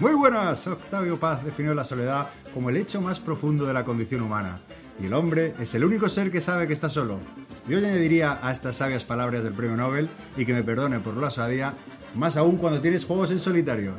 Muy 0.00 0.14
buenas, 0.14 0.66
Octavio 0.66 1.18
Paz 1.18 1.44
definió 1.44 1.74
la 1.74 1.82
soledad 1.82 2.28
como 2.54 2.70
el 2.70 2.76
hecho 2.76 3.00
más 3.00 3.18
profundo 3.18 3.66
de 3.66 3.74
la 3.74 3.84
condición 3.84 4.22
humana. 4.22 4.60
Y 5.00 5.06
el 5.06 5.12
hombre 5.14 5.54
es 5.60 5.74
el 5.74 5.84
único 5.84 6.08
ser 6.08 6.30
que 6.30 6.40
sabe 6.40 6.66
que 6.66 6.72
está 6.72 6.88
solo. 6.88 7.18
Yo 7.66 7.78
añadiría 7.78 8.38
a 8.40 8.52
estas 8.52 8.76
sabias 8.76 9.04
palabras 9.04 9.44
del 9.44 9.52
premio 9.52 9.76
Nobel, 9.76 10.08
y 10.36 10.46
que 10.46 10.54
me 10.54 10.62
perdone 10.62 11.00
por 11.00 11.16
la 11.16 11.26
osadía, 11.26 11.74
más 12.14 12.36
aún 12.36 12.56
cuando 12.56 12.80
tienes 12.80 13.04
juegos 13.04 13.30
en 13.30 13.38
solitario. 13.38 13.94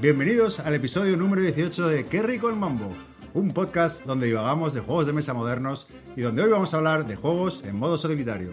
Bienvenidos 0.00 0.60
al 0.60 0.74
episodio 0.74 1.16
número 1.16 1.42
18 1.42 1.88
de 1.88 2.06
Qué 2.06 2.22
rico 2.22 2.48
el 2.48 2.56
mambo, 2.56 2.90
un 3.32 3.52
podcast 3.52 4.04
donde 4.04 4.26
divagamos 4.26 4.74
de 4.74 4.80
juegos 4.80 5.06
de 5.06 5.12
mesa 5.12 5.34
modernos 5.34 5.86
y 6.16 6.22
donde 6.22 6.42
hoy 6.42 6.50
vamos 6.50 6.74
a 6.74 6.78
hablar 6.78 7.06
de 7.06 7.16
juegos 7.16 7.62
en 7.64 7.76
modo 7.76 7.96
solitario. 7.96 8.52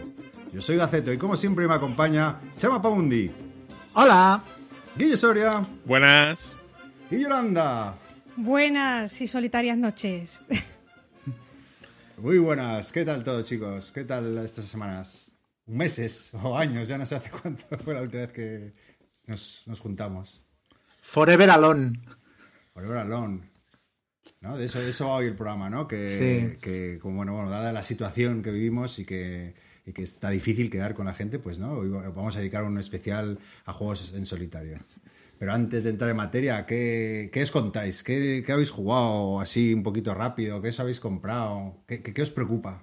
Yo 0.54 0.62
soy 0.62 0.78
Gaceto 0.78 1.12
y 1.14 1.18
como 1.18 1.36
siempre 1.36 1.68
me 1.68 1.74
acompaña 1.74 2.40
Chama 2.58 2.82
Pamundi, 2.82 3.32
Hola. 3.94 4.44
Guille 4.96 5.18
Soria 5.18 5.66
Buenas. 5.86 6.56
y 7.10 7.22
Yolanda. 7.22 7.96
Buenas 8.36 9.20
y 9.22 9.28
solitarias 9.28 9.78
noches. 9.78 10.42
Muy 12.18 12.38
buenas, 12.38 12.92
¿qué 12.92 13.04
tal 13.04 13.24
todo 13.24 13.42
chicos? 13.42 13.92
¿Qué 13.92 14.04
tal 14.06 14.38
estas 14.40 14.66
semanas? 14.66 15.32
Meses 15.66 16.32
o 16.44 16.58
años, 16.58 16.88
ya 16.88 16.98
no 16.98 17.06
sé 17.06 17.16
hace 17.16 17.30
cuánto 17.30 17.64
fue 17.78 17.94
la 17.94 18.02
última 18.02 18.22
vez 18.24 18.32
que 18.32 18.74
nos, 19.28 19.64
nos 19.68 19.80
juntamos. 19.80 20.44
Forever 21.02 21.50
Alone. 21.50 22.00
Forever 22.74 22.98
Alone. 22.98 23.50
¿No? 24.40 24.58
De 24.58 24.66
eso, 24.66 24.80
de 24.80 24.90
eso 24.90 25.08
va 25.08 25.16
hoy 25.16 25.28
el 25.28 25.36
programa, 25.36 25.70
¿no? 25.70 25.88
Que, 25.88 26.52
Sí. 26.54 26.58
que 26.62 27.00
como 27.00 27.18
bueno, 27.18 27.34
bueno, 27.34 27.50
dada 27.50 27.72
la 27.74 27.84
situación 27.84 28.42
que 28.42 28.52
vivimos 28.52 28.98
y 29.00 29.06
que, 29.06 29.54
y 29.86 29.94
que 29.94 30.02
está 30.04 30.30
difícil 30.30 30.70
quedar 30.70 30.94
con 30.94 31.06
la 31.06 31.14
gente, 31.14 31.38
pues 31.40 31.60
no, 31.60 31.74
hoy 31.74 31.90
vamos 31.90 32.36
a 32.36 32.40
dedicar 32.40 32.64
un 32.64 32.78
especial 32.78 33.40
a 33.66 33.74
juegos 33.74 34.14
en 34.14 34.26
solitario. 34.26 34.80
Pero 35.38 35.54
antes 35.54 35.84
de 35.84 35.90
entrar 35.90 36.10
en 36.12 36.18
materia, 36.18 36.66
¿qué, 36.68 37.30
qué 37.34 37.42
os 37.42 37.52
contáis? 37.52 38.04
¿Qué, 38.04 38.44
qué 38.46 38.52
habéis 38.52 38.70
jugado 38.70 39.40
así 39.40 39.74
un 39.74 39.82
poquito 39.84 40.14
rápido? 40.14 40.62
¿Qué 40.62 40.70
os 40.70 40.80
habéis 40.80 41.00
comprado? 41.00 41.78
¿Qué, 41.88 42.02
qué- 42.04 42.22
os 42.22 42.30
preocupa? 42.32 42.80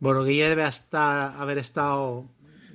Bueno, 0.00 0.22
Guille 0.24 0.48
debe 0.50 0.64
hasta 0.64 1.38
haber 1.40 1.58
estado 1.58 2.26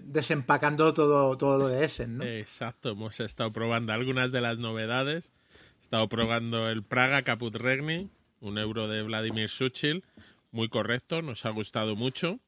desempacando 0.03 0.93
todo, 0.93 1.37
todo 1.37 1.57
lo 1.57 1.67
de 1.67 1.85
Essen, 1.85 2.17
¿no? 2.17 2.23
Exacto, 2.23 2.91
hemos 2.91 3.19
estado 3.19 3.51
probando 3.51 3.93
algunas 3.93 4.31
de 4.31 4.41
las 4.41 4.59
novedades. 4.59 5.31
He 5.79 5.83
estado 5.83 6.07
probando 6.09 6.69
el 6.69 6.83
Praga 6.83 7.21
Caput 7.23 7.55
Regni, 7.55 8.09
un 8.39 8.57
euro 8.57 8.87
de 8.87 9.01
Vladimir 9.03 9.49
Suchil, 9.49 10.03
muy 10.51 10.69
correcto, 10.69 11.21
nos 11.21 11.45
ha 11.45 11.49
gustado 11.49 11.95
mucho. 11.95 12.39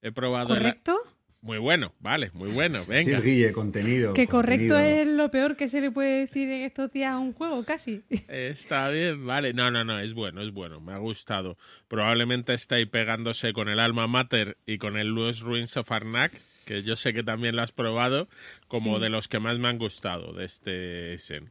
He 0.00 0.12
probado 0.12 0.48
¿Correcto? 0.48 0.96
Muy 1.42 1.58
bueno, 1.58 1.92
vale, 1.98 2.30
muy 2.34 2.50
bueno, 2.52 2.78
Sí, 2.78 2.88
venga. 2.90 3.18
es 3.18 3.24
Guille, 3.24 3.52
contenido. 3.52 4.14
Que 4.14 4.28
correcto 4.28 4.78
es 4.78 5.08
lo 5.08 5.28
peor 5.32 5.56
que 5.56 5.66
se 5.68 5.80
le 5.80 5.90
puede 5.90 6.20
decir 6.20 6.48
en 6.48 6.62
estos 6.62 6.92
días 6.92 7.14
a 7.14 7.18
un 7.18 7.32
juego, 7.32 7.64
casi. 7.64 8.04
Está 8.28 8.88
bien, 8.90 9.26
vale. 9.26 9.52
No, 9.52 9.68
no, 9.72 9.84
no, 9.84 9.98
es 9.98 10.14
bueno, 10.14 10.40
es 10.40 10.52
bueno, 10.52 10.80
me 10.80 10.92
ha 10.92 10.98
gustado. 10.98 11.58
Probablemente 11.88 12.54
está 12.54 12.76
ahí 12.76 12.86
pegándose 12.86 13.52
con 13.52 13.68
el 13.68 13.80
Alma 13.80 14.06
Mater 14.06 14.56
y 14.66 14.78
con 14.78 14.96
el 14.96 15.08
Lost 15.08 15.42
Ruins 15.42 15.76
of 15.76 15.90
Arnak, 15.90 16.30
que 16.64 16.82
yo 16.82 16.96
sé 16.96 17.12
que 17.12 17.22
también 17.22 17.56
lo 17.56 17.62
has 17.62 17.72
probado, 17.72 18.28
como 18.68 18.96
Sí. 18.96 19.02
de 19.02 19.08
los 19.10 19.28
que 19.28 19.38
más 19.40 19.58
me 19.58 19.68
han 19.68 19.78
gustado 19.78 20.32
de 20.32 20.44
este 20.44 21.14
Essen. 21.14 21.50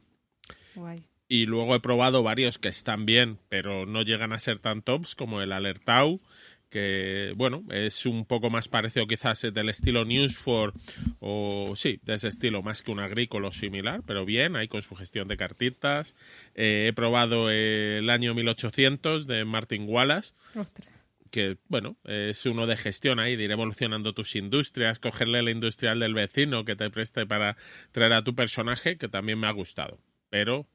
Guay. 0.74 1.04
Y 1.28 1.46
luego 1.46 1.74
he 1.74 1.80
probado 1.80 2.22
varios 2.22 2.58
que 2.58 2.68
están 2.68 3.06
bien, 3.06 3.38
pero 3.48 3.86
no 3.86 4.02
llegan 4.02 4.32
a 4.32 4.38
ser 4.38 4.58
tan 4.58 4.82
tops, 4.82 5.14
como 5.14 5.40
el 5.40 5.52
Alertau, 5.52 6.20
que, 6.68 7.32
bueno, 7.36 7.64
es 7.70 8.06
un 8.06 8.24
poco 8.24 8.48
más 8.50 8.68
parecido 8.68 9.06
quizás 9.06 9.42
del 9.42 9.68
estilo 9.68 10.04
News 10.06 10.36
for, 10.38 10.72
o 11.20 11.74
sí, 11.76 12.00
de 12.02 12.14
ese 12.14 12.28
estilo, 12.28 12.62
más 12.62 12.82
que 12.82 12.90
un 12.90 13.00
agrícola 13.00 13.48
o 13.48 13.52
similar, 13.52 14.00
pero 14.06 14.24
bien, 14.24 14.56
ahí 14.56 14.68
con 14.68 14.80
su 14.82 14.94
gestión 14.94 15.28
de 15.28 15.36
cartitas. 15.36 16.14
Eh, 16.54 16.86
he 16.88 16.92
probado 16.94 17.50
el 17.50 18.08
año 18.10 18.34
1800 18.34 19.26
de 19.26 19.44
Martin 19.44 19.84
Wallace, 19.86 20.32
Ostras. 20.54 20.88
Que, 21.32 21.56
bueno, 21.68 21.96
es 22.04 22.46
uno 22.46 22.66
de 22.66 22.76
gestión 22.76 23.18
ahí, 23.18 23.34
de 23.34 23.44
ir 23.44 23.50
evolucionando 23.50 24.12
tus 24.12 24.36
industrias, 24.36 24.98
cogerle 24.98 25.42
la 25.42 25.50
industrial 25.50 25.98
del 25.98 26.14
vecino 26.14 26.64
que 26.64 26.76
te 26.76 26.90
preste 26.90 27.26
para 27.26 27.56
traer 27.90 28.12
a 28.12 28.22
tu 28.22 28.34
personaje, 28.34 28.98
que 28.98 29.08
también 29.08 29.40
me 29.40 29.48
ha 29.48 29.52
gustado. 29.52 29.98
Pero 30.28 30.68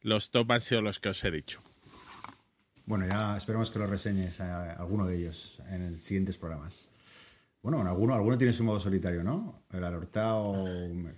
los 0.00 0.30
top 0.30 0.52
han 0.52 0.60
sido 0.60 0.80
los 0.80 1.00
que 1.00 1.10
os 1.10 1.22
he 1.24 1.30
dicho. 1.30 1.60
Bueno, 2.86 3.06
ya 3.06 3.36
esperemos 3.36 3.70
que 3.70 3.78
lo 3.80 3.86
reseñes 3.86 4.40
a 4.40 4.74
alguno 4.74 5.06
de 5.06 5.16
ellos 5.16 5.60
en 5.70 5.82
el 5.82 6.00
siguientes 6.00 6.38
programas. 6.38 6.92
Bueno, 7.60 7.80
en 7.80 7.86
alguno, 7.86 8.14
alguno 8.14 8.38
tiene 8.38 8.52
su 8.52 8.62
modo 8.62 8.78
solitario, 8.78 9.24
¿no? 9.24 9.54
El 9.72 9.82
alertado, 9.82 10.66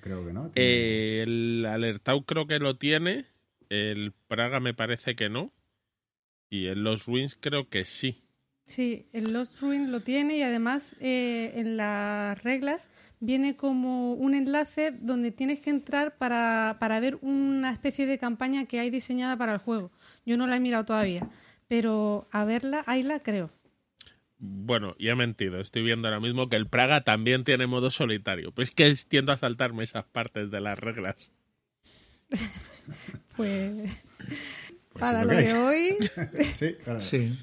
creo 0.01 0.25
que 0.25 0.33
no. 0.33 0.53
Eh, 0.55 1.25
el 1.27 1.67
Alertau 1.67 2.25
creo 2.25 2.47
que 2.47 2.61
lo 2.61 2.77
tiene, 2.77 3.27
el 3.69 4.15
Praga 4.29 4.61
me 4.61 4.73
parece 4.73 5.17
que 5.17 5.29
no, 5.29 5.53
y 6.49 6.67
el 6.67 6.85
Los 6.85 7.07
Ruins 7.07 7.37
creo 7.39 7.69
que 7.69 7.85
sí. 7.85 8.23
Sí, 8.67 9.07
el 9.13 9.33
Lost 9.33 9.61
Ruin 9.61 9.93
lo 9.93 10.01
tiene 10.01 10.39
y 10.39 10.43
además 10.43 10.97
eh, 11.01 11.53
en 11.55 11.77
las 11.77 12.43
reglas 12.43 12.89
viene 13.21 13.55
como 13.57 14.13
un 14.15 14.35
enlace 14.35 14.91
donde 14.91 15.31
tienes 15.31 15.61
que 15.61 15.71
entrar 15.71 16.17
para, 16.17 16.77
para 16.81 16.99
ver 16.99 17.17
una 17.23 17.71
especie 17.71 18.07
de 18.07 18.19
campaña 18.19 18.67
que 18.67 18.81
hay 18.81 18.91
diseñada 18.91 19.37
para 19.37 19.53
el 19.53 19.59
juego. 19.59 19.93
Yo 20.27 20.37
no 20.37 20.49
la 20.49 20.57
he 20.57 20.61
mirado 20.61 20.85
todavía, 20.85 21.29
pero 21.69 22.27
a 22.33 22.45
verla, 22.45 22.83
ahí 22.87 23.05
la 23.05 23.21
creo. 23.21 23.51
Bueno, 24.39 24.97
ya 24.99 25.13
he 25.13 25.15
mentido, 25.15 25.61
estoy 25.61 25.83
viendo 25.83 26.09
ahora 26.09 26.21
mismo 26.21 26.49
que 26.49 26.57
el 26.57 26.67
Praga 26.69 27.05
también 27.05 27.45
tiene 27.45 27.69
modo 27.69 27.91
solitario, 27.91 28.51
pues 28.53 28.71
es 28.71 28.75
que 28.75 28.93
tiendo 29.09 29.31
a 29.31 29.37
saltarme 29.37 29.85
esas 29.85 30.05
partes 30.07 30.51
de 30.51 30.61
las 30.61 30.79
reglas. 30.79 31.31
Pues, 33.37 34.05
Pues 34.93 35.01
para 35.01 35.25
lo 35.25 35.35
de 35.35 35.53
hoy, 35.53 35.97
Sí, 36.55 36.75
claro. 36.83 37.01
Sí. 37.01 37.37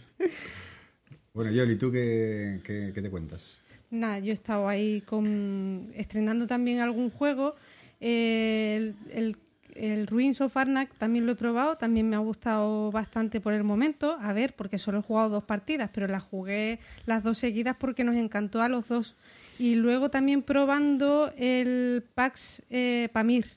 Bueno, 1.33 1.51
Yoli, 1.51 1.75
¿tú 1.77 1.91
qué, 1.91 2.59
qué- 2.63 2.91
te 3.01 3.09
cuentas? 3.09 3.57
Nada, 3.89 4.19
yo 4.19 4.31
he 4.31 4.33
estado 4.33 4.67
ahí 4.67 5.01
con, 5.01 5.91
estrenando 5.95 6.47
también 6.47 6.79
algún 6.79 7.09
juego. 7.09 7.55
El, 7.99 8.95
el, 9.11 9.38
el 9.75 10.07
Ruins 10.07 10.41
of 10.41 10.55
Arnak 10.57 10.94
también 10.97 11.25
lo 11.25 11.31
he 11.31 11.35
probado, 11.35 11.77
también 11.77 12.09
me 12.09 12.16
ha 12.16 12.19
gustado 12.19 12.91
bastante 12.91 13.39
por 13.41 13.53
el 13.53 13.63
momento. 13.63 14.17
A 14.19 14.33
ver, 14.33 14.55
porque 14.55 14.77
solo 14.77 14.99
he 14.99 15.01
jugado 15.01 15.29
dos 15.29 15.44
partidas, 15.44 15.89
pero 15.94 16.07
las 16.07 16.23
jugué 16.23 16.79
las 17.05 17.23
dos 17.23 17.38
seguidas 17.39 17.75
porque 17.79 18.03
nos 18.03 18.15
encantó 18.15 18.61
a 18.61 18.69
los 18.69 18.88
dos. 18.88 19.15
Y 19.57 19.75
luego 19.75 20.09
también 20.09 20.44
probando 20.44 21.31
el 21.38 22.03
Pax 22.13 22.61
eh, 22.69 23.09
Pamir, 23.11 23.51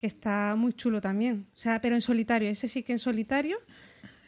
que 0.00 0.06
está 0.06 0.54
muy 0.56 0.72
chulo 0.72 1.00
también. 1.00 1.46
O 1.54 1.58
sea, 1.58 1.80
pero 1.80 1.94
en 1.94 2.00
solitario, 2.00 2.48
ese 2.48 2.68
sí 2.68 2.82
que 2.82 2.92
en 2.92 2.98
solitario, 2.98 3.58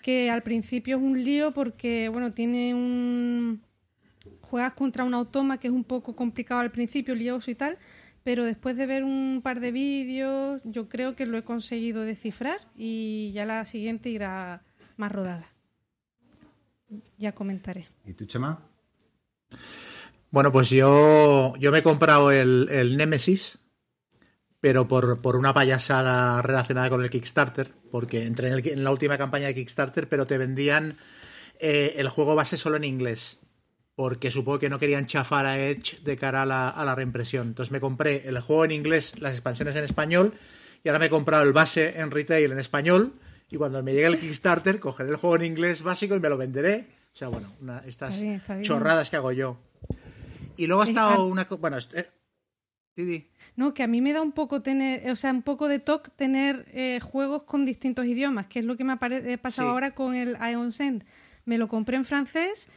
que 0.07 0.31
al 0.31 0.45
principio 0.45 0.99
es 0.99 1.03
un 1.03 1.25
lío 1.25 1.51
porque, 1.51 2.09
bueno, 2.09 2.33
tiene 2.33 2.77
un 2.77 3.61
juegas 4.41 4.73
contra 4.75 5.03
un 5.03 5.15
automa 5.15 5.59
que 5.59 5.67
es 5.67 5.73
un 5.73 5.83
poco 5.83 6.15
complicado 6.15 6.61
al 6.61 6.71
principio, 6.71 7.13
lioso 7.17 7.51
y 7.51 7.57
tal, 7.57 7.77
pero 8.23 8.45
después 8.45 8.77
de 8.77 8.87
ver 8.87 9.03
un 9.03 9.41
par 9.43 9.59
de 9.59 9.73
vídeos, 9.73 10.63
yo 10.65 10.89
creo 10.89 11.17
que 11.17 11.27
lo 11.27 11.37
he 11.37 11.43
conseguido 11.43 12.03
descifrar 12.03 12.61
y 12.77 13.33
ya 13.35 13.47
la 13.47 13.67
siguiente 13.67 14.09
irá 14.09 14.63
más 14.97 15.11
rodada. 15.11 15.49
Ya 17.19 17.33
comentaré. 17.33 17.89
¿Y 18.05 18.13
tú, 18.13 18.27
Chema? 18.27 18.63
Bueno, 20.31 20.53
pues 20.53 20.71
yo, 20.71 21.53
yo 21.59 21.73
me 21.73 21.79
he 21.79 21.83
comprado 21.83 22.31
el, 22.31 22.69
el 22.71 22.97
Nemesis, 22.97 23.59
pero 24.67 24.89
por, 24.89 25.21
por 25.23 25.37
una 25.37 25.55
payasada 25.55 26.43
relacionada 26.43 26.91
con 26.91 27.01
el 27.01 27.09
Kickstarter, 27.09 27.71
porque 27.93 28.25
entré 28.25 28.49
en, 28.49 28.55
el- 28.55 28.67
en 28.67 28.83
la 28.83 28.91
última 28.91 29.17
campaña 29.17 29.47
de 29.47 29.55
Kickstarter, 29.55 30.09
pero 30.09 30.27
te 30.27 30.39
vendían 30.39 30.97
eh, 31.61 31.95
el 31.99 32.09
juego 32.09 32.35
base 32.35 32.57
solo 32.57 32.77
en 32.77 32.83
inglés, 32.83 33.39
porque 33.95 34.33
supongo 34.33 34.59
que 34.59 34.69
no 34.69 34.81
querían 34.81 35.07
chafar 35.07 35.47
a 35.47 35.57
Edge 35.57 36.01
de 36.03 36.17
cara 36.17 36.43
a 36.43 36.47
la, 36.47 36.69
a 36.69 36.85
la 36.85 36.97
reimpresión. 36.97 37.47
Entonces 37.47 37.71
me 37.71 37.79
compré 37.79 38.27
el 38.29 38.41
juego 38.41 38.65
en 38.65 38.73
inglés, 38.73 39.21
las 39.21 39.35
expansiones 39.35 39.77
en 39.77 39.85
español, 39.85 40.35
y 40.83 40.89
ahora 40.89 40.99
me 40.99 41.07
he 41.07 41.11
comprado 41.11 41.45
el 41.45 41.53
base 41.53 42.01
en 42.01 42.11
retail 42.11 42.51
en 42.51 42.59
español, 42.59 43.13
y 43.49 43.59
cuando 43.59 43.81
me 43.85 43.93
llegue 43.93 44.07
el 44.07 44.19
Kickstarter, 44.19 44.81
cogeré 44.81 45.11
el 45.11 45.17
juego 45.17 45.37
en 45.37 45.45
inglés 45.45 45.83
básico 45.83 46.17
y 46.17 46.19
me 46.19 46.29
lo 46.29 46.37
venderé. 46.37 46.87
O 47.15 47.17
sea, 47.17 47.29
bueno, 47.29 47.53
una- 47.63 47.85
estas 47.87 48.15
Está 48.15 48.21
bien, 48.25 48.35
está 48.35 48.55
bien. 48.55 48.65
chorradas 48.65 49.11
que 49.11 49.17
hago 49.17 49.31
yo. 49.31 49.59
Y 50.57 50.67
luego 50.67 50.83
ha 50.83 50.87
estado 50.87 51.25
una... 51.27 51.45
Bueno, 51.45 51.79
eh, 51.95 52.09
Didi. 52.97 53.27
No, 53.57 53.75
que 53.75 53.83
a 53.83 53.87
mí 53.87 54.01
me 54.01 54.13
da 54.13 54.23
un 54.23 54.33
poco 54.33 54.63
tener, 54.63 55.11
o 55.11 55.17
sea, 55.17 55.31
un 55.31 55.43
poco 55.43 55.69
de 55.69 55.79
toque 55.79 56.11
tener 56.17 56.67
eh, 56.73 56.99
juegos 57.03 57.43
con 57.45 57.65
distintos 57.67 58.07
idiomas, 58.07 58.47
que 58.47 58.59
es 58.61 58.65
lo 58.65 58.77
que 58.77 58.85
me 58.85 58.93
ha 58.95 58.99
he 59.11 59.39
pasado 59.39 59.69
Sí. 59.69 59.71
ahora 59.73 59.95
con 59.95 60.15
el 60.15 60.37
Ion 60.51 60.73
Send. 60.73 61.05
Me 61.45 61.59
lo 61.59 61.69
compré 61.69 61.97
en 61.97 62.05
francés 62.05 62.69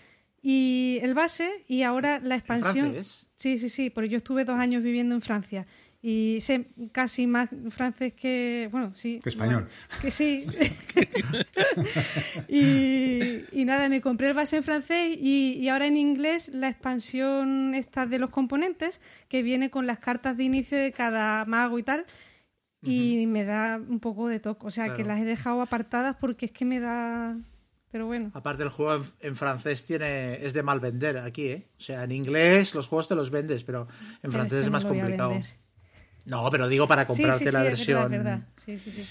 y 0.42 1.00
el 1.02 1.14
base 1.14 1.50
y 1.68 1.84
ahora 1.84 2.20
la 2.20 2.36
expansión. 2.36 2.92
francés? 2.92 3.28
Sí, 3.36 3.58
sí, 3.58 3.70
sí, 3.70 3.90
porque 3.90 4.10
yo 4.10 4.18
estuve 4.18 4.46
dos 4.46 4.58
años 4.60 4.84
viviendo 4.84 5.16
en 5.16 5.22
Francia 5.22 5.66
y 6.02 6.40
sé 6.42 6.70
casi 6.92 7.28
más 7.28 7.50
francés 7.72 8.14
que, 8.14 8.70
bueno, 8.72 8.94
sí. 8.96 9.20
Que 9.22 9.30
español. 9.30 9.68
Que 10.02 10.12
sí. 10.12 10.46
y, 12.48 13.44
y, 13.52 13.66
nada, 13.66 13.90
me 13.90 14.00
compré 14.00 14.28
el 14.28 14.34
base 14.34 14.58
en 14.58 14.64
francés 14.64 15.18
y, 15.20 15.58
y, 15.60 15.68
ahora 15.68 15.88
en 15.88 15.98
inglés 15.98 16.50
la 16.54 16.70
expansión 16.70 17.76
esta 17.76 18.06
de 18.06 18.18
los 18.18 18.30
componentes 18.30 19.02
que 19.28 19.44
viene 19.44 19.70
con 19.70 19.88
las 19.88 20.00
cartas 20.00 20.38
de 20.38 20.46
inicio 20.46 20.78
de 20.78 20.94
cada 20.94 21.44
mago 21.46 21.78
y 21.80 21.84
tal. 21.84 22.06
Y 22.82 23.28
me 23.28 23.44
da 23.44 23.76
un 23.76 24.00
poco 24.00 24.30
de 24.30 24.40
toque. 24.40 24.66
O 24.66 24.72
sea, 24.72 24.94
que 24.94 25.04
las 25.04 25.20
he 25.20 25.26
dejado 25.26 25.62
apartadas 25.62 26.16
porque 26.18 26.46
es 26.46 26.54
que 26.54 26.64
me 26.64 26.80
da 26.80 27.36
pero 27.92 28.06
bueno. 28.06 28.30
Aparte 28.34 28.64
el 28.64 28.70
juego 28.70 29.04
en, 29.20 29.36
francés 29.36 29.84
tiene 29.84 30.46
es 30.46 30.54
de 30.54 30.62
mal 30.62 30.80
vender 30.80 31.18
aquí, 31.18 31.48
¿eh? 31.48 31.68
O 31.78 31.82
sea, 31.82 32.04
en 32.04 32.12
inglés 32.12 32.76
los 32.76 32.88
juegos 32.88 33.08
te 33.08 33.16
los 33.16 33.32
vendes, 33.32 33.64
pero 33.64 33.88
en 34.22 34.32
francés 34.32 34.66
es, 34.66 34.70
más 34.70 34.86
complicado. 34.86 35.42
No, 36.30 36.50
pero 36.52 36.68
digo 36.68 36.88
para 36.88 37.08
comprarte 37.08 37.52
la 37.52 37.64
versión. 37.64 38.14
Es 38.14 38.24
verdad, 38.24 38.42
Sí, 38.56 38.78
sí, 38.78 38.92
sí. 38.92 39.06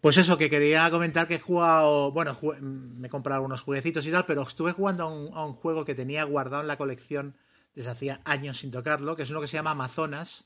Pues 0.00 0.18
eso, 0.18 0.36
que 0.36 0.50
quería 0.50 0.88
comentar 0.90 1.26
que 1.26 1.36
he 1.36 1.40
jugado, 1.40 2.12
bueno, 2.12 2.36
me 2.60 3.08
he 3.08 3.10
comprado 3.10 3.36
algunos 3.36 3.62
jueguecitos 3.62 4.06
y 4.06 4.12
tal, 4.12 4.24
pero 4.26 4.42
estuve 4.42 4.72
jugando 4.72 5.04
a 5.04 5.12
un, 5.12 5.34
a 5.34 5.44
un, 5.44 5.54
juego 5.54 5.84
que 5.84 5.96
tenía 5.96 6.22
guardado 6.24 6.62
en 6.62 6.68
la 6.68 6.76
colección 6.76 7.34
desde 7.74 7.90
hacía 7.90 8.20
años 8.24 8.58
sin 8.58 8.70
tocarlo, 8.70 9.16
que 9.16 9.22
es 9.22 9.30
uno 9.30 9.40
que 9.40 9.48
se 9.48 9.56
llama 9.56 9.72
Amazonas, 9.72 10.44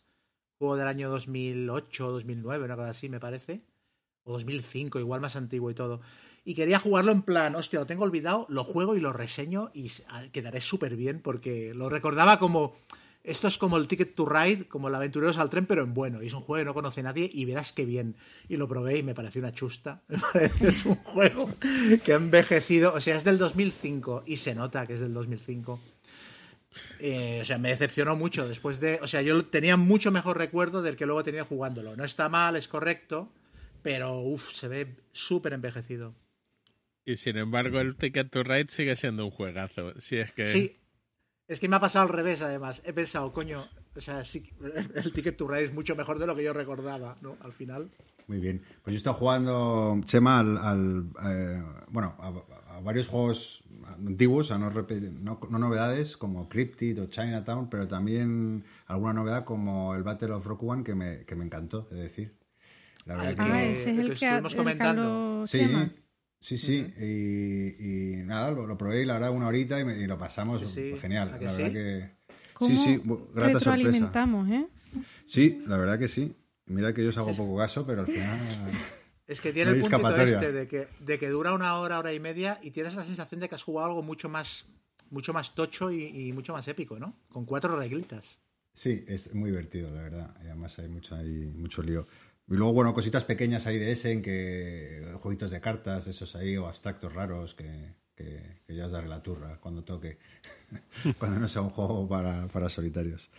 juego 0.56 0.76
del 0.76 0.86
año 0.86 1.10
2008 1.10 2.06
o 2.06 2.12
2009, 2.12 2.64
una 2.64 2.76
cosa 2.76 2.90
así 2.90 3.08
me 3.08 3.20
parece, 3.20 3.60
o 4.22 4.32
2005, 4.32 4.98
igual 5.00 5.20
más 5.20 5.36
antiguo 5.36 5.70
y 5.70 5.74
todo. 5.74 6.00
Y 6.44 6.54
quería 6.54 6.78
jugarlo 6.78 7.12
en 7.12 7.22
plan, 7.22 7.54
hostia, 7.54 7.80
lo 7.80 7.86
tengo 7.86 8.04
olvidado, 8.04 8.46
lo 8.48 8.64
juego 8.64 8.96
y 8.96 9.00
lo 9.00 9.12
reseño 9.12 9.70
y 9.74 9.90
quedaré 10.32 10.60
súper 10.60 10.96
bien 10.96 11.20
porque 11.20 11.74
lo 11.74 11.90
recordaba 11.90 12.38
como 12.38 12.76
esto 13.22 13.48
es 13.48 13.58
como 13.58 13.76
el 13.76 13.86
Ticket 13.86 14.14
to 14.14 14.24
Ride, 14.26 14.66
como 14.66 14.88
el 14.88 14.94
Aventureros 14.94 15.36
al 15.36 15.50
Tren, 15.50 15.66
pero 15.66 15.82
en 15.82 15.92
bueno. 15.92 16.22
Y 16.22 16.28
es 16.28 16.32
un 16.32 16.40
juego 16.40 16.62
que 16.62 16.64
no 16.64 16.74
conoce 16.74 17.02
nadie 17.02 17.30
y 17.32 17.44
verás 17.44 17.72
qué 17.72 17.84
bien. 17.84 18.16
Y 18.48 18.56
lo 18.56 18.66
probé 18.66 18.98
y 18.98 19.02
me 19.02 19.14
pareció 19.14 19.40
una 19.40 19.52
chusta. 19.52 20.02
Me 20.08 20.18
parece 20.18 20.68
es 20.68 20.86
un 20.86 20.96
juego 20.96 21.48
que 22.04 22.12
ha 22.12 22.16
envejecido. 22.16 22.94
O 22.94 23.00
sea, 23.00 23.16
es 23.16 23.24
del 23.24 23.38
2005 23.38 24.24
y 24.26 24.36
se 24.36 24.54
nota 24.54 24.86
que 24.86 24.94
es 24.94 25.00
del 25.00 25.12
2005. 25.12 25.78
Eh, 27.00 27.40
o 27.42 27.44
sea, 27.44 27.58
me 27.58 27.70
decepcionó 27.70 28.16
mucho 28.16 28.48
después 28.48 28.80
de... 28.80 29.00
O 29.02 29.06
sea, 29.06 29.22
yo 29.22 29.44
tenía 29.44 29.76
mucho 29.76 30.10
mejor 30.10 30.38
recuerdo 30.38 30.82
del 30.82 30.96
que 30.96 31.04
luego 31.04 31.22
tenía 31.22 31.44
jugándolo. 31.44 31.96
No 31.96 32.04
está 32.04 32.28
mal, 32.28 32.56
es 32.56 32.68
correcto, 32.68 33.32
pero 33.82 34.20
uff, 34.20 34.52
se 34.54 34.68
ve 34.68 34.96
súper 35.12 35.52
envejecido. 35.52 36.14
Y 37.04 37.16
sin 37.16 37.36
embargo, 37.38 37.80
el 37.80 37.96
Ticket 37.96 38.30
to 38.30 38.44
Ride 38.44 38.68
sigue 38.68 38.94
siendo 38.94 39.24
un 39.24 39.30
juegazo. 39.30 39.98
Si 40.00 40.16
es 40.16 40.32
que... 40.32 40.46
Sí, 40.46 40.76
es 41.50 41.58
que 41.58 41.68
me 41.68 41.74
ha 41.74 41.80
pasado 41.80 42.04
al 42.04 42.10
revés, 42.10 42.42
además. 42.42 42.80
He 42.84 42.92
pensado, 42.92 43.32
coño, 43.32 43.60
o 43.96 44.00
sea, 44.00 44.22
sí, 44.22 44.48
el 44.94 45.12
Ticket 45.12 45.36
to 45.36 45.48
Ride 45.48 45.64
es 45.64 45.74
mucho 45.74 45.96
mejor 45.96 46.20
de 46.20 46.26
lo 46.28 46.36
que 46.36 46.44
yo 46.44 46.52
recordaba, 46.52 47.16
¿no? 47.22 47.36
Al 47.40 47.52
final. 47.52 47.90
Muy 48.28 48.38
bien. 48.38 48.62
Pues 48.84 48.92
yo 48.92 48.92
he 48.92 48.96
estado 48.96 49.16
jugando, 49.16 50.00
Chema, 50.04 50.38
al, 50.38 51.10
eh, 51.24 51.60
bueno, 51.88 52.14
a, 52.20 52.78
varios 52.82 53.08
juegos 53.08 53.64
antiguos, 53.84 54.52
a 54.52 54.58
no, 54.58 54.70
no, 54.70 55.58
novedades 55.58 56.16
como 56.16 56.48
Cryptid 56.48 57.02
o 57.02 57.06
Chinatown, 57.06 57.68
pero 57.68 57.88
también 57.88 58.64
alguna 58.86 59.12
novedad 59.12 59.44
como 59.44 59.96
el 59.96 60.04
Battle 60.04 60.34
of 60.34 60.46
Rock 60.46 60.62
One 60.62 60.84
que 60.84 60.94
me, 60.94 61.24
que 61.24 61.34
me 61.34 61.44
encantó, 61.44 61.88
es 61.90 61.98
decir. 61.98 62.38
La 63.06 63.16
verdad 63.16 63.34
ah, 63.38 63.58
que, 63.58 63.72
ese 63.72 63.90
es 63.90 63.98
el 63.98 64.06
que, 64.10 64.24
estuvimos 64.24 64.54
comentando. 64.54 65.44
sí, 65.48 65.66
Sí, 66.40 66.56
sí, 66.56 66.86
y, 66.98 68.22
nada, 68.24 68.50
lo, 68.50 68.78
probé 68.78 69.02
y 69.02 69.04
la 69.04 69.14
verdad 69.14 69.30
una 69.30 69.48
horita 69.48 69.78
y, 69.78 70.06
lo 70.06 70.18
pasamos 70.18 70.74
genial. 70.74 71.30
La 71.32 71.38
verdad 71.38 71.72
que... 71.72 72.10
sí, 72.66 72.76
sí, 72.76 73.02
grata 73.34 73.60
sorpresa. 73.60 74.12
¿eh? 74.50 74.66
Sí, 75.26 75.62
la 75.66 75.76
verdad 75.76 75.98
que 75.98 76.08
sí. 76.08 76.34
Mira 76.66 76.94
que 76.94 77.02
yo 77.02 77.10
os 77.10 77.18
hago 77.18 77.36
poco 77.36 77.58
caso, 77.58 77.84
pero 77.86 78.02
al 78.02 78.06
final... 78.06 78.40
Es 79.30 79.40
que 79.40 79.52
tiene 79.52 79.70
el 79.70 79.80
punto 79.80 80.16
este 80.16 80.50
de 80.50 80.66
que, 80.66 80.88
de 80.98 81.18
que 81.20 81.28
dura 81.28 81.54
una 81.54 81.78
hora, 81.78 82.00
hora 82.00 82.12
y 82.12 82.18
media 82.18 82.58
y 82.62 82.72
tienes 82.72 82.96
la 82.96 83.04
sensación 83.04 83.40
de 83.40 83.48
que 83.48 83.54
has 83.54 83.62
jugado 83.62 83.86
algo 83.86 84.02
mucho 84.02 84.28
más, 84.28 84.66
mucho 85.08 85.32
más 85.32 85.54
tocho 85.54 85.92
y, 85.92 86.32
mucho 86.32 86.52
más 86.52 86.66
épico, 86.66 86.98
¿no? 86.98 87.14
Con 87.28 87.44
cuatro 87.44 87.78
reglitas. 87.78 88.40
Sí, 88.72 89.04
es 89.06 89.32
muy 89.32 89.50
divertido, 89.50 89.88
la 89.90 90.02
verdad. 90.02 90.36
Y 90.42 90.46
además 90.46 90.76
hay 90.80 90.88
mucho, 90.88 91.14
hay 91.14 91.28
mucho 91.54 91.80
lío. 91.80 92.08
Y 92.50 92.54
luego, 92.54 92.72
bueno, 92.72 92.92
cositas 92.92 93.24
pequeñas 93.24 93.68
ahí 93.68 93.78
de 93.78 93.92
Essen, 93.92 94.22
que 94.22 95.04
jueguitos 95.20 95.52
de 95.52 95.60
cartas, 95.60 96.08
esos 96.08 96.34
ahí, 96.34 96.56
o 96.56 96.66
abstractos 96.66 97.12
raros, 97.12 97.54
que, 97.54 97.94
que, 98.16 98.58
ya 98.68 98.86
os 98.86 98.92
daré 98.92 99.06
la 99.06 99.22
turra 99.22 99.58
cuando 99.60 99.84
toque, 99.84 100.18
cuando 101.18 101.38
no 101.38 101.46
sea 101.46 101.62
un 101.62 101.70
juego 101.70 102.08
para, 102.08 102.48
para 102.48 102.68
solitarios. 102.68 103.30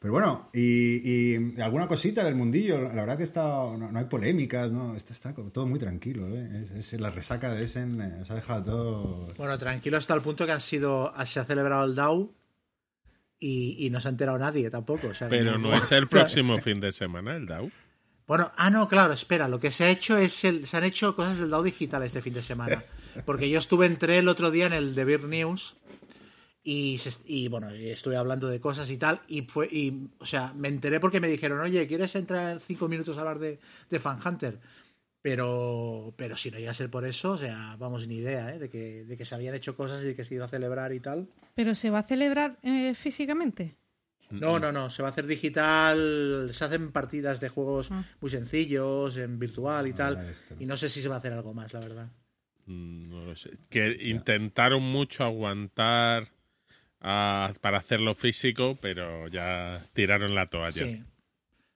Pero 0.00 0.12
bueno, 0.12 0.48
y, 0.54 1.34
y, 1.34 1.60
alguna 1.60 1.86
cosita 1.86 2.24
del 2.24 2.34
mundillo, 2.34 2.80
la 2.80 3.02
verdad 3.02 3.18
que 3.18 3.24
está, 3.24 3.42
no, 3.42 3.90
hay 3.94 4.04
polémicas, 4.06 4.70
¿no? 4.70 4.96
Está, 4.96 5.12
está 5.12 5.34
todo 5.34 5.66
muy 5.66 5.78
tranquilo, 5.78 6.26
¿eh? 6.28 6.64
Es, 6.76 6.98
la 6.98 7.10
resaca 7.10 7.52
de 7.52 7.62
Essen, 7.62 8.00
eh, 8.00 8.24
se 8.24 8.32
ha 8.32 8.36
dejado 8.36 8.64
todo... 8.64 9.34
Bueno, 9.36 9.58
tranquilo 9.58 9.98
hasta 9.98 10.14
el 10.14 10.22
punto 10.22 10.46
que 10.46 10.52
ha 10.52 10.60
sido, 10.60 11.12
se 11.26 11.40
ha 11.40 11.44
celebrado 11.44 11.84
el 11.84 11.94
DAO 11.94 12.32
y, 13.38 13.84
y 13.84 13.90
no 13.90 14.00
se 14.00 14.08
ha 14.08 14.12
enterado 14.12 14.38
nadie 14.38 14.70
tampoco. 14.70 15.10
Pero 15.28 15.58
no 15.58 15.74
es 15.74 15.92
el 15.92 16.06
próximo 16.08 16.56
fin 16.56 16.80
de 16.80 16.92
semana 16.92 17.36
el 17.36 17.44
DAO. 17.44 17.70
Bueno, 18.26 18.50
ah, 18.56 18.70
no, 18.70 18.88
claro, 18.88 19.12
espera, 19.12 19.46
lo 19.46 19.60
que 19.60 19.70
se 19.70 19.84
ha 19.84 19.90
hecho 19.90 20.16
es, 20.18 20.44
el, 20.44 20.66
se 20.66 20.76
han 20.76 20.84
hecho 20.84 21.14
cosas 21.14 21.38
del 21.38 21.50
DAO 21.50 21.62
digital 21.62 22.02
este 22.02 22.22
fin 22.22 22.34
de 22.34 22.42
semana. 22.42 22.82
Porque 23.24 23.48
yo 23.48 23.58
estuve, 23.58 23.86
entré 23.86 24.18
el 24.18 24.28
otro 24.28 24.50
día 24.50 24.66
en 24.66 24.72
el 24.72 24.94
The 24.94 25.04
Beer 25.04 25.24
News 25.24 25.76
y, 26.62 27.00
y, 27.26 27.46
bueno, 27.46 27.70
estuve 27.70 28.16
hablando 28.16 28.48
de 28.48 28.60
cosas 28.60 28.90
y 28.90 28.96
tal, 28.96 29.20
y 29.28 29.42
fue, 29.42 29.68
y, 29.70 30.10
o 30.18 30.26
sea, 30.26 30.52
me 30.54 30.66
enteré 30.66 30.98
porque 30.98 31.20
me 31.20 31.28
dijeron, 31.28 31.60
oye, 31.60 31.86
¿quieres 31.86 32.16
entrar 32.16 32.60
cinco 32.60 32.88
minutos 32.88 33.16
a 33.16 33.20
hablar 33.20 33.38
de, 33.38 33.60
de 33.88 33.98
Fan 34.00 34.18
Hunter? 34.24 34.58
Pero, 35.22 36.12
pero 36.16 36.36
si 36.36 36.50
no 36.50 36.58
iba 36.58 36.72
a 36.72 36.74
ser 36.74 36.90
por 36.90 37.04
eso, 37.04 37.32
o 37.32 37.38
sea, 37.38 37.76
vamos, 37.78 38.08
ni 38.08 38.16
idea, 38.16 38.52
¿eh? 38.52 38.58
de, 38.58 38.68
que, 38.68 39.04
de 39.04 39.16
que 39.16 39.24
se 39.24 39.36
habían 39.36 39.54
hecho 39.54 39.76
cosas 39.76 40.02
y 40.02 40.06
de 40.06 40.14
que 40.16 40.24
se 40.24 40.34
iba 40.34 40.44
a 40.44 40.48
celebrar 40.48 40.92
y 40.92 40.98
tal. 40.98 41.28
¿Pero 41.54 41.76
se 41.76 41.90
va 41.90 42.00
a 42.00 42.02
celebrar 42.02 42.58
eh, 42.62 42.94
físicamente? 42.94 43.76
No, 44.30 44.58
no, 44.58 44.72
no, 44.72 44.90
se 44.90 45.02
va 45.02 45.08
a 45.08 45.12
hacer 45.12 45.26
digital, 45.26 46.48
se 46.52 46.64
hacen 46.64 46.90
partidas 46.90 47.40
de 47.40 47.48
juegos 47.48 47.90
ah. 47.92 48.02
muy 48.20 48.30
sencillos, 48.30 49.16
en 49.16 49.38
virtual 49.38 49.86
y 49.86 49.92
ah, 49.92 49.96
tal, 49.96 50.32
y 50.58 50.66
no 50.66 50.76
sé 50.76 50.88
si 50.88 51.00
se 51.00 51.08
va 51.08 51.16
a 51.16 51.18
hacer 51.18 51.32
algo 51.32 51.54
más, 51.54 51.72
la 51.72 51.80
verdad. 51.80 52.08
Mm, 52.66 53.02
no 53.08 53.24
lo 53.24 53.36
sé. 53.36 53.50
Que 53.70 53.96
intentaron 54.02 54.82
mucho 54.82 55.24
aguantar 55.24 56.28
para 56.98 57.78
hacerlo 57.78 58.14
físico, 58.14 58.78
pero 58.80 59.28
ya 59.28 59.86
tiraron 59.92 60.34
la 60.34 60.48
toalla. 60.48 60.84
Sí. 60.84 61.04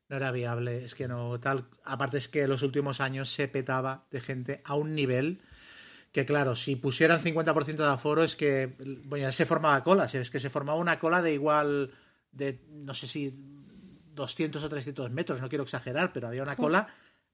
No 0.09 0.17
era 0.17 0.33
viable, 0.33 0.85
es 0.85 0.97
que 0.97 1.07
no 1.07 1.39
tal. 1.39 1.67
Aparte 1.85 2.19
es 2.19 2.27
que 2.27 2.49
los 2.49 2.63
últimos 2.63 3.01
años 3.01 3.33
se 3.33 3.47
petaba 3.47 4.07
de 4.11 4.21
gente 4.21 4.61
a 4.65 4.75
un 4.75 4.95
nivel 4.95 5.41
que 6.11 6.27
claro, 6.27 6.57
si 6.57 6.75
pusieran 6.75 7.21
50% 7.21 7.77
de 7.77 7.87
aforo 7.87 8.25
es 8.25 8.35
que 8.35 8.75
bueno, 9.05 9.27
ya 9.27 9.33
se 9.33 9.47
formaba 9.47 9.85
cola, 9.85 10.07
es 10.07 10.31
que 10.31 10.41
se 10.41 10.51
formaba 10.51 10.79
una 10.79 10.99
cola 10.99 11.23
de 11.23 11.33
igual 11.33 11.93
de, 12.33 12.61
no 12.69 12.95
sé 12.95 13.07
si 13.07 13.35
200 14.15 14.63
o 14.63 14.69
300 14.69 15.11
metros, 15.11 15.41
no 15.41 15.49
quiero 15.49 15.65
exagerar, 15.65 16.13
pero 16.13 16.29
había 16.29 16.43
una 16.43 16.57
cola 16.57 16.89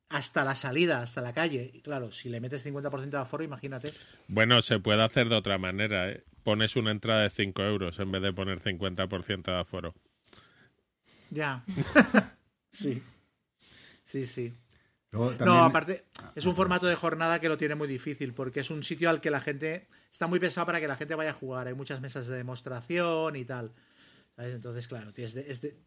hasta 0.09 0.45
la 0.45 0.55
salida, 0.55 1.03
hasta 1.03 1.21
la 1.21 1.33
calle. 1.33 1.71
Y 1.73 1.81
claro, 1.81 2.13
si 2.13 2.29
le 2.29 2.41
metes 2.41 2.65
50% 2.65 3.11
de 3.11 3.17
aforo, 3.19 3.45
imagínate. 3.45 3.93
Bueno, 4.29 4.61
se 4.63 4.79
puede 4.79 5.03
hacer 5.03 5.29
de 5.29 5.35
otra 5.35 5.59
manera. 5.59 6.11
¿eh? 6.11 6.25
Pones 6.45 6.77
una 6.77 6.93
entrada 6.93 7.23
de 7.23 7.31
5 7.31 7.63
euros 7.63 7.99
en 7.99 8.13
vez 8.13 8.23
de 8.23 8.33
poner 8.33 8.61
50% 8.61 9.43
de 9.43 9.59
aforo. 9.59 9.95
Ya. 11.31 11.65
sí. 12.71 13.03
Sí, 14.05 14.25
sí. 14.27 14.55
No, 15.13 15.65
aparte, 15.65 16.05
es 16.35 16.45
un 16.45 16.55
formato 16.55 16.87
de 16.87 16.95
jornada 16.95 17.41
que 17.41 17.49
lo 17.49 17.57
tiene 17.57 17.75
muy 17.75 17.89
difícil, 17.89 18.35
porque 18.35 18.61
es 18.61 18.71
un 18.71 18.85
sitio 18.85 19.09
al 19.09 19.21
que 19.21 19.31
la 19.31 19.41
gente 19.41 19.89
está 20.13 20.27
muy 20.27 20.39
pensado 20.39 20.67
para 20.67 20.81
que 20.81 20.89
la 20.89 20.97
gente 20.97 21.15
vaya 21.15 21.31
a 21.31 21.35
jugar. 21.35 21.67
Hay 21.67 21.75
muchas 21.75 22.01
mesas 22.01 22.27
de 22.27 22.37
demostración 22.37 23.35
y 23.37 23.45
tal. 23.45 23.73
Entonces, 24.39 24.87
claro, 24.89 25.13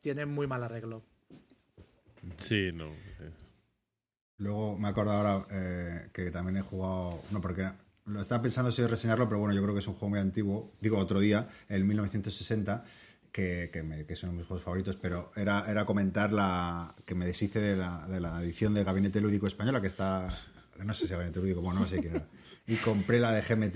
tiene 0.02 0.26
muy 0.26 0.48
mal 0.48 0.64
arreglo. 0.64 1.04
Sí, 2.38 2.70
no. 2.76 2.92
Luego 4.38 4.78
me 4.78 4.88
acuerdo 4.88 5.12
ahora 5.12 5.46
eh, 5.52 6.10
que 6.14 6.32
también 6.32 6.58
he 6.58 6.62
jugado. 6.62 7.22
No, 7.32 7.42
porque 7.42 7.70
lo 8.06 8.22
estaba 8.22 8.42
pensando 8.42 8.72
si 8.72 8.86
reseñarlo, 8.86 9.28
pero 9.28 9.40
bueno, 9.40 9.54
yo 9.54 9.62
creo 9.62 9.74
que 9.74 9.82
es 9.82 9.88
un 9.88 9.94
juego 9.94 10.10
muy 10.10 10.20
antiguo. 10.20 10.74
Digo, 10.82 10.98
otro 10.98 11.20
día, 11.20 11.50
el 11.68 11.84
1960, 11.84 12.86
que, 13.32 13.70
que, 13.72 14.06
que 14.06 14.14
es 14.14 14.24
uno 14.24 14.32
de 14.32 14.38
mis 14.40 14.48
juegos 14.48 14.64
favoritos, 14.64 14.96
pero 14.96 15.30
era, 15.36 15.70
era 15.70 15.86
comentar 15.86 16.32
la 16.32 16.96
que 17.06 17.16
me 17.16 17.26
deshice 17.26 17.60
de 17.60 17.76
la, 17.76 18.08
de 18.08 18.20
la 18.20 18.42
edición 18.42 18.74
de 18.74 18.84
Gabinete 18.84 19.22
Lúdico 19.22 19.46
Española, 19.46 19.82
que 19.82 19.88
está. 19.88 20.28
No 20.84 20.94
sé 20.94 21.06
si 21.06 21.14
Gabinete 21.14 21.40
Lúdico, 21.40 21.62
bueno, 21.62 21.82
no 21.82 21.88
sé 21.88 22.00
quién 22.00 22.16
era. 22.16 22.28
Y 22.66 22.76
compré 22.78 23.20
la 23.20 23.32
de 23.32 23.42
GMT, 23.42 23.76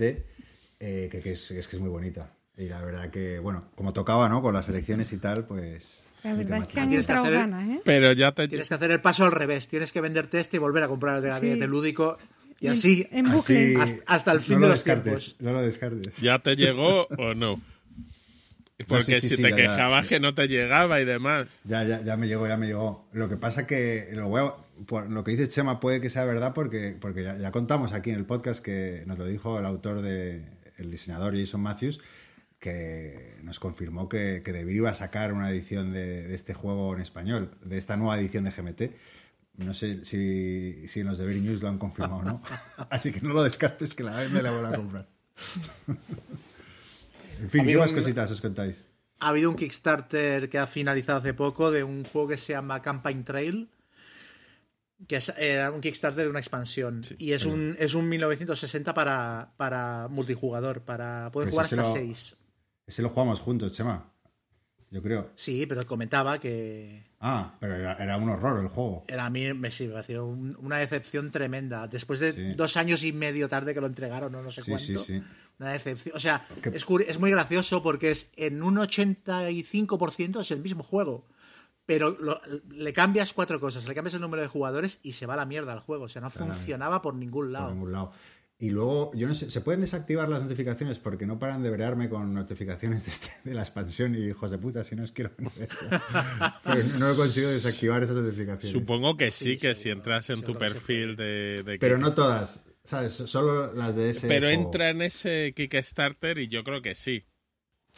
eh, 0.80 1.08
que, 1.10 1.32
es, 1.32 1.50
es 1.50 1.68
que 1.68 1.76
es 1.76 1.80
muy 1.80 1.90
bonita. 1.90 2.34
Y 2.56 2.68
la 2.68 2.80
verdad 2.80 3.10
que, 3.10 3.38
bueno, 3.38 3.70
como 3.74 3.92
tocaba, 3.92 4.28
¿no? 4.28 4.40
Con 4.42 4.54
las 4.54 4.68
elecciones 4.68 5.12
y 5.12 5.18
tal, 5.18 5.44
pues... 5.44 6.06
La 6.22 6.34
verdad 6.34 6.60
es 6.60 6.66
que 6.68 6.80
han 6.80 6.92
entrado 6.92 7.30
ganas, 7.30 7.68
¿eh? 7.68 7.80
Pero 7.84 8.12
ya 8.12 8.32
te... 8.32 8.48
Tienes 8.48 8.68
que 8.68 8.74
hacer 8.74 8.90
el 8.90 9.00
paso 9.00 9.24
al 9.24 9.32
revés. 9.32 9.68
Tienes 9.68 9.92
que 9.92 10.00
venderte 10.00 10.40
este 10.40 10.56
y 10.56 10.60
volver 10.60 10.82
a 10.82 10.88
comprar 10.88 11.16
el 11.16 11.22
de 11.22 11.28
gabinete 11.28 11.66
lúdico. 11.66 12.16
Y 12.60 12.68
así, 12.68 13.06
en, 13.10 13.30
bucle. 13.30 13.76
hasta, 14.06 14.32
el 14.32 14.40
fin 14.40 14.60
de 14.60 14.68
los 14.68 14.84
tiempos. 14.84 15.36
No 15.40 15.52
lo 15.52 15.60
descartes. 15.60 16.16
¿Ya 16.22 16.38
te 16.38 16.56
llegó 16.56 17.06
o 17.18 17.34
no? 17.34 17.60
Porque 18.88 19.04
sí, 19.04 19.20
sí, 19.20 19.28
si 19.28 19.36
sí, 19.36 19.42
te 19.42 19.50
ya, 19.50 19.56
ya. 19.56 19.62
quejabas 19.62 20.06
que 20.06 20.18
no 20.18 20.34
te 20.34 20.48
llegaba 20.48 21.00
y 21.00 21.04
demás. 21.04 21.46
Ya, 21.64 21.84
ya, 21.84 22.02
ya 22.02 22.16
me 22.16 22.26
llegó, 22.26 22.48
ya 22.48 22.56
me 22.56 22.66
llegó. 22.66 23.08
Lo 23.12 23.28
que 23.28 23.36
pasa 23.36 23.66
que 23.66 24.08
lo, 24.12 24.28
voy 24.28 24.42
a- 24.42 24.54
por 24.86 25.10
lo 25.10 25.22
que 25.24 25.32
dice 25.32 25.48
Chema 25.48 25.78
puede 25.78 26.00
que 26.00 26.10
sea 26.10 26.24
verdad 26.24 26.54
porque, 26.54 26.96
porque 27.00 27.22
ya, 27.22 27.36
ya 27.36 27.52
contamos 27.52 27.92
aquí 27.92 28.10
en 28.10 28.16
el 28.16 28.24
podcast 28.24 28.64
que 28.64 29.04
nos 29.06 29.18
lo 29.18 29.26
dijo 29.26 29.58
el 29.58 29.66
autor 29.66 30.02
de 30.02 30.44
el 30.78 30.90
diseñador 30.90 31.36
Jason 31.38 31.60
Matthews 31.60 32.00
que 32.64 33.36
nos 33.42 33.60
confirmó 33.60 34.08
que, 34.08 34.40
que 34.42 34.50
Devir 34.54 34.76
iba 34.76 34.88
a 34.88 34.94
sacar 34.94 35.34
una 35.34 35.50
edición 35.50 35.92
de, 35.92 36.26
de 36.28 36.34
este 36.34 36.54
juego 36.54 36.94
en 36.94 37.02
español, 37.02 37.50
de 37.62 37.76
esta 37.76 37.98
nueva 37.98 38.18
edición 38.18 38.44
de 38.44 38.50
GMT. 38.52 38.82
No 39.58 39.74
sé 39.74 40.02
si, 40.06 40.88
si 40.88 41.00
en 41.00 41.06
los 41.08 41.18
Devir 41.18 41.42
News 41.42 41.60
lo 41.60 41.68
han 41.68 41.76
confirmado 41.76 42.16
o 42.16 42.22
no. 42.22 42.42
Así 42.90 43.12
que 43.12 43.20
no 43.20 43.34
lo 43.34 43.42
descartes 43.42 43.94
que 43.94 44.02
la 44.02 44.12
me 44.32 44.40
la 44.40 44.50
voy 44.50 44.64
a 44.72 44.76
comprar. 44.76 45.06
en 47.40 47.50
fin, 47.50 47.66
¿qué 47.66 47.76
más 47.76 47.90
un- 47.90 47.96
cositas 47.98 48.30
os 48.30 48.40
contáis? 48.40 48.86
Ha 49.20 49.28
habido 49.28 49.50
un 49.50 49.56
Kickstarter 49.56 50.48
que 50.48 50.58
ha 50.58 50.66
finalizado 50.66 51.18
hace 51.18 51.34
poco 51.34 51.70
de 51.70 51.84
un 51.84 52.04
juego 52.04 52.28
que 52.28 52.36
se 52.38 52.52
llama 52.54 52.80
Campaign 52.82 53.24
Trail, 53.24 53.68
que 55.06 55.16
es 55.16 55.32
eh, 55.36 55.62
un 55.72 55.80
Kickstarter 55.82 56.24
de 56.24 56.30
una 56.30 56.40
expansión. 56.40 57.02
y 57.18 57.32
es 57.32 57.44
un, 57.44 57.76
es 57.78 57.92
un 57.94 58.08
1960 58.08 58.94
para, 58.94 59.52
para 59.58 60.08
multijugador, 60.08 60.80
para 60.80 61.30
poder 61.30 61.50
Pues 61.50 61.68
jugar 61.68 61.82
hasta 61.84 62.00
lo- 62.00 62.06
6. 62.06 62.36
Ese 62.86 63.02
lo 63.02 63.08
jugamos 63.08 63.40
juntos, 63.40 63.72
Chema. 63.72 64.10
Yo 64.90 65.02
creo. 65.02 65.30
Sí, 65.34 65.66
pero 65.66 65.84
comentaba 65.86 66.38
que 66.38 67.04
Ah, 67.18 67.56
pero 67.58 67.74
era, 67.74 67.94
era 67.94 68.16
un 68.16 68.28
horror 68.28 68.60
el 68.60 68.68
juego. 68.68 69.04
era 69.08 69.26
a 69.26 69.30
mí 69.30 69.52
me, 69.54 69.70
sí, 69.72 69.86
me 69.88 69.94
pareció 69.94 70.24
un- 70.26 70.56
una 70.60 70.76
decepción 70.76 71.30
tremenda. 71.32 71.88
Después 71.88 72.20
de 72.20 72.32
Sí. 72.32 72.52
dos 72.54 72.76
años 72.76 73.02
y 73.02 73.12
medio 73.12 73.48
tarde 73.48 73.74
que 73.74 73.80
lo 73.80 73.86
entregaron, 73.88 74.32
o 74.34 74.42
no 74.42 74.50
sé 74.50 74.62
Sí, 74.62 74.70
cuánto. 74.70 74.86
sí, 74.86 74.96
sí. 74.96 75.22
Una 75.58 75.70
decepción. 75.70 76.14
O 76.16 76.20
sea, 76.20 76.44
es, 76.72 77.18
muy 77.18 77.30
gracioso 77.30 77.82
porque 77.82 78.10
es 78.12 78.30
en 78.36 78.62
un 78.62 78.76
85% 78.78 80.40
es 80.40 80.50
el 80.50 80.60
mismo 80.60 80.82
juego. 80.84 81.26
Pero 81.86 82.10
lo- 82.10 82.40
le 82.70 82.92
cambias 82.92 83.34
cuatro 83.34 83.60
cosas. 83.60 83.86
Le 83.86 83.94
cambias 83.94 84.14
el 84.14 84.20
número 84.22 84.40
de 84.42 84.48
jugadores 84.48 85.00
y 85.02 85.12
se 85.12 85.26
va 85.26 85.34
a 85.34 85.38
la 85.38 85.44
mierda 85.44 85.72
el 85.74 85.80
juego. 85.80 86.04
O 86.04 86.08
sea, 86.08 86.22
no 86.22 86.30
funcionaba 86.30 87.02
por 87.02 87.14
ningún 87.14 87.46
Por 87.46 87.52
lado. 87.52 87.70
ningún 87.72 87.92
lado. 87.92 88.12
Y 88.56 88.70
luego, 88.70 89.10
yo 89.14 89.26
no 89.26 89.34
sé, 89.34 89.50
¿se 89.50 89.60
pueden 89.60 89.80
desactivar 89.80 90.28
las 90.28 90.42
notificaciones? 90.42 91.00
Porque 91.00 91.26
no 91.26 91.38
paran 91.40 91.62
de 91.64 91.70
brearme 91.70 92.08
con 92.08 92.32
notificaciones 92.32 93.04
de, 93.04 93.10
este- 93.10 93.30
de 93.48 93.52
la 93.54 93.62
expansión 93.62 94.14
y 94.14 94.18
hijos 94.28 94.50
de 94.52 94.58
puta, 94.58 94.84
si 94.84 94.94
no 94.94 95.02
os 95.02 95.10
quiero 95.12 95.32
ver. 95.58 95.68
Pero 96.64 96.78
no 97.00 97.10
he 97.12 97.16
conseguido 97.16 97.50
desactivar 97.50 98.02
esas 98.04 98.16
notificaciones. 98.16 98.70
Supongo 98.70 99.16
que 99.16 99.30
sí, 99.30 99.44
Sí, 99.54 99.56
que 99.58 99.74
si 99.74 99.90
entras 99.90 100.30
en 100.30 100.42
tu 100.42 100.52
que 100.52 100.58
perfil 100.60 101.16
de, 101.16 101.62
de 101.64 101.78
Pero 101.80 101.98
no 101.98 102.14
todas, 102.14 102.64
¿sabes? 102.84 103.12
Solo 103.14 103.74
las 103.74 103.96
de 103.96 104.10
ese. 104.10 104.28
Pero 104.28 104.48
entra 104.48 104.90
en 104.90 105.02
ese 105.02 105.52
Kickstarter 105.56 106.38
y 106.38 106.46
yo 106.48 106.62
creo 106.62 106.80
que 106.80 106.94
sí. 106.94 107.24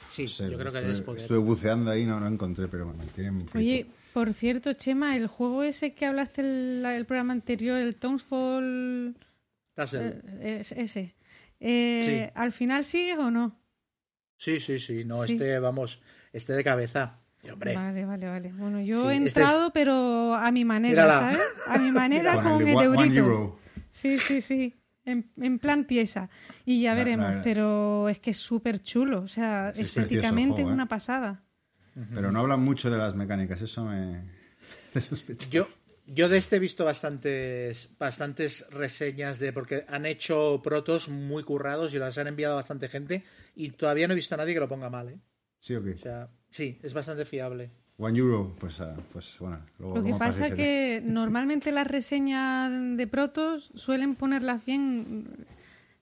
Sí, 0.08 0.22
No 0.22 0.28
sé, 0.28 0.50
yo 0.50 0.58
creo 0.58 0.72
que 0.72 0.78
estuve, 0.78 0.92
es 0.92 1.00
poder. 1.02 1.20
estuve 1.22 1.38
buceando 1.38 1.90
ahí, 1.90 2.06
no, 2.06 2.18
no 2.18 2.26
encontré, 2.28 2.66
pero 2.68 2.86
me 2.86 3.04
tienen 3.14 3.46
frito. 3.46 3.58
Oye, 3.58 3.86
por 4.14 4.32
cierto, 4.32 4.72
Chema, 4.72 5.16
el 5.16 5.26
juego 5.26 5.62
ese 5.62 5.92
que 5.94 6.06
hablaste 6.06 6.40
el, 6.40 6.82
la- 6.82 6.96
el 6.96 7.04
programa 7.04 7.32
anterior, 7.34 7.78
el 7.78 7.94
Townsfall, 7.94 9.16
Tassel. 9.76 10.23
eh, 10.40 10.59
es- 10.61 10.73
ese, 10.73 11.14
eh, 11.61 12.26
Sí. 12.26 12.33
¿al 12.35 12.52
final 12.52 12.85
sigues 12.85 13.18
o 13.18 13.30
no? 13.30 13.61
Sí, 14.38 14.61
sí, 14.61 14.80
sí. 14.80 15.04
No, 15.04 15.23
Sí. 15.25 15.35
este, 15.35 15.59
vamos, 15.61 16.00
este 16.33 16.52
de 16.54 16.64
cabeza. 16.64 17.21
Hombre, 17.52 17.76
Vale, 17.76 18.04
vale, 18.04 18.26
vale. 18.26 18.52
Bueno, 18.52 18.80
yo 18.80 19.02
Sí, 19.02 19.06
he 19.09 19.11
este 19.25 19.40
entrado, 19.40 19.73
pero 19.73 20.35
a 20.35 20.50
mi 20.50 20.64
manera, 20.64 21.04
Mírala. 21.04 21.21
¿sabes? 21.33 21.40
A 21.68 21.78
mi 21.78 21.92
manera 21.92 22.35
Con 22.35 22.42
con, 22.42 22.62
el 22.68 22.68
eurito. 22.85 23.14
euro. 23.14 23.59
Sí, 23.92 24.18
sí, 24.18 24.40
sí. 24.40 24.75
En, 25.04 25.30
en 25.37 25.61
plan 25.61 25.87
tiesa. 25.87 26.28
Y 26.64 26.83
ya 26.83 26.90
La- 26.90 26.97
veremos, 26.97 27.35
la- 27.37 27.42
pero 27.45 28.09
es 28.09 28.18
que 28.18 28.33
es 28.33 28.38
súper 28.38 28.80
chulo. 28.83 29.21
O 29.21 29.28
sea, 29.28 29.73
Sí, 29.73 29.83
estéticamente 29.83 30.54
juego, 30.54 30.68
es 30.71 30.73
¿eh? 30.73 30.75
una 30.75 30.88
pasada. 30.88 31.45
Pero 32.12 32.33
no 32.33 32.40
hablan 32.40 32.61
mucho 32.61 32.90
de 32.90 32.99
las 32.99 33.14
mecánicas, 33.14 33.62
eso 33.62 33.85
me. 33.85 34.25
me 34.95 35.00
sospecha. 35.00 35.49
Yo, 35.49 35.68
yo 36.06 36.28
de 36.28 36.38
este 36.38 36.56
he 36.56 36.58
visto 36.58 36.84
bastantes, 36.84 37.90
bastantes 37.98 38.64
reseñas 38.70 39.38
de 39.38 39.52
porque 39.52 39.84
han 39.88 40.06
hecho 40.06 40.60
protos 40.62 41.08
muy 41.08 41.42
currados 41.42 41.92
y 41.94 41.98
las 41.98 42.16
han 42.18 42.26
enviado 42.28 42.54
a 42.54 42.56
bastante 42.56 42.88
gente 42.88 43.25
y 43.54 43.70
todavía 43.70 44.06
no 44.06 44.12
he 44.12 44.16
visto 44.16 44.34
a 44.34 44.38
nadie 44.38 44.54
que 44.54 44.60
lo 44.60 44.68
ponga 44.68 44.90
mal, 44.90 45.08
¿eh? 45.08 45.18
¿Sí 45.58 45.75
o 45.75 45.82
qué? 45.82 45.90
O 45.92 45.98
sea, 45.98 46.28
sí, 46.50 46.78
es 46.82 46.92
bastante 46.94 47.25
fiable. 47.25 47.70
One 47.98 48.18
euro, 48.18 48.54
pues, 48.60 48.78
ah, 48.80 48.94
pues 49.12 49.36
bueno. 49.40 49.64
Luego, 49.78 49.96
Lo 49.96 50.04
que 50.04 50.14
pasa 50.14 50.46
es 50.48 50.54
que 50.54 51.02
normalmente 51.02 51.72
las 51.72 51.86
reseñas 51.86 52.70
de 52.96 53.06
protos 53.06 53.72
suelen 53.75 54.14
ponerlas 54.16 54.64
bien 54.66 55.46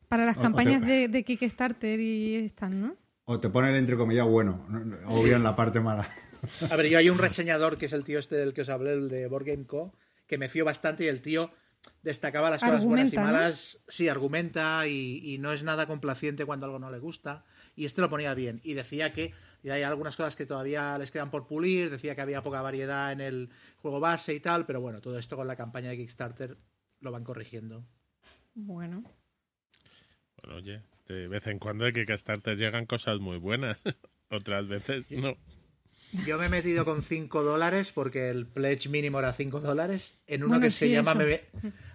para 0.08 0.25
las 0.26 0.37
O- 0.37 0.40
o 0.40 0.42
campañas 0.42 0.80
te- 0.82 0.87
de, 0.87 1.08
de 1.08 1.23
Kickstarter 1.25 2.00
y 2.00 2.34
están, 2.37 2.80
¿no? 2.80 2.96
O 3.26 3.38
te 3.40 3.49
pone 3.49 3.70
el 3.70 3.76
entrecomillado 3.76 4.28
bueno, 4.28 4.66
no- 4.68 4.84
no, 4.84 4.96
o 5.08 5.23
bien 5.23 5.42
la 5.44 5.54
parte 5.56 5.80
mala. 5.80 6.06
A 6.71 6.77
ver, 6.77 6.89
yo 6.89 6.99
hay 6.99 7.11
un 7.11 7.19
reseñador 7.19 7.79
que 7.79 7.87
es 7.87 7.93
el 7.93 8.05
tío 8.05 8.19
este 8.19 8.37
del 8.37 8.53
que 8.53 8.63
os 8.63 8.69
hablé, 8.69 8.93
el 8.93 9.09
de 9.09 9.27
Board 9.27 9.45
Game 9.45 9.67
Co., 9.67 9.95
que 10.27 10.39
me 10.39 10.49
fío 10.49 10.65
bastante 10.65 11.05
y 11.05 11.09
el 11.09 11.21
tío 11.21 11.51
destacaba 12.03 12.51
las 12.51 12.63
cosas 12.63 12.85
buenas 12.85 13.13
y 13.13 13.17
malas. 13.17 13.81
Sí, 13.89 14.09
argumenta 14.09 14.87
y, 14.87 15.21
y 15.23 15.39
no 15.39 15.53
es 15.53 15.63
nada 15.63 15.87
complaciente 15.87 16.47
cuando 16.47 16.67
algo 16.67 16.79
no 16.79 16.91
le 16.91 16.99
gusta. 16.99 17.45
Y 17.77 17.85
este 17.85 18.01
lo 18.01 18.09
ponía 18.09 18.35
bien. 18.35 18.61
Y 18.65 18.75
decía 18.75 19.13
que 19.13 19.33
y 19.65 19.71
hay 19.71 19.83
algunas 19.83 20.15
cosas 20.15 20.37
que 20.37 20.45
todavía 20.45 20.97
les 20.99 21.11
quedan 21.11 21.31
por 21.31 21.47
pulir. 21.47 21.91
Decía 21.91 22.15
que 22.15 22.21
había 22.21 22.43
poca 22.43 22.61
variedad 22.61 23.11
en 23.13 23.23
el 23.23 23.51
juego 23.77 23.99
base 23.99 24.35
y 24.35 24.41
tal. 24.41 24.67
Pero 24.67 24.83
bueno, 24.83 25.01
todo 25.01 25.19
esto 25.19 25.37
con 25.37 25.47
la 25.47 25.57
campaña 25.57 25.89
de 25.89 25.97
Kickstarter 25.97 26.59
lo 27.01 27.11
van 27.11 27.25
corrigiendo. 27.25 27.87
Bueno. 28.55 29.03
Bueno, 30.43 30.57
oye, 30.57 30.83
de 31.09 31.29
vez 31.29 31.47
en 31.47 31.59
cuando 31.59 31.87
de 31.87 31.95
Kickstarter 31.95 32.59
llegan 32.59 32.85
cosas 32.85 33.21
muy 33.21 33.39
buenas. 33.39 33.83
Otras 34.31 34.69
veces 34.69 35.11
no. 35.11 35.35
Yo 36.26 36.38
me 36.38 36.47
he 36.47 36.49
metido 36.49 36.85
con 36.85 37.02
5 37.02 37.42
dólares 37.42 37.90
porque 37.92 38.28
el 38.30 38.47
pledge 38.47 38.88
mínimo 38.88 39.18
era 39.18 39.33
5 39.33 39.61
dólares. 39.61 40.21
En 40.26 40.42
uno 40.42 40.50
Bueno, 40.50 40.62
que 40.64 40.71
se 40.71 40.88
llama. 40.88 41.14
me- 41.14 41.40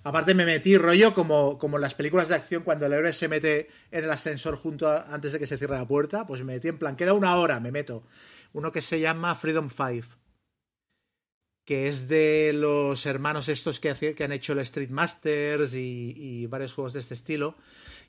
aparte, 0.03 0.33
me 0.33 0.45
metí 0.45 0.77
rollo 0.77 1.13
como, 1.13 1.57
como 1.57 1.77
en 1.77 1.81
las 1.81 1.95
películas 1.95 2.27
de 2.27 2.35
acción 2.35 2.63
cuando 2.63 2.85
el 2.85 2.93
héroe 2.93 3.13
se 3.13 3.27
mete 3.27 3.69
en 3.91 4.03
el 4.03 4.11
ascensor 4.11 4.55
junto 4.57 4.89
a- 4.89 5.03
antes 5.13 5.31
de 5.33 5.39
que 5.39 5.47
se 5.47 5.57
cierre 5.57 5.77
la 5.77 5.87
puerta. 5.87 6.27
Pues 6.27 6.41
me 6.43 6.53
metí 6.53 6.67
en 6.67 6.77
plan, 6.77 6.95
queda 6.95 7.13
una 7.13 7.35
hora, 7.37 7.59
me 7.59 7.71
meto. 7.71 8.03
Uno 8.53 8.71
que 8.71 8.81
se 8.81 8.99
llama 8.99 9.35
Freedom 9.35 9.69
5. 9.69 10.07
Que 11.65 11.87
es 11.87 12.07
de 12.07 12.51
los 12.53 13.05
hermanos 13.05 13.47
estos 13.47 13.79
que, 13.79 13.91
hace- 13.91 14.15
que 14.15 14.23
han 14.23 14.31
hecho 14.31 14.53
el 14.53 14.59
Street 14.59 14.89
Masters 14.89 15.73
y, 15.75 16.13
y 16.17 16.45
varios 16.47 16.73
juegos 16.73 16.93
de 16.93 16.99
este 16.99 17.13
estilo. 17.13 17.55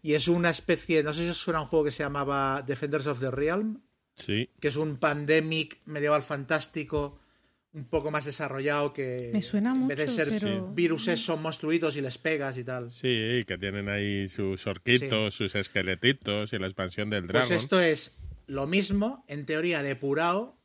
Y 0.03 0.15
es 0.15 0.29
una 0.29 0.49
especie, 0.49 1.03
no 1.03 1.13
sé 1.13 1.25
si 1.25 1.29
os 1.29 1.37
suena 1.37 1.61
un 1.61 1.67
juego 1.67 1.85
que 1.85 1.93
se 1.93 2.03
llamaba 2.03 2.63
Defenders 2.67 3.07
of 3.07 3.21
the 3.21 3.31
Realm 3.31 3.83
Sí. 4.17 4.49
que 4.61 4.69
es 4.69 4.77
un 4.77 4.97
pandemic 4.99 5.81
medieval 5.87 6.23
fantástico 6.23 7.19
un 7.73 7.85
poco 7.85 8.11
más 8.11 8.25
desarrollado 8.25 8.93
que 8.93 9.31
Me 9.33 9.41
suena 9.43 9.73
en 9.73 9.87
vez 9.87 9.97
de 9.99 10.07
mucho, 10.07 10.17
ser 10.25 10.29
pero- 10.41 10.73
viruses 10.75 11.21
son 11.25 11.41
monstruitos 11.41 11.97
y 11.97 12.01
les 12.01 12.19
pegas 12.19 12.59
y 12.59 12.65
tal. 12.65 12.91
Sí, 12.91 13.45
que 13.47 13.57
tienen 13.59 13.89
ahí 13.89 14.27
sus 14.27 14.67
orquitos, 14.67 15.35
sus 15.35 15.55
esqueletitos 15.55 16.53
y 16.53 16.59
la 16.59 16.67
expansión 16.67 17.11
del 17.11 17.27
Pues 17.27 17.33
dragón. 17.49 17.53
esto 17.57 17.81
es 17.81 18.17
lo 18.49 18.67
mismo, 18.67 19.25
en 19.29 19.47
teoría 19.47 19.83
depurado 19.85 20.57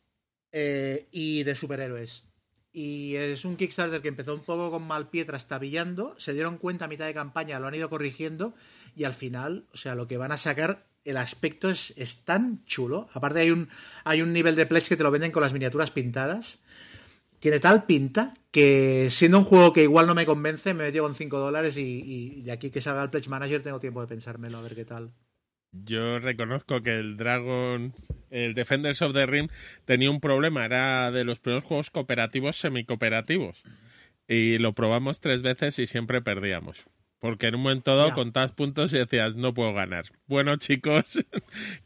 eh, 0.51 1.07
y 1.11 1.43
de 1.43 1.53
superhéroes. 1.55 2.25
Y 2.73 3.15
es 3.15 3.45
un 3.45 3.55
Kickstarter 3.55 4.01
que 4.01 4.07
empezó 4.07 4.33
un 4.33 4.43
poco 4.43 4.71
con 4.71 4.83
mal 4.83 5.09
pie 5.09 5.23
trastabillando, 5.25 6.15
se 6.17 6.33
dieron 6.33 6.57
cuenta 6.57 6.85
a 6.85 6.87
mitad 6.87 7.05
de 7.05 7.13
campaña, 7.13 7.59
lo 7.59 7.67
han 7.67 7.75
ido 7.75 7.89
corrigiendo 7.89 8.55
y 8.95 9.03
al 9.03 9.13
final, 9.13 9.65
o 9.73 9.77
sea, 9.77 9.93
lo 9.95 10.07
que 10.07 10.17
van 10.17 10.31
a 10.31 10.37
sacar, 10.37 10.87
el 11.05 11.17
aspecto 11.17 11.69
es, 11.69 11.93
es 11.95 12.25
tan 12.25 12.65
chulo. 12.65 13.07
Aparte 13.13 13.39
hay 13.39 13.51
un, 13.51 13.69
hay 14.03 14.21
un 14.21 14.33
nivel 14.33 14.55
de 14.55 14.65
pledge 14.65 14.89
que 14.89 14.97
te 14.97 15.03
lo 15.03 15.11
venden 15.11 15.31
con 15.31 15.43
las 15.43 15.53
miniaturas 15.53 15.91
pintadas. 15.91 16.59
Tiene 17.39 17.59
tal 17.59 17.85
pinta 17.85 18.33
que 18.51 19.09
siendo 19.11 19.37
un 19.37 19.43
juego 19.43 19.71
que 19.71 19.83
igual 19.83 20.07
no 20.07 20.15
me 20.15 20.25
convence, 20.25 20.73
me 20.73 20.85
metió 20.85 21.03
con 21.03 21.13
5 21.13 21.37
dólares 21.37 21.77
y, 21.77 22.41
de 22.41 22.51
aquí 22.51 22.71
que 22.71 22.81
salga 22.81 23.03
el 23.03 23.09
Pledge 23.09 23.29
Manager 23.29 23.61
tengo 23.61 23.79
tiempo 23.79 24.01
de 24.01 24.07
pensármelo, 24.07 24.57
a 24.57 24.61
ver 24.61 24.75
qué 24.75 24.85
tal. 24.85 25.11
Yo 25.71 26.19
reconozco 26.19 26.81
que 26.81 26.95
el 26.95 27.17
Dragon, 27.17 27.93
el 28.31 28.53
Defenders 28.53 29.01
of 29.01 29.13
the 29.13 29.25
Ring, 29.25 29.51
tenía 29.83 30.09
un 30.09 30.21
problema. 30.21 30.65
Era 30.65 31.11
de 31.11 31.25
los 31.25 31.39
primeros 31.39 31.65
juegos 31.65 31.91
cooperativos 31.91 32.57
semicooperativos. 32.57 33.63
Y 34.27 34.57
lo 34.57 34.73
probamos 34.73 35.19
tres 35.19 35.41
veces 35.41 35.77
y 35.77 35.85
siempre 35.85 36.21
perdíamos. 36.21 36.87
Porque 37.19 37.47
en 37.47 37.55
un 37.55 37.61
momento 37.61 37.95
dado 37.95 38.09
Ya. 38.09 38.13
contabas 38.13 38.51
puntos 38.51 38.93
y 38.93 38.97
decías, 38.97 39.35
no 39.35 39.53
puedo 39.53 39.73
ganar. 39.73 40.05
Bueno, 40.27 40.55
chicos, 40.57 41.23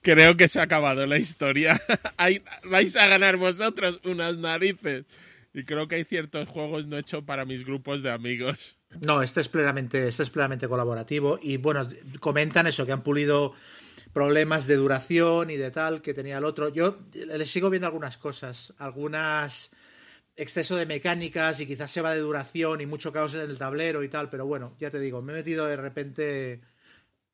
creo 0.02 0.36
que 0.38 0.48
se 0.48 0.60
ha 0.60 0.64
acabado 0.64 1.06
la 1.06 1.18
historia. 1.18 1.80
Vais 2.66 2.96
a 2.96 3.08
ganar 3.08 3.38
vosotros 3.38 4.00
unas 4.04 4.38
narices. 4.38 5.06
Y 5.54 5.64
creo 5.64 5.88
que 5.88 5.96
hay 5.96 6.04
ciertos 6.04 6.48
juegos 6.48 6.86
no 6.88 6.98
hechos 6.98 7.24
para 7.24 7.44
mis 7.46 7.66
grupos 7.66 8.04
de 8.04 8.12
amigos. 8.12 8.78
No, 9.02 9.24
este 9.24 9.42
es 9.42 9.48
plenamente, 9.50 10.08
este 10.08 10.24
es 10.24 10.30
plenamente 10.30 10.68
colaborativo 10.68 11.40
y 11.42 11.58
bueno, 11.58 11.88
comentan 12.20 12.68
eso, 12.68 12.86
que 12.86 12.92
han 12.92 13.02
pulido 13.04 13.54
problemas 14.14 14.68
de 14.68 14.76
duración 14.76 15.50
y 15.50 15.58
de 15.58 15.72
tal 15.72 16.02
que 16.02 16.14
tenía 16.14 16.38
el 16.38 16.46
otro. 16.46 16.70
Yo 16.70 17.00
le 17.14 17.46
sigo 17.46 17.70
viendo 17.70 17.88
algunas 17.88 18.18
cosas, 18.18 18.74
algunas 18.78 19.72
exceso 20.40 20.78
de 20.78 20.86
mecánicas 20.86 21.60
y 21.60 21.66
quizás 21.66 21.92
se 21.92 22.02
va 22.02 22.14
de 22.14 22.22
duración 22.22 22.80
y 22.80 22.86
mucho 22.86 23.12
caos 23.12 23.34
en 23.34 23.42
el 23.42 23.58
tablero 23.58 24.04
y 24.04 24.10
tal, 24.10 24.30
pero 24.30 24.46
bueno, 24.46 24.76
ya 24.80 24.90
te 24.90 25.00
digo, 25.00 25.22
me 25.22 25.34
he 25.34 25.36
metido 25.36 25.66
de 25.66 25.76
repente 25.76 26.62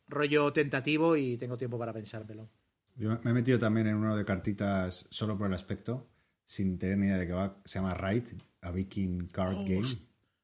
rollo 0.07 0.51
tentativo 0.51 1.15
y 1.15 1.37
tengo 1.37 1.57
tiempo 1.57 1.77
para 1.77 1.93
pensármelo. 1.93 2.49
Yo 2.95 3.19
me 3.23 3.31
he 3.31 3.33
metido 3.33 3.59
también 3.59 3.87
en 3.87 3.95
uno 3.95 4.17
de 4.17 4.25
cartitas 4.25 5.05
solo 5.09 5.37
por 5.37 5.47
el 5.47 5.53
aspecto, 5.53 6.09
sin 6.45 6.79
tener 6.79 6.97
ni 6.97 7.07
idea 7.07 7.17
de 7.17 7.27
qué 7.27 7.33
va. 7.33 7.61
Se 7.65 7.77
llama 7.77 7.93
Right, 7.93 8.27
a 8.61 8.71
Viking 8.71 9.27
Card 9.27 9.57
Oh, 9.57 9.65
Game. 9.65 9.87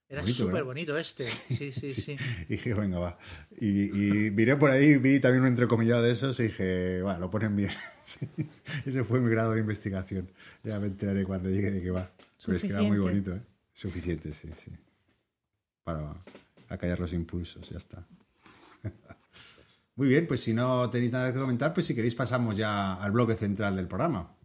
Era 0.08 0.27
súper 0.27 0.63
bonito 0.63 0.98
este. 0.98 1.25
Sí, 1.27 1.72
sí, 1.72 1.89
sí. 1.89 2.15
Y 2.44 2.46
dije, 2.53 2.74
venga, 2.74 3.00
va. 3.00 3.18
Y, 3.58 4.27
y 4.27 4.32
miré 4.32 4.58
por 4.58 4.70
ahí, 4.70 4.98
vi 4.98 5.20
también 5.20 5.44
un 5.44 5.48
entrecomillado 5.48 6.03
de 6.03 6.12
esos 6.12 6.39
y 6.41 6.44
dije, 6.44 7.01
va, 7.01 7.18
lo 7.18 7.30
ponen 7.32 7.56
bien. 7.56 7.72
Sí. 8.03 8.27
Ese 8.86 9.03
fue 9.06 9.22
mi 9.22 9.30
grado 9.30 9.53
de 9.53 9.62
investigación. 9.62 10.30
Ya 10.63 10.80
me 10.80 10.88
enteraré 10.88 11.24
cuando 11.24 11.50
llegue 11.50 11.72
de 11.72 11.82
qué 11.82 11.91
va. 11.91 12.12
Pero 12.45 12.57
es 12.57 12.63
que 12.63 12.69
era 12.69 12.81
muy 12.81 12.98
bonito, 12.98 13.36
¿eh? 13.36 13.41
Suficiente, 13.74 14.33
sí, 14.33 14.50
sí. 14.55 14.71
Para 15.83 16.24
acallar 16.69 17.00
los 17.00 17.13
impulsos, 17.13 17.69
ya 17.69 17.77
está. 17.77 18.07
Muy 19.95 20.07
bien, 20.07 20.25
pues 20.25 20.41
si 20.41 20.53
no 20.53 20.89
tenéis 20.89 21.12
nada 21.12 21.31
que 21.31 21.39
comentar, 21.39 21.74
pues 21.74 21.86
si 21.86 21.93
queréis 21.93 22.15
pasamos 22.15 22.55
ya 22.57 22.93
al 22.93 23.12
bloque 23.12 23.36
central 23.36 23.75
del 23.75 23.88
programa. 23.88 24.36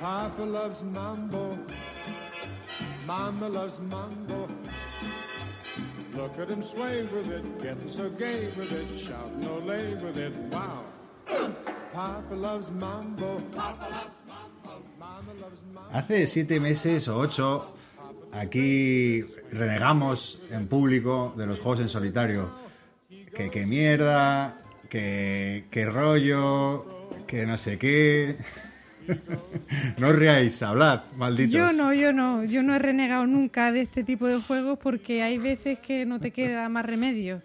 Papa 0.00 0.44
loves 0.44 0.82
mambo. 0.82 1.56
Mama 3.06 3.48
loves 3.48 3.78
mambo. 3.80 4.48
Hace 15.92 16.26
siete 16.26 16.60
meses 16.60 17.08
o 17.08 17.18
ocho, 17.18 17.72
aquí 18.32 19.22
renegamos 19.50 20.40
en 20.50 20.66
público 20.66 21.32
de 21.36 21.46
los 21.46 21.60
juegos 21.60 21.80
en 21.80 21.88
solitario. 21.88 22.50
Que, 23.08 23.50
que 23.50 23.66
mierda, 23.66 24.60
que, 24.88 25.66
que 25.70 25.86
rollo, 25.86 27.08
que 27.26 27.46
no 27.46 27.56
sé 27.56 27.78
qué. 27.78 28.36
No 29.98 30.08
os 30.08 30.16
riáis, 30.16 30.62
hablad, 30.62 31.02
malditos. 31.16 31.52
Yo 31.54 31.72
no, 31.72 31.92
yo 31.94 32.12
no, 32.12 32.44
yo 32.44 32.62
no 32.62 32.74
he 32.74 32.78
renegado 32.78 33.26
nunca 33.26 33.72
de 33.72 33.80
este 33.82 34.04
tipo 34.04 34.26
de 34.26 34.40
juegos 34.40 34.78
porque 34.78 35.22
hay 35.22 35.38
veces 35.38 35.78
que 35.78 36.04
no 36.06 36.20
te 36.20 36.30
queda 36.30 36.68
más 36.68 36.84
remedio. 36.86 37.42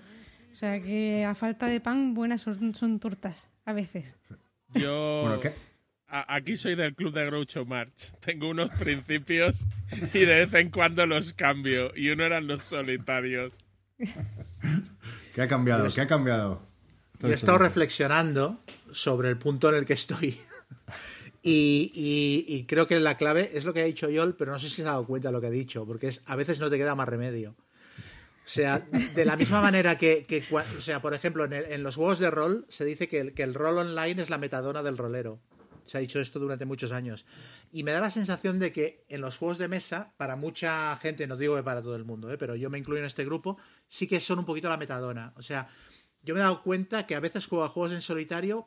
O 0.51 0.55
sea 0.55 0.81
que 0.81 1.25
a 1.25 1.33
falta 1.35 1.65
de 1.67 1.79
pan, 1.79 2.13
buenas 2.13 2.41
son, 2.41 2.75
son 2.75 2.99
tortas, 2.99 3.49
a 3.65 3.73
veces. 3.73 4.17
Yo 4.75 5.21
Bueno, 5.23 5.39
¿qué? 5.39 5.53
a- 6.07 6.35
aquí 6.35 6.55
soy 6.57 6.75
del 6.75 6.93
club 6.95 7.13
de 7.13 7.25
Groucho 7.25 7.65
March. 7.65 8.13
Tengo 8.23 8.49
unos 8.49 8.71
principios 8.71 9.65
y 10.13 10.19
de 10.19 10.45
vez 10.45 10.53
en 10.53 10.69
cuando 10.69 11.05
los 11.07 11.33
cambio. 11.33 11.91
Y 11.95 12.09
uno 12.09 12.23
eran 12.25 12.45
los 12.47 12.63
solitarios. 12.63 13.53
¿Qué 15.33 15.41
ha 15.41 15.47
cambiado? 15.47 15.87
¿Qué 15.93 16.01
ha 16.01 16.07
cambiado? 16.07 16.61
Yo 17.19 17.29
he 17.29 17.31
estado 17.31 17.57
reflexionando 17.57 18.61
sobre 18.91 19.29
el 19.29 19.37
punto 19.37 19.69
en 19.69 19.75
el 19.75 19.85
que 19.85 19.93
estoy. 19.93 20.37
Y, 21.45 21.91
y- 21.93 22.55
y 22.55 22.63
creo 22.65 22.87
que 22.87 22.97
la 23.01 23.17
clave 23.17 23.51
es 23.53 23.65
lo 23.65 23.73
que 23.73 23.81
ha 23.81 23.85
dicho 23.85 24.09
Yol, 24.09 24.35
pero 24.35 24.53
no 24.53 24.59
sé 24.59 24.69
si 24.69 24.75
se 24.77 24.81
ha 24.83 24.85
dado 24.91 25.05
cuenta 25.05 25.27
de 25.27 25.33
lo 25.33 25.41
que 25.41 25.47
ha 25.47 25.51
dicho, 25.51 25.85
porque 25.85 26.07
es 26.07 26.21
a 26.25 26.35
veces 26.37 26.59
no 26.59 26.69
te 26.69 26.77
queda 26.77 26.95
más 26.95 27.07
remedio. 27.09 27.55
O 28.45 28.49
sea, 28.49 28.79
de 29.15 29.25
la 29.25 29.35
misma 29.35 29.61
manera 29.61 29.97
que, 29.97 30.25
que 30.25 30.43
o 30.51 30.81
sea, 30.81 31.01
por 31.01 31.13
ejemplo, 31.13 31.43
en, 31.45 31.53
el- 31.53 31.71
en 31.71 31.83
los 31.83 31.95
juegos 31.95 32.19
de 32.19 32.31
rol 32.31 32.65
se 32.69 32.85
dice 32.85 33.07
que 33.07 33.19
el, 33.19 33.33
que 33.33 33.43
el 33.43 33.53
rol 33.53 33.77
online 33.77 34.21
es 34.21 34.29
la 34.29 34.37
metadona 34.37 34.83
del 34.83 34.97
rolero. 34.97 35.39
Se 35.85 35.97
ha 35.97 36.01
dicho 36.01 36.21
esto 36.21 36.39
durante 36.39 36.63
muchos 36.63 36.93
años. 36.93 37.25
Y 37.73 37.83
me 37.83 37.91
da 37.91 37.99
la 37.99 38.09
sensación 38.11 38.57
de 38.57 38.71
que 38.71 39.03
en 39.09 39.19
los 39.19 39.37
juegos 39.37 39.57
de 39.57 39.67
mesa, 39.67 40.13
para 40.15 40.37
mucha 40.37 40.95
gente, 40.95 41.27
no 41.27 41.35
digo 41.35 41.57
que 41.57 41.63
para 41.63 41.81
todo 41.81 41.97
el 41.97 42.05
mundo, 42.05 42.31
¿eh? 42.31 42.37
pero 42.37 42.55
yo 42.55 42.69
me 42.69 42.77
incluyo 42.77 42.99
en 43.01 43.05
este 43.07 43.25
grupo, 43.25 43.57
sí 43.89 44.07
que 44.07 44.21
son 44.21 44.39
un 44.39 44.45
poquito 44.45 44.69
la 44.69 44.77
metadona. 44.77 45.33
O 45.35 45.41
sea, 45.41 45.67
yo 46.21 46.33
me 46.35 46.39
he 46.39 46.43
dado 46.43 46.63
cuenta 46.63 47.05
que 47.05 47.15
a 47.15 47.19
veces 47.19 47.47
juego 47.47 47.65
a 47.65 47.69
juegos 47.69 47.91
en 47.91 48.01
solitario 48.01 48.65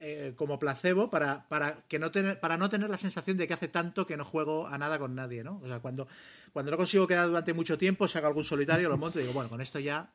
eh, 0.00 0.34
como 0.36 0.58
placebo 0.58 1.10
para, 1.10 1.48
para, 1.48 1.84
que 1.88 1.98
no 1.98 2.10
tener, 2.10 2.40
para 2.40 2.56
no 2.56 2.68
tener 2.68 2.90
la 2.90 2.98
sensación 2.98 3.36
de 3.36 3.46
que 3.46 3.54
hace 3.54 3.68
tanto 3.68 4.06
que 4.06 4.16
no 4.16 4.24
juego 4.24 4.66
a 4.66 4.76
nada 4.76 4.98
con 4.98 5.14
nadie, 5.14 5.44
¿no? 5.44 5.60
O 5.62 5.66
sea, 5.66 5.80
cuando, 5.80 6.08
cuando 6.52 6.70
no 6.70 6.76
consigo 6.76 7.06
quedar 7.06 7.26
durante 7.26 7.54
mucho 7.54 7.78
tiempo, 7.78 8.08
saco 8.08 8.26
algún 8.26 8.44
solitario, 8.44 8.88
lo 8.88 8.98
monto 8.98 9.18
y 9.18 9.22
digo, 9.22 9.34
bueno, 9.34 9.48
con 9.48 9.60
esto 9.60 9.78
ya 9.78 10.12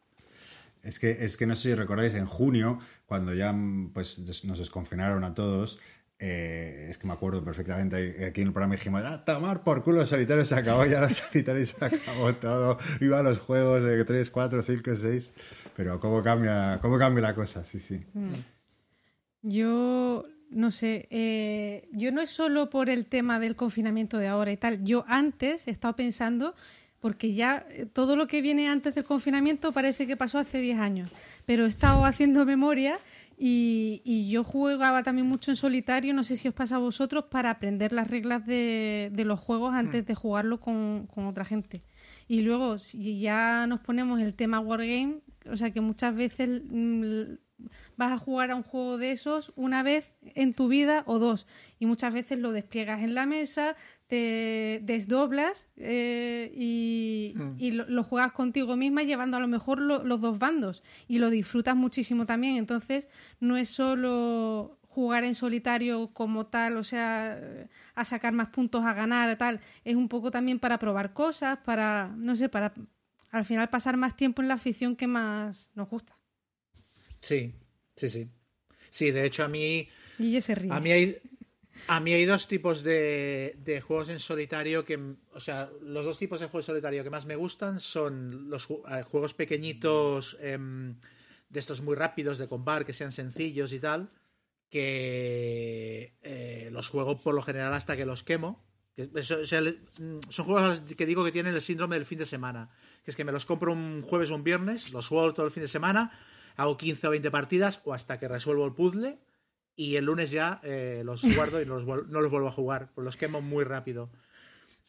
Es 0.84 1.00
que, 1.00 1.10
es 1.10 1.38
que 1.38 1.48
no 1.48 1.56
sé 1.56 1.70
si 1.70 1.76
recordáis, 1.76 2.14
en 2.14 2.26
junio, 2.26 2.80
cuando 3.06 3.34
ya 3.34 3.52
mm, 3.52 3.92
pues, 3.94 4.44
nos 4.46 4.60
desconfinaron 4.60 5.24
a 5.24 5.34
todos, 5.34 5.80
eh, 6.20 6.88
es 6.90 6.98
que 6.98 7.08
me 7.08 7.14
acuerdo 7.14 7.42
perfectamente, 7.44 8.26
aquí 8.26 8.42
en 8.42 8.48
el 8.48 8.54
programa 8.54 8.76
dijimos, 8.76 9.02
ah, 9.06 9.24
tomar 9.24 9.64
por 9.64 9.84
culo 9.84 10.06
solitario 10.06 10.44
se 10.44 10.56
acabó, 10.56 10.86
ya 10.86 11.00
los 11.00 11.14
solitarios 11.32 11.70
se 11.70 11.86
acabó 11.86 12.36
todo, 12.36 12.78
iba 13.00 13.20
a 13.20 13.24
los 13.24 13.40
juegos 13.40 13.84
de 13.84 14.04
3, 14.04 14.30
4, 14.30 14.62
5, 14.62 14.96
6, 14.98 15.34
pero 15.78 16.00
cómo 16.02 16.22
cambia, 16.22 16.80
cómo 16.82 17.00
cambia 17.00 17.22
la 17.22 17.34
cosa, 17.34 17.64
sí, 17.64 17.80
sí. 17.80 18.06
Yo 19.42 20.26
no 20.50 20.72
sé, 20.72 21.08
eh, 21.12 21.88
yo 21.92 22.12
no 22.12 22.22
es 22.22 22.30
solo 22.30 22.70
por 22.70 22.90
el 22.90 23.06
tema 23.06 23.40
del 23.40 23.56
confinamiento 23.56 24.18
de 24.18 24.28
ahora 24.28 24.52
y 24.52 24.58
tal. 24.58 24.84
Yo 24.84 25.06
antes 25.08 25.68
he 25.68 25.72
estado 25.72 25.96
pensando, 25.96 26.56
porque 27.00 27.34
ya 27.34 27.66
eh, 27.70 27.86
todo 27.86 28.16
lo 28.16 28.28
que 28.28 28.42
viene 28.42 28.68
antes 28.68 28.96
del 28.96 29.04
confinamiento 29.04 29.72
parece 29.72 30.08
que 30.08 30.18
pasó 30.18 30.40
hace 30.40 30.60
10 30.60 30.80
años, 30.80 31.12
pero 31.46 31.66
he 31.66 31.70
estado 31.70 32.04
haciendo 32.06 32.46
memoria 32.46 33.00
y, 33.38 34.02
y 34.04 34.30
yo 34.30 34.44
jugaba 34.44 35.04
también 35.04 35.28
mucho 35.28 35.52
en 35.52 35.56
solitario, 35.56 36.14
no 36.14 36.24
sé 36.24 36.36
si 36.36 36.48
os 36.48 36.54
pasa 36.54 36.76
a 36.76 36.80
vosotros, 36.80 37.26
para 37.30 37.52
aprender 37.52 37.94
las 37.94 38.10
reglas 38.10 38.46
de, 38.46 39.12
de 39.14 39.26
los 39.26 39.40
juegos 39.40 39.74
antes 39.74 40.06
de 40.06 40.16
jugarlo 40.16 40.60
con, 40.60 41.08
con 41.14 41.26
otra 41.26 41.46
gente. 41.46 41.84
Y 42.28 42.42
luego, 42.42 42.80
si 42.80 43.20
ya 43.20 43.66
nos 43.68 43.80
ponemos 43.80 44.20
el 44.20 44.34
tema 44.34 44.60
Wargame, 44.60 45.20
o 45.50 45.56
sea 45.56 45.72
que 45.72 45.80
muchas 45.80 46.16
veces 46.16 46.64
mm, 46.70 47.24
vas 47.98 48.12
a 48.12 48.18
jugar 48.18 48.52
a 48.52 48.56
un 48.56 48.64
juego 48.64 48.98
de 48.98 49.12
esos 49.12 49.52
una 49.56 49.84
vez 49.84 50.14
en 50.22 50.54
tu 50.54 50.68
vida 50.68 51.04
o 51.06 51.20
dos. 51.20 51.48
Y 51.80 51.86
muchas 51.86 52.14
veces 52.14 52.40
lo 52.40 52.52
despliegas 52.52 53.02
en 53.04 53.14
la 53.16 53.26
mesa, 53.26 53.76
te 54.08 54.80
desdoblas 54.84 55.68
eh, 55.78 56.52
y, 56.56 57.36
y 57.58 57.72
lo, 57.72 57.86
lo 57.90 58.04
juegas 58.04 58.32
contigo 58.32 58.76
misma 58.78 59.04
llevando 59.04 59.38
a 59.38 59.40
lo 59.40 59.48
mejor 59.48 59.80
lo- 59.82 60.04
los 60.04 60.22
dos 60.22 60.40
bandos. 60.40 60.84
Y 61.08 61.20
lo 61.20 61.30
disfrutas 61.30 61.76
muchísimo 61.76 62.26
también. 62.26 62.56
Entonces, 62.58 63.10
no 63.40 63.58
es 63.58 63.70
solo 63.70 64.78
jugar 64.88 65.24
en 65.24 65.36
solitario 65.36 66.12
como 66.14 66.48
tal, 66.48 66.76
o 66.78 66.84
sea, 66.84 67.40
a 67.96 68.06
sacar 68.06 68.34
más 68.34 68.50
puntos, 68.50 68.84
a 68.84 68.94
ganar, 68.94 69.38
tal. 69.38 69.60
Es 69.86 69.96
un 69.96 70.10
poco 70.10 70.32
también 70.32 70.60
para 70.60 70.80
probar 70.80 71.14
cosas, 71.14 71.60
para, 71.60 72.14
no 72.18 72.36
sé, 72.36 72.50
para 72.50 72.74
al 73.32 73.46
final 73.46 73.70
pasar 73.70 73.96
más 73.98 74.16
tiempo 74.16 74.42
en 74.42 74.48
la 74.48 74.56
afición 74.56 74.96
que 74.96 75.06
más 75.06 75.70
nos 75.76 75.88
gusta. 75.90 76.18
Sí, 77.22 77.54
sí, 77.96 78.10
sí. 78.10 78.30
Sí, 78.92 79.12
de 79.12 79.26
hecho 79.26 79.44
a 79.44 79.48
mí, 79.48 79.88
Y 80.18 80.42
se 80.42 80.56
ríe. 80.56 80.72
a 80.74 80.80
mí 80.80 80.92
hay, 80.92 81.18
a 81.88 82.00
mí 82.00 82.12
hay 82.14 82.26
dos 82.26 82.48
tipos 82.48 82.84
de, 82.84 83.56
de 83.60 83.82
juegos 83.82 84.10
en 84.10 84.20
solitario 84.20 84.84
que, 84.86 85.00
o 85.34 85.40
sea, 85.40 85.70
los 85.82 86.06
dos 86.06 86.18
tipos 86.18 86.40
de 86.40 86.48
juegos 86.48 86.66
en 86.68 86.74
solitario 86.74 87.04
que 87.04 87.10
más 87.10 87.26
me 87.26 87.36
gustan 87.36 87.80
son 87.80 88.50
los 88.50 88.68
eh, 88.70 89.04
juegos 89.04 89.34
pequeñitos 89.34 90.38
em, 90.42 90.96
de 91.50 91.60
estos 91.60 91.82
muy 91.82 91.96
rápidos 91.96 92.38
de 92.38 92.48
compar, 92.48 92.86
que 92.86 92.94
sean 92.94 93.12
sencillos 93.12 93.74
y 93.74 93.80
tal, 93.80 94.10
que 94.70 96.14
eh, 96.22 96.70
los 96.72 96.88
juego 96.88 97.20
por 97.20 97.34
lo 97.36 97.42
general 97.42 97.74
hasta 97.74 97.96
que 97.98 98.06
los 98.06 98.24
quemo. 98.24 98.66
Que 98.96 99.10
eso- 99.16 99.40
o 99.42 99.46
sea, 99.46 99.62
le- 99.62 99.80
mm, 100.00 100.20
son 100.30 100.46
juegos 100.46 100.82
que 100.82 101.06
digo 101.06 101.24
que 101.24 101.32
tienen 101.32 101.54
el 101.54 101.62
síndrome 101.62 101.96
del 101.96 102.06
fin 102.06 102.20
de 102.20 102.26
semana. 102.26 102.70
Que 103.04 103.12
es 103.12 103.18
que 103.18 103.24
me 103.24 103.32
los 103.32 103.46
compro 103.46 103.72
un 103.72 104.02
jueves 104.02 104.32
o 104.32 104.36
un 104.36 104.44
viernes, 104.44 104.92
los 104.92 105.08
juego 105.08 105.34
todo 105.34 105.46
el 105.46 105.52
fin 105.52 105.64
de 105.64 105.70
semana, 105.70 106.12
hago 106.60 106.76
15 106.76 107.08
o 107.08 107.12
20 107.12 107.32
partidas 107.32 107.82
o 107.86 107.94
hasta 107.94 108.20
que 108.20 108.28
resuelvo 108.28 108.66
el 108.66 108.74
puzzle 108.74 109.18
y 109.78 109.96
el 109.96 110.06
lunes 110.06 110.30
ya 110.30 110.60
eh, 110.64 111.04
los 111.06 111.24
guardo 111.36 111.62
y 111.62 111.66
no 111.66 111.80
los, 111.80 112.08
no 112.10 112.20
los 112.20 112.30
vuelvo 112.30 112.50
a 112.50 112.52
jugar, 112.52 112.92
pues 112.94 113.06
los 113.06 113.16
quemo 113.16 113.42
muy 113.42 113.64
rápido. 113.64 114.10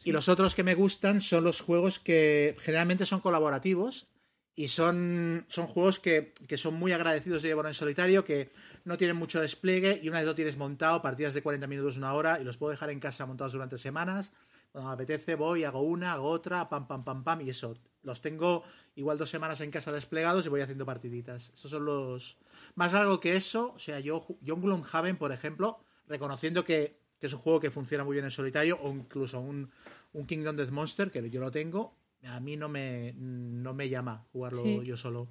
Y 0.03 0.11
los 0.11 0.27
otros 0.27 0.53
que 0.53 0.63
me 0.63 0.75
gustan 0.75 1.21
son 1.21 1.45
los 1.45 1.61
juegos 1.61 1.99
que 1.99 2.57
generalmente 2.59 3.05
son 3.05 3.21
colaborativos 3.21 4.07
y 4.53 4.67
son, 4.67 5.45
son 5.47 5.67
juegos 5.67 5.99
que, 5.99 6.33
que 6.45 6.57
son 6.57 6.73
muy 6.73 6.91
agradecidos 6.91 7.41
de 7.41 7.49
llevar 7.49 7.67
en 7.67 7.73
solitario, 7.73 8.25
que 8.25 8.51
no 8.83 8.97
tienen 8.97 9.15
mucho 9.15 9.39
despliegue 9.39 10.01
y 10.03 10.09
una 10.09 10.19
vez 10.19 10.27
lo 10.27 10.35
tienes 10.35 10.57
montado, 10.57 11.01
partidas 11.01 11.33
de 11.33 11.41
40 11.41 11.67
minutos, 11.67 11.95
una 11.95 12.13
hora, 12.13 12.41
y 12.41 12.43
los 12.43 12.57
puedo 12.57 12.71
dejar 12.71 12.89
en 12.89 12.99
casa 12.99 13.25
montados 13.25 13.53
durante 13.53 13.77
semanas. 13.77 14.33
Cuando 14.73 14.89
me 14.89 14.95
apetece 14.95 15.35
voy, 15.35 15.63
hago 15.63 15.81
una, 15.81 16.13
hago 16.13 16.29
otra, 16.29 16.67
pam, 16.67 16.85
pam, 16.87 17.05
pam, 17.05 17.23
pam, 17.23 17.41
y 17.41 17.49
eso. 17.51 17.77
Los 18.03 18.21
tengo 18.21 18.63
igual 18.95 19.17
dos 19.17 19.29
semanas 19.29 19.61
en 19.61 19.71
casa 19.71 19.91
desplegados 19.91 20.45
y 20.45 20.49
voy 20.49 20.61
haciendo 20.61 20.85
partiditas. 20.85 21.51
Estos 21.53 21.71
son 21.71 21.85
los... 21.85 22.37
Más 22.75 22.93
largo 22.93 23.19
que 23.19 23.35
eso, 23.35 23.73
o 23.75 23.79
sea, 23.79 23.99
yo, 23.99 24.25
un 24.27 24.61
Gloomhaven, 24.61 25.17
por 25.17 25.31
ejemplo, 25.31 25.83
reconociendo 26.07 26.63
que, 26.63 26.97
que 27.19 27.27
es 27.27 27.33
un 27.33 27.39
juego 27.39 27.59
que 27.59 27.69
funciona 27.69 28.03
muy 28.03 28.13
bien 28.15 28.25
en 28.25 28.31
solitario, 28.31 28.79
o 28.81 28.89
incluso 28.91 29.39
un, 29.39 29.69
un 30.13 30.25
Kingdom 30.25 30.55
Death 30.55 30.71
Monster, 30.71 31.11
que 31.11 31.29
yo 31.29 31.39
lo 31.41 31.51
tengo, 31.51 31.95
a 32.23 32.39
mí 32.39 32.57
no 32.57 32.69
me, 32.69 33.13
no 33.17 33.73
me 33.73 33.89
llama 33.89 34.25
jugarlo 34.31 34.61
Sí. 34.63 34.81
yo 34.83 34.97
solo. 34.97 35.27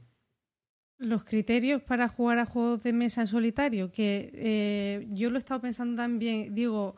Los 0.99 1.25
criterios 1.25 1.83
para 1.83 2.09
jugar 2.09 2.39
a 2.39 2.47
juegos 2.47 2.83
de 2.83 2.93
mesa 2.93 3.23
en 3.23 3.27
solitario, 3.27 3.91
que 3.91 4.31
eh, 4.35 5.07
yo 5.11 5.31
lo 5.31 5.37
he 5.37 5.39
estado 5.39 5.61
pensando 5.63 5.97
también, 6.03 6.55
digo, 6.55 6.95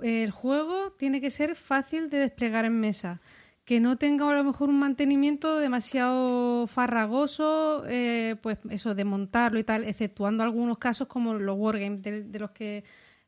el 0.00 0.30
juego 0.30 0.92
tiene 0.92 1.20
que 1.20 1.30
ser 1.30 1.54
fácil 1.54 2.08
de 2.08 2.18
desplegar 2.18 2.64
en 2.64 2.80
mesa. 2.80 3.20
Que 3.64 3.78
no 3.78 3.96
tenga 3.96 4.28
a 4.28 4.34
lo 4.34 4.42
mejor 4.44 4.68
un 4.70 4.78
mantenimiento 4.80 5.58
demasiado 5.58 6.66
farragoso, 6.66 7.84
eh, 7.86 8.36
pues 8.42 8.58
eso, 8.70 8.94
de 8.94 9.04
montarlo 9.04 9.58
y 9.58 9.64
tal, 9.64 9.84
exceptuando 9.84 10.42
algunos 10.42 10.78
casos 10.78 11.06
como 11.06 11.34
los 11.34 11.56
wargames 11.56 12.02
de, 12.02 12.24
de 12.24 12.38
los 12.40 12.50
que 12.50 12.82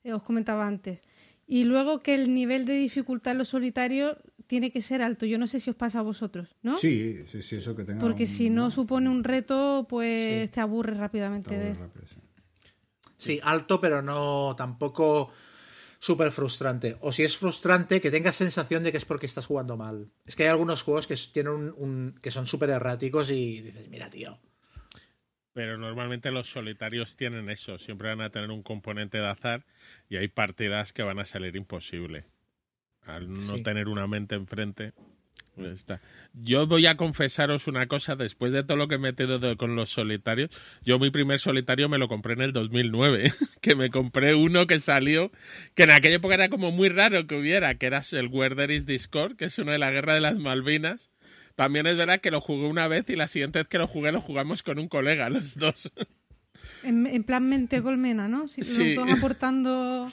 os 0.05 0.23
comentaba 0.23 0.66
antes. 0.66 1.03
Y 1.47 1.64
luego 1.64 2.01
que 2.01 2.14
el 2.14 2.35
nivel 2.35 2.64
de 2.64 2.75
dificultad 2.75 3.33
en 3.33 3.38
los 3.38 3.49
solitarios 3.49 4.16
tiene 4.47 4.70
que 4.73 4.81
ser 4.81 5.03
alto. 5.03 5.25
Yo 5.25 5.38
no 5.38 5.47
sé 5.47 5.61
si 5.61 5.70
os 5.70 5.77
pasa 5.77 6.01
a 6.01 6.03
vosotros, 6.03 6.49
¿no? 6.62 6.77
Sí, 6.79 7.20
sí, 7.27 7.40
sí, 7.40 7.57
eso 7.57 7.77
que 7.77 7.85
tenga. 7.85 8.01
Porque 8.01 8.25
un- 8.25 8.29
si 8.29 8.51
no 8.51 8.70
supone 8.70 9.09
un 9.09 9.23
reto, 9.25 9.87
pues 9.88 10.51
te 10.51 10.61
aburres 10.61 10.97
rápidamente 10.97 11.57
de 11.59 11.68
muy 11.75 11.79
rápido, 11.79 12.07
sí. 12.07 12.16
Sí, 13.16 13.40
alto, 13.42 13.81
pero 13.81 14.03
no 14.03 14.55
tampoco 14.57 15.31
súper 16.05 16.31
frustrante. 16.33 16.97
O 17.01 17.12
si 17.12 17.23
es 17.23 17.37
frustrante, 17.37 18.01
que 18.01 18.11
tengas 18.11 18.37
sensación 18.37 18.83
de 18.83 18.90
que 18.93 18.99
es 18.99 19.05
porque 19.07 19.25
estás 19.27 19.47
jugando 19.47 19.77
mal. 19.77 20.11
Es 20.27 20.37
que 20.37 20.43
hay 20.43 20.51
algunos 20.51 20.83
juegos 20.83 21.07
que 21.07 21.17
tienen 21.33 21.53
un, 21.55 21.75
un- 21.79 22.19
que 22.21 22.31
son 22.31 22.47
súper 22.47 22.69
erráticos 22.71 23.31
y 23.31 23.62
dices, 23.62 23.88
mira, 23.88 24.11
tío. 24.11 24.38
Pero 25.55 25.79
normalmente 25.79 26.31
los 26.31 26.51
solitarios 26.51 27.17
tienen 27.17 27.49
eso, 27.49 27.79
siempre 27.79 28.09
van 28.09 28.21
a 28.21 28.31
tener 28.31 28.51
un 28.51 28.62
componente 28.62 29.19
de 29.19 29.29
azar 29.29 29.64
y 30.09 30.17
hay 30.17 30.29
partidas 30.29 30.93
que 30.93 31.03
van 31.05 31.21
a 31.21 31.25
salir 31.25 31.57
imposible. 31.57 32.27
Al 33.03 33.33
no 33.33 33.57
Sí. 33.57 33.62
tener 33.62 33.88
una 33.88 34.07
mente 34.07 34.35
enfrente. 34.35 34.93
Pues 35.55 35.69
está. 35.73 36.01
Yo 36.33 36.67
voy 36.67 36.87
a 36.87 36.97
confesaros 36.97 37.69
una 37.69 37.87
cosa, 37.87 38.17
después 38.17 38.51
de 38.53 38.64
todo 38.64 38.77
lo 38.77 38.88
que 38.88 38.97
he 38.97 38.99
metido 38.99 39.38
de- 39.38 39.57
con 39.57 39.77
los 39.77 39.90
solitarios, 39.90 40.51
yo 40.83 40.99
mi 40.99 41.11
primer 41.11 41.38
solitario 41.38 41.88
me 41.88 41.99
lo 41.99 42.09
compré 42.09 42.33
en 42.35 42.40
el 42.43 42.53
2009, 42.53 43.33
que 43.61 43.75
me 43.77 43.90
compré 43.90 44.35
uno 44.35 44.67
que 44.67 44.81
salió, 44.81 45.31
que 45.75 45.85
en 45.85 45.93
aquella 45.93 46.17
época 46.17 46.35
era 46.35 46.49
como 46.49 46.71
muy 46.73 46.88
raro 46.88 47.27
que 47.27 47.37
hubiera, 47.37 47.75
que 47.77 47.87
era 47.87 48.03
el 48.12 48.71
is 48.73 48.87
Discord, 48.87 49.37
que 49.37 49.45
es 49.47 49.59
uno 49.59 49.73
de 49.73 49.79
la 49.79 49.90
Guerra 49.90 50.14
de 50.14 50.21
las 50.21 50.38
Malvinas. 50.38 51.11
También 51.55 51.87
es 51.87 51.97
verdad 51.97 52.21
que 52.21 52.33
lo 52.33 52.40
jugué 52.40 52.67
una 52.67 52.88
vez 52.88 53.09
y 53.09 53.14
la 53.14 53.29
siguiente 53.29 53.61
vez 53.61 53.69
que 53.69 53.79
lo 53.79 53.87
jugué 53.87 54.11
lo 54.11 54.21
jugamos 54.21 54.64
con 54.64 54.81
un 54.81 54.88
colega, 54.88 55.29
los 55.31 55.57
dos. 55.57 55.93
En, 56.83 57.07
en 57.07 57.23
plan 57.23 57.49
mente 57.49 57.81
colmena, 57.81 58.27
¿no? 58.27 58.49
Si 58.49 58.64
Sí. 58.64 58.95
nos 58.97 59.07
van 59.07 59.17
aportando... 59.17 60.11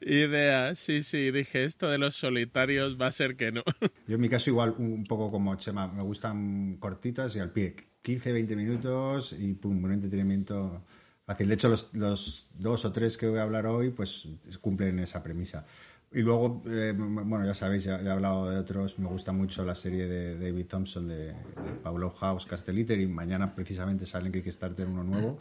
Idea, 0.00 0.74
sí, 0.74 1.02
sí, 1.02 1.30
dije 1.30 1.64
esto 1.64 1.88
de 1.90 1.98
los 1.98 2.14
solitarios 2.14 3.00
va 3.00 3.08
a 3.08 3.12
ser 3.12 3.36
que 3.36 3.52
no. 3.52 3.62
Yo 4.06 4.16
en 4.16 4.20
mi 4.20 4.28
caso 4.28 4.50
igual 4.50 4.74
un, 4.78 5.04
poco 5.04 5.30
como 5.30 5.54
Chema, 5.56 5.88
me 5.88 6.02
gustan 6.02 6.76
cortitas 6.78 7.34
y 7.36 7.40
al 7.40 7.52
pie, 7.52 7.76
15, 8.02 8.32
20 8.32 8.56
minutos 8.56 9.34
y 9.38 9.54
pum, 9.54 9.82
un 9.82 9.92
entretenimiento 9.92 10.82
fácil. 11.26 11.48
De 11.48 11.54
hecho, 11.54 11.68
los, 11.68 11.90
dos 11.92 12.84
o 12.84 12.92
tres 12.92 13.16
que 13.16 13.28
voy 13.28 13.38
a 13.38 13.42
hablar 13.42 13.66
hoy 13.66 13.90
pues 13.90 14.28
cumplen 14.60 14.98
esa 14.98 15.22
premisa. 15.22 15.66
Y 16.12 16.22
luego, 16.22 16.62
eh, 16.66 16.94
bueno, 16.96 17.44
ya 17.44 17.54
sabéis, 17.54 17.84
ya, 17.84 18.00
he 18.00 18.08
hablado 18.08 18.48
de 18.48 18.56
otros, 18.56 19.00
me 19.00 19.08
gusta 19.08 19.32
mucho 19.32 19.64
la 19.64 19.74
serie 19.74 20.06
de 20.06 20.38
David 20.38 20.66
Thompson 20.66 21.08
de, 21.08 21.34
Paulo 21.82 22.10
House, 22.10 22.46
Casteliter, 22.46 23.00
y 23.00 23.08
mañana 23.08 23.52
precisamente 23.56 24.06
sale 24.06 24.26
en 24.26 24.32
Kickstarter 24.32 24.86
uno 24.86 25.02
nuevo, 25.02 25.40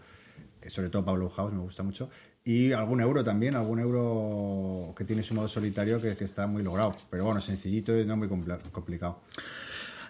eh, 0.64 0.72
sobre 0.72 0.90
todo 0.90 1.06
Paulo 1.06 1.30
House, 1.30 1.54
me 1.54 1.60
gusta 1.60 1.84
mucho. 1.84 2.10
Y 2.46 2.74
algún 2.74 3.00
euro 3.00 3.24
también, 3.24 3.56
algún 3.56 3.80
euro 3.80 4.94
que 4.98 5.06
tiene 5.06 5.24
su 5.24 5.34
modo 5.34 5.48
solitario 5.48 6.02
que, 6.02 6.16
está 6.24 6.46
muy 6.46 6.62
logrado. 6.62 6.96
Pero 7.10 7.24
bueno, 7.24 7.40
sencillito 7.40 7.98
y 7.98 8.06
no 8.06 8.18
muy 8.18 8.28
complicado. 8.28 9.22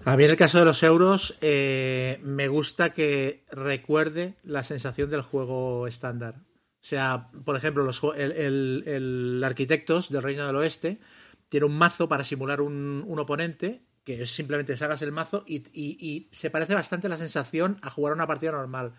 A 0.06 0.17
mí 0.17 0.24
en 0.26 0.32
el 0.32 0.36
caso 0.36 0.60
de 0.60 0.65
los 0.65 0.82
euros, 0.84 1.38
eh, 1.41 2.19
me 2.24 2.48
gusta 2.48 2.91
que 2.91 3.46
recuerde 3.52 4.34
la 4.43 4.63
sensación 4.63 5.10
del 5.10 5.22
juego 5.22 5.88
estándar. 5.88 6.36
O 6.38 6.86
sea, 6.86 7.30
por 7.46 7.56
ejemplo, 7.56 7.84
los, 7.84 8.02
el, 8.17 8.84
el- 8.86 9.41
Arquitectos 9.46 10.10
del 10.10 10.24
Reino 10.24 10.46
del 10.46 10.56
Oeste 10.58 11.00
tiene 11.50 11.67
un 11.67 11.78
mazo 11.78 12.10
para 12.10 12.24
simular 12.24 12.60
un, 12.62 13.04
un 13.08 13.19
oponente, 13.19 13.84
que 14.04 14.24
es 14.24 14.32
simplemente 14.32 14.76
sacas 14.76 15.02
el 15.04 15.12
mazo 15.13 15.43
y, 15.48 15.58
y- 15.72 15.98
y 16.00 16.28
se 16.32 16.50
parece 16.50 16.74
bastante 16.74 17.08
la 17.08 17.17
sensación 17.17 17.78
a 17.82 17.89
jugar 17.89 18.13
una 18.13 18.28
partida 18.28 18.52
normal. 18.52 18.93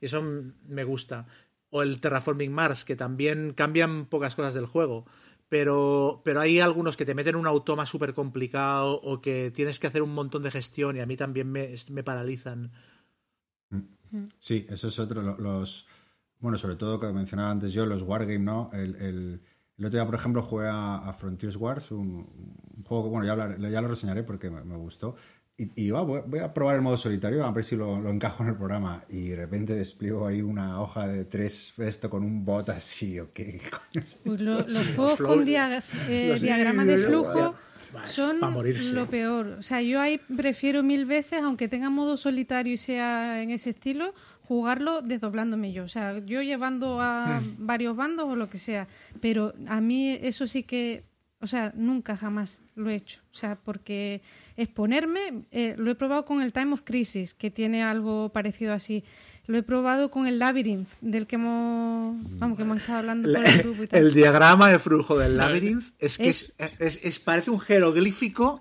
Eso 0.00 0.22
me 0.68 0.84
gusta. 0.84 1.26
O 1.70 1.82
el 1.82 2.00
Terraforming 2.00 2.52
Mars, 2.52 2.84
que 2.84 2.96
también 2.96 3.52
cambian 3.54 4.06
pocas 4.06 4.34
cosas 4.36 4.54
del 4.54 4.66
juego. 4.66 5.06
Pero, 5.48 6.22
pero 6.24 6.40
hay 6.40 6.58
algunos 6.60 6.96
que 6.96 7.04
te 7.04 7.14
meten 7.14 7.36
un 7.36 7.46
automa 7.46 7.86
súper 7.86 8.14
complicado 8.14 9.00
o 9.00 9.20
que 9.20 9.50
tienes 9.52 9.78
que 9.78 9.86
hacer 9.86 10.02
un 10.02 10.12
montón 10.14 10.42
de 10.42 10.50
gestión 10.50 10.96
y 10.96 11.00
a 11.00 11.06
mí 11.06 11.16
también 11.16 11.50
me, 11.52 11.74
me 11.90 12.02
paralizan. 12.02 12.72
Sí, 14.38 14.66
eso 14.68 14.88
es 14.88 14.98
otro. 14.98 15.22
lo- 15.22 15.38
Los, 15.38 15.86
bueno, 16.40 16.58
sobre 16.58 16.76
todo 16.76 17.00
que 17.00 17.12
mencionaba 17.12 17.50
antes 17.50 17.72
yo, 17.72 17.86
los 17.86 18.02
Wargame, 18.02 18.38
¿no? 18.38 18.70
El, 18.72 18.94
el, 18.96 19.42
el 19.78 19.84
otro 19.84 19.98
día, 19.98 20.06
por 20.06 20.14
ejemplo, 20.14 20.42
jugué 20.42 20.68
a, 20.68 20.96
a 21.08 21.12
Frontiers 21.12 21.56
Wars, 21.56 21.90
un, 21.90 22.08
un 22.76 22.84
juego 22.84 23.04
que, 23.04 23.10
bueno, 23.10 23.26
ya, 23.26 23.32
hablar- 23.32 23.58
ya 23.60 23.80
lo 23.80 23.88
reseñaré 23.88 24.22
porque 24.24 24.50
me, 24.50 24.62
me 24.64 24.76
gustó. 24.76 25.16
Y, 25.58 25.86
y 25.86 25.90
voy, 25.90 26.20
voy 26.26 26.40
a 26.40 26.52
probar 26.52 26.76
el 26.76 26.82
modo 26.82 26.98
solitario, 26.98 27.44
a 27.44 27.50
ver 27.50 27.64
si 27.64 27.76
lo, 27.76 27.98
lo 28.00 28.10
encajo 28.10 28.42
en 28.42 28.50
el 28.50 28.56
programa. 28.56 29.04
Y 29.08 29.28
de 29.28 29.36
repente 29.36 29.74
despliego 29.74 30.26
ahí 30.26 30.42
una 30.42 30.80
hoja 30.82 31.06
de 31.08 31.24
tres, 31.24 31.72
esto 31.78 32.10
con 32.10 32.22
un 32.24 32.44
bot 32.44 32.68
así, 32.68 33.18
o 33.20 33.32
qué, 33.32 33.58
qué 33.58 33.70
coño 33.70 34.04
es 34.04 34.16
Pues 34.24 34.40
lo- 34.40 34.58
los 34.58 34.86
juegos 34.94 35.18
con 35.20 35.44
dia- 35.46 35.82
eh, 36.08 36.28
los- 36.28 36.40
diagramas 36.42 36.86
de 36.86 36.98
flujo 36.98 37.54
son 38.04 38.38
lo 38.94 39.06
peor. 39.08 39.46
O 39.58 39.62
sea, 39.62 39.80
yo 39.80 40.00
ahí 40.00 40.18
prefiero 40.36 40.82
mil 40.82 41.06
veces, 41.06 41.40
aunque 41.42 41.68
tenga 41.68 41.88
modo 41.88 42.18
solitario 42.18 42.74
y 42.74 42.76
sea 42.76 43.42
en 43.42 43.50
ese 43.50 43.70
estilo, 43.70 44.12
jugarlo 44.42 45.00
desdoblándome 45.00 45.72
yo. 45.72 45.84
O 45.84 45.88
sea, 45.88 46.18
yo 46.18 46.42
llevando 46.42 47.00
a 47.00 47.40
varios 47.58 47.96
bandos 47.96 48.26
o 48.26 48.36
lo 48.36 48.50
que 48.50 48.58
sea. 48.58 48.88
Pero 49.22 49.54
a 49.68 49.80
mí 49.80 50.18
eso 50.20 50.46
sí 50.46 50.64
que, 50.64 51.04
o 51.40 51.46
sea, 51.46 51.72
nunca 51.76 52.16
jamás 52.16 52.62
lo 52.74 52.88
he 52.90 52.94
hecho. 52.94 53.20
O 53.30 53.34
sea, 53.34 53.56
porque 53.56 54.22
exponerme, 54.56 55.44
eh, 55.50 55.74
lo 55.78 55.90
he 55.90 55.94
probado 55.94 56.24
con 56.24 56.40
el 56.42 56.52
Time 56.52 56.72
of 56.72 56.82
Crisis, 56.82 57.34
que 57.34 57.50
tiene 57.50 57.82
algo 57.84 58.30
parecido 58.32 58.72
así. 58.72 59.04
Lo 59.46 59.56
he 59.58 59.62
probado 59.62 60.10
con 60.10 60.26
el 60.26 60.38
Labyrinth, 60.38 60.88
del 61.00 61.26
que 61.26 61.36
hemos, 61.36 62.16
vamos, 62.38 62.56
que 62.56 62.62
hemos 62.64 62.78
estado 62.78 62.98
hablando 62.98 63.32
por 63.32 63.46
el 63.46 63.58
grupo 63.58 63.82
y 63.82 63.86
tal. 63.86 64.00
El 64.00 64.14
diagrama 64.14 64.70
de 64.70 64.78
flujo 64.78 65.18
del 65.18 65.36
laberinto 65.36 65.86
es 65.98 66.18
que 66.18 66.28
Es- 66.30 66.52
es, 66.58 66.70
es- 66.80 67.00
es- 67.02 67.18
parece 67.20 67.50
un 67.50 67.60
jeroglífico 67.60 68.60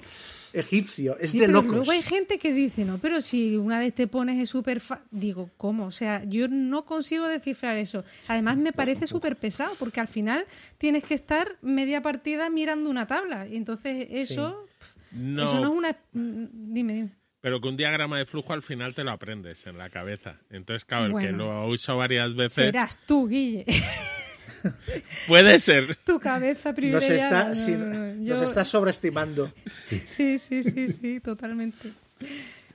egipcio. 0.55 1.17
Es 1.19 1.31
Sí, 1.31 1.39
de 1.39 1.45
pero 1.47 1.61
locos. 1.61 1.75
luego 1.75 1.91
hay 1.91 2.01
gente 2.01 2.37
que 2.39 2.53
dice, 2.53 2.85
no, 2.85 2.97
pero 2.97 3.21
si 3.21 3.55
una 3.57 3.79
vez 3.79 3.93
te 3.93 4.07
pones 4.07 4.39
es 4.41 4.49
súper... 4.49 4.79
fa-". 4.79 5.01
Digo, 5.11 5.49
¿cómo? 5.57 5.85
O 5.85 5.91
sea, 5.91 6.23
yo 6.25 6.47
no 6.47 6.85
consigo 6.85 7.27
descifrar 7.27 7.77
eso. 7.77 8.03
Además 8.27 8.57
me 8.57 8.73
parece 8.73 9.07
súper 9.07 9.35
pesado 9.35 9.73
porque 9.79 9.99
al 9.99 10.07
final 10.07 10.45
tienes 10.77 11.03
que 11.03 11.13
estar 11.13 11.47
media 11.61 12.01
partida 12.01 12.49
mirando 12.49 12.89
una 12.89 13.05
tabla. 13.07 13.47
Y 13.47 13.55
entonces 13.57 14.07
eso... 14.09 14.65
pf, 14.79 14.95
No. 15.17 15.43
Eso 15.43 15.59
no 15.59 15.67
es 15.67 15.73
una... 15.77 15.91
mm, 16.13 16.45
Dime, 16.73 16.93
dime. 16.93 17.09
Pero 17.41 17.61
que 17.61 17.67
un 17.67 17.77
diagrama 17.77 18.17
de 18.17 18.25
flujo 18.25 18.53
al 18.53 18.63
final 18.63 18.95
te 18.95 19.03
lo 19.03 19.11
aprendes 19.11 19.67
en 19.67 19.77
la 19.77 19.91
cabeza. 19.91 20.39
Entonces, 20.49 20.83
claro, 20.83 21.05
el 21.05 21.23
que 21.23 21.31
lo 21.31 21.51
ha 21.51 21.67
usado 21.67 21.99
varias 21.99 22.33
veces 22.33 22.65
Serás 22.65 22.97
tú, 23.05 23.27
Guille. 23.27 23.65
puede 25.27 25.59
ser. 25.59 25.95
tu 26.05 26.19
cabeza 26.19 26.69
Nos 26.69 26.75
privilegiada. 26.75 27.19
está, 27.23 27.49
No, 27.49 27.55
sí, 27.55 27.71
no, 27.71 27.85
no. 27.85 28.05
nos 28.15 28.39
Yo- 28.39 28.43
está 28.43 28.65
sobreestimando. 28.65 29.51
Sí, 29.77 30.01
sí, 30.05 30.37
sí, 30.39 30.63
sí, 30.63 31.19
totalmente. 31.19 31.91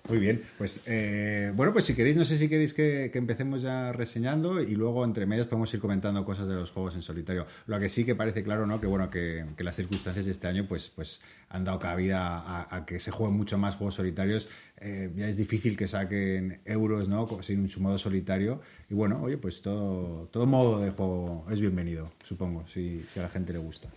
Muy 0.09 0.19
bien, 0.19 0.43
pues 0.59 0.81
eh, 0.87 1.53
bueno, 1.55 1.73
pues 1.73 1.85
si 1.85 1.95
queréis, 1.95 2.17
no 2.17 2.25
sé 2.25 2.37
si 2.37 2.49
queréis 2.49 2.75
que, 2.75 3.11
que 3.13 3.19
empecemos 3.19 3.63
ya 3.63 3.93
reseñando 3.93 4.61
y 4.61 4.75
luego 4.75 5.05
entre 5.05 5.25
medias 5.25 5.47
podemos 5.47 5.73
ir 5.75 5.79
comentando 5.79 6.25
cosas 6.25 6.49
de 6.49 6.55
los 6.55 6.71
juegos 6.73 6.97
en 6.97 7.03
solitario. 7.03 7.47
Lo 7.67 7.79
que 7.79 7.89
sí 7.89 8.05
que 8.05 8.17
parece 8.17 8.43
claro, 8.43 8.67
¿no? 8.67 8.81
Que 8.81 8.89
bueno, 8.89 9.09
que, 9.09 9.45
que 9.57 9.63
las 9.63 9.77
circunstancias 9.77 10.25
de 10.25 10.33
este 10.33 10.49
año 10.49 10.67
pues, 10.67 10.89
pues 10.89 11.21
han 11.49 11.65
dado 11.65 11.79
cabida 11.79 12.39
a, 12.39 12.75
a 12.75 12.87
que 12.87 12.99
se 12.99 13.13
jueguen 13.13 13.37
mucho 13.37 13.57
más 13.57 13.77
juegos 13.77 13.95
solitarios. 13.95 14.49
Eh, 14.81 15.13
ya 15.15 15.29
es 15.29 15.37
difícil 15.37 15.77
que 15.77 15.87
saquen 15.87 16.61
euros, 16.65 17.07
¿no? 17.09 17.29
Sin 17.43 17.69
su 17.69 17.81
modo 17.81 17.97
solitario. 17.99 18.63
Y 18.91 18.95
bueno, 18.95 19.23
oye, 19.23 19.39
pues 19.39 19.63
todo, 19.63 20.27
todo 20.33 20.47
modo 20.47 20.81
de 20.81 20.91
juego 20.91 21.47
es 21.49 21.61
bienvenido, 21.61 22.13
supongo, 22.25 22.67
si, 22.67 23.01
si 23.03 23.21
a 23.21 23.23
la 23.23 23.29
gente 23.29 23.53
le 23.53 23.61
gusta. 23.61 23.89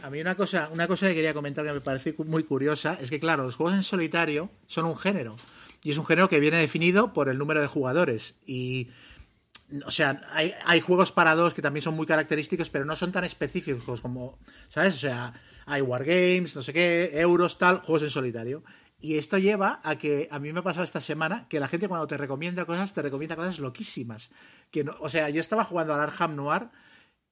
A 0.00 0.08
mí 0.08 0.20
una 0.20 0.36
cosa, 0.36 0.70
una 0.72 0.86
cosa 0.86 1.08
que 1.08 1.16
quería 1.16 1.34
comentar 1.34 1.66
que 1.66 1.72
me 1.72 1.80
parece 1.80 2.14
muy 2.24 2.44
curiosa 2.44 2.96
es 3.00 3.10
que, 3.10 3.18
claro, 3.18 3.42
los 3.42 3.56
juegos 3.56 3.74
en 3.74 3.82
solitario 3.82 4.50
son 4.68 4.84
un 4.84 4.96
género. 4.96 5.34
Y 5.82 5.90
es 5.90 5.98
un 5.98 6.06
género 6.06 6.28
que 6.28 6.38
viene 6.38 6.58
definido 6.58 7.12
por 7.12 7.28
el 7.28 7.38
número 7.38 7.60
de 7.60 7.66
jugadores. 7.66 8.36
Y, 8.46 8.90
o 9.84 9.90
sea, 9.90 10.28
hay, 10.30 10.54
hay 10.64 10.80
juegos 10.80 11.10
para 11.10 11.34
dos 11.34 11.52
que 11.52 11.62
también 11.62 11.82
son 11.82 11.94
muy 11.94 12.06
característicos, 12.06 12.70
pero 12.70 12.84
no 12.84 12.94
son 12.94 13.10
tan 13.10 13.24
específicos 13.24 14.00
como, 14.00 14.38
¿sabes? 14.68 14.94
O 14.94 14.98
sea, 14.98 15.34
hay 15.66 15.82
wargames, 15.82 16.54
no 16.54 16.62
sé 16.62 16.72
qué, 16.72 17.10
euros, 17.14 17.58
tal, 17.58 17.78
juegos 17.78 18.02
en 18.02 18.10
solitario. 18.10 18.62
Y 19.04 19.18
esto 19.18 19.36
lleva 19.36 19.80
a 19.82 19.96
que 19.96 20.28
a 20.30 20.38
mí 20.38 20.52
me 20.52 20.60
ha 20.60 20.62
pasado 20.62 20.84
esta 20.84 21.00
semana 21.00 21.46
que 21.48 21.58
la 21.58 21.66
gente 21.66 21.88
cuando 21.88 22.06
te 22.06 22.16
recomienda 22.16 22.64
cosas, 22.64 22.94
te 22.94 23.02
recomienda 23.02 23.34
cosas 23.36 23.58
loquísimas. 23.58 24.30
Que 24.70 24.84
no, 24.84 24.94
o 25.00 25.08
sea, 25.08 25.28
yo 25.28 25.40
estaba 25.40 25.64
jugando 25.64 25.92
al 25.92 26.00
Arkham 26.00 26.36
Noir 26.36 26.68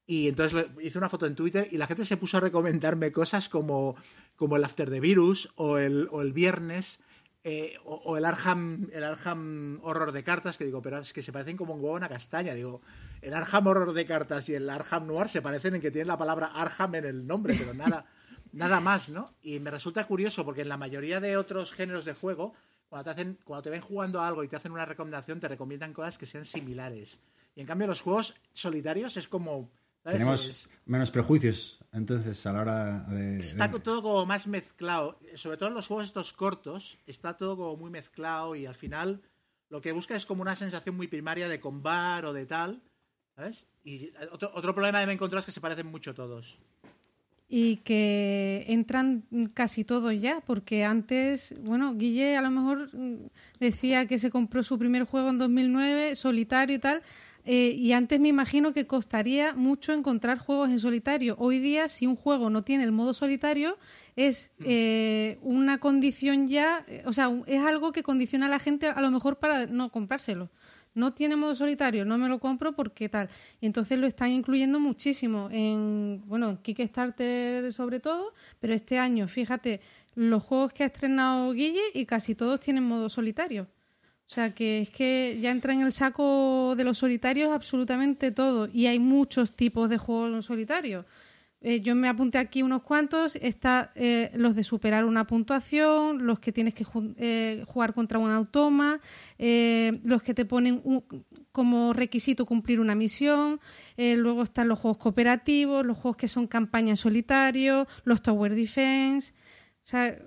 y 0.05 0.27
entonces 0.29 0.67
hice 0.83 0.99
una 0.99 1.09
foto 1.09 1.27
en 1.27 1.37
Twitter 1.37 1.69
y 1.71 1.77
la 1.79 1.87
gente 1.87 2.05
se 2.05 2.17
puso 2.17 2.39
a 2.39 2.41
recomendarme 2.41 3.13
cosas 3.13 3.49
como, 3.49 3.95
como 4.35 4.57
el 4.57 4.65
After 4.65 4.91
the 4.91 4.99
Virus 4.99 5.49
o 5.55 5.79
el, 5.79 6.09
o 6.11 6.23
el 6.23 6.33
Viernes. 6.33 6.99
eh, 7.43 7.77
o, 7.85 7.95
o 7.95 8.17
el 8.17 8.25
Arham, 8.25 8.89
el 8.93 9.05
Arham 9.05 9.79
Horror 9.83 10.13
de 10.13 10.23
cartas, 10.23 10.59
que 10.59 10.65
digo, 10.65 10.83
pero 10.83 10.99
es 10.99 11.13
que 11.13 11.23
se 11.23 11.33
parecen 11.33 11.57
como 11.57 11.75
un 11.75 11.81
huevo 11.81 11.95
a 11.95 11.99
una 11.99 12.09
castaña. 12.09 12.55
Digo, 12.55 12.83
el 13.23 13.33
Arham 13.33 13.67
Horror 13.67 13.93
de 13.93 14.05
cartas 14.07 14.49
y 14.49 14.55
el 14.55 14.69
Arham 14.69 15.07
Noir 15.07 15.29
se 15.29 15.41
parecen 15.41 15.75
en 15.77 15.81
que 15.81 15.91
tienen 15.91 16.09
la 16.09 16.19
palabra 16.19 16.49
Arham 16.49 16.97
en 16.97 17.05
el 17.07 17.27
nombre, 17.27 17.55
pero 17.59 17.73
nada, 17.75 18.05
nada 18.53 18.81
más, 18.81 19.09
¿no? 19.09 19.35
Y 19.43 19.59
me 19.61 19.71
resulta 19.71 20.05
curioso 20.05 20.45
porque 20.45 20.63
en 20.63 20.69
la 20.69 20.77
mayoría 20.77 21.21
de 21.21 21.37
otros 21.37 21.73
géneros 21.73 22.05
de 22.05 22.15
juego, 22.15 22.55
cuando 22.89 23.05
te, 23.05 23.11
hacen, 23.11 23.39
cuando 23.45 23.63
te 23.63 23.71
ven 23.71 23.81
jugando 23.81 24.21
a 24.21 24.29
algo 24.29 24.43
y 24.45 24.49
te 24.49 24.57
hacen 24.57 24.73
una 24.73 24.85
recomendación, 24.85 25.41
te 25.41 25.49
recomiendan 25.49 25.93
cosas 25.93 26.19
que 26.19 26.27
sean 26.27 26.45
similares. 26.45 27.21
Y 27.55 27.61
en 27.61 27.67
cambio, 27.67 27.87
los 27.87 28.01
juegos 28.01 28.35
solitarios 28.53 29.17
es 29.17 29.29
como. 29.29 29.71
¿sabes? 30.03 30.19
Tenemos 30.19 30.69
menos 30.87 31.11
prejuicios, 31.11 31.79
entonces, 31.93 32.47
a 32.47 32.53
la 32.55 32.61
hora 32.63 33.01
de... 33.11 33.39
Está 33.39 33.69
de- 33.69 33.81
todo 33.81 34.03
como 34.03 34.25
más 34.27 34.47
mezclado. 34.47 35.19
Sobre 35.35 35.57
todo 35.59 35.69
en 35.69 35.75
los 35.75 35.87
juegos 35.87 36.07
estos 36.07 36.33
cortos, 36.33 36.99
está 37.07 37.37
todo 37.37 37.57
como 37.57 37.77
muy 37.77 37.91
mezclado 37.91 38.57
y 38.57 38.65
al 38.67 38.75
final 38.75 39.21
lo 39.69 39.81
que 39.81 39.93
busca 39.93 40.17
es 40.17 40.25
como 40.27 40.43
una 40.43 40.57
sensación 40.57 40.97
muy 40.97 41.07
primaria 41.07 41.49
de 41.49 41.61
combar 41.61 42.25
o 42.25 42.33
de 42.33 42.47
tal. 42.47 42.83
¿Sabes? 43.37 43.69
Y 43.85 44.11
otro, 44.33 44.51
otro 44.55 44.75
problema 44.75 45.01
que 45.01 45.07
me 45.07 45.13
he 45.13 45.15
encontrado 45.15 45.41
es 45.41 45.47
que 45.47 45.53
se 45.53 45.61
parecen 45.61 45.87
mucho 45.87 46.15
todos. 46.15 46.59
Y 47.53 47.79
que 47.79 48.65
entran 48.69 49.25
casi 49.55 49.83
todos 49.85 50.19
ya, 50.19 50.41
porque 50.47 50.85
antes, 50.85 51.53
bueno, 51.63 51.97
Guille 51.97 52.37
a 52.37 52.43
lo 52.43 52.51
mejor 52.51 52.97
mm, 52.97 53.27
decía 53.59 54.07
que 54.07 54.19
se 54.19 54.31
compró 54.31 54.63
su 54.63 54.79
primer 54.79 55.03
juego 55.03 55.31
en 55.31 55.39
2009, 55.39 56.15
solitario 56.15 56.77
y 56.77 56.79
tal, 56.79 57.03
eh, 57.45 57.75
y 57.77 57.93
antes 57.93 58.21
me 58.21 58.29
imagino 58.29 58.73
que 58.73 58.87
costaría 58.87 59.55
mucho 59.55 59.93
encontrar 59.93 60.39
juegos 60.39 60.71
en 60.71 60.79
solitario. 60.79 61.35
Hoy 61.39 61.59
día, 61.59 61.89
si 61.89 62.07
un 62.07 62.15
juego 62.15 62.51
no 62.51 62.63
tiene 62.63 62.85
el 62.85 62.93
modo 62.93 63.15
solitario, 63.15 63.79
es 64.15 64.53
eh, 64.65 65.39
una 65.43 65.79
condición 65.79 66.47
ya, 66.47 66.85
eh, 66.87 67.03
o 67.07 67.13
sea, 67.13 67.33
es 67.47 67.63
algo 67.63 67.91
que 67.91 68.05
condiciona 68.05 68.47
a 68.47 68.51
la 68.51 68.61
gente 68.61 68.87
a 68.87 69.01
lo 69.01 69.11
mejor 69.11 69.39
para 69.39 69.67
no 69.67 69.91
comprárselo 69.91 70.51
no 70.95 71.13
tiene 71.13 71.37
modo 71.37 71.55
solitario, 71.55 72.05
no 72.05 72.19
me 72.19 72.29
lo 72.29 72.39
compro 72.39 72.73
porque 72.73 73.09
tal. 73.09 73.29
Y 73.61 73.67
entonces 73.67 73.99
lo 73.99 74.07
están 74.07 74.31
incluyendo 74.31 74.81
muchísimo 74.81 75.49
en, 75.53 76.23
bueno, 76.27 76.51
en 76.51 76.57
Kickstarter 76.59 77.73
sobre 77.73 78.01
todo, 78.01 78.33
pero 78.59 78.75
este 78.75 78.99
año, 78.99 79.29
fíjate, 79.29 79.81
los 80.15 80.43
juegos 80.43 80.73
que 80.73 80.85
ha 80.85 80.87
estrenado 80.87 81.53
Guille 81.53 81.83
y 81.95 82.07
casi 82.07 82.35
todos 82.35 82.61
tienen 82.61 82.85
modo 82.85 83.09
solitario. 83.09 83.69
O 84.31 84.33
sea 84.33 84.55
que 84.55 84.83
es 84.83 84.91
que 84.91 85.39
ya 85.41 85.51
entra 85.51 85.73
en 85.73 85.81
el 85.81 85.93
saco 85.93 86.75
de 86.77 86.85
los 86.85 86.99
solitarios 86.99 87.51
absolutamente 87.51 88.31
todo. 88.31 88.69
Y 88.73 88.87
hay 88.87 89.01
muchos 89.01 89.57
tipos 89.57 89.91
de 89.91 89.99
juegos 89.99 90.33
en 90.33 90.43
solitario. 90.43 91.05
Eh, 91.63 91.81
yo 91.83 91.95
me 91.95 92.09
apunté 92.09 92.39
aquí 92.39 92.63
unos 92.63 92.83
cuantos. 92.83 93.37
Está 93.37 93.93
eh, 93.95 94.31
los 94.35 94.55
de 94.55 94.65
superar 94.65 95.05
una 95.05 95.27
puntuación, 95.27 96.27
los 96.27 96.41
que 96.41 96.53
tienes 96.53 96.73
que 96.73 96.85
ju- 96.85 97.15
eh, 97.19 97.65
jugar 97.67 97.93
contra 97.93 98.19
un 98.19 98.31
automa, 98.31 98.99
eh, 99.39 100.01
los 100.05 100.23
que 100.23 100.33
te 100.33 100.47
ponen 100.47 100.81
un- 100.85 101.05
como 101.53 101.93
requisito 101.93 102.47
cumplir 102.47 102.81
una 102.81 102.95
misión. 102.95 103.61
eh, 103.97 104.17
luego 104.17 104.43
están 104.43 104.69
los 104.69 104.79
juegos 104.79 104.97
cooperativos, 104.99 105.85
los 105.85 105.99
juegos 105.99 106.17
que 106.17 106.29
son 106.29 106.47
campaña 106.47 106.91
en 106.91 106.97
solitario, 106.97 107.87
los 108.05 108.23
Tower 108.23 108.55
Defense. 108.55 109.35
O 109.85 109.87
sea, 109.91 110.19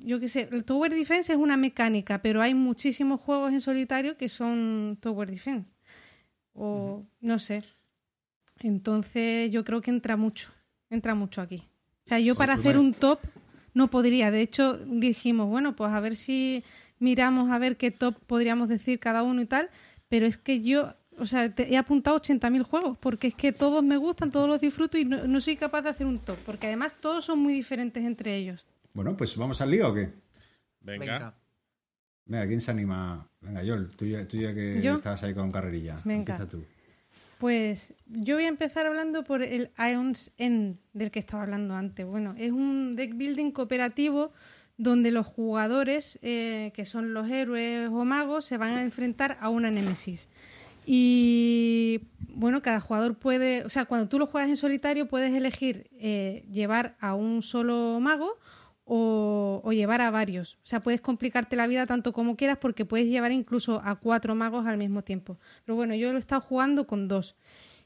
yo 0.00 0.18
qué 0.20 0.26
sé, 0.28 0.48
el 0.50 0.64
Tower 0.64 0.92
Defense 0.92 1.32
es 1.32 1.38
una 1.38 1.56
mecánica, 1.56 2.20
pero 2.22 2.42
hay 2.42 2.54
muchísimos 2.54 3.20
juegos 3.20 3.52
en 3.52 3.60
solitario 3.60 4.16
que 4.16 4.28
son 4.28 4.98
Tower 5.00 5.30
Defense. 5.30 5.72
O 6.54 7.04
no 7.20 7.38
sé. 7.38 7.62
Entonces 8.60 9.50
yo 9.52 9.64
creo 9.64 9.80
que 9.82 9.90
entra 9.90 10.16
mucho, 10.16 10.52
entra 10.90 11.14
mucho 11.14 11.40
aquí. 11.40 11.62
O 12.04 12.08
sea, 12.08 12.18
yo 12.20 12.34
para 12.34 12.54
Pues, 12.54 12.60
hacer 12.60 12.76
bueno. 12.76 12.88
un 12.88 12.94
top 12.94 13.20
no 13.74 13.88
podría. 13.90 14.30
De 14.30 14.40
hecho, 14.40 14.78
dijimos, 14.78 15.48
bueno, 15.48 15.74
pues 15.76 15.90
a 15.92 16.00
ver 16.00 16.16
si 16.16 16.62
miramos 16.98 17.50
a 17.50 17.58
ver 17.58 17.76
qué 17.76 17.90
top 17.90 18.16
podríamos 18.26 18.68
decir 18.68 18.98
cada 18.98 19.22
uno 19.22 19.42
y 19.42 19.46
tal. 19.46 19.68
Pero 20.08 20.24
es 20.26 20.38
que 20.38 20.60
yo, 20.60 20.94
o 21.18 21.26
sea, 21.26 21.52
te- 21.54 21.72
he 21.72 21.76
apuntado 21.76 22.16
80.000 22.16 22.62
juegos 22.62 22.96
porque 22.98 23.26
es 23.26 23.34
que 23.34 23.52
todos 23.52 23.82
me 23.82 23.96
gustan, 23.96 24.30
todos 24.30 24.48
los 24.48 24.60
disfruto 24.60 24.96
y 24.98 25.04
no, 25.04 25.26
no 25.26 25.40
soy 25.40 25.56
capaz 25.56 25.82
de 25.82 25.90
hacer 25.90 26.06
un 26.06 26.18
top. 26.20 26.38
Porque 26.46 26.68
además 26.68 26.94
todos 27.00 27.24
son 27.24 27.40
muy 27.40 27.52
diferentes 27.52 28.04
entre 28.04 28.36
ellos. 28.36 28.64
Bueno, 28.94 29.16
pues 29.16 29.36
vamos 29.36 29.60
al 29.60 29.70
lío 29.72 29.88
o 29.90 29.94
qué? 29.94 30.12
Venga. 30.80 31.00
Venga. 31.04 31.34
Venga, 32.28 32.46
¿quién 32.46 32.60
se 32.60 32.70
anima? 32.70 33.28
Venga, 33.40 33.62
Yol, 33.62 33.94
tú 33.96 34.04
ya, 34.06 34.26
tú 34.26 34.36
ya 34.38 34.54
que 34.54 34.80
¿Yo? 34.82 34.94
estabas 34.94 35.22
ahí 35.22 35.34
con 35.34 35.52
carrerilla. 35.52 36.00
Venga. 36.04 36.34
Empieza 36.36 36.48
tú. 36.48 36.64
Pues 37.38 37.92
yo 38.06 38.36
voy 38.36 38.44
a 38.44 38.48
empezar 38.48 38.86
hablando 38.86 39.22
por 39.22 39.42
el 39.42 39.70
Ions 39.78 40.32
End 40.38 40.78
del 40.94 41.10
que 41.10 41.18
estaba 41.18 41.42
hablando 41.42 41.74
antes. 41.74 42.06
Bueno, 42.06 42.34
es 42.38 42.50
un 42.50 42.96
deck 42.96 43.14
building 43.14 43.50
cooperativo 43.50 44.32
donde 44.78 45.10
los 45.10 45.26
jugadores, 45.26 46.18
eh, 46.22 46.72
que 46.74 46.84
son 46.84 47.14
los 47.14 47.28
héroes 47.28 47.88
o 47.90 48.04
magos, 48.04 48.44
se 48.44 48.56
van 48.56 48.74
a 48.74 48.82
enfrentar 48.82 49.36
a 49.40 49.48
una 49.48 49.70
némesis. 49.70 50.28
Y 50.86 52.02
bueno, 52.28 52.62
cada 52.62 52.80
jugador 52.80 53.18
puede, 53.18 53.64
o 53.64 53.68
sea, 53.68 53.86
cuando 53.86 54.08
tú 54.08 54.18
lo 54.18 54.26
juegas 54.26 54.48
en 54.48 54.56
solitario 54.56 55.08
puedes 55.08 55.34
elegir 55.34 55.90
eh, 55.98 56.46
llevar 56.50 56.96
a 57.00 57.14
un 57.14 57.42
solo 57.42 57.98
mago 58.00 58.38
o, 58.88 59.72
llevar 59.72 60.00
a 60.00 60.10
varios. 60.10 60.54
O 60.62 60.66
sea, 60.66 60.80
puedes 60.80 61.00
complicarte 61.00 61.56
la 61.56 61.66
vida 61.66 61.86
tanto 61.86 62.12
como 62.12 62.36
quieras 62.36 62.58
porque 62.58 62.84
puedes 62.84 63.08
llevar 63.08 63.32
incluso 63.32 63.80
a 63.84 63.96
cuatro 63.96 64.34
magos 64.34 64.66
al 64.66 64.78
mismo 64.78 65.02
tiempo. 65.02 65.38
Pero 65.64 65.74
bueno, 65.74 65.94
yo 65.94 66.10
lo 66.10 66.16
he 66.16 66.20
estado 66.20 66.40
jugando 66.40 66.86
con 66.86 67.08
dos. 67.08 67.36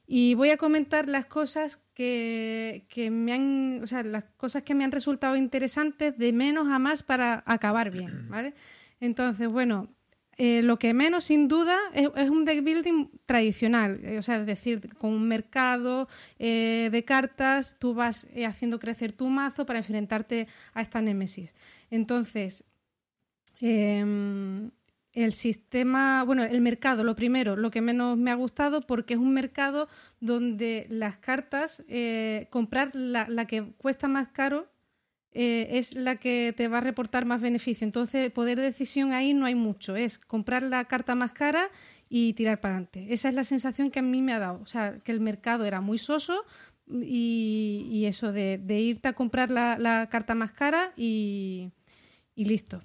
Y 0.07 0.35
voy 0.35 0.51
a 0.51 0.57
comentar 0.57 1.09
las 1.09 1.25
cosas 1.25 1.81
que, 1.95 2.85
que 2.89 3.11
me 3.11 3.33
han, 3.33 3.81
o 3.83 3.87
sea, 3.87 4.03
las 4.03 4.25
cosas 4.37 4.63
que 4.63 4.75
me 4.75 4.85
han 4.85 4.93
resultado 4.93 5.37
interesantes 5.37 6.19
de 6.19 6.33
menos 6.33 6.69
a 6.69 6.79
más 6.79 7.03
para 7.03 7.43
acabar 7.47 7.91
bien, 7.91 8.29
¿vale? 8.29 8.55
Entonces, 9.01 9.49
bueno, 9.49 9.89
eh, 10.43 10.63
lo 10.63 10.79
que 10.79 10.95
menos, 10.95 11.25
sin 11.25 11.49
duda, 11.49 11.79
es, 11.93 12.09
es 12.17 12.31
un 12.31 12.47
deck 12.47 12.65
building 12.65 13.11
tradicional, 13.27 14.01
eh, 14.03 14.17
o 14.17 14.23
sea, 14.23 14.37
es 14.37 14.47
decir, 14.47 14.89
con 14.97 15.11
un 15.11 15.29
mercado 15.29 16.09
eh, 16.39 16.89
de 16.91 17.05
cartas, 17.05 17.77
tú 17.79 17.93
vas 17.93 18.27
eh, 18.33 18.47
haciendo 18.47 18.79
crecer 18.79 19.13
tu 19.13 19.29
mazo 19.29 19.67
para 19.67 19.81
enfrentarte 19.81 20.49
a 20.73 20.81
esta 20.81 21.03
némesis. 21.03 21.55
Entonces, 21.91 22.65
em, 23.61 24.71
el 25.13 25.35
sistema, 25.35 26.25
bueno, 26.25 26.43
el 26.45 26.63
mercado, 26.63 27.05
lo 27.05 27.15
primero, 27.15 27.55
lo 27.55 27.71
que 27.71 27.83
menos 27.83 28.17
me 28.17 28.31
ha 28.31 28.35
gustado 28.35 28.87
porque 28.87 29.15
es 29.15 29.21
un 29.21 29.35
mercado 29.35 29.89
donde 30.21 30.87
las 30.89 31.19
cartas, 31.19 31.83
comprar 32.49 32.93
la 32.95 33.45
que 33.47 33.75
cuesta 33.77 34.09
más 34.09 34.29
caro 34.29 34.69
eh, 35.33 35.69
es 35.79 35.95
la 35.95 36.17
que 36.17 36.53
te 36.57 36.69
va 36.69 36.79
a 36.79 36.81
reportar 36.81 37.25
más 37.25 37.41
beneficio. 37.41 37.85
Entonces, 37.85 38.31
poder 38.31 38.59
de 38.59 38.65
decisión 38.65 39.13
ahí 39.13 39.35
no 39.35 39.47
hay 39.47 39.55
mucho. 39.55 39.97
Es 39.97 40.19
comprar 40.19 40.63
la 40.63 40.85
carta 40.87 41.15
más 41.15 41.33
cara 41.33 41.71
y 42.09 42.33
tirar 42.33 42.61
para 42.61 42.75
adelante. 42.75 43.07
Esa 43.11 43.29
es 43.29 43.35
la 43.35 43.45
sensación 43.45 43.91
que 43.91 44.01
a 44.01 44.03
mí 44.03 44.23
me 44.23 44.33
ha 44.33 44.39
dado. 44.39 44.61
O 44.63 44.67
sea, 44.67 44.99
que 44.99 45.13
el 45.13 45.21
mercado 45.21 45.65
era 45.65 45.81
muy 45.81 45.99
soso 45.99 46.45
y, 46.91 48.05
eso 48.07 48.33
de, 48.33 48.61
irte 48.81 49.09
a 49.09 49.13
comprar 49.13 49.51
la, 49.51 50.09
carta 50.11 50.35
más 50.35 50.53
cara 50.53 50.93
y, 50.97 51.71
y 52.35 52.47
listo. 52.47 52.83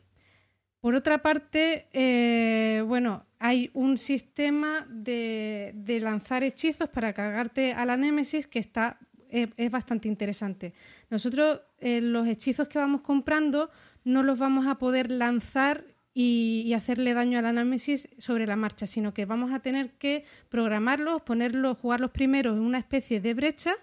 Por 0.79 0.93
otra 0.93 1.23
parte, 1.23 1.87
eh, 1.93 2.83
bueno, 2.85 3.25
hay 3.39 3.71
un 3.73 3.97
sistema 3.97 4.85
de, 4.87 5.71
de 5.73 5.99
lanzar 5.99 6.43
hechizos 6.43 6.89
para 6.89 7.11
cargarte 7.11 7.73
a 7.73 7.85
la 7.85 7.97
Némesis 7.97 8.45
que 8.45 8.59
está 8.59 8.99
es, 9.35 9.71
bastante 9.71 10.07
interesante. 10.07 10.73
Nosotros 11.09 11.61
eh, 11.79 12.01
los 12.01 12.27
hechizos 12.27 12.67
que 12.67 12.79
vamos 12.79 13.01
comprando 13.01 13.69
no 14.03 14.23
los 14.23 14.39
vamos 14.39 14.67
a 14.67 14.77
poder 14.77 15.11
lanzar 15.11 15.83
y, 16.13 16.71
hacerle 16.73 17.13
daño 17.13 17.37
a 17.37 17.41
la 17.41 17.51
Némesis 17.51 18.07
sobre 18.17 18.47
la 18.47 18.55
marcha, 18.55 18.87
sino 18.87 19.13
que 19.13 19.25
vamos 19.25 19.51
a 19.51 19.59
tener 19.59 19.91
que 19.97 20.23
programarlos, 20.49 21.21
ponerlos, 21.23 21.77
jugarlos 21.77 22.11
primero 22.11 22.53
en 22.53 22.59
una 22.59 22.79
especie 22.79 23.19
de 23.19 23.33
brecha 23.33 23.73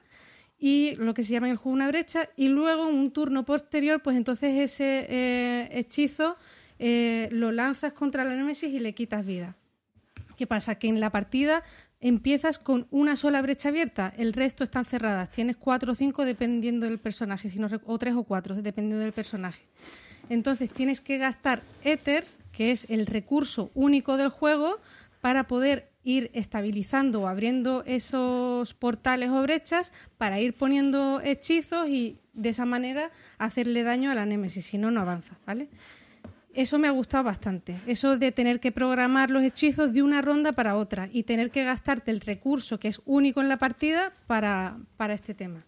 y 0.59 0.95
lo 0.97 1.13
que 1.13 1.23
se 1.23 1.33
llama 1.33 1.49
en 1.49 1.53
el 1.53 1.57
juego 1.59 1.75
una 1.75 1.89
brecha 1.89 2.31
y 2.37 2.49
luego 2.49 2.89
en 2.89 2.95
un 2.95 3.11
turno 3.11 3.45
posterior 3.45 4.01
pues 4.01 4.17
entonces 4.17 4.59
ese 4.59 5.07
eh, 5.11 5.69
hechizo 5.73 6.37
eh, 6.79 7.29
lo 7.33 7.53
lanzas 7.53 7.93
contra 7.93 8.25
la 8.25 8.35
Némesis 8.35 8.73
y 8.73 8.79
le 8.79 8.95
quitas 8.95 9.27
vida. 9.27 9.57
¿Qué 10.37 10.47
pasa? 10.47 10.77
Que 10.77 10.89
en 10.89 11.01
la 11.01 11.11
partida 11.11 11.63
empiezas 12.03 12.59
con 12.59 12.87
una 12.91 13.17
sola 13.17 13.41
brecha 13.41 13.71
abierta, 13.71 14.13
el 14.19 14.35
resto 14.35 14.65
están 14.65 14.85
cerradas. 14.85 15.31
Tienes 15.31 15.57
cuatro 15.57 15.93
o 15.93 15.95
cinco 15.95 16.25
dependiendo 16.25 16.85
del 16.87 16.99
personaje, 16.99 17.49
si 17.49 17.59
no, 17.59 17.69
o 17.87 17.99
tres 17.99 18.15
o 18.15 18.25
cuatro 18.25 18.61
dependiendo 18.61 18.99
del 18.99 19.13
personaje. 19.13 19.63
Entonces 20.29 20.71
tienes 20.71 21.01
que 21.01 21.19
gastar 21.19 21.63
Ether, 21.83 22.27
que 22.51 22.73
es 22.73 22.87
el 22.91 23.07
recurso 23.07 23.71
único 23.75 24.17
del 24.17 24.29
juego, 24.29 24.79
para 25.21 25.47
poder 25.47 25.93
ir 26.03 26.31
estabilizando 26.35 27.23
o 27.23 27.29
abriendo 27.29 27.85
esos 27.87 28.75
portales 28.75 29.31
o 29.31 29.41
brechas 29.43 29.93
para 30.19 30.41
ir 30.41 30.55
poniendo 30.55 31.21
hechizos 31.23 31.89
y 31.89 32.19
de 32.33 32.49
esa 32.49 32.65
manera 32.65 33.13
hacerle 33.39 33.85
daño 33.85 34.11
a 34.11 34.15
la 34.17 34.27
Némesis, 34.27 34.67
si 34.67 34.79
no, 34.79 34.91
no 34.91 35.01
avanza, 35.01 35.39
¿vale? 35.47 35.69
Eso 36.55 36.79
me 36.79 36.89
ha 36.89 36.91
gustado 36.91 37.25
bastante. 37.25 37.81
Eso 37.87 38.19
de 38.19 38.31
tener 38.31 38.61
que 38.61 38.73
programar 38.73 39.31
los 39.31 39.43
hechizos 39.43 39.93
de 39.93 40.03
una 40.03 40.21
ronda 40.21 40.53
para 40.53 40.77
otra 40.77 41.09
y 41.11 41.23
tener 41.23 41.51
que 41.51 41.65
gastarte 41.65 42.11
el 42.11 42.21
recurso 42.21 42.79
que 42.79 42.89
es 42.89 43.01
único 43.07 43.41
en 43.41 43.49
la 43.49 43.57
partida 43.57 44.13
para, 44.27 44.77
para 44.97 45.15
este 45.15 45.35
tema. 45.35 45.65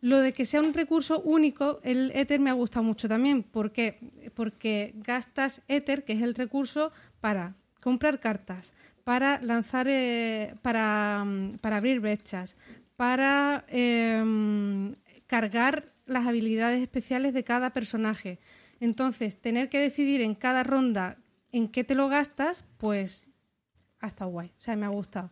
Lo 0.00 0.20
de 0.20 0.32
que 0.32 0.44
sea 0.44 0.60
un 0.60 0.74
recurso 0.74 1.20
único, 1.20 1.80
el 1.82 2.10
Ether 2.14 2.40
me 2.40 2.50
ha 2.50 2.54
gustado 2.54 2.82
mucho 2.82 3.08
también. 3.08 3.42
¿Por 3.42 3.72
qué? 3.72 3.98
Porque 4.34 4.92
gastas 4.96 5.62
Ether, 5.68 6.04
que 6.04 6.12
es 6.12 6.22
el 6.22 6.34
recurso, 6.34 6.92
para 7.20 7.54
comprar 7.80 8.20
cartas, 8.20 8.74
para 9.02 9.40
lanzar, 9.40 9.86
eh, 9.88 10.54
para, 10.62 11.24
mm, 11.24 11.58
para, 11.58 11.76
abrir 11.76 12.00
brechas, 12.00 12.56
para 12.96 13.64
eh, 13.68 14.22
cargar 15.26 15.92
las 16.06 16.26
habilidades 16.26 16.82
especiales 16.82 17.32
de 17.32 17.44
cada 17.44 17.70
personaje. 17.70 18.38
Entonces, 18.80 19.40
tener 19.40 19.68
que 19.68 19.78
decidir 19.78 20.20
en 20.20 20.34
cada 20.34 20.62
ronda 20.62 21.18
en 21.52 21.68
qué 21.68 21.84
te 21.84 21.94
lo 21.94 22.08
gastas, 22.08 22.64
pues 22.78 23.28
hasta 24.00 24.24
guay. 24.24 24.48
O 24.48 24.60
sea, 24.60 24.76
me 24.76 24.86
ha 24.86 24.90
gustado. 24.90 25.30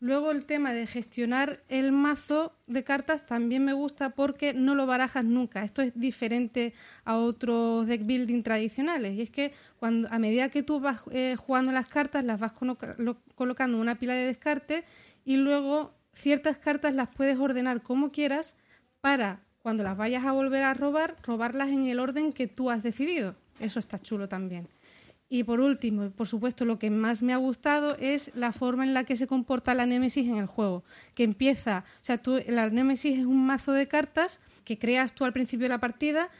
Luego 0.00 0.30
el 0.30 0.44
tema 0.44 0.72
de 0.72 0.86
gestionar 0.86 1.64
el 1.68 1.90
mazo 1.90 2.52
de 2.68 2.84
cartas 2.84 3.26
también 3.26 3.64
me 3.64 3.72
gusta 3.72 4.10
porque 4.10 4.54
no 4.54 4.76
lo 4.76 4.86
barajas 4.86 5.24
nunca. 5.24 5.64
Esto 5.64 5.82
es 5.82 5.92
diferente 5.96 6.72
a 7.04 7.16
otros 7.16 7.86
deck 7.88 8.06
building 8.06 8.42
tradicionales. 8.44 9.14
Y 9.14 9.22
es 9.22 9.30
que 9.30 9.52
cuando, 9.76 10.08
a 10.12 10.20
medida 10.20 10.50
que 10.50 10.62
tú 10.62 10.78
vas 10.78 11.02
eh, 11.10 11.34
jugando 11.36 11.72
las 11.72 11.88
cartas, 11.88 12.24
las 12.24 12.38
vas 12.38 12.52
colocando 12.52 13.76
en 13.76 13.80
una 13.80 13.98
pila 13.98 14.14
de 14.14 14.26
descarte 14.26 14.84
y 15.24 15.36
luego 15.36 15.94
ciertas 16.12 16.58
cartas 16.58 16.94
las 16.94 17.08
puedes 17.08 17.36
ordenar 17.36 17.82
como 17.82 18.12
quieras 18.12 18.54
para 19.00 19.40
cuando 19.68 19.84
las 19.84 19.98
vayas 19.98 20.24
a 20.24 20.32
volver 20.32 20.64
a 20.64 20.72
robar, 20.72 21.14
robarlas 21.22 21.68
en 21.68 21.88
el 21.88 22.00
orden 22.00 22.32
que 22.32 22.46
tú 22.46 22.70
has 22.70 22.82
decidido. 22.82 23.36
Eso 23.60 23.78
está 23.78 23.98
chulo 23.98 24.26
también. 24.26 24.66
Y 25.28 25.44
por 25.44 25.60
último, 25.60 26.08
por 26.08 26.26
supuesto, 26.26 26.64
lo 26.64 26.78
que 26.78 26.88
más 26.88 27.20
me 27.20 27.34
ha 27.34 27.36
gustado 27.36 27.94
es 28.00 28.30
la 28.34 28.52
forma 28.52 28.84
en 28.84 28.94
la 28.94 29.04
que 29.04 29.14
se 29.14 29.26
comporta 29.26 29.74
la 29.74 29.84
Némesis 29.84 30.26
en 30.26 30.38
el 30.38 30.46
juego. 30.46 30.84
Que 31.14 31.24
empieza, 31.24 31.84
o 31.86 31.98
sea, 32.00 32.16
tú, 32.16 32.40
la 32.48 32.70
Némesis 32.70 33.18
es 33.18 33.26
un 33.26 33.44
mazo 33.44 33.72
de 33.72 33.86
cartas 33.88 34.40
que 34.64 34.78
creas 34.78 35.12
tú 35.12 35.26
al 35.26 35.34
principio 35.34 35.66
de 35.66 35.68
la 35.68 35.80
partida, 35.80 36.30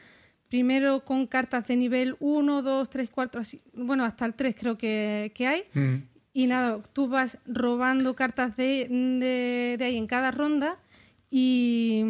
primero 0.49 1.05
con 1.05 1.27
cartas 1.27 1.67
de 1.67 1.75
nivel 1.75 2.15
1, 2.19 2.63
2, 2.63 2.89
3, 2.89 3.11
4, 3.11 3.41
así, 3.41 3.61
bueno, 3.75 4.05
hasta 4.05 4.25
el 4.25 4.33
3 4.33 4.55
creo 4.59 4.75
que, 4.75 5.31
hay. 5.37 5.65
Mm. 5.79 6.03
Y 6.33 6.47
nada, 6.47 6.81
tú 6.93 7.07
vas 7.07 7.37
robando 7.45 8.15
cartas 8.15 8.57
de, 8.57 8.87
de, 8.89 9.75
de 9.77 9.85
ahí 9.85 9.97
en 9.97 10.07
cada 10.07 10.31
ronda 10.31 10.79
y, 11.31 12.03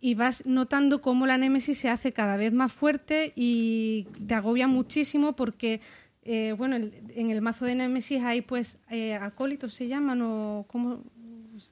y, 0.00 0.14
vas 0.14 0.44
notando 0.44 1.00
cómo 1.00 1.26
la 1.26 1.38
Némesis 1.38 1.78
se 1.78 1.88
hace 1.88 2.12
cada 2.12 2.36
vez 2.36 2.52
más 2.52 2.70
fuerte 2.72 3.32
y 3.34 4.06
te 4.26 4.34
agobia 4.34 4.66
muchísimo 4.66 5.34
porque 5.34 5.80
eh, 6.24 6.54
bueno, 6.56 6.76
en 6.76 7.30
el 7.30 7.42
mazo 7.42 7.64
de 7.64 7.74
Nemesis 7.74 8.22
hay 8.22 8.42
pues 8.42 8.78
eh, 8.90 9.14
acólitos 9.14 9.74
se 9.74 9.88
llaman 9.88 10.22
o 10.22 10.64
como 10.68 11.02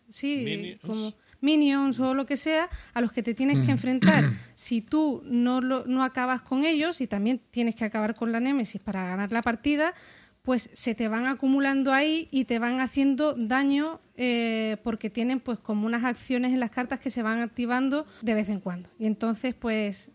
sí, 0.09 0.39
minions. 0.39 0.81
como 0.81 1.15
minions 1.41 2.01
o 2.01 2.15
lo 2.15 2.27
que 2.27 2.37
sea 2.37 2.69
a 2.93 3.01
los 3.01 3.13
que 3.13 3.23
te 3.23 3.33
tienes 3.33 3.61
que 3.61 3.67
mm. 3.67 3.71
enfrentar. 3.71 4.33
si 4.55 4.83
tú 4.83 5.23
no, 5.25 5.61
lo, 5.61 5.85
no 5.87 6.03
acabas 6.03 6.43
con 6.43 6.65
ellos 6.65 7.01
y 7.01 7.07
también 7.07 7.41
tienes 7.51 7.77
que 7.77 7.85
acabar 7.85 8.17
con 8.17 8.33
la 8.33 8.41
Nemesis 8.41 8.81
para 8.81 9.05
ganar 9.05 9.31
la 9.31 9.43
partida, 9.43 9.95
pues 10.43 10.71
se 10.73 10.95
te 10.95 11.09
van 11.09 11.27
acumulando 11.27 11.93
ahí 11.93 12.29
y 12.31 12.45
te 12.45 12.59
van 12.59 12.81
haciendo 12.81 13.35
daño 13.35 14.01
eh, 14.17 14.79
porque 14.83 15.11
tienen 15.11 15.41
pues 15.41 15.59
como 15.59 15.87
unas 15.87 16.05
acciones 16.05 16.53
en 16.53 16.61
las 16.61 16.71
cartas 16.71 17.01
que 17.01 17.11
se 17.11 17.23
van 17.23 17.41
activando 17.41 18.07
de 18.23 18.35
vez 18.35 18.49
en 18.49 18.61
cuando. 18.61 18.89
Y 18.99 19.07
entonces 19.07 19.55
pues 19.55 20.11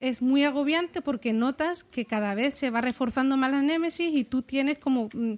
es 0.00 0.20
muy 0.20 0.44
agobiante 0.44 1.00
porque 1.00 1.32
notas 1.32 1.84
que 1.84 2.06
cada 2.06 2.34
vez 2.34 2.56
se 2.56 2.70
va 2.70 2.80
reforzando 2.80 3.36
más 3.36 3.52
la 3.52 3.62
némesis 3.62 4.12
y 4.12 4.24
tú 4.24 4.42
tienes 4.42 4.78
como 4.78 5.08
mm, 5.12 5.34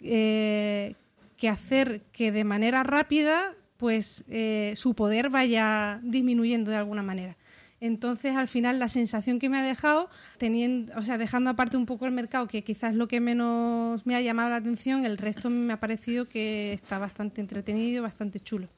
eh, 0.00 0.94
que 1.36 1.48
hacer 1.48 2.02
que 2.12 2.30
de 2.30 2.44
manera 2.44 2.82
rápida 2.82 3.54
pues 3.76 4.24
eh, 4.28 4.74
su 4.76 4.94
poder 4.94 5.30
vaya 5.30 6.00
disminuyendo 6.02 6.70
de 6.70 6.76
alguna 6.76 7.02
manera. 7.02 7.36
Entonces, 7.84 8.34
al 8.34 8.48
final, 8.48 8.78
la 8.78 8.88
sensación 8.88 9.38
que 9.38 9.50
me 9.50 9.58
ha 9.58 9.62
dejado, 9.62 10.08
teniendo, 10.38 10.94
o 10.96 11.02
sea, 11.02 11.18
dejando 11.18 11.50
aparte 11.50 11.76
un 11.76 11.84
poco 11.84 12.06
el 12.06 12.12
mercado, 12.12 12.48
que 12.48 12.64
quizás 12.64 12.92
es 12.92 12.96
lo 12.96 13.08
que 13.08 13.20
menos 13.20 14.06
me 14.06 14.16
ha 14.16 14.22
llamado 14.22 14.48
la 14.48 14.56
atención, 14.56 15.04
el 15.04 15.18
resto 15.18 15.50
me 15.50 15.70
ha 15.70 15.80
parecido 15.80 16.24
que 16.24 16.72
está 16.72 16.98
bastante 16.98 17.42
entretenido 17.42 18.02
bastante 18.02 18.40
chulo. 18.40 18.68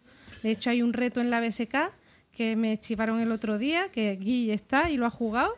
De 0.42 0.51
hecho, 0.51 0.71
hay 0.71 0.83
un 0.83 0.92
reto 0.92 1.21
en 1.21 1.31
la 1.31 1.40
BSK 1.40 1.92
que 2.33 2.57
me 2.57 2.79
chivaron 2.79 3.21
el 3.21 3.31
otro 3.31 3.59
día, 3.59 3.90
que 3.92 4.16
Guille 4.16 4.53
está 4.53 4.90
y 4.90 4.97
lo 4.97 5.07
ha 5.07 5.11
jugado. 5.11 5.55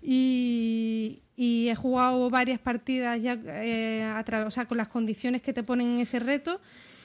Y, 0.00 1.20
he 1.36 1.74
jugado 1.74 2.30
varias 2.30 2.60
partidas 2.60 3.20
ya 3.20 3.38
eh, 3.44 4.10
con 4.66 4.78
las 4.78 4.88
condiciones 4.88 5.42
que 5.42 5.52
te 5.52 5.62
ponen 5.62 5.88
en 5.88 6.00
ese 6.00 6.18
reto 6.18 6.62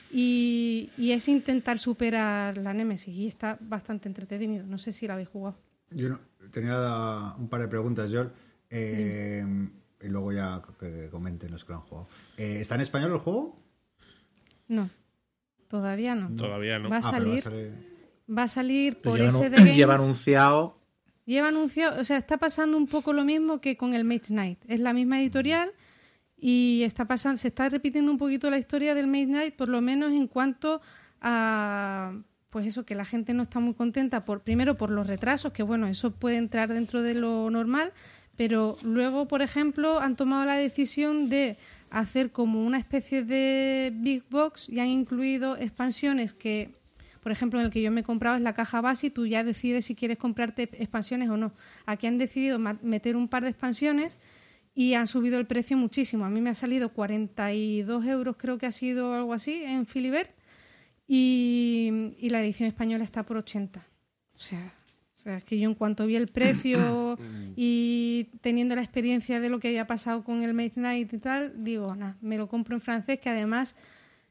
y, 0.09 0.89
es 0.97 1.27
intentar 1.27 1.77
superar 1.79 2.55
la 2.55 2.73
Nemesis 2.73 3.13
y 3.13 3.27
está 3.27 3.57
bastante 3.59 4.07
entretenido. 4.07 4.65
No 4.65 4.77
sé 4.77 4.93
si 4.93 5.05
la 5.05 5.15
habéis 5.15 5.27
jugado. 5.27 5.57
Yo 5.91 6.19
tenía 6.51 7.33
un 7.37 7.47
par 7.49 7.61
de 7.61 7.67
preguntas, 7.67 8.11
Joel. 8.11 8.31
Eh, 8.69 9.45
y 10.01 10.07
luego 10.07 10.31
ya 10.31 10.61
que 10.79 11.09
comenten 11.09 11.51
los 11.51 11.63
que 11.63 11.73
lo 11.73 11.79
han 11.79 11.83
jugado. 11.83 12.07
Eh, 12.37 12.59
¿Está 12.61 12.75
en 12.75 12.81
español 12.81 13.11
el 13.11 13.19
juego? 13.19 13.59
No, 14.67 14.89
todavía 15.67 16.15
no. 16.15 16.33
Todavía 16.33 16.79
no. 16.79 16.89
Va 16.89 16.97
a 16.97 16.99
ah, 16.99 17.01
salir 17.01 17.43
va 18.37 18.43
a 18.43 18.47
salir 18.47 19.01
por 19.01 19.19
ese 19.19 19.49
de 19.49 19.57
Lleva 19.75 19.95
anunciado. 19.95 20.77
Lleva 21.25 21.49
anunciado, 21.49 22.01
o 22.01 22.05
sea, 22.05 22.17
está 22.17 22.37
pasando 22.37 22.77
un 22.77 22.87
poco 22.87 23.13
lo 23.13 23.23
mismo 23.23 23.61
que 23.61 23.77
con 23.77 23.93
el 23.93 24.03
Mage 24.03 24.27
Knight. 24.29 24.59
Es 24.67 24.79
la 24.79 24.93
misma 24.93 25.19
editorial 25.19 25.71
y 26.37 26.81
está 26.83 27.05
pasando, 27.05 27.37
se 27.37 27.49
está 27.49 27.69
repitiendo 27.69 28.11
un 28.11 28.17
poquito 28.17 28.49
la 28.49 28.57
historia 28.57 28.95
del 28.95 29.07
Mage 29.07 29.27
Knight, 29.27 29.55
por 29.55 29.69
lo 29.69 29.81
menos 29.81 30.11
en 30.13 30.27
cuanto 30.27 30.81
a 31.21 32.13
pues 32.51 32.67
eso 32.67 32.85
que 32.85 32.93
la 32.93 33.05
gente 33.05 33.33
no 33.33 33.43
está 33.43 33.59
muy 33.59 33.73
contenta 33.73 34.25
por 34.25 34.41
primero 34.41 34.77
por 34.77 34.91
los 34.91 35.07
retrasos, 35.07 35.53
que 35.53 35.63
bueno, 35.63 35.87
eso 35.87 36.11
puede 36.11 36.37
entrar 36.37 36.71
dentro 36.71 37.01
de 37.01 37.15
lo 37.15 37.49
normal, 37.49 37.93
pero 38.35 38.77
luego, 38.83 39.27
por 39.27 39.41
ejemplo, 39.41 39.99
han 39.99 40.15
tomado 40.15 40.45
la 40.45 40.55
decisión 40.55 41.29
de 41.29 41.57
hacer 41.89 42.31
como 42.31 42.63
una 42.65 42.77
especie 42.77 43.23
de 43.23 43.91
big 43.95 44.23
box 44.29 44.69
y 44.69 44.79
han 44.79 44.87
incluido 44.87 45.57
expansiones 45.57 46.33
que 46.33 46.79
por 47.21 47.31
ejemplo, 47.31 47.59
en 47.59 47.67
el 47.67 47.71
que 47.71 47.83
yo 47.83 47.91
me 47.91 48.01
he 48.01 48.03
comprado 48.03 48.35
es 48.35 48.41
la 48.41 48.53
caja 48.53 48.81
base 48.81 49.07
y 49.07 49.09
tú 49.11 49.27
ya 49.27 49.43
decides 49.43 49.85
si 49.85 49.93
quieres 49.93 50.17
comprarte 50.17 50.63
expansiones 50.63 51.29
o 51.29 51.37
no. 51.37 51.53
Aquí 51.85 52.07
han 52.07 52.17
decidido 52.17 52.57
meter 52.57 53.15
un 53.15 53.27
par 53.27 53.43
de 53.43 53.49
expansiones 53.49 54.17
y 54.73 54.95
han 54.95 55.05
subido 55.05 55.37
el 55.37 55.45
precio 55.45 55.77
muchísimo. 55.77 56.25
A 56.25 56.31
mí 56.31 56.41
me 56.41 56.49
ha 56.49 56.55
salido 56.55 56.89
42 56.93 58.05
euros, 58.07 58.37
creo 58.39 58.57
que 58.57 58.65
ha 58.65 58.71
sido 58.71 59.13
algo 59.13 59.33
así, 59.33 59.63
en 59.63 59.85
Filibert, 59.85 60.31
y, 61.13 62.29
la 62.29 62.41
edición 62.41 62.69
española 62.69 63.03
está 63.03 63.23
por 63.23 63.35
80. 63.35 63.85
O 64.33 64.39
sea, 64.39 64.73
o 65.13 65.17
sea, 65.17 65.37
es 65.37 65.43
que 65.43 65.59
yo 65.59 65.67
en 65.67 65.75
cuanto 65.75 66.05
vi 66.07 66.15
el 66.15 66.29
precio 66.29 67.17
y 67.57 68.29
teniendo 68.39 68.75
la 68.75 68.81
experiencia 68.81 69.41
de 69.41 69.49
lo 69.49 69.59
que 69.59 69.67
había 69.67 69.85
pasado 69.85 70.23
con 70.23 70.41
el 70.41 70.53
Mage 70.53 70.79
Night 70.79 71.11
y 71.11 71.17
tal, 71.17 71.65
digo, 71.65 71.93
nada, 71.95 72.17
me 72.21 72.37
lo 72.37 72.47
compro 72.47 72.75
en 72.75 72.81
francés, 72.81 73.19
que 73.19 73.29
además 73.29 73.75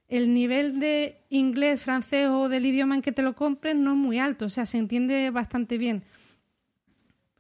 el 0.09 0.33
nivel 0.33 0.81
de 0.81 1.19
inglés, 1.29 1.83
francés 1.83 2.29
o 2.29 2.49
del 2.49 2.65
idioma 2.65 2.95
en 2.95 3.03
que 3.03 3.13
te 3.13 3.21
lo 3.21 3.37
compren 3.37 3.85
no 3.85 3.91
es 3.91 3.99
muy 3.99 4.19
alto, 4.19 4.47
o 4.47 4.51
sea, 4.51 4.65
se 4.65 4.79
entiende 4.79 5.29
bastante 5.29 5.77
bien. 5.77 6.03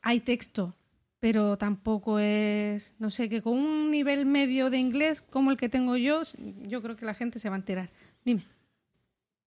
Hay 0.02 0.20
texto, 0.20 0.76
pero 1.18 1.56
tampoco 1.56 2.18
es, 2.18 2.92
no 2.98 3.08
sé, 3.08 3.30
que 3.30 3.40
con 3.40 3.56
un 3.56 3.90
nivel 3.90 4.26
medio 4.26 4.68
de 4.68 4.76
inglés 4.76 5.22
como 5.22 5.50
el 5.50 5.56
que 5.56 5.70
tengo 5.70 5.96
yo, 5.96 6.20
yo 6.68 6.82
creo 6.82 6.94
que 6.94 7.06
la 7.06 7.14
gente 7.14 7.38
se 7.38 7.48
va 7.48 7.54
a 7.54 7.58
enterar. 7.58 7.88
Dime. 8.22 8.42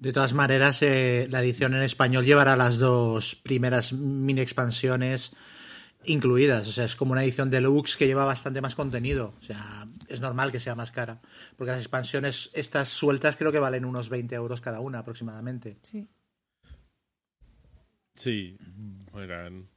De 0.03 0.11
todas 0.11 0.33
maneras, 0.33 0.81
eh, 0.81 1.29
la 1.29 1.41
edición 1.41 1.75
en 1.75 1.81
español 1.81 2.25
llevará 2.25 2.57
las 2.57 2.77
dos 2.77 3.35
primeras 3.35 3.93
mini 3.93 4.41
expansiones 4.41 5.31
incluidas. 6.03 6.67
O 6.67 6.73
sea, 6.73 6.83
es 6.83 6.97
como 6.97 7.13
una 7.13 7.23
edición 7.23 7.49
deluxe 7.49 7.95
que 7.95 8.05
lleva 8.05 8.25
bastante 8.25 8.59
más 8.59 8.75
contenido. 8.75 9.33
O 9.39 9.41
sea, 9.41 9.87
es 10.09 10.19
normal 10.19 10.51
que 10.51 10.59
sea 10.59 10.75
más 10.75 10.91
cara. 10.91 11.21
Porque 11.55 11.71
las 11.71 11.79
expansiones, 11.79 12.51
estas 12.53 12.89
sueltas, 12.89 13.37
creo 13.37 13.53
que 13.53 13.59
valen 13.59 13.85
unos 13.85 14.09
20 14.09 14.35
euros 14.35 14.59
cada 14.59 14.81
una 14.81 14.99
aproximadamente. 14.99 15.77
Sí. 15.83 16.05
Sí, 18.13 18.57
eran. 19.15 19.69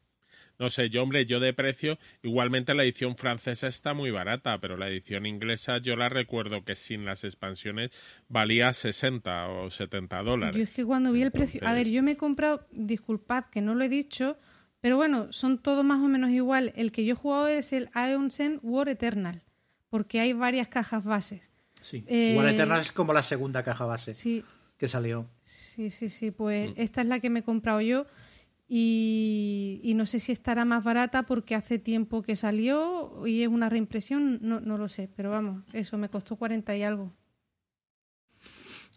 No 0.58 0.70
sé, 0.70 0.88
yo, 0.88 1.02
hombre, 1.02 1.26
yo 1.26 1.38
de 1.38 1.52
precio, 1.52 1.98
igualmente 2.22 2.74
la 2.74 2.84
edición 2.84 3.16
francesa 3.16 3.68
está 3.68 3.92
muy 3.92 4.10
barata, 4.10 4.58
pero 4.60 4.76
la 4.76 4.88
edición 4.88 5.26
inglesa 5.26 5.78
yo 5.78 5.96
la 5.96 6.08
recuerdo 6.08 6.64
que 6.64 6.76
sin 6.76 7.04
las 7.04 7.24
expansiones 7.24 7.90
valía 8.28 8.72
60 8.72 9.48
o 9.48 9.70
70 9.70 10.22
dólares. 10.22 10.56
Yo 10.56 10.62
es 10.62 10.70
que 10.72 10.84
cuando 10.84 11.12
vi 11.12 11.22
el 11.22 11.30
precio. 11.30 11.60
A 11.66 11.72
ver, 11.72 11.88
yo 11.88 12.02
me 12.02 12.12
he 12.12 12.16
comprado, 12.16 12.66
disculpad 12.70 13.44
que 13.50 13.61
no 13.61 13.74
lo 13.74 13.84
he 13.84 13.88
dicho, 13.88 14.38
pero 14.80 14.96
bueno, 14.96 15.32
son 15.32 15.59
todos 15.59 15.84
más 15.84 16.00
o 16.00 16.09
menos 16.09 16.30
igual. 16.30 16.72
El 16.76 16.92
que 16.92 17.04
yo 17.04 17.12
he 17.12 17.16
jugado 17.16 17.48
es 17.48 17.72
el 17.72 17.90
Zen 18.30 18.61
War 18.62 18.88
Eternal, 18.88 19.42
porque 19.90 20.20
hay 20.20 20.32
varias 20.32 20.68
cajas 20.68 21.04
bases. 21.04 21.52
Sí. 21.82 22.04
Eh, 22.07 22.34
War 22.36 22.48
Eternal 22.48 22.80
es 22.80 22.92
como 22.92 23.12
la 23.12 23.22
segunda 23.22 23.62
caja 23.62 23.84
base 23.84 24.14
sí. 24.14 24.42
que 24.78 24.88
salió. 24.88 25.28
Sí, 25.44 25.90
sí, 25.90 26.09
sí. 26.09 26.30
Pues 26.30 26.70
mm. 26.70 26.80
esta 26.80 27.02
es 27.02 27.07
la 27.07 27.20
que 27.20 27.30
me 27.30 27.40
he 27.40 27.42
comprado 27.42 27.80
yo. 27.80 28.07
Y, 28.68 29.92
no 29.94 30.06
sé 30.06 30.18
si 30.18 30.32
estará 30.32 30.64
más 30.64 30.82
barata 30.82 31.22
porque 31.22 31.54
hace 31.54 31.78
tiempo 31.78 32.22
que 32.22 32.34
salió 32.34 33.26
y 33.26 33.42
es 33.42 33.48
una 33.48 33.68
reimpresión, 33.68 34.40
no, 34.42 34.60
no 34.60 34.76
lo 34.76 34.88
sé, 34.88 35.08
pero 35.14 35.30
vamos, 35.30 35.62
eso 35.72 35.96
me 35.98 36.08
costó 36.08 36.36
40 36.36 36.76
y 36.76 36.82
algo. 36.82 37.12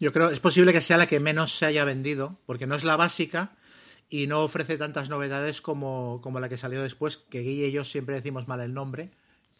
Yo 0.00 0.12
creo, 0.12 0.30
es 0.30 0.40
posible 0.40 0.72
que 0.72 0.80
sea 0.80 0.98
la 0.98 1.06
que 1.06 1.20
menos 1.20 1.52
se 1.52 1.66
haya 1.66 1.84
vendido, 1.84 2.40
porque 2.46 2.66
no 2.66 2.74
es 2.74 2.84
la 2.84 2.96
básica, 2.96 3.52
y 4.08 4.26
no 4.26 4.40
ofrece 4.40 4.76
tantas 4.76 5.08
novedades 5.08 5.60
como, 5.60 6.20
como 6.20 6.40
la 6.40 6.48
que 6.48 6.58
salió 6.58 6.82
después, 6.82 7.16
que 7.16 7.40
Guille 7.40 7.68
y 7.68 7.72
yo 7.72 7.84
siempre 7.84 8.16
decimos 8.16 8.48
mal 8.48 8.60
el 8.60 8.74
nombre. 8.74 9.10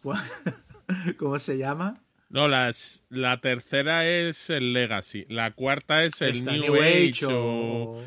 ¿Cómo 1.18 1.38
se 1.38 1.56
llama? 1.56 2.02
No, 2.30 2.48
las, 2.48 3.04
la 3.10 3.40
tercera 3.40 4.08
es 4.08 4.50
el 4.50 4.72
Legacy, 4.72 5.26
la 5.28 5.52
cuarta 5.52 6.04
es 6.04 6.20
el 6.20 6.36
Esta, 6.36 6.52
New, 6.52 6.74
Age, 6.74 7.26
o... 7.26 7.92
o... 7.92 8.02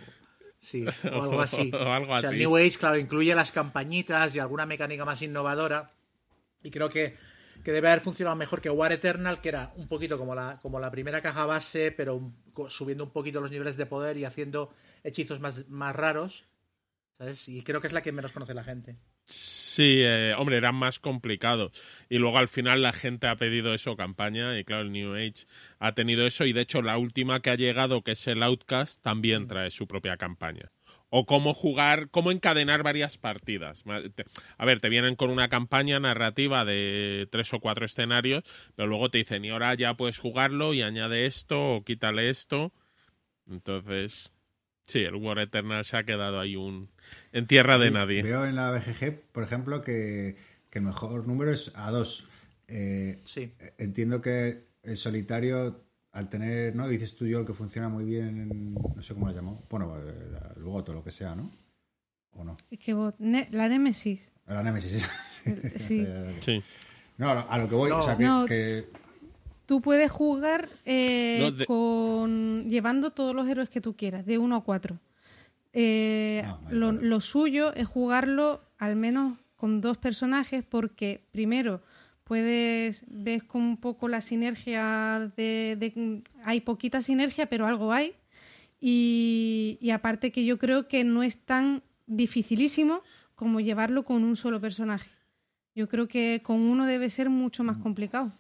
Sí, 0.64 0.86
o 1.12 1.22
algo 1.22 1.42
así. 1.42 1.70
o 1.74 1.92
algo 1.92 2.14
O 2.14 2.20
sea, 2.20 2.30
el 2.30 2.38
New 2.40 2.56
Age, 2.58 2.78
claro, 2.80 2.98
incluye 2.98 3.36
las 3.36 3.52
campañitas 3.52 4.34
y 4.36 4.40
alguna 4.40 4.66
mecánica 4.66 5.04
más 5.06 5.22
innovadora. 5.22 5.92
Y 6.64 6.72
creo 6.72 6.90
que, 6.90 7.18
que 7.66 7.72
debe 7.74 7.90
haber 7.90 8.00
funcionado 8.02 8.38
mejor 8.38 8.62
que 8.62 8.70
War 8.70 8.94
Eternal, 8.94 9.42
que 9.42 9.50
era 9.50 9.74
un 9.76 9.90
poquito 9.90 10.18
como 10.18 10.34
la, 10.34 10.60
como 10.62 10.80
la 10.80 10.90
primera 10.90 11.22
caja 11.22 11.46
base, 11.46 11.92
pero 11.92 12.16
un- 12.16 12.34
subiendo 12.70 13.04
un 13.04 13.10
poquito 13.12 13.42
los 13.42 13.52
niveles 13.52 13.76
de 13.76 13.86
poder 13.86 14.16
y 14.18 14.24
haciendo 14.24 14.74
hechizos 15.04 15.42
más, 15.42 15.68
más 15.68 15.94
raros. 15.96 16.46
¿Sabes? 17.18 17.48
Y 17.50 17.62
creo 17.62 17.82
que 17.82 17.88
es 17.88 17.94
la 17.94 18.02
que 18.02 18.12
menos 18.14 18.32
conoce 18.32 18.54
la 18.54 18.64
gente. 18.64 18.96
Sí, 19.26 20.02
eh, 20.04 20.34
hombre, 20.38 20.58
eran 20.58 20.76
más 20.76 21.00
complicados. 21.00 21.72
Y 22.10 22.18
luego 22.18 22.38
al 22.38 22.48
final 22.48 22.82
la 22.82 22.94
gente 22.94 23.28
ha 23.28 23.36
pedido 23.36 23.74
eso, 23.74 23.96
campaña, 23.96 24.60
y 24.60 24.64
claro, 24.66 24.84
el 24.84 24.92
New 24.92 25.16
Age 25.16 25.46
ha 25.80 25.94
tenido 25.94 26.28
eso. 26.28 26.46
Y 26.46 26.54
de 26.54 26.62
hecho, 26.62 26.82
la 26.82 26.98
última 26.98 27.42
que 27.42 27.50
ha 27.50 27.56
llegado, 27.56 28.04
que 28.04 28.12
es 28.12 28.28
el 28.28 28.44
Outcast, 28.44 29.02
también 29.02 29.48
trae 29.48 29.72
su 29.72 29.88
propia 29.88 30.18
campaña. 30.18 30.72
O 31.10 31.26
cómo 31.26 31.54
jugar, 31.54 32.10
cómo 32.10 32.32
encadenar 32.32 32.84
varias 32.84 33.18
partidas. 33.18 33.84
A 34.58 34.66
ver, 34.66 34.80
te 34.80 34.90
vienen 34.90 35.16
con 35.16 35.30
una 35.30 35.48
campaña 35.48 36.00
narrativa 36.00 36.66
de 36.66 37.28
tres 37.32 37.54
o 37.54 37.60
cuatro 37.60 37.86
escenarios, 37.86 38.44
pero 38.76 38.88
luego 38.88 39.10
te 39.10 39.20
dicen, 39.20 39.46
y 39.46 39.52
ahora 39.52 39.74
ya 39.76 39.94
puedes 39.96 40.18
jugarlo 40.18 40.74
y 40.74 40.82
añade 40.82 41.28
esto 41.28 41.76
o 41.76 41.84
quítale 41.84 42.30
esto. 42.30 42.74
Entonces, 43.48 44.33
sí, 44.86 45.00
el 45.00 45.16
War 45.16 45.40
Eternal 45.40 45.84
se 45.86 45.98
ha 45.98 46.04
quedado 46.04 46.40
ahí 46.40 46.56
un 46.56 46.90
en 47.32 47.48
tierra 47.48 47.78
de 47.78 47.90
Sí, 47.90 47.94
nadie. 47.94 48.24
Veo 48.24 48.46
en 48.46 48.56
la 48.56 48.72
BGG, 48.72 49.20
por 49.32 49.44
ejemplo, 49.44 49.82
que, 49.82 50.36
que 50.70 50.80
el 50.80 50.86
mejor 50.86 51.28
número 51.28 51.52
es 51.52 51.74
A2. 51.76 52.26
Eh, 52.68 53.20
Sí. 53.26 53.54
entiendo 53.78 54.22
que 54.22 54.68
el 54.84 54.98
solitario, 54.98 55.84
al 56.12 56.30
tener, 56.30 56.76
¿no? 56.76 56.88
Dices 56.88 57.16
tú, 57.16 57.26
yo, 57.26 57.46
que 57.46 57.54
funciona 57.54 57.90
muy 57.90 58.04
bien, 58.06 58.40
en- 58.40 58.74
no 58.74 59.02
sé 59.02 59.14
cómo 59.14 59.28
lo 59.28 59.34
llamó. 59.34 59.64
Bueno, 59.70 59.96
el, 59.98 60.10
el 60.58 60.64
bot 60.64 60.88
o 60.90 60.94
lo 60.94 61.04
que 61.04 61.12
sea, 61.12 61.36
¿no? 61.36 61.52
¿O 62.36 62.44
no? 62.44 62.58
Es 62.72 62.80
que 62.80 62.94
vos- 62.94 63.14
Ne- 63.20 63.48
la 63.52 63.68
Nemesis. 63.70 64.32
La 64.48 64.64
Nemesis. 64.64 65.10
Sí. 65.78 66.08
Sí. 66.42 66.64
No, 67.18 67.30
a 67.30 67.36
lo- 67.36 67.52
a 67.52 67.58
lo 67.60 67.70
que 67.70 67.76
voy, 67.76 67.90
No. 67.92 68.00
o 68.00 68.02
sea, 68.02 68.18
que, 68.18 68.24
No. 68.24 68.46
que- 68.46 68.86
Tú 69.66 69.82
puedes 69.82 70.12
jugar 70.12 70.70
eh, 70.86 71.38
No, 71.42 71.52
de- 71.52 71.66
con 71.66 72.66
llevando 72.70 73.12
todos 73.12 73.34
los 73.36 73.48
héroes 73.48 73.70
que 73.70 73.82
tú 73.82 73.96
quieras, 73.96 74.26
de 74.26 74.38
1 74.38 74.56
a 74.58 74.64
4. 74.64 75.00
Ah, 75.76 76.60
vale, 76.66 76.78
lo, 77.02 77.20
suyo 77.20 77.74
es 77.74 77.88
jugarlo 77.88 78.62
al 78.78 78.96
menos 78.96 79.38
con 79.56 79.82
dos 79.82 79.98
personajes 79.98 80.64
porque 80.68 81.24
primero 81.32 81.82
puedes 82.26 83.06
ves 83.08 83.44
con 83.44 83.62
un 83.62 83.78
poco 83.78 84.08
la 84.08 84.22
sinergia 84.22 85.32
de, 85.36 85.76
de- 85.80 86.22
hay 86.44 86.62
poquita 86.62 87.02
sinergia 87.02 87.48
pero 87.48 87.66
algo 87.66 87.92
hay. 87.94 88.14
Y, 88.86 89.78
y 89.82 89.92
aparte 89.92 90.32
que 90.32 90.44
yo 90.46 90.58
creo 90.58 90.88
que 90.90 91.04
no 91.06 91.24
es 91.24 91.38
tan 91.38 91.84
dificilísimo 92.06 93.02
como 93.36 93.62
llevarlo 93.62 94.04
con 94.04 94.24
un 94.26 94.36
solo 94.36 94.60
personaje. 94.60 95.10
Yo 95.74 95.88
creo 95.88 96.08
que 96.08 96.42
con 96.44 96.60
uno 96.60 96.86
debe 96.86 97.10
ser 97.10 97.30
mucho 97.30 97.64
más 97.64 97.78
complicado 97.78 98.32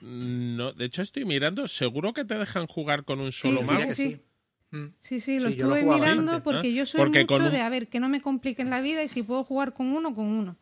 No, 0.00 0.72
de 0.72 0.84
hecho 0.84 1.02
estoy 1.02 1.24
mirando, 1.24 1.68
seguro 1.68 2.12
que 2.12 2.24
te 2.24 2.36
dejan 2.38 2.66
jugar 2.66 3.04
con 3.04 3.20
un 3.20 3.32
solo 3.32 3.62
sí, 3.62 3.68
mago. 3.72 3.92
Sí. 3.92 4.20
Mm. 4.72 4.86
Sí, 4.98 5.20
sí, 5.20 5.38
lo 5.38 5.50
Sí, 5.50 5.56
yo 5.56 5.68
lo 5.68 5.76
estuve 5.76 5.94
mirando 5.94 6.32
bastante. 6.32 6.44
porque 6.44 6.74
yo 6.74 6.86
soy 6.86 7.00
Porque 7.00 7.20
mucho 7.20 7.44
un- 7.44 7.52
de, 7.52 7.60
a 7.60 7.68
ver, 7.68 7.88
que 7.88 8.00
no 8.00 8.08
me 8.08 8.20
compliquen 8.20 8.68
la 8.70 8.80
vida 8.80 9.02
y 9.02 9.08
si 9.08 9.22
puedo 9.22 9.44
jugar 9.44 9.74
con 9.74 9.86
uno, 9.88 10.14
con 10.14 10.26
uno. 10.26 10.56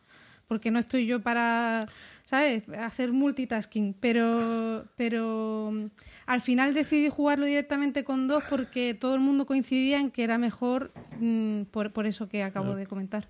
Porque 0.47 0.70
no 0.70 0.79
estoy 0.79 1.07
yo 1.07 1.20
para, 1.20 1.89
¿sabes?, 2.25 2.68
hacer 2.79 3.12
multitasking. 3.12 3.95
Pero, 3.99 4.85
pero 4.97 5.70
mm, 5.72 5.87
al 6.27 6.41
final 6.43 6.75
decidí 6.75 7.09
jugarlo 7.09 7.47
directamente 7.47 8.05
con 8.05 8.29
dos 8.29 8.45
porque 8.51 8.95
todo 8.95 9.14
el 9.14 9.20
mundo 9.22 9.47
coincidía 9.47 9.99
en 10.01 10.11
que 10.11 10.22
era 10.22 10.37
mejor 10.37 10.93
mm, 11.18 11.62
por, 11.70 11.93
por 11.93 12.07
eso 12.07 12.29
que 12.29 12.43
acabo 12.43 12.75
de 12.75 12.87
comentar. 12.87 13.27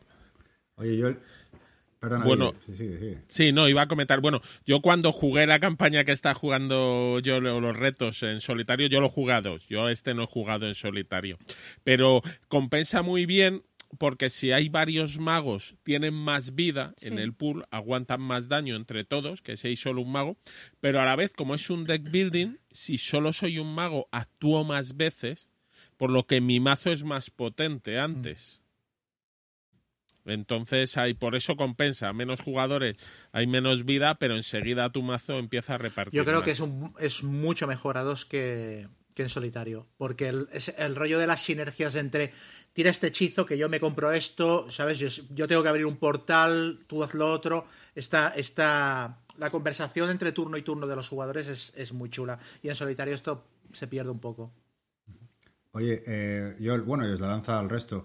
oye, 0.76 0.96
yo... 0.96 1.10
Perdona, 2.04 2.24
Bueno. 2.24 2.54
Sí, 2.64 2.74
sí, 2.74 2.88
sí. 2.98 3.14
Sí, 3.26 3.52
no, 3.52 3.68
iba 3.68 3.82
a 3.82 3.88
comentar. 3.88 4.20
Bueno, 4.20 4.40
yo 4.66 4.80
cuando 4.80 5.12
jugué 5.12 5.46
la 5.46 5.58
campaña 5.58 6.04
que 6.04 6.12
está 6.12 6.34
jugando 6.34 7.18
yo, 7.20 7.40
lo- 7.40 7.60
los 7.60 7.76
retos 7.76 8.22
en 8.22 8.40
solitario, 8.40 8.86
yo 8.88 9.00
lo 9.00 9.06
he 9.06 9.10
jugado. 9.10 9.56
Yo 9.68 9.88
este 9.88 10.14
no 10.14 10.24
he 10.24 10.26
jugado 10.26 10.66
en 10.66 10.74
solitario. 10.74 11.38
Pero 11.82 12.22
compensa 12.48 13.02
muy 13.02 13.26
bien 13.26 13.62
porque 13.98 14.28
si 14.28 14.50
hay 14.50 14.68
varios 14.68 15.18
magos, 15.20 15.76
tienen 15.84 16.14
más 16.14 16.54
vida 16.56 16.94
Sí. 16.96 17.08
en 17.08 17.18
el 17.20 17.32
pool, 17.32 17.64
aguantan 17.70 18.20
más 18.20 18.48
daño 18.48 18.74
entre 18.74 19.04
todos, 19.04 19.40
que 19.40 19.56
si 19.56 19.68
hay 19.68 19.76
solo 19.76 20.02
un 20.02 20.10
mago. 20.10 20.36
Pero 20.80 21.00
a 21.00 21.04
la 21.04 21.14
vez, 21.14 21.32
como 21.32 21.54
es 21.54 21.70
un 21.70 21.84
deck 21.84 22.10
building, 22.10 22.56
si 22.72 22.98
solo 22.98 23.32
soy 23.32 23.58
un 23.60 23.72
mago, 23.72 24.08
actúo 24.10 24.64
más 24.64 24.96
veces, 24.96 25.48
por 25.96 26.10
lo 26.10 26.26
que 26.26 26.40
mi 26.40 26.58
mazo 26.58 26.90
es 26.90 27.04
más 27.04 27.30
potente 27.30 27.98
antes. 28.00 28.60
Entonces, 30.24 30.96
hay, 30.96 31.14
por 31.14 31.34
eso 31.34 31.56
compensa. 31.56 32.12
Menos 32.12 32.40
jugadores, 32.40 32.96
hay 33.32 33.46
menos 33.46 33.84
vida, 33.84 34.14
pero 34.16 34.36
enseguida 34.36 34.90
tu 34.90 35.02
mazo 35.02 35.38
empieza 35.38 35.74
a 35.74 35.78
repartir. 35.78 36.16
Yo 36.18 36.24
creo 36.24 36.36
más. 36.38 36.44
que 36.44 36.50
es, 36.52 36.60
un- 36.60 36.94
es 36.98 37.22
mucho 37.22 37.66
mejor 37.66 37.98
a 37.98 38.02
dos 38.02 38.24
que, 38.24 38.88
que 39.14 39.22
en 39.22 39.28
solitario. 39.28 39.86
Porque 39.98 40.28
el, 40.28 40.48
es 40.52 40.74
el 40.78 40.94
rollo 40.94 41.18
de 41.18 41.26
las 41.26 41.42
sinergias 41.42 41.94
entre 41.94 42.32
tira 42.72 42.90
este 42.90 43.08
hechizo, 43.08 43.46
que 43.46 43.58
yo 43.58 43.68
me 43.68 43.78
compro 43.80 44.12
esto, 44.12 44.70
¿sabes? 44.70 44.98
Yo, 44.98 45.08
yo 45.30 45.46
tengo 45.46 45.62
que 45.62 45.68
abrir 45.68 45.86
un 45.86 45.96
portal, 45.96 46.80
tú 46.86 47.02
haz 47.04 47.14
lo 47.14 47.30
otro. 47.30 47.66
Está, 47.94 48.28
está, 48.28 49.20
la 49.36 49.50
conversación 49.50 50.10
entre 50.10 50.32
turno 50.32 50.56
y 50.56 50.62
turno 50.62 50.86
de 50.86 50.96
los 50.96 51.08
jugadores 51.08 51.48
es, 51.48 51.72
es 51.76 51.92
muy 51.92 52.08
chula. 52.10 52.38
Y 52.62 52.70
en 52.70 52.76
solitario 52.76 53.14
esto 53.14 53.44
se 53.72 53.86
pierde 53.86 54.10
un 54.10 54.20
poco. 54.20 54.52
Oye, 55.72 56.02
eh, 56.06 56.56
yo, 56.60 56.82
bueno, 56.84 57.08
y 57.08 57.12
os 57.12 57.20
la 57.20 57.28
lanza 57.28 57.58
al 57.58 57.68
resto. 57.68 58.04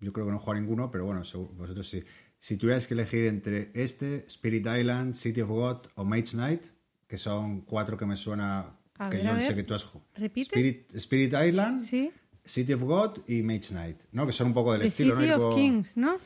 Yo 0.00 0.12
creo 0.12 0.26
que 0.26 0.32
no 0.32 0.36
he 0.36 0.40
jugado 0.40 0.60
ninguno, 0.60 0.90
pero 0.90 1.04
bueno, 1.06 1.22
vosotros 1.56 1.88
sí. 1.88 2.02
Si 2.38 2.56
tuvierais 2.56 2.86
que 2.86 2.94
elegir 2.94 3.24
entre 3.26 3.70
este, 3.74 4.24
Spirit 4.26 4.66
Island, 4.66 5.14
City 5.14 5.40
of 5.40 5.48
God 5.48 5.78
o 5.94 6.04
Mage 6.04 6.32
Knight, 6.32 6.62
que 7.06 7.16
son 7.16 7.62
cuatro 7.62 7.96
que 7.96 8.04
me 8.06 8.16
suena 8.16 8.76
A 8.98 9.08
que 9.08 9.18
ver, 9.18 9.26
yo 9.38 9.40
sé 9.40 9.54
que 9.54 9.62
tú 9.62 9.72
has 9.74 9.84
jugado. 9.84 10.10
¿Repite? 10.16 10.46
Spirit, 10.54 10.94
Spirit 10.94 11.32
Island, 11.46 11.80
Sí. 11.80 12.10
City 12.44 12.74
of 12.74 12.82
God 12.82 13.18
y 13.28 13.42
Mage 13.42 13.68
Knight. 13.70 14.02
¿No? 14.12 14.26
Que 14.26 14.32
son 14.32 14.48
un 14.48 14.54
poco 14.54 14.72
del 14.72 14.82
The 14.82 14.88
estilo, 14.88 15.16
City 15.16 15.28
¿no? 15.28 15.48
of 15.48 15.54
Kings, 15.54 15.96
¿no? 15.96 16.18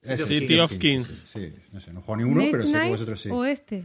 Ese, 0.00 0.24
City 0.26 0.58
of 0.58 0.78
Kings. 0.78 1.06
Sí, 1.06 1.40
sí, 1.40 1.54
no 1.72 1.80
sé, 1.80 1.92
no 1.92 1.98
he 2.00 2.02
jugado 2.02 2.16
ninguno, 2.24 2.40
Mage 2.40 2.50
pero 2.52 2.66
sé 2.66 2.80
que 2.80 2.88
vosotros 2.88 3.20
sí. 3.20 3.28
o 3.30 3.44
este. 3.44 3.84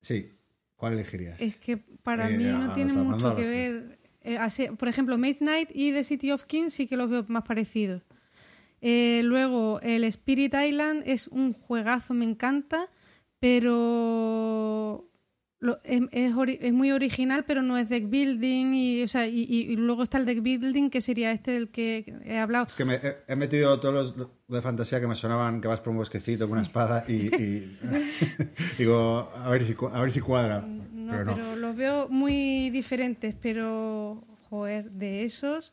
Sí. 0.00 0.32
¿Cuál 0.76 0.94
elegirías? 0.94 1.40
Es 1.40 1.56
que 1.56 1.76
para 1.76 2.30
Eh, 2.30 2.36
mí 2.38 2.44
no 2.44 2.70
a 2.72 2.74
tiene 2.74 2.92
mucho 2.94 3.36
que 3.36 3.48
ver. 3.48 3.98
Eh, 4.22 4.70
por 4.78 4.88
ejemplo, 4.88 5.18
Mage 5.18 5.38
Knight 5.40 5.70
y 5.74 5.92
The 5.92 6.04
City 6.04 6.30
of 6.32 6.44
Kings 6.46 6.72
sí 6.74 6.86
que 6.86 6.96
los 6.96 7.10
veo 7.10 7.24
más 7.28 7.44
parecidos. 7.44 8.02
Eh, 8.82 9.22
luego, 9.24 9.80
el 9.80 10.02
Spirit 10.04 10.54
Island 10.54 11.02
es 11.06 11.28
un 11.28 11.52
juegazo, 11.54 12.12
me 12.14 12.24
encanta, 12.24 12.88
pero 13.38 15.08
lo- 15.60 15.78
es, 15.84 16.00
es 16.10 16.32
es 16.60 16.72
muy 16.72 16.90
original, 16.90 17.44
pero 17.46 17.62
no 17.62 17.78
es 17.78 17.88
deck 17.88 18.08
building. 18.10 18.74
Y, 18.74 19.02
o 19.04 19.08
sea, 19.08 19.26
y, 19.28 19.76
luego 19.76 20.02
está 20.02 20.18
el 20.18 20.26
deck 20.26 20.42
building, 20.42 20.90
que 20.90 21.00
sería 21.00 21.30
este 21.30 21.52
del 21.52 21.68
que 21.70 22.12
he 22.24 22.38
hablado. 22.38 22.66
Es 22.66 22.74
que 22.74 22.84
me, 22.84 22.94
he, 22.96 23.16
he 23.28 23.36
metido 23.36 23.78
todos 23.78 24.16
los 24.16 24.28
de 24.48 24.60
fantasía 24.60 25.00
que 25.00 25.06
me 25.06 25.14
sonaban 25.14 25.60
que 25.60 25.68
vas 25.68 25.80
por 25.80 25.90
un 25.92 25.98
bosquecito 25.98 26.46
con 26.48 26.54
una 26.58 26.62
espada 26.66 27.04
y, 27.06 27.12
y- 27.34 27.78
digo, 28.78 29.30
a 29.36 29.48
ver 29.48 29.64
si, 29.64 29.74
a 29.92 30.00
ver 30.00 30.10
si 30.10 30.20
cuadra. 30.20 30.60
No, 30.60 31.12
pero 31.12 31.34
pero, 31.34 31.46
no. 31.50 31.56
los 31.56 31.76
veo 31.76 32.08
muy 32.08 32.70
diferentes, 32.70 33.34
pero, 33.40 34.24
joder, 34.50 34.90
de 34.90 35.22
esos, 35.24 35.72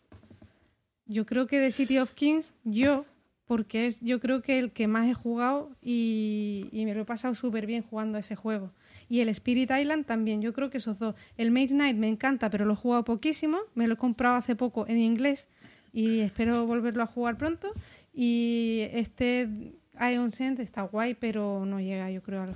yo 1.10 1.26
creo 1.26 1.48
que 1.48 1.60
de 1.60 1.72
City 1.72 1.98
of 1.98 2.14
Kings, 2.14 2.54
yo, 2.64 3.06
porque 3.46 3.88
es 3.88 4.00
yo 4.02 4.20
creo 4.20 4.44
que 4.44 4.60
el 4.60 4.72
que 4.72 4.88
más 4.88 5.10
he 5.10 5.16
jugado 5.16 5.72
y, 5.82 6.70
y 6.72 6.86
me 6.86 6.94
lo 6.94 7.02
he 7.02 7.06
pasado 7.06 7.34
súper 7.34 7.66
bien 7.66 7.82
jugando 7.82 8.20
ese 8.20 8.36
juego. 8.36 8.72
Y 9.10 9.22
el 9.22 9.30
Spirit 9.30 9.72
Island 9.72 10.06
también, 10.06 10.40
yo 10.40 10.54
creo 10.54 10.70
que 10.70 10.78
esos 10.78 11.00
dos. 11.00 11.16
El 11.36 11.50
Mage 11.50 11.70
Knight 11.70 11.98
me 11.98 12.08
encanta, 12.08 12.52
pero 12.52 12.66
lo 12.66 12.74
he 12.74 12.76
jugado 12.76 13.04
poquísimo, 13.04 13.58
me 13.74 13.88
lo 13.88 13.96
he 13.96 13.98
comprado 13.98 14.36
hace 14.36 14.56
poco 14.56 14.86
en 14.88 15.00
inglés 15.00 15.50
y 15.92 16.20
espero 16.20 16.68
volverlo 16.68 17.02
a 17.02 17.08
jugar 17.08 17.38
pronto. 17.38 17.74
Y 18.14 18.82
este 18.94 19.50
Ion 20.00 20.32
Send 20.32 20.60
está 20.60 20.84
guay, 20.84 21.16
pero 21.16 21.66
no 21.66 21.80
llega, 21.80 22.12
yo 22.12 22.22
creo, 22.22 22.44
al, 22.44 22.56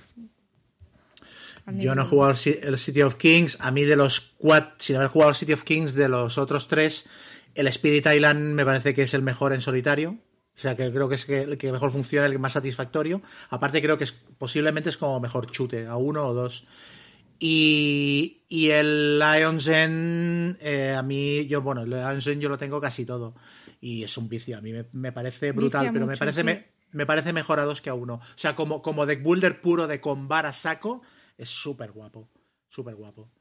al 1.65 1.79
Yo 1.79 1.95
no 1.95 2.03
he 2.03 2.05
jugado 2.05 2.33
el 2.33 2.77
City 2.77 3.01
of 3.01 3.15
Kings. 3.15 3.57
A 3.59 3.71
mí 3.71 3.83
de 3.83 3.95
los 3.95 4.35
cuatro, 4.37 4.75
sin 4.77 4.97
haber 4.97 5.07
jugado 5.07 5.31
el 5.31 5.35
City 5.35 5.53
of 5.53 5.63
Kings, 5.63 5.95
de 5.95 6.07
los 6.07 6.37
otros 6.37 6.67
tres, 6.67 7.07
el 7.55 7.67
Spirit 7.67 8.05
Island 8.05 8.55
me 8.55 8.65
parece 8.65 8.93
que 8.93 9.03
es 9.03 9.13
el 9.13 9.21
mejor 9.21 9.53
en 9.53 9.61
solitario. 9.61 10.19
O 10.55 10.59
sea, 10.59 10.75
que 10.75 10.91
creo 10.91 11.09
que 11.09 11.15
es 11.15 11.27
el 11.27 11.57
que 11.57 11.71
mejor 11.71 11.91
funciona, 11.91 12.27
el 12.27 12.37
más 12.37 12.53
satisfactorio. 12.53 13.21
Aparte 13.49 13.81
creo 13.81 13.97
que 13.97 14.03
es, 14.03 14.11
posiblemente 14.11 14.89
es 14.89 14.97
como 14.97 15.19
mejor 15.19 15.49
chute, 15.49 15.87
a 15.87 15.95
uno 15.95 16.27
o 16.27 16.33
dos. 16.33 16.65
Y, 17.39 18.43
y 18.47 18.69
el 18.69 19.17
Lion's 19.19 19.67
End, 19.67 20.57
eh, 20.61 20.93
a 20.95 21.01
mí, 21.01 21.47
yo, 21.47 21.61
bueno, 21.61 21.81
el 21.81 21.89
Lion's 21.89 22.27
End 22.27 22.41
yo 22.41 22.49
lo 22.49 22.57
tengo 22.57 22.79
casi 22.79 23.05
todo. 23.05 23.35
y 23.81 24.03
es 24.03 24.15
un 24.17 24.29
vicio. 24.29 24.57
A 24.57 24.61
mí 24.61 24.71
me, 24.71 24.85
me 24.91 25.11
parece 25.11 25.51
brutal, 25.51 25.81
Vicia 25.81 25.93
pero 25.93 26.05
me 26.05 26.15
parece, 26.15 26.41
sí. 26.41 26.45
me, 26.45 26.67
me 26.91 27.05
parece 27.05 27.33
mejor 27.33 27.59
a 27.59 27.65
dos 27.65 27.81
que 27.81 27.89
a 27.89 27.95
uno. 27.95 28.15
O 28.15 28.37
sea, 28.37 28.55
como, 28.55 28.81
como 28.81 29.05
deck 29.05 29.23
builder 29.23 29.59
puro 29.59 29.87
de 29.87 29.99
combar 29.99 30.45
a 30.45 30.53
saco, 30.53 31.01
es 31.37 31.49
súper 31.49 31.91
guapo. 31.91 32.29
Súper 32.69 32.95
guapo. 32.95 33.31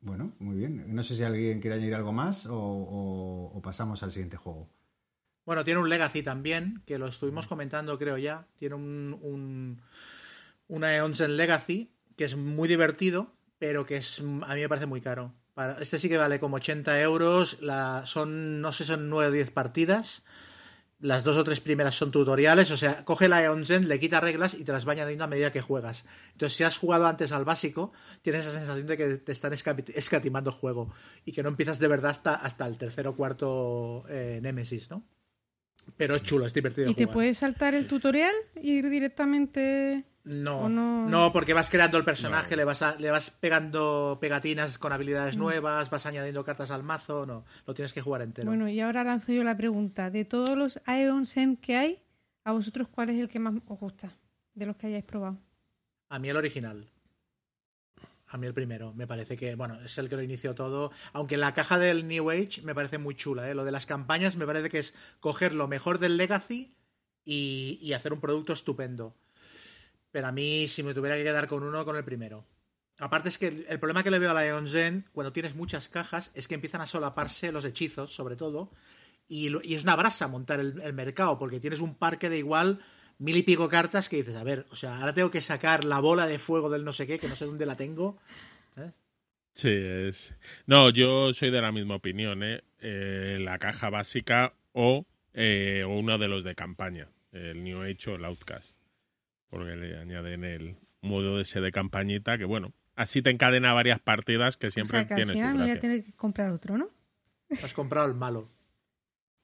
Bueno, 0.00 0.32
muy 0.38 0.56
bien. 0.56 0.94
No 0.94 1.02
sé 1.02 1.16
si 1.16 1.24
alguien 1.24 1.60
quiere 1.60 1.76
añadir 1.76 1.94
algo 1.94 2.12
más 2.12 2.46
o, 2.46 2.56
o- 2.56 3.52
o 3.56 3.62
pasamos 3.62 4.02
al 4.02 4.12
siguiente 4.12 4.36
juego. 4.36 4.68
Bueno, 5.44 5.64
tiene 5.64 5.80
un 5.80 5.88
Legacy 5.88 6.22
también, 6.22 6.82
que 6.86 6.98
lo 6.98 7.06
estuvimos 7.06 7.46
comentando, 7.46 7.98
creo 7.98 8.18
ya. 8.18 8.46
Tiene 8.58 8.74
un, 8.74 9.18
un 9.22 9.80
una 10.68 10.94
Eonsen 10.94 11.36
Legacy, 11.36 11.90
que 12.16 12.24
es 12.24 12.36
muy 12.36 12.68
divertido, 12.68 13.32
pero 13.58 13.86
que 13.86 13.96
es 13.96 14.20
a 14.20 14.54
mí 14.54 14.60
me 14.60 14.68
parece 14.68 14.86
muy 14.86 15.00
caro. 15.00 15.32
Este 15.80 15.98
sí 15.98 16.08
que 16.08 16.18
vale 16.18 16.38
como 16.38 16.56
80 16.56 17.00
euros. 17.00 17.60
La, 17.60 18.06
son, 18.06 18.60
no 18.60 18.70
sé, 18.72 18.84
son 18.84 19.08
9 19.10 19.28
o 19.28 19.32
10 19.32 19.50
partidas. 19.50 20.24
Las 21.00 21.22
dos 21.22 21.36
o 21.36 21.44
tres 21.44 21.60
primeras 21.60 21.94
son 21.94 22.10
tutoriales. 22.10 22.70
O 22.70 22.76
sea, 22.76 23.04
coge 23.04 23.28
la 23.28 23.42
Eonsen, 23.42 23.86
le 23.86 24.00
quita 24.00 24.20
reglas 24.20 24.54
y 24.54 24.64
te 24.64 24.72
las 24.72 24.86
va 24.86 24.92
añadiendo 24.92 25.24
a 25.24 25.28
medida 25.28 25.52
que 25.52 25.60
juegas. 25.60 26.04
Entonces, 26.32 26.56
si 26.56 26.64
has 26.64 26.76
jugado 26.76 27.06
antes 27.06 27.30
al 27.30 27.44
básico, 27.44 27.92
tienes 28.22 28.42
esa 28.42 28.58
sensación 28.58 28.86
de 28.86 28.96
que 28.96 29.16
te 29.16 29.32
están 29.32 29.52
escatimando 29.52 30.50
juego. 30.50 30.92
Y 31.24 31.32
que 31.32 31.42
no 31.42 31.50
empiezas 31.50 31.78
de 31.78 31.88
verdad 31.88 32.10
hasta, 32.10 32.34
hasta 32.34 32.66
el 32.66 32.78
tercer 32.78 33.06
o 33.06 33.14
cuarto 33.14 34.04
eh, 34.08 34.40
Nemesis, 34.42 34.90
¿no? 34.90 35.04
Pero 35.96 36.16
es 36.16 36.22
chulo, 36.22 36.46
es 36.46 36.52
divertido. 36.52 36.90
¿Y 36.90 36.94
te 36.94 37.06
puedes 37.06 37.38
saltar 37.38 37.74
el 37.74 37.86
tutorial 37.86 38.34
e 38.56 38.66
ir 38.66 38.90
directamente? 38.90 40.04
No, 40.28 40.60
¿O 40.62 40.68
no? 40.68 41.08
no, 41.08 41.32
porque 41.32 41.54
vas 41.54 41.70
creando 41.70 41.96
el 41.96 42.04
personaje, 42.04 42.50
No. 42.50 42.56
le, 42.58 42.64
vas 42.64 42.82
a- 42.82 42.96
le 42.96 43.10
vas 43.10 43.30
pegando 43.30 44.18
pegatinas 44.20 44.76
con 44.76 44.92
habilidades 44.92 45.38
nuevas, 45.38 45.88
vas 45.88 46.04
añadiendo 46.04 46.44
cartas 46.44 46.70
al 46.70 46.82
mazo, 46.82 47.24
no, 47.24 47.44
lo 47.66 47.72
tienes 47.74 47.94
que 47.94 48.02
jugar 48.02 48.20
entero. 48.20 48.46
Bueno, 48.46 48.68
y 48.68 48.78
ahora 48.80 49.04
lanzo 49.04 49.32
yo 49.32 49.42
la 49.42 49.56
pregunta. 49.56 50.10
De 50.10 50.26
todos 50.26 50.50
los 50.56 50.80
Aeon 50.84 51.24
Zen 51.24 51.56
que 51.56 51.76
hay, 51.76 52.02
¿a 52.44 52.52
vosotros 52.52 52.88
cuál 52.88 53.08
es 53.10 53.18
el 53.18 53.28
que 53.28 53.38
más 53.38 53.54
os 53.66 53.78
gusta? 53.80 54.12
De 54.54 54.66
los 54.66 54.76
que 54.76 54.88
hayáis 54.88 55.04
probado. 55.04 55.38
A 56.10 56.18
mí 56.18 56.28
el 56.28 56.36
original. 56.36 56.86
A 58.30 58.36
mí 58.36 58.46
el 58.46 58.52
primero. 58.52 58.92
Me 58.92 59.06
parece 59.06 59.36
que, 59.38 59.54
bueno, 59.54 59.76
es 59.82 59.96
el 59.96 60.10
que 60.10 60.16
lo 60.16 60.22
inició 60.22 60.54
todo. 60.54 60.92
Aunque 61.14 61.38
la 61.38 61.54
caja 61.54 61.78
del 61.78 62.06
New 62.06 62.28
Age 62.30 62.60
me 62.62 62.74
parece 62.74 62.98
muy 62.98 63.14
chula, 63.14 63.48
¿eh? 63.50 63.54
Lo 63.54 63.64
de 63.64 63.72
las 63.72 63.86
campañas 63.86 64.36
me 64.36 64.44
parece 64.44 64.68
que 64.68 64.78
es 64.80 64.92
coger 65.20 65.54
lo 65.54 65.68
mejor 65.68 65.98
del 65.98 66.18
Legacy 66.18 66.74
y, 67.24 67.78
y 67.80 67.94
hacer 67.94 68.12
un 68.12 68.20
producto 68.20 68.52
estupendo. 68.52 69.14
Pero 70.10 70.26
a 70.26 70.32
mí, 70.32 70.68
si 70.68 70.82
me 70.82 70.94
tuviera 70.94 71.16
que 71.16 71.24
quedar 71.24 71.46
con 71.48 71.62
uno, 71.62 71.84
con 71.84 71.96
el 71.96 72.04
primero. 72.04 72.46
Aparte 72.98 73.28
es 73.28 73.38
que 73.38 73.66
el, 73.68 73.78
problema 73.78 74.02
que 74.02 74.10
le 74.10 74.18
veo 74.18 74.30
a 74.30 74.34
la 74.34 74.46
Eon 74.46 74.68
Zen, 74.68 75.04
cuando 75.12 75.32
tienes 75.32 75.54
muchas 75.54 75.88
cajas, 75.88 76.32
es 76.34 76.48
que 76.48 76.54
empiezan 76.54 76.80
a 76.80 76.86
solaparse 76.86 77.52
los 77.52 77.64
hechizos, 77.64 78.12
sobre 78.12 78.34
todo. 78.34 78.72
Y, 79.28 79.50
y 79.68 79.74
es 79.74 79.84
una 79.84 79.94
brasa 79.94 80.26
montar 80.26 80.58
el, 80.58 80.92
mercado, 80.94 81.38
porque 81.38 81.60
tienes 81.60 81.80
un 81.80 81.94
parque 81.94 82.28
de 82.28 82.38
igual 82.38 82.80
mil 83.18 83.36
y 83.36 83.42
pico 83.42 83.68
cartas 83.68 84.08
que 84.08 84.16
dices, 84.16 84.34
a 84.36 84.44
ver, 84.44 84.66
o 84.70 84.76
sea, 84.76 84.98
ahora 84.98 85.14
tengo 85.14 85.30
que 85.30 85.42
sacar 85.42 85.84
la 85.84 86.00
bola 86.00 86.26
de 86.26 86.38
fuego 86.38 86.70
del 86.70 86.84
no 86.84 86.92
sé 86.92 87.06
qué, 87.06 87.18
que 87.18 87.28
no 87.28 87.36
sé 87.36 87.44
dónde 87.44 87.66
la 87.66 87.76
tengo. 87.76 88.18
Sí, 89.58 89.70
es. 89.72 90.34
No, 90.66 90.90
yo 90.90 91.32
soy 91.32 91.50
de 91.50 91.60
la 91.60 91.72
misma 91.72 91.96
opinión, 91.96 92.44
¿eh? 92.44 92.62
Eh, 92.78 93.38
la 93.40 93.58
caja 93.58 93.90
básica 93.90 94.54
o, 94.72 95.04
eh, 95.34 95.82
o 95.84 95.98
uno 95.98 96.16
de 96.16 96.28
los 96.28 96.44
de 96.44 96.54
campaña, 96.54 97.08
el 97.32 97.64
New 97.64 97.82
Age 97.82 98.10
o 98.10 98.14
el 98.14 98.24
Outcast. 98.24 98.77
Porque 99.50 99.76
le 99.76 99.98
añaden 99.98 100.44
el 100.44 100.76
modo 101.00 101.40
ese 101.40 101.60
de 101.60 101.72
campañita 101.72 102.36
que, 102.38 102.44
bueno, 102.44 102.72
así 102.96 103.22
te 103.22 103.30
encadena 103.30 103.72
varias 103.72 104.00
partidas 104.00 104.56
que 104.56 104.70
siempre 104.70 104.98
o 104.98 105.00
sea, 105.00 105.06
que 105.06 105.14
al 105.14 105.18
tiene 105.18 105.32
su 105.32 105.38
final 105.38 105.56
voy 105.58 105.70
a 105.70 105.80
tener 105.80 106.04
que 106.04 106.12
comprar 106.12 106.50
otro, 106.52 106.76
¿no? 106.76 106.88
Has 107.62 107.72
comprado 107.72 108.06
el 108.06 108.14
malo. 108.14 108.48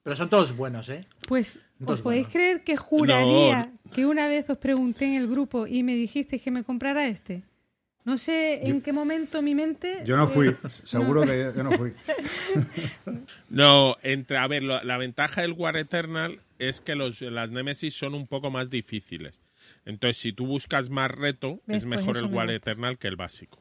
Pero 0.03 0.17
son 0.17 0.29
todos 0.29 0.55
buenos, 0.55 0.89
¿eh? 0.91 1.01
Pues, 1.27 1.59
¿os 1.87 2.03
podéis 2.03 2.29
creer 2.29 2.63
que 2.63 2.77
juraría 2.77 3.73
que 3.95 4.05
una 4.05 4.29
vez 4.29 4.51
os 4.51 4.59
pregunté 4.59 5.07
en 5.07 5.15
el 5.15 5.27
grupo 5.27 5.67
y 5.67 5.83
me 5.83 5.95
dijisteis 5.95 6.43
que 6.43 6.51
me 6.51 6.63
comprara 6.65 7.07
este? 7.09 7.43
No 8.05 8.19
sé 8.19 8.69
en 8.69 8.83
qué 8.83 8.93
momento 8.93 9.41
mi 9.41 9.55
mente... 9.55 10.03
Yo 10.05 10.19
no 10.19 10.27
fui, 10.29 10.49
eh, 10.49 10.57
seguro 10.85 11.23
que 11.23 11.51
yo 11.57 11.63
no 11.63 11.71
fui. 11.73 11.95
No, 13.49 13.97
entre, 14.03 14.37
a 14.37 14.47
ver, 14.47 14.63
lo- 14.63 14.83
la 14.85 14.99
ventaja 14.99 15.43
del 15.43 15.53
War 15.53 15.77
Eternal 15.77 16.41
es 16.59 16.81
que 16.81 16.95
los, 16.95 17.21
las 17.23 17.51
Nemesis 17.51 17.95
son 17.95 18.15
un 18.15 18.27
poco 18.27 18.51
más 18.51 18.69
difíciles. 18.71 19.41
Entonces, 19.85 20.17
si 20.21 20.33
tú 20.33 20.47
buscas 20.47 20.89
más 20.91 21.11
reto, 21.11 21.61
¿Ves? 21.67 21.79
es 21.83 21.85
Pues 21.85 21.97
mejor 22.01 22.17
el 22.17 22.29
me 22.29 22.35
War 22.37 22.47
gusta. 22.47 22.57
Eternal 22.71 22.99
que 22.99 23.09
el 23.09 23.17
básico. 23.17 23.61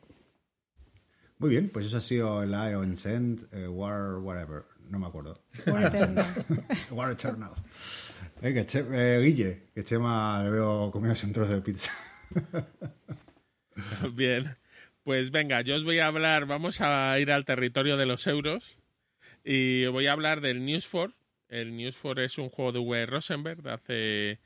Muy 1.40 1.50
bien, 1.50 1.70
pues 1.70 1.86
eso 1.88 1.98
ha 1.98 2.02
sido 2.02 2.42
el 2.44 2.52
Ion 2.52 2.96
Send, 2.96 3.48
eh, 3.52 3.68
War, 3.68 4.20
whatever, 4.20 4.64
no 4.90 5.00
me 5.00 5.08
acuerdo. 5.08 5.44
War 6.92 7.12
Eternal. 7.12 7.52
Venga, 8.42 8.66
Che- 8.66 8.86
eh, 8.92 9.20
Guille, 9.22 9.64
que 9.76 9.84
Chema 9.84 10.42
le 10.44 10.50
veo 10.52 10.90
comiéndose 10.92 11.26
un 11.26 11.34
trozo 11.34 11.54
de 11.54 11.62
pizza. 11.62 11.92
Bien, 14.14 14.56
pues 15.04 15.32
venga, 15.32 15.62
yo 15.62 15.76
os 15.76 15.84
voy 15.84 16.00
a 16.00 16.08
hablar, 16.08 16.46
vamos 16.46 16.80
a 16.82 17.18
ir 17.20 17.32
al 17.32 17.46
territorio 17.46 17.98
de 17.98 18.06
los 18.06 18.28
euros 18.28 18.78
y 19.44 19.86
voy 19.88 20.08
a 20.08 20.14
hablar 20.14 20.42
del 20.42 20.64
News 20.66 20.88
4. 20.90 21.14
El 21.50 21.76
News 21.76 21.98
4 22.02 22.24
es 22.24 22.38
un 22.38 22.50
juego 22.50 22.72
de 22.72 22.80
W. 22.80 23.06
Rosenberg 23.08 23.62
de 23.62 23.72
hace 23.72 24.40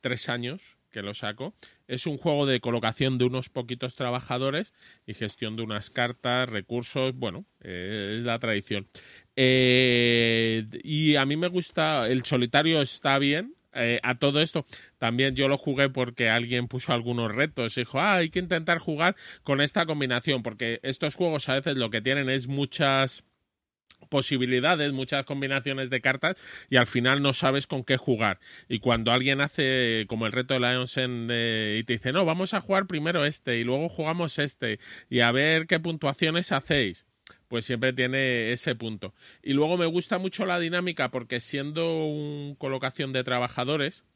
tres 0.00 0.28
años 0.28 0.76
que 0.92 1.02
lo 1.02 1.14
saco. 1.14 1.54
Es 1.88 2.06
un 2.06 2.18
juego 2.18 2.46
de 2.46 2.60
colocación 2.60 3.18
de 3.18 3.24
unos 3.24 3.48
poquitos 3.48 3.96
trabajadores 3.96 4.72
y 5.06 5.14
gestión 5.14 5.56
de 5.56 5.62
unas 5.62 5.90
cartas, 5.90 6.48
recursos, 6.48 7.14
bueno, 7.16 7.44
eh, 7.60 8.16
es 8.18 8.24
la 8.24 8.38
tradición. 8.38 8.86
Eh, 9.34 10.66
y 10.84 11.16
a 11.16 11.24
mí 11.26 11.36
me 11.36 11.48
gusta, 11.48 12.06
el 12.08 12.24
solitario 12.24 12.80
está 12.80 13.18
bien. 13.18 13.54
Eh, 13.74 14.00
a 14.02 14.18
todo 14.18 14.42
esto, 14.42 14.66
también 14.98 15.34
yo 15.34 15.48
lo 15.48 15.56
jugué 15.56 15.88
porque 15.88 16.28
alguien 16.28 16.68
puso 16.68 16.92
algunos 16.92 17.34
retos. 17.34 17.74
Dijo, 17.74 17.98
ah, 17.98 18.16
hay 18.16 18.28
que 18.28 18.38
intentar 18.38 18.78
jugar 18.78 19.16
con 19.42 19.62
esta 19.62 19.86
combinación, 19.86 20.42
porque 20.42 20.78
estos 20.82 21.14
juegos 21.14 21.48
a 21.48 21.54
veces 21.54 21.76
lo 21.76 21.88
que 21.88 22.02
tienen 22.02 22.28
es 22.28 22.48
muchas 22.48 23.24
posibilidades, 24.08 24.92
muchas 24.92 25.24
combinaciones 25.24 25.90
de 25.90 26.00
cartas 26.00 26.42
y 26.70 26.76
al 26.76 26.86
final 26.86 27.22
no 27.22 27.32
sabes 27.32 27.66
con 27.66 27.84
qué 27.84 27.96
jugar. 27.96 28.40
Y 28.68 28.80
cuando 28.80 29.12
alguien 29.12 29.40
hace 29.40 30.06
como 30.08 30.26
el 30.26 30.32
reto 30.32 30.54
de 30.54 30.60
Lionsen 30.60 31.28
eh, 31.30 31.78
y 31.80 31.84
te 31.84 31.94
dice, 31.94 32.12
no, 32.12 32.24
vamos 32.24 32.54
a 32.54 32.60
jugar 32.60 32.86
primero 32.86 33.24
este 33.24 33.58
y 33.58 33.64
luego 33.64 33.88
jugamos 33.88 34.38
este 34.38 34.78
y 35.10 35.20
a 35.20 35.32
ver 35.32 35.66
qué 35.66 35.80
puntuaciones 35.80 36.52
hacéis 36.52 37.06
pues 37.48 37.66
siempre 37.66 37.92
tiene 37.92 38.50
ese 38.52 38.74
punto. 38.74 39.12
Y 39.42 39.52
luego 39.52 39.76
me 39.76 39.84
gusta 39.84 40.16
mucho 40.16 40.46
la 40.46 40.58
dinámica 40.58 41.10
porque 41.10 41.38
siendo 41.38 42.06
un 42.06 42.54
colocación 42.58 43.12
de 43.12 43.24
trabajadores, 43.24 44.06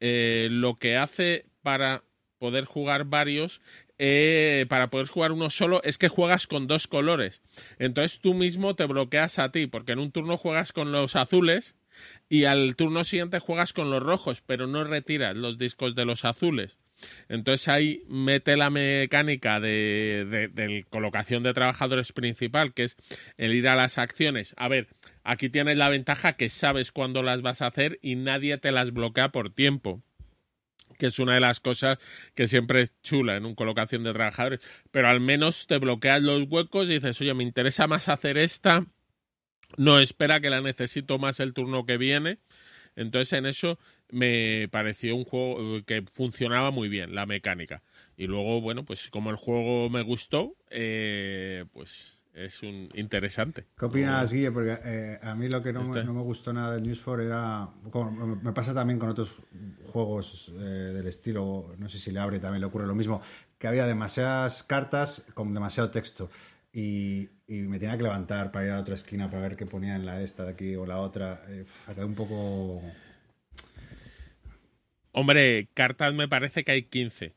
eh, 0.00 0.48
lo 0.50 0.78
que 0.78 0.96
hace 0.96 1.44
para 1.62 2.02
poder 2.38 2.64
jugar 2.64 3.04
varios, 3.04 3.60
eh, 3.98 4.66
para 4.68 4.90
poder 4.90 5.08
jugar 5.08 5.32
uno 5.32 5.50
solo, 5.50 5.82
es 5.82 5.98
que 5.98 6.08
juegas 6.08 6.46
con 6.46 6.66
dos 6.66 6.86
colores. 6.86 7.42
Entonces 7.78 8.20
tú 8.20 8.34
mismo 8.34 8.74
te 8.74 8.86
bloqueas 8.86 9.38
a 9.38 9.50
ti, 9.50 9.66
porque 9.66 9.92
en 9.92 9.98
un 9.98 10.12
turno 10.12 10.36
juegas 10.36 10.72
con 10.72 10.92
los 10.92 11.16
azules 11.16 11.74
y 12.28 12.44
al 12.44 12.76
turno 12.76 13.02
siguiente 13.04 13.40
juegas 13.40 13.72
con 13.72 13.90
los 13.90 14.02
rojos, 14.02 14.40
pero 14.40 14.66
no 14.66 14.84
retiras 14.84 15.34
los 15.34 15.58
discos 15.58 15.94
de 15.94 16.04
los 16.04 16.24
azules. 16.24 16.78
Entonces 17.28 17.68
ahí 17.68 18.02
mete 18.08 18.56
la 18.56 18.70
mecánica 18.70 19.60
de, 19.60 20.26
de, 20.28 20.48
de 20.48 20.84
colocación 20.90 21.42
de 21.42 21.54
trabajadores 21.54 22.12
principal, 22.12 22.74
que 22.74 22.84
es 22.84 22.96
el 23.36 23.54
ir 23.54 23.68
a 23.68 23.76
las 23.76 23.98
acciones. 23.98 24.54
A 24.56 24.68
ver, 24.68 24.88
aquí 25.22 25.48
tienes 25.48 25.76
la 25.76 25.88
ventaja 25.88 26.34
que 26.34 26.48
sabes 26.48 26.92
cuándo 26.92 27.22
las 27.22 27.42
vas 27.42 27.62
a 27.62 27.68
hacer 27.68 27.98
y 28.02 28.16
nadie 28.16 28.58
te 28.58 28.72
las 28.72 28.92
bloquea 28.92 29.30
por 29.30 29.50
tiempo 29.50 30.02
que 30.98 31.06
es 31.06 31.18
una 31.18 31.34
de 31.34 31.40
las 31.40 31.60
cosas 31.60 31.98
que 32.34 32.46
siempre 32.46 32.82
es 32.82 32.92
chula 33.02 33.36
en 33.36 33.46
un 33.46 33.54
colocación 33.54 34.04
de 34.04 34.12
trabajadores, 34.12 34.60
pero 34.90 35.08
al 35.08 35.20
menos 35.20 35.66
te 35.66 35.78
bloqueas 35.78 36.20
los 36.20 36.42
huecos 36.48 36.90
y 36.90 36.94
dices, 36.94 37.20
oye, 37.20 37.32
me 37.34 37.44
interesa 37.44 37.86
más 37.86 38.08
hacer 38.08 38.36
esta, 38.36 38.86
no 39.76 39.98
espera 39.98 40.40
que 40.40 40.50
la 40.50 40.60
necesito 40.60 41.18
más 41.18 41.40
el 41.40 41.54
turno 41.54 41.86
que 41.86 41.96
viene. 41.96 42.38
Entonces 42.96 43.32
en 43.34 43.46
eso 43.46 43.78
me 44.10 44.68
pareció 44.70 45.14
un 45.14 45.24
juego 45.24 45.84
que 45.84 46.02
funcionaba 46.14 46.70
muy 46.70 46.88
bien, 46.88 47.14
la 47.14 47.26
mecánica. 47.26 47.82
Y 48.16 48.26
luego, 48.26 48.60
bueno, 48.60 48.84
pues 48.84 49.08
como 49.10 49.30
el 49.30 49.36
juego 49.36 49.88
me 49.88 50.02
gustó, 50.02 50.56
eh, 50.70 51.64
pues 51.72 52.17
es 52.44 52.62
un 52.62 52.88
interesante. 52.94 53.66
¿Qué 53.76 53.84
opinas, 53.86 54.32
Guille? 54.32 54.50
Porque 54.52 54.78
eh, 54.84 55.18
a 55.22 55.34
mí 55.34 55.48
lo 55.48 55.62
que 55.62 55.72
no, 55.72 55.82
Este. 55.82 55.98
me, 56.00 56.04
no 56.04 56.14
me 56.14 56.22
gustó 56.22 56.52
nada 56.52 56.74
del 56.74 56.82
News 56.84 57.00
4 57.02 57.24
era. 57.24 57.68
como 57.90 58.10
me 58.36 58.52
pasa 58.52 58.74
también 58.74 58.98
con 58.98 59.08
otros 59.08 59.36
juegos 59.86 60.52
eh, 60.56 60.60
del 60.62 61.06
estilo, 61.06 61.74
no 61.78 61.88
sé 61.88 61.98
si 61.98 62.10
le 62.10 62.20
abre 62.20 62.40
también 62.40 62.60
le 62.60 62.66
ocurre 62.66 62.86
lo 62.86 62.94
mismo, 62.94 63.22
que 63.58 63.68
había 63.68 63.86
demasiadas 63.86 64.62
cartas 64.62 65.26
con 65.34 65.54
demasiado 65.54 65.90
texto. 65.90 66.30
Y, 66.72 67.30
y 67.46 67.60
me 67.62 67.78
tenía 67.78 67.96
que 67.96 68.02
levantar 68.02 68.52
para 68.52 68.66
ir 68.66 68.70
a 68.72 68.74
la 68.76 68.80
otra 68.82 68.94
esquina 68.94 69.30
para 69.30 69.42
ver 69.42 69.56
qué 69.56 69.66
ponía 69.66 69.96
en 69.96 70.04
la 70.06 70.20
esta 70.22 70.44
de 70.44 70.50
aquí 70.52 70.76
o 70.76 70.86
la 70.86 70.98
otra. 70.98 71.42
Eh, 71.48 71.64
acabé 71.86 72.04
un 72.06 72.14
poco. 72.14 72.82
Hombre, 75.12 75.68
cartas 75.74 76.14
me 76.14 76.28
parece 76.28 76.64
que 76.64 76.72
hay 76.72 76.82
15. 76.84 77.34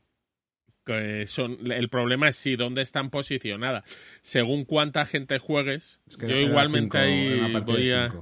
Que 0.84 1.26
son, 1.26 1.70
el 1.70 1.88
problema 1.88 2.28
es 2.28 2.36
si 2.36 2.56
dónde 2.56 2.82
están 2.82 3.10
posicionadas. 3.10 3.84
Según 4.20 4.64
cuánta 4.64 5.06
gente 5.06 5.38
juegues, 5.38 6.00
Es 6.08 6.16
que 6.16 6.28
yo 6.28 6.36
igualmente 6.36 6.98
ahí 6.98 7.54
voy 7.64 7.92
a... 7.92 8.12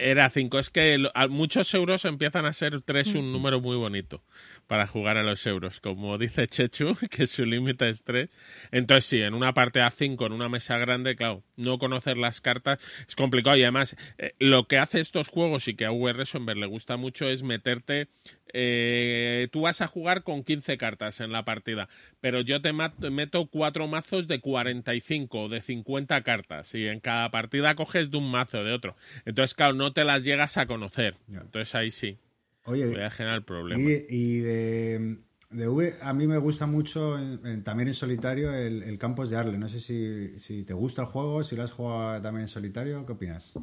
Era 0.00 0.30
5. 0.30 0.58
Es 0.58 0.70
que 0.70 0.96
lo- 0.98 1.10
a 1.14 1.28
muchos 1.28 1.72
euros 1.74 2.04
empiezan 2.04 2.46
a 2.46 2.52
ser 2.52 2.82
3 2.82 3.14
Mm. 3.14 3.18
un 3.18 3.32
número 3.32 3.60
muy 3.60 3.76
bonito 3.76 4.22
para 4.66 4.86
jugar 4.86 5.16
a 5.16 5.22
los 5.22 5.44
euros. 5.46 5.80
Como 5.80 6.16
dice 6.18 6.46
Chechu, 6.48 6.92
que 7.10 7.26
su 7.26 7.44
límite 7.44 7.88
es 7.88 8.02
3. 8.04 8.30
Entonces, 8.72 9.04
sí, 9.04 9.20
en 9.20 9.34
una 9.34 9.52
parte 9.54 9.80
a 9.80 9.90
5, 9.90 10.26
en 10.26 10.32
una 10.32 10.48
mesa 10.48 10.78
grande, 10.78 11.16
claro, 11.16 11.42
no 11.56 11.78
conocer 11.78 12.16
las 12.16 12.40
cartas 12.40 12.86
es 13.06 13.14
complicado. 13.14 13.56
Y 13.56 13.62
además, 13.62 13.96
eh, 14.18 14.32
lo 14.38 14.64
que 14.66 14.78
hace 14.78 15.00
estos 15.00 15.28
juegos 15.28 15.68
y 15.68 15.74
que 15.74 15.84
a 15.84 15.90
VR 15.92 16.24
Somber 16.24 16.56
le 16.56 16.66
gusta 16.66 16.96
mucho 16.96 17.28
es 17.28 17.42
meterte. 17.42 18.08
eh, 18.52 19.46
tú 19.52 19.60
vas 19.60 19.80
a 19.80 19.86
jugar 19.86 20.24
con 20.24 20.42
15 20.42 20.76
cartas 20.76 21.20
en 21.20 21.30
la 21.30 21.44
partida, 21.44 21.88
pero 22.20 22.40
yo 22.40 22.60
te 22.60 22.72
meto 22.72 23.46
cuatro 23.46 23.86
mazos 23.86 24.26
de 24.26 24.40
45 24.40 25.42
o 25.42 25.48
de 25.48 25.60
50 25.60 26.22
cartas 26.22 26.74
y 26.74 26.88
en 26.88 26.98
cada 26.98 27.30
partida 27.30 27.76
coges 27.76 28.10
de 28.10 28.16
un 28.18 28.28
mazo 28.28 28.58
o 28.58 28.64
de 28.64 28.72
otro. 28.72 28.96
Entonces, 29.24 29.54
claro, 29.54 29.74
no 29.74 29.89
te 29.92 30.04
las 30.04 30.24
llegas 30.24 30.56
a 30.56 30.66
conocer. 30.66 31.16
Entonces 31.28 31.74
ahí 31.74 31.90
sí, 31.90 32.18
Oye, 32.64 32.86
voy 32.86 33.00
a 33.02 33.10
generar 33.10 33.42
problemas. 33.44 33.80
y, 33.86 34.04
y 34.08 34.38
de, 34.40 35.18
de 35.50 35.68
V, 35.68 35.94
a 36.02 36.12
mí 36.12 36.26
me 36.26 36.38
gusta 36.38 36.66
mucho 36.66 37.18
en- 37.18 37.40
en- 37.46 37.64
también 37.64 37.88
en 37.88 37.94
solitario 37.94 38.52
el, 38.54 38.82
el 38.82 38.98
Campos 38.98 39.30
de 39.30 39.36
Arle. 39.36 39.58
No 39.58 39.68
sé 39.68 39.80
si, 39.80 40.38
si 40.38 40.64
te 40.64 40.72
gusta 40.74 41.02
el 41.02 41.08
juego, 41.08 41.42
si 41.44 41.56
lo 41.56 41.62
has 41.62 41.72
jugado 41.72 42.20
también 42.22 42.42
en 42.42 42.48
solitario, 42.48 43.04
¿qué 43.06 43.12
opinas? 43.12 43.54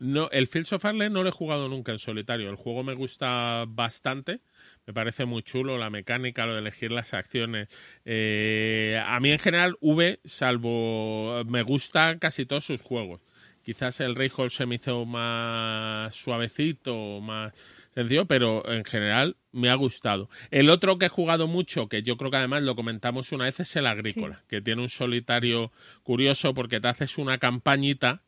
No, 0.00 0.30
el 0.30 0.46
Fields 0.46 0.72
of 0.72 0.84
Arle 0.84 1.10
no 1.10 1.24
lo 1.24 1.28
he 1.28 1.32
jugado 1.32 1.68
nunca 1.68 1.90
en 1.90 1.98
solitario. 1.98 2.48
El 2.50 2.54
juego 2.54 2.84
me 2.84 2.94
gusta 2.94 3.64
bastante. 3.66 4.40
Me 4.86 4.94
parece 4.94 5.24
muy 5.24 5.42
chulo 5.42 5.76
la 5.76 5.90
mecánica, 5.90 6.46
lo 6.46 6.52
de 6.54 6.60
elegir 6.60 6.92
las 6.92 7.14
acciones. 7.14 7.68
Eh, 8.04 9.02
a 9.04 9.18
mí 9.18 9.30
en 9.32 9.40
general, 9.40 9.76
V, 9.80 10.20
salvo. 10.24 11.42
Me 11.46 11.62
gustan 11.62 12.20
casi 12.20 12.46
todos 12.46 12.64
sus 12.64 12.80
juegos. 12.80 13.20
Quizás 13.68 14.00
el 14.00 14.14
Rayhold 14.14 14.50
se 14.50 14.64
me 14.64 14.76
hizo 14.76 15.04
más 15.04 16.14
suavecito, 16.14 17.20
más 17.20 17.52
sencillo, 17.92 18.24
pero 18.24 18.66
en 18.66 18.82
general 18.82 19.36
me 19.52 19.68
ha 19.68 19.74
gustado. 19.74 20.30
El 20.50 20.70
otro 20.70 20.98
que 20.98 21.04
he 21.04 21.10
jugado 21.10 21.48
mucho, 21.48 21.86
que 21.86 22.02
yo 22.02 22.16
creo 22.16 22.30
que 22.30 22.38
además 22.38 22.62
lo 22.62 22.74
comentamos 22.74 23.30
una 23.30 23.44
vez, 23.44 23.60
es 23.60 23.76
el 23.76 23.86
Agrícola, 23.86 24.42
que 24.48 24.62
tiene 24.62 24.80
un 24.80 24.88
solitario 24.88 25.70
curioso 26.02 26.54
porque 26.54 26.80
te 26.80 26.88
haces 26.88 27.18
una 27.18 27.36
campañita 27.36 28.22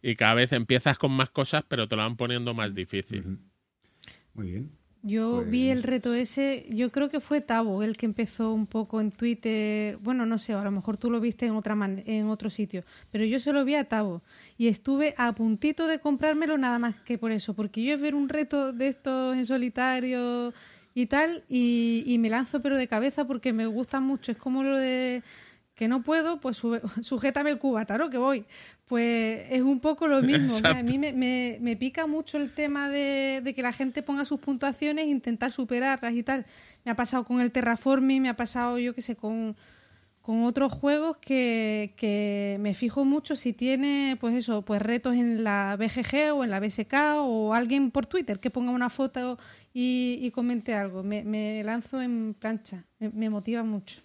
y 0.00 0.16
cada 0.16 0.32
vez 0.32 0.54
empiezas 0.54 0.96
con 0.96 1.12
más 1.12 1.28
cosas, 1.28 1.62
pero 1.68 1.86
te 1.86 1.94
lo 1.94 2.00
van 2.00 2.16
poniendo 2.16 2.54
más 2.54 2.74
difícil. 2.74 3.40
Muy 4.32 4.46
bien. 4.46 4.70
Yo 5.02 5.36
Pues- 5.36 5.50
vi 5.50 5.68
el 5.68 5.84
reto 5.84 6.12
ese, 6.14 6.66
yo 6.70 6.90
creo 6.90 7.08
que 7.08 7.20
fue 7.20 7.40
Tabo 7.40 7.82
el 7.84 7.96
que 7.96 8.06
empezó 8.06 8.52
un 8.52 8.66
poco 8.66 9.00
en 9.00 9.12
Twitter, 9.12 9.98
bueno, 9.98 10.26
no 10.26 10.36
sé, 10.36 10.52
a 10.52 10.62
lo 10.64 10.70
mejor 10.72 10.96
tú 10.96 11.10
lo 11.10 11.20
viste 11.20 11.46
en 11.46 11.52
otra 11.54 11.76
man- 11.76 12.02
en 12.06 12.26
otro 12.26 12.50
sitio, 12.50 12.82
pero 13.12 13.24
yo 13.24 13.38
se 13.38 13.52
lo 13.52 13.64
vi 13.64 13.76
a 13.76 13.84
Tabo 13.84 14.22
y 14.58 14.66
estuve 14.66 15.14
a 15.16 15.32
puntito 15.34 15.86
de 15.86 16.00
comprármelo 16.00 16.58
nada 16.58 16.78
más 16.80 16.96
que 17.02 17.18
por 17.18 17.30
eso, 17.30 17.54
porque 17.54 17.84
yo 17.84 17.94
es 17.94 18.00
ver 18.00 18.16
un 18.16 18.28
reto 18.28 18.72
de 18.72 18.88
estos 18.88 19.36
en 19.36 19.46
solitario 19.46 20.52
y 20.92 21.06
tal 21.06 21.44
y, 21.48 22.02
y 22.06 22.18
me 22.18 22.28
lanzo 22.30 22.60
pero 22.60 22.76
de 22.76 22.88
cabeza 22.88 23.26
porque 23.26 23.52
me 23.52 23.66
gusta 23.66 24.00
mucho, 24.00 24.32
es 24.32 24.38
como 24.38 24.64
lo 24.64 24.76
de 24.76 25.22
que 25.76 25.86
no 25.88 26.02
puedo, 26.02 26.40
pues 26.40 26.56
sube- 26.60 26.80
sujétame 27.02 27.50
el 27.50 27.58
cubataro 27.58 28.10
que 28.10 28.18
voy. 28.18 28.44
Pues 28.86 29.46
es 29.50 29.62
un 29.62 29.78
poco 29.80 30.08
lo 30.08 30.20
mismo. 30.22 30.46
O 30.54 30.58
sea, 30.58 30.70
a 30.80 30.82
mí 30.82 30.98
me, 30.98 31.12
me- 31.12 31.58
me 31.60 31.76
pica 31.76 32.06
mucho 32.06 32.38
el 32.38 32.52
tema 32.52 32.88
de, 32.88 33.40
de 33.44 33.54
que 33.54 33.62
la 33.62 33.72
gente 33.72 34.02
ponga 34.02 34.24
sus 34.24 34.40
puntuaciones 34.40 35.04
e 35.04 35.08
intentar 35.08 35.52
superarlas 35.52 36.14
y 36.14 36.22
tal. 36.24 36.46
Me 36.84 36.90
ha 36.90 36.96
pasado 36.96 37.24
con 37.24 37.40
el 37.40 37.52
Terraforming, 37.52 38.22
me 38.22 38.28
ha 38.30 38.36
pasado, 38.36 38.78
yo 38.78 38.94
qué 38.94 39.02
sé, 39.02 39.16
con, 39.16 39.54
con 40.22 40.44
otros 40.44 40.72
juegos 40.72 41.18
que, 41.18 41.92
que 41.96 42.56
me 42.60 42.72
fijo 42.74 43.04
mucho 43.04 43.36
si 43.36 43.52
tiene, 43.52 44.16
pues 44.18 44.34
eso, 44.34 44.62
pues 44.62 44.80
retos 44.80 45.14
en 45.14 45.44
la 45.44 45.76
BGG 45.78 46.32
o 46.34 46.42
en 46.42 46.50
la 46.50 46.58
BSK 46.58 46.94
o 47.18 47.52
alguien 47.54 47.90
por 47.90 48.06
Twitter 48.06 48.40
que 48.40 48.50
ponga 48.50 48.70
una 48.70 48.88
foto 48.88 49.38
y, 49.74 50.18
y 50.22 50.30
comente 50.30 50.74
algo. 50.74 51.02
Me, 51.02 51.22
me 51.22 51.62
lanzo 51.64 52.00
en 52.00 52.34
plancha, 52.38 52.84
me 52.98 53.28
motiva 53.30 53.62
mucho. 53.62 54.00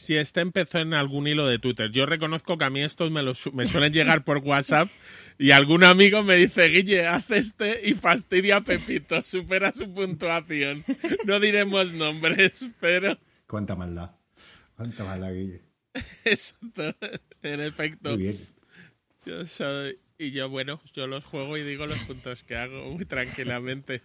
Si 0.00 0.16
este 0.16 0.40
empezó 0.40 0.78
en 0.78 0.94
algún 0.94 1.26
hilo 1.26 1.46
de 1.46 1.58
Twitter, 1.58 1.90
yo 1.90 2.06
reconozco 2.06 2.56
que 2.56 2.64
a 2.64 2.70
mí 2.70 2.80
estos 2.82 3.10
me, 3.10 3.22
los, 3.22 3.52
me 3.52 3.66
suelen 3.66 3.92
llegar 3.92 4.24
por 4.24 4.38
WhatsApp 4.38 4.88
y 5.38 5.50
algún 5.50 5.84
amigo 5.84 6.22
me 6.22 6.36
dice, 6.36 6.68
Guille, 6.68 7.06
haz 7.06 7.30
este 7.30 7.86
y 7.86 7.92
fastidia 7.92 8.56
a 8.56 8.60
Pepito, 8.62 9.20
supera 9.20 9.72
su 9.72 9.92
puntuación. 9.92 10.84
No 11.26 11.38
diremos 11.38 11.92
nombres, 11.92 12.64
pero 12.80 13.18
Cuánta 13.46 13.76
maldad. 13.76 14.12
Cuánta 14.74 15.04
maldad, 15.04 15.34
Guille. 15.34 15.60
exacto, 16.24 16.96
en 17.42 17.60
efecto. 17.60 18.10
Muy 18.12 18.22
bien. 18.22 18.38
Yo 19.26 19.44
soy, 19.44 19.98
y 20.16 20.30
yo, 20.30 20.48
bueno, 20.48 20.80
yo 20.94 21.06
los 21.08 21.26
juego 21.26 21.58
y 21.58 21.62
digo 21.62 21.84
los 21.86 21.98
puntos 22.04 22.42
que 22.42 22.56
hago 22.56 22.90
muy 22.90 23.04
tranquilamente. 23.04 24.00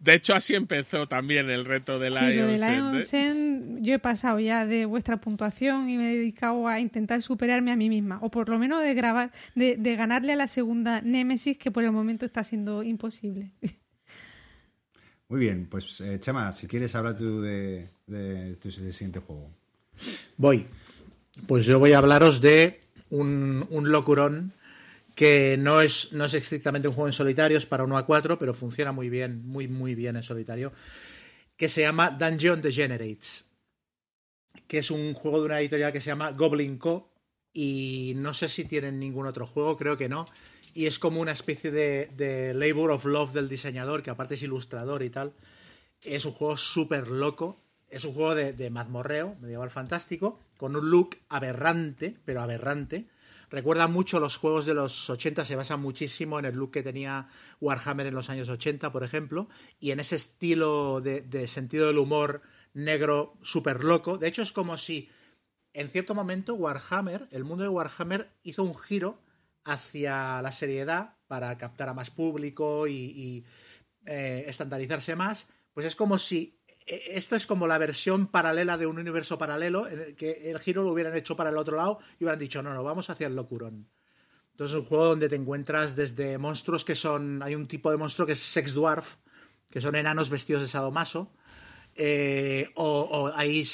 De 0.00 0.14
hecho, 0.14 0.34
así 0.34 0.54
empezó 0.54 1.08
también 1.08 1.50
el 1.50 1.64
reto 1.64 1.98
de 1.98 2.10
la 2.10 2.20
Sí, 2.20 2.36
lo 2.36 2.46
de 2.46 2.58
Ion 2.58 2.60
la 2.60 3.00
¿eh? 3.00 3.78
Yo 3.80 3.94
he 3.94 3.98
pasado 3.98 4.38
ya 4.38 4.66
de 4.66 4.84
vuestra 4.84 5.16
puntuación 5.20 5.88
y 5.88 5.96
me 5.96 6.12
he 6.12 6.16
dedicado 6.16 6.68
a 6.68 6.78
intentar 6.80 7.22
superarme 7.22 7.72
a 7.72 7.76
mí 7.76 7.88
misma, 7.88 8.18
o 8.22 8.30
por 8.30 8.48
lo 8.48 8.58
menos 8.58 8.82
de 8.82 8.94
grabar, 8.94 9.32
de, 9.54 9.76
de 9.76 9.96
ganarle 9.96 10.32
a 10.32 10.36
la 10.36 10.48
segunda 10.48 11.00
Némesis, 11.00 11.58
que 11.58 11.70
por 11.70 11.82
el 11.82 11.92
momento 11.92 12.24
está 12.24 12.44
siendo 12.44 12.82
imposible. 12.82 13.50
Muy 15.28 15.40
bien, 15.40 15.66
pues 15.68 16.00
eh, 16.00 16.20
Chema, 16.20 16.52
si 16.52 16.68
quieres 16.68 16.94
hablar 16.94 17.16
tú 17.16 17.40
de, 17.40 17.88
de 18.06 18.54
tu 18.56 18.68
del 18.68 18.92
siguiente 18.92 19.18
juego. 19.18 19.50
Voy. 20.36 20.66
Pues 21.46 21.66
yo 21.66 21.78
voy 21.78 21.92
a 21.92 21.98
hablaros 21.98 22.40
de 22.40 22.80
un, 23.10 23.66
un 23.70 23.90
locurón 23.90 24.52
que 25.16 25.56
no 25.58 25.80
es, 25.80 26.12
no 26.12 26.26
es 26.26 26.34
estrictamente 26.34 26.88
un 26.88 26.94
juego 26.94 27.08
en 27.08 27.14
solitario, 27.14 27.56
es 27.56 27.64
para 27.64 27.84
1 27.84 27.96
a 27.96 28.04
4, 28.04 28.38
pero 28.38 28.52
funciona 28.52 28.92
muy 28.92 29.08
bien, 29.08 29.46
muy, 29.46 29.66
muy 29.66 29.94
bien 29.94 30.14
en 30.14 30.22
solitario, 30.22 30.72
que 31.56 31.70
se 31.70 31.80
llama 31.80 32.10
Dungeon 32.10 32.60
Degenerates, 32.60 33.46
que 34.66 34.78
es 34.78 34.90
un 34.90 35.14
juego 35.14 35.40
de 35.40 35.46
una 35.46 35.60
editorial 35.60 35.90
que 35.90 36.02
se 36.02 36.10
llama 36.10 36.32
Goblin 36.32 36.76
Co. 36.76 37.10
Y 37.54 38.12
no 38.18 38.34
sé 38.34 38.50
si 38.50 38.66
tienen 38.66 39.00
ningún 39.00 39.26
otro 39.26 39.46
juego, 39.46 39.78
creo 39.78 39.96
que 39.96 40.10
no. 40.10 40.26
Y 40.74 40.84
es 40.84 40.98
como 40.98 41.22
una 41.22 41.32
especie 41.32 41.70
de, 41.70 42.10
de 42.14 42.52
labor 42.52 42.90
of 42.90 43.06
love 43.06 43.32
del 43.32 43.48
diseñador, 43.48 44.02
que 44.02 44.10
aparte 44.10 44.34
es 44.34 44.42
ilustrador 44.42 45.02
y 45.02 45.08
tal. 45.08 45.32
Es 46.02 46.26
un 46.26 46.32
juego 46.32 46.58
súper 46.58 47.08
loco. 47.08 47.58
Es 47.88 48.04
un 48.04 48.12
juego 48.12 48.34
de, 48.34 48.52
de 48.52 48.68
mazmorreo, 48.68 49.36
medieval 49.40 49.70
fantástico, 49.70 50.38
con 50.58 50.76
un 50.76 50.90
look 50.90 51.16
aberrante, 51.30 52.16
pero 52.26 52.42
aberrante. 52.42 53.06
Recuerda 53.50 53.86
mucho 53.88 54.20
los 54.20 54.36
juegos 54.36 54.66
de 54.66 54.74
los 54.74 55.08
80, 55.08 55.44
se 55.44 55.56
basa 55.56 55.76
muchísimo 55.76 56.38
en 56.38 56.46
el 56.46 56.56
look 56.56 56.72
que 56.72 56.82
tenía 56.82 57.28
Warhammer 57.60 58.06
en 58.06 58.14
los 58.14 58.30
años 58.30 58.48
80, 58.48 58.90
por 58.92 59.04
ejemplo, 59.04 59.48
y 59.78 59.92
en 59.92 60.00
ese 60.00 60.16
estilo 60.16 61.00
de, 61.00 61.20
de 61.20 61.46
sentido 61.46 61.86
del 61.86 61.98
humor 61.98 62.42
negro 62.74 63.38
súper 63.42 63.84
loco. 63.84 64.18
De 64.18 64.28
hecho, 64.28 64.42
es 64.42 64.52
como 64.52 64.76
si 64.78 65.08
en 65.76 65.88
cierto 65.88 66.14
momento 66.14 66.54
Warhammer, 66.54 67.28
el 67.30 67.44
mundo 67.44 67.62
de 67.62 67.68
Warhammer, 67.68 68.30
hizo 68.42 68.64
un 68.64 68.74
giro 68.74 69.20
hacia 69.62 70.40
la 70.40 70.50
seriedad 70.50 71.16
para 71.26 71.58
captar 71.58 71.90
a 71.90 71.94
más 71.94 72.10
público 72.10 72.86
y, 72.86 72.94
y, 72.94 73.44
eh, 74.06 74.46
estandarizarse 74.48 75.16
más. 75.16 75.48
Pues 75.74 75.84
es 75.86 75.94
como 75.94 76.18
si 76.18 76.58
eh, 76.86 77.02
esto 77.10 77.36
es 77.36 77.46
como 77.46 77.66
la 77.66 77.78
versión 77.78 78.28
paralela 78.28 78.78
de 78.78 78.86
un 78.86 78.98
universo 78.98 79.38
paralelo 79.38 79.88
en 79.88 80.00
el 80.00 80.14
que 80.14 80.50
el 80.50 80.58
giro 80.60 80.82
lo 80.82 80.92
hubieran 80.92 81.16
hecho 81.16 81.36
para 81.36 81.50
el 81.50 81.56
otro 81.56 81.76
lado 81.76 81.98
y 82.18 82.24
hubieran 82.24 82.38
dicho, 82.38 82.62
no, 82.62 82.72
no, 82.72 82.84
vamos 82.84 83.10
hacia 83.10 83.26
el 83.26 83.36
locurón. 83.36 83.88
Entonces 84.52 84.74
es 84.74 84.80
un 84.80 84.88
juego 84.88 85.06
donde 85.06 85.28
te 85.28 85.36
encuentras 85.36 85.96
desde 85.96 86.38
monstruos 86.38 86.84
que 86.84 86.94
son... 86.94 87.42
Hay 87.42 87.54
un 87.54 87.66
tipo 87.66 87.90
de 87.90 87.98
monstruo 87.98 88.26
que 88.26 88.32
es 88.32 88.40
Sex 88.40 88.72
Dwarf, 88.72 89.16
que 89.70 89.82
son 89.82 89.96
enanos 89.96 90.30
vestidos 90.30 90.62
de 90.62 90.68
sadomaso, 90.68 91.30
eh, 91.94 92.70
o, 92.74 93.32
hay 93.34 93.68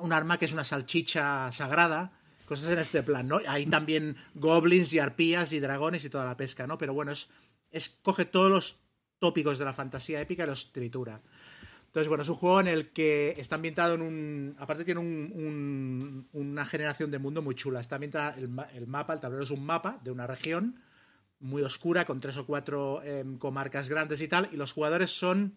un 0.00 0.12
arma 0.12 0.38
que 0.38 0.46
es 0.46 0.52
una 0.52 0.64
salchicha 0.64 1.50
sagrada, 1.52 2.12
cosas 2.46 2.70
en 2.70 2.78
este 2.78 3.02
plan, 3.02 3.28
¿no? 3.28 3.40
Hay 3.46 3.66
también 3.66 4.16
goblins 4.34 4.92
y 4.92 4.98
arpías 4.98 5.52
y 5.52 5.60
dragones 5.60 6.04
y 6.04 6.10
toda 6.10 6.24
la 6.24 6.36
pesca, 6.36 6.66
¿no? 6.66 6.78
Pero 6.78 6.94
bueno, 6.94 7.12
es, 7.12 7.28
es 7.70 7.88
coge 7.88 8.24
todos 8.24 8.50
los 8.50 8.80
tópicos 9.18 9.58
de 9.58 9.64
la 9.64 9.72
fantasía 9.72 10.20
épica 10.20 10.44
y 10.44 10.46
los 10.46 10.72
tritura. 10.72 11.20
Entonces, 11.96 12.10
bueno, 12.10 12.24
es 12.24 12.28
un 12.28 12.36
juego 12.36 12.60
en 12.60 12.68
el 12.68 12.90
que 12.90 13.34
está 13.38 13.54
ambientado 13.54 13.94
en 13.94 14.02
un... 14.02 14.56
Aparte 14.58 14.84
tiene 14.84 15.00
un, 15.00 15.32
un, 15.34 16.28
una 16.34 16.66
generación 16.66 17.10
de 17.10 17.18
mundo 17.18 17.40
muy 17.40 17.54
chula. 17.54 17.80
Está 17.80 17.94
ambientado 17.94 18.36
el, 18.36 18.50
el, 18.74 18.86
mapa, 18.86 19.14
el 19.14 19.20
tablero 19.20 19.44
es 19.44 19.50
un 19.50 19.64
mapa 19.64 19.98
de 20.04 20.10
una 20.10 20.26
región 20.26 20.78
muy 21.40 21.62
oscura, 21.62 22.04
con 22.04 22.20
tres 22.20 22.36
o 22.36 22.44
cuatro 22.44 23.00
eh, 23.02 23.24
comarcas 23.38 23.88
grandes 23.88 24.20
y 24.20 24.28
tal, 24.28 24.50
y 24.52 24.58
los 24.58 24.72
jugadores 24.72 25.10
son 25.10 25.56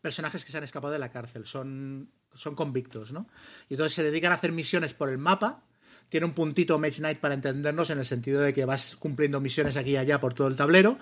personajes 0.00 0.46
que 0.46 0.50
se 0.50 0.56
han 0.56 0.64
escapado 0.64 0.94
de 0.94 0.98
la 0.98 1.10
cárcel, 1.10 1.44
son, 1.44 2.10
son 2.32 2.54
convictos, 2.54 3.12
¿no? 3.12 3.28
Y 3.68 3.74
entonces 3.74 3.94
se 3.94 4.02
dedican 4.02 4.32
a 4.32 4.36
hacer 4.36 4.50
misiones 4.50 4.94
por 4.94 5.10
el 5.10 5.18
mapa. 5.18 5.62
Tiene 6.08 6.24
un 6.24 6.32
puntito 6.32 6.78
Mage 6.78 7.00
Knight 7.00 7.18
para 7.18 7.34
entendernos 7.34 7.90
en 7.90 7.98
el 7.98 8.06
sentido 8.06 8.40
de 8.40 8.54
que 8.54 8.64
vas 8.64 8.96
cumpliendo 8.96 9.42
misiones 9.42 9.76
aquí 9.76 9.90
y 9.90 9.96
allá 9.98 10.18
por 10.20 10.32
todo 10.32 10.48
el 10.48 10.56
tablero 10.56 10.96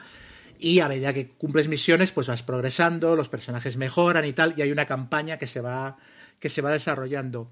y 0.62 0.78
a 0.78 0.88
medida 0.88 1.12
que 1.12 1.28
cumples 1.28 1.66
misiones 1.66 2.12
pues 2.12 2.28
vas 2.28 2.42
progresando, 2.42 3.16
los 3.16 3.28
personajes 3.28 3.76
mejoran 3.76 4.24
y 4.24 4.32
tal 4.32 4.54
y 4.56 4.62
hay 4.62 4.70
una 4.70 4.86
campaña 4.86 5.36
que 5.36 5.48
se 5.48 5.60
va 5.60 5.98
que 6.38 6.48
se 6.48 6.62
va 6.62 6.70
desarrollando. 6.70 7.50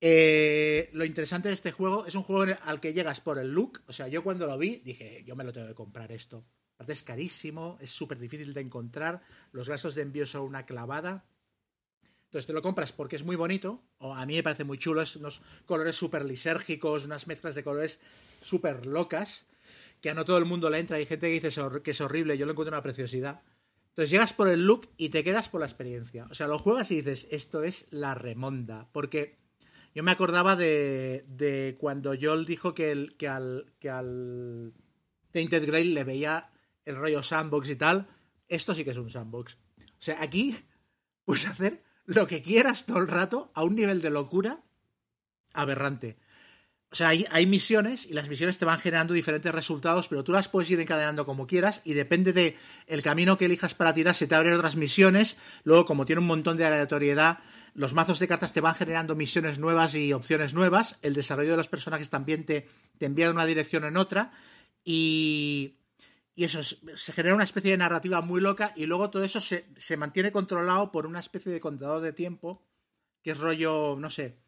Eh, 0.00 0.90
lo 0.92 1.04
interesante 1.04 1.48
de 1.48 1.54
este 1.54 1.72
juego 1.72 2.06
es 2.06 2.14
un 2.14 2.22
juego 2.22 2.54
al 2.62 2.80
que 2.80 2.92
llegas 2.92 3.20
por 3.20 3.38
el 3.38 3.52
look. 3.52 3.82
O 3.86 3.92
sea, 3.92 4.08
yo 4.08 4.22
cuando 4.22 4.46
lo 4.46 4.56
vi 4.56 4.76
dije, 4.84 5.22
yo 5.26 5.36
me 5.36 5.44
lo 5.44 5.52
tengo 5.52 5.68
que 5.68 5.74
comprar 5.74 6.10
esto. 6.12 6.44
Aparte 6.74 6.92
es 6.92 7.02
carísimo, 7.02 7.76
es 7.80 7.90
súper 7.90 8.18
difícil 8.18 8.54
de 8.54 8.60
encontrar. 8.60 9.20
Los 9.52 9.68
gastos 9.68 9.94
de 9.94 10.02
envío 10.02 10.26
son 10.26 10.42
una 10.42 10.64
clavada. 10.64 11.24
Entonces 12.26 12.46
te 12.46 12.52
lo 12.52 12.62
compras 12.62 12.92
porque 12.92 13.16
es 13.16 13.24
muy 13.24 13.36
bonito, 13.36 13.82
o 13.98 14.14
a 14.14 14.26
mí 14.26 14.36
me 14.36 14.42
parece 14.42 14.62
muy 14.62 14.76
chulo, 14.76 15.00
es 15.00 15.16
unos 15.16 15.40
colores 15.64 15.96
súper 15.96 16.26
lisérgicos, 16.26 17.06
unas 17.06 17.26
mezclas 17.26 17.54
de 17.54 17.64
colores 17.64 18.00
súper 18.42 18.84
locas, 18.84 19.46
que 20.00 20.10
a 20.10 20.14
no 20.14 20.24
todo 20.24 20.38
el 20.38 20.44
mundo 20.44 20.70
le 20.70 20.78
entra. 20.78 20.96
Hay 20.96 21.06
gente 21.06 21.26
que 21.26 21.40
dice 21.40 21.62
que 21.82 21.90
es 21.90 22.00
horrible, 22.00 22.38
yo 22.38 22.46
lo 22.46 22.52
encuentro 22.52 22.74
una 22.74 22.82
preciosidad. 22.82 23.42
Entonces 23.90 24.10
llegas 24.10 24.32
por 24.32 24.48
el 24.48 24.64
look 24.64 24.88
y 24.96 25.08
te 25.08 25.24
quedas 25.24 25.48
por 25.48 25.60
la 25.60 25.66
experiencia. 25.66 26.26
O 26.30 26.34
sea, 26.34 26.46
lo 26.46 26.58
juegas 26.58 26.90
y 26.92 26.96
dices, 26.96 27.26
esto 27.30 27.64
es 27.64 27.88
la 27.90 28.14
remonda. 28.14 28.88
Porque 28.92 29.38
yo 29.94 30.04
me 30.04 30.12
acordaba 30.12 30.54
de, 30.54 31.24
de 31.26 31.76
cuando 31.80 32.14
Joel 32.20 32.44
dijo 32.44 32.74
que, 32.74 32.92
el, 32.92 33.16
que, 33.16 33.26
al, 33.26 33.72
que 33.80 33.90
al 33.90 34.72
Tainted 35.32 35.66
Grail 35.66 35.94
le 35.94 36.04
veía 36.04 36.50
el 36.84 36.94
rollo 36.94 37.22
sandbox 37.22 37.68
y 37.70 37.76
tal. 37.76 38.06
Esto 38.46 38.74
sí 38.74 38.84
que 38.84 38.92
es 38.92 38.96
un 38.96 39.10
sandbox. 39.10 39.58
O 39.78 40.00
sea, 40.00 40.22
aquí 40.22 40.56
puedes 41.24 41.46
hacer 41.46 41.82
lo 42.06 42.26
que 42.26 42.40
quieras 42.40 42.86
todo 42.86 42.98
el 42.98 43.08
rato 43.08 43.50
a 43.54 43.64
un 43.64 43.74
nivel 43.74 44.00
de 44.00 44.10
locura 44.10 44.62
aberrante. 45.52 46.18
O 46.90 46.96
sea, 46.96 47.08
hay, 47.08 47.26
hay, 47.30 47.44
misiones 47.44 48.06
y 48.06 48.14
las 48.14 48.28
misiones 48.28 48.56
te 48.56 48.64
van 48.64 48.78
generando 48.78 49.12
diferentes 49.12 49.52
resultados, 49.52 50.08
pero 50.08 50.24
tú 50.24 50.32
las 50.32 50.48
puedes 50.48 50.70
ir 50.70 50.80
encadenando 50.80 51.26
como 51.26 51.46
quieras 51.46 51.82
y 51.84 51.92
depende 51.92 52.32
de 52.32 52.56
camino 53.02 53.36
que 53.36 53.44
elijas 53.44 53.74
para 53.74 53.92
tirar, 53.92 54.14
se 54.14 54.26
te 54.26 54.34
abren 54.34 54.54
otras 54.54 54.76
misiones. 54.76 55.36
Luego, 55.64 55.84
como 55.84 56.06
tiene 56.06 56.20
un 56.20 56.26
montón 56.26 56.56
de 56.56 56.64
aleatoriedad, 56.64 57.40
los 57.74 57.92
mazos 57.92 58.18
de 58.18 58.26
cartas 58.26 58.54
te 58.54 58.62
van 58.62 58.74
generando 58.74 59.14
misiones 59.14 59.58
nuevas 59.58 59.94
y 59.94 60.14
opciones 60.14 60.54
nuevas. 60.54 60.98
El 61.02 61.12
desarrollo 61.12 61.50
de 61.50 61.56
los 61.58 61.68
personajes 61.68 62.08
también 62.08 62.46
te, 62.46 62.66
te 62.96 63.06
envía 63.06 63.26
de 63.26 63.32
una 63.32 63.44
dirección 63.44 63.84
en 63.84 63.98
otra. 63.98 64.32
Y, 64.82 65.76
y 66.34 66.44
eso, 66.44 66.62
se 66.62 67.12
genera 67.12 67.34
una 67.34 67.44
especie 67.44 67.72
de 67.72 67.76
narrativa 67.76 68.20
muy 68.22 68.40
loca 68.40 68.72
y 68.76 68.86
luego 68.86 69.10
todo 69.10 69.24
eso 69.24 69.40
se, 69.40 69.66
se, 69.76 69.96
mantiene 69.96 70.32
controlado 70.32 70.90
por 70.90 71.04
una 71.04 71.20
especie 71.20 71.52
de 71.52 71.60
contador 71.60 72.00
de 72.00 72.12
tiempo, 72.12 72.62
que 73.22 73.32
es 73.32 73.38
rollo, 73.38 73.96
no 73.98 74.08
sé, 74.08 74.38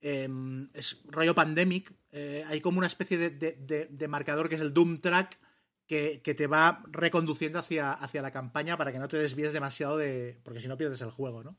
eh, 0.00 0.28
es 0.74 1.00
rollo 1.06 1.34
pandemic. 1.34 1.92
Eh, 2.12 2.44
hay 2.46 2.60
como 2.60 2.78
una 2.78 2.86
especie 2.86 3.18
de, 3.18 3.30
de, 3.30 3.88
de, 3.90 4.08
marcador 4.08 4.48
que 4.48 4.54
es 4.54 4.60
el 4.60 4.72
Doom 4.72 5.00
Track 5.00 5.38
que, 5.86 6.20
que, 6.22 6.34
te 6.34 6.46
va 6.46 6.82
reconduciendo 6.90 7.58
hacia, 7.58 7.92
hacia 7.92 8.22
la 8.22 8.30
campaña 8.30 8.76
para 8.76 8.92
que 8.92 8.98
no 8.98 9.08
te 9.08 9.18
desvíes 9.18 9.52
demasiado 9.52 9.96
de... 9.96 10.38
porque 10.42 10.60
si 10.60 10.68
no 10.68 10.76
pierdes 10.76 11.00
el 11.00 11.10
juego, 11.10 11.42
¿no? 11.42 11.58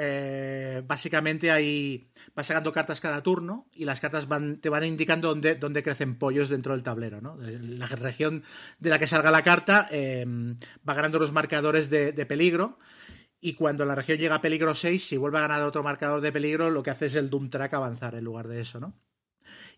Eh, 0.00 0.80
básicamente 0.86 1.50
hay 1.50 2.08
vas 2.32 2.46
sacando 2.46 2.72
cartas 2.72 3.00
cada 3.00 3.20
turno 3.20 3.66
y 3.72 3.84
las 3.84 3.98
cartas 3.98 4.28
van, 4.28 4.60
te 4.60 4.68
van 4.68 4.84
indicando 4.84 5.26
dónde, 5.26 5.56
dónde, 5.56 5.82
crecen 5.82 6.18
pollos 6.18 6.48
dentro 6.48 6.72
del 6.72 6.84
tablero. 6.84 7.20
¿no? 7.20 7.36
La 7.40 7.86
región 7.86 8.44
de 8.78 8.90
la 8.90 9.00
que 9.00 9.08
salga 9.08 9.32
la 9.32 9.42
carta 9.42 9.88
eh, 9.90 10.24
va 10.88 10.94
ganando 10.94 11.18
los 11.18 11.32
marcadores 11.32 11.90
de, 11.90 12.12
de, 12.12 12.26
peligro 12.26 12.78
y 13.40 13.54
cuando 13.54 13.84
la 13.84 13.94
región 13.94 14.18
llega 14.18 14.36
a 14.36 14.40
peligro 14.40 14.74
6, 14.74 15.04
si 15.04 15.16
vuelve 15.16 15.38
a 15.38 15.42
ganar 15.42 15.62
otro 15.62 15.82
marcador 15.82 16.20
de 16.20 16.32
peligro, 16.32 16.70
lo 16.70 16.82
que 16.82 16.90
hace 16.90 17.06
es 17.06 17.14
el 17.14 17.30
Doom 17.30 17.50
Track 17.50 17.74
avanzar 17.74 18.14
en 18.16 18.24
lugar 18.24 18.48
de 18.48 18.60
eso. 18.60 18.80
¿no? 18.80 18.94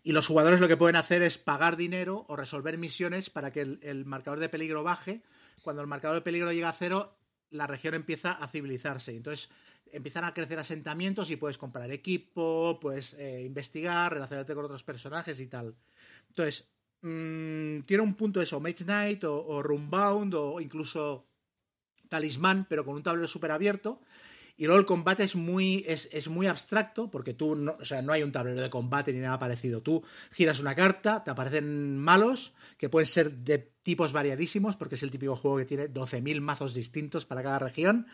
Y 0.03 0.13
los 0.13 0.25
jugadores 0.25 0.59
lo 0.59 0.67
que 0.67 0.77
pueden 0.77 0.95
hacer 0.95 1.21
es 1.21 1.37
pagar 1.37 1.77
dinero 1.77 2.25
o 2.27 2.35
resolver 2.35 2.77
misiones 2.77 3.29
para 3.29 3.51
que 3.51 3.61
el, 3.61 4.05
marcador 4.05 4.39
de 4.39 4.49
peligro 4.49 4.83
baje. 4.83 5.21
Cuando 5.61 5.83
el 5.83 5.87
marcador 5.87 6.15
de 6.15 6.21
peligro 6.21 6.51
llega 6.51 6.69
a 6.69 6.73
cero, 6.73 7.17
la 7.51 7.67
región 7.67 7.93
empieza 7.93 8.31
a 8.31 8.47
civilizarse. 8.47 9.15
Entonces 9.15 9.49
empiezan 9.91 10.23
a 10.23 10.33
crecer 10.33 10.57
asentamientos 10.57 11.29
y 11.29 11.35
puedes 11.35 11.59
comprar 11.59 11.91
equipo, 11.91 12.79
puedes 12.81 13.13
eh, 13.13 13.43
investigar, 13.45 14.13
relacionarte 14.13 14.55
con 14.55 14.65
otros 14.65 14.83
personajes 14.83 15.39
y 15.39 15.45
tal. 15.45 15.75
Entonces, 16.29 16.67
mmm, 17.01 17.81
tiene 17.81 18.01
un 18.01 18.15
punto 18.15 18.41
eso, 18.41 18.59
Mage 18.59 18.85
Knight 18.85 19.23
o, 19.25 19.45
o 19.45 19.61
Runbound 19.61 20.33
o 20.33 20.59
incluso 20.59 21.30
Talismán, 22.11 22.65
pero 22.69 22.83
con 22.83 22.95
un 22.95 23.03
tablero 23.03 23.27
súper 23.27 23.51
abierto. 23.51 24.01
Y 24.57 24.65
luego 24.65 24.79
el 24.79 24.85
combate 24.85 25.23
es 25.23 25.37
muy, 25.37 25.85
es, 25.87 26.09
es 26.11 26.27
muy 26.27 26.45
abstracto, 26.45 27.09
porque 27.09 27.33
tú, 27.33 27.55
no, 27.55 27.77
o 27.79 27.85
sea, 27.85 28.01
no 28.01 28.11
hay 28.11 28.21
un 28.21 28.33
tablero 28.33 28.61
de 28.61 28.69
combate 28.69 29.13
ni 29.13 29.19
nada 29.19 29.39
parecido. 29.39 29.81
Tú 29.81 30.03
giras 30.31 30.59
una 30.59 30.75
carta, 30.75 31.23
te 31.23 31.31
aparecen 31.31 31.97
malos, 31.97 32.53
que 32.77 32.89
pueden 32.89 33.07
ser 33.07 33.31
de 33.31 33.59
tipos 33.81 34.11
variadísimos, 34.11 34.75
porque 34.75 34.95
es 34.95 35.03
el 35.03 35.09
típico 35.09 35.37
juego 35.37 35.57
que 35.57 35.65
tiene 35.65 35.89
12.000 35.89 36.41
mazos 36.41 36.73
distintos 36.73 37.25
para 37.25 37.43
cada 37.43 37.59
región. 37.59 38.07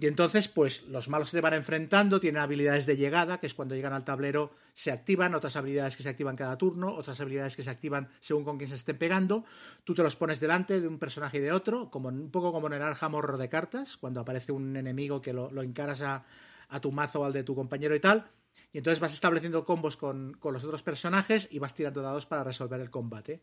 Y 0.00 0.06
entonces, 0.06 0.48
pues 0.48 0.84
los 0.84 1.10
malos 1.10 1.28
se 1.28 1.42
van 1.42 1.52
enfrentando, 1.52 2.20
tienen 2.20 2.40
habilidades 2.40 2.86
de 2.86 2.96
llegada, 2.96 3.38
que 3.38 3.46
es 3.46 3.52
cuando 3.52 3.74
llegan 3.74 3.92
al 3.92 4.02
tablero 4.02 4.50
se 4.72 4.90
activan, 4.90 5.34
otras 5.34 5.56
habilidades 5.56 5.94
que 5.94 6.02
se 6.02 6.08
activan 6.08 6.36
cada 6.36 6.56
turno, 6.56 6.94
otras 6.94 7.20
habilidades 7.20 7.54
que 7.54 7.62
se 7.62 7.68
activan 7.68 8.08
según 8.18 8.42
con 8.42 8.56
quién 8.56 8.70
se 8.70 8.76
estén 8.76 8.96
pegando. 8.96 9.44
Tú 9.84 9.94
te 9.94 10.02
los 10.02 10.16
pones 10.16 10.40
delante 10.40 10.80
de 10.80 10.88
un 10.88 10.98
personaje 10.98 11.36
y 11.36 11.40
de 11.42 11.52
otro, 11.52 11.90
como 11.90 12.08
un 12.08 12.30
poco 12.30 12.50
como 12.50 12.68
en 12.68 12.72
el 12.72 12.82
Arhamor 12.82 13.36
de 13.36 13.50
cartas, 13.50 13.98
cuando 13.98 14.20
aparece 14.20 14.52
un 14.52 14.74
enemigo 14.74 15.20
que 15.20 15.34
lo, 15.34 15.50
lo 15.50 15.62
encaras 15.62 16.00
a, 16.00 16.24
a, 16.70 16.80
tu 16.80 16.92
mazo 16.92 17.20
o 17.20 17.24
al 17.26 17.34
de 17.34 17.44
tu 17.44 17.54
compañero 17.54 17.94
y 17.94 18.00
tal. 18.00 18.26
Y 18.72 18.78
entonces 18.78 19.00
vas 19.00 19.12
estableciendo 19.12 19.66
combos 19.66 19.98
con, 19.98 20.32
con 20.40 20.54
los 20.54 20.64
otros 20.64 20.82
personajes 20.82 21.46
y 21.50 21.58
vas 21.58 21.74
tirando 21.74 22.00
dados 22.00 22.24
para 22.24 22.42
resolver 22.42 22.80
el 22.80 22.88
combate. 22.88 23.42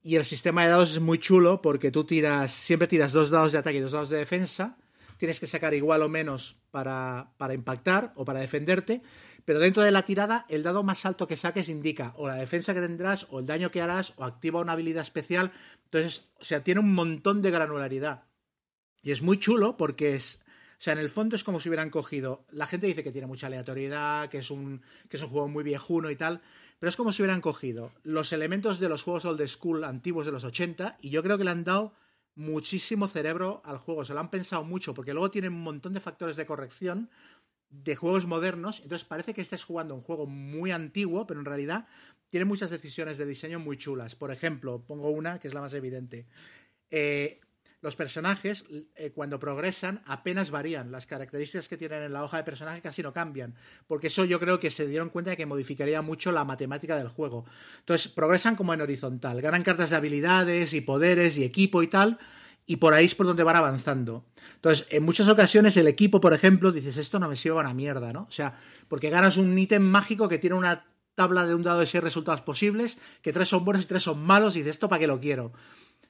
Y 0.00 0.14
el 0.14 0.24
sistema 0.24 0.62
de 0.62 0.70
dados 0.70 0.92
es 0.92 1.00
muy 1.00 1.18
chulo 1.18 1.60
porque 1.60 1.90
tú 1.90 2.04
tiras, 2.04 2.52
siempre 2.52 2.86
tiras 2.86 3.10
dos 3.10 3.30
dados 3.30 3.50
de 3.50 3.58
ataque 3.58 3.78
y 3.78 3.80
dos 3.80 3.90
dados 3.90 4.10
de 4.10 4.18
defensa 4.18 4.78
tienes 5.22 5.38
que 5.38 5.46
sacar 5.46 5.72
igual 5.72 6.02
o 6.02 6.08
menos 6.08 6.56
para, 6.72 7.30
para, 7.36 7.54
impactar 7.54 8.12
o 8.16 8.24
para 8.24 8.40
defenderte, 8.40 9.02
pero 9.44 9.60
dentro 9.60 9.84
de 9.84 9.92
la 9.92 10.04
tirada 10.04 10.46
el 10.48 10.64
dado 10.64 10.82
más 10.82 11.06
alto 11.06 11.28
que 11.28 11.36
saques 11.36 11.68
indica 11.68 12.12
o 12.16 12.26
la 12.26 12.34
defensa 12.34 12.74
que 12.74 12.80
tendrás 12.80 13.28
o 13.30 13.38
el 13.38 13.46
daño 13.46 13.70
que 13.70 13.80
harás 13.80 14.14
o 14.16 14.24
activa 14.24 14.58
una 14.58 14.72
habilidad 14.72 15.02
especial. 15.02 15.52
Entonces, 15.84 16.28
o 16.40 16.44
sea, 16.44 16.64
tiene 16.64 16.80
un 16.80 16.92
montón 16.92 17.40
de 17.40 17.52
granularidad. 17.52 18.24
Y 19.00 19.12
es 19.12 19.22
muy 19.22 19.38
chulo 19.38 19.76
porque 19.76 20.16
es... 20.16 20.42
O 20.80 20.82
sea, 20.82 20.94
en 20.94 20.98
el 20.98 21.08
fondo 21.08 21.36
es 21.36 21.44
como 21.44 21.60
si 21.60 21.68
hubieran 21.68 21.90
cogido... 21.90 22.44
La 22.50 22.66
gente 22.66 22.88
dice 22.88 23.04
que 23.04 23.12
tiene 23.12 23.28
mucha 23.28 23.46
aleatoriedad, 23.46 24.28
que 24.28 24.38
es 24.38 24.50
un, 24.50 24.82
que 25.08 25.18
es 25.18 25.22
un 25.22 25.28
juego 25.28 25.46
muy 25.46 25.62
viejuno 25.62 26.10
y 26.10 26.16
tal, 26.16 26.42
pero 26.80 26.90
es 26.90 26.96
como 26.96 27.12
si 27.12 27.22
hubieran 27.22 27.42
cogido 27.42 27.92
los 28.02 28.32
elementos 28.32 28.80
de 28.80 28.88
los 28.88 29.04
juegos 29.04 29.24
old 29.24 29.46
school 29.46 29.84
antiguos 29.84 30.26
de 30.26 30.32
los 30.32 30.42
80 30.42 30.98
y 31.00 31.10
yo 31.10 31.22
creo 31.22 31.38
que 31.38 31.44
le 31.44 31.50
han 31.50 31.62
dado 31.62 31.94
muchísimo 32.34 33.08
cerebro 33.08 33.62
al 33.64 33.78
juego, 33.78 34.04
se 34.04 34.14
lo 34.14 34.20
han 34.20 34.30
pensado 34.30 34.64
mucho, 34.64 34.94
porque 34.94 35.12
luego 35.12 35.30
tienen 35.30 35.52
un 35.52 35.62
montón 35.62 35.92
de 35.92 36.00
factores 36.00 36.36
de 36.36 36.46
corrección 36.46 37.10
de 37.68 37.96
juegos 37.96 38.26
modernos, 38.26 38.80
entonces 38.80 39.06
parece 39.06 39.32
que 39.32 39.40
estés 39.40 39.64
jugando 39.64 39.94
un 39.94 40.02
juego 40.02 40.26
muy 40.26 40.70
antiguo, 40.70 41.26
pero 41.26 41.40
en 41.40 41.46
realidad 41.46 41.86
tiene 42.28 42.44
muchas 42.44 42.70
decisiones 42.70 43.18
de 43.18 43.26
diseño 43.26 43.58
muy 43.58 43.76
chulas. 43.76 44.14
Por 44.14 44.30
ejemplo, 44.30 44.82
pongo 44.86 45.10
una 45.10 45.38
que 45.38 45.48
es 45.48 45.54
la 45.54 45.60
más 45.60 45.74
evidente. 45.74 46.26
Eh, 46.90 47.40
los 47.82 47.96
personajes, 47.96 48.64
eh, 48.94 49.10
cuando 49.10 49.40
progresan, 49.40 50.02
apenas 50.06 50.52
varían. 50.52 50.92
Las 50.92 51.06
características 51.06 51.68
que 51.68 51.76
tienen 51.76 52.04
en 52.04 52.12
la 52.12 52.22
hoja 52.22 52.36
de 52.36 52.44
personaje 52.44 52.80
casi 52.80 53.02
no 53.02 53.12
cambian. 53.12 53.56
Porque 53.88 54.06
eso 54.06 54.24
yo 54.24 54.38
creo 54.38 54.60
que 54.60 54.70
se 54.70 54.86
dieron 54.86 55.10
cuenta 55.10 55.32
de 55.32 55.36
que 55.36 55.46
modificaría 55.46 56.00
mucho 56.00 56.30
la 56.30 56.44
matemática 56.44 56.96
del 56.96 57.08
juego. 57.08 57.44
Entonces, 57.80 58.06
progresan 58.06 58.54
como 58.54 58.72
en 58.72 58.82
horizontal. 58.82 59.42
Ganan 59.42 59.64
cartas 59.64 59.90
de 59.90 59.96
habilidades 59.96 60.74
y 60.74 60.80
poderes 60.80 61.36
y 61.36 61.42
equipo 61.42 61.82
y 61.82 61.88
tal. 61.88 62.18
Y 62.66 62.76
por 62.76 62.94
ahí 62.94 63.06
es 63.06 63.16
por 63.16 63.26
donde 63.26 63.42
van 63.42 63.56
avanzando. 63.56 64.26
Entonces, 64.54 64.86
en 64.90 65.02
muchas 65.02 65.28
ocasiones 65.28 65.76
el 65.76 65.88
equipo, 65.88 66.20
por 66.20 66.34
ejemplo, 66.34 66.70
dices, 66.70 66.96
esto 66.98 67.18
no 67.18 67.28
me 67.28 67.34
sirve 67.34 67.56
a 67.58 67.62
una 67.62 67.74
mierda, 67.74 68.12
¿no? 68.12 68.22
O 68.22 68.32
sea, 68.32 68.56
porque 68.86 69.10
ganas 69.10 69.36
un 69.36 69.58
ítem 69.58 69.82
mágico 69.82 70.28
que 70.28 70.38
tiene 70.38 70.54
una 70.54 70.86
tabla 71.16 71.44
de 71.44 71.56
un 71.56 71.62
dado 71.62 71.80
de 71.80 71.86
seis 71.88 72.04
resultados 72.04 72.42
posibles, 72.42 72.98
que 73.22 73.32
tres 73.32 73.48
son 73.48 73.64
buenos 73.64 73.82
y 73.82 73.88
tres 73.88 74.04
son 74.04 74.22
malos, 74.22 74.54
y 74.54 74.60
dices, 74.60 74.76
¿esto 74.76 74.88
para 74.88 75.00
qué 75.00 75.08
lo 75.08 75.18
quiero? 75.20 75.52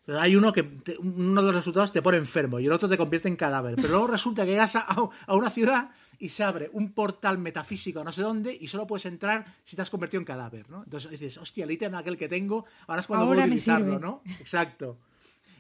Hay 0.09 0.34
uno 0.34 0.53
que 0.53 0.64
te, 0.64 0.98
uno 0.98 1.40
de 1.40 1.46
los 1.46 1.55
resultados 1.55 1.92
te 1.92 2.03
pone 2.03 2.16
enfermo 2.16 2.59
y 2.59 2.66
el 2.66 2.72
otro 2.72 2.88
te 2.88 2.98
convierte 2.98 3.28
en 3.28 3.36
cadáver. 3.36 3.76
Pero 3.76 3.88
luego 3.88 4.09
resulta 4.09 4.44
que 4.44 4.50
llegas 4.50 4.74
a, 4.74 4.86
a, 5.26 5.34
una 5.34 5.48
ciudad 5.48 5.90
y 6.18 6.28
se 6.28 6.42
abre 6.42 6.70
un 6.72 6.92
portal 6.92 7.38
metafísico 7.38 8.03
no 8.03 8.12
sé 8.12 8.22
dónde 8.22 8.57
y 8.61 8.66
solo 8.66 8.86
puedes 8.86 9.07
entrar 9.07 9.44
si 9.64 9.76
te 9.76 9.82
has 9.82 9.90
convertido 9.90 10.20
en 10.20 10.24
cadáver, 10.24 10.68
¿no? 10.68 10.82
Entonces 10.82 11.11
dices, 11.12 11.38
hostia, 11.38 11.64
el 11.64 11.70
ítem 11.70 11.94
aquel 11.94 12.16
que 12.16 12.28
tengo, 12.28 12.66
ahora 12.88 13.00
es 13.00 13.07
cuando 13.07 13.26
voy 13.26 13.38
a 13.38 13.42
utilizarlo, 13.42 14.00
¿no? 14.00 14.22
Exacto. 14.40 14.98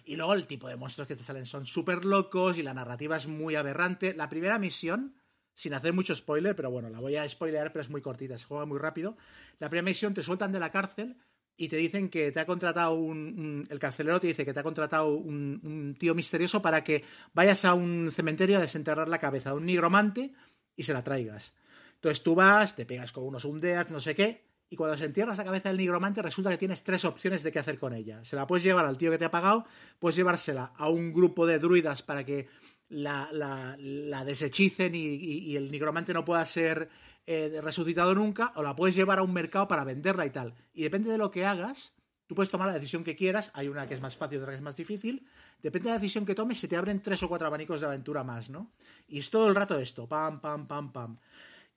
Y 0.04 0.16
luego 0.16 0.34
el 0.34 0.46
tipo 0.46 0.68
de 0.68 0.76
monstruos 0.76 1.06
que 1.06 1.14
te 1.14 1.22
salen 1.22 1.46
son 1.46 1.66
súper 1.66 2.04
locos 2.04 2.58
y 2.58 2.62
la 2.64 2.74
narrativa 2.74 3.16
es 3.16 3.28
muy 3.28 3.54
aberrante. 3.54 4.14
La 4.14 4.28
primera 4.28 4.58
misión, 4.58 5.14
sin 5.54 5.74
hacer 5.74 5.92
mucho 5.92 6.16
spoiler, 6.16 6.56
pero 6.56 6.70
bueno, 6.70 6.90
la 6.90 6.98
voy 6.98 7.14
a 7.14 7.28
spoilear, 7.28 7.72
pero 7.72 7.82
es 7.82 7.90
muy 7.90 8.02
cortita, 8.02 8.36
se 8.36 8.44
juega 8.44 8.66
muy 8.66 8.78
rápido. 8.78 9.16
La 9.60 9.68
primera 9.68 9.88
misión 9.88 10.14
te 10.14 10.24
sueltan 10.24 10.50
de 10.50 10.58
la 10.58 10.72
cárcel 10.72 11.16
y 11.62 11.68
te 11.68 11.76
dicen 11.76 12.08
que 12.08 12.32
te 12.32 12.40
ha 12.40 12.44
contratado 12.44 12.94
un, 12.94 13.64
el 13.70 13.78
carcelero 13.78 14.18
te 14.18 14.26
dice 14.26 14.44
que 14.44 14.52
te 14.52 14.58
ha 14.58 14.64
contratado 14.64 15.14
un, 15.14 15.60
un, 15.62 15.94
tío 15.94 16.12
misterioso 16.12 16.60
para 16.60 16.82
que 16.82 17.04
vayas 17.34 17.64
a 17.64 17.74
un 17.74 18.10
cementerio 18.10 18.58
a 18.58 18.60
desenterrar 18.60 19.08
la 19.08 19.20
cabeza 19.20 19.50
de 19.50 19.58
un 19.58 19.66
nigromante 19.66 20.32
y 20.74 20.82
se 20.82 20.92
la 20.92 21.04
traigas. 21.04 21.52
Entonces 21.94 22.24
tú 22.24 22.34
vas, 22.34 22.74
te 22.74 22.84
pegas 22.84 23.12
con 23.12 23.22
unos 23.22 23.44
undeads, 23.44 23.92
no 23.92 24.00
sé 24.00 24.16
qué, 24.16 24.42
y 24.70 24.74
cuando 24.74 24.96
se 24.96 25.04
entierras 25.04 25.38
la 25.38 25.44
cabeza 25.44 25.68
del 25.68 25.78
nigromante 25.78 26.20
resulta 26.20 26.50
que 26.50 26.58
tienes 26.58 26.82
tres 26.82 27.04
opciones 27.04 27.44
de 27.44 27.52
qué 27.52 27.60
hacer 27.60 27.78
con 27.78 27.94
ella. 27.94 28.24
Se 28.24 28.34
la 28.34 28.44
puedes 28.44 28.64
llevar 28.64 28.84
al 28.84 28.98
tío 28.98 29.12
que 29.12 29.18
te 29.18 29.24
ha 29.26 29.30
pagado, 29.30 29.64
puedes 30.00 30.16
llevársela 30.16 30.72
a 30.76 30.88
un 30.88 31.12
grupo 31.12 31.46
de 31.46 31.60
druidas 31.60 32.02
para 32.02 32.24
que 32.24 32.48
la, 32.88 33.28
la- 33.30 33.76
la 33.78 34.24
deshechicen 34.24 34.96
y 34.96 35.54
el 35.54 35.70
nigromante 35.70 36.12
no 36.12 36.24
pueda 36.24 36.44
ser 36.44 36.88
eh, 37.26 37.60
resucitado 37.62 38.14
nunca, 38.14 38.52
o 38.56 38.62
la 38.62 38.74
puedes 38.74 38.96
llevar 38.96 39.18
a 39.18 39.22
un 39.22 39.32
mercado 39.32 39.68
para 39.68 39.84
venderla 39.84 40.26
y 40.26 40.30
tal. 40.30 40.54
Y 40.72 40.82
depende 40.82 41.10
de 41.10 41.18
lo 41.18 41.30
que 41.30 41.46
hagas, 41.46 41.94
tú 42.26 42.34
puedes 42.34 42.50
tomar 42.50 42.68
la 42.68 42.74
decisión 42.74 43.04
que 43.04 43.16
quieras. 43.16 43.50
Hay 43.54 43.68
una 43.68 43.86
que 43.86 43.94
es 43.94 44.00
más 44.00 44.16
fácil, 44.16 44.38
otra 44.38 44.52
que 44.52 44.56
es 44.56 44.62
más 44.62 44.76
difícil. 44.76 45.26
Depende 45.62 45.88
de 45.88 45.94
la 45.94 45.98
decisión 45.98 46.26
que 46.26 46.34
tomes, 46.34 46.58
se 46.58 46.68
te 46.68 46.76
abren 46.76 47.00
tres 47.00 47.22
o 47.22 47.28
cuatro 47.28 47.46
abanicos 47.46 47.80
de 47.80 47.86
aventura 47.86 48.24
más, 48.24 48.50
¿no? 48.50 48.72
Y 49.06 49.20
es 49.20 49.30
todo 49.30 49.48
el 49.48 49.54
rato 49.54 49.78
esto, 49.78 50.08
pam, 50.08 50.40
pam, 50.40 50.66
pam, 50.66 50.92
pam. 50.92 51.18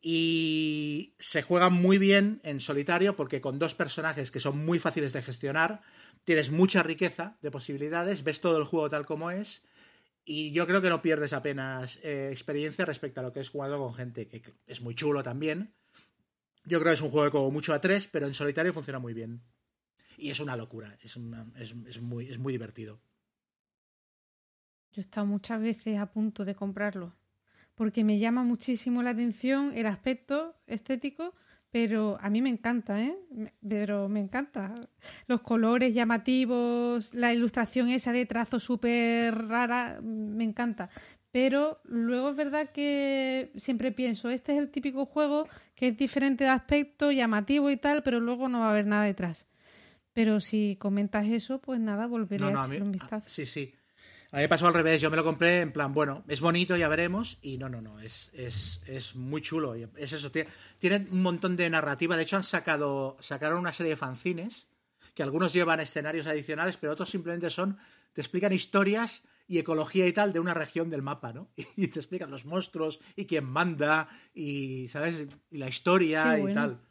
Y 0.01 1.15
se 1.19 1.41
juega 1.41 1.69
muy 1.69 1.97
bien 1.97 2.39
en 2.43 2.59
solitario 2.59 3.15
porque 3.15 3.41
con 3.41 3.57
dos 3.59 3.75
personajes 3.75 4.31
que 4.31 4.39
son 4.39 4.63
muy 4.63 4.79
fáciles 4.79 5.13
de 5.13 5.21
gestionar, 5.21 5.81
tienes 6.23 6.51
mucha 6.51 6.83
riqueza 6.83 7.37
de 7.41 7.51
posibilidades, 7.51 8.23
ves 8.23 8.41
todo 8.41 8.57
el 8.57 8.65
juego 8.65 8.89
tal 8.89 9.05
como 9.05 9.31
es. 9.31 9.63
Y 10.25 10.51
yo 10.51 10.65
creo 10.65 10.81
que 10.81 10.89
no 10.89 11.03
pierdes 11.03 11.33
apenas 11.33 11.99
eh, 12.03 12.29
experiencia 12.31 12.83
respecto 12.83 13.19
a 13.19 13.23
lo 13.23 13.31
que 13.31 13.39
es 13.41 13.49
jugado 13.49 13.77
con 13.77 13.93
gente, 13.93 14.27
que 14.27 14.41
es 14.65 14.81
muy 14.81 14.95
chulo 14.95 15.21
también. 15.21 15.75
Yo 16.63 16.79
creo 16.79 16.91
que 16.91 16.95
es 16.95 17.01
un 17.01 17.11
juego 17.11 17.25
de 17.25 17.31
como 17.31 17.51
mucho 17.51 17.73
a 17.75 17.79
tres, 17.79 18.07
pero 18.07 18.25
en 18.25 18.33
solitario 18.33 18.73
funciona 18.73 18.97
muy 18.97 19.13
bien. 19.13 19.43
Y 20.17 20.31
es 20.31 20.39
una 20.39 20.57
locura, 20.57 20.97
es, 21.03 21.15
una- 21.15 21.45
es, 21.57 21.75
es 21.87 22.01
muy, 22.01 22.27
es 22.27 22.39
muy 22.39 22.53
divertido. 22.53 22.99
Yo 24.91 24.99
he 24.99 25.01
estado 25.01 25.27
muchas 25.27 25.61
veces 25.61 25.97
a 25.99 26.11
punto 26.11 26.43
de 26.43 26.55
comprarlo, 26.55 27.13
porque 27.75 28.03
me 28.03 28.17
llama 28.17 28.43
muchísimo 28.43 29.03
la 29.03 29.11
atención 29.11 29.73
el 29.77 29.85
aspecto 29.85 30.55
estético, 30.67 31.35
pero 31.75 32.17
a 32.21 32.29
mí 32.29 32.41
me 32.41 32.47
encanta, 32.47 33.01
¿eh? 33.01 33.17
Pero 33.67 34.07
me 34.07 34.21
encanta. 34.21 34.73
Los 35.27 35.41
colores 35.41 35.93
llamativos, 35.93 37.13
la 37.13 37.33
ilustración 37.33 37.89
esa 37.89 38.13
de 38.13 38.25
trazo 38.25 38.61
súper 38.61 39.35
rara, 39.49 39.99
me 40.01 40.45
encanta. 40.45 40.89
Pero 41.33 41.81
luego 41.83 42.29
es 42.29 42.37
verdad 42.37 42.69
que 42.71 43.51
siempre 43.57 43.91
pienso, 43.91 44.29
este 44.29 44.53
es 44.53 44.59
el 44.59 44.71
típico 44.71 45.05
juego 45.05 45.49
que 45.75 45.89
es 45.89 45.97
diferente 45.97 46.45
de 46.45 46.51
aspecto, 46.51 47.11
llamativo 47.11 47.69
y 47.69 47.75
tal, 47.75 48.03
pero 48.03 48.21
luego 48.21 48.47
no 48.47 48.61
va 48.61 48.67
a 48.67 48.71
haber 48.71 48.85
nada 48.87 49.03
detrás. 49.03 49.45
Pero 50.13 50.39
si 50.39 50.77
comentas 50.79 51.27
eso, 51.27 51.59
pues 51.59 51.81
nada, 51.81 52.07
volveré 52.07 52.45
No, 52.45 52.51
no, 52.51 52.59
a 52.59 52.61
a 52.61 52.65
echarle 52.67 52.83
un 52.83 52.93
vistazo. 52.93 53.25
ah, 53.27 53.29
sí, 53.29 53.45
sí. 53.45 53.73
A 54.31 54.37
mí 54.37 54.43
me 54.43 54.49
pasó 54.49 54.67
al 54.67 54.73
revés, 54.73 55.01
yo 55.01 55.09
me 55.09 55.17
lo 55.17 55.23
compré 55.23 55.61
en 55.61 55.71
plan, 55.71 55.93
bueno, 55.93 56.23
es 56.27 56.41
bonito, 56.41 56.75
ya 56.75 56.87
veremos, 56.87 57.37
y 57.41 57.57
no, 57.57 57.69
no, 57.69 57.81
no, 57.81 57.99
es, 57.99 58.31
es, 58.33 58.81
es 58.85 59.15
muy 59.15 59.41
chulo. 59.41 59.75
Es 59.75 60.13
eso, 60.13 60.31
tiene, 60.31 60.49
tiene 60.79 61.07
un 61.11 61.21
montón 61.21 61.55
de 61.55 61.69
narrativa. 61.69 62.17
De 62.17 62.23
hecho, 62.23 62.35
han 62.35 62.43
sacado, 62.43 63.17
sacaron 63.19 63.59
una 63.59 63.71
serie 63.71 63.91
de 63.91 63.97
fanzines, 63.97 64.67
que 65.13 65.23
algunos 65.23 65.53
llevan 65.53 65.79
escenarios 65.79 66.27
adicionales, 66.27 66.77
pero 66.77 66.93
otros 66.93 67.09
simplemente 67.09 67.49
son, 67.49 67.77
te 68.13 68.21
explican 68.21 68.51
historias 68.51 69.23
y 69.47 69.59
ecología 69.59 70.07
y 70.07 70.13
tal 70.13 70.33
de 70.33 70.39
una 70.39 70.53
región 70.53 70.89
del 70.89 71.01
mapa, 71.01 71.31
¿no? 71.31 71.49
Y 71.77 71.87
te 71.87 71.99
explican 71.99 72.31
los 72.31 72.45
monstruos 72.45 72.99
y 73.15 73.25
quién 73.25 73.45
manda, 73.45 74.09
y, 74.33 74.87
¿sabes? 74.87 75.27
Y 75.51 75.57
la 75.57 75.69
historia 75.69 76.37
y 76.39 76.53
tal. 76.53 76.81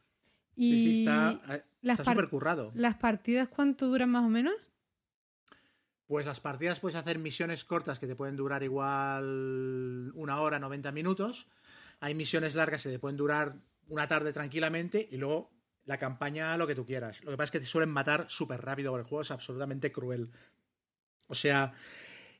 Y 0.56 0.70
Sí, 0.70 0.84
sí, 0.84 1.00
está, 1.00 1.64
las 1.82 1.98
está 1.98 2.12
súper 2.12 2.28
currado. 2.28 2.70
¿Las 2.74 2.94
partidas 2.94 3.48
cuánto 3.48 3.88
duran 3.88 4.10
más 4.10 4.24
o 4.24 4.28
menos? 4.28 4.54
Pues 6.14 6.26
las 6.26 6.38
partidas 6.38 6.78
puedes 6.78 6.94
hacer 6.94 7.18
misiones 7.18 7.64
cortas 7.64 7.98
que 7.98 8.06
te 8.06 8.14
pueden 8.14 8.36
durar 8.36 8.62
igual 8.62 10.12
una 10.14 10.40
hora, 10.40 10.60
90 10.60 10.92
minutos. 10.92 11.48
Hay 11.98 12.14
misiones 12.14 12.54
largas 12.54 12.84
que 12.84 12.90
te 12.90 13.00
pueden 13.00 13.16
durar 13.16 13.56
una 13.88 14.06
tarde 14.06 14.32
tranquilamente 14.32 15.08
y 15.10 15.16
luego 15.16 15.50
la 15.86 15.98
campaña 15.98 16.56
lo 16.56 16.68
que 16.68 16.76
tú 16.76 16.86
quieras. 16.86 17.24
Lo 17.24 17.32
que 17.32 17.36
pasa 17.36 17.46
es 17.46 17.50
que 17.50 17.58
te 17.58 17.66
suelen 17.66 17.90
matar 17.90 18.26
súper 18.28 18.62
rápido 18.62 18.92
porque 18.92 19.02
el 19.02 19.08
juego 19.08 19.22
es 19.22 19.32
absolutamente 19.32 19.90
cruel. 19.90 20.30
O 21.26 21.34
sea, 21.34 21.72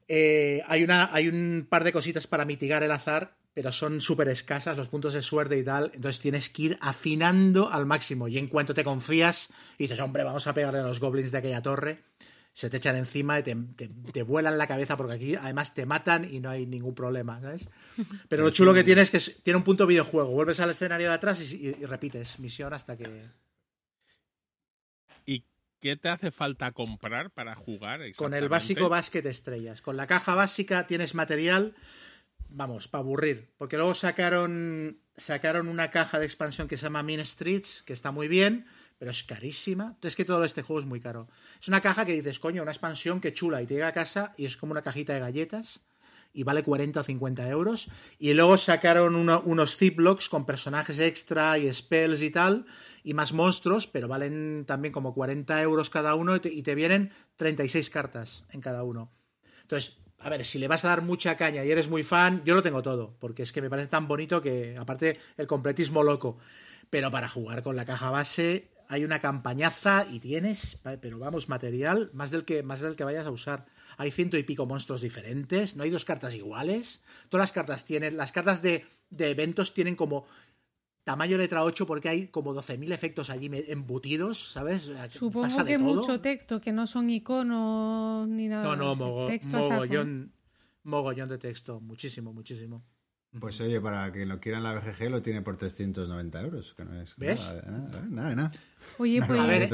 eh, 0.06 0.62
hay, 0.68 0.84
una, 0.84 1.12
hay 1.12 1.26
un 1.26 1.66
par 1.68 1.82
de 1.82 1.90
cositas 1.90 2.28
para 2.28 2.44
mitigar 2.44 2.84
el 2.84 2.92
azar, 2.92 3.34
pero 3.54 3.72
son 3.72 4.00
súper 4.00 4.28
escasas 4.28 4.76
los 4.76 4.88
puntos 4.88 5.14
de 5.14 5.22
suerte 5.22 5.58
y 5.58 5.64
tal. 5.64 5.90
Entonces 5.94 6.20
tienes 6.20 6.48
que 6.48 6.62
ir 6.62 6.78
afinando 6.80 7.72
al 7.72 7.86
máximo. 7.86 8.28
Y 8.28 8.38
en 8.38 8.46
cuanto 8.46 8.72
te 8.72 8.84
confías 8.84 9.52
dices, 9.76 9.98
hombre, 9.98 10.22
vamos 10.22 10.46
a 10.46 10.54
pegarle 10.54 10.78
a 10.78 10.84
los 10.84 11.00
goblins 11.00 11.32
de 11.32 11.38
aquella 11.38 11.60
torre, 11.60 12.04
se 12.54 12.70
te 12.70 12.76
echan 12.76 12.94
encima 12.96 13.38
y 13.38 13.42
te, 13.42 13.54
te, 13.76 13.88
te 13.88 14.22
vuelan 14.22 14.56
la 14.56 14.66
cabeza 14.68 14.96
porque 14.96 15.14
aquí 15.14 15.34
además 15.34 15.74
te 15.74 15.86
matan 15.86 16.24
y 16.32 16.38
no 16.40 16.48
hay 16.50 16.66
ningún 16.66 16.94
problema, 16.94 17.40
¿sabes? 17.40 17.68
Pero 18.28 18.44
lo 18.44 18.50
chulo 18.50 18.72
que 18.72 18.84
tiene 18.84 19.02
es 19.02 19.10
que 19.10 19.18
tiene 19.42 19.56
un 19.58 19.64
punto 19.64 19.86
videojuego. 19.86 20.30
Vuelves 20.30 20.60
al 20.60 20.70
escenario 20.70 21.08
de 21.08 21.14
atrás 21.14 21.40
y, 21.42 21.56
y- 21.56 21.76
y 21.80 21.84
repites 21.84 22.38
misión 22.38 22.72
hasta 22.72 22.96
que... 22.96 23.26
¿Y 25.26 25.44
qué 25.80 25.96
te 25.96 26.08
hace 26.08 26.30
falta 26.30 26.72
comprar 26.72 27.30
para 27.30 27.54
jugar? 27.54 28.00
Con 28.16 28.34
el 28.34 28.48
básico 28.48 28.88
básquet 28.88 29.26
estrellas. 29.26 29.82
Con 29.82 29.96
la 29.96 30.06
caja 30.06 30.34
básica 30.34 30.86
tienes 30.86 31.14
material, 31.14 31.74
vamos, 32.50 32.88
para 32.88 33.02
aburrir. 33.02 33.50
Porque 33.58 33.76
luego 33.76 33.94
sacaron, 33.94 35.00
sacaron 35.16 35.68
una 35.68 35.90
caja 35.90 36.18
de 36.18 36.26
expansión 36.26 36.68
que 36.68 36.76
se 36.76 36.84
llama 36.84 37.02
Mean 37.02 37.24
Streets, 37.26 37.82
que 37.82 37.92
está 37.92 38.10
muy 38.12 38.28
bien, 38.28 38.66
pero 38.98 39.10
es 39.10 39.22
carísima. 39.24 39.92
Entonces 39.94 40.16
que 40.16 40.24
todo 40.24 40.44
este 40.44 40.62
juego 40.62 40.80
es 40.80 40.86
muy 40.86 41.00
caro. 41.00 41.28
Es 41.60 41.68
una 41.68 41.80
caja 41.80 42.04
que 42.04 42.12
dices, 42.12 42.38
coño, 42.38 42.62
una 42.62 42.70
expansión 42.72 43.20
que 43.20 43.32
chula, 43.32 43.62
y 43.62 43.66
te 43.66 43.74
llega 43.74 43.88
a 43.88 43.92
casa 43.92 44.34
y 44.36 44.44
es 44.46 44.56
como 44.56 44.72
una 44.72 44.82
cajita 44.82 45.14
de 45.14 45.20
galletas. 45.20 45.82
Y 46.36 46.42
vale 46.42 46.64
40 46.64 46.98
o 46.98 47.02
50 47.04 47.48
euros. 47.48 47.88
Y 48.18 48.32
luego 48.34 48.58
sacaron 48.58 49.14
uno- 49.14 49.40
unos 49.44 49.76
Ziplocs 49.76 50.28
con 50.28 50.44
personajes 50.46 50.98
extra 50.98 51.58
y 51.58 51.72
spells 51.72 52.22
y 52.22 52.30
tal. 52.30 52.66
Y 53.04 53.14
más 53.14 53.32
monstruos, 53.32 53.86
pero 53.86 54.08
valen 54.08 54.64
también 54.66 54.90
como 54.92 55.14
40 55.14 55.62
euros 55.62 55.90
cada 55.90 56.16
uno. 56.16 56.34
Y 56.34 56.40
te, 56.40 56.48
y 56.52 56.62
te 56.64 56.74
vienen 56.74 57.12
36 57.36 57.88
cartas 57.88 58.44
en 58.50 58.60
cada 58.60 58.82
uno. 58.82 59.12
Entonces, 59.62 59.98
a 60.18 60.28
ver, 60.28 60.44
si 60.44 60.58
le 60.58 60.66
vas 60.68 60.84
a 60.84 60.88
dar 60.88 61.02
mucha 61.02 61.36
caña 61.36 61.64
y 61.64 61.70
eres 61.70 61.88
muy 61.88 62.02
fan, 62.02 62.42
yo 62.44 62.54
lo 62.56 62.62
tengo 62.62 62.82
todo, 62.82 63.16
porque 63.20 63.42
es 63.44 63.52
que 63.52 63.62
me 63.62 63.70
parece 63.70 63.88
tan 63.88 64.08
bonito 64.08 64.40
que, 64.42 64.76
aparte, 64.76 65.18
el 65.36 65.46
completismo 65.46 66.02
loco. 66.02 66.38
Pero 66.90 67.10
para 67.10 67.28
jugar 67.28 67.62
con 67.62 67.76
la 67.76 67.84
caja 67.84 68.10
base 68.10 68.70
hay 68.88 69.04
una 69.04 69.18
campañaza 69.20 70.06
y 70.10 70.20
tienes, 70.20 70.80
pero 71.00 71.18
vamos, 71.18 71.48
material 71.48 72.10
más 72.12 72.30
del 72.30 72.44
que, 72.44 72.62
más 72.62 72.80
del 72.80 72.96
que 72.96 73.04
vayas 73.04 73.26
a 73.26 73.30
usar. 73.30 73.66
Hay 73.96 74.10
ciento 74.10 74.36
y 74.36 74.42
pico 74.42 74.66
monstruos 74.66 75.00
diferentes, 75.00 75.76
no 75.76 75.82
hay 75.84 75.90
dos 75.90 76.04
cartas 76.04 76.34
iguales. 76.34 77.02
Todas 77.28 77.42
las 77.44 77.52
cartas 77.52 77.84
tienen, 77.84 78.16
las 78.16 78.32
cartas 78.32 78.60
de, 78.62 78.84
de 79.10 79.30
eventos 79.30 79.72
tienen 79.74 79.94
como 79.96 80.26
tamaño 81.04 81.36
letra 81.36 81.62
8 81.62 81.86
porque 81.86 82.08
hay 82.08 82.28
como 82.28 82.54
12.000 82.54 82.92
efectos 82.92 83.28
allí 83.30 83.50
embutidos, 83.68 84.52
¿sabes? 84.52 84.88
Pasa 84.88 85.08
Supongo 85.10 85.58
de 85.64 85.64
que 85.72 85.78
todo. 85.78 85.94
mucho 85.96 86.20
texto, 86.20 86.60
que 86.60 86.72
no 86.72 86.86
son 86.86 87.10
iconos 87.10 88.26
ni 88.28 88.48
nada. 88.48 88.64
No, 88.64 88.76
no, 88.76 88.96
mogo- 88.96 89.28
mogollón, 89.70 90.32
mogollón 90.82 91.28
de 91.28 91.38
texto, 91.38 91.80
muchísimo, 91.80 92.32
muchísimo. 92.32 92.82
Pues 93.40 93.60
oye, 93.60 93.80
para 93.80 94.12
que 94.12 94.24
lo 94.26 94.38
quieran 94.40 94.62
la 94.62 94.74
BGG 94.74 95.10
lo 95.10 95.22
tiene 95.22 95.42
por 95.42 95.56
390 95.56 96.40
euros. 96.40 96.74
Que 96.74 96.84
no 96.84 97.00
es 97.00 97.16
¿Ves? 97.16 97.40
Nada, 97.40 97.62
nada, 97.70 98.06
nada, 98.08 98.34
nada. 98.34 98.52
Oye, 98.98 99.20
pues 99.26 99.40
A 99.40 99.46
ver, 99.46 99.68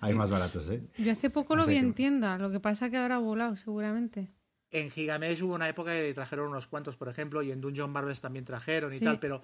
Hay 0.00 0.14
más 0.14 0.30
baratos, 0.30 0.68
¿eh? 0.70 0.82
yo 0.98 1.12
hace 1.12 1.28
poco 1.30 1.56
lo 1.56 1.62
No 1.62 1.68
vi 1.68 1.76
en 1.76 1.92
tienda, 1.94 2.38
lo 2.38 2.50
que 2.50 2.60
pasa 2.60 2.88
que 2.90 2.96
habrá 2.96 3.18
volado 3.18 3.56
seguramente. 3.56 4.30
En 4.70 4.90
Gigamesh 4.90 5.42
hubo 5.42 5.54
una 5.54 5.68
época 5.68 5.92
que 5.92 6.14
trajeron 6.14 6.48
unos 6.48 6.68
cuantos, 6.68 6.96
por 6.96 7.08
ejemplo, 7.08 7.42
y 7.42 7.50
en 7.50 7.60
Dungeon 7.60 7.90
Marvels 7.90 8.20
también 8.20 8.44
trajeron 8.44 8.92
y 8.92 8.98
Sí. 8.98 9.04
tal, 9.04 9.18
pero 9.18 9.42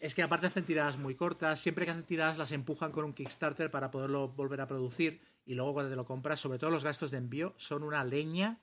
es 0.00 0.14
que 0.16 0.22
aparte 0.22 0.48
hacen 0.48 0.64
tiradas 0.64 0.98
muy 0.98 1.14
cortas, 1.14 1.60
siempre 1.60 1.84
que 1.84 1.92
hacen 1.92 2.02
tiradas 2.02 2.36
las 2.36 2.50
empujan 2.50 2.90
con 2.90 3.04
un 3.04 3.12
Kickstarter 3.12 3.70
para 3.70 3.92
poderlo 3.92 4.28
volver 4.28 4.60
a 4.60 4.66
producir 4.66 5.20
y 5.44 5.54
luego 5.54 5.72
cuando 5.74 5.90
te 5.90 5.96
lo 5.96 6.04
compras, 6.04 6.40
sobre 6.40 6.58
todo 6.58 6.70
los 6.70 6.82
gastos 6.82 7.12
de 7.12 7.18
envío, 7.18 7.54
son 7.56 7.84
una 7.84 8.02
leña 8.04 8.58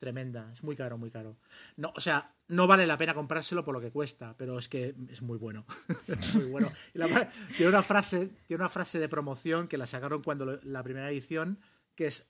tremenda, 0.00 0.50
es 0.52 0.64
muy 0.64 0.74
caro, 0.74 0.98
muy 0.98 1.10
caro. 1.12 1.36
No, 1.76 1.92
o 1.94 2.00
sea, 2.00 2.34
no 2.48 2.66
vale 2.66 2.86
la 2.86 2.96
pena 2.98 3.14
comprárselo 3.14 3.62
por 3.64 3.74
lo 3.74 3.80
que 3.80 3.92
cuesta, 3.92 4.34
pero 4.36 4.58
es 4.58 4.68
que 4.68 4.94
es 5.08 5.22
muy 5.22 5.38
bueno. 5.38 5.64
es 6.08 6.34
muy 6.34 6.46
bueno. 6.46 6.72
Y 6.94 6.98
la- 6.98 7.30
tiene 7.56 7.68
una 7.68 7.82
frase, 7.84 8.30
tiene 8.48 8.62
una 8.62 8.68
frase 8.68 8.98
de 8.98 9.08
promoción 9.08 9.68
que 9.68 9.78
la 9.78 9.86
sacaron 9.86 10.22
cuando 10.22 10.44
lo- 10.46 10.58
la 10.64 10.82
primera 10.82 11.08
edición, 11.10 11.60
que 11.94 12.06
es 12.08 12.28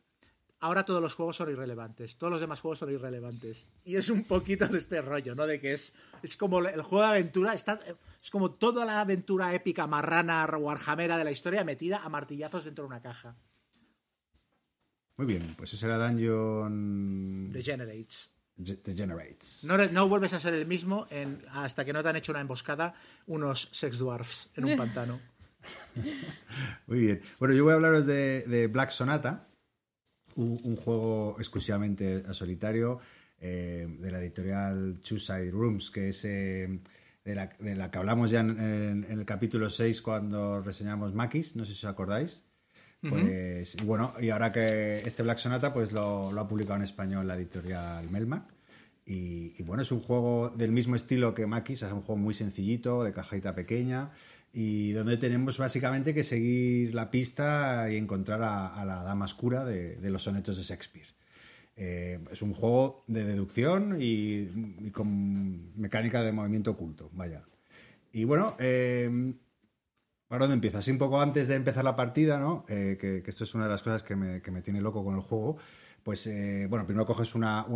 ahora 0.63 0.85
todos 0.85 1.01
los 1.01 1.15
juegos 1.15 1.37
son 1.37 1.49
irrelevantes, 1.51 2.19
todos 2.19 2.31
los 2.33 2.41
demás 2.41 2.61
juegos 2.61 2.81
son 2.81 2.91
irrelevantes. 2.93 3.67
Y 3.85 3.97
es 3.97 4.11
un 4.11 4.25
poquito 4.25 4.67
de 4.69 4.77
este 4.77 5.01
rollo, 5.01 5.35
¿no? 5.35 5.47
De 5.47 5.59
que 5.59 5.73
es, 5.73 5.95
es 6.23 6.37
como 6.37 6.59
el 6.59 6.83
juego 6.83 7.03
de 7.05 7.09
aventura, 7.11 7.55
está, 7.55 7.81
es 8.23 8.31
como 8.31 8.51
toda 8.51 8.85
la 8.85 9.01
aventura 9.01 9.55
épica, 9.55 9.87
marrana, 9.87 10.45
warhamera 10.59 11.17
de 11.17 11.25
la 11.25 11.31
historia 11.31 11.65
metida 11.65 11.99
a 12.05 12.09
martillazos 12.11 12.65
dentro 12.67 12.85
de 12.85 12.89
una 12.89 13.01
caja. 13.01 13.37
Muy 15.21 15.27
bien, 15.27 15.55
pues 15.55 15.75
ese 15.75 15.85
era 15.85 15.99
Dungeon 15.99 17.51
Degenerates. 17.53 18.31
Ge- 18.57 18.81
Degenerates. 18.83 19.65
No, 19.65 19.77
no 19.89 20.09
vuelves 20.09 20.33
a 20.33 20.41
ser 20.41 20.55
el 20.55 20.65
mismo 20.65 21.07
en- 21.11 21.43
hasta 21.53 21.85
que 21.85 21.93
no 21.93 22.03
te 22.03 22.09
han 22.09 22.17
hecho 22.17 22.33
una 22.33 22.41
emboscada 22.41 22.95
unos 23.27 23.69
sex 23.71 23.99
dwarfs 23.99 24.49
en 24.57 24.65
un 24.65 24.77
pantano. 24.79 25.21
Muy 26.87 27.01
bien. 27.01 27.21
Bueno, 27.39 27.55
yo 27.55 27.65
voy 27.65 27.73
a 27.73 27.77
hablaros 27.77 28.07
de, 28.07 28.45
de 28.47 28.67
Black 28.69 28.91
Sonata, 28.93 29.47
un, 30.37 30.59
un 30.65 30.75
juego 30.77 31.37
exclusivamente 31.39 32.23
a 32.27 32.33
solitario 32.33 32.99
eh, 33.41 33.87
de 33.99 34.11
la 34.11 34.21
editorial 34.21 35.01
Two 35.07 35.19
Side 35.19 35.51
Rooms, 35.51 35.91
que 35.91 36.09
es 36.09 36.25
eh, 36.25 36.81
de, 37.25 37.35
la, 37.35 37.47
de 37.59 37.75
la 37.75 37.91
que 37.91 37.99
hablamos 37.99 38.31
ya 38.31 38.41
en, 38.41 38.59
en- 38.59 39.05
en 39.05 39.19
el 39.19 39.27
capítulo 39.27 39.69
6 39.69 40.01
cuando 40.01 40.63
reseñamos 40.63 41.13
Makis, 41.13 41.57
no 41.57 41.67
sé 41.67 41.75
si 41.75 41.85
os 41.87 41.93
acordáis. 41.93 42.45
Pues, 43.09 43.77
y 43.81 43.85
bueno, 43.85 44.13
y 44.21 44.29
ahora 44.31 44.53
que 44.53 44.99
este 44.99 45.23
Black 45.23 45.39
Sonata 45.39 45.73
pues 45.73 45.93
lo, 45.93 46.33
lo 46.33 46.41
ha 46.41 46.49
publicado 46.49 46.77
en 46.77 46.83
español 46.83 47.27
la 47.27 47.37
editorial 47.37 48.11
Melmac. 48.11 48.45
Y, 49.13 49.61
bueno, 49.65 49.83
es 49.83 49.91
un 49.91 49.99
juego 49.99 50.51
del 50.51 50.71
mismo 50.71 50.95
estilo 50.95 51.35
que 51.35 51.45
Maquis, 51.45 51.83
es 51.83 51.91
un 51.91 52.03
juego 52.03 52.21
muy 52.21 52.33
sencillito, 52.33 53.03
de 53.03 53.13
cajita 53.13 53.57
pequeña, 53.57 54.13
y 54.53 54.93
donde 54.93 55.17
tenemos 55.17 55.59
básicamente 55.59 56.15
que 56.15 56.23
seguir 56.23 56.95
la 56.95 57.11
pista 57.11 57.91
y 57.91 57.97
encontrar 57.97 58.41
a, 58.45 58.85
la 58.85 59.03
dama 59.03 59.25
oscura 59.25 59.65
de, 59.65 59.99
los 60.11 60.23
sonetos 60.23 60.57
de 60.59 60.63
Shakespeare. 60.63 61.09
Eh, 61.77 62.21
es 62.31 62.41
un 62.41 62.53
juego 62.53 63.03
de 63.09 63.25
deducción 63.25 63.97
y, 63.99 64.47
con 64.93 65.77
mecánica 65.77 66.23
de 66.23 66.31
movimiento 66.31 66.71
oculto, 66.71 67.11
vaya. 67.13 67.43
Y 68.13 68.23
bueno, 68.23 68.55
eh, 68.61 69.35
¿para 70.31 70.45
dónde 70.45 70.55
empieza? 70.55 70.79
Así 70.79 70.91
un 70.91 70.99
poco 70.99 71.21
antes 71.21 71.49
de 71.49 71.57
empezar 71.57 71.85
la 71.85 71.97
partida, 71.97 72.39
¿no? 72.39 72.65
Eh, 72.69 72.97
que, 72.99 73.23
esto 73.27 73.45
es 73.45 73.55
una 73.55 73.65
de 73.65 73.71
las 73.71 73.83
cosas 73.83 74.03
que 74.03 74.15
me, 74.15 74.41
que 74.41 74.53
me 74.53 74.63
tiene 74.63 74.81
loco 74.81 75.05
con 75.05 75.17
el 75.17 75.21
juego 75.21 75.59
pues 76.03 76.27
eh, 76.27 76.67
bueno, 76.69 76.87
primero 76.87 77.07
coges 77.07 77.35
una, 77.35 77.67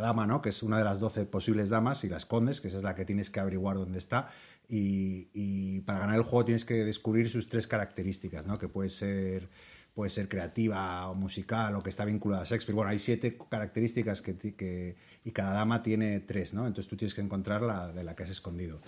dama, 0.00 0.26
¿no? 0.26 0.40
Que 0.40 0.50
es 0.50 0.62
una 0.62 0.78
de 0.78 0.84
las 0.84 1.00
12 1.00 1.26
posibles 1.26 1.68
damas 1.68 2.04
y 2.04 2.08
la 2.08 2.16
escondes, 2.16 2.60
que 2.60 2.68
esa 2.68 2.76
es 2.78 2.84
la 2.84 2.94
que 2.94 3.04
tienes 3.04 3.30
que 3.30 3.40
averiguar 3.40 3.76
dónde 3.76 3.98
está. 3.98 4.30
Y, 4.68 5.80
para 5.80 5.98
ganar 5.98 6.16
el 6.16 6.22
juego 6.22 6.44
tienes 6.44 6.64
que 6.64 6.84
descubrir 6.84 7.28
sus 7.28 7.48
tres 7.48 7.66
características, 7.66 8.46
¿no? 8.46 8.56
Que 8.58 8.68
puede 8.68 8.88
ser, 8.88 9.48
puede 9.94 10.10
ser 10.10 10.28
creativa 10.28 11.08
o 11.08 11.14
musical 11.14 11.74
o 11.74 11.82
que 11.82 11.90
está 11.90 12.04
vinculada 12.04 12.42
a 12.42 12.44
Shakespeare. 12.44 12.76
Bueno, 12.76 12.90
hay 12.90 13.00
siete 13.00 13.36
características 13.50 14.22
que, 14.22 14.96
y 15.24 15.32
cada 15.32 15.52
dama 15.52 15.82
tiene 15.82 16.20
tres, 16.20 16.54
¿no? 16.54 16.68
Entonces 16.68 16.88
tú 16.88 16.96
tienes 16.96 17.14
que 17.14 17.20
encontrar 17.20 17.62
la 17.62 17.88
de 17.92 18.04
la 18.04 18.14
que 18.14 18.22
has 18.22 18.30
escondido. 18.30 18.80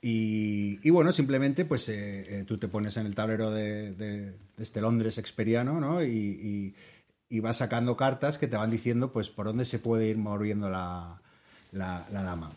Y, 0.00 0.90
bueno, 0.90 1.10
simplemente 1.12 1.64
pues 1.64 1.88
eh, 1.88 2.40
eh, 2.40 2.44
tú 2.44 2.58
te 2.58 2.68
pones 2.68 2.96
en 2.96 3.06
el 3.06 3.14
tablero 3.14 3.50
de, 3.50 4.34
este 4.58 4.80
Londres 4.80 5.18
experiano, 5.18 5.80
¿no? 5.80 6.02
y 6.02 7.40
vas 7.40 7.56
sacando 7.56 7.96
cartas 7.96 8.38
que 8.38 8.46
te 8.46 8.56
van 8.56 8.70
diciendo 8.70 9.10
pues 9.10 9.30
por 9.30 9.46
dónde 9.46 9.64
se 9.64 9.80
puede 9.80 10.06
ir 10.06 10.16
moviendo 10.16 10.70
la, 10.70 11.20
dama. 11.72 12.52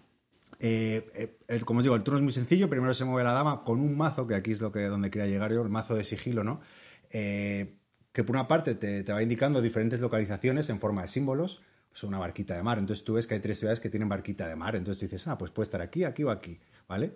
Eh, 0.59 1.37
como 1.65 1.79
os 1.79 1.85
digo, 1.85 1.95
el 1.95 2.03
turno 2.03 2.19
es 2.19 2.23
muy 2.23 2.33
sencillo. 2.33 2.69
Primero 2.69 2.93
se 2.93 3.05
mueve 3.05 3.23
la 3.23 3.33
dama 3.33 3.63
con 3.63 3.79
un 3.79 3.97
mazo, 3.97 4.27
que 4.27 4.35
aquí 4.35 4.51
es 4.51 4.61
lo 4.61 4.71
que 4.71 4.81
donde 4.83 5.09
quería 5.09 5.27
llegar 5.27 5.51
yo, 5.51 5.61
el 5.61 5.69
mazo 5.69 5.95
de 5.95 6.03
sigilo, 6.03 6.43
¿no? 6.43 6.61
Que 7.09 8.23
por 8.23 8.35
una 8.35 8.47
parte 8.47 8.75
te, 8.75 9.03
va 9.11 9.23
indicando 9.23 9.61
diferentes 9.61 9.99
localizaciones 9.99 10.69
en 10.69 10.79
forma 10.79 11.01
de 11.03 11.07
símbolos. 11.07 11.61
Pues 11.89 12.03
una 12.03 12.19
barquita 12.19 12.55
de 12.55 12.61
mar. 12.61 12.77
Entonces 12.77 13.03
tú 13.03 13.15
ves 13.15 13.25
que 13.25 13.33
hay 13.33 13.39
tres 13.39 13.57
ciudades 13.57 13.79
que 13.79 13.89
tienen 13.89 14.07
barquita 14.09 14.47
de 14.47 14.55
mar. 14.55 14.75
Entonces 14.75 15.09
dices, 15.09 15.27
ah, 15.27 15.37
pues 15.37 15.51
puede 15.51 15.63
estar 15.63 15.81
aquí, 15.81 16.03
aquí 16.03 16.23
o 16.23 16.29
aquí, 16.29 16.59
¿vale? 16.89 17.13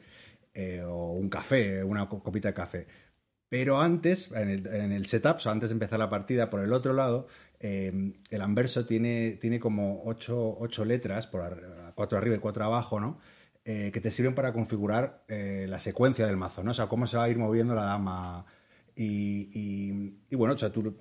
o 0.85 1.13
un 1.13 1.29
café, 1.29 1.83
una 1.83 2.07
copita 2.07 2.49
de 2.49 2.53
café. 2.53 2.87
Pero 3.53 3.79
antes, 3.79 4.31
en 4.31 4.91
el, 4.91 5.05
setup, 5.05 5.37
o 5.45 5.49
antes 5.51 5.69
de 5.69 5.73
empezar 5.73 5.99
la 5.99 6.09
partida, 6.09 6.49
por 6.49 6.61
el 6.61 6.73
otro 6.73 6.91
lado, 6.91 7.27
em, 7.59 8.13
el 8.31 8.41
anverso 8.41 8.87
tiene, 8.87 9.37
tiene 9.39 9.59
como 9.59 10.01
ocho, 10.05 10.85
letras, 10.85 11.27
por 11.27 11.61
cuatro 11.93 12.17
arriba 12.17 12.35
y 12.35 12.39
cuatro 12.39 12.63
abajo, 12.65 12.99
¿no? 12.99 13.19
Eh, 13.63 13.91
que 13.93 14.01
te 14.01 14.09
sirven 14.09 14.33
para 14.33 14.53
configurar 14.53 15.23
eh, 15.27 15.67
la 15.69 15.77
secuencia 15.77 16.25
del 16.25 16.35
mazo, 16.35 16.63
¿no? 16.63 16.71
O 16.71 16.73
sea, 16.73 16.87
cómo 16.87 17.05
se 17.05 17.15
va 17.17 17.25
a 17.25 17.29
ir 17.29 17.37
moviendo 17.37 17.75
la 17.75 17.83
dama 17.83 18.45
y, 18.95 20.35
bueno, 20.35 20.53
o 20.53 20.57
sea, 20.57 20.71
tú, 20.71 20.93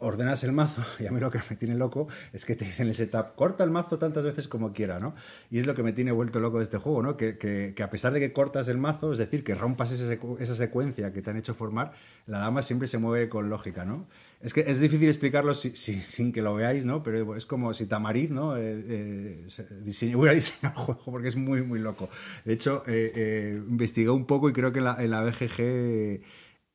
ordenas 0.00 0.44
el 0.44 0.52
mazo 0.52 0.82
y 1.00 1.06
a 1.06 1.10
mí 1.10 1.18
lo 1.18 1.30
que 1.30 1.40
me 1.50 1.56
tiene 1.56 1.74
loco 1.74 2.06
es 2.32 2.44
que 2.44 2.54
te, 2.54 2.72
en 2.78 2.86
el 2.86 2.94
setup 2.94 3.34
corta 3.34 3.64
el 3.64 3.70
mazo 3.70 3.98
tantas 3.98 4.22
veces 4.22 4.46
como 4.46 4.72
quiera, 4.72 5.00
¿no? 5.00 5.14
Y 5.50 5.58
es 5.58 5.66
lo 5.66 5.74
que 5.74 5.82
me 5.82 5.92
tiene 5.92 6.12
vuelto 6.12 6.38
loco 6.38 6.58
de 6.58 6.64
este 6.64 6.78
juego, 6.78 7.02
¿no? 7.02 7.16
Que, 7.16 7.74
a 7.82 7.90
pesar 7.90 8.12
de 8.12 8.20
que 8.20 8.32
cortas 8.32 8.68
el 8.68 8.78
mazo, 8.78 9.12
es 9.12 9.18
decir, 9.18 9.42
que 9.42 9.54
rompas 9.56 9.90
esa, 9.90 10.54
secuencia 10.54 11.12
que 11.12 11.22
te 11.22 11.30
han 11.30 11.36
hecho 11.36 11.54
formar, 11.54 11.92
la 12.26 12.38
dama 12.38 12.62
siempre 12.62 12.86
se 12.86 12.98
mueve 12.98 13.28
con 13.28 13.48
lógica, 13.48 13.84
¿no? 13.84 14.06
Es 14.40 14.54
que 14.54 14.60
es 14.60 14.78
difícil 14.78 15.08
explicarlo 15.08 15.54
sin 15.54 16.32
que 16.32 16.42
lo 16.42 16.54
veáis, 16.54 16.84
¿no? 16.84 17.02
Pero 17.02 17.34
es 17.34 17.46
como 17.46 17.74
si 17.74 17.86
Tamariz, 17.86 18.30
¿no? 18.30 18.56
Eh, 18.56 19.46
eh, 19.48 20.14
hubiera 20.14 20.34
diseñado 20.34 20.80
el 20.80 20.84
juego 20.84 21.02
porque 21.04 21.28
es 21.28 21.36
muy, 21.36 21.62
muy 21.62 21.80
loco. 21.80 22.08
De 22.44 22.52
hecho, 22.52 22.84
eh, 22.86 23.60
investigué 23.68 24.10
un 24.10 24.26
poco 24.26 24.48
y 24.48 24.52
creo 24.52 24.72
que 24.72 24.78
en 24.78 25.10
la 25.10 25.22
BGG 25.22 26.20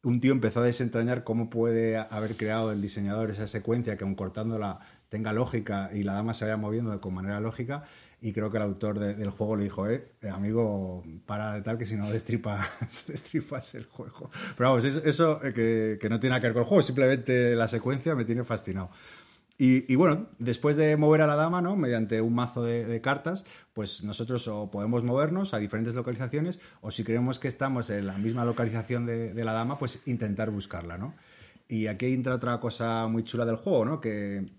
un 0.03 0.19
tío 0.19 0.33
empezó 0.33 0.59
a 0.59 0.63
desentrañar 0.63 1.23
cómo 1.23 1.49
puede 1.49 1.97
haber 1.97 2.35
creado 2.35 2.71
el 2.71 2.81
diseñador 2.81 3.31
esa 3.31 3.47
secuencia 3.47 3.97
que 3.97 4.03
aun 4.03 4.15
cortándola 4.15 4.79
tenga 5.09 5.31
lógica 5.31 5.89
y 5.93 6.03
la 6.03 6.13
dama 6.13 6.33
se 6.33 6.45
vaya 6.45 6.57
moviendo 6.57 6.99
con 6.99 7.13
manera 7.13 7.39
lógica 7.39 7.83
y 8.19 8.31
creo 8.31 8.51
que 8.51 8.57
el 8.57 8.63
autor 8.63 8.99
del 8.99 9.29
juego 9.31 9.57
le 9.57 9.63
dijo, 9.63 9.89
eh, 9.89 10.07
amigo, 10.31 11.03
para 11.25 11.55
de 11.55 11.61
tal 11.61 11.77
que 11.77 11.85
si 11.85 11.97
no 11.97 12.09
destripas, 12.09 12.69
destripas 13.07 13.75
el 13.75 13.83
juego. 13.83 14.31
Pero 14.57 14.69
vamos, 14.69 14.85
eso, 14.85 15.43
eh, 15.43 15.53
que, 15.53 15.97
que, 15.99 16.09
no 16.09 16.21
tiene 16.21 16.31
nada 16.31 16.39
que 16.39 16.47
ver 16.47 16.53
con 16.53 16.61
el 16.61 16.67
juego, 16.69 16.81
simplemente 16.81 17.53
la 17.53 17.67
secuencia 17.67 18.15
me 18.15 18.23
tiene 18.23 18.45
fascinado. 18.45 18.91
Y, 19.57 19.95
bueno, 19.95 20.29
después 20.39 20.77
de 20.77 20.97
mover 20.97 21.21
a 21.21 21.27
la 21.27 21.35
dama, 21.35 21.61
¿no? 21.61 21.75
Mediante 21.75 22.21
un 22.21 22.33
mazo 22.33 22.63
de, 22.63 22.99
cartas, 23.01 23.45
pues 23.73 24.03
nosotros 24.03 24.47
o 24.47 24.71
podemos 24.71 25.03
movernos 25.03 25.53
a 25.53 25.59
diferentes 25.59 25.93
localizaciones, 25.93 26.59
o 26.81 26.91
si 26.91 27.03
creemos 27.03 27.39
que 27.39 27.47
estamos 27.47 27.89
en 27.89 28.07
la 28.07 28.17
misma 28.17 28.45
localización 28.45 29.05
de, 29.05 29.43
la 29.43 29.53
dama, 29.53 29.77
pues 29.77 30.01
intentar 30.05 30.49
buscarla, 30.49 30.97
¿no? 30.97 31.15
Y 31.67 31.87
aquí 31.87 32.07
entra 32.13 32.35
otra 32.35 32.59
cosa 32.59 33.07
muy 33.07 33.23
chula 33.23 33.45
del 33.45 33.55
juego, 33.55 33.85
¿no? 33.85 34.01
Que, 34.01 34.51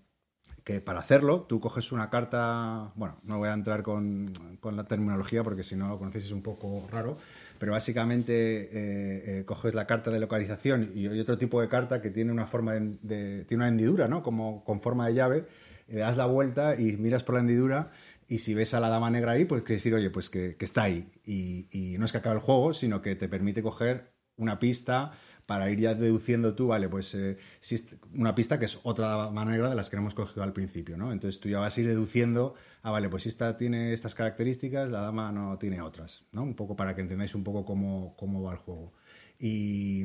que 0.63 0.81
para 0.81 1.01
hacerlo, 1.01 1.41
tú 1.41 1.59
coges 1.59 1.91
una 1.91 2.09
carta. 2.09 2.93
Bueno, 2.95 3.19
no 3.23 3.37
voy 3.37 3.49
a 3.49 3.53
entrar 3.53 3.83
con, 3.83 4.33
con 4.59 4.75
la 4.75 4.85
terminología 4.85 5.43
porque 5.43 5.63
si 5.63 5.75
no 5.75 5.89
lo 5.89 5.99
conocéis 5.99 6.25
es 6.25 6.31
un 6.31 6.41
poco 6.41 6.87
raro 6.89 7.17
pero 7.65 7.73
básicamente 7.73 8.33
eh, 8.61 9.39
eh, 9.39 9.43
coges 9.43 9.73
la 9.73 9.87
carta 9.87 10.11
de 10.11 10.19
localización 10.19 10.91
y 10.93 11.07
otro 11.17 11.39
tipo 11.39 11.59
de 11.61 11.67
carta 11.67 11.99
que 11.99 12.11
tiene 12.11 12.31
una 12.31 12.45
forma 12.45 12.75
de, 12.75 13.43
tiene 13.45 13.63
una 13.63 13.69
hendidura, 13.69 14.07
¿no? 14.07 14.21
Como 14.21 14.63
con 14.63 14.81
forma 14.81 15.07
de 15.07 15.15
llave, 15.15 15.45
le 15.87 16.01
das 16.01 16.15
la 16.15 16.27
vuelta 16.27 16.79
y 16.79 16.95
miras 16.97 17.23
por 17.23 17.33
la 17.33 17.41
hendidura 17.41 17.89
y 18.27 18.37
si 18.37 18.53
ves 18.53 18.75
a 18.75 18.79
la 18.79 18.89
dama 18.89 19.09
negra 19.09 19.31
ahí, 19.31 19.45
pues 19.45 19.63
que 19.63 19.73
decir, 19.73 19.95
oye, 19.95 20.11
pues 20.11 20.29
que, 20.29 20.55
está 20.59 20.83
ahí. 20.83 21.11
Y, 21.25 21.95
no 21.97 22.05
es 22.05 22.11
que 22.11 22.19
acabe 22.19 22.35
el 22.35 22.41
juego, 22.41 22.71
sino 22.75 23.01
que 23.01 23.15
te 23.15 23.27
permite 23.27 23.63
coger 23.63 24.13
una 24.37 24.59
pista 24.59 25.13
para 25.47 25.67
ir 25.71 25.79
ya 25.79 25.95
deduciendo 25.95 26.53
tú, 26.53 26.67
vale, 26.67 26.87
pues 26.87 27.15
eh, 27.15 27.39
una 28.13 28.35
pista 28.35 28.59
que 28.59 28.65
es 28.65 28.79
otra 28.83 29.31
manera 29.31 29.69
de 29.69 29.75
las 29.75 29.89
que 29.89 29.95
hemos 29.95 30.13
cogido 30.13 30.43
al 30.43 30.53
principio, 30.53 30.97
¿no? 30.97 31.11
Entonces 31.11 31.41
tú 31.41 31.49
ya 31.49 31.57
vas 31.57 31.75
a 31.75 31.81
ir 31.81 31.87
deduciendo, 31.87 32.53
ah, 32.85 32.91
vale, 32.91 33.09
pues 33.09 33.25
esta 33.25 33.57
tiene 33.57 33.93
estas 33.93 34.13
características, 34.13 34.91
la 34.91 35.01
dama 35.01 35.31
no 35.31 35.57
tiene 35.57 35.81
otras, 35.81 36.23
¿no? 36.31 36.43
Un 36.43 36.55
poco 36.55 36.75
para 36.75 36.93
que 36.93 37.01
entendáis 37.01 37.33
un 37.33 37.43
poco 37.43 37.65
cómo, 37.65 38.15
cómo 38.15 38.43
va 38.43 38.51
el 38.53 38.59
juego. 38.59 38.93
Y, 39.39 40.03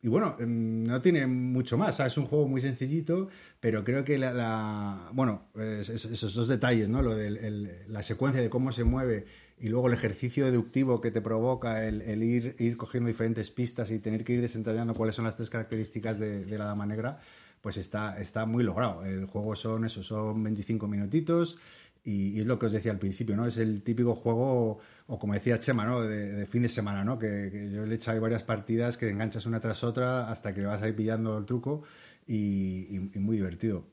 y 0.00 0.08
bueno, 0.08 0.34
em, 0.38 0.84
no 0.84 1.02
tiene 1.02 1.26
mucho 1.26 1.76
más. 1.76 2.00
es 2.00 2.16
un 2.16 2.24
juego 2.24 2.48
muy 2.48 2.62
sencillito, 2.62 3.28
pero 3.60 3.84
creo 3.84 4.04
que 4.04 4.16
la, 4.16 5.10
bueno, 5.12 5.48
esos 5.54 6.34
dos 6.34 6.48
detalles, 6.48 6.88
¿no? 6.88 7.02
Lo 7.02 7.14
de 7.14 7.84
la 7.88 8.02
secuencia 8.02 8.40
de 8.40 8.48
cómo 8.48 8.72
se 8.72 8.84
mueve 8.84 9.26
y 9.58 9.68
luego 9.68 9.88
el 9.88 9.94
ejercicio 9.94 10.46
deductivo 10.46 11.02
que 11.02 11.10
te 11.10 11.20
provoca 11.20 11.86
el, 11.86 12.22
ir, 12.22 12.56
ir, 12.58 12.76
cogiendo 12.78 13.08
diferentes 13.08 13.50
pistas 13.50 13.90
y 13.90 13.98
tener 13.98 14.24
que 14.24 14.32
ir 14.32 14.40
desentrañando 14.40 14.94
cuáles 14.94 15.14
son 15.14 15.26
las 15.26 15.36
tres 15.36 15.50
características 15.50 16.18
de, 16.18 16.46
la 16.58 16.64
dama 16.64 16.86
negra, 16.86 17.20
pues 17.60 17.76
está, 17.76 18.18
está 18.18 18.46
muy 18.46 18.64
logrado. 18.64 19.04
El 19.04 19.26
juego 19.26 19.56
son 19.56 19.84
eso, 19.84 20.02
son 20.02 20.42
25 20.42 20.88
minutitos 20.88 21.58
y, 22.04 22.40
es 22.40 22.46
lo 22.46 22.58
que 22.58 22.66
os 22.66 22.72
decía 22.72 22.92
al 22.92 22.98
principio, 22.98 23.36
¿no? 23.36 23.46
Es 23.46 23.56
el 23.56 23.82
típico 23.82 24.14
juego, 24.14 24.78
o 25.06 25.18
como 25.18 25.34
decía 25.34 25.58
Chema, 25.58 25.84
¿no? 25.84 26.02
De, 26.02 26.46
fin 26.46 26.62
de 26.62 26.68
semana, 26.68 27.04
¿no? 27.04 27.18
Que, 27.18 27.70
yo 27.72 27.86
le 27.86 27.94
he 27.94 27.96
echado 27.96 28.20
varias 28.20 28.44
partidas 28.44 28.96
que 28.96 29.08
enganchas 29.08 29.46
una 29.46 29.60
tras 29.60 29.82
otra 29.84 30.30
hasta 30.30 30.54
que 30.54 30.60
le 30.60 30.66
vas 30.66 30.82
a 30.82 30.88
ir 30.88 30.96
pillando 30.96 31.38
el 31.38 31.44
truco 31.46 31.82
y, 32.26 33.10
muy 33.16 33.36
divertido. 33.36 33.86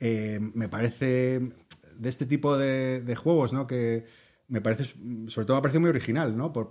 Eh, 0.00 0.38
me 0.40 0.68
parece 0.68 1.40
de 1.98 2.08
este 2.08 2.26
tipo 2.26 2.56
de, 2.56 3.00
de 3.02 3.16
juegos, 3.16 3.52
¿no? 3.52 3.66
Que, 3.66 4.06
me 4.48 4.60
parece, 4.62 4.84
sobre 5.28 5.46
todo 5.46 5.56
me 5.56 5.62
parece 5.62 5.78
muy 5.78 5.90
original, 5.90 6.36
¿no? 6.36 6.52
Por, 6.52 6.68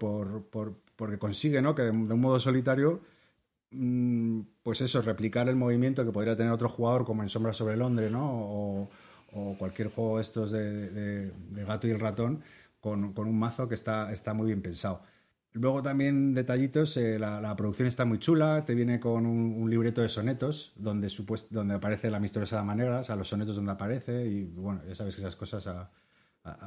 porque 0.96 1.20
consigue, 1.20 1.62
¿no? 1.62 1.76
Que 1.76 1.84
de, 1.84 1.92
un 1.92 2.20
modo 2.20 2.40
solitario, 2.40 3.02
mm, 3.72 4.42
pues 4.64 4.82
eso, 4.82 5.02
replicar 5.02 5.48
el 5.48 5.56
movimiento 5.56 6.04
que 6.04 6.12
podría 6.12 6.36
tener 6.36 6.52
otro 6.52 6.70
jugador 6.70 7.06
como 7.06 7.24
en 7.24 7.30
Sombra 7.30 7.54
sobre 7.54 7.78
Londres, 7.78 8.12
¿no? 8.12 8.26
O, 8.26 8.90
cualquier 9.58 9.90
juego 9.90 10.20
estos 10.20 10.52
de, 10.52 11.32
de, 11.32 11.64
gato 11.66 11.88
y 11.88 11.92
el 11.92 12.00
ratón 12.00 12.42
con, 12.80 13.14
un 13.18 13.40
mazo 13.40 13.68
que 13.68 13.76
está, 13.76 14.12
está 14.12 14.34
muy 14.34 14.48
bien 14.48 14.62
pensado. 14.62 15.02
Luego 15.54 15.82
también 15.82 16.34
detallitos, 16.34 16.98
eh, 16.98 17.18
la, 17.20 17.56
producción 17.56 17.88
está 17.88 18.06
muy 18.06 18.20
chula, 18.20 18.64
te 18.66 18.76
viene 18.76 19.00
con 19.00 19.26
un, 19.26 19.70
libreto 19.70 20.02
de 20.02 20.10
sonetos 20.10 20.74
donde, 20.76 21.12
donde 21.50 21.76
aparece 21.76 22.12
la 22.12 22.20
misteriosa 22.20 22.58
dama 22.58 22.76
negra, 22.76 23.00
o 23.00 23.04
sea, 23.04 23.16
los 23.16 23.28
sonetos 23.28 23.56
donde 23.56 23.72
aparece 23.72 24.28
y 24.28 24.44
bueno, 24.44 24.82
ya 24.88 24.96
sabes 24.96 25.16
que 25.16 25.22
esas 25.22 25.36
cosas 25.36 25.68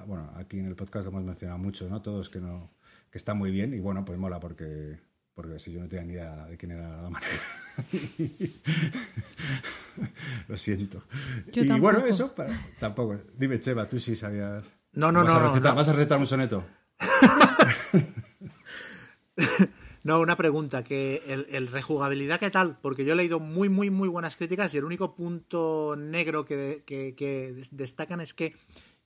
bueno, 0.07 0.31
aquí 0.37 0.59
en 0.59 0.67
el 0.67 0.77
podcast 0.77 1.05
lo 1.05 1.11
hemos 1.11 1.25
mencionado 1.25 1.59
mucho, 1.59 1.89
¿no? 1.89 2.03
Todos 2.03 2.31
que 2.31 2.41
no 2.41 2.71
que 3.11 3.19
está 3.19 3.35
muy 3.35 3.51
bien 3.51 3.75
y 3.75 3.81
bueno, 3.81 4.05
pues 4.05 4.19
mola 4.19 4.39
porque 4.39 5.01
porque 5.41 5.59
si 5.59 5.73
yo 5.73 5.81
no 5.81 5.89
tenía 5.89 6.05
ni 6.05 6.13
idea 6.15 6.47
de 6.47 6.57
quién 6.57 6.73
era 6.73 7.03
la 7.03 7.11
manera. 7.11 7.33
lo 10.49 10.57
siento. 10.57 11.05
y 11.53 11.81
bueno, 11.81 12.05
eso 12.07 12.35
tampoco. 12.79 13.19
Dime, 13.37 13.61
Cheva, 13.61 13.87
tú 13.87 13.99
sí 13.99 14.15
sabías. 14.15 14.65
No, 14.93 15.13
no, 15.13 15.25
no, 15.25 15.57
no, 15.57 15.75
¿Vas 15.75 15.89
a 15.89 15.93
recetar 15.93 16.19
un 16.19 16.27
soneto? 16.27 16.65
no, 20.05 20.21
una 20.21 20.37
pregunta, 20.37 20.85
que 20.85 21.47
el, 21.51 21.69
rejugabilidad, 21.69 22.41
¿qué 22.41 22.51
tal? 22.51 22.79
Porque 22.81 23.05
yo 23.05 23.13
he 23.13 23.17
leído 23.17 23.41
muy, 23.41 23.69
muy, 23.69 23.91
muy 23.91 24.09
buenas 24.09 24.37
críticas 24.37 24.75
y 24.75 24.79
el 24.79 24.85
único 24.85 25.15
punto 25.15 25.95
negro 25.97 26.45
que, 26.45 26.83
que 26.87 27.55
destacan 27.71 28.21
es 28.21 28.35
que 28.35 28.57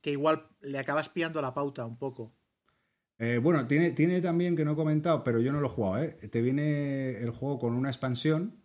que 0.05 0.11
igual 0.11 0.47
le 0.61 0.78
acabas 0.78 1.09
pillando 1.09 1.41
la 1.41 1.55
pauta 1.55 1.87
un 1.87 1.97
poco. 1.97 2.30
Eh, 3.19 3.39
bueno, 3.39 3.67
tiene, 3.67 3.93
tiene 3.93 4.21
también, 4.21 4.57
que 4.57 4.65
no 4.65 4.73
he 4.73 4.77
comentado, 4.77 5.23
pero 5.23 5.41
yo 5.41 5.53
no 5.53 5.61
lo 5.61 5.69
he 5.69 5.71
jugado, 5.71 6.03
¿eh? 6.03 6.11
Te 6.31 6.43
viene 6.43 7.19
el 7.19 7.31
juego 7.31 7.59
con 7.59 7.75
una 7.75 7.89
expansión 7.89 8.65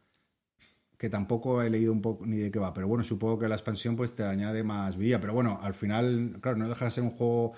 que 0.98 1.10
tampoco 1.10 1.62
he 1.62 1.70
leído 1.70 1.94
un 1.94 2.02
poco 2.02 2.26
ni 2.26 2.38
de 2.38 2.52
qué 2.52 2.60
va, 2.60 2.74
pero 2.74 2.88
bueno, 2.88 3.06
supongo 3.06 3.40
que 3.40 3.48
la 3.48 3.56
expansión 3.56 3.96
pues 3.96 4.16
te 4.16 4.24
añade 4.24 4.64
más 4.64 4.98
vida, 4.98 5.22
pero 5.22 5.34
bueno, 5.34 5.58
al 5.62 5.74
final, 5.74 6.40
claro, 6.42 6.58
no 6.58 6.68
deja 6.68 6.86
de 6.86 6.92
ser 6.92 7.04
un 7.06 7.12
juego 7.12 7.54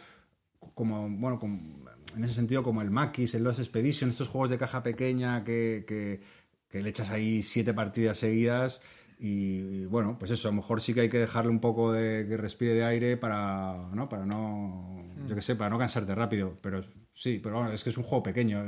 como, 0.76 1.10
bueno, 1.10 1.40
en 1.44 2.24
ese 2.24 2.36
sentido 2.36 2.62
como 2.62 2.84
el 2.84 2.92
Maquis, 2.92 3.34
el 3.34 3.44
Lost 3.44 3.60
Expedition, 3.60 4.12
estos 4.12 4.28
juegos 4.28 4.52
de 4.52 4.60
caja 4.60 4.84
pequeña 4.84 5.44
que, 5.44 5.86
que, 5.88 6.22
que 6.70 6.84
le 6.84 6.90
echas 6.90 7.10
ahí 7.10 7.42
siete 7.42 7.74
partidas 7.74 8.20
seguidas 8.20 8.82
y, 9.24 9.86
bueno, 9.86 10.18
pues 10.18 10.32
eso, 10.32 10.48
a 10.48 10.52
lo 10.52 10.56
mejor 10.58 10.82
sí 10.82 10.96
que 10.96 11.02
hay 11.02 11.10
que 11.10 11.20
dejarle 11.20 11.52
un 11.52 11.60
poco 11.60 11.94
de 11.94 12.26
que 12.28 12.38
respire 12.38 12.74
de 12.74 12.84
aire 12.84 13.18
para, 13.18 13.88
¿no? 13.94 14.10
Para 14.10 14.26
no, 14.26 15.04
yo 15.28 15.36
qué 15.36 15.44
sé, 15.44 15.56
para 15.56 15.70
no 15.70 15.78
cansarte 15.78 16.16
rápido, 16.16 16.58
pero 16.60 16.84
sí, 17.14 17.40
pero 17.42 17.58
bueno, 17.58 17.72
es 17.72 17.84
que 17.84 17.92
es 17.92 17.98
un 17.98 18.04
juego 18.04 18.24
pequeño, 18.24 18.64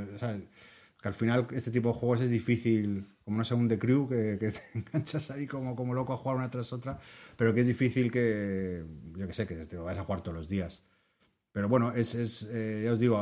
que 1.02 1.08
al 1.08 1.14
final 1.14 1.48
este 1.50 1.72
tipo 1.72 1.88
de 1.88 1.94
juegos 1.94 2.20
es 2.20 2.30
difícil, 2.30 3.04
como 3.24 3.38
no 3.38 3.44
sea 3.44 3.56
un 3.56 3.66
The 3.68 3.80
Crew, 3.80 4.08
que, 4.08 4.38
que 4.38 4.50
te 4.52 4.78
enganchas 4.78 5.32
ahí 5.32 5.48
como, 5.48 5.74
como 5.74 5.92
loco 5.92 6.12
a 6.12 6.16
jugar 6.16 6.36
una 6.36 6.50
tras 6.50 6.72
otra, 6.72 7.00
pero 7.36 7.52
que 7.52 7.62
es 7.62 7.66
difícil 7.66 8.12
que, 8.12 8.84
yo 9.16 9.26
que 9.26 9.34
sé, 9.34 9.48
que 9.48 9.56
te 9.56 9.74
lo 9.74 9.84
vayas 9.84 10.02
a 10.02 10.04
jugar 10.04 10.22
todos 10.22 10.36
los 10.36 10.48
días. 10.48 10.84
Pero 11.50 11.68
bueno, 11.68 11.90
es, 11.92 12.14
es 12.14 12.48
eh, 12.52 12.82
ya 12.84 12.92
os 12.92 13.00
digo, 13.00 13.18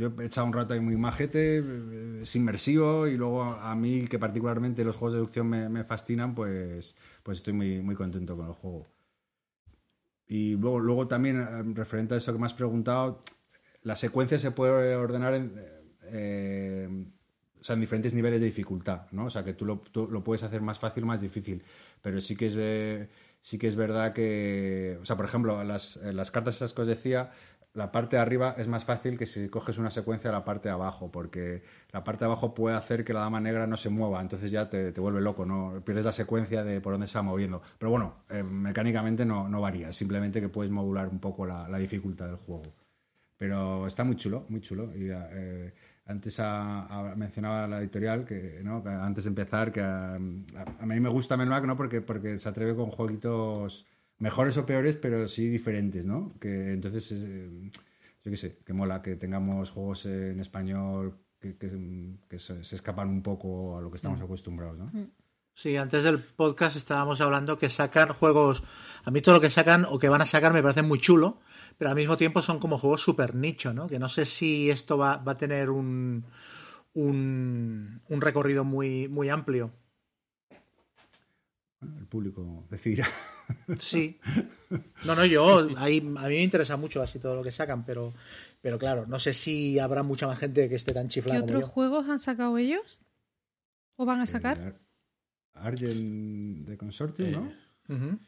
yo 0.00 0.10
he 0.18 0.24
echado 0.24 0.46
un 0.46 0.54
rato 0.54 0.72
ahí 0.72 0.80
muy 0.80 0.96
majete, 0.96 1.58
eh, 1.58 2.20
es 2.22 2.34
inmersivo 2.34 3.06
y 3.06 3.18
luego 3.18 3.42
a 3.42 3.74
mí 3.76 4.06
que 4.08 4.18
particularmente 4.18 4.82
los 4.82 4.96
juegos 4.96 5.12
de 5.12 5.18
deducción 5.18 5.46
me, 5.48 5.84
fascinan, 5.84 6.34
pues, 6.34 6.96
pues 7.22 7.38
estoy 7.38 7.52
muy, 7.52 7.82
muy 7.82 7.94
contento 7.94 8.34
con 8.34 8.46
el 8.46 8.54
juego. 8.54 8.86
Y 10.26 10.56
luego, 10.56 10.80
luego 10.80 11.06
también, 11.06 11.38
eh, 11.38 11.62
referente 11.74 12.14
a 12.14 12.16
eso 12.16 12.32
que 12.32 12.38
me 12.38 12.46
has 12.46 12.54
preguntado, 12.54 13.22
la 13.82 13.94
secuencia 13.94 14.38
se 14.38 14.52
puede 14.52 14.94
ordenar 14.96 15.34
en, 15.34 15.52
eh, 16.04 16.88
o 17.60 17.64
sea, 17.64 17.74
en 17.74 17.80
diferentes 17.80 18.14
niveles 18.14 18.40
de 18.40 18.46
dificultad, 18.46 19.02
¿no? 19.10 19.26
O 19.26 19.30
sea, 19.30 19.44
que 19.44 19.52
tú 19.52 19.66
lo, 19.66 19.82
lo 20.08 20.24
puedes 20.24 20.42
hacer 20.44 20.62
más 20.62 20.78
fácil, 20.78 21.04
más 21.04 21.20
difícil. 21.20 21.62
Pero 22.00 22.22
sí 22.22 22.36
que 22.36 22.46
es, 22.46 23.08
sí 23.42 23.58
que 23.58 23.66
es 23.66 23.76
verdad 23.76 24.14
que, 24.14 24.98
o 25.02 25.04
sea, 25.04 25.16
por 25.16 25.26
ejemplo, 25.26 25.62
las, 25.62 25.96
las 25.96 26.30
cartas 26.30 26.56
esas 26.56 26.72
que 26.72 26.82
os 26.82 26.88
decía, 26.88 27.32
la 27.72 27.92
parte 27.92 28.16
de 28.16 28.22
arriba 28.22 28.54
es 28.58 28.66
más 28.66 28.84
fácil 28.84 29.16
que 29.16 29.26
si 29.26 29.48
coges 29.48 29.78
una 29.78 29.90
secuencia 29.90 30.30
de 30.30 30.36
la 30.36 30.44
parte 30.44 30.68
de 30.68 30.74
abajo, 30.74 31.10
porque 31.12 31.62
la 31.92 32.02
parte 32.02 32.24
de 32.24 32.26
abajo 32.26 32.52
puede 32.52 32.76
hacer 32.76 33.04
que 33.04 33.12
la 33.12 33.20
dama 33.20 33.40
negra 33.40 33.66
no 33.66 33.76
se 33.76 33.90
mueva, 33.90 34.20
entonces 34.20 34.50
ya 34.50 34.68
te, 34.68 34.92
te 34.92 35.00
vuelve 35.00 35.20
loco, 35.20 35.46
¿no? 35.46 35.80
Pierdes 35.84 36.04
la 36.04 36.12
secuencia 36.12 36.64
de 36.64 36.80
por 36.80 36.92
dónde 36.92 37.06
se 37.06 37.18
va 37.18 37.22
moviendo. 37.22 37.62
Pero 37.78 37.90
bueno, 37.90 38.24
eh, 38.28 38.42
mecánicamente 38.42 39.24
no, 39.24 39.48
no 39.48 39.60
varía, 39.60 39.92
simplemente 39.92 40.40
que 40.40 40.48
puedes 40.48 40.72
modular 40.72 41.08
un 41.08 41.20
poco 41.20 41.46
la, 41.46 41.78
dificultad 41.78 42.26
del 42.26 42.36
juego. 42.36 42.74
Pero 43.38 43.86
está 43.86 44.04
muy 44.04 44.16
chulo, 44.16 44.44
muy 44.48 44.60
chulo. 44.60 44.92
Y, 44.94 45.08
eh, 45.10 45.72
antes 46.06 46.40
a, 46.40 47.14
mencionaba 47.16 47.68
la 47.68 47.78
editorial 47.78 48.24
que, 48.24 48.60
¿no? 48.64 48.82
antes 48.84 49.24
de 49.24 49.28
empezar 49.28 49.70
que 49.70 49.80
a, 49.80 50.14
a 50.14 50.86
mí 50.86 51.00
me 51.00 51.08
gusta 51.08 51.36
Melmac 51.36 51.64
no 51.64 51.76
porque 51.76 52.00
porque 52.00 52.36
se 52.38 52.48
atreve 52.48 52.74
con 52.74 52.90
jueguitos 52.90 53.86
mejores 54.20 54.56
o 54.56 54.64
peores 54.64 54.96
pero 54.96 55.26
sí 55.26 55.48
diferentes 55.48 56.06
no 56.06 56.32
que 56.38 56.72
entonces 56.72 57.12
eh, 57.12 57.50
yo 58.24 58.30
qué 58.30 58.36
sé 58.36 58.58
que 58.64 58.72
mola 58.72 59.02
que 59.02 59.16
tengamos 59.16 59.70
juegos 59.70 60.06
en 60.06 60.38
español 60.38 61.18
que, 61.40 61.56
que, 61.56 62.16
que 62.28 62.38
se, 62.38 62.62
se, 62.62 62.76
escapan 62.76 63.08
un 63.08 63.22
poco 63.22 63.76
a 63.76 63.80
lo 63.80 63.90
que 63.90 63.96
estamos 63.96 64.20
mm. 64.20 64.24
acostumbrados 64.24 64.78
no 64.78 64.90
Mm. 64.92 65.10
Sí, 65.60 65.76
antes 65.76 66.04
del 66.04 66.18
podcast 66.18 66.76
estábamos 66.76 67.20
hablando 67.20 67.58
que 67.58 67.68
sacan 67.68 68.14
juegos. 68.14 68.62
A 69.04 69.10
mí 69.10 69.20
todo 69.20 69.34
lo 69.34 69.40
que 69.42 69.50
sacan 69.50 69.84
o 69.84 69.98
que 69.98 70.08
van 70.08 70.22
a 70.22 70.26
sacar 70.26 70.54
me 70.54 70.62
parece 70.62 70.80
muy 70.80 70.98
chulo, 70.98 71.38
pero 71.76 71.90
al 71.90 71.96
mismo 71.96 72.16
tiempo 72.16 72.40
son 72.40 72.58
como 72.58 72.78
juegos 72.78 73.02
súper 73.02 73.34
nicho, 73.34 73.74
¿no? 73.74 73.86
Que 73.86 73.98
no 73.98 74.08
sé 74.08 74.24
si 74.24 74.70
esto 74.70 74.96
va, 74.96 75.18
va 75.18 75.32
a 75.32 75.36
tener 75.36 75.68
un, 75.68 76.24
un, 76.94 78.00
un, 78.08 78.20
recorrido 78.22 78.64
muy, 78.64 79.08
muy 79.08 79.28
amplio. 79.28 79.70
El 81.82 82.06
público 82.06 82.64
decidirá. 82.70 83.06
Sí. 83.78 84.18
No, 85.04 85.16
no, 85.16 85.24
yo. 85.26 85.68
Ahí, 85.78 85.98
a 85.98 86.28
mí 86.28 86.34
me 86.36 86.42
interesa 86.44 86.76
mucho 86.76 87.02
así 87.02 87.18
todo 87.18 87.34
lo 87.34 87.42
que 87.42 87.50
sacan, 87.50 87.84
pero, 87.84 88.12
pero 88.60 88.78
claro, 88.78 89.04
no 89.08 89.18
sé 89.18 89.34
si 89.34 89.80
habrá 89.80 90.04
mucha 90.04 90.28
más 90.28 90.38
gente 90.38 90.68
que 90.68 90.76
esté 90.76 90.92
tan 90.94 91.08
chiflada. 91.08 91.40
¿Qué 91.40 91.44
otros 91.56 91.64
juegos 91.64 92.08
han 92.08 92.20
sacado 92.20 92.56
ellos? 92.56 93.00
¿O 93.96 94.04
van 94.06 94.20
a 94.20 94.26
sacar? 94.26 94.58
Eh, 94.60 94.72
Argent 95.54 96.68
de 96.68 96.76
Consortium, 96.76 97.28
Eh, 97.28 97.32
¿no? 97.32 97.52
Uh 97.88 97.98
-huh. 97.98 98.18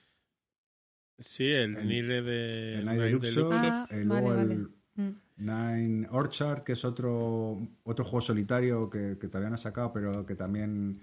Sí, 1.19 1.45
el, 1.45 1.77
El- 1.77 1.87
Nire 1.89 2.23
de, 2.23 2.79
El 2.79 2.87
Deluxo, 2.87 3.29
Deluxo. 3.31 3.51
Ah, 3.53 3.87
eh, 3.91 4.03
vale, 4.05 4.21
luego 4.27 4.37
vale. 4.37 4.55
el 4.55 4.69
Mm. 4.95 5.13
Nine 5.37 6.07
Orchard, 6.11 6.65
que 6.65 6.73
es 6.73 6.85
otro, 6.85 7.57
otro 7.85 8.05
juego 8.05 8.21
solitario 8.21 8.91
que, 8.91 9.17
que 9.19 9.29
todavía 9.29 9.49
no 9.49 9.55
ha 9.55 9.59
sacado, 9.59 9.91
pero 9.93 10.27
que 10.27 10.35
también 10.35 11.01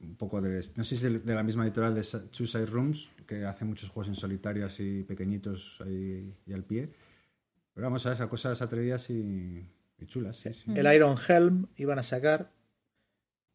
un 0.00 0.16
poco 0.16 0.40
de... 0.40 0.62
No 0.76 0.84
sé 0.84 0.96
si 0.96 1.06
es 1.06 1.24
de 1.24 1.34
la 1.34 1.42
misma 1.42 1.64
editorial 1.64 1.94
de 1.94 2.02
Two 2.02 2.46
Side 2.46 2.66
Rooms, 2.66 3.10
que 3.26 3.44
hace 3.44 3.64
muchos 3.64 3.88
juegos 3.88 4.08
en 4.08 4.14
solitario 4.14 4.66
así 4.66 5.04
pequeñitos 5.04 5.78
ahí 5.84 6.34
y 6.46 6.52
al 6.52 6.64
pie. 6.64 6.90
Pero 7.74 7.86
vamos 7.86 8.06
a 8.06 8.12
esas 8.12 8.28
cosas 8.28 8.60
atrevidas 8.62 9.10
y, 9.10 9.66
y 9.98 10.06
chulas, 10.06 10.36
sí, 10.36 10.52
sí. 10.54 10.72
El 10.74 10.92
Iron 10.94 11.16
Helm 11.28 11.66
iban 11.76 11.98
a 11.98 12.02
sacar, 12.02 12.50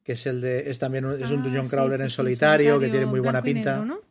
que 0.04 0.14
es 0.14 0.26
el 0.26 0.42
de. 0.42 0.70
Es 0.70 0.78
también 0.80 1.06
un, 1.06 1.14
es 1.22 1.30
un 1.32 1.40
Ah, 1.40 1.44
Dungeon 1.44 1.66
sí, 1.66 1.72
Crawler 1.72 1.98
sí, 1.98 2.04
en 2.04 2.10
sí, 2.10 2.16
solitario, 2.16 2.80
que 2.80 2.90
tiene 2.90 3.06
muy 3.06 3.20
buena 3.20 3.42
pinta. 3.42 3.80
negro, 3.80 3.96
¿no? 3.96 4.11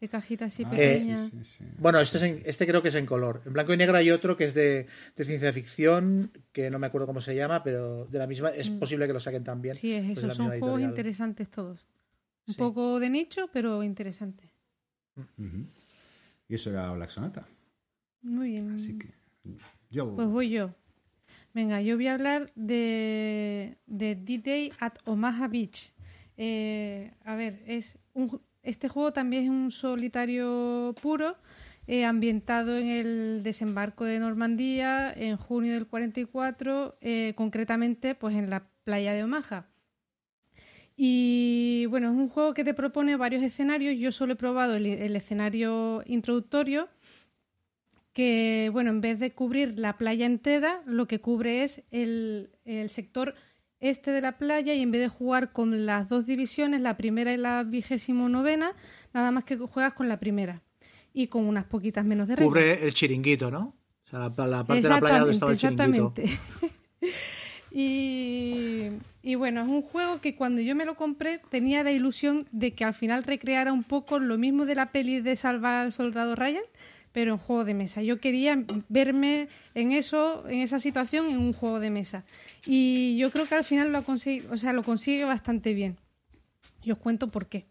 De 0.00 0.08
cajita 0.08 0.44
así 0.44 0.62
Ah, 0.64 0.70
pequeña. 0.70 1.16
sí, 1.16 1.30
sí, 1.42 1.44
sí. 1.58 1.64
Bueno, 1.78 1.98
este, 2.00 2.18
es 2.18 2.22
en- 2.22 2.42
este 2.46 2.66
creo 2.68 2.82
que 2.82 2.88
es 2.90 2.94
en 2.94 3.04
color. 3.04 3.42
En 3.46 3.52
blanco 3.52 3.72
y 3.74 3.76
negro 3.76 3.96
hay 3.96 4.10
otro 4.12 4.36
que 4.36 4.44
es 4.44 4.54
de, 4.54 4.86
de 5.16 5.24
ciencia 5.24 5.52
ficción, 5.52 6.30
que 6.52 6.70
no 6.70 6.78
me 6.78 6.86
acuerdo 6.86 7.06
cómo 7.08 7.20
se 7.20 7.34
llama, 7.34 7.64
pero 7.64 8.04
de 8.06 8.18
la 8.18 8.28
misma. 8.28 8.50
Es 8.50 8.70
Mm. 8.70 8.78
posible 8.78 9.06
que 9.08 9.12
lo 9.12 9.18
saquen 9.20 9.42
también. 9.42 9.74
Sí, 9.74 9.92
es 9.92 10.04
pues 10.04 10.18
eso. 10.18 10.26
la 10.28 10.34
Son 10.34 10.44
misma 10.46 10.58
juegos 10.60 10.78
editorial. 10.78 10.90
interesantes 10.90 11.50
todos. 11.50 11.86
Un 12.46 12.54
Sí. 12.54 12.58
poco 12.58 13.00
de 13.00 13.10
nicho, 13.10 13.50
pero 13.52 13.82
interesantes. 13.82 14.48
Ujú. 15.16 15.66
Y 16.48 16.54
eso 16.54 16.70
era 16.70 16.92
Black 16.92 17.10
Sonata. 17.10 17.48
Muy 18.22 18.50
bien. 18.52 18.70
Así 18.70 18.96
que 18.98 19.08
yo... 19.90 20.14
Pues 20.14 20.28
voy 20.28 20.50
yo. 20.50 20.74
Venga, 21.54 21.82
yo 21.82 21.96
voy 21.96 22.06
a 22.06 22.14
hablar 22.14 22.52
de, 22.54 23.78
de 23.86 24.14
D-Day 24.14 24.72
at 24.78 24.94
Omaha 25.06 25.48
Beach. 25.48 25.92
Eh, 26.36 27.12
a 27.24 27.34
ver, 27.34 27.62
es 27.66 27.98
un, 28.14 28.40
este 28.68 28.88
juego 28.88 29.12
también 29.12 29.44
es 29.44 29.50
un 29.50 29.70
solitario 29.70 30.94
puro, 31.00 31.36
eh, 31.86 32.04
ambientado 32.04 32.76
en 32.76 32.88
el 32.88 33.42
desembarco 33.42 34.04
de 34.04 34.18
Normandía 34.18 35.10
en 35.16 35.38
junio 35.38 35.72
del 35.72 35.86
44, 35.86 36.98
eh, 37.00 37.32
concretamente 37.34 38.14
pues 38.14 38.36
en 38.36 38.50
la 38.50 38.68
playa 38.84 39.14
de 39.14 39.24
Omaha. 39.24 39.66
Y 40.96 41.86
bueno, 41.86 42.10
es 42.10 42.16
un 42.16 42.28
juego 42.28 42.52
que 42.52 42.64
te 42.64 42.74
propone 42.74 43.16
varios 43.16 43.42
escenarios. 43.42 43.96
Yo 43.98 44.12
solo 44.12 44.34
he 44.34 44.36
probado 44.36 44.74
el, 44.74 45.16
escenario 45.16 46.02
introductorio, 46.06 46.88
que 48.12 48.68
bueno, 48.72 48.90
en 48.90 49.00
vez 49.00 49.18
de 49.18 49.32
cubrir 49.32 49.78
la 49.78 49.96
playa 49.96 50.26
entera, 50.26 50.82
lo 50.84 51.06
que 51.06 51.20
cubre 51.20 51.62
es 51.62 51.84
el 51.90 52.50
sector 52.88 53.34
este 53.80 54.10
de 54.10 54.20
la 54.20 54.38
playa 54.38 54.74
y 54.74 54.82
en 54.82 54.90
vez 54.90 55.00
de 55.00 55.08
jugar 55.08 55.52
con 55.52 55.86
las 55.86 56.08
dos 56.08 56.26
divisiones, 56.26 56.80
la 56.80 56.96
primera 56.96 57.32
y 57.32 57.36
la 57.36 57.62
vigésimo 57.62 58.28
novena, 58.28 58.72
nada 59.12 59.30
más 59.30 59.44
que 59.44 59.56
juegas 59.56 59.94
con 59.94 60.08
la 60.08 60.18
primera 60.18 60.62
y 61.12 61.28
con 61.28 61.46
unas 61.46 61.64
poquitas 61.64 62.04
menos 62.04 62.28
de 62.28 62.36
reglas. 62.36 62.48
Cubre 62.48 62.84
el 62.84 62.94
chiringuito, 62.94 63.50
¿no? 63.50 63.76
O 64.04 64.10
sea, 64.10 64.32
la, 64.36 64.46
la 64.46 64.64
parte 64.64 64.82
de 64.82 64.88
la 64.88 65.00
playa 65.00 65.18
donde 65.18 65.34
estaba 65.34 65.52
el 65.52 65.58
chiringuito. 65.58 66.14
Exactamente. 66.16 66.38
y, 67.70 68.88
y 69.22 69.34
bueno, 69.34 69.62
es 69.62 69.68
un 69.68 69.82
juego 69.82 70.20
que 70.20 70.34
cuando 70.34 70.60
yo 70.60 70.74
me 70.74 70.84
lo 70.84 70.96
compré 70.96 71.40
tenía 71.50 71.82
la 71.84 71.92
ilusión 71.92 72.48
de 72.50 72.72
que 72.72 72.84
al 72.84 72.94
final 72.94 73.24
recreara 73.24 73.72
un 73.72 73.84
poco 73.84 74.18
lo 74.18 74.38
mismo 74.38 74.64
de 74.64 74.74
la 74.74 74.90
peli 74.90 75.20
de 75.20 75.36
Salva 75.36 75.82
al 75.82 75.92
Soldado 75.92 76.34
Ryan, 76.34 76.64
pero 77.12 77.32
en 77.32 77.38
juego 77.38 77.64
de 77.64 77.74
mesa. 77.74 78.02
Yo 78.02 78.20
quería 78.20 78.64
verme 78.88 79.48
en 79.74 79.92
eso, 79.92 80.44
en 80.48 80.60
esa 80.60 80.78
situación, 80.78 81.28
en 81.28 81.38
un 81.38 81.52
juego 81.52 81.80
de 81.80 81.90
mesa. 81.90 82.24
Y 82.66 83.16
yo 83.18 83.30
creo 83.30 83.46
que 83.46 83.54
al 83.54 83.64
final 83.64 83.92
lo, 83.92 84.04
consigue, 84.04 84.46
o 84.50 84.56
sea, 84.56 84.72
lo 84.72 84.82
consigue 84.82 85.24
bastante 85.24 85.74
bien. 85.74 85.96
Y 86.82 86.90
os 86.90 86.98
cuento 86.98 87.30
por 87.30 87.46
qué. 87.46 87.66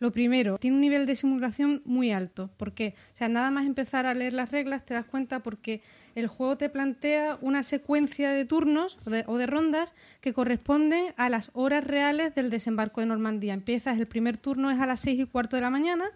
Lo 0.00 0.12
primero, 0.12 0.56
tiene 0.56 0.76
un 0.76 0.80
nivel 0.80 1.04
de 1.04 1.14
simulación 1.14 1.82
muy 1.84 2.10
alto. 2.10 2.50
¿Por 2.56 2.72
qué? 2.72 2.94
O 3.12 3.16
sea, 3.16 3.28
nada 3.28 3.50
más 3.50 3.66
empezar 3.66 4.06
a 4.06 4.14
leer 4.14 4.32
las 4.32 4.50
reglas 4.50 4.86
te 4.86 4.94
das 4.94 5.04
cuenta 5.04 5.40
porque 5.40 5.82
el 6.14 6.26
juego 6.26 6.56
te 6.56 6.70
plantea 6.70 7.36
una 7.42 7.62
secuencia 7.62 8.30
de 8.30 8.46
turnos 8.46 8.98
o 9.04 9.10
de, 9.10 9.24
o 9.26 9.36
de 9.36 9.46
rondas 9.46 9.94
que 10.22 10.32
corresponden 10.32 11.12
a 11.18 11.28
las 11.28 11.50
horas 11.52 11.84
reales 11.84 12.34
del 12.34 12.48
desembarco 12.48 13.02
de 13.02 13.08
Normandía. 13.08 13.52
Empiezas, 13.52 13.98
el 13.98 14.06
primer 14.06 14.38
turno 14.38 14.70
es 14.70 14.80
a 14.80 14.86
las 14.86 15.00
seis 15.00 15.20
y 15.20 15.26
cuarto 15.26 15.56
de 15.56 15.62
la 15.62 15.70
mañana 15.70 16.10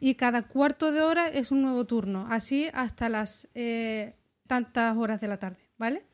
y 0.00 0.14
cada 0.14 0.42
cuarto 0.42 0.92
de 0.92 1.00
hora 1.00 1.28
es 1.28 1.50
un 1.50 1.62
nuevo 1.62 1.86
turno, 1.86 2.26
así 2.30 2.68
hasta 2.72 3.08
las 3.08 3.48
eh, 3.54 4.14
tantas 4.46 4.96
horas 4.96 5.20
de 5.20 5.28
la 5.28 5.38
tarde, 5.38 5.68
¿vale? 5.78 6.04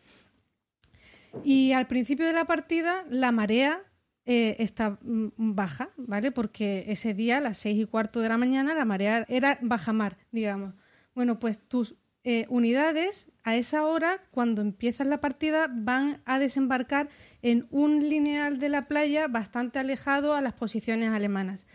Y 1.44 1.72
al 1.72 1.86
principio 1.86 2.26
de 2.26 2.32
la 2.32 2.44
partida 2.44 3.04
la 3.08 3.32
marea 3.32 3.82
eh, 4.24 4.56
está 4.60 4.98
mm, 5.02 5.30
baja, 5.36 5.90
¿vale? 5.96 6.30
Porque 6.30 6.84
ese 6.88 7.14
día, 7.14 7.38
a 7.38 7.40
las 7.40 7.58
seis 7.58 7.80
y 7.80 7.86
cuarto 7.86 8.20
de 8.20 8.28
la 8.28 8.38
mañana, 8.38 8.74
la 8.74 8.84
marea 8.84 9.24
era 9.28 9.58
bajamar, 9.62 10.18
digamos. 10.30 10.74
Bueno, 11.14 11.38
pues 11.38 11.58
tus 11.58 11.96
eh, 12.24 12.46
unidades 12.48 13.32
a 13.42 13.56
esa 13.56 13.84
hora, 13.84 14.20
cuando 14.30 14.62
empiezas 14.62 15.08
la 15.08 15.20
partida, 15.20 15.68
van 15.68 16.22
a 16.24 16.38
desembarcar 16.38 17.08
en 17.42 17.66
un 17.70 18.08
lineal 18.08 18.60
de 18.60 18.68
la 18.68 18.86
playa 18.86 19.26
bastante 19.26 19.80
alejado 19.80 20.34
a 20.34 20.40
las 20.40 20.52
posiciones 20.52 21.10
alemanas. 21.10 21.66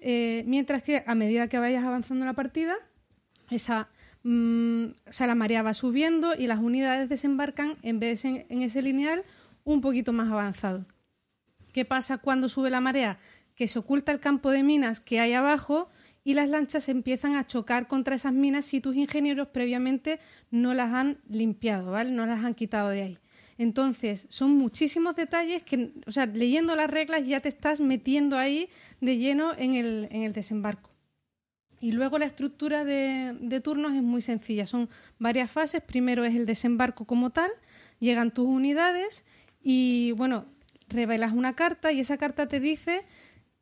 Eh, 0.00 0.44
mientras 0.46 0.82
que 0.82 1.02
a 1.06 1.14
medida 1.14 1.48
que 1.48 1.58
vayas 1.58 1.84
avanzando 1.84 2.24
la 2.24 2.32
partida, 2.32 2.74
esa, 3.50 3.88
mm, 4.22 4.84
o 5.08 5.12
sea, 5.12 5.26
la 5.26 5.34
marea 5.34 5.62
va 5.62 5.74
subiendo 5.74 6.34
y 6.34 6.46
las 6.46 6.58
unidades 6.58 7.08
desembarcan 7.08 7.76
en 7.82 8.00
vez 8.00 8.22
de 8.22 8.46
en, 8.48 8.62
ese 8.62 8.82
lineal 8.82 9.24
un 9.64 9.80
poquito 9.80 10.12
más 10.12 10.30
avanzado. 10.30 10.86
¿Qué 11.72 11.84
pasa 11.84 12.18
cuando 12.18 12.48
sube 12.48 12.70
la 12.70 12.80
marea? 12.80 13.18
Que 13.54 13.68
se 13.68 13.78
oculta 13.78 14.10
el 14.12 14.20
campo 14.20 14.50
de 14.50 14.62
minas 14.62 15.00
que 15.00 15.20
hay 15.20 15.34
abajo 15.34 15.90
y 16.24 16.34
las 16.34 16.48
lanchas 16.48 16.88
empiezan 16.88 17.34
a 17.34 17.46
chocar 17.46 17.86
contra 17.86 18.16
esas 18.16 18.32
minas 18.32 18.64
si 18.64 18.80
tus 18.80 18.96
ingenieros 18.96 19.48
previamente 19.48 20.18
no 20.50 20.74
las 20.74 20.92
han 20.92 21.18
limpiado, 21.28 21.92
¿vale? 21.92 22.10
No 22.10 22.26
las 22.26 22.44
han 22.44 22.54
quitado 22.54 22.90
de 22.90 23.02
ahí. 23.02 23.18
Entonces, 23.60 24.26
son 24.30 24.52
muchísimos 24.56 25.16
detalles 25.16 25.62
que, 25.62 25.92
o 26.06 26.10
sea, 26.10 26.24
leyendo 26.24 26.74
las 26.74 26.88
reglas 26.88 27.26
ya 27.26 27.40
te 27.40 27.50
estás 27.50 27.78
metiendo 27.78 28.38
ahí 28.38 28.70
de 29.02 29.18
lleno 29.18 29.52
en 29.54 29.74
el, 29.74 30.08
en 30.10 30.22
el 30.22 30.32
desembarco. 30.32 30.88
Y 31.78 31.92
luego 31.92 32.16
la 32.16 32.24
estructura 32.24 32.86
de, 32.86 33.36
de 33.38 33.60
turnos 33.60 33.92
es 33.92 34.02
muy 34.02 34.22
sencilla, 34.22 34.64
son 34.64 34.88
varias 35.18 35.50
fases. 35.50 35.82
Primero 35.82 36.24
es 36.24 36.34
el 36.34 36.46
desembarco 36.46 37.04
como 37.04 37.28
tal, 37.28 37.50
llegan 37.98 38.32
tus 38.32 38.46
unidades 38.46 39.26
y, 39.62 40.12
bueno, 40.12 40.46
revelas 40.88 41.32
una 41.34 41.54
carta 41.54 41.92
y 41.92 42.00
esa 42.00 42.16
carta 42.16 42.48
te 42.48 42.60
dice 42.60 43.04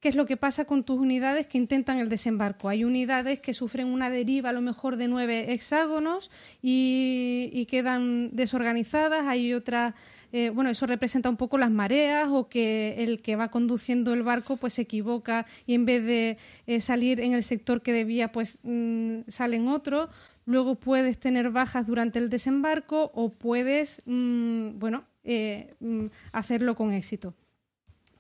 qué 0.01 0.09
es 0.09 0.15
lo 0.15 0.27
que 0.27 0.37
pasa 0.37 0.65
con 0.65 0.85
tus 0.85 0.99
unidades 0.99 1.47
que 1.47 1.59
intentan 1.59 1.99
el 1.99 2.09
desembarco. 2.09 2.69
Hay 2.69 2.85
unidades 2.85 3.41
que 3.41 3.53
sufren 3.53 3.89
una 3.89 4.11
deriva 4.11 4.51
a 4.51 4.53
lo 4.53 4.61
mejor 4.61 4.97
de 4.97 5.09
nueve 5.09 5.53
hexágonos 5.53 6.31
y, 6.63 7.67
quedan 7.69 8.31
desorganizadas. 8.33 9.27
Hay 9.27 9.53
otras, 9.53 9.95
eh, 10.33 10.51
bueno, 10.51 10.71
eso 10.71 10.87
representa 10.87 11.29
un 11.29 11.37
poco 11.37 11.59
las 11.59 11.71
mareas 11.71 12.29
o 12.31 12.49
que 12.49 12.95
el 12.99 13.21
que 13.21 13.37
va 13.37 13.51
conduciendo 13.51 14.15
el 14.15 14.23
barco 14.23 14.57
pues 14.57 14.75
se 14.75 14.83
equivoca 14.83 15.45
y 15.67 15.75
en 15.75 15.85
vez 15.85 16.05
de 16.05 16.39
eh, 16.67 16.81
salir 16.81 17.21
en 17.21 17.35
el 17.35 17.45
sector 17.45 17.83
que 17.83 17.93
debía 17.93 18.33
pues 18.33 18.59
mm, 18.63 19.21
sale 19.27 19.57
en 19.57 19.69
otro. 19.69 20.09
Luego 20.47 20.77
puedes 20.77 21.19
tener 21.19 21.51
bajas 21.51 21.87
durante 21.87 22.19
el 22.19 22.31
desembarco 22.31 23.11
o 23.15 23.35
puedes, 23.35 24.03
mm, 24.07 24.79
bueno, 24.79 25.05
eh, 25.25 25.75
mm, 25.81 26.07
hacerlo 26.33 26.75
con 26.75 26.93
éxito. 26.93 27.35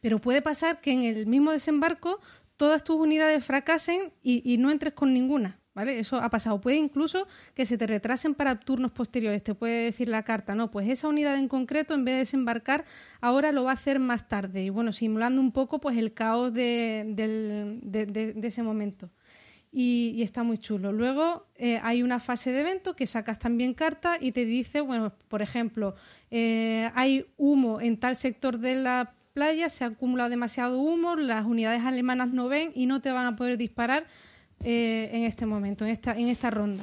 Pero 0.01 0.20
puede 0.20 0.43
pasar 0.43 0.81
que 0.81 0.93
en 0.93 1.03
el 1.03 1.27
mismo 1.27 1.53
desembarco 1.53 2.20
todas 2.59 2.85
tus 2.85 2.97
unidades 2.97 3.43
fracasen 3.43 4.12
y, 4.23 4.59
no 4.59 4.70
entres 4.70 4.93
con 4.93 5.15
ninguna. 5.15 5.59
¿Vale? 5.75 6.01
Eso 6.01 6.16
ha 6.16 6.29
pasado. 6.29 6.61
Puede 6.61 6.77
incluso 6.77 7.29
que 7.55 7.65
se 7.65 7.79
te 7.79 7.87
retrasen 7.87 8.35
para 8.35 8.59
turnos 8.59 8.91
posteriores. 8.91 9.45
Te 9.45 9.55
puede 9.55 9.85
decir 9.85 10.09
la 10.09 10.25
carta, 10.25 10.57
no, 10.57 10.73
pues 10.73 10.89
esa 10.89 11.07
unidad 11.07 11.39
en 11.39 11.47
concreto, 11.47 11.95
en 11.95 12.05
vez 12.05 12.15
de 12.15 12.19
desembarcar, 12.19 12.85
ahora 13.20 13.53
lo 13.53 13.62
va 13.62 13.70
a 13.70 13.75
hacer 13.75 14.01
más 14.01 14.27
tarde. 14.27 14.65
Y 14.65 14.70
bueno, 14.70 14.91
simulando 14.91 15.41
un 15.41 15.53
poco 15.53 15.81
pues 15.81 15.97
el 15.97 16.15
caos 16.15 16.53
de, 16.53 17.15
ese 18.43 18.62
momento. 18.65 19.09
Y, 19.70 20.15
y, 20.16 20.23
está 20.23 20.43
muy 20.43 20.59
chulo. 20.59 20.91
Luego 20.91 21.47
eh, 21.55 21.79
hay 21.85 22.03
una 22.03 22.19
fase 22.19 22.51
de 22.51 22.61
evento 22.61 22.97
que 22.97 23.07
sacas 23.07 23.39
también 23.39 23.73
carta 23.73 24.16
y 24.20 24.33
te 24.33 24.47
dice, 24.47 24.81
bueno, 24.81 25.12
por 25.29 25.43
ejemplo, 25.43 25.95
eh, 26.33 26.91
hay 26.97 27.27
humo 27.37 27.81
en 27.81 28.01
tal 28.01 28.16
sector 28.16 28.59
de 28.59 28.75
la 28.75 29.15
playa, 29.39 29.69
se 29.69 29.85
ha 29.85 29.86
acumulado 29.86 30.31
demasiado 30.31 30.81
humo, 30.81 31.15
las 31.15 31.44
unidades 31.47 31.85
alemanas 31.85 32.28
no 32.32 32.48
ven 32.48 32.73
y 32.74 32.86
no 32.86 33.01
te 33.01 33.12
van 33.12 33.24
a 33.27 33.36
poder 33.36 33.56
disparar 33.56 34.05
eh, 34.65 35.10
en 35.12 35.23
este 35.23 35.47
momento, 35.47 35.85
en 35.85 35.93
esta, 35.93 36.19
en 36.19 36.27
esta 36.27 36.51
ronda. 36.51 36.82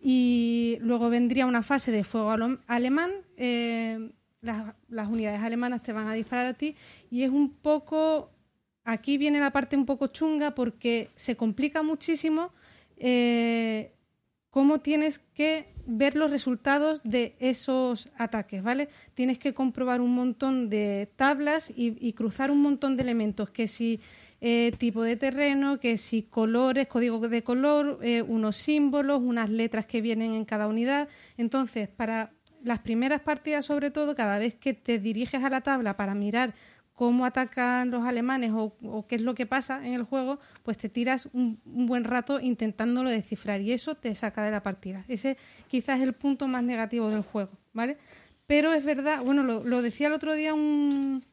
Y 0.00 0.78
luego 0.80 1.10
vendría 1.10 1.44
una 1.44 1.62
fase 1.62 1.92
de 1.92 2.02
fuego 2.02 2.34
alemán, 2.68 3.10
eh, 3.36 4.12
las, 4.40 4.74
las, 4.88 5.08
unidades 5.08 5.42
alemanas 5.42 5.82
te 5.82 5.92
van 5.92 6.08
a 6.08 6.14
disparar 6.14 6.46
a 6.46 6.54
ti 6.54 6.74
y 7.10 7.22
es 7.22 7.30
un 7.30 7.50
poco, 7.50 8.30
aquí 8.84 9.18
viene 9.18 9.38
la 9.38 9.50
parte 9.50 9.76
un 9.76 9.84
poco 9.84 10.06
chunga 10.06 10.54
porque 10.54 11.10
se 11.16 11.36
complica 11.36 11.82
muchísimo 11.82 12.50
eh, 12.96 13.92
cómo 14.48 14.80
tienes 14.80 15.18
que 15.18 15.73
ver 15.86 16.16
los 16.16 16.30
resultados 16.30 17.02
de 17.02 17.36
esos 17.38 18.08
ataques, 18.16 18.62
¿vale? 18.62 18.88
Tienes 19.14 19.38
que 19.38 19.54
comprobar 19.54 20.00
un 20.00 20.14
montón 20.14 20.68
de 20.70 21.10
tablas 21.16 21.72
y, 21.74 22.12
cruzar 22.12 22.50
un 22.50 22.62
montón 22.62 22.96
de 22.96 23.02
elementos, 23.02 23.50
que 23.50 23.68
si 23.68 24.00
eh, 24.40 24.72
tipo 24.78 25.02
de 25.02 25.16
terreno, 25.16 25.80
que 25.80 25.96
si 25.96 26.22
colores, 26.22 26.86
código 26.86 27.18
de 27.28 27.42
color, 27.42 27.98
eh, 28.02 28.22
unos 28.22 28.56
símbolos, 28.56 29.20
unas 29.20 29.50
letras 29.50 29.86
que 29.86 30.00
vienen 30.00 30.32
en 30.34 30.44
cada 30.44 30.66
unidad. 30.66 31.08
Entonces, 31.36 31.88
para 31.88 32.32
las 32.62 32.78
primeras 32.78 33.20
partidas, 33.20 33.66
sobre 33.66 33.90
todo, 33.90 34.14
cada 34.14 34.38
vez 34.38 34.54
que 34.54 34.74
te 34.74 34.98
diriges 34.98 35.44
a 35.44 35.50
la 35.50 35.60
tabla 35.60 35.96
para 35.96 36.14
mirar 36.14 36.54
cómo 36.94 37.26
atacan 37.26 37.90
los 37.90 38.04
alemanes 38.04 38.52
o, 38.54 39.04
qué 39.08 39.16
es 39.16 39.22
lo 39.22 39.34
que 39.34 39.46
pasa 39.46 39.84
en 39.84 39.94
el 39.94 40.04
juego, 40.04 40.38
pues 40.62 40.78
te 40.78 40.88
tiras 40.88 41.28
un, 41.32 41.60
un, 41.66 41.86
buen 41.86 42.04
rato 42.04 42.40
intentándolo 42.40 43.10
descifrar 43.10 43.60
y 43.60 43.72
eso 43.72 43.96
te 43.96 44.14
saca 44.14 44.44
de 44.44 44.52
la 44.52 44.62
partida. 44.62 45.04
Ese 45.08 45.36
quizás 45.68 45.98
es 45.98 46.04
el 46.04 46.12
punto 46.12 46.46
más 46.46 46.62
negativo 46.62 47.10
del 47.10 47.22
juego, 47.22 47.50
¿vale? 47.72 47.98
Pero 48.46 48.72
es 48.72 48.84
verdad, 48.84 49.22
bueno, 49.24 49.42
lo, 49.42 49.64
lo 49.64 49.82
decía 49.82 50.06
el 50.06 50.12
otro 50.12 50.34
día 50.34 50.54
un, 50.54 51.24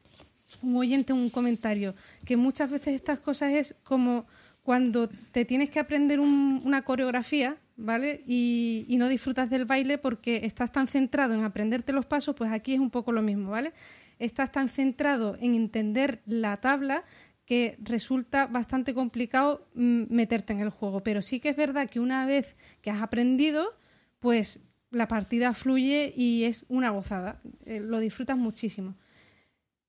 un 0.62 0.76
oyente, 0.76 1.12
un 1.12 1.30
comentario, 1.30 1.94
que 2.24 2.36
muchas 2.36 2.70
veces 2.70 2.94
estas 2.94 3.20
cosas 3.20 3.52
es 3.52 3.76
como 3.84 4.26
cuando 4.62 5.08
te 5.32 5.44
tienes 5.44 5.70
que 5.70 5.80
aprender 5.80 6.20
un, 6.20 6.60
una 6.64 6.82
coreografía, 6.82 7.56
¿vale? 7.76 8.22
Y, 8.26 8.86
y 8.88 8.96
no 8.96 9.08
disfrutas 9.08 9.50
del 9.50 9.64
baile 9.64 9.98
porque 9.98 10.44
estás 10.44 10.72
tan 10.72 10.86
centrado 10.86 11.34
en 11.34 11.44
aprenderte 11.44 11.92
los 11.92 12.06
pasos, 12.06 12.34
pues 12.34 12.50
aquí 12.50 12.74
es 12.74 12.80
un 12.80 12.90
poco 12.90 13.12
lo 13.12 13.22
mismo, 13.22 13.50
¿vale? 13.50 13.72
Estás 14.18 14.52
tan 14.52 14.68
centrado 14.68 15.36
en 15.40 15.54
entender 15.54 16.22
la 16.26 16.60
tabla 16.60 17.04
que 17.44 17.76
resulta 17.80 18.46
bastante 18.46 18.94
complicado 18.94 19.68
mm, 19.74 20.04
meterte 20.08 20.52
en 20.52 20.60
el 20.60 20.70
juego. 20.70 21.02
Pero 21.02 21.22
sí 21.22 21.40
que 21.40 21.50
es 21.50 21.56
verdad 21.56 21.88
que 21.88 22.00
una 22.00 22.24
vez 22.26 22.56
que 22.80 22.90
has 22.90 23.02
aprendido, 23.02 23.76
pues 24.20 24.60
la 24.90 25.08
partida 25.08 25.52
fluye 25.52 26.12
y 26.16 26.44
es 26.44 26.64
una 26.68 26.90
gozada. 26.90 27.40
Eh, 27.64 27.80
lo 27.80 27.98
disfrutas 27.98 28.36
muchísimo. 28.36 28.96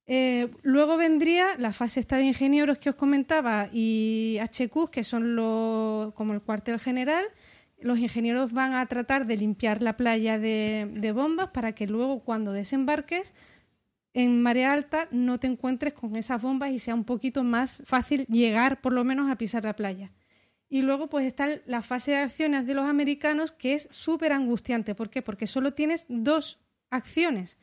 Eh, 0.06 0.52
luego 0.64 0.98
vendría 0.98 1.56
la 1.58 1.72
fase 1.72 2.02
esta 2.02 2.18
de 2.18 2.24
ingenieros 2.24 2.78
que 2.78 2.90
os 2.90 2.96
comentaba 2.96 3.70
y 3.72 4.38
HQ, 4.42 4.90
que 4.90 5.04
son 5.04 5.36
como 6.16 6.34
el 6.34 6.42
cuartel 6.42 6.80
general. 6.80 7.24
Los 7.80 8.00
ingenieros 8.00 8.52
van 8.54 8.74
a 8.74 8.86
tratar 8.88 9.26
de 9.26 9.38
limpiar 9.38 9.82
la 9.82 9.96
playa 9.96 10.40
de 10.40 11.12
bombas 11.14 11.50
para 11.50 11.74
que 11.74 11.88
luego 11.88 12.24
cuando 12.24 12.52
desembarques 12.52 13.34
en 14.14 14.42
marea 14.42 14.72
alta 14.72 15.08
no 15.12 15.38
te 15.38 15.48
encuentres 15.48 15.94
con 15.94 16.16
esas 16.16 16.42
bombas 16.42 16.72
y 16.72 16.80
sea 16.80 16.96
un 16.96 17.04
poquito 17.04 17.44
más 17.44 17.84
fácil 17.86 18.26
llegar 18.28 18.82
por 18.82 18.94
lo 18.94 19.04
menos 19.04 19.30
a 19.30 19.38
pisar 19.38 19.64
la 19.64 19.76
playa. 19.76 20.12
Y 20.70 20.82
luego 20.82 21.08
pues 21.08 21.28
está 21.28 21.48
la 21.66 21.82
fase 21.82 22.12
de 22.12 22.18
acciones 22.18 22.66
de 22.66 22.74
los 22.74 22.88
americanos 22.88 23.52
que 23.52 23.74
es 23.74 23.88
súper 23.92 24.32
angustiante. 24.32 24.96
¿Por 24.96 25.10
qué? 25.10 25.22
Porque 25.22 25.48
solo 25.48 25.74
tienes 25.74 26.06
dos 26.10 26.60
acciones 26.90 27.58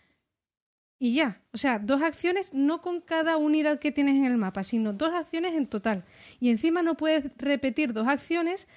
y 1.03 1.15
ya. 1.15 1.43
O 1.53 1.59
sea, 1.59 1.79
dos 1.79 2.03
acciones 2.03 2.53
no 2.53 2.83
con 2.83 3.01
cada 3.01 3.37
unidad 3.37 3.81
que 3.81 3.91
tienes 3.91 4.17
en 4.17 4.27
el 4.27 4.37
mapa, 4.37 4.63
sino 4.63 4.93
dos 4.93 5.15
acciones 5.15 5.55
en 5.55 5.67
total. 5.67 6.05
Y 6.39 6.51
encima 6.51 6.83
no 6.83 6.97
puedes 6.97 7.25
repetir 7.37 7.93
dos 7.93 8.07
acciones 8.07 8.69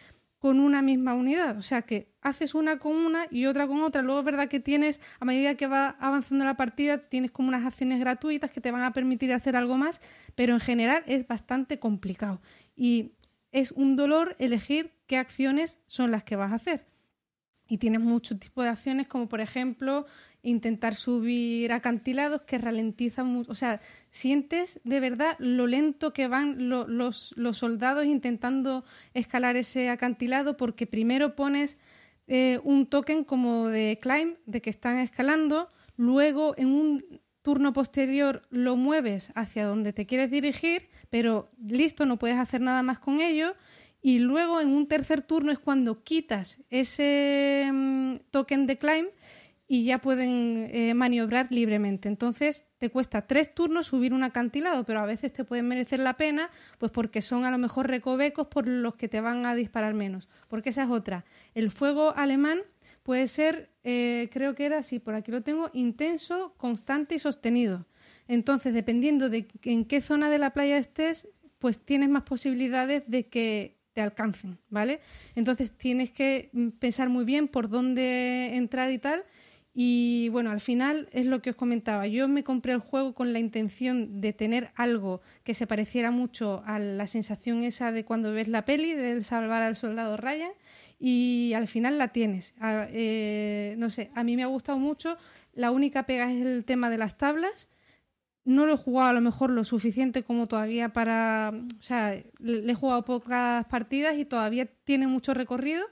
con 0.43 0.59
una 0.59 0.81
misma 0.81 1.13
unidad. 1.13 1.57
O 1.57 1.61
sea 1.61 1.83
que 1.83 2.11
haces 2.21 2.53
una 2.53 2.77
con 2.77 2.97
una 2.97 3.27
y 3.31 3.45
otra 3.45 3.65
con 3.65 3.81
otra. 3.81 4.01
Luego 4.01 4.19
es 4.19 4.25
verdad 4.25 4.49
que 4.49 4.59
tienes, 4.59 4.99
a 5.21 5.23
medida 5.23 5.55
que 5.55 5.67
va 5.67 5.95
avanzando 6.01 6.43
la 6.43 6.57
partida, 6.57 6.97
tienes 6.97 7.31
como 7.31 7.47
unas 7.47 7.65
acciones 7.65 7.97
gratuitas 8.01 8.51
que 8.51 8.59
te 8.59 8.69
van 8.69 8.81
a 8.81 8.91
permitir 8.91 9.31
hacer 9.31 9.55
algo 9.55 9.77
más, 9.77 10.01
pero 10.35 10.53
en 10.53 10.59
general 10.59 11.01
es 11.07 11.25
bastante 11.25 11.79
complicado. 11.79 12.41
Y 12.75 13.13
es 13.53 13.71
un 13.71 13.95
dolor 13.95 14.35
elegir 14.37 14.91
qué 15.07 15.15
acciones 15.15 15.79
son 15.87 16.11
las 16.11 16.25
que 16.25 16.35
vas 16.35 16.51
a 16.51 16.55
hacer. 16.55 16.87
Y 17.69 17.77
tienes 17.77 18.01
muchos 18.01 18.37
tipos 18.37 18.65
de 18.65 18.71
acciones, 18.71 19.07
como 19.07 19.29
por 19.29 19.39
ejemplo 19.39 20.05
intentar 20.43 20.93
subir 20.93 21.71
acantilados 21.71 22.41
que 22.41 22.57
ralentizan 22.57 23.25
mucho. 23.25 23.51
O 23.51 23.55
sea, 23.55 23.79
sientes 24.11 24.79
de 24.83 24.99
verdad 24.99 25.35
lo 25.39 25.65
lento 25.65 26.13
que 26.13 26.27
van 26.27 26.69
lo, 26.69 26.87
los, 26.87 27.33
los, 27.37 27.57
soldados 27.57 28.05
intentando 28.05 28.83
escalar 29.13 29.55
ese 29.55 29.89
acantilado 29.89 30.57
porque 30.57 30.85
primero 30.85 31.35
pones 31.35 31.77
eh, 32.27 32.59
un 32.63 32.85
token 32.85 33.23
como 33.23 33.69
de 33.69 33.97
climb, 34.01 34.37
de 34.45 34.61
que 34.61 34.69
están 34.69 34.99
escalando, 34.99 35.69
luego 35.97 36.53
en 36.57 36.67
un 36.67 37.21
turno 37.41 37.73
posterior 37.73 38.41
lo 38.49 38.75
mueves 38.75 39.31
hacia 39.35 39.65
donde 39.65 39.93
te 39.93 40.05
quieres 40.05 40.31
dirigir, 40.31 40.87
pero 41.09 41.51
listo, 41.61 42.05
no 42.05 42.17
puedes 42.17 42.37
hacer 42.37 42.61
nada 42.61 42.83
más 42.83 42.99
con 42.99 43.19
ello. 43.19 43.55
Y 44.05 44.19
luego 44.19 44.59
en 44.59 44.67
un 44.67 44.87
tercer 44.87 45.21
turno 45.21 45.53
es 45.53 45.59
cuando 45.59 46.03
quitas 46.03 46.59
ese 46.69 47.69
um, 47.71 48.19
token 48.31 48.67
de 48.67 48.77
climb 48.77 49.07
y 49.67 49.85
ya 49.85 49.99
pueden 49.99 50.69
eh, 50.71 50.93
maniobrar 50.93 51.47
libremente. 51.49 52.07
Entonces 52.09 52.65
te 52.77 52.89
cuesta 52.89 53.27
tres 53.27 53.53
turnos 53.53 53.87
subir 53.87 54.13
un 54.13 54.23
acantilado, 54.23 54.83
pero 54.85 54.99
a 54.99 55.05
veces 55.05 55.31
te 55.31 55.45
pueden 55.45 55.67
merecer 55.67 55.99
la 55.99 56.17
pena, 56.17 56.49
pues 56.77 56.91
porque 56.91 57.21
son 57.21 57.45
a 57.45 57.51
lo 57.51 57.57
mejor 57.57 57.87
recovecos 57.87 58.47
por 58.47 58.67
los 58.67 58.95
que 58.95 59.07
te 59.07 59.21
van 59.21 59.45
a 59.45 59.55
disparar 59.55 59.93
menos. 59.93 60.27
Porque 60.47 60.69
esa 60.69 60.83
es 60.83 60.89
otra. 60.89 61.25
El 61.53 61.71
fuego 61.71 62.13
alemán 62.15 62.61
puede 63.03 63.27
ser, 63.27 63.71
eh, 63.83 64.29
creo 64.31 64.55
que 64.55 64.65
era 64.65 64.79
así, 64.79 64.99
por 64.99 65.15
aquí 65.15 65.31
lo 65.31 65.43
tengo, 65.43 65.69
intenso, 65.73 66.53
constante 66.57 67.15
y 67.15 67.19
sostenido. 67.19 67.85
Entonces, 68.27 68.73
dependiendo 68.73 69.29
de 69.29 69.47
en 69.63 69.85
qué 69.85 70.01
zona 70.01 70.29
de 70.29 70.39
la 70.39 70.51
playa 70.53 70.77
estés, 70.77 71.27
pues 71.59 71.79
tienes 71.79 72.09
más 72.09 72.23
posibilidades 72.23 73.03
de 73.07 73.27
que 73.27 73.77
te 73.93 74.01
alcancen, 74.01 74.59
¿vale? 74.69 74.99
Entonces 75.35 75.77
tienes 75.77 76.11
que 76.11 76.49
mm, 76.51 76.69
pensar 76.69 77.09
muy 77.09 77.25
bien 77.25 77.47
por 77.47 77.69
dónde 77.69 78.55
entrar 78.55 78.91
y 78.91 78.97
tal. 78.97 79.23
Y 79.73 80.29
bueno, 80.29 80.51
al 80.51 80.59
final 80.59 81.09
es 81.13 81.25
lo 81.25 81.41
que 81.41 81.51
os 81.51 81.55
comentaba. 81.55 82.05
Yo 82.05 82.27
me 82.27 82.43
compré 82.43 82.73
el 82.73 82.79
juego 82.79 83.13
con 83.13 83.33
la 83.33 83.39
intención 83.39 84.21
de 84.21 84.31
tener 84.31 84.71
algo 84.75 85.21
que 85.43 85.53
se 85.53 85.65
pareciera 85.65 86.11
mucho 86.11 86.61
a 86.65 86.77
la 86.77 87.07
sensación 87.07 87.63
esa 87.63 87.91
de 87.91 88.05
cuando 88.05 88.31
ves 88.31 88.47
la 88.47 88.65
peli, 88.65 88.93
de 88.93 89.21
salvar 89.21 89.63
al 89.63 89.75
soldado 89.75 90.17
Ryan, 90.17 90.51
y 90.99 91.53
al 91.55 91.67
final 91.67 91.97
la 91.97 92.09
tienes. 92.09 92.53
Eh, 92.61 93.75
no 93.77 93.89
sé, 93.89 94.11
a 94.13 94.23
mí 94.23 94.35
me 94.35 94.43
ha 94.43 94.47
gustado 94.47 94.77
mucho. 94.77 95.17
La 95.53 95.71
única 95.71 96.05
pega 96.05 96.31
es 96.31 96.45
el 96.45 96.65
tema 96.65 96.89
de 96.89 96.97
las 96.99 97.17
tablas 97.17 97.69
no 98.45 98.65
lo 98.65 98.73
he 98.73 98.77
jugado 98.77 99.09
a 99.09 99.13
lo 99.13 99.21
mejor 99.21 99.49
lo 99.51 99.63
suficiente 99.63 100.23
como 100.23 100.47
todavía 100.47 100.89
para... 100.89 101.53
O 101.79 101.81
sea, 101.81 102.15
le 102.39 102.71
he 102.71 102.75
jugado 102.75 103.05
pocas 103.05 103.65
partidas 103.65 104.17
y 104.17 104.25
todavía 104.25 104.65
tiene 104.65 105.07
mucho 105.07 105.33
recorrido, 105.33 105.85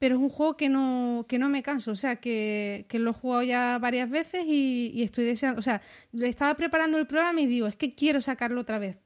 pero 0.00 0.16
es 0.16 0.20
un 0.22 0.30
juego 0.30 0.56
que 0.56 0.70
no, 0.70 1.26
que 1.28 1.38
no 1.38 1.50
me 1.50 1.62
canso. 1.62 1.92
O 1.92 1.94
sea, 1.94 2.16
que, 2.16 2.86
lo 2.90 3.10
he 3.10 3.12
jugado 3.12 3.42
ya 3.42 3.78
varias 3.78 4.08
veces 4.08 4.46
y, 4.46 5.02
estoy 5.02 5.26
deseando... 5.26 5.58
O 5.58 5.62
sea, 5.62 5.82
le 6.12 6.26
estaba 6.26 6.54
preparando 6.54 6.96
el 6.96 7.06
programa 7.06 7.42
y 7.42 7.46
digo, 7.46 7.66
es 7.66 7.76
que 7.76 7.94
quiero 7.94 8.22
sacarlo 8.22 8.62
otra 8.62 8.78
vez. 8.78 8.96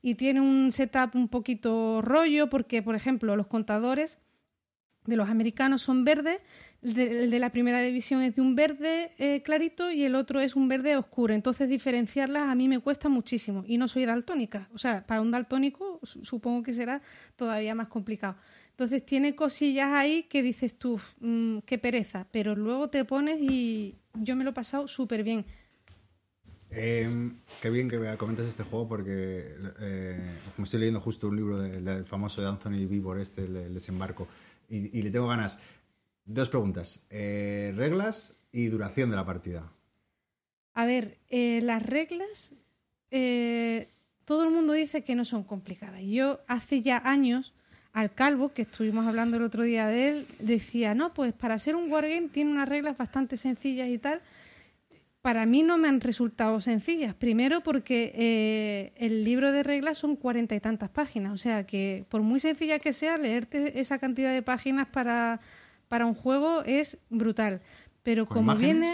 Y 0.00 0.14
tiene 0.14 0.40
un 0.40 0.70
setup 0.70 1.16
un 1.16 1.28
poquito 1.28 2.02
rollo 2.02 2.48
porque, 2.48 2.82
por 2.82 2.94
ejemplo, 2.94 3.34
los 3.34 3.48
contadores 3.48 4.20
de 5.06 5.16
los 5.16 5.28
americanos 5.28 5.82
son 5.82 6.04
verdes 6.04 6.40
el 6.84 7.30
de 7.30 7.38
la 7.38 7.50
primera 7.50 7.80
división 7.80 8.20
es 8.20 8.34
de 8.36 8.42
un 8.42 8.54
verde 8.54 9.10
eh, 9.16 9.42
clarito 9.42 9.90
y 9.90 10.04
el 10.04 10.14
otro 10.14 10.40
es 10.40 10.54
un 10.54 10.68
verde 10.68 10.96
oscuro. 10.96 11.32
Entonces 11.32 11.68
diferenciarlas 11.68 12.48
a 12.48 12.54
mí 12.54 12.68
me 12.68 12.78
cuesta 12.78 13.08
muchísimo 13.08 13.64
y 13.66 13.78
no 13.78 13.88
soy 13.88 14.04
daltónica. 14.04 14.68
O 14.74 14.78
sea, 14.78 15.06
para 15.06 15.22
un 15.22 15.30
daltónico 15.30 16.00
supongo 16.02 16.62
que 16.62 16.74
será 16.74 17.00
todavía 17.36 17.74
más 17.74 17.88
complicado. 17.88 18.36
Entonces 18.74 19.06
tiene 19.06 19.34
cosillas 19.34 19.92
ahí 19.92 20.24
que 20.24 20.42
dices 20.42 20.76
tú, 20.76 21.00
mmm, 21.20 21.58
qué 21.60 21.78
pereza, 21.78 22.26
pero 22.30 22.54
luego 22.56 22.90
te 22.90 23.04
pones 23.04 23.38
y 23.40 23.96
yo 24.14 24.34
me 24.36 24.44
lo 24.44 24.50
he 24.50 24.52
pasado 24.52 24.88
súper 24.88 25.22
bien. 25.22 25.44
Em, 26.70 27.36
qué 27.62 27.70
bien 27.70 27.88
que 27.88 27.98
comentas 28.16 28.46
este 28.46 28.64
juego 28.64 28.88
porque 28.88 29.54
eh, 29.80 30.38
me 30.56 30.64
estoy 30.64 30.80
leyendo 30.80 31.00
justo 31.00 31.28
un 31.28 31.36
libro 31.36 31.58
del, 31.58 32.04
famoso 32.04 32.42
de 32.42 32.48
Anthony 32.48 32.86
Vivor, 32.88 33.20
este, 33.20 33.44
el, 33.44 33.74
desembarco, 33.74 34.26
y, 34.68 34.98
y, 34.98 35.02
le 35.02 35.10
tengo 35.10 35.28
ganas. 35.28 35.58
Dos 36.24 36.48
preguntas. 36.48 37.06
Eh, 37.10 37.72
reglas 37.76 38.36
y 38.50 38.68
duración 38.68 39.10
de 39.10 39.16
la 39.16 39.26
partida. 39.26 39.70
A 40.74 40.86
ver, 40.86 41.18
eh, 41.28 41.60
las 41.62 41.82
reglas, 41.82 42.52
eh, 43.10 43.88
todo 44.24 44.44
el 44.44 44.50
mundo 44.50 44.72
dice 44.72 45.04
que 45.04 45.14
no 45.14 45.24
son 45.24 45.44
complicadas. 45.44 46.02
Yo 46.02 46.40
hace 46.48 46.82
ya 46.82 46.98
años, 46.98 47.54
al 47.94 48.12
calvo, 48.12 48.50
que 48.50 48.62
estuvimos 48.62 49.06
hablando 49.06 49.38
el 49.38 49.42
otro 49.44 49.62
día 49.62 49.86
de 49.86 50.08
él, 50.08 50.26
decía, 50.40 50.94
no, 50.94 51.14
pues 51.14 51.32
para 51.32 51.58
ser 51.58 51.76
un 51.76 51.90
wargame 51.90 52.28
tiene 52.28 52.50
unas 52.50 52.68
reglas 52.68 52.98
bastante 52.98 53.38
sencillas 53.38 53.88
y 53.88 53.96
tal. 53.96 54.20
Para 55.22 55.46
mí 55.46 55.62
no 55.62 55.78
me 55.78 55.88
han 55.88 56.02
resultado 56.02 56.60
sencillas. 56.60 57.14
Primero 57.14 57.62
porque 57.62 58.92
el 58.96 59.24
libro 59.24 59.52
de 59.52 59.62
reglas 59.62 59.96
son 59.96 60.16
cuarenta 60.16 60.54
y 60.54 60.60
tantas 60.60 60.90
páginas. 60.90 61.32
O 61.32 61.38
sea 61.38 61.64
que 61.64 62.04
por 62.10 62.20
muy 62.20 62.40
sencilla 62.40 62.78
que 62.78 62.92
sea, 62.92 63.16
leerte 63.16 63.80
esa 63.80 63.98
cantidad 63.98 64.34
de 64.34 64.42
páginas 64.42 64.86
para 64.88 65.40
para 65.88 66.06
un 66.06 66.14
juego 66.14 66.62
es 66.64 66.98
brutal. 67.08 67.60
Pero 68.02 68.26
como 68.26 68.56
viene... 68.56 68.92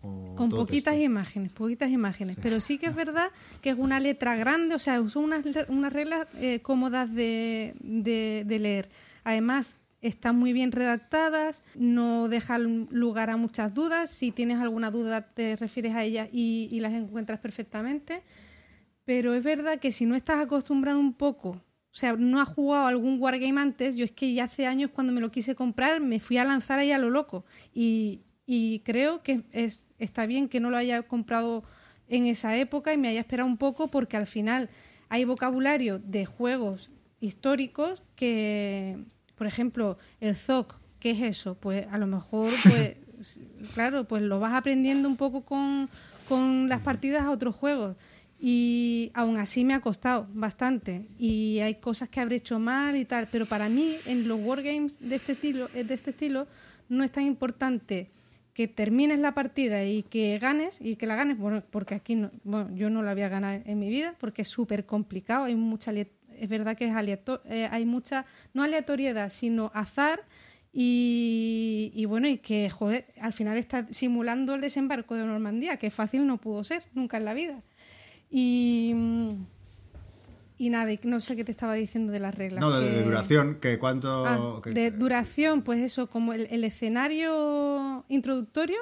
con 0.00 0.50
poquitas 0.50 0.96
imágenes, 0.96 1.52
poquitas 1.52 1.90
imágenes. 1.90 2.36
Pero 2.40 2.60
sí 2.60 2.78
que 2.78 2.86
es 2.86 2.94
verdad 2.94 3.30
que 3.60 3.70
es 3.70 3.78
una 3.78 4.00
letra 4.00 4.36
grande, 4.36 4.74
o 4.74 4.78
sea, 4.78 5.06
son 5.08 5.24
unas, 5.24 5.44
unas 5.68 5.92
reglas 5.92 6.28
eh, 6.36 6.60
cómodas 6.60 7.12
de, 7.12 7.74
de, 7.80 8.58
leer. 8.58 8.88
Además, 9.24 9.76
están 10.00 10.36
muy 10.36 10.52
bien 10.52 10.70
redactadas, 10.72 11.64
no 11.74 12.28
dejan 12.28 12.88
lugar 12.90 13.30
a 13.30 13.36
muchas 13.36 13.74
dudas. 13.74 14.10
Si 14.10 14.30
tienes 14.30 14.58
alguna 14.58 14.90
duda, 14.90 15.22
te 15.22 15.56
refieres 15.56 15.94
a 15.94 16.04
ellas 16.04 16.28
y, 16.32 16.68
y 16.70 16.80
las 16.80 16.92
encuentras 16.92 17.40
perfectamente. 17.40 18.22
Pero 19.04 19.34
es 19.34 19.42
verdad 19.42 19.80
que 19.80 19.90
si 19.90 20.06
no 20.06 20.14
estás 20.14 20.38
acostumbrado 20.38 21.00
un 21.00 21.14
poco 21.14 21.60
o 21.90 22.00
sea, 22.00 22.12
no 22.12 22.40
ha 22.40 22.44
jugado 22.44 22.86
algún 22.86 23.20
wargame 23.20 23.60
antes, 23.60 23.96
yo 23.96 24.04
es 24.04 24.12
que 24.12 24.32
ya 24.32 24.44
hace 24.44 24.66
años 24.66 24.90
cuando 24.92 25.12
me 25.12 25.20
lo 25.20 25.30
quise 25.32 25.54
comprar 25.54 26.00
me 26.00 26.20
fui 26.20 26.36
a 26.36 26.44
lanzar 26.44 26.78
ahí 26.78 26.92
a 26.92 26.98
lo 26.98 27.10
loco 27.10 27.44
y, 27.74 28.20
creo 28.84 29.22
que 29.22 29.42
es, 29.52 29.88
está 29.98 30.26
bien 30.26 30.48
que 30.48 30.60
no 30.60 30.70
lo 30.70 30.76
haya 30.76 31.02
comprado 31.02 31.64
en 32.08 32.26
esa 32.26 32.56
época 32.56 32.92
y 32.92 32.96
me 32.96 33.08
haya 33.08 33.20
esperado 33.20 33.48
un 33.48 33.58
poco 33.58 33.88
porque 33.88 34.16
al 34.16 34.26
final 34.26 34.70
hay 35.10 35.24
vocabulario 35.24 35.98
de 35.98 36.26
juegos 36.26 36.90
históricos 37.20 38.02
que, 38.16 38.98
por 39.36 39.46
ejemplo, 39.46 39.98
el 40.20 40.34
ZOC, 40.34 40.78
¿qué 40.98 41.10
es 41.10 41.22
eso? 41.22 41.56
Pues 41.56 41.86
a 41.90 41.98
lo 41.98 42.06
mejor, 42.06 42.50
pues, 42.62 43.40
claro, 43.74 44.04
pues 44.04 44.22
lo 44.22 44.40
vas 44.40 44.54
aprendiendo 44.54 45.08
un 45.08 45.16
poco 45.16 45.42
con, 45.42 45.90
con 46.28 46.68
las 46.68 46.80
partidas 46.80 47.22
a 47.24 47.30
otros 47.30 47.54
juegos 47.54 47.96
y 48.40 49.10
aún 49.14 49.38
así 49.38 49.64
me 49.64 49.74
ha 49.74 49.80
costado 49.80 50.28
bastante 50.32 51.08
y 51.18 51.58
hay 51.58 51.74
cosas 51.74 52.08
que 52.08 52.20
habré 52.20 52.36
hecho 52.36 52.58
mal 52.58 52.96
y 52.96 53.04
tal, 53.04 53.28
pero 53.30 53.46
para 53.46 53.68
mí 53.68 53.96
en 54.06 54.28
los 54.28 54.38
wargames 54.40 55.00
de 55.00 55.16
este 55.16 55.32
estilo, 55.32 55.68
de 55.68 55.92
este 55.92 56.10
estilo 56.10 56.46
no 56.88 57.02
es 57.02 57.10
tan 57.10 57.24
importante 57.24 58.10
que 58.58 58.66
termines 58.66 59.20
la 59.20 59.34
partida 59.34 59.84
y 59.84 60.02
que 60.02 60.36
ganes 60.40 60.80
y 60.80 60.96
que 60.96 61.06
la 61.06 61.14
ganes, 61.14 61.38
bueno, 61.38 61.62
porque 61.70 61.94
aquí 61.94 62.16
no, 62.16 62.32
bueno, 62.42 62.74
yo 62.74 62.90
no 62.90 63.04
la 63.04 63.12
voy 63.12 63.22
a 63.22 63.28
ganar 63.28 63.62
en 63.66 63.78
mi 63.78 63.88
vida 63.88 64.16
porque 64.18 64.42
es 64.42 64.48
súper 64.48 64.84
complicado, 64.84 65.44
hay 65.44 65.54
mucha 65.54 65.92
es 65.92 66.48
verdad 66.48 66.76
que 66.76 66.86
es 66.86 66.92
eh, 67.44 67.68
hay 67.70 67.84
mucha 67.84 68.26
no 68.54 68.64
aleatoriedad, 68.64 69.30
sino 69.30 69.70
azar 69.74 70.24
y, 70.72 71.92
y, 71.94 72.04
bueno, 72.06 72.26
y 72.26 72.38
que 72.38 72.68
joder, 72.68 73.06
al 73.20 73.32
final 73.32 73.56
está 73.58 73.86
simulando 73.92 74.56
el 74.56 74.60
desembarco 74.60 75.14
de 75.14 75.24
Normandía, 75.24 75.76
que 75.76 75.90
fácil 75.90 76.26
no 76.26 76.38
pudo 76.38 76.64
ser 76.64 76.82
nunca 76.94 77.18
en 77.18 77.26
la 77.26 77.34
vida. 77.34 77.62
Y, 78.28 78.92
y 80.58 80.70
nada, 80.70 80.92
no 81.04 81.20
sé 81.20 81.36
qué 81.36 81.44
te 81.44 81.52
estaba 81.52 81.74
diciendo 81.74 82.12
de 82.12 82.18
las 82.18 82.34
reglas. 82.34 82.60
No, 82.60 82.80
de, 82.80 83.04
duración, 83.04 83.60
que 83.60 83.78
cuánto... 83.78 84.26
Ah, 84.26 84.60
de 84.66 84.90
duración, 84.90 85.62
pues 85.62 85.78
eso, 85.78 86.10
como 86.10 86.32
el, 86.32 86.64
escenario 86.64 88.04
introductorio, 88.08 88.78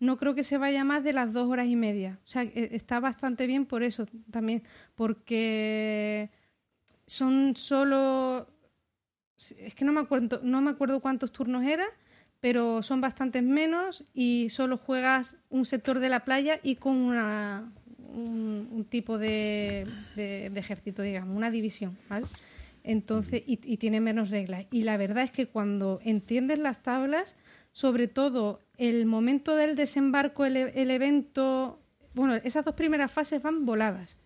no 0.00 0.16
creo 0.16 0.34
que 0.34 0.42
se 0.42 0.56
vaya 0.56 0.84
más 0.84 1.04
de 1.04 1.12
las 1.12 1.34
dos 1.34 1.46
horas 1.48 1.66
y 1.66 1.76
media. 1.76 2.18
O 2.24 2.26
sea, 2.26 2.44
e, 2.44 2.70
está 2.72 2.98
bastante 2.98 3.46
bien 3.46 3.66
por 3.66 3.82
eso 3.82 4.06
también, 4.30 4.62
porque 4.94 6.30
son 7.06 7.54
solo... 7.54 8.48
Es 9.36 9.74
que 9.74 9.84
no 9.84 9.92
me 9.92 10.00
acuerdo, 10.00 10.40
no 10.42 10.62
me 10.62 10.70
acuerdo 10.70 11.00
cuántos 11.00 11.30
turnos 11.30 11.64
eran, 11.64 11.88
pero 12.40 12.82
son 12.82 13.02
bastantes 13.02 13.42
menos 13.42 14.02
y 14.14 14.48
solo 14.48 14.78
juegas 14.78 15.36
un 15.50 15.66
sector 15.66 15.98
de 15.98 16.08
la 16.08 16.24
playa 16.24 16.58
y 16.62 16.76
con 16.76 16.96
una, 16.96 17.70
un, 18.14 18.86
tipo 18.88 19.18
de, 19.18 19.86
ejército, 20.16 21.02
digamos, 21.02 21.36
una 21.36 21.50
división, 21.50 21.96
¿vale? 22.08 22.26
Entonces, 22.84 23.42
y, 23.46 23.56
tiene 23.76 24.00
menos 24.00 24.30
reglas. 24.30 24.66
Y 24.70 24.82
la 24.82 24.96
verdad 24.96 25.24
es 25.24 25.32
que 25.32 25.46
cuando 25.46 26.00
entiendes 26.02 26.58
las 26.58 26.82
tablas, 26.82 27.36
sobre 27.72 28.08
todo 28.08 28.60
el 28.76 29.06
momento 29.06 29.56
del 29.56 29.76
desembarco, 29.76 30.44
el, 30.44 30.56
evento, 30.90 31.80
bueno, 32.14 32.34
esas 32.36 32.64
dos 32.64 32.74
primeras 32.74 33.12
fases 33.12 33.42
van 33.42 33.66
voladas. 33.66 34.18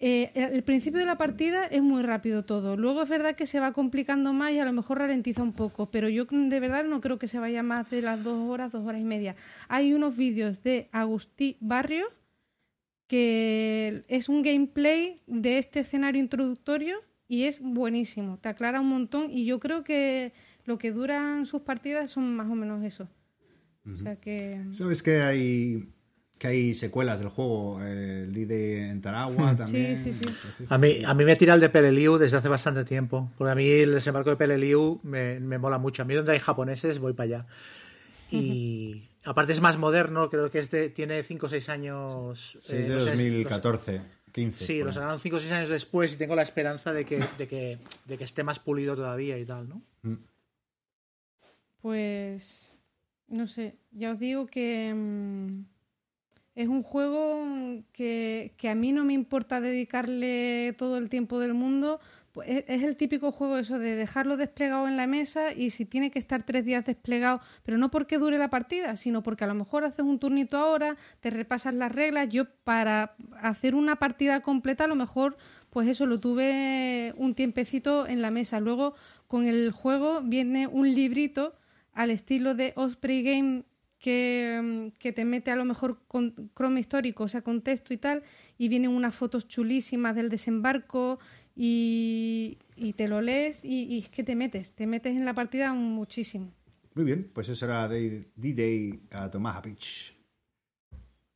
Eh, 0.00 0.32
el 0.34 0.62
principio 0.64 1.00
de 1.00 1.06
la 1.06 1.16
partida 1.16 1.66
es 1.66 1.80
muy 1.80 2.02
rápido 2.02 2.44
todo. 2.44 2.76
Luego 2.76 3.02
es 3.02 3.08
verdad 3.08 3.34
que 3.34 3.46
se 3.46 3.58
va 3.58 3.72
complicando 3.72 4.32
más 4.32 4.52
y 4.52 4.58
a 4.58 4.64
lo 4.64 4.72
mejor 4.72 4.98
ralentiza 4.98 5.42
un 5.42 5.54
poco, 5.54 5.90
pero 5.90 6.08
yo 6.08 6.26
de 6.26 6.60
verdad 6.60 6.84
no 6.84 7.00
creo 7.00 7.18
que 7.18 7.26
se 7.26 7.38
vaya 7.38 7.62
más 7.62 7.88
de 7.90 8.02
las 8.02 8.22
dos 8.22 8.50
horas, 8.50 8.70
dos 8.70 8.86
horas 8.86 9.00
y 9.00 9.04
media. 9.04 9.34
Hay 9.68 9.94
unos 9.94 10.16
vídeos 10.16 10.62
de 10.62 10.88
Agustí 10.92 11.56
Barrio, 11.60 12.06
que 13.06 14.04
es 14.08 14.28
un 14.28 14.42
gameplay 14.42 15.20
de 15.26 15.58
este 15.58 15.80
escenario 15.80 16.20
introductorio 16.20 16.96
y 17.28 17.44
es 17.44 17.60
buenísimo, 17.60 18.38
te 18.38 18.48
aclara 18.48 18.80
un 18.80 18.88
montón 18.88 19.30
y 19.30 19.44
yo 19.44 19.60
creo 19.60 19.84
que 19.84 20.32
lo 20.64 20.78
que 20.78 20.92
duran 20.92 21.46
sus 21.46 21.62
partidas 21.62 22.10
son 22.10 22.34
más 22.36 22.50
o 22.50 22.54
menos 22.54 22.84
eso. 22.84 23.08
O 23.92 23.96
sea 23.96 24.16
que... 24.16 24.62
¿Sabes 24.70 25.02
que 25.02 25.20
hay 25.20 25.88
que 26.38 26.48
hay 26.48 26.74
secuelas 26.74 27.20
del 27.20 27.28
juego, 27.28 27.80
el 27.82 28.32
de 28.32 28.88
en 28.88 29.00
Taragua 29.00 29.54
también. 29.56 29.96
Sí, 29.96 30.12
sí, 30.12 30.28
sí. 30.58 30.64
A 30.68 30.78
mí, 30.78 31.02
a 31.06 31.14
mí 31.14 31.24
me 31.24 31.36
tira 31.36 31.54
el 31.54 31.60
de 31.60 31.68
Peleliu 31.68 32.18
desde 32.18 32.36
hace 32.38 32.48
bastante 32.48 32.84
tiempo, 32.84 33.30
porque 33.38 33.52
a 33.52 33.54
mí 33.54 33.68
el 33.68 33.94
desembarco 33.94 34.30
de 34.30 34.36
Peleliu 34.36 35.00
me, 35.04 35.38
me 35.40 35.58
mola 35.58 35.78
mucho. 35.78 36.02
A 36.02 36.04
mí 36.04 36.14
donde 36.14 36.32
hay 36.32 36.40
japoneses 36.40 36.98
voy 36.98 37.12
para 37.12 37.24
allá. 37.24 37.46
Y 38.30 39.08
aparte 39.24 39.52
es 39.52 39.60
más 39.60 39.78
moderno, 39.78 40.28
creo 40.30 40.50
que 40.50 40.58
es 40.58 40.70
de, 40.70 40.90
tiene 40.90 41.22
5 41.22 41.46
o 41.46 41.48
6 41.48 41.68
años. 41.68 42.58
Sí, 42.60 42.76
es 42.76 42.88
eh, 42.88 42.92
de 42.92 42.96
no 42.96 43.04
sé, 43.04 43.10
2014, 43.10 44.00
15. 44.32 44.64
Sí, 44.64 44.82
lo 44.82 44.92
sacaron 44.92 45.18
5 45.18 45.36
o 45.36 45.40
6 45.40 45.52
años 45.52 45.70
después 45.70 46.12
y 46.12 46.16
tengo 46.16 46.34
la 46.34 46.42
esperanza 46.42 46.92
de 46.92 47.04
que, 47.04 47.22
de 47.38 47.48
que, 47.48 47.78
de 48.04 48.18
que 48.18 48.24
esté 48.24 48.44
más 48.44 48.58
pulido 48.58 48.96
todavía 48.96 49.38
y 49.38 49.44
tal, 49.44 49.68
¿no? 49.68 49.82
Pues 51.80 52.78
no 53.28 53.46
sé, 53.46 53.76
ya 53.90 54.12
os 54.12 54.18
digo 54.18 54.46
que 54.46 54.92
mm, 54.94 55.64
es 56.54 56.68
un 56.68 56.82
juego 56.82 57.82
que, 57.92 58.54
que 58.56 58.68
a 58.68 58.74
mí 58.74 58.92
no 58.92 59.04
me 59.04 59.12
importa 59.12 59.60
dedicarle 59.60 60.74
todo 60.78 60.98
el 60.98 61.08
tiempo 61.08 61.40
del 61.40 61.54
mundo. 61.54 62.00
Pues 62.34 62.64
es, 62.66 62.82
el 62.82 62.96
típico 62.96 63.30
juego 63.30 63.58
eso 63.58 63.78
de 63.78 63.94
dejarlo 63.94 64.36
desplegado 64.36 64.88
en 64.88 64.96
la 64.96 65.06
mesa 65.06 65.52
y 65.52 65.70
si 65.70 65.84
tiene 65.84 66.10
que 66.10 66.18
estar 66.18 66.42
tres 66.42 66.64
días 66.64 66.84
desplegado, 66.84 67.40
pero 67.62 67.78
no 67.78 67.92
porque 67.92 68.18
dure 68.18 68.38
la 68.38 68.50
partida, 68.50 68.96
sino 68.96 69.22
porque 69.22 69.44
a 69.44 69.46
lo 69.46 69.54
mejor 69.54 69.84
haces 69.84 70.04
un 70.04 70.18
turnito 70.18 70.58
ahora, 70.58 70.96
te 71.20 71.30
repasas 71.30 71.74
las 71.74 71.92
reglas. 71.92 72.28
Yo 72.30 72.46
para 72.64 73.14
hacer 73.40 73.76
una 73.76 74.00
partida 74.00 74.40
completa 74.40 74.82
a 74.82 74.88
lo 74.88 74.96
mejor 74.96 75.36
pues 75.70 75.86
eso 75.86 76.06
lo 76.06 76.18
tuve 76.18 77.14
un 77.16 77.36
tiempecito 77.36 78.08
en 78.08 78.20
la 78.20 78.32
mesa. 78.32 78.58
Luego 78.58 78.96
con 79.28 79.46
el 79.46 79.70
juego 79.70 80.20
viene 80.20 80.66
un 80.66 80.92
librito 80.92 81.54
al 81.92 82.10
estilo 82.10 82.56
de 82.56 82.72
Osprey 82.74 83.22
Game 83.22 83.62
que, 84.00 84.60
mm, 84.62 84.98
que 84.98 85.12
te 85.12 85.24
mete 85.24 85.50
a 85.50 85.56
lo 85.56 85.64
mejor 85.64 86.02
con 86.08 86.50
croma 86.52 86.80
histórico, 86.80 87.24
o 87.24 87.28
sea, 87.28 87.42
con 87.42 87.62
texto 87.62 87.94
y 87.94 87.96
tal, 87.96 88.22
y 88.58 88.68
vienen 88.68 88.90
unas 88.90 89.14
fotos 89.14 89.48
chulísimas 89.48 90.14
del 90.14 90.28
desembarco 90.28 91.20
y, 91.56 92.58
y 92.76 92.92
te 92.94 93.08
lo 93.08 93.20
lees 93.20 93.64
y, 93.64 93.84
y 93.84 93.98
es 93.98 94.08
que 94.08 94.24
te 94.24 94.34
metes, 94.34 94.72
te 94.72 94.86
metes 94.86 95.16
en 95.16 95.24
la 95.24 95.34
partida 95.34 95.72
muchísimo. 95.72 96.52
Muy 96.94 97.04
bien, 97.04 97.30
pues 97.32 97.48
eso 97.48 97.64
era 97.64 97.88
D-Day 97.88 99.00
a 99.10 99.30
Omaha 99.34 99.60
Beach. 99.60 100.14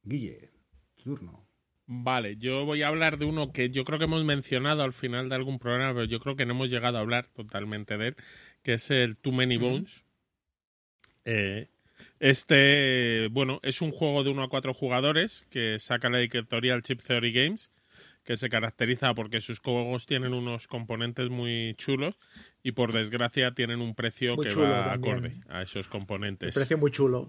Guille, 0.03 0.51
tu 0.97 1.17
turno. 1.17 1.49
Vale, 1.87 2.37
yo 2.37 2.65
voy 2.65 2.83
a 2.83 2.89
hablar 2.89 3.19
de 3.19 3.25
uno 3.25 3.51
que 3.51 3.71
yo 3.71 3.83
creo 3.83 3.99
que 3.99 4.05
hemos 4.05 4.25
mencionado 4.25 4.83
al 4.83 4.93
final 4.93 5.29
de 5.29 5.35
algún 5.35 5.59
programa, 5.59 5.95
pero 5.95 6.05
yo 6.05 6.21
creo 6.21 6.37
que 6.37 6.45
no 6.45 6.53
hemos 6.53 6.71
llegado 6.71 6.99
a 6.99 7.01
hablar 7.01 7.27
totalmente 7.29 7.97
de 7.97 8.09
él, 8.09 8.17
que 8.63 8.75
es 8.75 8.91
el 8.91 9.17
Too 9.17 9.33
Many 9.33 9.57
Bones. 9.57 10.05
Eh, 11.25 11.69
este, 12.21 13.29
bueno, 13.33 13.59
es 13.63 13.81
un 13.81 13.91
juego 13.91 14.23
de 14.23 14.31
1 14.31 14.43
a 14.43 14.49
4 14.49 14.75
jugadores 14.75 15.47
que 15.51 15.79
saca 15.79 16.11
la 16.11 16.21
editorial 16.21 16.83
Chip 16.83 17.01
Theory 17.01 17.33
Games, 17.33 17.71
que 18.29 18.37
se 18.37 18.51
caracteriza 18.51 19.15
porque 19.15 19.41
sus 19.41 19.59
juegos 19.59 20.05
tienen 20.05 20.35
unos 20.35 20.67
componentes 20.69 21.31
muy 21.31 21.75
chulos 21.79 22.15
y 22.63 22.73
por 22.73 22.93
desgracia 22.93 23.53
tienen 23.55 23.81
un 23.81 23.95
precio 23.95 24.37
Muy 24.37 24.47
que 24.47 24.55
va 24.55 24.85
también. 24.91 25.15
acorde 25.15 25.37
a 25.49 25.63
esos 25.63 25.89
componentes. 25.89 26.49
Me 26.49 26.53
pareció 26.61 26.77
muy 26.77 26.91
chulo. 26.91 27.27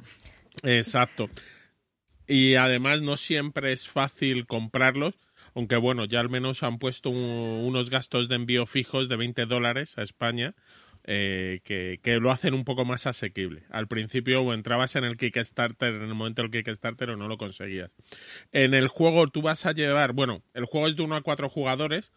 Exacto. 0.62 1.30
Y 2.28 2.56
además 2.56 3.02
no 3.02 3.16
siempre 3.16 3.72
es 3.72 3.88
fácil 3.88 4.46
comprarlos, 4.46 5.16
aunque 5.56 5.78
bueno, 5.78 6.04
ya 6.04 6.20
al 6.20 6.30
menos 6.30 6.64
han 6.64 6.80
puesto 6.80 7.10
un- 7.12 7.64
unos 7.66 7.90
gastos 7.90 8.28
de 8.28 8.36
envío 8.36 8.66
fijos 8.66 9.08
de 9.08 9.16
20 9.16 9.46
dólares 9.46 9.98
a 9.98 10.04
España, 10.04 10.54
eh, 11.04 11.62
que, 11.64 12.20
lo 12.20 12.32
hacen 12.32 12.54
un 12.54 12.66
poco 12.66 12.86
más 12.86 13.08
asequible. 13.08 13.64
Al 13.70 13.88
principio 13.88 14.42
o 14.42 14.54
entrabas 14.54 14.96
en 14.96 15.04
el 15.04 15.18
Kickstarter 15.18 15.96
en 15.96 16.04
el 16.04 16.14
momento 16.14 16.42
del 16.42 16.52
Kickstarter 16.52 17.12
o 17.12 17.18
no 17.18 17.28
lo 17.28 17.38
conseguías. 17.38 17.96
En 18.52 18.74
el 18.74 18.88
juego 18.88 19.28
tú 19.28 19.42
vas 19.42 19.66
a 19.66 19.72
llevar, 19.72 20.14
bueno, 20.14 20.44
el 20.54 20.66
juego 20.66 20.88
es 20.88 20.96
de 20.96 21.04
1 21.04 21.16
a 21.16 21.22
4 21.22 21.50
jugadores. 21.50 22.12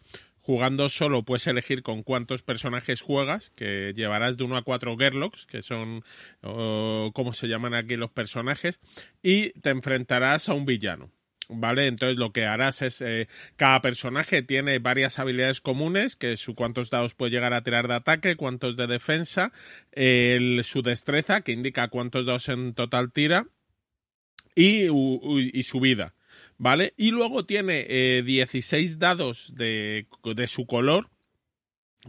Jugando 0.45 0.89
solo 0.89 1.23
puedes 1.23 1.47
elegir 1.47 1.83
con 1.83 2.03
cuántos 2.03 2.43
personajes 2.43 2.99
juegas, 2.99 3.49
que 3.51 3.93
llevarás 3.95 4.35
de 4.35 4.43
1 4.43 4.57
a 4.57 4.61
4 4.63 4.97
Gerlocks, 4.97 5.45
que 5.45 5.61
son, 5.61 6.03
oh, 6.41 7.11
¿cómo 7.13 7.31
se 7.31 7.47
llaman 7.47 7.73
aquí 7.73 7.95
los 7.95 8.11
personajes? 8.11 8.81
Y 9.21 9.51
te 9.61 9.69
enfrentarás 9.69 10.49
a 10.49 10.53
un 10.53 10.65
villano. 10.65 11.11
¿Vale? 11.49 11.87
Entonces 11.87 12.17
lo 12.17 12.31
que 12.31 12.45
harás 12.45 12.81
es, 12.81 13.01
eh, 13.01 13.27
cada 13.57 13.81
personaje 13.81 14.41
tiene 14.43 14.79
varias 14.79 15.19
habilidades 15.19 15.59
comunes, 15.61 16.15
que 16.15 16.37
su 16.37 16.55
cuántos 16.55 16.89
dados 16.89 17.15
puede 17.15 17.31
llegar 17.31 17.53
a 17.53 17.63
tirar 17.63 17.87
de 17.87 17.95
ataque, 17.95 18.35
cuántos 18.37 18.77
de 18.77 18.87
defensa, 18.87 19.51
el- 19.91 20.63
su 20.63 20.81
destreza, 20.81 21.41
que 21.41 21.51
indica 21.51 21.89
cuántos 21.89 22.25
dados 22.25 22.47
en 22.49 22.73
total 22.73 23.11
tira, 23.11 23.47
y, 24.55 24.87
y 24.87 25.63
su 25.63 25.79
vida. 25.79 26.15
¿Vale? 26.57 26.93
Y 26.97 27.11
luego 27.11 27.45
tiene 27.45 27.85
eh, 27.89 28.23
16 28.23 28.99
dados 28.99 29.53
de, 29.55 30.07
de 30.23 30.47
su 30.47 30.65
color 30.65 31.09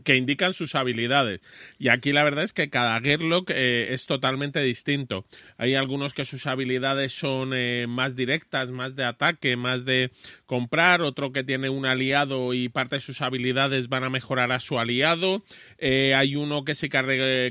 que 0.02 0.16
indican 0.16 0.52
sus 0.52 0.74
habilidades. 0.74 1.40
Y 1.78 1.88
aquí 1.88 2.12
la 2.12 2.24
verdad 2.24 2.44
es 2.44 2.52
que 2.52 2.68
cada 2.68 3.00
Gerlock 3.00 3.50
eh, 3.50 3.88
es 3.90 4.06
totalmente 4.06 4.60
distinto. 4.60 5.24
Hay 5.56 5.74
algunos 5.74 6.14
que 6.14 6.24
sus 6.24 6.46
habilidades 6.46 7.12
son 7.12 7.52
eh, 7.54 7.86
más 7.88 8.16
directas, 8.16 8.70
más 8.70 8.96
de 8.96 9.04
ataque, 9.04 9.56
más 9.56 9.84
de 9.84 10.10
comprar, 10.46 11.02
otro 11.02 11.32
que 11.32 11.44
tiene 11.44 11.68
un 11.68 11.86
aliado 11.86 12.54
y 12.54 12.68
parte 12.68 12.96
de 12.96 13.00
sus 13.00 13.20
habilidades 13.20 13.88
van 13.88 14.04
a 14.04 14.10
mejorar 14.10 14.50
a 14.50 14.60
su 14.60 14.78
aliado. 14.78 15.44
Eh, 15.78 16.14
hay 16.14 16.34
uno 16.34 16.64
que 16.64 16.74
se 16.74 16.88
carga 16.88 17.04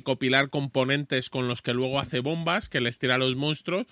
copilar 0.03 0.49
componentes 0.49 1.29
con 1.29 1.47
los 1.47 1.61
que 1.61 1.73
luego 1.73 1.99
hace 1.99 2.19
bombas, 2.19 2.67
que 2.67 2.81
les 2.81 2.99
tira 2.99 3.15
a 3.15 3.19
los 3.19 3.35
monstruos. 3.35 3.87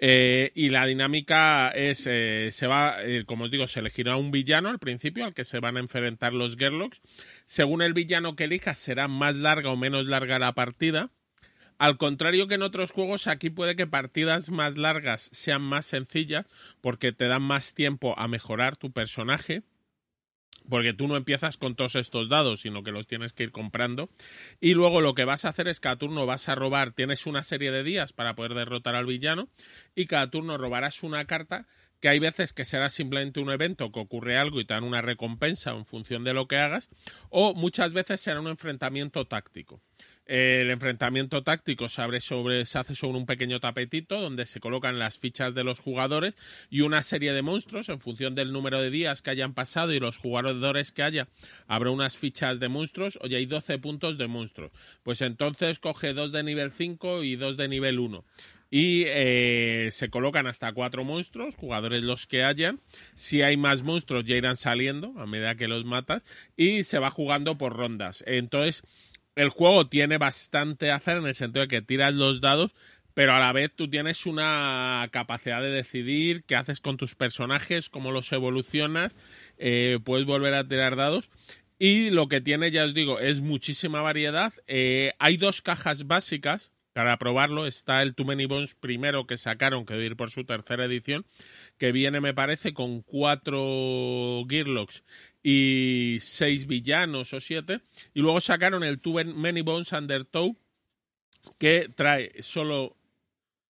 Y 0.00 0.68
la 0.68 0.84
dinámica 0.84 1.70
es, 1.70 2.00
se 2.00 2.66
va, 2.66 2.96
como 3.24 3.44
os 3.44 3.50
digo, 3.50 3.66
se 3.66 3.80
elegirá 3.80 4.16
un 4.16 4.32
villano 4.32 4.68
al 4.68 4.78
principio 4.78 5.24
al 5.24 5.32
que 5.32 5.44
se 5.44 5.60
van 5.60 5.78
a 5.78 5.80
enfrentar 5.80 6.34
los 6.34 6.56
Gerlocks. 6.58 7.00
Según 7.46 7.80
el 7.80 7.93
villano 7.94 8.36
que 8.36 8.44
elijas, 8.44 8.78
será 8.78 9.08
más 9.08 9.36
larga 9.36 9.70
o 9.70 9.76
menos 9.76 10.06
larga 10.06 10.38
la 10.38 10.52
partida. 10.52 11.10
Al 11.78 11.96
contrario 11.96 12.46
que 12.46 12.54
en 12.54 12.62
otros 12.62 12.92
juegos, 12.92 13.26
aquí 13.26 13.50
puede 13.50 13.74
que 13.76 13.86
partidas 13.86 14.50
más 14.50 14.76
largas 14.76 15.28
sean 15.32 15.62
más 15.62 15.86
sencillas 15.86 16.46
porque 16.80 17.12
te 17.12 17.26
dan 17.26 17.42
más 17.42 17.74
tiempo 17.74 18.18
a 18.18 18.28
mejorar 18.28 18.76
tu 18.76 18.92
personaje. 18.92 19.62
Porque 20.68 20.94
tú 20.94 21.08
no 21.08 21.16
empiezas 21.16 21.58
con 21.58 21.74
todos 21.74 21.94
estos 21.94 22.30
dados, 22.30 22.62
sino 22.62 22.82
que 22.82 22.90
los 22.90 23.06
tienes 23.06 23.34
que 23.34 23.42
ir 23.42 23.50
comprando. 23.50 24.08
Y 24.60 24.72
luego 24.72 25.02
lo 25.02 25.14
que 25.14 25.26
vas 25.26 25.44
a 25.44 25.50
hacer 25.50 25.68
es 25.68 25.78
cada 25.78 25.96
turno 25.96 26.24
vas 26.24 26.48
a 26.48 26.54
robar, 26.54 26.92
tienes 26.92 27.26
una 27.26 27.42
serie 27.42 27.70
de 27.70 27.82
días 27.82 28.14
para 28.14 28.34
poder 28.34 28.54
derrotar 28.54 28.94
al 28.94 29.04
villano, 29.04 29.50
y 29.94 30.06
cada 30.06 30.30
turno 30.30 30.56
robarás 30.56 31.02
una 31.02 31.26
carta 31.26 31.66
que 32.04 32.10
hay 32.10 32.18
veces 32.18 32.52
que 32.52 32.66
será 32.66 32.90
simplemente 32.90 33.40
un 33.40 33.50
evento 33.50 33.90
que 33.90 33.98
ocurre 33.98 34.36
algo 34.36 34.60
y 34.60 34.66
te 34.66 34.74
dan 34.74 34.84
una 34.84 35.00
recompensa 35.00 35.70
en 35.70 35.86
función 35.86 36.22
de 36.22 36.34
lo 36.34 36.46
que 36.46 36.58
hagas, 36.58 36.90
o 37.30 37.54
muchas 37.54 37.94
veces 37.94 38.20
será 38.20 38.40
un 38.40 38.48
enfrentamiento 38.48 39.26
táctico. 39.26 39.80
El 40.26 40.70
enfrentamiento 40.70 41.42
táctico 41.42 41.88
se, 41.88 42.02
abre 42.02 42.20
sobre, 42.20 42.66
se 42.66 42.78
hace 42.78 42.94
sobre 42.94 43.16
un 43.16 43.24
pequeño 43.24 43.58
tapetito 43.58 44.20
donde 44.20 44.44
se 44.44 44.60
colocan 44.60 44.98
las 44.98 45.16
fichas 45.16 45.54
de 45.54 45.64
los 45.64 45.80
jugadores 45.80 46.36
y 46.68 46.82
una 46.82 47.02
serie 47.02 47.32
de 47.32 47.40
monstruos 47.40 47.88
en 47.88 48.00
función 48.00 48.34
del 48.34 48.52
número 48.52 48.82
de 48.82 48.90
días 48.90 49.22
que 49.22 49.30
hayan 49.30 49.54
pasado 49.54 49.94
y 49.94 49.98
los 49.98 50.18
jugadores 50.18 50.92
que 50.92 51.04
haya. 51.04 51.28
Habrá 51.68 51.90
unas 51.90 52.18
fichas 52.18 52.60
de 52.60 52.68
monstruos. 52.68 53.18
Oye, 53.22 53.36
hay 53.36 53.46
12 53.46 53.78
puntos 53.78 54.18
de 54.18 54.26
monstruos. 54.26 54.72
Pues 55.02 55.22
entonces 55.22 55.78
coge 55.78 56.12
dos 56.12 56.32
de 56.32 56.42
nivel 56.42 56.70
5 56.70 57.22
y 57.22 57.36
dos 57.36 57.56
de 57.56 57.68
nivel 57.68 57.98
1 57.98 58.24
y 58.76 59.04
eh, 59.06 59.90
se 59.92 60.10
colocan 60.10 60.48
hasta 60.48 60.72
cuatro 60.72 61.04
monstruos, 61.04 61.54
jugadores 61.54 62.02
los 62.02 62.26
que 62.26 62.42
hayan. 62.42 62.80
Si 63.14 63.40
hay 63.40 63.56
más 63.56 63.84
monstruos 63.84 64.24
ya 64.24 64.34
irán 64.34 64.56
saliendo 64.56 65.14
a 65.16 65.26
medida 65.26 65.54
que 65.54 65.68
los 65.68 65.84
matas 65.84 66.24
y 66.56 66.82
se 66.82 66.98
va 66.98 67.10
jugando 67.10 67.56
por 67.56 67.76
rondas. 67.76 68.24
Entonces 68.26 68.82
el 69.36 69.50
juego 69.50 69.86
tiene 69.86 70.18
bastante 70.18 70.90
hacer 70.90 71.18
en 71.18 71.26
el 71.26 71.36
sentido 71.36 71.60
de 71.60 71.68
que 71.68 71.82
tiras 71.82 72.14
los 72.14 72.40
dados, 72.40 72.74
pero 73.14 73.32
a 73.34 73.38
la 73.38 73.52
vez 73.52 73.70
tú 73.72 73.88
tienes 73.88 74.26
una 74.26 75.08
capacidad 75.12 75.62
de 75.62 75.70
decidir 75.70 76.42
qué 76.42 76.56
haces 76.56 76.80
con 76.80 76.96
tus 76.96 77.14
personajes, 77.14 77.88
cómo 77.88 78.10
los 78.10 78.32
evolucionas, 78.32 79.14
eh, 79.56 80.00
puedes 80.04 80.26
volver 80.26 80.52
a 80.54 80.66
tirar 80.66 80.96
dados. 80.96 81.30
Y 81.78 82.10
lo 82.10 82.26
que 82.26 82.40
tiene, 82.40 82.72
ya 82.72 82.86
os 82.86 82.94
digo, 82.94 83.20
es 83.20 83.40
muchísima 83.40 84.00
variedad. 84.00 84.52
Eh, 84.66 85.12
hay 85.20 85.36
dos 85.36 85.62
cajas 85.62 86.08
básicas 86.08 86.72
para 86.94 87.18
probarlo. 87.18 87.66
Está 87.66 88.00
el 88.00 88.14
Too 88.14 88.24
Many 88.24 88.46
Bones 88.46 88.74
primero 88.74 89.26
que 89.26 89.36
sacaron, 89.36 89.84
que 89.84 89.92
debe 89.92 90.06
ir 90.06 90.16
por 90.16 90.30
su 90.30 90.44
tercera 90.44 90.86
edición, 90.86 91.26
que 91.76 91.92
viene, 91.92 92.22
me 92.22 92.32
parece, 92.32 92.72
con 92.72 93.02
cuatro 93.02 94.46
Gearlocks 94.48 95.04
y 95.42 96.16
seis 96.20 96.66
villanos 96.66 97.34
o 97.34 97.40
siete. 97.40 97.82
Y 98.14 98.20
luego 98.20 98.40
sacaron 98.40 98.82
el 98.82 99.00
Too 99.00 99.24
Many 99.24 99.60
Bones 99.60 99.92
Undertow, 99.92 100.56
que 101.58 101.90
trae 101.94 102.32
solo. 102.42 102.96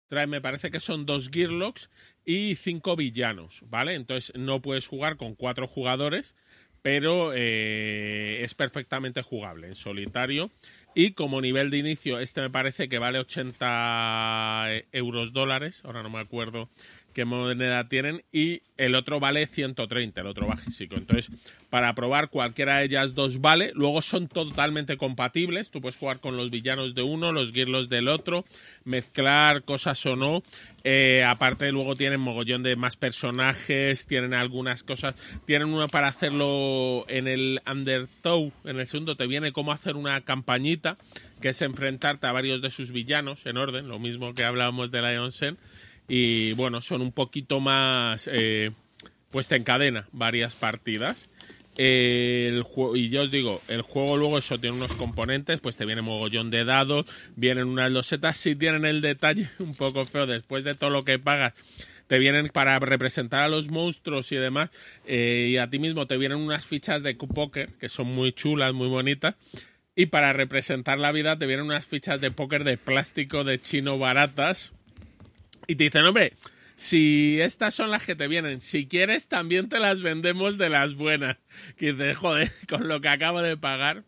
Trae, 0.08 0.28
me 0.28 0.40
parece 0.40 0.70
que 0.70 0.78
son 0.78 1.04
dos 1.04 1.30
Gearlocks 1.30 1.90
y 2.24 2.54
cinco 2.54 2.94
villanos, 2.94 3.62
¿vale? 3.66 3.94
Entonces 3.94 4.36
no 4.36 4.62
puedes 4.62 4.86
jugar 4.86 5.16
con 5.16 5.34
cuatro 5.34 5.66
jugadores, 5.66 6.36
pero 6.82 7.32
eh, 7.34 8.42
es 8.42 8.54
perfectamente 8.54 9.22
jugable 9.22 9.66
en 9.66 9.74
solitario. 9.74 10.52
Y 10.98 11.12
como 11.12 11.42
nivel 11.42 11.68
de 11.68 11.76
inicio, 11.76 12.18
este 12.20 12.40
me 12.40 12.48
parece 12.48 12.88
que 12.88 12.98
vale 12.98 13.18
80 13.18 14.66
euros 14.92 15.34
dólares, 15.34 15.82
ahora 15.84 16.02
no 16.02 16.08
me 16.08 16.20
acuerdo 16.20 16.70
qué 17.16 17.24
moneda 17.24 17.88
tienen, 17.88 18.22
y 18.30 18.60
el 18.76 18.94
otro 18.94 19.18
vale 19.18 19.46
130, 19.46 20.20
el 20.20 20.26
otro 20.26 20.46
básico. 20.48 20.96
Entonces, 20.96 21.30
para 21.70 21.94
probar 21.94 22.28
cualquiera 22.28 22.76
de 22.76 22.84
ellas 22.84 23.14
dos 23.14 23.40
vale, 23.40 23.72
luego 23.74 24.02
son 24.02 24.28
totalmente 24.28 24.98
compatibles, 24.98 25.70
tú 25.70 25.80
puedes 25.80 25.96
jugar 25.96 26.20
con 26.20 26.36
los 26.36 26.50
villanos 26.50 26.94
de 26.94 27.00
uno, 27.00 27.32
los 27.32 27.52
guirlos 27.52 27.88
del 27.88 28.08
otro, 28.08 28.44
mezclar 28.84 29.62
cosas 29.62 30.04
o 30.04 30.14
no. 30.14 30.42
Eh, 30.84 31.24
aparte, 31.26 31.72
luego 31.72 31.96
tienen 31.96 32.20
mogollón 32.20 32.62
de 32.62 32.76
más 32.76 32.96
personajes, 32.96 34.06
tienen 34.06 34.34
algunas 34.34 34.82
cosas, 34.82 35.14
tienen 35.46 35.72
uno 35.72 35.88
para 35.88 36.08
hacerlo 36.08 37.06
en 37.08 37.28
el 37.28 37.62
Undertow, 37.66 38.52
en 38.64 38.78
el 38.78 38.86
segundo 38.86 39.16
te 39.16 39.26
viene 39.26 39.52
cómo 39.52 39.72
hacer 39.72 39.96
una 39.96 40.20
campañita, 40.20 40.98
que 41.40 41.48
es 41.48 41.62
enfrentarte 41.62 42.26
a 42.26 42.32
varios 42.32 42.60
de 42.60 42.70
sus 42.70 42.92
villanos 42.92 43.46
en 43.46 43.56
orden, 43.56 43.88
lo 43.88 43.98
mismo 43.98 44.34
que 44.34 44.44
hablábamos 44.44 44.90
de 44.90 45.00
Lion 45.00 45.32
Sen 45.32 45.56
y 46.08 46.52
bueno, 46.52 46.80
son 46.80 47.02
un 47.02 47.12
poquito 47.12 47.60
más, 47.60 48.28
eh, 48.32 48.70
pues 49.30 49.48
te 49.48 49.56
encadena 49.56 50.08
varias 50.12 50.54
partidas. 50.54 51.28
el 51.76 52.64
y 52.94 53.08
yo 53.10 53.22
os 53.22 53.30
digo, 53.30 53.60
el 53.68 53.82
juego 53.82 54.16
luego 54.16 54.38
eso 54.38 54.58
tiene 54.58 54.76
unos 54.76 54.94
componentes, 54.94 55.60
pues 55.60 55.76
te 55.76 55.84
viene 55.84 56.02
mogollón 56.02 56.50
de 56.50 56.64
dados, 56.64 57.06
vienen 57.34 57.66
unas 57.66 57.90
losetas, 57.90 58.36
sí 58.36 58.56
tienen 58.56 58.84
el 58.84 59.00
detalle 59.00 59.50
un 59.58 59.74
poco 59.74 60.04
feo 60.04 60.26
después 60.26 60.64
de 60.64 60.74
todo 60.74 60.90
lo 60.90 61.02
que 61.02 61.18
pagas. 61.18 61.54
Te 62.06 62.20
vienen 62.20 62.48
para 62.50 62.78
representar 62.78 63.42
a 63.42 63.48
los 63.48 63.68
monstruos 63.68 64.30
y 64.30 64.36
demás, 64.36 64.70
eh, 65.06 65.48
y 65.50 65.56
a 65.56 65.68
ti 65.68 65.80
mismo 65.80 66.06
te 66.06 66.16
vienen 66.16 66.38
unas 66.38 66.64
fichas 66.64 67.02
de 67.02 67.16
póker 67.16 67.70
que 67.80 67.88
son 67.88 68.06
muy 68.06 68.32
chulas, 68.32 68.72
muy 68.74 68.86
bonitas. 68.86 69.34
Y 69.96 70.06
para 70.06 70.32
representar 70.32 70.98
la 70.98 71.10
vida 71.10 71.36
te 71.36 71.46
vienen 71.46 71.66
unas 71.66 71.84
fichas 71.84 72.20
de 72.20 72.30
póker 72.30 72.62
de 72.62 72.76
plástico 72.76 73.42
de 73.42 73.60
chino 73.60 73.98
baratas, 73.98 74.72
y 75.66 75.76
te 75.76 75.84
dicen, 75.84 76.04
hombre, 76.04 76.34
si 76.76 77.40
estas 77.40 77.74
son 77.74 77.90
las 77.90 78.04
que 78.04 78.14
te 78.14 78.28
vienen, 78.28 78.60
si 78.60 78.86
quieres 78.86 79.28
también 79.28 79.68
te 79.68 79.80
las 79.80 80.02
vendemos 80.02 80.58
de 80.58 80.68
las 80.68 80.94
buenas. 80.94 81.38
Que 81.76 81.92
dices, 81.92 82.16
joder, 82.18 82.50
con 82.68 82.86
lo 82.86 83.00
que 83.00 83.08
acabo 83.08 83.42
de 83.42 83.56
pagar. 83.56 84.04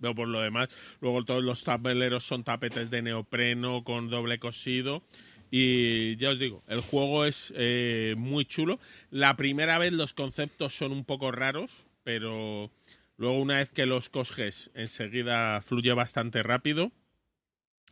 Pero 0.00 0.14
por 0.14 0.28
lo 0.28 0.40
demás, 0.40 0.68
luego 1.00 1.24
todos 1.24 1.42
los 1.42 1.64
tableros 1.64 2.22
son 2.22 2.44
tapetes 2.44 2.90
de 2.90 3.02
neopreno 3.02 3.82
con 3.82 4.08
doble 4.08 4.38
cosido. 4.38 5.02
Y 5.50 6.16
ya 6.16 6.30
os 6.30 6.38
digo, 6.38 6.62
el 6.68 6.80
juego 6.80 7.24
es 7.24 7.52
eh, 7.56 8.14
muy 8.16 8.44
chulo. 8.44 8.78
La 9.10 9.36
primera 9.36 9.78
vez 9.78 9.92
los 9.92 10.12
conceptos 10.14 10.76
son 10.76 10.92
un 10.92 11.04
poco 11.04 11.32
raros, 11.32 11.86
pero 12.04 12.70
luego 13.16 13.40
una 13.40 13.56
vez 13.56 13.72
que 13.72 13.86
los 13.86 14.08
coges, 14.08 14.70
enseguida 14.74 15.60
fluye 15.62 15.92
bastante 15.94 16.44
rápido 16.44 16.92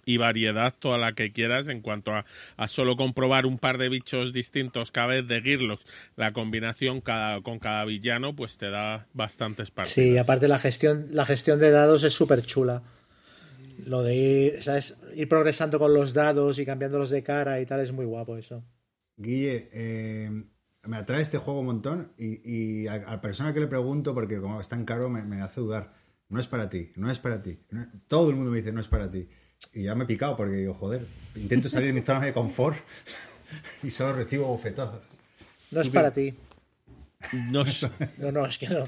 y 0.07 0.17
variedad 0.17 0.73
toda 0.79 0.97
la 0.97 1.15
que 1.15 1.33
quieras 1.33 1.69
en 1.69 1.83
cuanto 1.83 2.13
a, 2.15 2.25
solo 2.69 2.97
comprobar 2.97 3.45
un 3.45 3.59
par 3.59 3.77
de 3.77 3.91
bichos 3.91 4.33
distintos 4.33 4.93
cada 4.93 5.09
vez 5.09 5.29
de 5.29 5.43
Gearlocks, 5.43 5.85
la 6.15 6.33
combinación 6.33 7.01
cada, 7.03 7.43
con 7.43 7.59
cada 7.59 7.85
villano 7.85 8.35
pues 8.35 8.57
te 8.57 8.71
da 8.71 9.09
bastantes 9.13 9.71
partidas. 9.71 9.93
Sí, 9.93 10.17
aparte 10.17 10.49
la 10.49 10.59
gestión, 10.59 11.07
la 11.11 11.27
gestión 11.27 11.59
de 11.59 11.71
dados 11.71 12.05
es 12.05 12.15
súper 12.15 12.43
chula. 12.47 12.83
Lo 13.85 14.03
de 14.03 14.15
ir, 14.15 14.63
¿sabes? 14.63 14.97
ir 15.15 15.29
progresando 15.29 15.79
con 15.79 15.93
los 15.93 16.15
dados 16.15 16.59
y 16.59 16.65
cambiándolos 16.65 17.11
de 17.11 17.23
cara 17.23 17.61
y 17.61 17.67
tal 17.67 17.81
es 17.81 17.93
muy 17.93 18.07
guapo 18.07 18.37
eso. 18.37 18.65
Guille, 19.17 19.69
eh, 19.73 20.31
me 20.85 20.97
atrae 20.97 21.21
este 21.21 21.39
juego 21.39 21.61
un 21.61 21.67
montón 21.67 22.13
y, 22.17 22.87
a, 22.87 22.99
la 22.99 23.21
persona 23.21 23.53
que 23.53 23.61
le 23.61 23.67
pregunto, 23.67 24.15
porque 24.15 24.41
como 24.41 24.61
es 24.61 24.69
tan 24.69 24.85
caro, 24.85 25.11
me, 25.11 25.25
me 25.25 25.43
hace 25.43 25.61
dudar. 25.61 25.93
No 26.29 26.41
es 26.41 26.47
para 26.47 26.69
ti, 26.69 26.93
no 26.97 27.11
es 27.11 27.19
para 27.19 27.43
ti. 27.43 27.59
todo 28.09 28.31
el 28.31 28.37
mundo 28.37 28.51
me 28.51 28.59
dice, 28.59 28.73
no 28.73 28.81
es 28.81 28.89
para 28.89 29.11
ti. 29.11 29.29
Y 29.73 29.85
ya 29.85 29.95
me 29.95 30.05
he 30.05 30.07
picado 30.07 30.37
porque 30.37 30.57
digo, 30.57 30.75
joder, 30.75 31.07
intento 31.35 31.69
salir 31.69 31.89
de 31.89 31.93
mi 31.95 32.03
zona 32.03 32.25
de 32.25 32.33
confort 32.33 32.77
y 33.83 33.91
solo 33.91 34.15
recibo 34.15 34.47
bofetadas. 34.47 35.01
No 35.71 35.81
es 35.81 35.91
para 35.91 36.11
ti. 36.13 36.35
No, 37.51 37.65
no, 38.31 38.47
es 38.47 38.59
que 38.59 38.69
no, 38.69 38.85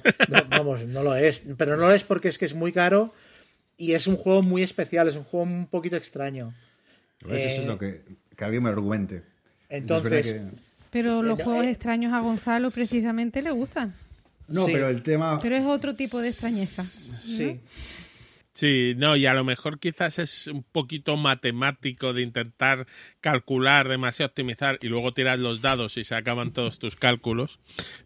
Vamos, 0.50 0.86
no 0.86 1.02
lo 1.02 1.16
es. 1.16 1.42
Pero 1.56 1.76
no 1.76 1.88
lo 1.88 1.92
es 1.92 2.04
porque 2.04 2.28
es 2.28 2.38
que 2.38 2.44
es 2.44 2.54
muy 2.54 2.72
caro 2.72 3.12
y 3.76 3.92
es 3.92 4.06
un 4.06 4.16
juego 4.16 4.42
muy 4.42 4.62
especial, 4.62 5.08
es 5.08 5.16
un 5.16 5.24
juego 5.24 5.44
un 5.44 5.66
poquito 5.66 5.96
extraño. 5.96 6.54
Pues 7.20 7.42
eso 7.42 7.62
es 7.62 7.66
lo 7.66 7.78
que, 7.78 8.02
que 8.36 8.44
alguien 8.44 8.62
me 8.62 8.68
argumente. 8.68 9.24
Entonces. 9.68 10.40
Pero 10.90 11.22
los 11.22 11.42
juegos 11.42 11.64
eh, 11.64 11.70
extraños 11.70 12.12
a 12.12 12.20
Gonzalo 12.20 12.70
precisamente 12.70 13.42
le 13.42 13.50
gustan. 13.50 13.94
No, 14.46 14.66
pero 14.66 14.88
el 14.88 15.02
tema. 15.02 15.40
Pero 15.40 15.56
es 15.56 15.64
otro 15.64 15.94
tipo 15.94 16.20
de 16.20 16.28
extrañeza. 16.28 16.82
Sí. 16.82 17.60
Sí, 18.58 18.94
no, 18.96 19.14
y 19.14 19.24
a 19.26 19.34
lo 19.34 19.44
mejor 19.44 19.78
quizás 19.78 20.18
es 20.18 20.48
un 20.48 20.64
poquito 20.64 21.16
matemático 21.16 22.12
de 22.12 22.22
intentar 22.22 22.88
calcular, 23.20 23.86
demasiado 23.86 24.30
optimizar 24.30 24.80
y 24.82 24.88
luego 24.88 25.14
tirar 25.14 25.38
los 25.38 25.62
dados 25.62 25.96
y 25.96 26.02
se 26.02 26.16
acaban 26.16 26.52
todos 26.52 26.80
tus 26.80 26.96
cálculos. 26.96 27.60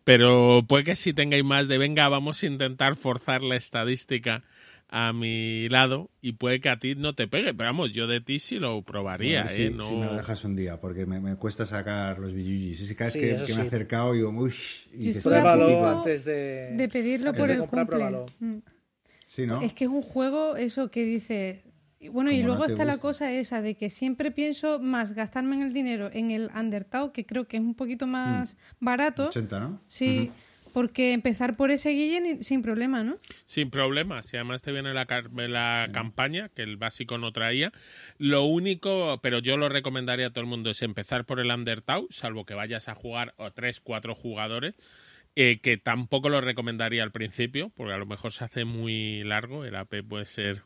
Pero 0.05 0.63
puede 0.69 0.85
que 0.85 0.95
si 0.95 1.15
tengáis 1.15 1.43
más 1.43 1.69
de 1.69 1.79
venga, 1.79 2.07
vamos 2.11 2.43
a 2.43 2.47
intentar 2.47 2.97
forzar 2.97 3.43
la 3.43 3.57
estadística 3.57 4.45
a 4.91 5.15
mi 5.15 5.71
lado 5.71 6.11
y 6.21 6.33
puede 6.33 6.61
que 6.61 6.69
a 6.69 6.79
ti 6.79 6.97
no 6.97 7.15
te 7.15 7.29
pegue, 7.29 7.55
pero 7.55 7.71
vamos, 7.71 7.93
yo 7.93 8.07
de 8.07 8.21
ti 8.21 8.39
sí 8.39 8.59
lo 8.59 8.83
probaría. 8.83 9.49
sí, 9.49 9.65
¿eh? 9.65 9.71
no... 9.71 9.91
me 9.91 10.05
lo 10.05 10.17
dejas 10.17 10.45
un 10.45 10.55
día, 10.55 10.79
porque 10.79 11.07
me, 11.07 11.35
cuesta 11.37 11.65
sacar 11.65 12.19
los 12.19 12.35
billujis. 12.35 12.91
Y 12.91 12.95
cada 12.95 13.11
vez 13.11 13.45
que, 13.45 13.55
me 13.55 13.63
he 13.63 13.67
acercado, 13.69 14.13
digo, 14.13 14.29
uy, 14.29 14.53
y 14.93 15.15
que 15.15 15.35
antes 15.35 16.27
de, 16.27 16.75
de 16.77 16.89
pedirlo 16.91 17.33
por 17.33 17.51
el 17.51 17.65
comprar, 17.65 18.27
es 19.37 19.75
que 19.75 19.85
es 19.85 19.91
un 19.91 20.03
juego, 20.03 20.57
eso 20.57 20.91
que 20.91 21.05
dice. 21.05 21.65
Bueno, 22.11 22.33
y 22.33 22.43
luego 22.43 22.65
está 22.65 22.85
la 22.85 22.99
cosa 22.99 23.31
esa 23.33 23.63
de 23.63 23.77
que 23.77 23.89
siempre 23.89 24.33
pienso 24.33 24.81
más 24.81 25.13
gastarme 25.13 25.55
en 25.57 25.63
el 25.63 25.73
dinero 25.73 26.11
en 26.13 26.33
el 26.33 26.51
Undertale, 26.55 27.13
que 27.13 27.25
creo 27.25 27.47
que 27.47 27.59
es 27.59 27.63
un 27.63 27.75
poquito 27.75 28.07
más 28.09 28.55
mm. 28.55 28.85
barato. 28.85 29.29
80, 29.29 29.61
¿no? 29.61 29.81
Sí. 29.87 30.31
Porque 30.73 31.13
empezar 31.13 31.55
por 31.55 31.71
ese 31.71 31.91
Guille 31.91 32.43
sin 32.43 32.63
problema, 32.63 33.05
¿no? 33.05 33.19
Sin 33.45 33.69
problema, 33.69 34.23
si 34.23 34.37
además 34.39 34.63
te 34.63 34.73
viene 34.73 34.95
la, 34.95 35.07
la 35.37 35.91
campaña, 35.93 36.49
que 36.49 36.63
el 36.63 36.79
básico 36.79 37.19
no 37.19 37.31
traía. 37.31 37.73
Lo 38.17 38.45
único, 38.45 39.21
pero 39.23 39.39
yo 39.41 39.59
lo 39.59 39.69
recomendaría 39.69 40.29
a 40.29 40.31
todo 40.31 40.41
el 40.41 40.47
mundo, 40.47 40.71
es 40.71 40.81
empezar 40.81 41.27
por 41.27 41.41
el 41.41 41.51
Undertale, 41.51 42.07
salvo 42.09 42.47
que 42.47 42.55
vayas 42.55 42.89
a 42.89 42.95
jugar 42.95 43.35
o 43.37 43.51
tres, 43.51 43.81
cuatro 43.81 44.15
jugadores 44.15 44.75
eh, 45.35 45.61
que 45.61 45.79
tampoco 45.79 46.29
lo 46.29 46.41
recomendaría 46.41 47.03
al 47.03 47.13
principio, 47.13 47.71
porque 47.75 47.95
a 47.95 47.99
lo 47.99 48.07
mejor 48.07 48.33
se 48.33 48.45
hace 48.45 48.65
muy 48.65 49.25
largo, 49.25 49.65
el 49.65 49.77
AP 49.77 50.03
puede 50.07 50.27
ser 50.27 50.65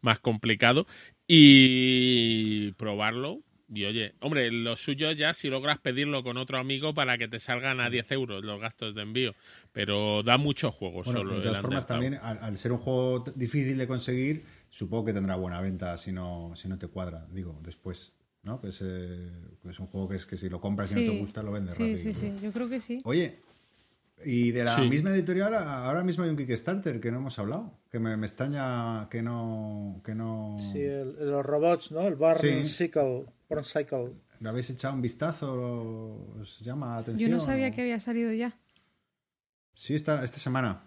más 0.00 0.18
complicado, 0.18 0.86
y 1.26 2.72
probarlo. 2.72 3.40
Y 3.74 3.86
oye, 3.86 4.14
hombre, 4.20 4.50
lo 4.52 4.76
suyo 4.76 5.12
ya 5.12 5.32
si 5.32 5.48
logras 5.48 5.78
pedirlo 5.78 6.22
con 6.22 6.36
otro 6.36 6.58
amigo 6.58 6.92
para 6.92 7.16
que 7.16 7.26
te 7.26 7.38
salgan 7.38 7.80
a 7.80 7.88
10 7.88 8.12
euros 8.12 8.44
los 8.44 8.60
gastos 8.60 8.94
de 8.94 9.00
envío, 9.00 9.34
pero 9.72 10.22
da 10.22 10.36
mucho 10.36 10.70
juego 10.70 11.04
solo. 11.04 11.34
De 11.34 11.40
todas 11.40 11.62
formas, 11.62 11.86
también 11.86 12.18
al, 12.20 12.58
ser 12.58 12.72
un 12.72 12.78
juego 12.78 13.24
difícil 13.34 13.78
de 13.78 13.86
conseguir, 13.86 14.44
supongo 14.68 15.06
que 15.06 15.14
tendrá 15.14 15.36
buena 15.36 15.62
venta 15.62 15.96
si 15.96 16.12
no, 16.12 16.52
si 16.54 16.68
no 16.68 16.78
te 16.78 16.88
cuadra, 16.88 17.26
digo, 17.30 17.58
después. 17.62 18.12
¿no? 18.42 18.60
Que 18.60 18.68
es, 18.68 18.82
eh, 18.82 19.30
es 19.70 19.78
un 19.78 19.86
juego 19.86 20.08
que 20.08 20.16
es 20.16 20.26
que 20.26 20.36
si 20.36 20.48
lo 20.48 20.60
compras 20.60 20.90
y 20.92 20.96
no 20.96 21.12
te 21.12 21.18
gusta, 21.18 21.42
lo 21.42 21.52
vendes 21.52 21.74
sí, 21.74 21.94
rápido. 21.94 22.12
Sí, 22.12 22.12
sí, 22.12 22.32
yo 22.42 22.52
creo 22.52 22.68
que 22.68 22.80
sí. 22.80 23.00
Oye, 23.04 23.38
y 24.24 24.52
de 24.52 24.64
la 24.64 24.78
misma 24.78 25.10
editorial, 25.10 25.54
ahora 25.54 26.04
mismo 26.04 26.24
hay 26.24 26.30
un 26.30 26.36
Kickstarter 26.36 27.00
que 27.00 27.10
no 27.10 27.18
hemos 27.18 27.38
hablado, 27.38 27.78
que 27.90 27.98
me, 27.98 28.14
extraña 28.14 29.08
que 29.10 29.22
no, 29.22 30.00
que 30.04 30.14
no... 30.14 30.58
Sí, 30.60 30.84
los 31.20 31.44
robots, 31.44 31.92
¿no? 31.92 32.02
El 32.02 32.16
Barn 32.16 32.66
Cycle, 32.66 33.26
Cycle. 33.64 34.12
¿Le 34.40 34.48
habéis 34.48 34.70
echado 34.70 34.94
un 34.94 35.02
vistazo? 35.02 36.36
¿Os 36.40 36.60
llama 36.60 36.94
la 36.94 36.96
atención? 36.98 37.30
Yo 37.30 37.36
no 37.36 37.40
sabía 37.40 37.70
que 37.70 37.82
había 37.82 38.00
salido 38.00 38.32
ya. 38.32 38.56
Sí, 39.74 39.94
esta, 39.94 40.24
esta 40.24 40.38
semana. 40.38 40.82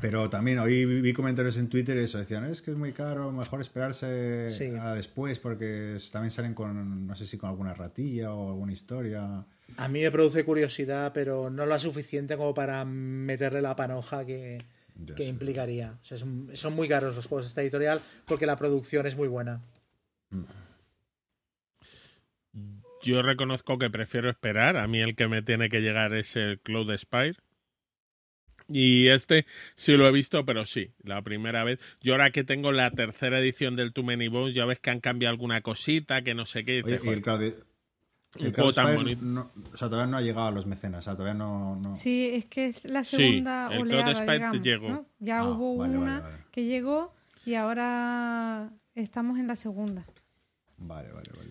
Pero 0.00 0.28
también 0.28 0.58
hoy 0.58 0.84
vi 1.00 1.12
comentarios 1.12 1.56
en 1.56 1.68
Twitter 1.68 1.96
y 1.96 2.00
eso, 2.00 2.18
decían, 2.18 2.44
es 2.44 2.62
que 2.62 2.72
es 2.72 2.76
muy 2.76 2.92
caro, 2.92 3.30
mejor 3.30 3.60
esperarse 3.60 4.48
a 4.80 4.94
después 4.94 5.38
porque 5.38 5.96
también 6.10 6.32
salen 6.32 6.54
con, 6.54 7.06
no 7.06 7.14
sé 7.14 7.26
si 7.26 7.38
con 7.38 7.50
alguna 7.50 7.74
ratilla 7.74 8.34
o 8.34 8.48
alguna 8.48 8.72
historia. 8.72 9.46
A 9.76 9.88
mí 9.88 10.00
me 10.00 10.10
produce 10.10 10.44
curiosidad, 10.44 11.12
pero 11.12 11.50
no 11.50 11.66
lo 11.66 11.78
suficiente 11.78 12.36
como 12.36 12.54
para 12.54 12.84
meterle 12.84 13.62
la 13.62 13.74
panoja 13.74 14.24
que, 14.24 14.64
implicaría. 15.18 15.98
son 16.02 16.74
muy 16.74 16.88
caros 16.88 17.16
los 17.16 17.26
juegos 17.26 17.46
de 17.46 17.48
esta 17.48 17.62
editorial 17.62 18.00
porque 18.26 18.46
la 18.46 18.56
producción 18.56 19.06
es 19.06 19.16
muy 19.16 19.28
buena. 19.28 19.62
Yo 23.02 23.22
reconozco 23.22 23.78
que 23.78 23.90
prefiero 23.90 24.30
esperar. 24.30 24.76
A 24.76 24.86
mí 24.86 25.00
el 25.00 25.14
que 25.14 25.28
me 25.28 25.42
tiene 25.42 25.68
que 25.68 25.80
llegar 25.80 26.14
es 26.14 26.36
el 26.36 26.58
Cloud 26.60 26.96
Spire. 26.96 27.36
Y 28.66 29.08
este 29.08 29.44
sí 29.74 29.94
lo 29.96 30.08
he 30.08 30.12
visto, 30.12 30.46
pero 30.46 30.64
sí, 30.64 30.92
la 31.02 31.20
primera 31.20 31.64
vez. 31.64 31.80
Yo 32.00 32.14
ahora 32.14 32.30
que 32.30 32.44
tengo 32.44 32.72
la 32.72 32.90
tercera 32.90 33.38
edición 33.38 33.76
del 33.76 33.92
Too 33.92 34.04
Many 34.04 34.28
Bones, 34.28 34.54
ya 34.54 34.64
ves 34.64 34.78
que 34.78 34.88
han 34.88 35.00
cambiado 35.00 35.32
alguna 35.32 35.60
cosita, 35.60 36.22
que 36.22 36.34
no 36.34 36.46
sé 36.46 36.64
qué. 36.64 36.78
el 36.78 37.22
el 38.38 38.54
juego 38.54 38.72
tan 38.72 38.94
bonito. 38.96 39.50
o 39.72 39.76
sea, 39.76 39.88
todavía 39.88 40.10
no 40.10 40.16
ha 40.16 40.20
llegado 40.20 40.48
a 40.48 40.50
los 40.50 40.66
mecenas, 40.66 41.00
o 41.00 41.02
sea, 41.02 41.12
todavía 41.14 41.34
no, 41.34 41.80
Sí, 41.94 42.30
es 42.32 42.46
que 42.46 42.68
es 42.68 42.90
la 42.90 43.04
segunda 43.04 43.68
el 43.72 43.82
oleada, 43.82 44.14
Spire 44.14 44.60
llegó. 44.60 45.06
Ya 45.18 45.40
ah, 45.40 45.48
hubo 45.48 45.72
una 45.72 46.44
que 46.50 46.64
llegó 46.64 47.14
Y 47.44 47.54
ahora 47.54 48.70
estamos 48.94 49.38
en 49.38 49.46
la 49.46 49.56
segunda. 49.56 50.04
Vale, 50.78 51.10
vale, 51.12 51.30
vale. 51.36 51.50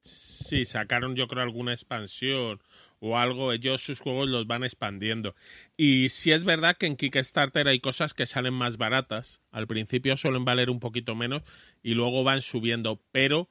Sí, 0.00 0.64
sacaron 0.64 1.16
yo 1.16 1.28
creo 1.28 1.42
alguna 1.42 1.72
expansión 1.72 2.60
o 3.04 3.18
algo, 3.18 3.52
ellos 3.52 3.82
sus 3.82 3.98
juegos 3.98 4.28
los 4.28 4.46
van 4.46 4.62
expandiendo. 4.62 5.34
Y 5.76 6.08
sí 6.08 6.30
es 6.30 6.44
verdad 6.44 6.76
que 6.76 6.86
en 6.86 6.94
Kickstarter 6.94 7.66
hay 7.66 7.80
cosas 7.80 8.14
que 8.14 8.26
salen 8.26 8.54
más 8.54 8.76
baratas. 8.76 9.40
Al 9.50 9.66
principio 9.66 10.16
suelen 10.16 10.44
valer 10.44 10.70
un 10.70 10.78
poquito 10.78 11.16
menos 11.16 11.42
y 11.82 11.94
luego 11.94 12.22
van 12.22 12.42
subiendo, 12.42 13.02
pero 13.10 13.48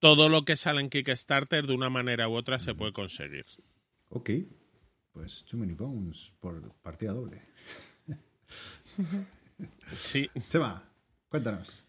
todo 0.00 0.28
lo 0.28 0.44
que 0.44 0.56
sale 0.56 0.80
en 0.80 0.90
Kickstarter 0.90 1.66
de 1.66 1.74
una 1.74 1.90
manera 1.90 2.28
u 2.28 2.34
otra 2.34 2.58
se 2.58 2.74
puede 2.74 2.92
conseguir. 2.92 3.46
Ok, 4.08 4.30
pues 5.12 5.44
Too 5.44 5.58
Many 5.58 5.74
Bones 5.74 6.32
por 6.40 6.72
partida 6.82 7.12
doble. 7.12 7.42
Sí. 10.02 10.30
Chema, 10.48 10.82
cuéntanos. 11.28 11.84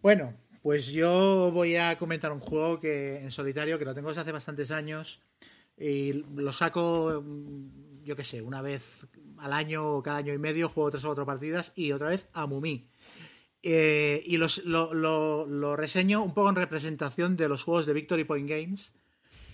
Bueno, 0.00 0.32
pues 0.62 0.86
yo 0.88 1.50
voy 1.52 1.76
a 1.76 1.98
comentar 1.98 2.30
un 2.32 2.40
juego 2.40 2.78
que 2.78 3.20
en 3.20 3.30
solitario, 3.30 3.78
que 3.78 3.84
lo 3.84 3.94
tengo 3.94 4.08
desde 4.08 4.22
hace 4.22 4.32
bastantes 4.32 4.70
años, 4.70 5.20
y 5.76 6.12
lo 6.12 6.52
saco, 6.52 7.22
mm, 7.24 8.04
yo 8.04 8.16
qué 8.16 8.24
sé, 8.24 8.42
una 8.42 8.62
vez 8.62 9.06
al 9.38 9.52
año 9.52 9.96
o 9.96 10.02
cada 10.02 10.18
año 10.18 10.32
y 10.32 10.38
medio, 10.38 10.68
juego 10.68 10.90
tres 10.90 11.04
o 11.04 11.08
cuatro 11.08 11.26
partidas 11.26 11.72
y 11.74 11.92
otra 11.92 12.10
vez 12.10 12.28
a 12.32 12.46
Mumi. 12.46 12.89
Eh, 13.62 14.22
y 14.26 14.36
los- 14.38 14.64
lo, 14.64 14.94
lo- 14.94 15.46
lo 15.46 15.76
reseño 15.76 16.22
un 16.22 16.32
poco 16.34 16.48
en 16.50 16.56
representación 16.56 17.36
de 17.36 17.48
los 17.48 17.62
juegos 17.64 17.86
de 17.86 17.92
Victory 17.92 18.24
Point 18.24 18.48
Games, 18.48 18.92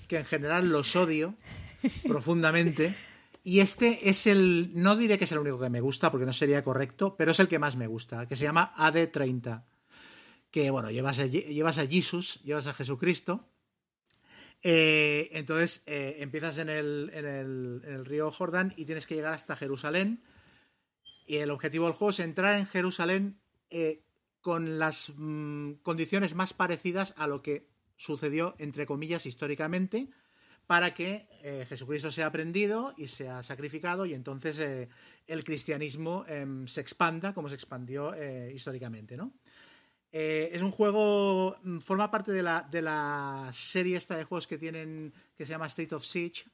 que 0.08 0.18
en 0.18 0.24
general 0.24 0.68
los 0.68 0.94
odio 0.96 1.34
profundamente. 2.06 2.94
Y 3.42 3.60
este 3.60 4.08
es 4.08 4.26
el, 4.26 4.70
no 4.74 4.96
diré 4.96 5.18
que 5.18 5.24
es 5.24 5.32
el 5.32 5.38
único 5.38 5.58
que 5.58 5.70
me 5.70 5.80
gusta, 5.80 6.10
porque 6.10 6.26
no 6.26 6.32
sería 6.32 6.62
correcto, 6.64 7.16
pero 7.16 7.30
es 7.32 7.40
el 7.40 7.48
que 7.48 7.58
más 7.60 7.76
me 7.76 7.86
gusta, 7.86 8.26
que 8.26 8.36
se 8.36 8.44
llama 8.44 8.72
AD30 8.76 9.64
que 10.50 10.70
bueno, 10.70 10.90
llevas 10.90 11.18
a, 11.18 11.26
llevas 11.26 11.76
a 11.76 11.86
Jesus, 11.86 12.40
llevas 12.42 12.66
a 12.66 12.72
Jesucristo. 12.72 13.46
Eh, 14.62 15.28
entonces 15.32 15.82
eh, 15.86 16.16
empiezas 16.20 16.56
en 16.58 16.70
el, 16.70 17.10
en, 17.12 17.26
el, 17.26 17.82
en 17.84 17.92
el 17.94 18.04
río 18.06 18.30
Jordán 18.30 18.72
y 18.76 18.86
tienes 18.86 19.06
que 19.06 19.16
llegar 19.16 19.34
hasta 19.34 19.54
Jerusalén. 19.54 20.22
Y 21.26 21.36
el 21.38 21.50
objetivo 21.50 21.84
del 21.86 21.94
juego 21.94 22.10
es 22.10 22.20
entrar 22.20 22.58
en 22.58 22.66
Jerusalén 22.66 23.38
eh, 23.70 24.02
con 24.40 24.78
las 24.78 25.12
mm, 25.16 25.74
condiciones 25.82 26.34
más 26.34 26.52
parecidas 26.52 27.14
a 27.16 27.26
lo 27.26 27.43
que 27.43 27.68
sucedió, 27.97 28.55
entre 28.59 28.86
comillas, 28.86 29.26
históricamente, 29.26 30.09
para 30.66 30.94
que 30.94 31.28
eh, 31.43 31.64
Jesucristo 31.68 32.10
sea 32.10 32.26
aprendido 32.26 32.94
y 32.97 33.09
sea 33.09 33.43
sacrificado 33.43 34.05
y 34.06 34.14
entonces 34.14 34.59
eh, 34.59 34.88
el 35.26 35.44
cristianismo 35.44 36.24
em, 36.28 36.66
se 36.66 36.80
expanda 36.80 37.32
como 37.32 37.48
se 37.48 37.55
expandió 37.55 38.14
históricamente, 38.52 39.16
¿no? 39.16 39.32
Es 40.10 40.62
un 40.62 40.70
juego, 40.70 41.59
mm, 41.62 41.78
forma 41.80 42.10
parte 42.10 42.32
de 42.32 42.43
la, 42.43 42.66
de 42.70 42.80
la 42.80 43.51
serie 43.52 43.97
esta 43.97 44.16
de 44.16 44.24
juegos 44.24 44.47
que 44.47 44.56
tienen, 44.56 45.12
que 45.36 45.44
se 45.44 45.51
llama 45.51 45.66
State 45.66 45.94
of 45.94 46.05
Siege, 46.05 46.44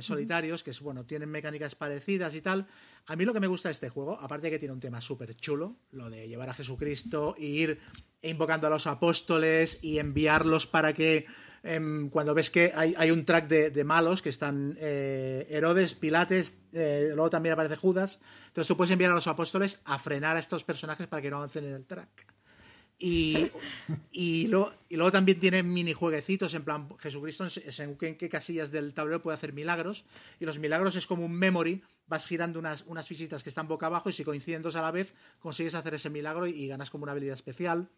solitarios, 0.00 0.62
que 0.62 0.70
es, 0.70 0.80
bueno, 0.80 1.04
tienen 1.04 1.28
mecánicas 1.28 1.74
parecidas 1.74 2.34
y 2.34 2.40
tal. 2.40 2.66
A 3.06 3.16
mí 3.16 3.24
lo 3.24 3.32
que 3.32 3.40
me 3.40 3.46
gusta 3.46 3.68
de 3.68 3.72
este 3.72 3.88
juego, 3.88 4.18
aparte 4.20 4.46
de 4.46 4.52
que 4.52 4.58
tiene 4.58 4.74
un 4.74 4.80
tema 4.80 5.00
súper 5.00 5.34
chulo, 5.34 5.76
lo 5.90 6.10
de 6.10 6.28
llevar 6.28 6.50
a 6.50 6.54
Jesucristo 6.54 7.34
e 7.38 7.44
ir 7.44 7.78
invocando 8.22 8.66
a 8.66 8.70
los 8.70 8.86
apóstoles 8.86 9.78
y 9.82 9.98
enviarlos 9.98 10.66
para 10.66 10.92
que 10.92 11.26
em, 11.62 12.08
cuando 12.10 12.34
ves 12.34 12.50
que 12.50 12.72
hay, 12.74 12.94
hay 12.96 13.10
un 13.10 13.24
track 13.24 13.48
de, 13.48 13.70
de 13.70 13.84
malos 13.84 14.22
que 14.22 14.28
están 14.28 14.76
eh, 14.80 15.46
Herodes, 15.50 15.94
Pilates, 15.94 16.56
eh, 16.72 17.10
luego 17.14 17.30
también 17.30 17.54
aparece 17.54 17.76
Judas, 17.76 18.20
entonces 18.48 18.68
tú 18.68 18.76
puedes 18.76 18.92
enviar 18.92 19.10
a 19.10 19.14
los 19.14 19.26
apóstoles 19.26 19.80
a 19.84 19.98
frenar 19.98 20.36
a 20.36 20.40
estos 20.40 20.64
personajes 20.64 21.06
para 21.06 21.22
que 21.22 21.30
no 21.30 21.38
avancen 21.38 21.64
en 21.64 21.74
el 21.74 21.84
track. 21.84 22.31
Y, 23.04 23.50
y, 24.12 24.46
luego, 24.46 24.72
y 24.88 24.94
luego 24.94 25.10
también 25.10 25.40
tiene 25.40 25.64
minijueguecitos, 25.64 26.54
en 26.54 26.62
plan, 26.62 26.88
Jesucristo, 27.00 27.44
en- 27.78 27.96
en 28.00 28.16
qué 28.16 28.28
casillas 28.28 28.70
del 28.70 28.94
tablero 28.94 29.20
puede 29.20 29.34
hacer 29.34 29.52
milagros. 29.52 30.04
Y 30.38 30.44
los 30.44 30.60
milagros 30.60 30.94
es 30.94 31.08
como 31.08 31.24
un 31.24 31.32
memory, 31.32 31.82
vas 32.06 32.24
girando 32.28 32.60
unas, 32.60 32.84
unas 32.86 33.08
fichitas 33.08 33.42
que 33.42 33.48
están 33.48 33.66
boca 33.66 33.86
abajo 33.86 34.08
y 34.08 34.12
si 34.12 34.22
coinciden 34.22 34.62
dos 34.62 34.76
a 34.76 34.82
la 34.82 34.92
vez, 34.92 35.14
consigues 35.40 35.74
hacer 35.74 35.94
ese 35.94 36.10
milagro 36.10 36.46
y, 36.46 36.52
y 36.52 36.68
ganas 36.68 36.90
como 36.90 37.02
una 37.02 37.10
habilidad 37.10 37.34
especial. 37.34 37.88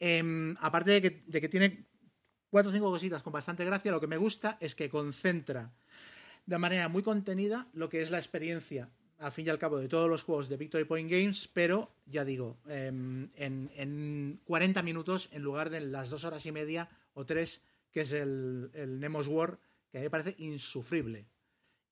Em, 0.00 0.56
aparte 0.60 0.90
de 0.90 1.00
que, 1.02 1.22
de 1.28 1.40
que 1.40 1.48
tiene 1.48 1.86
cuatro 2.50 2.70
o 2.70 2.74
cinco 2.74 2.90
cositas 2.90 3.22
con 3.22 3.32
bastante 3.32 3.64
gracia, 3.64 3.92
lo 3.92 4.00
que 4.00 4.08
me 4.08 4.16
gusta 4.16 4.56
es 4.60 4.74
que 4.74 4.88
concentra 4.90 5.70
de 6.46 6.58
manera 6.58 6.88
muy 6.88 7.04
contenida 7.04 7.68
lo 7.72 7.88
que 7.88 8.02
es 8.02 8.10
la 8.10 8.18
experiencia, 8.18 8.90
al 9.24 9.32
fin 9.32 9.46
y 9.46 9.50
al 9.50 9.58
cabo, 9.58 9.78
de 9.78 9.88
todos 9.88 10.08
los 10.08 10.22
juegos 10.22 10.48
de 10.48 10.56
Victory 10.58 10.84
Point 10.84 11.10
Games, 11.10 11.48
pero 11.52 11.90
ya 12.04 12.24
digo, 12.24 12.58
em, 12.68 13.28
en, 13.36 13.70
en 13.74 14.40
40 14.44 14.82
minutos 14.82 15.30
en 15.32 15.42
lugar 15.42 15.70
de 15.70 15.80
las 15.80 16.10
dos 16.10 16.24
horas 16.24 16.44
y 16.44 16.52
media 16.52 16.90
o 17.14 17.24
tres 17.24 17.62
que 17.90 18.02
es 18.02 18.12
el, 18.12 18.70
el 18.74 19.00
Nemos 19.00 19.28
War, 19.28 19.58
que 19.90 19.98
a 19.98 20.00
mí 20.00 20.06
me 20.06 20.10
parece 20.10 20.34
insufrible. 20.38 21.26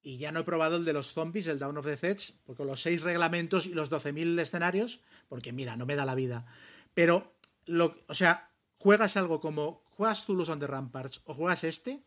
Y 0.02 0.18
ya 0.18 0.32
no 0.32 0.40
he 0.40 0.44
probado 0.44 0.76
el 0.76 0.84
de 0.84 0.92
los 0.92 1.12
zombies, 1.12 1.46
el 1.46 1.60
Down 1.60 1.78
of 1.78 1.86
the 1.86 1.96
Sets, 1.96 2.40
porque 2.44 2.64
los 2.64 2.82
seis 2.82 3.02
reglamentos 3.02 3.66
y 3.66 3.72
los 3.72 3.90
12.000 3.90 4.40
escenarios, 4.40 5.00
porque 5.28 5.52
mira, 5.52 5.76
no 5.76 5.86
me 5.86 5.94
da 5.94 6.04
la 6.04 6.16
vida. 6.16 6.44
Pero, 6.92 7.32
lo, 7.66 7.96
o 8.08 8.14
sea, 8.14 8.50
juegas 8.78 9.16
algo 9.16 9.40
como, 9.40 9.84
juegas 9.90 10.26
Toulouse 10.26 10.50
on 10.50 10.58
the 10.58 10.66
Ramparts 10.66 11.22
o 11.24 11.34
juegas 11.34 11.62
este, 11.62 12.02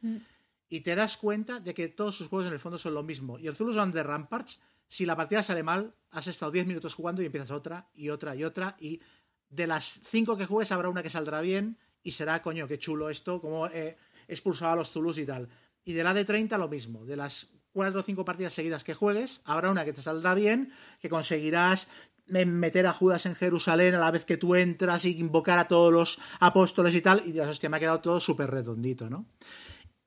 y 0.67 0.81
te 0.81 0.93
das 0.93 1.15
cuenta 1.15 1.61
de 1.61 1.73
que 1.73 1.87
todos 1.87 2.17
sus 2.17 2.27
juegos 2.27 2.47
en 2.47 2.53
el 2.53 2.59
fondo 2.59 2.77
son 2.77 2.93
lo 2.93 3.01
mismo. 3.01 3.39
Y 3.39 3.47
el 3.47 3.55
Toulouse 3.55 3.79
on 3.79 3.93
the 3.93 4.03
Ramparts, 4.03 4.59
si 4.87 5.05
la 5.05 5.15
partida 5.15 5.43
sale 5.43 5.63
mal, 5.63 5.95
has 6.11 6.27
estado 6.27 6.51
10 6.51 6.67
minutos 6.67 6.93
jugando 6.93 7.21
y 7.21 7.25
empiezas 7.25 7.51
otra 7.51 7.89
y 7.93 8.09
otra 8.09 8.35
y 8.35 8.43
otra, 8.43 8.75
y 8.79 9.01
de 9.49 9.67
las 9.67 10.01
5 10.05 10.37
que 10.37 10.45
juegues 10.45 10.71
habrá 10.71 10.89
una 10.89 11.03
que 11.03 11.09
saldrá 11.09 11.41
bien 11.41 11.77
y 12.03 12.11
será, 12.11 12.41
coño, 12.41 12.67
qué 12.67 12.77
chulo 12.77 13.09
esto, 13.09 13.41
como 13.41 13.67
eh, 13.67 13.97
expulsaba 14.27 14.73
a 14.73 14.75
los 14.75 14.91
Toulouse 14.91 15.21
y 15.21 15.25
tal. 15.25 15.49
Y 15.83 15.93
de 15.93 16.03
la 16.03 16.13
de 16.13 16.25
30 16.25 16.57
lo 16.57 16.67
mismo, 16.67 17.05
de 17.05 17.15
las 17.15 17.49
4 17.73 17.99
o 17.99 18.03
5 18.03 18.25
partidas 18.25 18.53
seguidas 18.53 18.83
que 18.83 18.93
juegues, 18.93 19.41
habrá 19.43 19.71
una 19.71 19.85
que 19.85 19.93
te 19.93 20.01
saldrá 20.01 20.33
bien, 20.33 20.71
que 20.99 21.09
conseguirás 21.09 21.87
meter 22.27 22.87
a 22.87 22.93
Judas 22.93 23.25
en 23.25 23.35
Jerusalén 23.35 23.93
a 23.95 23.99
la 23.99 24.11
vez 24.11 24.25
que 24.25 24.37
tú 24.37 24.55
entras 24.55 25.05
y 25.05 25.17
invocar 25.19 25.59
a 25.59 25.67
todos 25.67 25.91
los 25.91 26.19
apóstoles 26.39 26.95
y 26.95 27.01
tal, 27.01 27.23
y 27.25 27.31
dirás, 27.31 27.49
hostia, 27.49 27.69
me 27.69 27.77
ha 27.77 27.79
quedado 27.79 28.01
todo 28.01 28.19
súper 28.19 28.49
redondito, 28.49 29.09
¿no? 29.09 29.27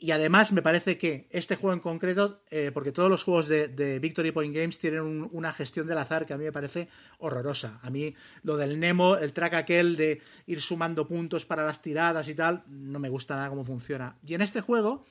Y 0.00 0.12
además 0.12 0.52
me 0.52 0.62
parece 0.62 0.96
que 0.96 1.26
este 1.30 1.56
juego 1.56 1.74
en 1.74 1.80
concreto, 1.80 2.44
eh, 2.50 2.70
porque 2.72 2.92
todos 2.92 3.10
los 3.10 3.24
juegos 3.24 3.48
de, 3.48 3.98
Victory 3.98 4.30
Point 4.30 4.54
Games 4.54 4.78
tienen 4.78 5.00
un- 5.00 5.28
una 5.32 5.52
gestión 5.52 5.88
del 5.88 5.98
azar 5.98 6.24
que 6.24 6.32
a 6.32 6.38
mí 6.38 6.44
me 6.44 6.52
parece 6.52 6.88
horrorosa. 7.18 7.80
A 7.82 7.90
mí 7.90 8.14
lo 8.44 8.56
del 8.56 8.78
Nemo, 8.78 9.16
el 9.16 9.32
track 9.32 9.54
aquel 9.54 9.96
de 9.96 10.22
ir 10.46 10.60
sumando 10.62 11.08
puntos 11.08 11.44
para 11.46 11.66
las 11.66 11.82
tiradas 11.82 12.28
y 12.28 12.34
tal, 12.36 12.62
no 12.68 13.00
me 13.00 13.08
gusta 13.08 13.34
nada 13.34 13.48
cómo 13.48 13.64
funciona. 13.64 14.16
Y 14.24 14.34
en 14.34 14.42
este 14.42 14.60
juego 14.60 15.04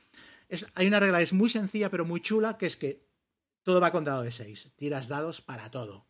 hay 0.74 0.88
una 0.88 1.02
regla 1.02 1.20
es 1.20 1.34
muy 1.34 1.50
sencilla 1.50 1.90
pero 1.90 2.06
muy 2.06 2.22
chula, 2.22 2.58
que 2.58 2.68
es 2.68 2.78
que 2.78 3.06
todo 3.64 3.82
va 3.82 3.92
con 3.92 4.06
dado 4.06 4.22
de 4.22 4.32
6. 4.32 4.72
Tiras 4.78 5.10
dados 5.10 5.42
para 5.42 5.70
todo. 5.70 6.06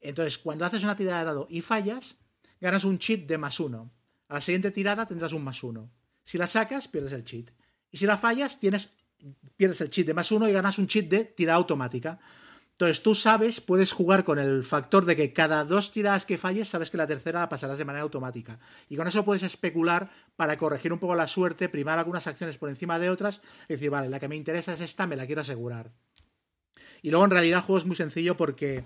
Entonces, 0.00 0.38
cuando 0.38 0.64
haces 0.64 0.84
una 0.84 0.94
tirada 0.94 1.18
de 1.20 1.24
dado 1.24 1.46
y 1.50 1.60
fallas, 1.60 2.18
ganas 2.60 2.84
un 2.84 2.98
cheat 3.00 3.26
de 3.26 3.38
más 3.38 3.58
uno. 3.58 3.90
A 4.28 4.34
la 4.34 4.40
siguiente 4.40 4.70
tirada 4.70 5.06
tendrás 5.06 5.32
un 5.32 5.42
más 5.42 5.64
uno. 5.64 5.90
Si 6.22 6.38
la 6.38 6.46
sacas, 6.46 6.86
pierdes 6.86 7.12
el 7.12 7.24
cheat. 7.24 7.50
Y 7.96 7.98
si 7.98 8.04
la 8.04 8.18
fallas, 8.18 8.58
tienes, 8.58 8.90
pierdes 9.56 9.80
el 9.80 9.88
cheat 9.88 10.06
de 10.06 10.12
más 10.12 10.30
uno 10.30 10.46
y 10.46 10.52
ganas 10.52 10.78
un 10.78 10.86
cheat 10.86 11.06
de 11.06 11.24
tirada 11.24 11.56
automática. 11.56 12.18
Entonces 12.72 13.02
tú 13.02 13.14
sabes, 13.14 13.62
puedes 13.62 13.92
jugar 13.92 14.22
con 14.22 14.38
el 14.38 14.64
factor 14.64 15.06
de 15.06 15.16
que 15.16 15.32
cada 15.32 15.64
dos 15.64 15.92
tiradas 15.92 16.26
que 16.26 16.36
falles, 16.36 16.68
sabes 16.68 16.90
que 16.90 16.98
la 16.98 17.06
tercera 17.06 17.40
la 17.40 17.48
pasarás 17.48 17.78
de 17.78 17.86
manera 17.86 18.02
automática. 18.02 18.58
Y 18.90 18.96
con 18.96 19.08
eso 19.08 19.24
puedes 19.24 19.44
especular 19.44 20.10
para 20.36 20.58
corregir 20.58 20.92
un 20.92 20.98
poco 20.98 21.14
la 21.14 21.26
suerte, 21.26 21.70
primar 21.70 21.98
algunas 21.98 22.26
acciones 22.26 22.58
por 22.58 22.68
encima 22.68 22.98
de 22.98 23.08
otras 23.08 23.40
y 23.66 23.72
decir, 23.72 23.88
vale, 23.88 24.10
la 24.10 24.20
que 24.20 24.28
me 24.28 24.36
interesa 24.36 24.74
es 24.74 24.82
esta, 24.82 25.06
me 25.06 25.16
la 25.16 25.24
quiero 25.24 25.40
asegurar. 25.40 25.90
Y 27.00 27.08
luego 27.08 27.24
en 27.24 27.30
realidad 27.30 27.60
el 27.60 27.64
juego 27.64 27.78
es 27.78 27.86
muy 27.86 27.96
sencillo 27.96 28.36
porque, 28.36 28.84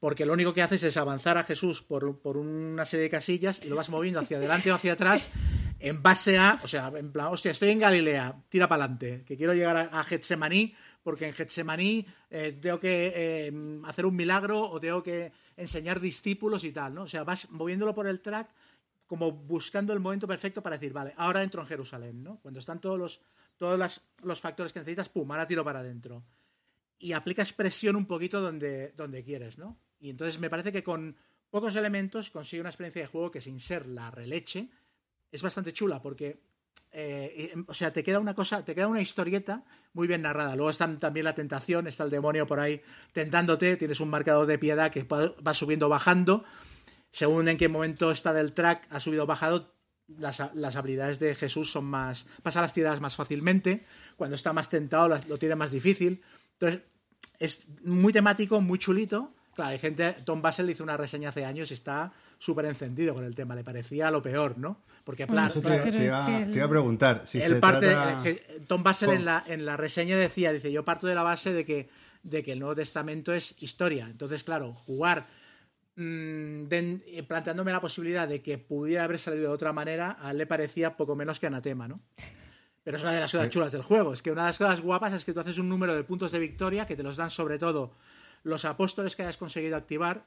porque 0.00 0.24
lo 0.24 0.32
único 0.32 0.54
que 0.54 0.62
haces 0.62 0.82
es 0.84 0.96
avanzar 0.96 1.36
a 1.36 1.44
Jesús 1.44 1.82
por, 1.82 2.18
por 2.20 2.38
una 2.38 2.86
serie 2.86 3.04
de 3.04 3.10
casillas 3.10 3.60
y 3.62 3.68
lo 3.68 3.76
vas 3.76 3.90
moviendo 3.90 4.20
hacia 4.20 4.38
adelante 4.38 4.72
o 4.72 4.74
hacia 4.74 4.94
atrás 4.94 5.28
en 5.80 6.02
base 6.02 6.38
a, 6.38 6.58
o 6.62 6.68
sea, 6.68 6.92
en 6.96 7.12
plan, 7.12 7.28
hostia, 7.28 7.52
estoy 7.52 7.70
en 7.70 7.78
Galilea, 7.78 8.34
tira 8.48 8.66
para 8.68 8.84
adelante, 8.84 9.24
que 9.24 9.36
quiero 9.36 9.54
llegar 9.54 9.76
a, 9.92 10.04
Getsemaní 10.04 10.74
porque 11.02 11.26
en 11.26 11.32
Getsemaní 11.32 12.04
eh, 12.30 12.58
tengo 12.60 12.80
que 12.80 13.12
eh, 13.14 13.80
hacer 13.84 14.04
un 14.04 14.16
milagro 14.16 14.60
o 14.68 14.80
tengo 14.80 15.02
que 15.02 15.32
enseñar 15.56 16.00
discípulos 16.00 16.64
y 16.64 16.72
tal, 16.72 16.94
¿no? 16.94 17.02
O 17.02 17.08
sea, 17.08 17.24
vas 17.24 17.50
moviéndolo 17.50 17.94
por 17.94 18.06
el 18.06 18.20
track 18.20 18.48
como 19.06 19.32
buscando 19.32 19.92
el 19.94 20.00
momento 20.00 20.26
perfecto 20.26 20.62
para 20.62 20.76
decir, 20.76 20.92
vale, 20.92 21.14
ahora 21.16 21.42
entro 21.42 21.62
en 21.62 21.68
Jerusalén, 21.68 22.22
¿no? 22.22 22.38
Cuando 22.40 22.60
están 22.60 22.80
todos 22.80 22.98
los, 22.98 23.20
todos 23.56 23.78
las- 23.78 24.02
los 24.22 24.38
factores 24.40 24.72
que 24.72 24.80
necesitas, 24.80 25.08
pum, 25.08 25.30
ahora 25.30 25.46
tiro 25.46 25.64
para 25.64 25.80
adentro. 25.80 26.24
Y 26.98 27.12
aplicas 27.12 27.52
presión 27.54 27.96
un 27.96 28.04
poquito 28.06 28.40
donde, 28.40 28.92
donde 28.96 29.22
quieres, 29.24 29.56
¿no? 29.56 29.78
Y 30.00 30.10
entonces 30.10 30.38
me 30.38 30.50
parece 30.50 30.72
que 30.72 30.82
con 30.82 31.16
pocos 31.48 31.74
elementos 31.76 32.30
consigue 32.30 32.60
una 32.60 32.68
experiencia 32.70 33.00
de 33.00 33.08
juego 33.08 33.30
que 33.30 33.40
sin 33.40 33.60
ser 33.60 33.86
la 33.86 34.10
releche 34.10 34.68
es 35.30 35.42
bastante 35.42 35.72
chula 35.72 36.00
porque 36.00 36.40
eh, 36.90 37.54
o 37.66 37.74
sea, 37.74 37.92
te 37.92 38.02
queda 38.02 38.18
una 38.18 38.34
cosa, 38.34 38.64
te 38.64 38.74
queda 38.74 38.86
una 38.86 39.00
historieta 39.00 39.64
muy 39.92 40.06
bien 40.06 40.22
narrada. 40.22 40.56
Luego 40.56 40.70
está 40.70 40.96
también 40.96 41.24
la 41.24 41.34
tentación, 41.34 41.86
está 41.86 42.04
el 42.04 42.10
demonio 42.10 42.46
por 42.46 42.60
ahí 42.60 42.80
tentándote, 43.12 43.76
tienes 43.76 44.00
un 44.00 44.08
marcador 44.08 44.46
de 44.46 44.58
piedad 44.58 44.90
que 44.90 45.04
va 45.04 45.54
subiendo, 45.54 45.88
bajando, 45.88 46.44
según 47.10 47.48
en 47.48 47.58
qué 47.58 47.68
momento 47.68 48.10
está 48.10 48.32
del 48.32 48.52
track, 48.52 48.86
ha 48.90 49.00
subido 49.00 49.24
o 49.24 49.26
bajado, 49.26 49.74
las, 50.08 50.42
las 50.54 50.76
habilidades 50.76 51.18
de 51.18 51.34
Jesús 51.34 51.70
son 51.70 51.84
más. 51.84 52.26
pasa 52.42 52.62
las 52.62 52.72
tiradas 52.72 53.00
más 53.00 53.16
fácilmente. 53.16 53.84
Cuando 54.16 54.36
está 54.36 54.52
más 54.52 54.70
tentado, 54.70 55.08
lo 55.08 55.38
tiene 55.38 55.54
más 55.54 55.70
difícil. 55.70 56.22
Entonces, 56.54 56.80
es 57.38 57.66
muy 57.84 58.12
temático, 58.12 58.60
muy 58.60 58.78
chulito. 58.78 59.34
Claro, 59.54 59.72
hay 59.72 59.78
gente. 59.78 60.16
Tom 60.24 60.40
Basel 60.40 60.70
hizo 60.70 60.82
una 60.82 60.96
reseña 60.96 61.28
hace 61.28 61.44
años 61.44 61.70
y 61.70 61.74
está 61.74 62.12
súper 62.38 62.64
encendido 62.66 63.14
con 63.14 63.24
el 63.24 63.34
tema. 63.34 63.54
Le 63.54 63.64
parecía 63.64 64.10
lo 64.10 64.22
peor, 64.22 64.56
¿no? 64.58 64.82
Porque, 65.04 65.26
plan, 65.26 65.46
te, 65.82 65.90
te 65.98 66.04
iba, 66.04 66.26
te 66.52 66.62
a 66.62 66.68
preguntar. 66.68 67.22
Si 67.26 67.38
el 67.38 67.54
se 67.54 67.60
parte, 67.60 67.86
trata- 67.90 68.22
Tom 68.66 68.82
Basel 68.82 69.08
en 69.10 69.24
la, 69.24 69.44
en 69.46 69.64
la 69.66 69.76
reseña 69.76 70.16
decía, 70.16 70.52
dice, 70.52 70.70
yo 70.70 70.84
parto 70.84 71.06
de 71.06 71.14
la 71.14 71.22
base 71.22 71.52
de 71.52 71.64
que, 71.64 71.88
de 72.22 72.42
que 72.42 72.52
el 72.52 72.58
Nuevo 72.60 72.74
Testamento 72.76 73.32
es 73.32 73.54
historia. 73.62 74.06
Entonces, 74.10 74.44
claro, 74.44 74.74
jugar 74.74 75.26
mm, 75.96 76.64
de- 76.68 77.00
eh, 77.06 77.22
planteándome 77.22 77.72
la 77.72 77.80
posibilidad 77.80 78.28
de 78.28 78.42
que 78.42 78.58
pudiera 78.58 79.04
haber 79.04 79.18
salido 79.18 79.48
de 79.48 79.54
otra 79.54 79.72
manera, 79.72 80.16
a 80.20 80.30
él 80.30 80.38
le 80.38 80.46
parecía 80.46 80.96
poco 80.96 81.16
menos 81.16 81.40
que 81.40 81.46
anatema, 81.46 81.88
¿no? 81.88 82.00
Pero 82.84 82.96
es 82.96 83.02
una 83.02 83.12
de 83.12 83.20
las 83.20 83.32
cosas 83.32 83.50
chulas 83.50 83.72
del 83.72 83.82
juego. 83.82 84.12
Es 84.14 84.22
que 84.22 84.30
una 84.30 84.42
de 84.42 84.48
las 84.48 84.58
cosas 84.58 84.80
guapas 84.80 85.12
es 85.12 85.24
que 85.24 85.32
tú 85.34 85.40
haces 85.40 85.58
un 85.58 85.68
número 85.68 85.94
de 85.94 86.04
puntos 86.04 86.30
de 86.32 86.38
victoria 86.38 86.86
que 86.86 86.96
te 86.96 87.02
los 87.02 87.16
dan 87.16 87.30
sobre 87.30 87.58
todo 87.58 87.92
los 88.44 88.64
apóstoles 88.64 89.14
que 89.16 89.22
hayas 89.22 89.36
conseguido 89.36 89.76
activar. 89.76 90.24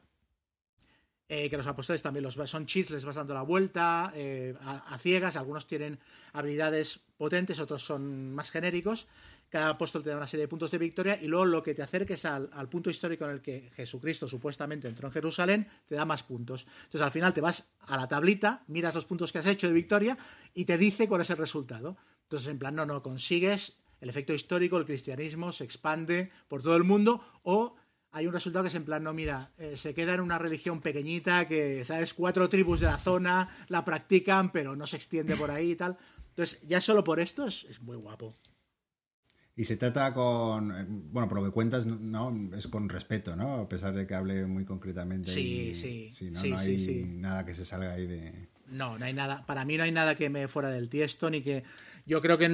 Eh, 1.33 1.49
que 1.49 1.55
los 1.55 1.65
apóstoles 1.65 2.01
también 2.01 2.25
los 2.25 2.33
son 2.33 2.65
cheats, 2.65 2.89
les 2.91 3.05
vas 3.05 3.15
dando 3.15 3.33
la 3.33 3.41
vuelta 3.41 4.11
eh, 4.13 4.53
a, 4.65 4.97
ciegas. 4.97 5.37
Algunos 5.37 5.65
tienen 5.65 5.97
habilidades 6.33 6.99
potentes, 7.15 7.57
otros 7.59 7.85
son 7.85 8.35
más 8.35 8.51
genéricos. 8.51 9.07
Cada 9.47 9.69
apóstol 9.69 10.03
te 10.03 10.09
da 10.09 10.17
una 10.17 10.27
serie 10.27 10.43
de 10.43 10.47
puntos 10.49 10.71
de 10.71 10.77
victoria 10.77 11.17
y 11.21 11.27
luego 11.27 11.45
lo 11.45 11.63
que 11.63 11.73
te 11.73 11.83
acerques 11.83 12.25
al, 12.25 12.49
al 12.51 12.67
punto 12.67 12.89
histórico 12.89 13.23
en 13.23 13.31
el 13.31 13.41
que 13.41 13.69
Jesucristo 13.77 14.27
supuestamente 14.27 14.89
entró 14.89 15.07
en 15.07 15.13
Jerusalén 15.13 15.67
te 15.85 15.95
da 15.95 16.03
más 16.03 16.21
puntos. 16.21 16.67
Entonces 16.83 17.01
al 17.01 17.11
final 17.11 17.33
te 17.33 17.39
vas 17.39 17.69
a 17.79 17.95
la 17.95 18.09
tablita, 18.09 18.65
miras 18.67 18.93
los 18.93 19.05
puntos 19.05 19.31
que 19.31 19.37
has 19.37 19.47
hecho 19.47 19.67
de 19.67 19.73
victoria 19.73 20.17
y 20.53 20.65
te 20.65 20.77
dice 20.77 21.07
cuál 21.07 21.21
es 21.21 21.29
el 21.29 21.37
resultado. 21.37 21.95
Entonces 22.23 22.49
en 22.49 22.59
plan, 22.59 22.75
no, 22.75 22.85
no, 22.85 23.01
consigues 23.01 23.77
el 24.01 24.09
efecto 24.09 24.33
histórico, 24.33 24.75
el 24.77 24.85
cristianismo 24.85 25.53
se 25.53 25.63
expande 25.63 26.29
por 26.49 26.61
todo 26.61 26.75
el 26.75 26.83
mundo 26.83 27.23
o 27.43 27.77
hay 28.11 28.27
un 28.27 28.33
resultado 28.33 28.63
que 28.63 28.69
es 28.69 28.75
en 28.75 28.85
plan, 28.85 29.03
no, 29.03 29.13
mira, 29.13 29.51
eh, 29.57 29.77
se 29.77 29.93
queda 29.93 30.13
en 30.13 30.21
una 30.21 30.37
religión 30.37 30.81
pequeñita 30.81 31.47
que, 31.47 31.85
¿sabes? 31.85 32.13
Cuatro 32.13 32.49
tribus 32.49 32.79
de 32.81 32.87
la 32.87 32.97
zona 32.97 33.49
la 33.69 33.85
practican, 33.85 34.51
pero 34.51 34.75
no 34.75 34.85
se 34.87 34.97
extiende 34.97 35.35
por 35.37 35.51
ahí 35.51 35.71
y 35.71 35.75
tal. 35.75 35.97
Entonces, 36.29 36.59
ya 36.67 36.81
solo 36.81 37.03
por 37.03 37.19
esto 37.19 37.45
es, 37.47 37.65
es 37.69 37.81
muy 37.81 37.97
guapo. 37.97 38.35
Y 39.55 39.65
se 39.65 39.77
trata 39.77 40.13
con. 40.13 40.71
eh, 40.71 40.85
Bueno, 40.87 41.27
por 41.27 41.39
lo 41.39 41.45
que 41.45 41.51
cuentas, 41.51 41.85
no 41.85 42.33
es 42.55 42.67
con 42.67 42.87
respeto, 42.89 43.35
¿no? 43.35 43.61
A 43.61 43.69
pesar 43.69 43.93
de 43.93 44.07
que 44.07 44.15
hable 44.15 44.45
muy 44.45 44.65
concretamente. 44.65 45.31
Sí, 45.31 45.71
y- 45.71 45.75
sí, 45.75 46.29
¿no? 46.31 46.39
sí, 46.41 46.51
no 46.51 46.59
sí, 46.59 46.69
hay 46.69 46.79
sí. 46.79 47.03
nada 47.05 47.45
que 47.45 47.53
se 47.53 47.65
salga 47.65 47.93
ahí 47.93 48.07
de. 48.07 48.49
No, 48.67 48.97
no 48.97 49.03
hay 49.05 49.13
nada. 49.13 49.45
Para 49.45 49.65
mí 49.65 49.75
no 49.75 49.83
hay 49.83 49.91
nada 49.91 50.15
que 50.15 50.29
me 50.29 50.47
fuera 50.47 50.69
del 50.69 50.87
tiesto, 50.89 51.29
ni 51.29 51.41
que. 51.43 51.63
Yo 52.05 52.21
creo 52.21 52.37
que. 52.37 52.45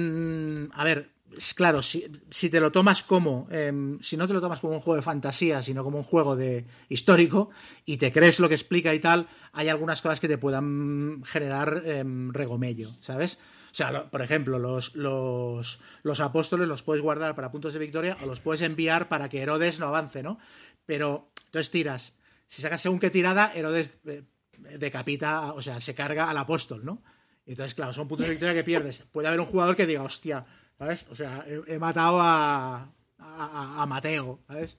A 0.72 0.84
ver, 0.84 1.10
claro, 1.54 1.82
si, 1.82 2.10
si 2.30 2.50
te 2.50 2.60
lo 2.60 2.72
tomas 2.72 3.02
como. 3.02 3.46
em, 3.50 4.00
si 4.00 4.16
no 4.16 4.26
te 4.26 4.34
lo 4.34 4.40
tomas 4.40 4.60
como 4.60 4.74
un 4.74 4.80
juego 4.80 4.96
de 4.96 5.02
fantasía, 5.02 5.62
sino 5.62 5.84
como 5.84 5.98
un 5.98 6.04
juego 6.04 6.36
de 6.36 6.66
histórico, 6.88 7.50
y 7.84 7.96
te 7.96 8.12
crees 8.12 8.40
lo 8.40 8.48
que 8.48 8.54
explica 8.54 8.94
y 8.94 9.00
tal, 9.00 9.28
hay 9.52 9.68
algunas 9.68 10.02
cosas 10.02 10.20
que 10.20 10.28
te 10.28 10.38
puedan 10.38 11.22
generar 11.24 11.82
em, 11.84 12.32
regomello, 12.32 12.90
¿sabes? 13.00 13.38
O 13.70 13.74
sea, 13.74 14.10
por 14.10 14.22
ejemplo, 14.22 14.58
los, 14.58 14.94
los, 14.94 15.78
los 16.02 16.20
apóstoles 16.20 16.66
los 16.66 16.82
puedes 16.82 17.02
guardar 17.02 17.34
para 17.34 17.50
puntos 17.50 17.72
de 17.72 17.78
victoria 17.78 18.16
o 18.22 18.26
los 18.26 18.40
puedes 18.40 18.62
enviar 18.62 19.08
para 19.08 19.28
que 19.28 19.42
Herodes 19.42 19.78
no 19.78 19.86
avance, 19.86 20.22
¿no? 20.22 20.38
Pero 20.86 21.30
entonces 21.46 21.70
tiras. 21.70 22.14
Si 22.48 22.62
sacas 22.62 22.80
según 22.80 22.98
qué 22.98 23.10
tirada, 23.10 23.52
Herodes 23.54 23.98
eh, 24.06 24.22
decapita, 24.78 25.52
o 25.52 25.60
sea, 25.60 25.80
se 25.80 25.94
carga 25.94 26.30
al 26.30 26.38
apóstol, 26.38 26.84
¿no? 26.84 27.02
Entonces, 27.46 27.74
claro, 27.74 27.92
son 27.92 28.08
puntos 28.08 28.26
de 28.26 28.32
victoria 28.32 28.54
que 28.54 28.64
pierdes. 28.64 29.04
Puede 29.10 29.28
haber 29.28 29.40
un 29.40 29.46
jugador 29.46 29.74
que 29.74 29.86
diga, 29.86 30.02
hostia, 30.02 30.44
¿sabes? 30.78 31.06
O 31.10 31.14
sea, 31.14 31.44
he, 31.46 31.74
he 31.74 31.78
matado 31.78 32.18
a, 32.20 32.88
a, 33.18 33.86
Mateo, 33.86 34.38
¿sabes? 34.46 34.76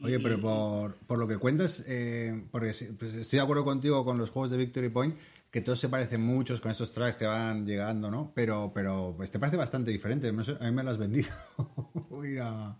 Oye, 0.00 0.20
pero 0.20 0.40
por, 0.40 0.94
por 1.06 1.18
lo 1.18 1.26
que 1.26 1.38
cuentas, 1.38 1.84
eh, 1.88 2.46
porque 2.52 2.72
pues 2.98 3.14
estoy 3.14 3.38
de 3.38 3.42
acuerdo 3.42 3.64
contigo 3.64 4.04
con 4.04 4.16
los 4.16 4.30
juegos 4.30 4.50
de 4.50 4.56
Victory 4.56 4.88
Point, 4.90 5.16
que 5.50 5.60
todos 5.60 5.80
se 5.80 5.88
parecen 5.88 6.22
muchos 6.22 6.60
con 6.60 6.70
estos 6.70 6.92
tracks 6.92 7.16
que 7.16 7.26
van 7.26 7.66
llegando, 7.66 8.10
¿no? 8.10 8.30
Pero, 8.34 8.70
pero 8.72 9.16
este 9.22 9.38
parece 9.38 9.56
bastante 9.56 9.90
diferente. 9.90 10.30
No 10.32 10.44
sé, 10.44 10.56
a 10.60 10.64
mí 10.64 10.70
me 10.72 10.84
lo 10.84 10.90
has 10.90 10.98
vendido. 10.98 11.28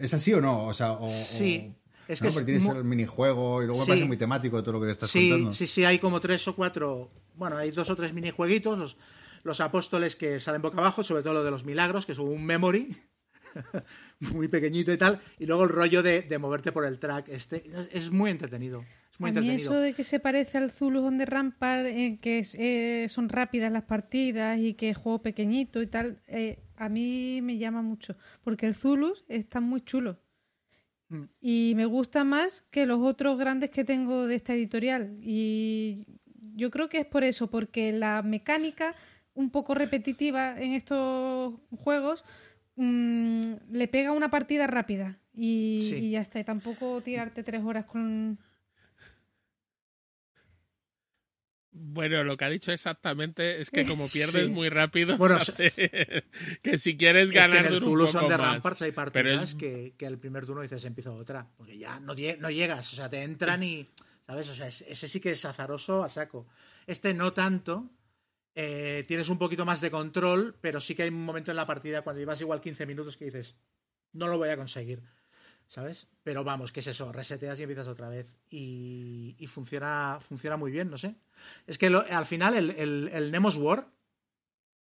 ¿Es 0.00 0.14
así 0.14 0.32
o 0.32 0.40
no? 0.40 0.66
O 0.66 0.74
sea, 0.74 0.92
o, 0.92 1.08
Sí, 1.10 1.74
o- 1.74 2.12
es 2.12 2.20
¿no? 2.20 2.28
que 2.28 2.32
Porque 2.34 2.56
es 2.56 2.62
tienes 2.62 2.76
el 2.76 2.84
minijuego 2.84 3.62
y 3.62 3.66
luego 3.66 3.80
me 3.82 3.86
parece 3.86 4.06
muy 4.06 4.16
temático 4.16 4.62
todo 4.62 4.72
lo 4.74 4.80
que 4.80 4.86
te 4.86 4.92
estás 4.92 5.10
Sí, 5.10 5.28
contando. 5.28 5.52
sí, 5.52 5.66
sí, 5.66 5.84
hay 5.84 5.98
como 5.98 6.20
tres 6.20 6.46
o 6.48 6.54
cuatro, 6.54 7.10
bueno, 7.34 7.56
hay 7.56 7.70
dos 7.70 7.88
o 7.90 7.96
tres 7.96 8.12
minijueguitos, 8.12 8.78
los, 8.78 8.96
los 9.44 9.60
apóstoles 9.60 10.16
que 10.16 10.40
salen 10.40 10.62
boca 10.62 10.78
abajo, 10.78 11.04
sobre 11.04 11.22
todo 11.22 11.34
lo 11.34 11.44
de 11.44 11.50
los 11.50 11.64
milagros, 11.64 12.06
que 12.06 12.12
es 12.12 12.18
un 12.18 12.44
memory, 12.44 12.96
muy 14.18 14.48
pequeñito 14.48 14.92
y 14.92 14.96
tal, 14.96 15.20
y 15.38 15.46
luego 15.46 15.64
el 15.64 15.68
rollo 15.68 16.02
de, 16.02 16.22
de 16.22 16.38
moverte 16.38 16.72
por 16.72 16.84
el 16.84 16.98
track, 16.98 17.28
este, 17.28 17.62
es, 17.92 18.10
muy 18.10 18.30
entretenido, 18.30 18.84
es 19.12 19.20
muy 19.20 19.30
a 19.30 19.32
mí 19.32 19.38
entretenido. 19.38 19.72
eso 19.72 19.80
de 19.80 19.92
que 19.92 20.02
se 20.02 20.18
parece 20.18 20.58
al 20.58 20.70
Zulu 20.70 21.04
on 21.04 21.18
the 21.18 21.26
Rampart, 21.26 21.86
en 21.86 22.18
que 22.18 22.40
es, 22.40 22.54
eh, 22.54 23.06
son 23.08 23.28
rápidas 23.28 23.70
las 23.70 23.84
partidas 23.84 24.58
y 24.58 24.74
que 24.74 24.90
es 24.90 24.96
juego 24.96 25.22
pequeñito 25.22 25.82
y 25.82 25.86
tal, 25.86 26.18
eh, 26.26 26.58
a 26.76 26.88
mí 26.88 27.40
me 27.42 27.58
llama 27.58 27.82
mucho, 27.82 28.16
porque 28.42 28.66
el 28.66 28.74
Zulu 28.74 29.14
está 29.28 29.60
muy 29.60 29.82
chulo. 29.82 30.18
Mm. 31.10 31.24
Y 31.40 31.74
me 31.76 31.84
gusta 31.84 32.24
más 32.24 32.62
que 32.70 32.86
los 32.86 32.98
otros 33.00 33.38
grandes 33.38 33.70
que 33.70 33.84
tengo 33.84 34.26
de 34.26 34.36
esta 34.36 34.54
editorial. 34.54 35.18
Y 35.20 36.06
yo 36.54 36.70
creo 36.70 36.88
que 36.88 37.00
es 37.00 37.06
por 37.06 37.24
eso, 37.24 37.50
porque 37.50 37.92
la 37.92 38.22
mecánica 38.22 38.94
un 39.34 39.50
poco 39.50 39.74
repetitiva 39.74 40.60
en 40.60 40.72
estos 40.72 41.54
juegos 41.76 42.24
mm, 42.76 43.42
le 43.72 43.88
pega 43.88 44.12
una 44.12 44.30
partida 44.30 44.66
rápida 44.66 45.18
y, 45.34 45.86
Sí. 45.90 45.96
y 45.96 46.10
ya 46.12 46.20
está. 46.20 46.38
Y 46.40 46.44
tampoco 46.44 47.00
tirarte 47.02 47.42
tres 47.42 47.62
horas 47.64 47.84
con... 47.86 48.38
Bueno, 51.76 52.22
lo 52.22 52.36
que 52.36 52.44
ha 52.44 52.48
dicho 52.50 52.70
exactamente 52.70 53.60
es 53.60 53.68
que 53.70 53.84
como 53.84 54.06
pierdes 54.12 54.44
Sí. 54.46 54.48
muy 54.50 54.68
rápido, 54.68 55.16
Bueno, 55.18 55.40
sabe 55.40 55.72
que 56.62 56.76
si 56.78 56.96
quieres 56.96 57.26
Es 57.28 57.32
que 57.32 57.38
ganar 57.38 57.66
en 57.66 57.72
el 57.74 57.82
un 57.82 57.94
poco 57.98 58.06
son 58.06 58.28
de. 58.28 58.36
Ramparts 58.36 58.82
hay 58.82 58.92
partidas 58.92 59.42
es- 59.42 59.54
que, 59.56 59.94
que 59.98 60.06
el 60.06 60.18
primer 60.18 60.46
turno 60.46 60.62
dices 60.62 60.84
empiezo 60.84 61.14
otra, 61.16 61.48
porque 61.56 61.76
ya 61.76 61.98
no, 61.98 62.14
no 62.14 62.50
llegas, 62.50 62.92
o 62.92 62.96
sea, 62.96 63.08
te 63.10 63.22
entran 63.24 63.62
y, 63.64 63.88
¿sabes? 64.26 64.48
O 64.50 64.54
sea, 64.54 64.68
es- 64.68 64.82
ese 64.82 65.08
sí 65.08 65.18
que 65.18 65.32
es 65.32 65.44
azaroso 65.44 66.04
a 66.04 66.08
saco. 66.08 66.46
Este 66.86 67.12
no 67.12 67.32
tanto, 67.32 67.90
eh, 68.54 69.04
tienes 69.08 69.28
un 69.28 69.38
poquito 69.38 69.64
más 69.64 69.80
de 69.80 69.90
control, 69.90 70.56
pero 70.60 70.80
sí 70.80 70.94
que 70.94 71.02
hay 71.04 71.08
un 71.08 71.24
momento 71.24 71.50
en 71.50 71.56
la 71.56 71.66
partida 71.66 72.02
cuando 72.02 72.20
llevas 72.20 72.40
igual 72.40 72.60
15 72.60 72.86
minutos 72.86 73.16
que 73.16 73.26
dices, 73.26 73.56
no 74.12 74.28
lo 74.28 74.38
voy 74.38 74.48
a 74.48 74.56
conseguir, 74.56 75.02
¿sabes? 75.66 76.06
Pero 76.22 76.44
vamos, 76.44 76.70
¿qué 76.70 76.80
es 76.80 76.86
eso? 76.86 77.12
Reseteas 77.12 77.58
y 77.58 77.64
empiezas 77.64 77.88
otra 77.88 78.08
vez 78.08 78.38
y, 78.50 79.36
funciona, 79.48 80.18
funciona 80.20 80.56
muy 80.56 80.70
bien, 80.70 80.88
no 80.88 80.98
sé. 80.98 81.16
Es 81.66 81.78
que 81.78 81.86
al 81.86 82.26
final 82.26 82.54
el, 82.54 83.08
el, 83.10 83.30
Nemos 83.32 83.56
War 83.56 83.88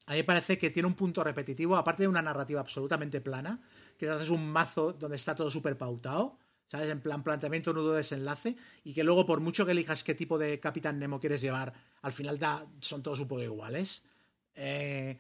a 0.08 0.12
mí 0.12 0.18
me 0.18 0.24
parece 0.24 0.58
que 0.58 0.72
tiene 0.72 0.88
un 0.88 0.96
punto 0.96 1.24
repetitivo, 1.24 1.78
aparte 1.78 2.04
de 2.04 2.10
una 2.10 2.22
narrativa 2.22 2.60
absolutamente 2.60 3.22
plana, 3.22 3.62
que 3.98 4.10
haces 4.10 4.30
un 4.30 4.52
mazo 4.52 4.92
donde 4.92 5.16
está 5.16 5.36
todo 5.36 5.50
súper 5.50 5.78
pautado, 5.78 6.38
¿sabes? 6.72 6.90
En 6.90 7.02
plan 7.02 7.22
planteamiento, 7.22 7.74
nudo, 7.74 7.94
desenlace, 7.94 8.56
y 8.86 8.94
que 8.94 9.04
luego, 9.04 9.26
por 9.26 9.42
mucho 9.42 9.66
que 9.66 9.74
elijas 9.74 10.06
qué 10.06 10.16
tipo 10.16 10.38
de 10.38 10.60
Capitán 10.62 11.00
Nemo 11.00 11.20
quieres 11.20 11.42
llevar, 11.42 11.74
al 12.02 12.14
final 12.14 12.40
son 12.80 13.04
todos 13.04 13.20
un 13.20 13.28
poco 13.28 13.44
iguales. 13.44 14.04
Eh, 14.56 15.20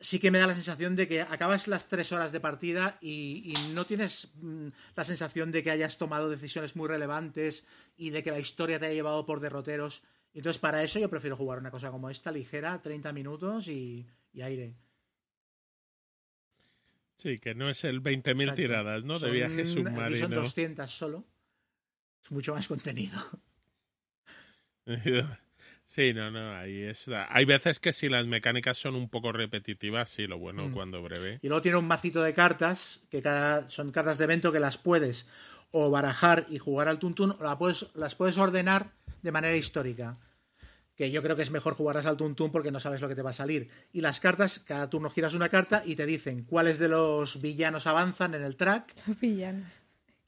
sí 0.00 0.18
que 0.18 0.30
me 0.30 0.38
da 0.38 0.46
la 0.46 0.54
sensación 0.54 0.96
de 0.96 1.06
que 1.06 1.20
acabas 1.20 1.68
las 1.68 1.88
tres 1.88 2.10
horas 2.12 2.32
de 2.32 2.40
partida 2.40 2.96
y, 3.02 3.52
no 3.74 3.84
tienes 3.84 4.30
mm, 4.40 4.68
la 4.96 5.04
sensación 5.04 5.52
de 5.52 5.62
que 5.62 5.70
hayas 5.70 5.98
tomado 5.98 6.30
decisiones 6.30 6.74
muy 6.74 6.88
relevantes 6.88 7.66
y 7.98 8.08
de 8.08 8.22
que 8.22 8.30
la 8.30 8.38
historia 8.38 8.78
te 8.78 8.86
haya 8.86 8.94
llevado 8.94 9.26
por 9.26 9.40
derroteros. 9.40 10.02
Entonces, 10.32 10.58
para 10.58 10.82
eso 10.82 10.98
yo 10.98 11.10
prefiero 11.10 11.36
jugar 11.36 11.58
una 11.58 11.70
cosa 11.70 11.90
como 11.90 12.08
esta, 12.08 12.32
ligera, 12.32 12.80
30 12.80 13.12
minutos 13.12 13.68
y 13.68 14.06
aire. 14.40 14.74
Sí, 17.22 17.38
que 17.38 17.54
no 17.54 17.70
es 17.70 17.84
el 17.84 18.02
20.000 18.02 18.42
Exacto. 18.42 18.54
tiradas, 18.56 19.04
¿no? 19.04 19.14
De 19.14 19.20
Son- 19.20 19.32
viaje 19.32 19.60
aquí 19.60 19.66
submarino. 19.70 20.18
son 20.18 20.30
200 20.34 20.90
solo. 20.90 21.24
Es 22.24 22.30
mucho 22.32 22.54
más 22.54 22.66
contenido. 22.68 23.18
Sí, 25.84 26.14
no, 26.14 26.30
no, 26.30 26.56
ahí 26.56 26.82
es. 26.82 27.08
Hay 27.28 27.44
veces 27.44 27.78
que 27.80 27.92
si 27.92 28.08
las 28.08 28.26
mecánicas 28.26 28.78
son 28.78 28.94
un 28.94 29.08
poco 29.10 29.30
repetitivas, 29.32 30.08
sí, 30.08 30.26
lo 30.26 30.38
bueno 30.38 30.68
Mm. 30.68 30.72
cuando 30.72 31.02
breve. 31.02 31.38
Y 31.42 31.48
luego 31.48 31.60
tiene 31.60 31.76
un 31.76 31.86
macito 31.86 32.22
de 32.22 32.32
cartas, 32.32 33.02
que 33.10 33.20
cada, 33.20 33.68
son 33.68 33.90
cartas 33.92 34.16
de 34.16 34.24
evento 34.24 34.52
que 34.52 34.60
las 34.60 34.78
puedes 34.78 35.28
o 35.70 35.90
barajar 35.90 36.46
y 36.48 36.58
jugar 36.58 36.88
al 36.88 36.98
tuntún, 36.98 37.32
o 37.32 37.44
la 37.44 37.58
puedes, 37.58 37.86
las 37.94 38.14
puedes 38.14 38.38
ordenar 38.38 38.92
de 39.22 39.32
manera 39.32 39.56
histórica. 39.56 40.16
Que 40.96 41.10
yo 41.10 41.22
creo 41.22 41.36
que 41.36 41.42
es 41.42 41.50
mejor 41.50 41.74
jugarlas 41.74 42.06
al 42.06 42.16
tuntún 42.16 42.50
porque 42.50 42.70
no 42.70 42.80
sabes 42.80 43.00
lo 43.00 43.08
que 43.08 43.14
te 43.14 43.22
va 43.22 43.30
a 43.30 43.34
salir. 43.34 43.68
Y 43.92 44.00
las 44.00 44.20
cartas, 44.20 44.58
cada 44.60 44.90
turno 44.90 45.10
giras 45.10 45.34
una 45.34 45.48
carta 45.48 45.82
y 45.84 45.96
te 45.96 46.06
dicen 46.06 46.44
cuáles 46.44 46.78
de 46.78 46.88
los 46.88 47.40
villanos 47.40 47.86
avanzan 47.86 48.34
en 48.34 48.42
el 48.42 48.56
track 48.56 48.94
Los 49.06 49.18
villanos. 49.20 49.72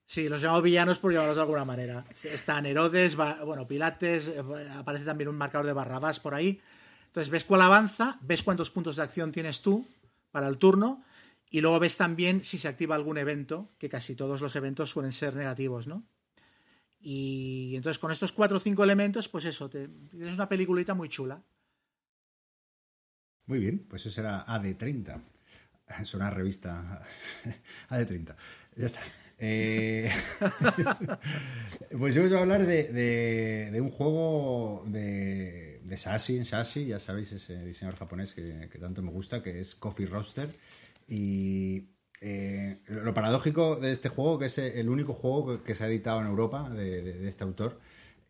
Sí, 0.07 0.29
los 0.29 0.43
llamamos 0.43 0.63
villanos 0.63 0.99
por 0.99 1.13
llamarlos 1.13 1.37
de 1.37 1.43
alguna 1.43 1.65
manera. 1.65 2.05
Están 2.25 2.67
Herodes, 2.67 3.17
bueno, 3.17 3.67
Pilates, 3.67 4.29
eh, 4.29 4.43
aparece 4.77 5.05
también 5.05 5.29
un 5.29 5.37
marcador 5.37 5.67
de 5.67 5.73
Barrabás 5.73 6.21
por 6.21 6.35
ahí. 6.35 6.61
Entonces 7.07 7.31
ves 7.31 7.45
cuál 7.45 7.63
avanza, 7.63 8.19
ves 8.23 8.43
cuántos 8.43 8.71
puntos 8.71 8.97
de 8.97 9.03
acción 9.03 9.33
tienes 9.33 9.63
tú 9.63 9.87
para 10.31 10.49
el 10.49 10.59
turno 10.59 11.03
y 11.49 11.61
luego 11.61 11.79
ves 11.79 11.97
también 11.97 12.43
si 12.43 12.59
se 12.59 12.69
activa 12.69 12.97
algún 12.97 13.17
evento, 13.17 13.71
que 13.79 13.89
casi 13.89 14.17
todos 14.17 14.41
los 14.41 14.57
eventos 14.57 14.91
suelen 14.91 15.13
ser 15.13 15.37
negativos, 15.37 15.87
¿no? 15.87 16.05
Y 17.07 17.77
entonces 17.77 17.99
con 17.99 18.11
estos 18.13 18.33
cuatro 18.33 18.57
o 18.57 18.61
cinco 18.61 18.83
elementos, 18.83 19.29
pues 19.29 19.45
eso, 19.45 19.69
te, 19.69 19.89
tienes 20.11 20.35
una 20.35 20.49
peliculita 20.49 20.95
muy 20.95 21.11
chula. 21.11 21.45
Muy 23.47 23.59
bien, 23.59 23.87
pues 23.89 24.03
eso 24.07 24.11
será 24.11 24.45
AD30. 24.47 25.23
Es 26.01 26.15
una 26.15 26.31
revista 26.31 27.03
AD30. 27.91 28.35
Ya 28.77 28.87
está. 28.87 29.01
Eh, 29.39 30.11
pues 31.99 32.15
yo 32.15 32.23
voy 32.23 32.33
a 32.35 32.41
hablar 32.41 32.65
de, 32.67 33.71
de- 33.71 33.81
un 33.81 33.91
juego 33.91 34.85
de, 34.87 35.81
de 35.85 35.97
Sashi, 35.99 36.43
Sashi, 36.45 36.87
ya 36.87 36.99
sabéis, 36.99 37.33
ese 37.33 37.63
diseñador 37.65 37.99
japonés 37.99 38.33
que, 38.33 38.69
que 38.73 38.79
tanto 38.79 39.03
me 39.03 39.11
gusta, 39.11 39.43
que 39.43 39.61
es 39.61 39.75
Coffee 39.75 40.07
Roaster. 40.07 40.49
Y 41.07 41.89
eh, 42.25 42.79
lo 42.89 43.13
paradójico 43.15 43.77
de 43.77 43.93
este 43.93 44.09
juego, 44.09 44.39
que 44.39 44.47
es 44.47 44.57
el 44.59 44.89
único 44.89 45.13
juego 45.13 45.63
que, 45.63 45.75
se 45.75 45.85
ha 45.85 45.89
editado 45.89 46.21
en 46.21 46.27
Europa 46.27 46.71
de, 46.71 47.03
de- 47.03 47.19
de 47.21 47.29
este 47.29 47.45
autor 47.45 47.79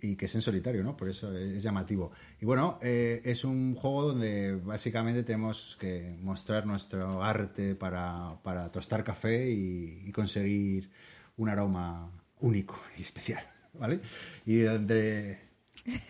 y 0.00 0.16
que 0.16 0.26
es 0.26 0.34
en 0.34 0.42
solitario, 0.42 0.82
¿no? 0.82 0.96
Por 0.96 1.08
eso 1.08 1.34
es 1.38 1.62
llamativo. 1.62 2.10
Y 2.40 2.44
bueno, 2.44 2.78
eh, 2.82 3.20
es 3.24 3.44
un 3.44 3.74
juego 3.74 4.08
donde 4.08 4.56
básicamente 4.56 5.22
tenemos 5.22 5.76
que 5.80 6.16
mostrar 6.20 6.66
nuestro 6.66 7.22
arte 7.22 7.74
para, 7.76 8.36
para 8.42 8.70
tostar 8.72 9.04
café 9.04 9.48
y, 9.50 10.02
y 10.04 10.12
conseguir 10.12 10.90
un 11.36 11.48
aroma 11.48 12.10
único 12.40 12.78
y 12.98 13.02
especial, 13.02 13.44
¿vale? 13.74 14.00
Y 14.44 14.66
entre... 14.66 15.40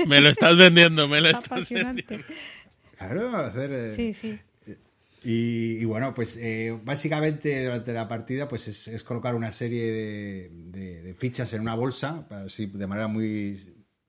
Me 0.07 0.21
lo 0.21 0.29
estás 0.31 0.57
vendiendo, 0.57 1.07
me 1.07 1.21
lo 1.21 1.29
estás 1.39 1.69
vendiendo. 1.71 2.25
Claro, 2.97 3.37
hacer... 3.37 3.71
eh, 3.73 3.91
Sí, 3.91 4.15
sí. 4.15 4.39
Y, 5.25 5.79
y 5.81 5.85
bueno, 5.87 6.13
pues 6.15 6.37
eh, 6.37 6.79
básicamente 6.85 7.65
durante 7.65 7.95
la 7.95 8.09
partida 8.09 8.47
pues 8.47 8.69
es, 8.69 9.05
colocar 9.05 9.35
una 9.35 9.51
serie 9.51 9.91
de, 10.53 11.15
fichas 11.17 11.53
en 11.55 11.63
una 11.63 11.75
bolsa, 11.75 12.27
así 12.31 12.67
de 12.67 12.87
manera 12.87 13.09
muy 13.09 13.59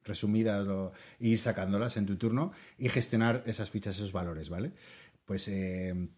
resumida, 0.03 0.61
o- 0.63 0.91
e 1.19 1.29
ir 1.29 1.39
sacándolas 1.39 1.95
en 1.97 2.05
tu 2.05 2.17
turno 2.17 2.51
y 2.77 2.89
gestionar 2.89 3.43
esas 3.45 3.69
fichas, 3.69 3.95
esos 3.95 4.11
valores, 4.11 4.49
¿vale? 4.49 4.73
Pues 5.25 5.47
eh, 5.47 6.09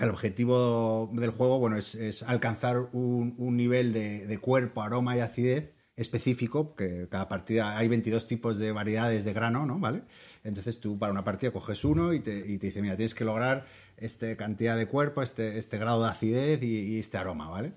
el 0.00 0.08
objetivo 0.10 1.10
del 1.14 1.30
juego, 1.30 1.58
bueno, 1.58 1.76
es, 1.76 1.94
es 1.96 2.22
alcanzar 2.22 2.78
un, 2.92 3.34
nivel 3.56 3.92
de 3.92 4.38
cuerpo, 4.38 4.82
aroma 4.82 5.16
y 5.16 5.20
acidez 5.20 5.73
específico, 5.96 6.74
que 6.74 7.08
cada 7.08 7.28
partida 7.28 7.76
hay 7.76 7.88
22 7.88 8.26
tipos 8.26 8.58
de 8.58 8.72
variedades 8.72 9.24
de 9.24 9.32
grano, 9.32 9.64
¿no? 9.66 9.78
¿Vale? 9.78 10.02
Entonces 10.42 10.80
tú 10.80 10.98
para 10.98 11.12
una 11.12 11.24
partida 11.24 11.52
coges 11.52 11.84
uno 11.84 12.12
y 12.12 12.20
te, 12.20 12.38
y 12.46 12.58
te 12.58 12.66
dice, 12.66 12.82
mira, 12.82 12.96
tienes 12.96 13.14
que 13.14 13.24
lograr 13.24 13.66
esta 13.96 14.36
cantidad 14.36 14.76
de 14.76 14.86
cuerpo, 14.86 15.22
este, 15.22 15.58
este 15.58 15.78
grado 15.78 16.02
de 16.02 16.10
acidez 16.10 16.62
y, 16.62 16.98
este 16.98 17.16
aroma, 17.16 17.48
¿vale? 17.48 17.72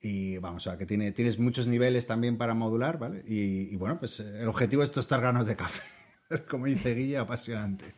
Y 0.00 0.38
vamos, 0.38 0.66
a 0.66 0.76
que 0.76 0.86
tiene, 0.86 1.12
tienes 1.12 1.38
muchos 1.38 1.68
niveles 1.68 2.06
también 2.08 2.36
para 2.36 2.54
modular, 2.54 2.98
¿vale? 2.98 3.22
Y, 3.26 3.72
y 3.72 3.76
bueno, 3.76 3.98
pues 4.00 4.18
el 4.20 4.48
objetivo 4.48 4.82
es 4.82 4.90
tostar 4.90 5.20
granos 5.20 5.46
de 5.46 5.56
café. 5.56 5.82
Como 6.48 6.66
dice 6.66 6.94
Guille, 6.94 7.18
apasionante. 7.18 7.94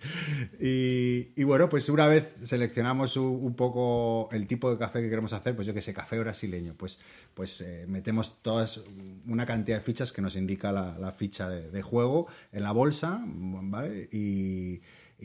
Y, 0.61 1.43
bueno, 1.45 1.69
pues 1.69 1.89
una 1.89 2.07
vez 2.07 2.35
seleccionamos 2.43 3.17
un, 3.17 3.55
poco 3.55 4.29
el 4.33 4.47
tipo 4.47 4.71
de 4.71 4.79
café 4.79 5.01
que 5.01 5.09
queremos 5.09 5.33
hacer, 5.33 5.55
pues 5.55 5.67
yo 5.67 5.75
que 5.75 5.83
sé, 5.83 5.93
café 5.95 6.19
brasileño, 6.19 6.75
pues, 6.77 7.01
pues 7.35 7.61
eh, 7.61 7.85
metemos 7.89 8.43
todas 8.43 8.81
una 9.27 9.47
cantidad 9.47 9.79
de 9.79 9.83
fichas 9.85 10.13
que 10.13 10.23
nos 10.23 10.37
indica 10.37 10.73
la, 10.73 11.13
ficha 11.13 11.49
de, 11.49 11.83
juego 11.83 12.27
en 12.53 12.63
la 12.63 12.73
bolsa, 12.73 13.23
¿vale? 13.27 14.09
Y, 14.13 14.81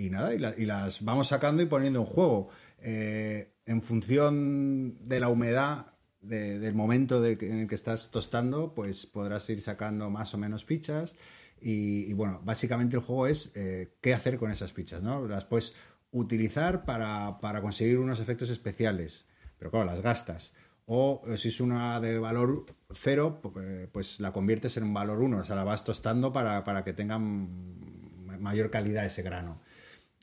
nada, 0.10 0.34
y, 0.34 0.40
la- 0.40 0.53
y 0.57 0.65
las 0.65 1.03
vamos 1.03 1.27
sacando 1.30 1.61
y 1.64 1.65
poniendo 1.65 1.99
en 2.02 2.06
juego. 2.06 2.49
Eh, 2.81 3.53
en 3.65 3.81
función 3.81 4.98
de 5.03 5.19
la 5.19 5.30
humedad 5.30 5.94
de- 6.22 6.60
del 6.60 6.73
momento 6.76 7.23
en 7.26 7.60
el 7.61 7.68
que 7.68 7.76
estás 7.76 8.11
tostando, 8.11 8.73
pues 8.73 9.06
podrás 9.06 9.49
ir 9.49 9.61
sacando 9.61 10.10
más 10.10 10.34
o 10.34 10.38
menos 10.38 10.65
fichas. 10.65 11.15
Y, 11.61 12.14
bueno, 12.14 12.41
básicamente 12.44 12.95
el 12.95 13.02
juego 13.02 13.27
es 13.27 13.52
eh, 13.56 13.95
qué 14.02 14.14
hacer 14.14 14.38
con 14.38 14.52
esas 14.52 14.73
fichas, 14.73 15.03
¿no? 15.03 15.27
Las 15.27 15.45
puedes 15.45 15.76
utilizar 16.11 16.86
para, 16.86 17.40
para 17.41 17.61
conseguir 17.61 17.99
unos 17.99 18.19
efectos 18.19 18.49
especiales, 18.49 19.26
pero 19.57 19.72
claro, 19.72 19.86
las 19.86 20.02
gastas. 20.02 20.53
O 20.86 21.22
eh, 21.27 21.38
si 21.38 21.49
es 21.49 21.61
una 21.61 21.99
de 21.99 22.18
valor 22.19 22.65
cero, 22.94 23.41
eh, 23.61 23.88
pues 23.91 24.19
la 24.19 24.31
conviertes 24.34 24.77
en 24.77 24.84
un 24.84 24.94
valor 24.94 25.19
1, 25.22 25.38
o 25.40 25.45
sea, 25.45 25.56
la 25.56 25.64
vas 25.64 25.84
tostando 25.84 26.31
para, 26.34 26.64
para 26.64 26.84
que 26.84 26.94
tengan 26.94 28.26
ma- 28.26 28.38
mayor 28.38 28.72
calidad 28.72 29.06
ese 29.06 29.22
grano. 29.22 29.61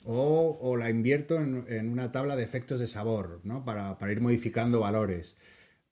O, 0.05 0.59
o 0.61 0.77
la 0.77 0.91
invierto 0.91 1.37
en, 1.41 1.65
en 1.69 1.91
una 1.91 2.13
tabla 2.13 2.37
de 2.37 2.45
efectos 2.45 2.81
de 2.81 2.87
sabor, 2.87 3.41
¿no? 3.45 3.65
Para 3.65 3.97
ir 4.13 4.21
modificando 4.21 4.81
valores. 4.81 5.37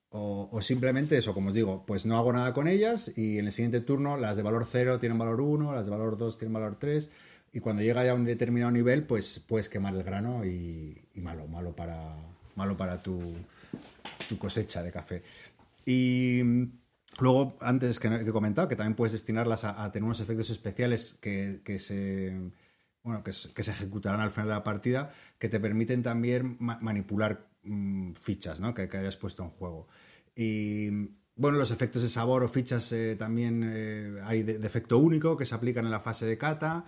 O, 0.09 0.61
simplemente 0.61 1.17
eso, 1.17 1.33
como 1.33 1.49
os 1.49 1.53
digo, 1.55 1.83
pues 1.85 2.05
no 2.05 2.17
hago 2.17 2.31
nada 2.31 2.53
con 2.53 2.69
ellas 2.69 3.11
y 3.17 3.37
en 3.37 3.47
el 3.47 3.51
siguiente 3.51 3.81
turno 3.81 4.15
las 4.15 4.37
de 4.37 4.43
valor 4.43 4.65
0 4.69 4.97
tienen 4.97 5.17
valor 5.17 5.41
1, 5.41 5.73
las 5.73 5.85
de 5.85 5.91
valor 5.91 6.17
2 6.17 6.37
tienen 6.37 6.53
valor 6.53 6.77
3 6.79 7.09
y 7.51 7.59
cuando 7.59 7.83
llega 7.83 8.05
ya 8.05 8.11
a 8.11 8.15
un 8.15 8.23
determinado 8.23 8.71
nivel 8.71 9.03
pues 9.03 9.39
puedes 9.39 9.67
quemar 9.67 9.93
el 9.93 10.03
grano 10.03 10.45
y, 10.45 11.01
y 11.13 11.19
malo, 11.19 11.47
malo 11.47 11.75
para, 11.75 12.15
malo 12.55 12.77
para 12.77 13.01
tu, 13.01 13.19
tu 14.29 14.37
cosecha 14.37 14.83
de 14.83 14.91
café. 14.91 15.23
Y 15.85 16.41
luego, 17.19 17.55
antes 17.59 17.99
que, 17.99 18.07
he 18.07 18.31
comentado, 18.31 18.69
que 18.69 18.75
también 18.75 18.95
puedes 18.95 19.13
destinarlas 19.13 19.65
a, 19.65 19.91
tener 19.91 20.05
unos 20.05 20.21
efectos 20.21 20.49
especiales 20.49 21.17
que, 21.21 21.61
que 21.63 21.79
se 21.79 22.51
bueno, 23.03 23.23
que 23.23 23.31
se 23.33 23.71
ejecutarán 23.71 24.19
al 24.19 24.31
final 24.31 24.47
de 24.47 24.53
la 24.55 24.63
partida, 24.63 25.11
que 25.37 25.47
te 25.47 25.59
permiten 25.59 26.01
también 26.01 26.57
ma- 26.59 26.79
manipular 26.81 27.45
mm, 27.65 28.13
fichas 28.13 28.59
¿no? 28.59 28.73
que, 28.73 28.87
que 28.87 28.97
hayas 28.97 29.17
puesto 29.17 29.43
en 29.43 29.49
juego. 29.49 29.87
Y 30.35 31.09
bueno, 31.35 31.57
los 31.57 31.71
efectos 31.71 32.01
de 32.01 32.07
sabor 32.07 32.43
o 32.43 32.49
fichas 32.49 32.91
eh, 32.93 33.15
también 33.17 33.61
eh, 33.65 34.21
hay 34.23 34.43
de, 34.43 34.65
efecto 34.65 34.97
único 34.97 35.35
que 35.37 35.45
se 35.45 35.55
aplican 35.55 35.85
en 35.85 35.91
la 35.91 35.99
fase 35.99 36.25
de 36.25 36.37
cata. 36.37 36.85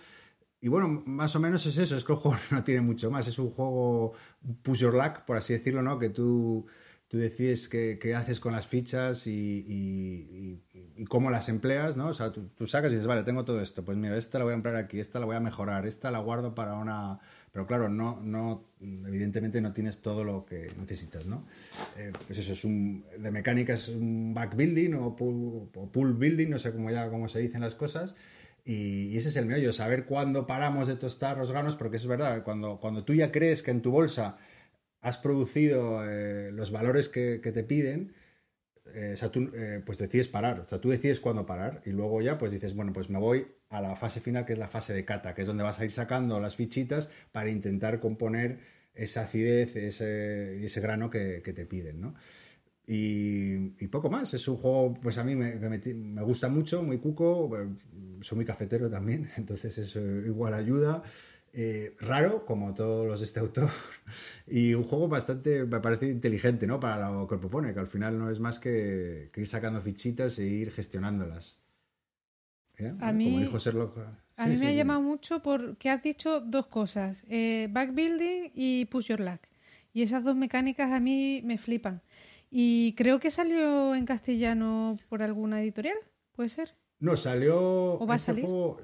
Y 0.62 0.70
bueno, 0.70 1.04
más 1.06 1.36
o 1.36 1.40
menos 1.40 1.66
es 1.66 1.78
eso, 1.78 1.98
es 1.98 2.04
que 2.04 2.14
el 2.14 2.18
juego 2.20 2.38
no 2.52 2.64
tiene 2.64 2.82
mucho 2.82 3.12
más, 3.12 3.28
es 3.28 3.40
un 3.40 3.50
juego 3.50 4.14
push 4.64 4.80
your 4.80 4.94
luck, 4.94 5.26
por 5.26 5.38
así 5.38 5.54
decirlo, 5.54 5.82
¿no? 5.84 6.00
Que 6.00 6.10
tú, 6.10 6.66
tú 7.08 7.18
decides 7.18 7.70
qué, 7.70 8.16
haces 8.16 8.40
con 8.40 8.54
las 8.54 8.68
fichas 8.68 9.28
y 9.28 10.64
cómo 11.10 11.30
las 11.30 11.50
empleas, 11.50 11.98
¿no? 11.98 12.08
O 12.08 12.14
sea, 12.14 12.32
tú, 12.32 12.50
tú 12.56 12.68
sacas 12.68 12.92
y 12.92 12.96
dices, 12.96 13.08
vale, 13.08 13.24
tengo 13.24 13.46
todo 13.46 13.62
esto, 13.62 13.84
pues 13.84 13.98
mira, 13.98 14.18
esta 14.18 14.40
la 14.40 14.46
voy 14.46 14.54
a 14.54 14.56
emplear 14.56 14.78
aquí, 14.78 15.00
esta 15.00 15.20
la 15.20 15.26
voy 15.26 15.36
a 15.36 15.40
mejorar, 15.42 15.86
esta 15.86 16.12
la 16.12 16.20
guardo 16.20 16.56
para 16.56 16.76
una... 16.76 17.20
Pero 17.52 17.66
claro, 17.66 17.90
no, 17.90 18.22
no, 18.22 18.66
evidentemente 18.80 19.62
no 19.62 19.74
tienes 19.74 20.00
todo 20.00 20.24
lo 20.24 20.46
que 20.46 20.72
necesitas, 20.80 21.26
¿no? 21.26 21.46
Eh, 21.98 22.12
pues 22.28 22.40
eso 22.40 22.54
es 22.54 22.64
un... 22.64 23.06
De 23.18 23.32
mecánica 23.32 23.74
es 23.74 23.90
un 23.90 24.34
back 24.34 24.56
building 24.56 24.94
o 24.94 25.16
pool, 25.16 25.70
o 25.76 25.92
pool 25.92 26.14
building, 26.14 26.50
no 26.50 26.60
sé 26.60 26.72
cómo 26.72 26.92
ya 26.92 27.10
cómo 27.10 27.30
se 27.30 27.40
dicen 27.40 27.62
las 27.62 27.76
cosas. 27.76 28.16
Y, 28.64 29.08
y 29.08 29.18
ese 29.18 29.30
es 29.30 29.38
el 29.38 29.46
meollo, 29.46 29.72
saber 29.72 30.06
cuándo 30.06 30.46
paramos 30.46 30.88
de 30.88 30.98
tostar 30.98 31.38
los 31.38 31.52
granos, 31.52 31.76
porque 31.76 31.98
es 31.98 32.06
verdad, 32.06 32.44
cuando, 32.44 32.80
cuando 32.80 33.04
tú 33.06 33.14
ya 33.14 33.32
crees 33.32 33.64
que 33.64 33.72
en 33.72 33.82
tu 33.82 33.92
bolsa 33.92 34.38
has 35.02 35.18
producido 35.18 36.04
eh, 36.06 36.52
los 36.52 36.72
valores 36.72 37.08
que, 37.08 37.40
que 37.42 37.52
te 37.52 37.64
piden, 37.64 38.14
eh, 38.94 39.12
o 39.14 39.18
sea, 39.18 39.30
tú, 39.32 39.50
eh, 39.54 39.82
pues 39.86 39.98
decides 39.98 40.28
parar, 40.28 40.60
o 40.62 40.68
sea, 40.68 40.80
tú 40.80 40.90
decides 40.90 41.20
cuándo 41.20 41.46
parar 41.46 41.82
y 41.86 41.92
luego 41.92 42.22
ya 42.22 42.38
pues 42.38 42.52
dices, 42.52 42.76
bueno, 42.76 42.94
pues 42.94 43.10
me 43.10 43.20
voy 43.20 43.48
a 43.70 43.82
la 43.82 43.96
fase 43.96 44.20
final 44.20 44.46
que 44.46 44.54
es 44.54 44.60
la 44.60 44.68
fase 44.68 44.94
de 44.94 45.06
cata, 45.06 45.34
que 45.34 45.42
es 45.42 45.48
donde 45.48 45.64
vas 45.64 45.80
a 45.80 45.86
ir 45.86 45.92
sacando 45.92 46.40
las 46.40 46.56
fichitas 46.56 47.10
para 47.32 47.50
intentar 47.50 48.00
componer 48.00 48.60
esa 48.94 49.22
acidez, 49.22 49.76
ese, 49.76 50.64
ese 50.66 50.82
grano 50.82 51.10
que, 51.10 51.42
te 51.42 51.66
piden, 51.66 52.02
¿no? 52.02 52.16
Y, 52.86 53.88
poco 53.88 54.10
más, 54.10 54.34
es 54.34 54.48
un 54.48 54.58
juego, 54.58 54.94
pues 55.02 55.18
a 55.18 55.24
mí 55.24 55.36
me, 55.36 55.56
me 55.56 55.80
me 55.94 56.24
gusta 56.24 56.48
mucho, 56.48 56.84
muy 56.84 57.00
cuco, 57.00 57.58
eh, 57.58 57.68
soy 58.22 58.38
muy 58.38 58.46
cafetero 58.46 58.90
también, 58.90 59.30
entonces 59.38 59.78
eso 59.78 60.00
igual 60.02 60.54
ayuda. 60.54 61.04
Eh, 61.54 61.96
raro, 62.00 62.46
como 62.46 62.74
todos 62.74 63.08
los 63.08 63.20
de 63.20 63.26
este 63.26 63.40
autor, 63.40 63.70
y 64.48 64.74
un 64.76 64.84
juego 64.84 65.08
bastante, 65.08 65.66
me 65.66 65.80
parece 65.80 66.10
inteligente, 66.10 66.68
¿no? 66.68 66.80
Para 66.80 67.10
lo 67.12 67.28
que 67.28 67.38
propone, 67.38 67.74
que 67.74 67.80
al 67.80 67.88
final 67.88 68.20
no 68.20 68.30
es 68.30 68.40
más 68.40 68.60
que, 68.60 69.30
que 69.34 69.42
ir 69.42 69.48
sacando 69.48 69.82
fichitas 69.82 70.38
e 70.40 70.46
ir 70.46 70.72
gestionándolas. 70.72 71.60
¿Ya? 72.78 72.90
A 72.92 72.94
Como 72.98 73.14
mí- 73.14 73.40
dijo 73.40 73.58
Sherlock. 73.58 73.98
A 74.40 74.44
Sí, 74.44 74.50
mí 74.52 74.56
sí, 74.58 74.62
me 74.62 74.68
ha 74.70 74.74
llamado 74.74 75.02
mucho 75.02 75.42
porque 75.42 75.90
has 75.90 76.04
dicho 76.04 76.42
dos 76.42 76.68
cosas, 76.68 77.26
eh, 77.28 77.68
backbuilding 77.72 78.52
y 78.54 78.86
push 78.86 79.08
your 79.08 79.20
luck. 79.20 79.40
Y 79.94 80.04
esas 80.04 80.24
dos 80.24 80.36
mecánicas 80.36 80.92
a 80.92 81.00
mí 81.00 81.42
me 81.44 81.58
flipan. 81.58 82.04
Y 82.52 82.94
creo 82.96 83.20
que 83.20 83.32
salió 83.32 83.96
en 83.96 84.06
castellano 84.06 84.94
por 85.10 85.24
alguna 85.24 85.60
editorial, 85.64 85.98
¿puede 86.34 86.50
ser? 86.50 86.76
No, 87.00 87.18
salió. 87.18 87.94
¿O 87.96 88.06
va 88.06 88.14
a 88.14 88.18
este 88.18 88.28
salir? 88.34 88.46
juego- 88.46 88.78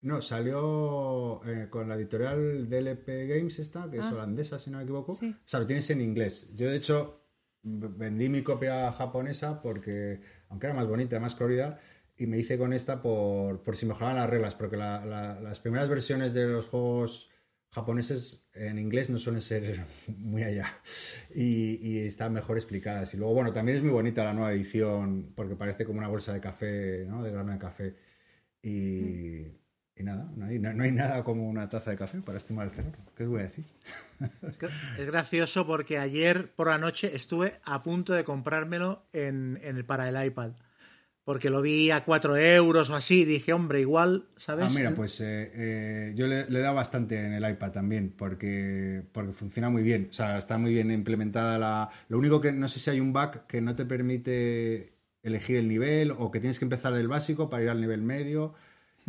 no, 0.00 0.20
salió 0.22 1.40
eh, 1.44 1.68
con 1.70 1.88
la 1.88 1.94
editorial 1.96 2.68
DLP 2.68 3.08
Games, 3.28 3.58
esta, 3.58 3.90
que 3.90 3.98
es 3.98 4.04
Ah. 4.06 4.14
holandesa, 4.14 4.58
si 4.58 4.70
no 4.70 4.78
me 4.78 4.84
equivoco. 4.84 5.14
Sí. 5.14 5.30
O 5.30 5.48
sea, 5.48 5.60
lo 5.60 5.66
tienes 5.66 5.88
en 5.90 6.00
inglés. 6.00 6.50
Yo, 6.54 6.68
de 6.70 6.76
hecho, 6.76 7.24
vendí 7.62 8.28
mi 8.28 8.42
copia 8.42 8.92
japonesa 8.92 9.60
porque, 9.60 10.20
aunque 10.48 10.66
era 10.66 10.74
más 10.74 10.86
bonita, 10.86 11.18
más 11.20 11.34
colorida, 11.34 11.78
y 12.16 12.26
me 12.26 12.38
hice 12.38 12.58
con 12.58 12.72
esta 12.72 13.00
por, 13.02 13.62
por 13.62 13.76
si 13.76 13.86
mejoraban 13.86 14.16
las 14.16 14.28
reglas, 14.30 14.54
porque 14.54 14.76
la- 14.76 15.04
la- 15.06 15.40
las 15.40 15.60
primeras 15.60 15.88
versiones 15.88 16.34
de 16.34 16.46
los 16.46 16.66
juegos 16.66 17.30
japoneses 17.70 18.48
en 18.54 18.78
inglés 18.78 19.10
no 19.10 19.18
suelen 19.18 19.42
ser 19.42 19.84
muy 20.16 20.42
allá 20.42 20.66
y, 21.34 21.76
y 21.86 21.98
están 21.98 22.32
mejor 22.32 22.56
explicadas. 22.56 23.12
Y 23.14 23.18
luego, 23.18 23.34
bueno, 23.34 23.52
también 23.52 23.76
es 23.76 23.82
muy 23.82 23.92
bonita 23.92 24.24
la 24.24 24.32
nueva 24.32 24.52
edición 24.52 25.32
porque 25.36 25.54
parece 25.54 25.84
como 25.84 25.98
una 25.98 26.08
bolsa 26.08 26.32
de 26.32 26.40
café, 26.40 27.04
¿no? 27.06 27.22
De 27.22 27.30
grano 27.30 27.52
de 27.52 27.58
café. 27.58 27.96
Y, 28.62 29.57
y 29.98 30.02
nada, 30.04 30.30
no 30.36 30.46
hay, 30.46 30.58
no- 30.58 30.72
no 30.72 30.84
hay 30.84 30.92
nada 30.92 31.24
como 31.24 31.48
una 31.48 31.68
taza 31.68 31.90
de 31.90 31.96
café 31.96 32.20
para 32.20 32.38
estimar 32.38 32.66
el 32.66 32.72
cerebro. 32.72 32.98
¿Qué 33.16 33.24
os 33.24 33.28
voy 33.30 33.40
a 33.40 33.44
decir? 33.44 33.64
Es 34.98 35.06
gracioso 35.06 35.66
porque 35.66 35.98
ayer 35.98 36.50
por 36.54 36.68
la 36.68 36.78
noche 36.78 37.14
estuve 37.14 37.60
a 37.64 37.82
punto 37.82 38.12
de 38.14 38.24
comprármelo 38.24 39.06
en, 39.12 39.58
en 39.62 39.76
el- 39.76 39.84
para 39.84 40.08
el 40.08 40.26
iPad. 40.26 40.52
Porque 41.24 41.50
lo 41.50 41.60
vi 41.60 41.90
a 41.90 42.04
4 42.06 42.36
euros 42.38 42.88
o 42.88 42.94
así. 42.94 43.20
y 43.20 43.24
Dije, 43.26 43.52
hombre, 43.52 43.80
igual, 43.80 44.28
¿sabes? 44.38 44.64
Ah, 44.66 44.70
mira, 44.74 44.94
pues 44.94 45.20
eh, 45.20 45.50
eh, 45.54 46.12
yo 46.16 46.26
le, 46.26 46.48
le 46.48 46.58
he 46.58 46.62
dado 46.62 46.74
bastante 46.76 47.22
en 47.22 47.34
el 47.34 47.46
iPad 47.50 47.70
también, 47.70 48.14
porque, 48.16 49.02
porque 49.12 49.32
funciona 49.32 49.68
muy 49.68 49.82
bien. 49.82 50.08
O 50.08 50.12
sea, 50.14 50.38
está 50.38 50.56
muy 50.56 50.72
bien 50.72 50.90
implementada 50.90 51.58
la. 51.58 51.90
Lo 52.08 52.16
único 52.18 52.40
que 52.40 52.50
no 52.52 52.66
sé 52.66 52.80
si 52.80 52.88
hay 52.88 53.00
un 53.00 53.12
bug 53.12 53.46
que 53.46 53.60
no 53.60 53.76
te 53.76 53.84
permite 53.84 54.94
elegir 55.22 55.56
el 55.56 55.68
nivel 55.68 56.12
o 56.16 56.30
que 56.30 56.40
tienes 56.40 56.58
que 56.58 56.64
empezar 56.64 56.94
del 56.94 57.08
básico 57.08 57.50
para 57.50 57.62
ir 57.62 57.68
al 57.68 57.80
nivel 57.82 58.00
medio. 58.00 58.54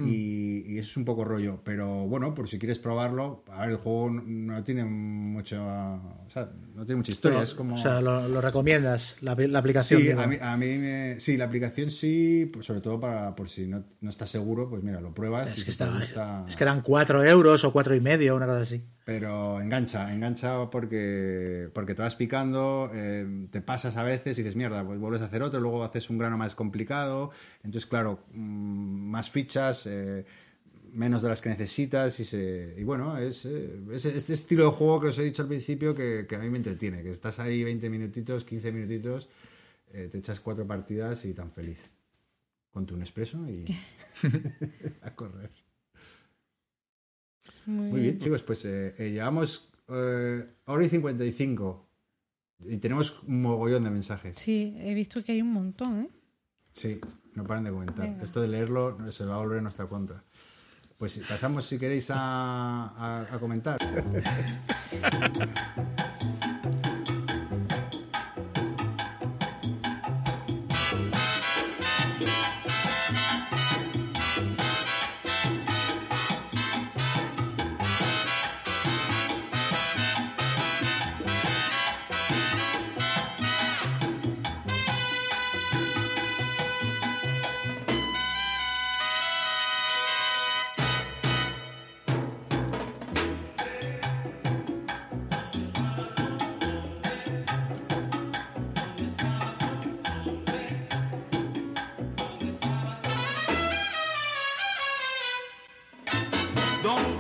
Y, 0.07 0.63
y 0.67 0.77
eso 0.77 0.89
es 0.91 0.97
un 0.97 1.05
poco 1.05 1.23
rollo. 1.25 1.61
Pero 1.63 2.07
bueno, 2.07 2.33
por 2.33 2.47
si 2.47 2.57
quieres 2.59 2.79
probarlo, 2.79 3.43
a 3.51 3.61
ver, 3.61 3.71
el 3.71 3.77
juego 3.77 4.09
no, 4.11 4.63
tiene 4.63 4.85
mucho. 4.85 5.61
O 5.63 6.29
sea, 6.31 6.49
no 6.75 6.85
tiene 6.85 6.97
mucha 6.97 7.11
historia. 7.11 7.41
es 7.41 7.53
como. 7.53 7.75
O 7.75 7.77
sea, 7.77 8.01
lo, 8.01 8.27
lo 8.27 8.41
recomiendas, 8.41 9.17
la, 9.21 9.35
la 9.35 9.59
aplicación. 9.59 10.01
Sí, 10.01 10.11
a 10.11 10.27
mí, 10.27 10.35
a 10.39 10.57
mí 10.57 10.77
me- 10.77 11.19
sí, 11.19 11.37
la 11.37 11.45
aplicación 11.45 11.91
sí, 11.91 12.49
pues 12.51 12.65
sobre 12.65 12.81
todo 12.81 12.99
para 12.99 13.35
por 13.35 13.49
si 13.49 13.67
no, 13.67 13.83
no 14.01 14.09
estás 14.09 14.29
seguro, 14.29 14.69
pues 14.69 14.83
mira, 14.83 15.01
lo 15.01 15.13
pruebas. 15.13 15.49
y 15.49 15.53
es, 15.53 15.59
que 15.59 15.65
te 15.65 15.71
estaba- 15.71 15.99
gusta- 15.99 16.45
es 16.47 16.55
que 16.55 16.63
eran 16.63 16.81
4 16.81 17.23
euros 17.23 17.63
o 17.63 17.71
cuatro 17.73 17.95
y 17.95 17.99
medio, 18.01 18.35
una 18.35 18.45
cosa 18.45 18.61
así. 18.61 18.83
Pero 19.09 19.59
engancha, 19.59 20.13
engancha 20.13 20.69
porque, 20.69 21.67
porque 21.73 21.95
te 21.95 22.03
vas 22.03 22.15
picando, 22.15 22.91
eh, 22.93 23.47
te 23.49 23.59
pasas 23.59 23.97
a 23.97 24.03
veces 24.03 24.37
y 24.37 24.43
dices, 24.43 24.55
mierda, 24.55 24.85
pues 24.85 24.99
vuelves 24.99 25.23
a 25.23 25.25
hacer 25.25 25.41
otro, 25.41 25.59
luego 25.59 25.83
haces 25.83 26.11
un 26.11 26.19
grano 26.19 26.37
más 26.37 26.53
complicado. 26.53 27.31
Entonces, 27.63 27.87
claro, 27.87 28.19
mm, 28.33 29.09
más 29.09 29.31
fichas, 29.31 29.87
eh, 29.87 30.27
menos 30.93 31.23
de 31.23 31.29
las 31.29 31.41
que 31.41 31.49
necesitas 31.49 32.19
y, 32.19 32.23
se, 32.23 32.75
y 32.77 32.83
bueno, 32.83 33.17
es, 33.17 33.45
eh, 33.45 33.79
es 33.91 34.05
este 34.05 34.33
estilo 34.33 34.65
de 34.65 34.71
juego 34.77 34.99
que 34.99 35.07
os 35.07 35.17
he 35.17 35.23
dicho 35.23 35.41
al 35.41 35.47
principio 35.47 35.95
que, 35.95 36.27
que 36.29 36.35
a 36.35 36.39
mí 36.39 36.51
me 36.51 36.57
entretiene, 36.57 37.01
que 37.01 37.09
estás 37.09 37.39
ahí 37.39 37.63
20 37.63 37.89
minutitos, 37.89 38.45
15 38.45 38.71
minutitos, 38.71 39.27
eh, 39.91 40.07
te 40.11 40.19
echas 40.19 40.39
cuatro 40.39 40.67
partidas 40.67 41.25
y 41.25 41.33
tan 41.33 41.49
feliz. 41.49 41.89
Con 42.69 42.85
tu 42.85 42.95
Nespresso 42.95 43.49
y 43.49 43.65
a 45.01 45.15
correr. 45.15 45.49
Muy 47.69 48.01
bien, 48.01 48.17
chicos, 48.17 48.41
pues 48.43 48.65
eh, 48.65 48.95
eh, 48.97 49.11
llevamos 49.11 49.69
eh, 49.89 50.45
hora 50.65 50.85
y 50.85 50.89
55 50.89 51.85
y 52.65 52.77
tenemos 52.77 53.21
un 53.23 53.41
mogollón 53.41 53.83
de 53.83 53.89
mensajes. 53.91 54.35
Sí, 54.37 54.75
he 54.79 54.93
visto 54.93 55.23
que 55.23 55.33
hay 55.33 55.41
un 55.41 55.53
montón, 55.53 56.01
¿eh? 56.01 56.09
Sí, 56.73 56.99
no 57.35 57.45
paran 57.45 57.63
de 57.65 57.71
comentar. 57.71 58.09
Venga. 58.09 58.23
Esto 58.23 58.41
de 58.41 58.47
leerlo 58.47 59.11
se 59.11 59.25
va 59.25 59.35
a 59.35 59.37
volver 59.37 59.57
en 59.57 59.63
nuestra 59.63 59.87
contra. 59.87 60.23
Pues 60.97 61.21
pasamos, 61.29 61.65
si 61.65 61.77
queréis, 61.79 62.09
a, 62.11 62.17
a- 62.17 63.27
a 63.35 63.39
comentar. 63.39 63.77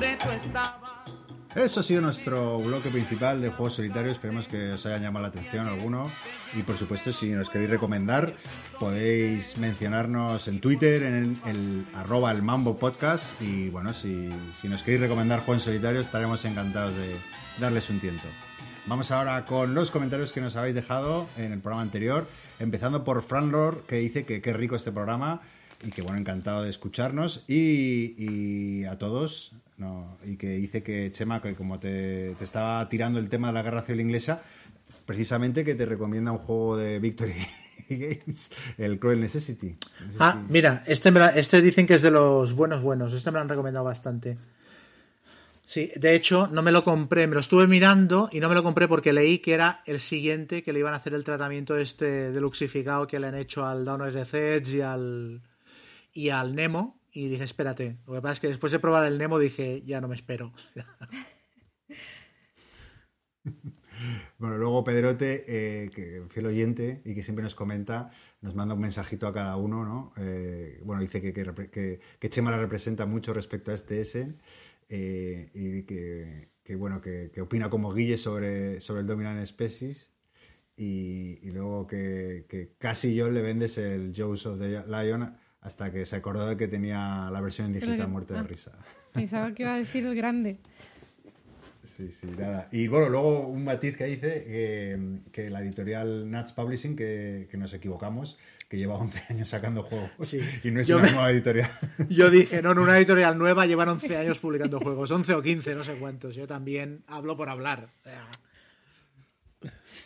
donde 0.09 0.17
tú 0.17 0.29
estabas. 0.31 0.89
Eso 1.55 1.79
ha 1.79 1.83
sido 1.83 2.01
nuestro 2.01 2.59
bloque 2.59 2.89
principal 2.89 3.41
de 3.41 3.49
juegos 3.49 3.73
solitarios. 3.73 4.13
Esperemos 4.13 4.47
que 4.47 4.73
os 4.73 4.85
haya 4.85 4.99
llamado 4.99 5.23
la 5.23 5.29
atención 5.29 5.67
alguno. 5.67 6.09
Y 6.55 6.61
por 6.61 6.77
supuesto, 6.77 7.11
si 7.11 7.31
nos 7.31 7.49
queréis 7.49 7.71
recomendar, 7.71 8.35
podéis 8.79 9.57
mencionarnos 9.57 10.47
en 10.47 10.61
Twitter, 10.61 11.01
en 11.03 11.15
el, 11.15 11.49
el 11.49 11.85
arroba 11.95 12.31
el 12.31 12.43
Mambo 12.43 12.77
Podcast. 12.77 13.41
Y 13.41 13.69
bueno, 13.69 13.93
si, 13.93 14.29
si 14.53 14.69
nos 14.69 14.83
queréis 14.83 15.01
recomendar 15.01 15.39
juegos 15.39 15.63
solitarios, 15.63 16.05
estaremos 16.05 16.45
encantados 16.45 16.95
de 16.95 17.15
darles 17.59 17.89
un 17.89 17.99
tiento. 17.99 18.27
Vamos 18.85 19.11
ahora 19.11 19.43
con 19.45 19.73
los 19.73 19.89
comentarios 19.89 20.31
que 20.31 20.41
nos 20.41 20.55
habéis 20.55 20.75
dejado 20.75 21.27
en 21.35 21.51
el 21.51 21.59
programa 21.59 21.81
anterior. 21.81 22.27
Empezando 22.59 23.03
por 23.03 23.23
Fran 23.23 23.51
Lor, 23.51 23.83
que 23.87 23.95
dice 23.95 24.23
que 24.23 24.41
qué 24.41 24.53
rico 24.53 24.75
este 24.75 24.91
programa 24.91 25.41
y 25.83 25.89
que 25.89 26.01
bueno, 26.03 26.19
encantado 26.19 26.63
de 26.63 26.69
escucharnos. 26.69 27.43
Y, 27.47 28.13
y 28.17 28.85
a 28.85 28.97
todos, 28.97 29.53
no, 29.79 30.17
y 30.25 30.35
que 30.37 30.49
dice 30.49 30.83
que 30.83 31.11
Chema, 31.11 31.41
que 31.41 31.55
como 31.55 31.79
te, 31.79 32.35
te 32.35 32.43
estaba 32.43 32.87
tirando 32.89 33.17
el 33.19 33.29
tema 33.29 33.47
de 33.47 33.53
la 33.53 33.63
guerra 33.63 33.81
civil 33.81 34.01
inglesa, 34.01 34.43
precisamente 35.05 35.65
que 35.65 35.73
te 35.73 35.85
recomienda 35.87 36.31
un 36.31 36.37
juego 36.37 36.77
de 36.77 36.99
Victory 36.99 37.33
Games, 37.89 38.51
el 38.77 38.99
Cruel 38.99 39.19
Necessity. 39.21 39.69
No 40.05 40.11
sé 40.11 40.17
Ah, 40.19 40.39
si- 40.45 40.51
mira, 40.53 40.83
este, 40.85 41.09
me 41.11 41.19
la- 41.19 41.29
este 41.29 41.61
dicen 41.61 41.87
que 41.87 41.95
es 41.95 42.01
de 42.03 42.11
los 42.11 42.53
buenos 42.53 42.83
buenos. 42.83 43.13
Este 43.13 43.31
me 43.31 43.35
lo 43.35 43.41
han 43.41 43.49
recomendado 43.49 43.83
bastante. 43.85 44.37
Sí, 45.65 45.91
de 45.95 46.15
hecho, 46.15 46.47
no 46.47 46.61
me 46.63 46.71
lo 46.71 46.83
compré, 46.83 47.27
me 47.27 47.35
lo 47.35 47.41
estuve 47.41 47.67
mirando 47.67 48.27
y 48.31 48.39
no 48.39 48.49
me 48.49 48.55
lo 48.55 48.63
compré 48.63 48.87
porque 48.87 49.13
leí 49.13 49.37
que 49.37 49.53
era 49.53 49.81
el 49.85 49.99
siguiente 49.99 50.63
que 50.63 50.73
le 50.73 50.79
iban 50.79 50.93
a 50.93 50.97
hacer 50.97 51.13
el 51.13 51.23
tratamiento 51.23 51.77
este 51.77 52.31
deluxificado 52.31 53.05
que 53.05 53.19
le 53.19 53.27
han 53.27 53.35
hecho 53.35 53.65
al 53.65 53.85
Dawn 53.85 54.01
of 54.01 54.13
the 54.31 54.63
y 54.65 54.81
al, 54.81 55.41
y 56.13 56.29
al 56.29 56.55
Nemo. 56.55 56.98
Y 57.11 57.27
dije, 57.29 57.43
espérate. 57.43 57.97
Lo 58.07 58.13
que 58.13 58.21
pasa 58.21 58.33
es 58.33 58.39
que 58.39 58.47
después 58.47 58.71
de 58.71 58.79
probar 58.79 59.05
el 59.05 59.17
Nemo 59.17 59.39
dije, 59.39 59.81
ya 59.85 60.01
no 60.01 60.07
me 60.07 60.15
espero. 60.15 60.53
Bueno, 64.37 64.57
luego 64.57 64.83
Pedrote, 64.83 65.43
eh, 65.47 65.89
que 65.93 66.23
fiel 66.29 66.45
oyente 66.45 67.01
y 67.03 67.15
que 67.15 67.23
siempre 67.23 67.43
nos 67.43 67.55
comenta, 67.55 68.11
nos 68.41 68.55
manda 68.55 68.73
un 68.75 68.81
mensajito 68.81 69.27
a 69.27 69.33
cada 69.33 69.57
uno, 69.57 69.83
¿no? 69.83 70.13
Eh, 70.17 70.81
bueno, 70.85 71.01
dice 71.01 71.21
que, 71.21 71.33
que, 71.33 71.99
que- 72.19 72.29
Chema 72.29 72.51
la 72.51 72.57
representa 72.57 73.05
mucho 73.05 73.33
respecto 73.33 73.71
a 73.71 73.75
este 73.75 74.01
S 74.01 74.31
eh, 74.89 75.49
y 75.53 75.83
que, 75.83 76.49
que, 76.63 76.75
bueno, 76.75 77.01
que, 77.01 77.31
opina 77.41 77.69
como 77.69 77.93
Guille 77.93 78.17
sobre, 78.17 78.79
sobre 78.81 79.01
el 79.01 79.07
Dominant 79.07 79.45
Species 79.45 80.11
y, 80.77 81.39
y 81.41 81.51
luego 81.51 81.87
que 81.87 82.71
casi 82.77 83.15
yo 83.15 83.29
le 83.29 83.41
vendes 83.41 83.77
el 83.77 84.13
Jaws 84.15 84.45
of 84.45 84.59
the 84.59 84.83
Lion 84.87 85.35
hasta 85.61 85.91
que 85.91 86.05
se 86.05 86.15
acordó 86.15 86.47
de 86.47 86.57
que 86.57 86.67
tenía 86.67 87.29
la 87.31 87.41
versión 87.41 87.67
en 87.67 87.73
digital 87.73 87.97
que- 87.97 88.05
muerta 88.07 88.33
de 88.35 88.39
ah. 88.39 88.43
risa. 88.43 88.71
Pensaba 89.13 89.53
que 89.53 89.63
iba 89.63 89.73
a 89.73 89.77
decir 89.77 90.05
el 90.05 90.15
grande. 90.15 90.57
Sí, 91.81 92.11
sí, 92.11 92.27
nada. 92.37 92.67
Y 92.71 92.87
bueno, 92.87 93.09
luego 93.09 93.47
un 93.47 93.63
matiz 93.63 93.97
que 93.97 94.05
dice 94.05 94.43
que, 94.45 95.19
que 95.31 95.49
la 95.49 95.61
editorial 95.61 96.29
Nuts 96.29 96.51
Publishing, 96.53 96.95
que, 96.95 97.47
que 97.49 97.57
nos 97.57 97.73
equivocamos, 97.73 98.37
que 98.69 98.77
lleva 98.77 98.95
11 98.95 99.33
años 99.33 99.49
sacando 99.49 99.81
juegos 99.83 100.11
Sí. 100.23 100.39
y 100.63 100.71
no 100.71 100.81
es 100.81 100.87
Yo 100.87 100.97
una 100.97 101.07
me- 101.07 101.11
nueva 101.13 101.31
editorial. 101.31 101.69
Yo 102.09 102.29
dije, 102.29 102.61
no, 102.61 102.71
en 102.73 102.79
una 102.79 102.95
editorial 102.97 103.37
nueva 103.37 103.65
llevan 103.65 103.89
11 103.89 104.17
años 104.17 104.37
publicando 104.39 104.79
juegos. 104.79 105.09
11 105.09 105.33
o 105.33 105.41
15, 105.41 105.73
no 105.75 105.83
sé 105.83 105.95
cuántos. 105.95 106.35
Yo 106.35 106.45
también 106.47 107.03
hablo 107.07 107.35
por 107.35 107.49
hablar. 107.49 107.87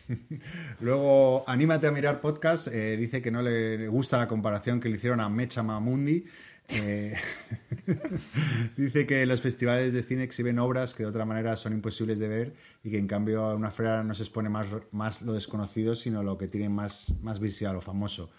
Luego, 0.81 1.43
Anímate 1.47 1.87
a 1.87 1.91
mirar 1.91 2.21
podcast, 2.21 2.67
eh, 2.67 2.97
dice 2.97 3.21
que 3.21 3.31
no 3.31 3.41
le 3.41 3.87
gusta 3.87 4.17
la 4.17 4.27
comparación 4.27 4.79
que 4.79 4.89
le 4.89 4.97
hicieron 4.97 5.19
a 5.19 5.29
Mecha 5.29 5.63
Mamundi. 5.63 6.25
Eh, 6.69 7.13
dice 8.77 9.05
que 9.05 9.25
los 9.25 9.41
festivales 9.41 9.93
de 9.93 10.03
cine 10.03 10.23
exhiben 10.23 10.59
obras 10.59 10.93
que 10.93 11.03
de 11.03 11.09
otra 11.09 11.25
manera 11.25 11.57
son 11.57 11.73
imposibles 11.73 12.19
de 12.19 12.27
ver 12.29 12.53
y 12.83 12.89
que 12.89 12.97
en 12.97 13.07
cambio 13.07 13.43
a 13.43 13.55
una 13.55 13.69
feria 13.69 14.01
no 14.03 14.15
se 14.15 14.23
expone 14.23 14.49
más, 14.49 14.67
más 14.91 15.21
lo 15.23 15.33
desconocido, 15.33 15.93
sino 15.95 16.23
lo 16.23 16.37
que 16.37 16.47
tiene 16.47 16.69
más, 16.69 17.15
más 17.21 17.39
visible 17.39 17.75
o 17.75 17.81
famoso. 17.81 18.31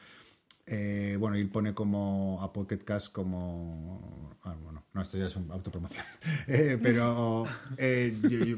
Eh, 0.67 1.17
bueno, 1.19 1.37
y 1.37 1.43
él 1.43 1.49
pone 1.51 1.75
como 1.75 2.43
a 2.43 2.53
Pocket 2.53 2.79
Cast 2.79 3.13
como... 3.13 4.35
ah, 4.45 4.55
bueno, 4.63 4.83
no, 4.95 5.03
esto 5.03 5.19
ya 5.19 5.27
es 5.27 5.37
una 5.37 5.55
autopromoción. 5.55 6.05
Eh, 6.47 6.79
pero 6.83 7.47
eh, 7.77 8.17
yo, 8.23 8.39
yo- 8.45 8.57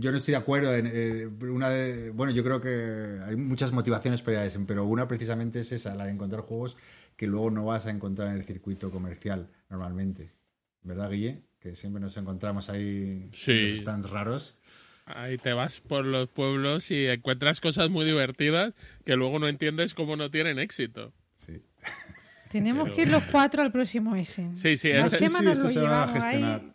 yo 0.00 0.10
no 0.10 0.16
estoy 0.16 0.32
de 0.32 0.38
acuerdo 0.38 0.74
en... 0.74 0.88
eh, 0.92 1.26
una 1.48 1.68
de, 1.70 2.10
bueno, 2.10 2.32
yo 2.32 2.42
creo 2.42 2.60
que 2.60 3.20
hay 3.24 3.36
muchas 3.36 3.70
motivaciones 3.72 4.20
para 4.22 4.32
ir 4.32 4.38
a 4.40 4.46
Essen, 4.46 4.66
pero 4.66 4.84
una 4.84 5.06
precisamente 5.08 5.60
es 5.60 5.70
esa, 5.72 5.94
la 5.94 6.06
de 6.06 6.12
encontrar 6.12 6.42
juegos 6.42 6.76
que 7.16 7.26
luego 7.28 7.50
no 7.50 7.64
vas 7.64 7.86
a 7.86 7.90
encontrar 7.90 8.28
en 8.28 8.36
el 8.36 8.44
circuito 8.44 8.90
comercial 8.90 9.48
normalmente. 9.70 10.32
¿Verdad, 10.82 11.10
Guille? 11.10 11.42
Que 11.60 11.76
siempre 11.76 12.00
nos 12.00 12.16
encontramos 12.16 12.68
ahí 12.68 13.28
Sí. 13.32 13.52
en 13.52 13.70
los 13.70 13.78
stands 13.78 14.10
raros. 14.10 14.58
Ahí 15.06 15.38
te 15.38 15.52
vas 15.52 15.80
por 15.80 16.04
los 16.04 16.28
pueblos 16.28 16.90
y 16.90 17.06
encuentras 17.06 17.60
cosas 17.60 17.90
muy 17.90 18.04
divertidas 18.04 18.74
que 19.04 19.16
luego 19.16 19.38
no 19.38 19.48
entiendes 19.48 19.94
cómo 19.94 20.16
no 20.16 20.30
tienen 20.30 20.58
éxito. 20.58 21.12
Sí. 21.84 22.58
Tenemos 22.60 22.90
que 22.90 23.02
ir 23.02 23.08
los 23.08 23.24
cuatro 23.24 23.62
al 23.62 23.72
próximo 23.72 24.14
ese. 24.14 24.48
Sí, 24.54 24.76
sí, 24.76 24.92
La 24.92 25.06
ese- 25.06 25.18
Chema 25.18 25.40
nos 25.42 25.52
esto 25.54 25.64
lo 25.64 25.70
se 25.70 25.80
va 25.80 25.86
a 26.04 26.06
llevamos 26.06 26.12
gestionar. 26.24 26.60
ahí. 26.60 26.72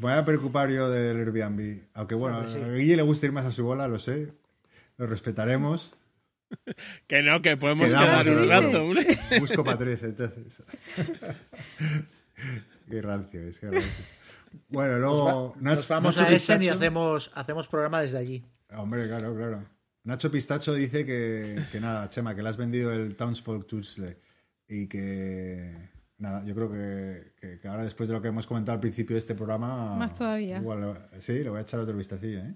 Voy 0.00 0.12
a 0.12 0.24
preocupar 0.24 0.70
yo 0.70 0.90
del 0.90 1.16
Airbnb. 1.18 1.82
Aunque 1.94 2.14
bueno, 2.16 2.38
a 2.38 2.44
Guille 2.46 2.96
le 2.96 3.02
gusta 3.02 3.26
ir 3.26 3.32
más 3.32 3.44
a 3.46 3.52
su 3.52 3.62
bola, 3.64 3.86
lo 3.88 3.98
sé. 3.98 4.32
Lo 4.96 5.06
respetaremos. 5.06 5.92
Que 7.06 7.22
no, 7.22 7.42
que 7.42 7.56
podemos 7.58 7.88
quedar 7.88 8.28
un 8.28 8.48
rato. 8.48 8.82
hombre. 8.82 9.06
Busco 9.40 9.62
para 9.62 9.76
tres, 9.78 10.02
entonces. 10.02 10.62
qué 12.90 13.02
rancio 13.02 13.42
es, 13.48 13.58
qué 13.58 13.70
rancio. 13.70 13.90
Bueno, 14.68 14.98
luego. 14.98 15.54
Nach- 15.60 15.76
Nos 15.76 15.88
vamos 15.88 16.16
Nacho 16.16 16.28
a 16.28 16.32
Essen 16.32 16.62
y 16.62 16.68
hacemos, 16.68 17.30
hacemos 17.34 17.68
programa 17.68 18.00
desde 18.00 18.18
allí. 18.18 18.46
Hombre, 18.70 19.06
claro, 19.08 19.34
claro. 19.36 19.64
Nacho 20.08 20.30
Pistacho 20.30 20.72
dice 20.72 21.04
que, 21.04 21.62
que 21.70 21.80
nada, 21.80 22.08
Chema, 22.08 22.34
que 22.34 22.42
le 22.42 22.48
has 22.48 22.56
vendido 22.56 22.90
el 22.92 23.14
Townsfolk 23.14 23.66
Tuesday 23.66 24.16
y 24.66 24.86
que. 24.86 25.76
Nada, 26.16 26.42
yo 26.46 26.54
creo 26.54 26.72
que, 26.72 27.32
que- 27.38 27.60
que 27.60 27.68
ahora 27.68 27.84
después 27.84 28.08
de 28.08 28.14
lo 28.14 28.22
que 28.22 28.28
hemos 28.28 28.46
comentado 28.46 28.72
al 28.74 28.80
principio 28.80 29.14
de 29.14 29.18
este 29.18 29.34
programa. 29.34 29.94
Más 29.96 30.14
todavía. 30.14 30.56
Igual, 30.58 30.98
sí, 31.20 31.34
le 31.44 31.50
voy 31.50 31.58
a 31.58 31.62
echar 31.62 31.78
otro 31.80 31.94
vistacillo, 31.94 32.38
¿eh? 32.40 32.54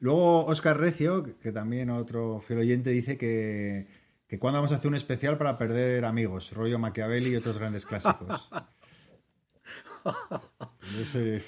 Luego 0.00 0.46
Oscar 0.46 0.78
Recio, 0.80 1.22
que- 1.22 1.36
que 1.36 1.52
también 1.52 1.90
otro 1.90 2.40
fiel 2.40 2.60
oyente, 2.60 2.90
dice 2.90 3.18
que, 3.18 3.86
que 4.26 4.38
cuando 4.38 4.58
vamos 4.58 4.72
a 4.72 4.76
hacer 4.76 4.88
un 4.88 4.94
especial 4.96 5.36
para 5.36 5.58
perder 5.58 6.06
amigos, 6.06 6.52
rollo 6.52 6.78
Machiavelli 6.78 7.30
y 7.32 7.36
otros 7.36 7.58
grandes 7.58 7.84
clásicos. 7.84 8.50
Yo 10.98 11.04
soy 11.04 11.42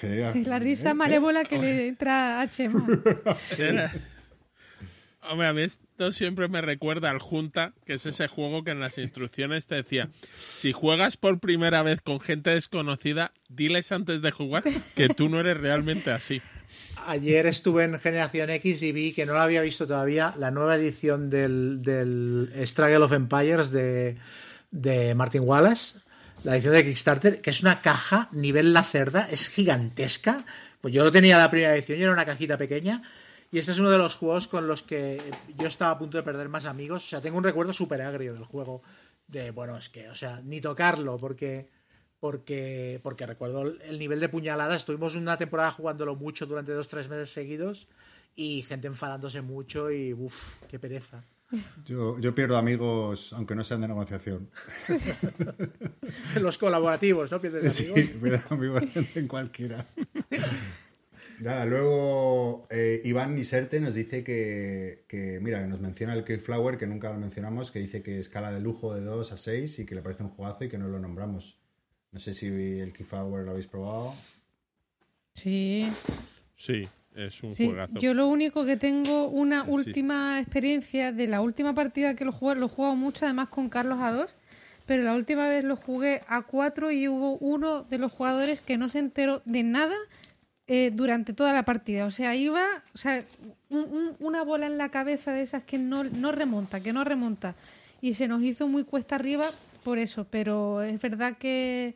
la 0.45 0.59
risa 0.59 0.91
¿Eh? 0.91 0.93
malévola 0.93 1.43
que 1.43 1.57
le 1.57 1.87
entra 1.87 2.39
a 2.41 2.49
Chema. 2.49 2.85
Hombre, 5.31 5.45
a 5.45 5.53
mí 5.53 5.61
esto 5.61 6.11
siempre 6.11 6.47
me 6.47 6.59
recuerda 6.59 7.11
al 7.11 7.19
Junta, 7.19 7.73
que 7.85 7.93
es 7.93 8.05
ese 8.07 8.27
juego 8.27 8.63
que 8.63 8.71
en 8.71 8.79
las 8.79 8.97
instrucciones 8.97 9.67
te 9.67 9.75
decía, 9.75 10.09
si 10.33 10.71
juegas 10.71 11.17
por 11.17 11.39
primera 11.39 11.83
vez 11.83 12.01
con 12.01 12.19
gente 12.19 12.49
desconocida, 12.49 13.31
diles 13.47 13.91
antes 13.91 14.23
de 14.23 14.31
jugar 14.31 14.63
que 14.95 15.07
tú 15.09 15.29
no 15.29 15.39
eres 15.39 15.57
realmente 15.57 16.09
así. 16.09 16.41
Ayer 17.05 17.45
estuve 17.45 17.83
en 17.83 17.99
Generación 17.99 18.49
X 18.49 18.81
y 18.81 18.91
vi 18.91 19.13
que 19.13 19.27
no 19.27 19.33
la 19.33 19.43
había 19.43 19.61
visto 19.61 19.85
todavía 19.85 20.33
la 20.39 20.49
nueva 20.49 20.77
edición 20.77 21.29
del, 21.29 21.83
del 21.83 22.51
Struggle 22.65 22.97
of 22.97 23.13
Empires 23.13 23.69
de, 23.69 24.17
de 24.71 25.13
Martin 25.13 25.43
Wallace, 25.43 25.99
la 26.43 26.55
edición 26.55 26.73
de 26.73 26.85
Kickstarter, 26.85 27.41
que 27.41 27.51
es 27.51 27.61
una 27.61 27.81
caja 27.81 28.29
nivel 28.31 28.73
la 28.73 28.81
cerda, 28.81 29.27
es 29.29 29.47
gigantesca. 29.47 30.43
Pues 30.81 30.91
yo 30.91 31.03
lo 31.03 31.11
tenía 31.11 31.37
la 31.37 31.51
primera 31.51 31.75
edición 31.75 31.99
y 31.99 32.01
era 32.01 32.13
una 32.13 32.25
cajita 32.25 32.57
pequeña. 32.57 33.03
Y 33.51 33.57
este 33.59 33.71
es 33.71 33.79
uno 33.79 33.89
de 33.89 33.97
los 33.97 34.15
juegos 34.15 34.47
con 34.47 34.67
los 34.67 34.83
que 34.83 35.19
yo 35.57 35.67
estaba 35.67 35.91
a 35.91 35.97
punto 35.97 36.17
de 36.17 36.23
perder 36.23 36.49
más 36.49 36.65
amigos. 36.65 37.03
O 37.03 37.07
sea, 37.07 37.19
tengo 37.21 37.37
un 37.37 37.43
recuerdo 37.43 37.73
súper 37.73 38.01
agrio 38.01 38.33
del 38.33 38.43
juego. 38.43 38.81
De, 39.27 39.51
bueno, 39.51 39.77
es 39.77 39.89
que, 39.89 40.09
o 40.09 40.15
sea, 40.15 40.41
ni 40.43 40.61
tocarlo, 40.61 41.17
porque 41.17 41.69
porque, 42.19 42.99
porque 43.01 43.25
recuerdo 43.25 43.61
el- 43.61 43.81
el 43.83 43.97
nivel 43.97 44.19
de 44.19 44.27
puñaladas. 44.29 44.77
Estuvimos 44.81 45.15
una 45.15 45.37
temporada 45.37 45.71
jugándolo 45.71 46.15
mucho 46.15 46.45
durante 46.45 46.73
dos, 46.73 46.87
tres 46.89 47.07
meses 47.09 47.29
seguidos 47.31 47.87
y 48.35 48.61
gente 48.63 48.87
enfadándose 48.87 49.41
mucho 49.41 49.89
y 49.89 50.13
uff, 50.13 50.61
qué 50.67 50.77
pereza. 50.79 51.23
Yo, 51.85 52.19
yo 52.19 52.35
pierdo 52.35 52.57
amigos, 52.57 53.33
aunque 53.33 53.55
no 53.55 53.63
sean 53.63 53.81
de 53.81 53.87
negociación. 53.87 54.49
Los 56.41 56.57
colaborativos, 56.57 57.31
¿no? 57.31 57.39
Pierdes 57.41 57.73
Sí, 57.73 57.89
amigos. 57.91 58.09
pierdo 58.21 58.41
amigos 58.55 58.83
en 59.15 59.27
cualquiera. 59.27 59.85
Nada, 61.39 61.65
luego 61.65 62.67
eh, 62.69 62.99
Iván 63.05 63.33
Niserte 63.35 63.79
nos 63.79 63.95
dice 63.95 64.23
que, 64.25 65.05
que, 65.07 65.39
mira, 65.41 65.61
que 65.61 65.67
nos 65.67 65.79
menciona 65.79 66.13
el 66.13 66.25
Killflower, 66.25 66.77
que 66.77 66.85
nunca 66.85 67.11
lo 67.13 67.17
mencionamos, 67.19 67.71
que 67.71 67.79
dice 67.79 68.03
que 68.03 68.19
escala 68.19 68.51
de 68.51 68.59
lujo 68.59 68.93
de 68.93 69.01
2 69.05 69.31
a 69.31 69.37
6 69.37 69.79
y 69.79 69.85
que 69.85 69.95
le 69.95 70.01
parece 70.01 70.23
un 70.23 70.29
jugazo 70.29 70.65
y 70.65 70.69
que 70.69 70.77
no 70.77 70.89
lo 70.89 70.99
nombramos. 70.99 71.57
No 72.11 72.19
sé 72.19 72.33
si 72.33 72.47
el 72.47 72.91
Killflower 72.91 73.45
lo 73.45 73.51
habéis 73.51 73.67
probado. 73.67 74.13
Sí, 75.33 75.87
Sí, 76.55 76.85
es 77.15 77.41
un 77.41 77.53
sí. 77.53 77.67
juegazo. 77.67 77.93
Yo 77.99 78.13
lo 78.13 78.27
único 78.27 78.65
que 78.65 78.75
tengo 78.75 79.29
una 79.29 79.63
Sí. 79.63 79.71
última 79.71 80.41
experiencia 80.41 81.13
de 81.13 81.27
la 81.27 81.39
última 81.39 81.73
partida 81.73 82.15
que 82.15 82.25
lo 82.25 82.33
jugué, 82.33 82.55
lo 82.55 82.65
he 82.65 82.69
jugado 82.69 82.95
mucho 82.97 83.23
además 83.23 83.47
con 83.47 83.69
Carlos 83.69 83.97
A2, 83.99 84.27
pero 84.85 85.03
la 85.03 85.13
última 85.15 85.47
vez 85.47 85.63
lo 85.63 85.77
jugué 85.77 86.21
a 86.27 86.41
4 86.41 86.91
y 86.91 87.07
hubo 87.07 87.37
uno 87.37 87.83
de 87.83 87.97
los 87.97 88.11
jugadores 88.11 88.59
que 88.59 88.77
no 88.77 88.89
se 88.89 88.99
enteró 88.99 89.41
de 89.45 89.63
nada 89.63 89.95
eh, 90.71 90.91
durante 90.93 91.33
toda 91.33 91.51
la 91.51 91.65
partida. 91.65 92.05
O 92.05 92.11
sea, 92.11 92.35
iba, 92.35 92.63
o 92.93 92.97
sea, 92.97 93.25
un- 93.69 93.79
un- 93.91 94.15
una 94.19 94.43
bola 94.43 94.67
en 94.67 94.77
la 94.77 94.89
cabeza 94.89 95.33
de 95.33 95.41
esas 95.41 95.63
que 95.63 95.77
no, 95.79 96.03
no 96.03 96.31
remonta, 96.31 96.79
que 96.79 96.93
no 96.93 97.03
remonta. 97.03 97.55
Y 98.01 98.13
se 98.13 98.27
nos 98.27 98.41
hizo 98.43 98.67
muy 98.67 98.83
cuesta 98.83 99.15
arriba 99.15 99.45
por 99.83 99.97
eso, 99.97 100.25
pero 100.29 100.81
es 100.83 101.01
verdad 101.01 101.37
que, 101.37 101.95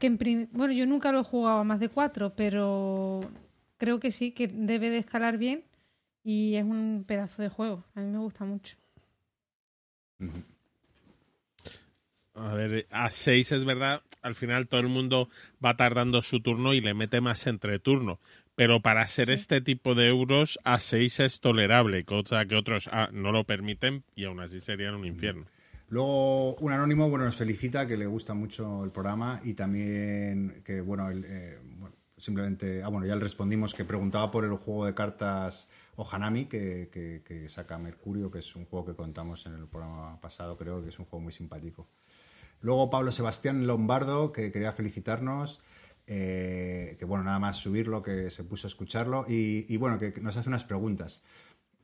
que 0.00 0.06
en 0.08 0.48
bueno, 0.52 0.72
yo 0.72 0.86
nunca 0.86 1.12
lo 1.12 1.20
he 1.20 1.24
jugado 1.24 1.58
a 1.60 1.64
más 1.64 1.78
de 1.78 1.88
cuatro, 1.90 2.32
pero 2.34 3.20
creo 3.76 4.00
que 4.00 4.10
sí, 4.10 4.32
que 4.32 4.48
debe 4.48 4.88
de 4.90 4.98
escalar 4.98 5.36
bien 5.38 5.62
y 6.24 6.56
es 6.56 6.64
un 6.64 7.04
pedazo 7.06 7.42
de 7.42 7.48
juego. 7.50 7.84
A 7.94 8.00
mí 8.00 8.10
me 8.10 8.18
gusta 8.18 8.44
mucho. 8.46 8.76
A 12.36 12.54
ver, 12.54 12.86
a 12.90 13.08
6 13.08 13.52
es 13.52 13.64
verdad, 13.64 14.02
al 14.20 14.34
final 14.34 14.68
todo 14.68 14.80
el 14.80 14.88
mundo 14.88 15.30
va 15.64 15.76
tardando 15.76 16.20
su 16.20 16.40
turno 16.40 16.74
y 16.74 16.82
le 16.82 16.92
mete 16.92 17.20
más 17.22 17.46
entre 17.46 17.78
turno. 17.78 18.20
Pero 18.54 18.80
para 18.80 19.06
ser 19.06 19.30
este 19.30 19.60
tipo 19.60 19.94
de 19.94 20.08
euros, 20.08 20.58
a 20.64 20.78
6 20.78 21.20
es 21.20 21.40
tolerable, 21.40 22.04
cosa 22.04 22.44
que 22.46 22.56
otros 22.56 22.88
ah, 22.92 23.08
no 23.12 23.32
lo 23.32 23.44
permiten 23.44 24.04
y 24.14 24.24
aún 24.24 24.40
así 24.40 24.60
serían 24.60 24.94
un 24.94 25.06
infierno. 25.06 25.46
Luego, 25.88 26.56
un 26.56 26.72
anónimo, 26.72 27.08
bueno, 27.08 27.24
nos 27.24 27.36
felicita, 27.36 27.86
que 27.86 27.96
le 27.96 28.06
gusta 28.06 28.34
mucho 28.34 28.84
el 28.84 28.90
programa 28.90 29.40
y 29.44 29.54
también 29.54 30.62
que, 30.64 30.80
bueno, 30.80 31.10
eh, 31.10 31.58
bueno, 31.78 31.94
simplemente, 32.18 32.82
ah, 32.82 32.88
bueno, 32.88 33.06
ya 33.06 33.14
le 33.14 33.22
respondimos 33.22 33.74
que 33.74 33.84
preguntaba 33.84 34.30
por 34.30 34.44
el 34.44 34.56
juego 34.56 34.86
de 34.86 34.94
cartas 34.94 35.70
Ohanami, 35.96 36.46
que, 36.46 36.90
que, 36.92 37.22
que 37.24 37.48
saca 37.48 37.78
Mercurio, 37.78 38.30
que 38.30 38.40
es 38.40 38.56
un 38.56 38.66
juego 38.66 38.86
que 38.86 38.94
contamos 38.94 39.46
en 39.46 39.54
el 39.54 39.66
programa 39.68 40.20
pasado, 40.20 40.56
creo 40.56 40.82
que 40.82 40.90
es 40.90 40.98
un 40.98 41.06
juego 41.06 41.22
muy 41.22 41.32
simpático. 41.32 41.86
Luego 42.60 42.90
Pablo 42.90 43.12
Sebastián 43.12 43.66
Lombardo, 43.66 44.32
que 44.32 44.50
quería 44.50 44.72
felicitarnos, 44.72 45.60
eh, 46.06 46.96
que 46.98 47.04
bueno, 47.04 47.24
nada 47.24 47.38
más 47.38 47.56
subirlo, 47.56 48.02
que 48.02 48.30
se 48.30 48.44
puso 48.44 48.66
a 48.66 48.70
escucharlo 48.70 49.24
y, 49.28 49.66
y 49.68 49.76
bueno, 49.76 49.98
que 49.98 50.20
nos 50.20 50.36
hace 50.36 50.48
unas 50.48 50.64
preguntas. 50.64 51.22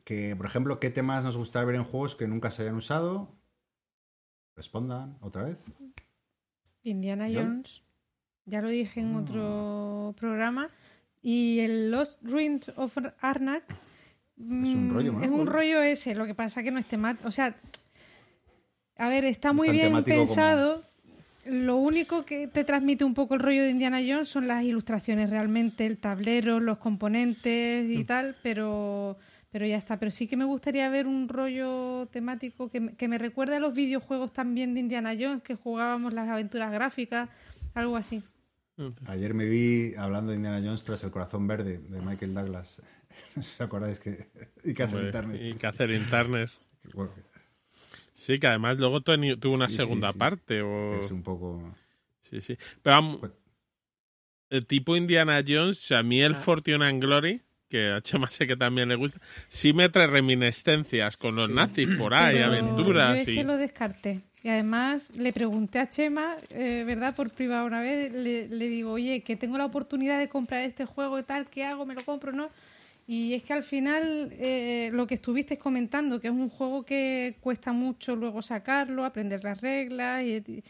Que, 0.04 0.34
por 0.36 0.46
ejemplo, 0.46 0.80
¿qué 0.80 0.90
temas 0.90 1.24
nos 1.24 1.36
gustaría 1.36 1.66
ver 1.66 1.76
en 1.76 1.84
juegos 1.84 2.16
que 2.16 2.26
nunca 2.26 2.50
se 2.50 2.62
hayan 2.62 2.74
usado? 2.74 3.28
Respondan 4.56 5.16
otra 5.20 5.44
vez. 5.44 5.64
Indiana 6.82 7.28
Jones, 7.32 7.82
ya 8.44 8.60
lo 8.60 8.68
dije 8.68 9.00
en 9.00 9.14
otro 9.14 10.14
programa, 10.18 10.68
y 11.22 11.60
el 11.60 11.90
Lost 11.92 12.20
Ruins 12.24 12.72
of 12.76 12.96
Arnak 13.20 13.64
un 14.36 14.88
mm, 14.88 14.94
rollo, 14.94 15.12
¿no? 15.12 15.22
es 15.22 15.30
un 15.30 15.46
rollo 15.46 15.82
ese, 15.82 16.14
lo 16.14 16.26
que 16.26 16.34
pasa 16.34 16.62
que 16.62 16.70
no 16.70 16.78
es 16.78 16.86
temático, 16.86 17.28
o 17.28 17.30
sea, 17.30 17.54
a 19.04 19.08
ver, 19.08 19.24
está 19.24 19.52
muy 19.52 19.70
bien 19.70 19.90
como- 19.92 20.04
pensado. 20.04 20.84
Lo 21.44 21.76
único 21.76 22.24
que 22.24 22.46
te 22.46 22.62
transmite 22.62 23.04
un 23.04 23.14
poco 23.14 23.34
el 23.34 23.40
rollo 23.40 23.62
de 23.62 23.70
Indiana 23.70 23.98
Jones 23.98 24.28
son 24.28 24.46
las 24.46 24.62
ilustraciones 24.64 25.28
realmente, 25.28 25.86
el 25.86 25.98
tablero, 25.98 26.60
los 26.60 26.78
componentes 26.78 27.84
Mm. 27.84 27.92
y 27.92 28.04
tal, 28.04 28.36
pero 28.42 29.16
pero 29.50 29.66
ya 29.66 29.76
está. 29.76 29.98
Pero 29.98 30.10
sí 30.10 30.26
que 30.28 30.36
me 30.38 30.46
gustaría 30.46 30.88
ver 30.88 31.06
un 31.06 31.28
rollo 31.28 32.06
temático 32.10 32.70
que, 32.70 32.80
me- 32.80 32.94
que 32.94 33.06
me 33.06 33.18
recuerde 33.18 33.56
a 33.56 33.60
los 33.60 33.74
videojuegos 33.74 34.32
también 34.32 34.72
de 34.72 34.80
Indiana 34.80 35.12
Jones, 35.18 35.42
que 35.42 35.56
jugábamos 35.56 36.14
las 36.14 36.26
aventuras 36.30 36.72
gráficas, 36.72 37.28
algo 37.74 37.96
así. 37.98 38.22
Ayer 39.06 39.34
me 39.34 39.44
vi 39.44 39.94
hablando 39.98 40.30
de 40.30 40.36
Indiana 40.36 40.62
Jones 40.64 40.84
tras 40.84 41.04
El 41.04 41.10
Corazón 41.10 41.46
Verde 41.46 41.76
de 41.78 42.00
Michael 42.00 42.32
Douglas. 42.32 42.80
¿No 43.34 43.40
os 43.42 43.60
acordáis 43.60 44.00
que.? 44.00 44.28
Y 44.64 44.72
Catherine 44.72 45.10
Turner, 45.12 45.38
y 45.40 45.44
sí, 45.44 45.52
sí. 45.52 45.58
Catherine 45.58 46.04
Turner. 46.08 46.50
Bueno, 46.94 47.12
Sí, 48.12 48.38
que 48.38 48.46
además 48.46 48.76
luego 48.78 49.00
tuvo 49.00 49.54
una 49.54 49.68
Sí, 49.68 49.76
segunda 49.76 50.12
sí. 50.12 50.18
parte. 50.18 50.62
O... 50.62 50.98
es 51.00 51.10
un 51.10 51.22
poco. 51.22 51.74
Sí, 52.20 52.40
sí. 52.40 52.56
Pero 52.82 52.96
vamos, 52.96 53.20
Pues- 53.20 53.32
el 54.50 54.66
tipo 54.66 54.96
Indiana 54.96 55.42
Jones, 55.46 55.90
a 55.92 56.02
mí 56.02 56.20
el 56.20 56.32
Ah. 56.32 56.36
Fortune 56.36 56.84
and 56.84 57.00
Glory, 57.02 57.40
que 57.68 57.88
a 57.90 58.02
Chema 58.02 58.30
sé 58.30 58.46
que 58.46 58.56
también 58.56 58.88
le 58.90 58.96
gusta, 58.96 59.18
sí 59.48 59.72
me 59.72 59.88
trae 59.88 60.06
reminiscencias 60.06 61.16
con 61.16 61.36
los 61.36 61.48
nazis 61.48 61.88
por 61.96 62.12
ahí, 62.12 62.34
Pero 62.34 62.46
aventuras. 62.48 63.16
Yo 63.16 63.22
ese 63.22 63.32
y... 63.32 63.42
lo 63.44 63.56
descarté. 63.56 64.20
Y 64.44 64.48
además 64.48 65.16
le 65.16 65.32
pregunté 65.32 65.78
a 65.78 65.88
Chema, 65.88 66.34
eh, 66.50 66.82
¿verdad? 66.84 67.14
Por 67.14 67.30
privado 67.30 67.64
una 67.64 67.80
vez, 67.80 68.12
le, 68.12 68.48
le 68.48 68.68
digo, 68.68 68.90
oye, 68.92 69.22
que 69.22 69.36
tengo 69.36 69.56
la 69.56 69.64
oportunidad 69.64 70.18
de 70.18 70.28
comprar 70.28 70.62
este 70.64 70.84
juego 70.84 71.18
y 71.18 71.22
tal, 71.22 71.46
¿qué 71.48 71.64
hago? 71.64 71.86
¿Me 71.86 71.94
lo 71.94 72.04
compro 72.04 72.30
o 72.32 72.34
no? 72.34 72.50
Y 73.06 73.34
es 73.34 73.42
que 73.42 73.52
al 73.52 73.62
final 73.64 74.28
eh, 74.32 74.90
lo 74.92 75.06
que 75.06 75.14
estuviste 75.14 75.58
comentando, 75.58 76.20
que 76.20 76.28
es 76.28 76.32
un 76.32 76.48
juego 76.48 76.84
que 76.84 77.36
cuesta 77.40 77.72
mucho 77.72 78.14
luego 78.16 78.42
sacarlo, 78.42 79.04
aprender 79.04 79.42
las 79.44 79.60
reglas 79.60 80.22
y, 80.22 80.62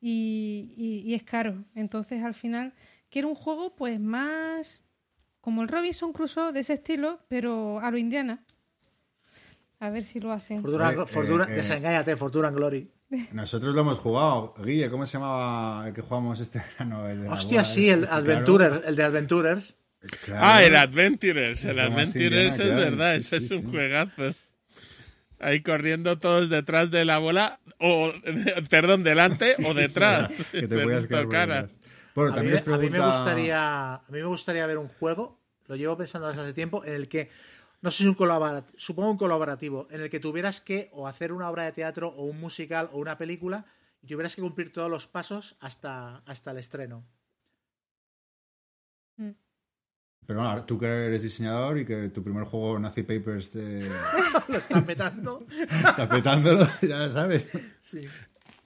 y, 0.00 0.72
y- 0.76 1.02
y 1.06 1.14
es 1.14 1.22
caro. 1.22 1.64
Entonces 1.74 2.22
al 2.22 2.34
final 2.34 2.72
quiero 3.10 3.28
un 3.28 3.34
juego 3.34 3.70
pues 3.74 3.98
más 3.98 4.84
como 5.40 5.62
el 5.62 5.68
Robinson 5.68 6.12
Crusoe 6.12 6.52
de 6.52 6.60
ese 6.60 6.74
estilo, 6.74 7.20
pero 7.28 7.80
a 7.80 7.90
lo 7.90 7.98
Indiana. 7.98 8.44
A 9.80 9.90
ver 9.90 10.04
si 10.04 10.20
lo 10.20 10.32
hacen. 10.32 10.62
Fortuna, 10.62 10.92
Eh, 10.92 11.06
Fortuna- 11.06 11.44
eh, 11.44 11.52
eh. 11.52 11.56
desengáñate, 11.56 12.16
Fortuna 12.16 12.50
Glory. 12.50 12.90
Nosotros 13.32 13.74
lo 13.74 13.82
hemos 13.82 13.98
jugado. 13.98 14.54
Guille, 14.64 14.90
¿cómo 14.90 15.04
se 15.06 15.18
llamaba 15.18 15.86
el 15.88 15.94
que 15.94 16.00
jugamos 16.02 16.40
este 16.40 16.58
verano? 16.78 17.08
El 17.08 17.22
de 17.22 17.28
Hostia, 17.28 17.62
bola 17.62 17.64
sí, 17.74 17.88
el 17.88 18.04
este, 18.04 18.14
Adventurer, 18.14 18.82
el 18.86 18.96
de 18.96 19.02
Adventurers. 19.04 19.76
Claro. 20.24 20.42
Ah, 20.44 20.62
el 20.62 20.76
Adventurers. 20.76 21.64
El 21.64 21.78
Indiana, 21.78 22.02
es 22.02 22.58
verdad, 22.58 23.12
Sí, 23.18 23.18
ese 23.18 23.40
sí, 23.40 23.46
es 23.46 23.50
un 23.52 23.62
sí. 23.62 23.70
juegazo. 23.70 24.34
Ahí 25.40 25.62
corriendo 25.62 26.18
todos 26.18 26.48
detrás 26.48 26.90
de 26.90 27.04
la 27.04 27.18
bola, 27.18 27.60
o 27.78 28.12
perdón, 28.70 29.02
delante 29.02 29.56
o 29.64 29.74
detrás. 29.74 30.30
que 30.52 30.66
te 30.68 30.76
por 30.82 31.06
tocara. 31.08 31.62
detrás. 31.62 31.76
Bueno, 32.14 32.30
A 32.34 32.42
mí, 32.42 32.50
también 32.50 32.54
os 32.54 32.60
a 32.68 32.78
mí 32.78 32.84
me 32.84 32.90
pregunta... 32.90 33.16
gustaría, 33.16 33.94
a 33.94 34.04
mí 34.08 34.18
me 34.18 34.24
gustaría 34.24 34.66
ver 34.66 34.78
un 34.78 34.88
juego, 34.88 35.40
lo 35.66 35.76
llevo 35.76 35.96
pensando 35.96 36.28
desde 36.28 36.42
hace 36.42 36.52
tiempo, 36.54 36.84
en 36.84 36.94
el 36.94 37.08
que, 37.08 37.28
no 37.82 37.90
sé 37.90 38.04
si 38.04 38.08
un 38.08 38.14
colaborativo, 38.14 38.78
supongo 38.78 39.10
un 39.10 39.18
colaborativo, 39.18 39.88
en 39.90 40.00
el 40.00 40.10
que 40.10 40.20
tuvieras 40.20 40.60
que 40.60 40.90
o 40.92 41.08
hacer 41.08 41.32
una 41.32 41.50
obra 41.50 41.64
de 41.64 41.72
teatro 41.72 42.08
o 42.08 42.22
un 42.24 42.38
musical 42.40 42.88
o 42.92 42.98
una 42.98 43.18
película 43.18 43.66
y 44.00 44.06
tuvieras 44.06 44.36
que 44.36 44.42
cumplir 44.42 44.72
todos 44.72 44.88
los 44.90 45.06
pasos 45.08 45.56
hasta, 45.60 46.18
hasta 46.26 46.52
el 46.52 46.58
estreno. 46.58 47.04
Pero 50.26 50.40
bueno, 50.40 50.64
tú 50.64 50.78
que 50.78 50.86
eres 50.86 51.22
diseñador 51.22 51.78
y 51.78 51.84
que 51.84 52.08
tu 52.08 52.22
primer 52.22 52.44
juego 52.44 52.78
Nazi 52.78 53.02
Papers 53.02 53.56
eh, 53.56 53.88
Lo 54.48 54.56
están 54.58 54.84
petando. 54.86 55.46
está 55.60 56.08
petándolo, 56.08 56.66
ya 56.82 57.10
sabes. 57.12 57.44
Sí. 57.80 58.06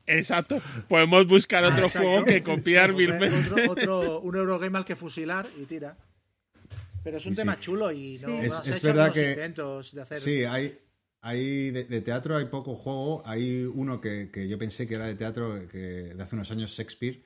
Exacto. 0.07 0.59
Podemos 0.89 1.27
buscar 1.27 1.65
otro 1.65 1.87
Exacto. 1.87 2.09
juego 2.09 2.25
que 2.25 2.43
copiar 2.43 2.91
Sí, 2.91 2.97
vilmente. 2.97 3.53
Otro, 3.53 3.73
otro- 3.73 4.21
un 4.21 4.37
Eurogame 4.37 4.79
al 4.79 4.85
que 4.85 4.97
fusilar 4.97 5.49
y 5.61 5.65
tira. 5.65 5.97
Pero 7.05 7.17
es 7.19 7.27
un 7.27 7.35
tema 7.35 7.55
sí. 7.55 7.61
chulo 7.63 7.93
y 7.93 8.19
no, 8.23 8.37
Es- 8.39 8.53
has 8.55 8.69
es 8.69 8.77
hecho 8.79 8.87
verdad 8.89 9.13
que- 9.13 9.31
intentos 9.31 9.93
de 9.95 10.03
hacer. 10.03 10.19
Sí, 10.21 10.45
hay, 10.45 10.79
hay 11.21 11.71
de, 11.73 11.85
de 11.85 12.01
teatro 12.01 12.37
hay 12.37 12.47
poco 12.47 12.75
juego. 12.75 13.23
Hay 13.27 13.65
uno 13.65 14.01
que, 14.01 14.31
que 14.33 14.49
yo 14.49 14.59
pensé 14.59 14.87
que 14.87 14.95
era 14.95 15.07
de 15.07 15.15
teatro 15.15 15.59
que 15.69 15.79
de 16.15 16.23
hace 16.23 16.35
unos 16.37 16.51
años 16.51 16.71
Shakespeare, 16.71 17.23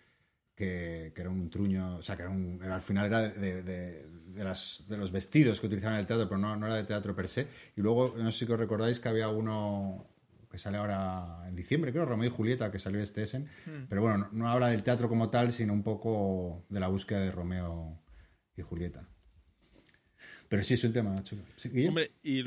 que, 0.54 1.12
que 1.14 1.20
era 1.20 1.30
un 1.30 1.48
truño, 1.50 1.96
o 1.96 2.02
sea, 2.02 2.16
que 2.16 2.22
era 2.22 2.30
un, 2.30 2.60
al 2.62 2.82
final 2.82 3.06
era 3.06 3.20
de, 3.28 3.62
de- 3.62 4.06
de 4.34 4.44
las, 4.44 4.84
de 4.88 4.96
los 4.96 5.12
vestidos 5.12 5.60
que 5.60 5.66
utilizaban 5.66 5.94
en 5.94 6.00
el 6.00 6.06
teatro, 6.06 6.28
pero 6.28 6.38
no, 6.38 6.56
no 6.56 6.66
era 6.66 6.76
de 6.76 6.84
teatro 6.84 7.14
per 7.14 7.28
se. 7.28 7.48
Y 7.76 7.80
luego, 7.80 8.14
no 8.16 8.30
sé 8.30 8.46
si 8.46 8.52
os 8.52 8.58
recordáis 8.58 9.00
que 9.00 9.08
había 9.08 9.28
uno 9.28 10.06
que 10.50 10.58
sale 10.58 10.76
ahora 10.76 11.48
en 11.48 11.56
diciembre, 11.56 11.92
creo, 11.92 12.04
Romeo 12.04 12.28
y 12.28 12.30
Julieta, 12.30 12.70
que 12.70 12.78
salió 12.78 13.00
este 13.00 13.22
Essen. 13.22 13.48
Pero 13.88 14.02
bueno, 14.02 14.18
no, 14.18 14.28
no 14.32 14.48
habla 14.50 14.68
del 14.68 14.82
teatro 14.82 15.08
como 15.08 15.30
tal, 15.30 15.50
sino 15.50 15.72
un 15.72 15.82
poco 15.82 16.66
de 16.68 16.78
la 16.78 16.88
búsqueda 16.88 17.20
de 17.20 17.30
Romeo 17.30 17.98
y 18.54 18.60
Julieta. 18.60 19.08
Pero 20.48 20.62
sí 20.62 20.74
es 20.74 20.84
un 20.84 20.92
tema 20.92 21.16
chulo. 21.22 21.42
Sí. 21.56 21.86
Hombre, 21.86 22.12
y 22.22 22.44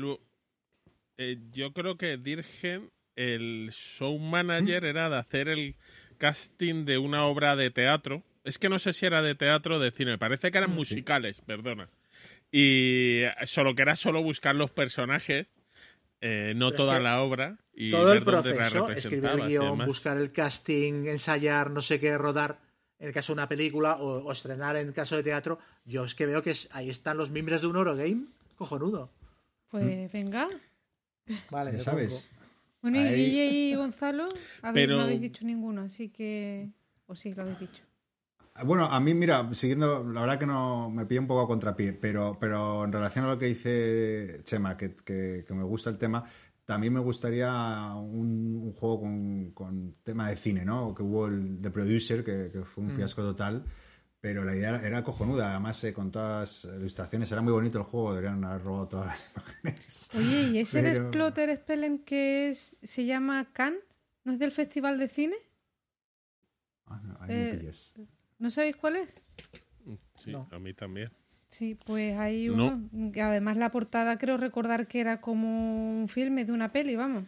eh, 1.18 1.38
yo 1.50 1.72
creo 1.72 1.96
que 1.96 2.16
Dirgen, 2.16 2.92
el 3.16 3.70
show 3.72 4.16
manager 4.16 4.84
era 4.84 5.10
de 5.10 5.16
hacer 5.16 5.48
el 5.48 5.74
casting 6.16 6.84
de 6.84 6.98
una 6.98 7.24
obra 7.26 7.56
de 7.56 7.72
teatro. 7.72 8.22
Es 8.46 8.58
que 8.58 8.68
no 8.68 8.78
sé 8.78 8.92
si 8.92 9.04
era 9.06 9.20
de 9.22 9.34
teatro 9.34 9.76
o 9.76 9.78
de 9.78 9.90
cine, 9.90 10.16
parece 10.18 10.50
que 10.50 10.58
eran 10.58 10.74
musicales, 10.74 11.40
perdona. 11.42 11.88
Y 12.52 13.22
solo 13.44 13.74
que 13.74 13.82
era 13.82 13.96
solo 13.96 14.22
buscar 14.22 14.54
los 14.54 14.70
personajes, 14.70 15.48
eh, 16.20 16.52
no 16.56 16.66
Pero 16.66 16.76
es 16.76 16.76
toda 16.76 16.96
que 16.98 17.02
la 17.02 17.22
obra. 17.22 17.58
Y 17.74 17.90
todo 17.90 18.12
el 18.12 18.20
ver 18.20 18.24
dónde 18.34 18.50
la 18.50 18.56
proceso, 18.56 18.90
escribir 18.90 19.30
el 19.30 19.48
guion, 19.48 19.84
buscar 19.84 20.16
el 20.16 20.32
casting, 20.32 21.06
ensayar, 21.06 21.70
no 21.70 21.82
sé 21.82 22.00
qué, 22.00 22.16
rodar, 22.16 22.58
en 22.98 23.08
el 23.08 23.12
caso 23.12 23.32
de 23.32 23.34
una 23.34 23.48
película, 23.48 23.96
o, 23.96 24.24
o 24.24 24.32
estrenar 24.32 24.76
en 24.76 24.86
el 24.88 24.94
caso 24.94 25.16
de 25.16 25.22
teatro, 25.22 25.58
yo 25.84 26.04
es 26.04 26.14
que 26.14 26.24
veo 26.24 26.42
que 26.42 26.52
es- 26.52 26.68
ahí 26.72 26.88
están 26.88 27.16
los 27.18 27.30
miembros 27.30 27.60
de 27.60 27.66
un 27.66 27.76
Eurogame, 27.76 28.26
cojonudo. 28.56 29.10
Pues 29.68 30.10
venga. 30.12 30.48
Vale, 31.50 31.72
Ya 31.72 31.80
sabes. 31.80 32.12
pongo. 32.30 32.46
Bueno, 32.82 32.96
y 32.98 33.00
Ahí- 33.00 33.14
Guille 33.16 33.46
y 33.46 33.74
Gonzalo, 33.74 34.24
a 34.62 34.66
ver, 34.70 34.74
Pero- 34.74 34.96
no 34.96 35.02
habéis 35.02 35.20
dicho 35.20 35.44
ninguno, 35.44 35.82
así 35.82 36.08
que. 36.08 36.68
O 37.08 37.14
sí, 37.16 37.34
lo 37.34 37.42
habéis 37.42 37.58
dicho. 37.60 37.82
Bueno, 38.64 38.86
a 38.86 38.98
mí, 39.00 39.12
mira, 39.14 39.52
siguiendo, 39.54 40.02
la 40.04 40.20
verdad 40.22 40.38
que 40.38 40.46
no 40.46 40.90
me 40.90 41.04
pilla 41.06 41.20
un 41.20 41.26
poco 41.26 41.42
a 41.42 41.46
contrapié, 41.46 41.92
pero, 41.92 42.36
pero 42.40 42.84
en 42.84 42.92
relación 42.92 43.24
a 43.24 43.28
lo 43.28 43.38
que 43.38 43.46
dice 43.46 44.40
Chema, 44.44 44.76
que, 44.76 44.94
que- 44.96 45.44
que 45.46 45.54
me 45.54 45.62
gusta 45.64 45.90
el 45.90 45.98
tema, 45.98 46.24
también 46.64 46.92
me 46.92 47.00
gustaría 47.00 47.50
un, 47.94 48.56
un 48.56 48.72
juego 48.72 49.00
con, 49.00 49.50
con 49.52 49.94
tema 50.02 50.28
de 50.30 50.36
cine, 50.36 50.64
¿no? 50.64 50.94
Que 50.94 51.02
hubo 51.02 51.26
el 51.28 51.58
The 51.62 51.70
Producer, 51.70 52.24
que, 52.24 52.50
que 52.52 52.62
fue 52.64 52.84
un 52.84 52.90
fiasco 52.90 53.22
total, 53.22 53.64
pero 54.20 54.42
la 54.44 54.56
idea 54.56 54.80
era 54.84 55.04
cojonuda, 55.04 55.50
además 55.50 55.84
eh, 55.84 55.92
con 55.92 56.10
todas 56.10 56.64
las 56.64 56.74
ilustraciones, 56.78 57.30
era 57.30 57.42
muy 57.42 57.52
bonito 57.52 57.78
el 57.78 57.84
juego, 57.84 58.14
deberían 58.14 58.42
haber 58.44 58.62
robado 58.64 58.88
todas 58.88 59.06
las 59.06 59.28
imágenes. 59.34 60.10
Oye, 60.14 60.42
¿y 60.50 60.58
ese 60.58 60.82
de 60.82 60.90
Pero- 60.92 61.02
Exploter 61.04 61.56
Spellen 61.56 61.98
que 62.00 62.48
es, 62.48 62.76
se 62.82 63.04
llama 63.04 63.52
Cannes? 63.52 63.80
¿No 64.24 64.32
es 64.32 64.38
del 64.40 64.50
Festival 64.50 64.98
de 64.98 65.06
Cine? 65.06 65.36
Ah, 66.86 67.00
no, 67.04 67.16
ahí 67.20 67.28
me 67.28 67.50
Eh, 67.50 67.54
pillas. 67.58 67.94
¿No 68.38 68.50
sabéis 68.50 68.76
cuál 68.76 68.96
es? 68.96 69.20
Sí, 70.16 70.32
No. 70.32 70.48
a 70.50 70.58
mí 70.58 70.74
también. 70.74 71.10
Sí, 71.48 71.76
pues 71.86 72.18
hay 72.18 72.48
No. 72.48 72.66
uno. 72.68 73.12
que 73.12 73.22
además 73.22 73.56
la 73.56 73.70
portada 73.70 74.18
creo 74.18 74.36
recordar 74.36 74.86
que 74.88 75.00
era 75.00 75.20
como 75.20 76.00
un 76.00 76.08
filme 76.08 76.44
de 76.44 76.52
una 76.52 76.72
peli, 76.72 76.96
vamos. 76.96 77.24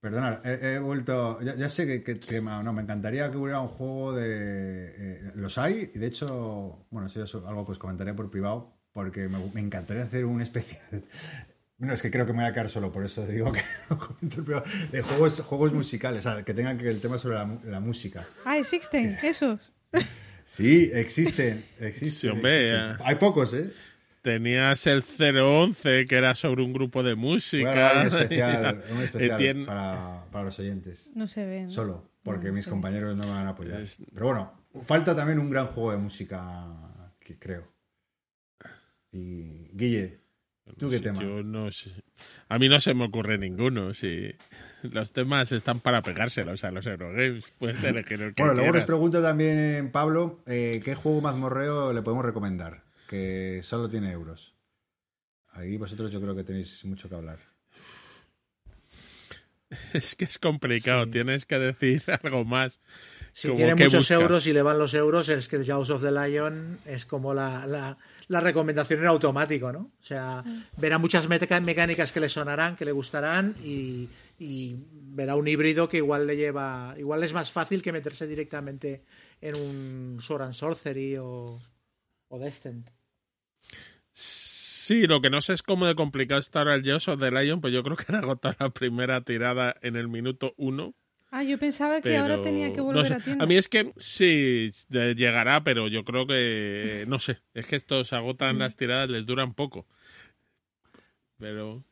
Perdona, 0.00 0.40
he, 0.44 0.74
he 0.74 0.78
vuelto. 0.80 1.40
Ya, 1.42 1.54
ya 1.54 1.68
sé 1.68 1.86
que, 1.86 2.02
que 2.02 2.14
tema. 2.16 2.62
No, 2.62 2.72
me 2.72 2.82
encantaría 2.82 3.30
que 3.30 3.36
hubiera 3.38 3.60
un 3.60 3.68
juego 3.68 4.12
de. 4.12 4.88
eh, 4.88 5.32
los 5.36 5.58
hay, 5.58 5.90
y 5.94 5.98
de 5.98 6.06
hecho, 6.06 6.86
bueno, 6.90 7.06
eso 7.06 7.22
es 7.22 7.34
algo 7.46 7.64
que 7.64 7.72
os 7.72 7.78
comentaré 7.78 8.12
por 8.12 8.28
privado, 8.30 8.72
porque 8.92 9.28
me, 9.28 9.38
me 9.54 9.60
encantaría 9.60 10.02
hacer 10.02 10.24
un 10.24 10.40
especial. 10.40 11.04
Bueno, 11.82 11.94
es 11.94 12.02
que 12.02 12.12
creo 12.12 12.24
que 12.26 12.32
me 12.32 12.38
voy 12.44 12.46
a 12.48 12.52
quedar 12.52 12.68
solo, 12.68 12.92
por 12.92 13.04
eso 13.04 13.26
digo 13.26 13.50
que 13.52 13.60
lo 13.90 13.98
comento 13.98 14.38
en 14.38 14.44
privado, 14.44 14.64
de 14.92 15.02
juegos, 15.02 15.40
juegos 15.40 15.72
musicales, 15.72 16.24
o 16.24 16.32
sea, 16.32 16.44
que 16.44 16.54
tengan 16.54 16.78
que 16.78 16.88
el 16.88 17.00
tema 17.00 17.18
sobre 17.18 17.34
la, 17.34 17.80
música. 17.80 18.24
Ah, 18.44 18.56
existen, 18.56 19.18
esos. 19.22 19.72
Sí, 20.44 20.90
existen, 20.92 21.64
existen. 21.80 22.08
Sí, 22.10 22.28
hombre, 22.28 22.56
existen. 22.66 22.98
ya. 22.98 23.04
Hay 23.06 23.14
pocos, 23.16 23.52
¿eh? 23.54 23.72
Tenías 24.22 24.86
el 24.86 25.02
011, 25.02 26.06
que 26.06 26.14
era 26.16 26.36
sobre 26.36 26.62
un 26.62 26.72
grupo 26.72 27.02
de 27.02 27.16
música. 27.16 27.94
un 28.00 28.06
especial, 28.06 28.84
un 28.92 29.00
especial 29.02 29.40
Eh, 29.40 29.44
tien- 29.54 29.66
para, 29.66 30.24
para 30.30 30.44
los 30.44 30.58
oyentes. 30.60 31.10
No 31.16 31.26
se 31.26 31.44
ven. 31.46 31.64
¿no? 31.64 31.70
Solo, 31.70 32.10
porque 32.22 32.48
No, 32.48 32.54
mis 32.54 32.66
compañeros 32.68 33.16
no 33.16 33.24
me 33.24 33.30
van 33.30 33.46
a 33.48 33.50
apoyar. 33.50 33.80
Es- 33.80 33.98
Pero 34.14 34.26
bueno, 34.26 34.52
falta 34.84 35.16
también 35.16 35.40
un 35.40 35.50
gran 35.50 35.66
juego 35.66 35.90
de 35.90 35.98
música, 35.98 36.66
que 37.18 37.38
creo. 37.40 37.72
Y 39.10 39.68
Guille, 39.76 40.21
¿tú 40.78 40.86
No 40.86 40.90
qué 40.90 41.00
tema? 41.00 41.22
yo 41.22 41.42
no 41.42 41.70
sé. 41.70 41.90
A 42.48 42.58
mí 42.58 42.68
no 42.68 42.80
se 42.80 42.94
me 42.94 43.04
ocurre 43.04 43.38
ninguno. 43.38 43.94
Si 43.94 44.30
los 44.82 45.12
temas 45.12 45.52
están 45.52 45.80
para 45.80 46.02
pegárselos 46.02 46.64
a 46.64 46.70
los 46.70 46.86
Eurogames. 46.86 47.44
Puedes 47.58 47.82
elegir 47.84 48.20
el 48.22 48.34
que 48.34 48.42
Bueno, 48.42 48.56
luego 48.58 48.74
nos 48.74 48.84
pregunta 48.84 49.22
también 49.22 49.90
Pablo, 49.92 50.42
eh, 50.46 50.80
¿qué 50.84 50.94
juego 50.94 51.20
mazmorreo 51.20 51.92
le 51.92 52.02
podemos 52.02 52.24
recomendar? 52.24 52.82
Que 53.08 53.60
solo 53.62 53.88
tiene 53.88 54.12
euros. 54.12 54.54
Ahí 55.52 55.76
vosotros 55.76 56.10
yo 56.10 56.20
creo 56.20 56.34
que 56.34 56.44
tenéis 56.44 56.84
mucho 56.84 57.08
que 57.08 57.14
hablar. 57.14 57.38
Es 59.94 60.14
que 60.14 60.24
es 60.24 60.38
complicado. 60.38 61.08
Tienes 61.08 61.46
que 61.46 61.58
decir 61.58 62.02
algo 62.22 62.44
más. 62.44 62.78
Si 63.32 63.48
Como, 63.48 63.56
tiene 63.58 63.74
¿qué 63.76 63.84
muchos 63.84 64.00
buscas? 64.00 64.20
euros 64.20 64.46
y 64.46 64.52
le 64.52 64.62
van 64.62 64.78
los 64.78 64.92
euros, 64.94 65.28
es 65.30 65.48
que 65.48 65.56
el 65.56 65.64
Jaws 65.64 65.90
of 65.90 66.02
the 66.02 66.12
Lion 66.12 66.78
es 66.84 67.06
como 67.06 67.32
la, 67.32 67.66
la, 67.66 67.96
la 68.32 68.40
recomendación 68.40 69.00
en 69.00 69.06
automático, 69.06 69.70
¿no? 69.70 69.80
O 69.80 70.02
sea, 70.02 70.42
verá 70.78 70.96
muchas 70.96 71.28
mecánicas 71.28 72.12
que 72.12 72.18
le 72.18 72.30
sonarán, 72.30 72.76
que 72.76 72.86
le 72.86 72.92
gustarán 72.92 73.54
y, 73.62 74.08
y 74.38 74.74
verá 74.90 75.36
un 75.36 75.46
híbrido 75.46 75.86
que 75.86 75.98
igual 75.98 76.26
le 76.26 76.36
lleva. 76.36 76.94
Igual 76.96 77.22
es 77.24 77.34
más 77.34 77.52
fácil 77.52 77.82
que 77.82 77.92
meterse 77.92 78.26
directamente 78.26 79.04
en 79.40 79.56
un 79.56 80.18
Sword 80.22 80.42
and 80.44 80.54
Sorcery 80.54 81.18
o, 81.18 81.60
o 82.28 82.38
Descent. 82.38 82.88
Sí, 84.10 85.06
lo 85.06 85.20
que 85.20 85.28
no 85.28 85.42
sé 85.42 85.52
es 85.52 85.62
cómo 85.62 85.86
de 85.86 85.94
complicado 85.94 86.40
está 86.40 86.60
ahora 86.60 86.74
el 86.74 86.90
of 86.90 87.20
the 87.20 87.30
Lion, 87.30 87.60
pues 87.60 87.74
yo 87.74 87.82
creo 87.82 87.96
que 87.96 88.06
han 88.08 88.16
agotado 88.16 88.56
la 88.58 88.70
primera 88.70 89.20
tirada 89.20 89.76
en 89.82 89.96
el 89.96 90.08
minuto 90.08 90.54
uno. 90.56 90.94
Ah, 91.34 91.42
yo 91.42 91.58
pensaba 91.58 92.02
que 92.02 92.10
Pero, 92.10 92.22
ahora 92.22 92.42
tenía 92.42 92.72
que 92.74 92.80
no 92.80 92.84
volver 92.84 93.06
sé. 93.06 93.14
a 93.14 93.20
tienda. 93.20 93.42
A 93.44 93.46
mí 93.48 93.56
es 93.56 93.66
que 93.68 93.92
sí, 93.96 94.70
de- 94.90 95.14
llegará, 95.14 95.64
pero 95.64 95.88
yo 95.88 96.04
creo 96.04 96.26
que, 96.26 97.04
no 97.08 97.18
sé, 97.18 97.38
es 97.54 97.66
que 97.66 97.76
estos 97.76 98.12
agotan 98.12 98.58
las 98.58 98.76
tiradas, 98.76 99.08
les 99.08 99.24
duran 99.24 99.54
poco. 99.54 99.86
Pero 101.38 101.82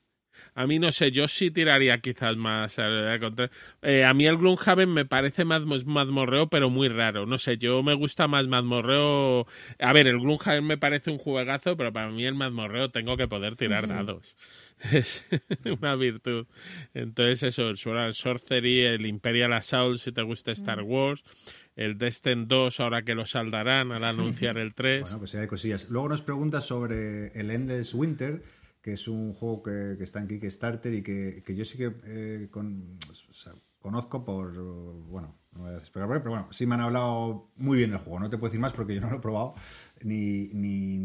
a 0.55 0.67
mí 0.67 0.79
no 0.79 0.93
sé, 0.93 1.11
yo 1.11 1.27
sí 1.27 1.51
tiraría 1.51 1.99
quizás 2.01 2.37
más. 2.37 2.77
Eh, 2.79 4.05
a 4.05 4.15
mí 4.15 4.27
el 4.27 4.37
Gloomhaven 4.37 4.93
me 4.93 5.05
parece 5.05 5.45
más 5.45 5.63
mazmorreo, 5.87 6.49
pero 6.49 6.71
muy 6.71 6.89
raro. 6.89 7.27
No 7.27 7.39
sé, 7.39 7.57
yo 7.59 7.83
me 7.83 7.95
gusta 7.95 8.29
más 8.29 8.47
mazmorreo. 8.47 9.47
A 9.79 9.93
ver, 9.93 10.07
el 10.07 10.21
Gloomhaven 10.21 10.65
me 10.67 10.79
parece 10.79 11.11
un 11.11 11.19
juegazo, 11.19 11.77
pero 11.77 11.93
para 11.93 12.11
mí 12.11 12.25
el 12.27 12.35
mazmorreo 12.35 12.91
tengo 12.91 13.17
que 13.17 13.27
poder 13.27 13.57
tirar 13.57 13.89
dados. 13.89 14.37
Es 14.93 15.25
una 15.81 15.95
virtud. 15.97 16.47
Entonces, 16.95 17.43
eso, 17.43 17.69
el 17.69 17.77
Sword 17.77 17.99
and 17.99 18.13
Sorcery, 18.15 18.81
el 18.83 19.07
Imperial 19.07 19.53
Assault, 19.53 19.99
si 19.99 20.13
te 20.13 20.23
gusta 20.23 20.53
Star 20.53 20.83
Wars, 20.83 21.23
el 21.77 21.99
Destin 21.99 22.49
2, 22.49 22.81
ahora 22.81 23.03
que 23.03 23.15
lo 23.15 23.27
saldarán 23.27 23.93
al 23.93 24.05
anunciar 24.05 24.59
el 24.59 24.75
3. 24.75 25.03
Bueno, 25.03 25.19
pues 25.19 25.31
sí, 25.31 25.37
hay 25.37 25.47
cosillas. 25.47 25.91
Luego 25.91 26.09
nos 26.09 26.23
pregunta 26.23 26.61
sobre 26.61 27.29
el 27.39 27.51
Endless 27.51 27.95
Winter, 27.95 28.43
que 28.83 28.95
es 28.95 29.07
un 29.09 29.35
juego 29.35 29.63
que, 29.63 29.97
que 29.99 30.05
está 30.05 30.21
en 30.21 30.29
Kickstarter 30.29 30.95
y 30.95 31.03
que, 31.03 31.43
que 31.45 31.55
yo 31.55 31.65
sí 31.65 31.77
que 31.77 31.93
eh, 32.07 32.49
con- 32.51 32.99
o 33.29 33.33
sea, 33.35 33.53
conozco 33.79 34.25
por, 34.25 34.53
bueno, 34.55 35.39
no 35.53 35.61
voy 35.63 35.75
a 35.75 35.81
qué, 35.83 35.91
pero 35.93 36.31
bueno, 36.31 36.49
sí 36.53 36.65
me 36.67 36.77
han 36.77 36.83
hablado 36.83 37.51
muy 37.57 37.77
bien 37.79 37.91
del 37.91 37.99
juego. 37.99 38.21
No 38.21 38.31
te 38.31 38.39
puedo 38.39 38.51
decir 38.51 38.61
más 38.61 38.73
porque 38.73 38.95
yo 38.95 39.01
no 39.01 39.11
lo 39.11 39.17
he 39.17 39.21
probado, 39.21 39.55
ni, 40.03 40.49
ni, 40.55 40.99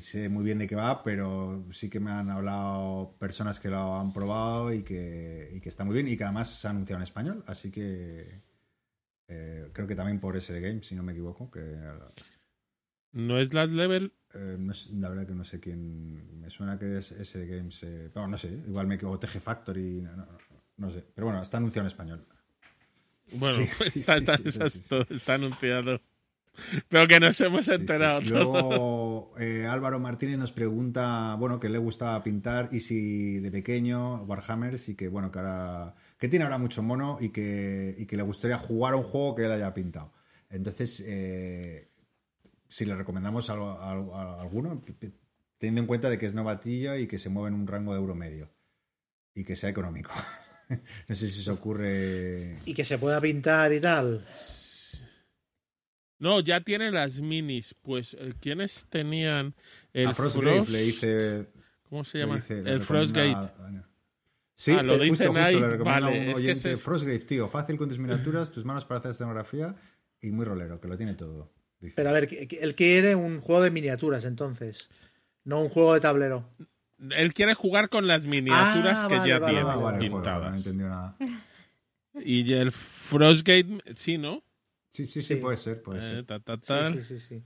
ni, 0.00 0.06
sé 0.06 0.28
muy 0.28 0.44
bien 0.44 0.58
de 0.58 0.66
qué 0.66 0.74
va, 0.76 1.02
pero 1.02 1.64
sí 1.72 1.88
que 1.90 2.00
me 2.00 2.10
han 2.10 2.30
hablado 2.30 3.16
personas 3.18 3.60
que 3.60 3.68
lo 3.68 3.94
han 3.96 4.12
probado 4.12 4.72
y 4.72 4.82
que, 4.82 5.52
y 5.54 5.60
que 5.60 5.68
está 5.68 5.84
muy 5.84 5.94
bien 5.94 6.08
y 6.08 6.16
que 6.16 6.24
además 6.24 6.48
se 6.48 6.66
ha 6.66 6.70
anunciado 6.70 6.98
en 6.98 7.04
español, 7.04 7.44
así 7.46 7.70
que 7.70 8.42
eh, 9.28 9.70
creo 9.72 9.86
que 9.86 9.94
también 9.94 10.20
por 10.20 10.36
SD 10.40 10.60
Games, 10.60 10.86
si 10.86 10.94
no 10.94 11.02
me 11.02 11.12
equivoco, 11.12 11.50
que 11.50 11.60
¿No 13.12 13.38
es 13.38 13.52
Last 13.52 13.72
Level? 13.72 14.12
eh, 14.34 14.56
no 14.58 14.72
sé, 14.72 14.90
la 14.94 15.08
verdad 15.08 15.26
que 15.26 15.34
no 15.34 15.44
sé 15.44 15.58
quién. 15.58 16.40
Me 16.40 16.48
suena 16.50 16.78
que 16.78 16.98
es 16.98 17.10
SD 17.12 17.46
Games. 17.48 17.82
Eh, 17.82 18.10
pero 18.14 18.28
no 18.28 18.38
sé, 18.38 18.48
igual 18.66 18.86
me 18.86 18.94
equivoco. 18.94 19.18
TG 19.18 19.40
Factory. 19.40 20.00
No, 20.02 20.14
no, 20.16 20.24
no, 20.26 20.38
no 20.76 20.90
sé. 20.92 21.04
Pero 21.14 21.26
bueno, 21.26 21.42
está 21.42 21.56
anunciado 21.56 21.86
en 21.86 21.92
español. 21.92 22.26
Bueno, 23.32 23.56
Sí, 23.56 23.68
pues 23.76 23.92
sí, 23.92 24.00
está, 24.00 24.14
sí, 24.14 24.20
está- 24.20 24.36
sí, 24.36 24.42
sí, 24.44 24.48
está- 24.50 25.04
sí. 25.04 25.14
está 25.14 25.34
anunciado. 25.34 26.00
Pero 26.88 27.06
que 27.08 27.20
nos 27.20 27.40
hemos 27.40 27.64
Sí, 27.64 27.70
sí. 27.72 27.76
enterado. 27.80 28.20
Luego 28.22 29.32
eh, 29.38 29.66
Álvaro 29.66 29.98
Martínez 30.00 30.38
nos 30.38 30.52
pregunta, 30.52 31.34
bueno, 31.38 31.60
que 31.60 31.68
le 31.68 31.78
gustaba 31.78 32.22
pintar 32.22 32.68
y 32.72 32.80
si 32.80 33.38
de 33.40 33.50
pequeño, 33.50 34.22
Warhammers, 34.24 34.88
y 34.88 34.94
que 34.94 35.08
bueno, 35.08 35.30
que 35.30 35.38
ahora. 35.38 35.94
que 36.18 36.28
tiene 36.28 36.44
ahora 36.44 36.58
mucho 36.58 36.82
mono 36.82 37.18
y 37.20 37.30
que, 37.30 37.94
y 37.98 38.06
que 38.06 38.16
le 38.16 38.22
gustaría 38.22 38.58
jugar 38.58 38.94
a 38.94 38.96
un 38.96 39.02
juego 39.04 39.34
que 39.34 39.44
él 39.46 39.52
haya 39.52 39.72
pintado. 39.74 40.12
Entonces, 40.50 41.02
eh, 41.06 41.88
si 42.68 42.84
le 42.84 42.94
recomendamos 42.94 43.50
algo, 43.50 43.80
algo- 43.80 44.14
a 44.16 44.40
alguno, 44.40 44.82
teniendo 45.58 45.80
en 45.82 45.86
cuenta 45.86 46.08
de 46.10 46.18
que 46.18 46.26
es 46.26 46.34
novatillo 46.34 46.96
y 46.96 47.06
que 47.06 47.18
se 47.18 47.28
mueve 47.28 47.48
en 47.48 47.54
un 47.54 47.66
rango 47.66 47.92
de 47.92 47.98
euro 48.00 48.14
medio 48.14 48.50
y 49.34 49.44
que 49.44 49.56
sea 49.56 49.70
económico. 49.70 50.10
no 51.08 51.14
sé 51.14 51.28
si 51.28 51.42
se 51.42 51.50
ocurre. 51.50 52.58
Y 52.64 52.74
que 52.74 52.84
se 52.84 52.98
pueda 52.98 53.20
pintar 53.20 53.72
y 53.72 53.80
tal. 53.80 54.26
No, 56.20 56.38
ya 56.40 56.60
tiene 56.60 56.90
las 56.92 57.20
minis. 57.20 57.74
Pues, 57.82 58.14
eh, 58.14 58.32
¿quiénes 58.40 58.86
tenían 58.88 59.54
el 59.92 60.08
a 60.08 60.14
Frostgrave 60.14 60.56
Frost? 60.58 60.70
le 60.72 60.84
hice. 60.86 61.46
¿Cómo 61.88 62.04
se 62.04 62.18
le 62.18 62.24
llama? 62.24 62.44
el 62.48 62.80
Frostgate. 62.80 63.30
a 63.32 63.52
Daniel. 63.58 63.82
Sí, 64.54 64.72
Ah, 64.78 64.82
lo 64.82 65.02
eh, 65.02 65.08
justo, 65.08 65.24
justo, 65.32 65.58
le 65.60 65.68
recomienda 65.68 65.82
Vale, 65.84 66.06
a 66.06 66.08
un 66.10 66.28
es 66.28 66.34
que 66.34 66.42
oyente 66.42 66.72
es- 66.72 66.82
Frostgrave, 66.82 67.18
tío, 67.20 67.48
fácil 67.48 67.76
con 67.78 67.88
tus 67.88 67.98
miniaturas, 67.98 68.52
tus 68.52 68.64
manos 68.64 68.84
para 68.84 68.98
hacer 69.00 69.10
escenografía 69.12 69.74
y 70.20 70.30
muy 70.30 70.44
rolero, 70.44 70.78
que 70.80 70.86
lo 70.88 70.96
tiene 70.98 71.14
todo. 71.14 71.50
dice. 71.80 71.94
Pero 71.96 72.10
a 72.10 72.12
ver, 72.12 72.28
él 72.60 72.74
quiere 72.74 73.14
un 73.16 73.40
juego 73.40 73.62
de 73.62 73.70
miniaturas 73.70 74.24
entonces. 74.26 74.90
No 75.44 75.62
un 75.62 75.70
juego 75.70 75.94
de 75.94 76.00
tablero. 76.00 76.50
Él 77.16 77.32
quiere 77.32 77.54
jugar 77.54 77.88
con 77.88 78.06
las 78.06 78.26
miniaturas 78.26 79.00
Ah, 79.04 79.08
que 79.08 79.14
vale, 79.16 79.28
ya 79.30 79.38
vale, 79.38 79.54
tiene 79.54 79.70
Ah, 79.70 79.76
vale, 79.76 79.80
joder, 79.80 79.94
no 79.98 80.04
he 80.04 80.10
pintadas. 80.10 80.56
entendido 80.58 80.88
nada. 80.90 81.16
y 82.22 82.52
el 82.52 82.70
Frostgate, 82.72 83.78
sí, 83.96 84.18
¿no? 84.18 84.42
Sí, 84.90 85.06
sí, 85.06 85.22
sí, 85.22 85.34
Sí. 85.34 85.40
puede 85.40 85.56
ser, 85.56 85.82
puede 85.82 85.98
Eh, 86.00 86.02
ser. 86.02 86.24
ta, 86.26 86.40
ta, 86.40 86.58
Sí, 86.92 86.98
sí, 86.98 87.04
sí, 87.04 87.18
sí. 87.20 87.44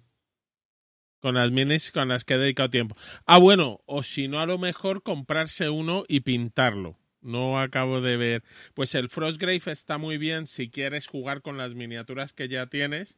Con 1.21 1.35
las 1.37 1.51
minis 1.51 1.91
con 1.91 2.09
las 2.09 2.25
que 2.25 2.35
he 2.35 2.39
dedicado 2.39 2.69
tiempo. 2.71 2.97
Ah, 3.25 3.39
bueno, 3.39 3.81
o 3.87 4.03
si 4.03 4.29
no, 4.29 4.41
a 4.41 4.47
lo 4.47 4.59
mejor 4.59 5.03
comprarse 5.03 5.71
uno 5.71 6.05
y 6.09 6.21
pintarlo. 6.21 6.99
No 7.23 7.59
acabo 7.59 8.03
de 8.03 8.19
ver. 8.19 8.45
Pues 8.75 8.95
el 8.95 9.09
Frostgrave 9.09 9.63
está 9.73 9.97
muy 9.97 10.19
bien 10.19 10.47
si 10.47 10.69
quieres 10.69 11.07
jugar 11.07 11.41
con 11.41 11.57
las 11.57 11.75
miniaturas 11.75 12.35
que 12.35 12.49
ya 12.49 12.67
tienes. 12.67 13.17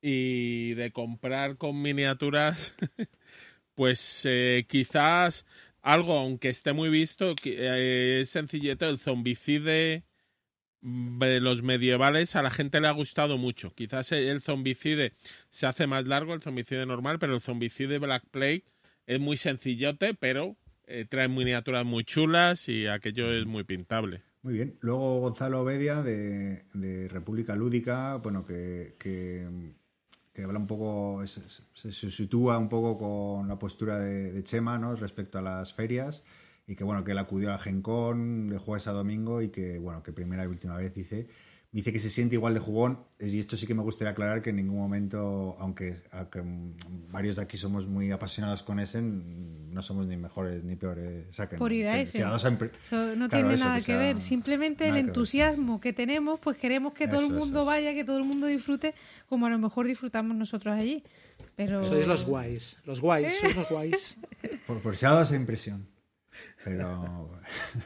Y 0.00 0.74
de 0.74 0.92
comprar 0.92 1.56
con 1.56 1.80
miniaturas, 1.82 2.74
pues 3.74 4.22
eh, 4.24 4.64
quizás 4.68 5.44
algo, 5.80 6.14
aunque 6.18 6.48
esté 6.48 6.72
muy 6.72 6.90
visto, 6.90 7.34
que, 7.34 7.56
eh, 7.58 8.20
es 8.20 8.30
sencillito. 8.30 8.88
El 8.88 8.98
zombicide 8.98 10.04
de 10.82 11.40
los 11.40 11.62
medievales 11.62 12.34
a 12.34 12.42
la 12.42 12.50
gente 12.50 12.80
le 12.80 12.88
ha 12.88 12.92
gustado 12.92 13.38
mucho. 13.38 13.72
Quizás 13.74 14.12
el 14.12 14.42
zombicide 14.42 15.12
se 15.48 15.66
hace 15.66 15.86
más 15.86 16.06
largo, 16.06 16.34
el 16.34 16.42
zombicide 16.42 16.84
normal, 16.86 17.18
pero 17.18 17.34
el 17.34 17.40
zombicide 17.40 17.98
Black 17.98 18.24
Plague 18.30 18.64
es 19.06 19.20
muy 19.20 19.36
sencillote, 19.36 20.14
pero 20.14 20.56
eh, 20.86 21.06
trae 21.08 21.28
miniaturas 21.28 21.86
muy 21.86 22.04
chulas 22.04 22.68
y 22.68 22.88
aquello 22.88 23.32
es 23.32 23.46
muy 23.46 23.64
pintable. 23.64 24.22
Muy 24.42 24.54
bien. 24.54 24.76
Luego 24.80 25.20
Gonzalo 25.20 25.60
Obedia 25.60 26.02
de, 26.02 26.64
de 26.74 27.08
República 27.08 27.54
Lúdica, 27.54 28.16
bueno, 28.16 28.44
que, 28.44 28.96
que, 28.98 29.46
habla 30.42 30.58
un 30.58 30.66
poco, 30.66 31.24
se 31.26 31.92
sitúa 31.92 32.58
un 32.58 32.68
poco 32.68 32.98
con 32.98 33.46
la 33.46 33.56
postura 33.56 34.00
de, 34.00 34.32
de 34.32 34.42
Chema, 34.42 34.78
¿no? 34.78 34.96
Respecto 34.96 35.38
a 35.38 35.42
las 35.42 35.72
ferias 35.72 36.24
y 36.66 36.76
que, 36.76 36.84
bueno, 36.84 37.04
que 37.04 37.12
él 37.12 37.18
acudió 37.18 37.52
a 37.52 37.58
Gen 37.58 37.82
Con 37.82 38.48
de 38.48 38.58
jueves 38.58 38.86
a 38.86 38.92
domingo 38.92 39.42
y 39.42 39.50
que, 39.50 39.78
bueno, 39.78 40.02
que 40.02 40.12
primera 40.12 40.44
y 40.44 40.46
última 40.46 40.76
vez 40.76 40.94
dice, 40.94 41.26
dice 41.72 41.92
que 41.92 41.98
se 41.98 42.08
siente 42.10 42.34
igual 42.36 42.54
de 42.54 42.60
jugón 42.60 43.00
y 43.18 43.38
esto 43.38 43.56
sí 43.56 43.66
que 43.66 43.74
me 43.74 43.82
gustaría 43.82 44.10
aclarar 44.12 44.42
que 44.42 44.50
en 44.50 44.56
ningún 44.56 44.76
momento, 44.78 45.56
aunque, 45.58 46.02
aunque 46.12 46.42
varios 47.10 47.36
de 47.36 47.42
aquí 47.42 47.56
somos 47.56 47.86
muy 47.86 48.10
apasionados 48.12 48.62
con 48.62 48.78
Essen, 48.78 49.72
no 49.72 49.82
somos 49.82 50.06
ni 50.06 50.16
mejores 50.16 50.64
ni 50.64 50.76
peores. 50.76 51.26
O 51.30 51.32
sea, 51.32 51.48
que- 51.48 51.56
Por 51.56 51.72
ir 51.72 51.86
a 51.88 51.98
Eso 52.00 52.18
no 52.18 52.38
Claro, 52.38 53.28
tiene 53.28 53.54
eso, 53.54 53.64
nada 53.64 53.74
que 53.76 53.80
que, 53.80 53.86
sea- 53.86 53.98
ver. 53.98 54.20
Simplemente 54.20 54.84
el 54.84 54.90
nada 54.90 55.00
que 55.00 55.02
ver. 55.06 55.10
entusiasmo 55.10 55.80
que 55.80 55.92
tenemos, 55.92 56.38
pues 56.40 56.56
queremos 56.58 56.92
que 56.92 57.06
todo 57.06 57.16
Eso, 57.20 57.26
el 57.26 57.32
eso, 57.32 57.40
mundo 57.44 57.60
eso. 57.60 57.66
vaya, 57.66 57.94
que 57.94 58.04
todo 58.04 58.18
el 58.18 58.24
mundo 58.24 58.46
disfrute, 58.46 58.94
como 59.28 59.46
a 59.46 59.50
lo 59.50 59.58
mejor 59.58 59.86
disfrutamos 59.86 60.36
nosotros 60.36 60.74
allí. 60.78 61.02
Pero 61.56 61.84
Sois 61.84 62.06
los 62.06 62.24
guays. 62.24 62.76
Los 62.84 63.00
guays, 63.00 63.34
sois 63.40 63.56
los 63.56 63.68
guays. 63.70 64.16
Por, 64.66 64.80
por 64.80 64.96
si 64.96 65.06
ha 65.06 65.10
dado 65.10 65.22
esa 65.22 65.36
impresión. 65.36 65.88
Pero. 66.64 67.40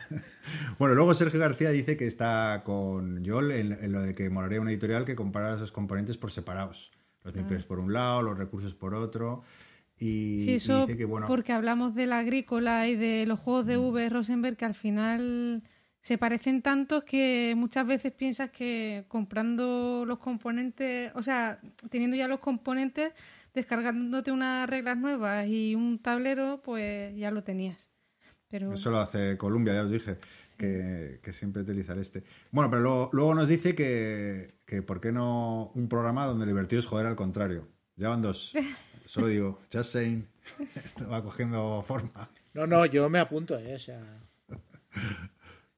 bueno, 0.79 0.95
luego 0.95 1.15
Sergio 1.15 1.41
García 1.41 1.71
dice 1.71 1.97
que 1.97 2.07
está 2.07 2.63
con 2.65 3.25
Yol 3.25 3.53
en, 3.53 3.73
en 3.73 3.93
lo 3.93 4.03
de 4.03 4.15
que 4.15 4.31
molaría 4.31 4.61
una 4.61 4.71
editorial 4.71 5.05
que 5.05 5.17
comparara 5.17 5.57
esos 5.57 5.73
componentes 5.73 6.19
por 6.19 6.31
separados. 6.31 6.93
Los 7.27 7.35
mipers 7.35 7.65
por 7.65 7.81
un 7.81 7.93
lado, 7.93 8.23
los 8.23 8.39
recursos 8.39 8.75
por 8.75 8.95
otro. 8.95 9.43
Y, 9.99 10.43
Sí, 10.45 10.51
y 10.51 10.53
dice 10.55 10.97
que, 10.97 11.05
bueno. 11.05 11.27
porque 11.27 11.53
hablamos 11.53 11.95
de 11.95 12.07
la 12.07 12.19
agrícola 12.19 12.87
y 12.87 12.95
de 12.97 13.27
los 13.27 13.41
juegos 13.41 13.67
de 13.67 13.79
V. 13.79 14.09
Rosenberg 14.11 14.57
que 14.57 14.65
al 14.65 14.75
final 14.75 15.63
se 16.01 16.19
parecen 16.19 16.63
tantos 16.63 17.03
que 17.03 17.55
muchas 17.57 17.85
veces 17.85 18.13
piensas 18.13 18.51
que 18.51 19.07
comprando 19.09 20.05
los 20.07 20.19
componentes, 20.19 21.11
o 21.15 21.23
sea, 21.23 21.61
teniendo 21.91 22.17
ya 22.17 22.29
los 22.29 22.39
componentes, 22.39 23.13
descargándote 23.55 24.31
unas 24.31 24.69
reglas 24.71 24.99
nuevas 24.99 25.49
y 25.49 25.75
un 25.75 25.99
tablero, 25.99 26.61
pues 26.63 27.17
ya 27.17 27.33
lo 27.33 27.43
tenías. 27.43 27.91
Pero 28.59 28.75
Eso 28.75 28.91
lo 28.91 28.99
hace 28.99 29.37
Columbia, 29.37 29.75
ya 29.75 29.83
os 29.83 29.91
dije, 29.91 30.17
que, 30.57 31.21
que 31.23 31.33
siempre 31.33 31.63
utilizar 31.63 31.99
este. 31.99 32.23
Bueno, 32.51 32.71
pero 32.71 32.83
luego, 32.83 33.11
luego 33.13 33.35
nos 33.35 33.49
dice 33.49 33.75
que, 33.75 34.55
que 34.67 34.83
por 34.83 35.01
qué 35.01 35.13
no 35.13 35.71
un 35.75 35.89
programa 35.89 36.27
donde 36.27 36.47
lo 36.47 36.53
divertido 36.53 36.81
es 36.81 36.87
joder 36.87 37.07
al 37.07 37.17
contrario. 37.17 37.69
Ya 37.97 38.09
van 38.09 38.23
dos. 38.23 38.53
Solo 39.07 39.29
digo, 39.29 39.61
just 39.73 39.93
saying. 39.93 40.27
Esto 40.77 41.09
va 41.09 41.23
cogiendo 41.23 41.83
forma. 41.87 42.31
No, 42.55 42.67
no, 42.67 42.87
yo 42.87 43.09
me 43.09 43.19
apunto, 43.19 43.59
¿eh? 43.59 43.75
O 43.75 43.79
sea. 43.79 44.01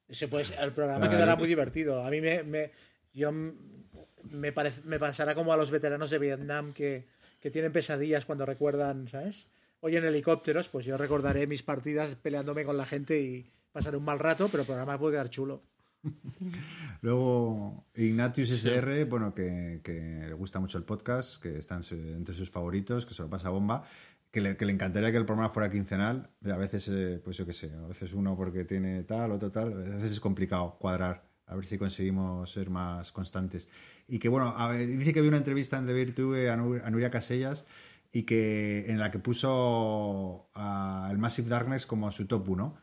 Ese, 0.09 0.29
pues, 0.29 0.53
el 0.59 0.73
programa 0.73 1.01
Claro. 1.01 1.13
quedará 1.13 1.37
muy 1.37 1.49
divertido. 1.49 2.05
A 2.05 2.11
mí 2.11 2.21
me. 2.21 2.43
me 2.43 2.71
yo 3.13 3.33
me, 3.33 4.53
parece, 4.53 4.83
me 4.85 4.99
pasará 4.99 5.35
como 5.35 5.53
a 5.53 5.57
los 5.57 5.71
veteranos 5.71 6.11
de 6.11 6.19
Vietnam 6.19 6.73
que, 6.73 7.07
que 7.41 7.51
tienen 7.51 7.73
pesadillas 7.73 8.25
cuando 8.25 8.47
recuerdan, 8.47 9.09
¿sabes? 9.09 9.49
Hoy 9.81 9.97
en 9.97 10.05
helicópteros, 10.05 10.69
pues 10.69 10.85
yo 10.85 10.97
recordaré 10.97 11.47
mis 11.47 11.63
partidas 11.63 12.17
peleándome 12.17 12.65
con 12.65 12.77
la 12.77 12.85
gente 12.85 13.21
y 13.21 13.51
pasaré 13.71 13.97
un 13.97 14.05
mal 14.05 14.19
rato, 14.19 14.49
pero 14.49 14.63
el 14.63 14.67
programa 14.67 14.99
puede 14.99 15.15
quedar 15.15 15.31
chulo. 15.31 15.63
Luego, 17.01 17.85
Ignatius 17.95 18.51
SR, 18.51 19.05
bueno, 19.05 19.35
que, 19.35 19.81
que 19.85 20.25
le 20.27 20.33
gusta 20.35 20.59
mucho 20.59 20.79
el 20.79 20.85
podcast, 20.85 21.41
que 21.41 21.59
está 21.59 21.79
entre 21.93 22.35
sus 22.35 22.51
favoritos, 22.51 23.07
que 23.07 23.15
se 23.15 23.23
lo 23.23 23.31
pasa 23.31 23.51
bomba, 23.51 23.85
que 24.33 24.41
le, 24.41 24.57
que 24.57 24.67
le 24.67 24.73
encantaría 24.73 25.13
que 25.13 25.17
el 25.17 25.27
programa 25.27 25.51
fuera 25.51 25.71
quincenal. 25.71 26.29
A 26.45 26.57
veces, 26.57 26.89
eh, 26.89 27.21
pues 27.23 27.37
yo 27.37 27.47
qué 27.47 27.53
sé, 27.53 27.71
a 27.73 27.87
veces 27.87 28.13
uno 28.13 28.37
porque 28.37 28.65
tiene 28.65 29.05
tal, 29.05 29.31
otro 29.31 29.53
tal, 29.53 29.73
a 29.73 29.77
veces 29.77 30.13
es 30.13 30.21
complicado 30.21 30.77
cuadrar 30.79 31.25
A 31.47 31.55
ver 31.55 31.67
si 31.67 31.79
conseguimos 31.79 32.51
ser 32.51 32.69
más 32.69 33.13
constantes. 33.13 33.69
Y 34.09 34.19
que 34.19 34.29
bueno, 34.29 34.55
a 34.57 34.73
dice 34.73 35.13
que 35.13 35.21
había 35.21 35.31
una 35.31 35.39
entrevista 35.39 35.79
en 35.79 35.87
The 35.87 35.93
Virtue 35.93 36.49
a 36.51 36.57
Nuria 36.57 37.11
Casellas 37.11 37.65
y 38.13 38.25
que 38.25 38.91
en 38.91 38.99
la 38.99 39.11
que 39.11 39.19
puso 39.19 40.49
a 40.55 41.09
el 41.11 41.19
Massive 41.19 41.49
Darkness 41.49 41.87
como 41.87 42.11
su 42.11 42.27
top 42.27 42.49
1. 42.49 42.79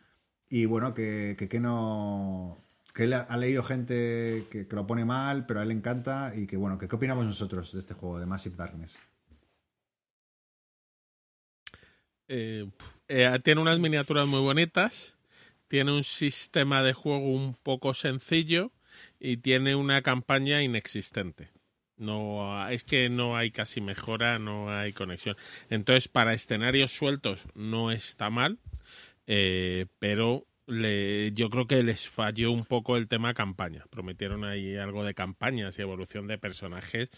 Y 0.49 0.65
bueno, 0.65 0.93
que, 0.93 1.35
que, 1.37 1.59
no. 1.59 2.57
Que 2.93 3.05
él 3.05 3.13
ha, 3.13 3.37
leído 3.37 3.63
gente 3.63 4.47
que, 4.51 4.67
lo 4.69 4.87
pone 4.87 5.05
mal, 5.05 5.45
pero 5.45 5.59
a 5.59 5.63
él 5.63 5.69
le 5.69 5.75
encanta. 5.75 6.33
Y 6.35 6.47
que 6.47 6.57
bueno, 6.57 6.77
que 6.77 6.87
qué 6.87 6.95
opinamos 6.95 7.25
nosotros 7.25 7.73
de 7.73 7.79
este 7.79 7.93
juego, 7.93 8.19
de 8.19 8.25
Massive 8.25 8.55
Darkness. 8.55 8.99
Eh, 12.27 12.69
eh, 13.07 13.39
tiene 13.43 13.61
unas 13.61 13.79
miniaturas 13.79 14.27
muy 14.27 14.39
bonitas, 14.39 15.15
tiene 15.67 15.91
un 15.91 16.03
sistema 16.03 16.81
de 16.81 16.93
juego 16.93 17.29
un 17.29 17.55
poco 17.61 17.93
sencillo 17.93 18.71
y 19.19 19.37
tiene 19.37 19.75
una 19.75 20.01
campaña 20.01 20.63
inexistente. 20.63 21.51
No, 21.97 22.67
es 22.69 22.83
que 22.83 23.09
no 23.09 23.37
hay 23.37 23.51
casi 23.51 23.79
mejora, 23.81 24.37
no 24.37 24.69
hay 24.69 24.91
conexión. 24.91 25.37
Entonces, 25.69 26.07
para 26.07 26.33
escenarios 26.33 26.91
sueltos 26.91 27.45
no 27.53 27.91
está 27.91 28.29
mal, 28.29 28.59
eh, 29.27 29.85
pero 29.99 30.45
le, 30.67 31.31
yo 31.31 31.49
creo 31.49 31.67
que 31.67 31.83
les 31.83 32.09
falló 32.09 32.51
un 32.51 32.65
poco 32.65 32.97
el 32.97 33.07
tema 33.07 33.33
campaña. 33.33 33.85
Prometieron 33.89 34.43
ahí 34.43 34.75
algo 34.75 35.03
de 35.03 35.13
campañas 35.13 35.77
y 35.77 35.81
evolución 35.81 36.27
de 36.27 36.37
personajes 36.37 37.09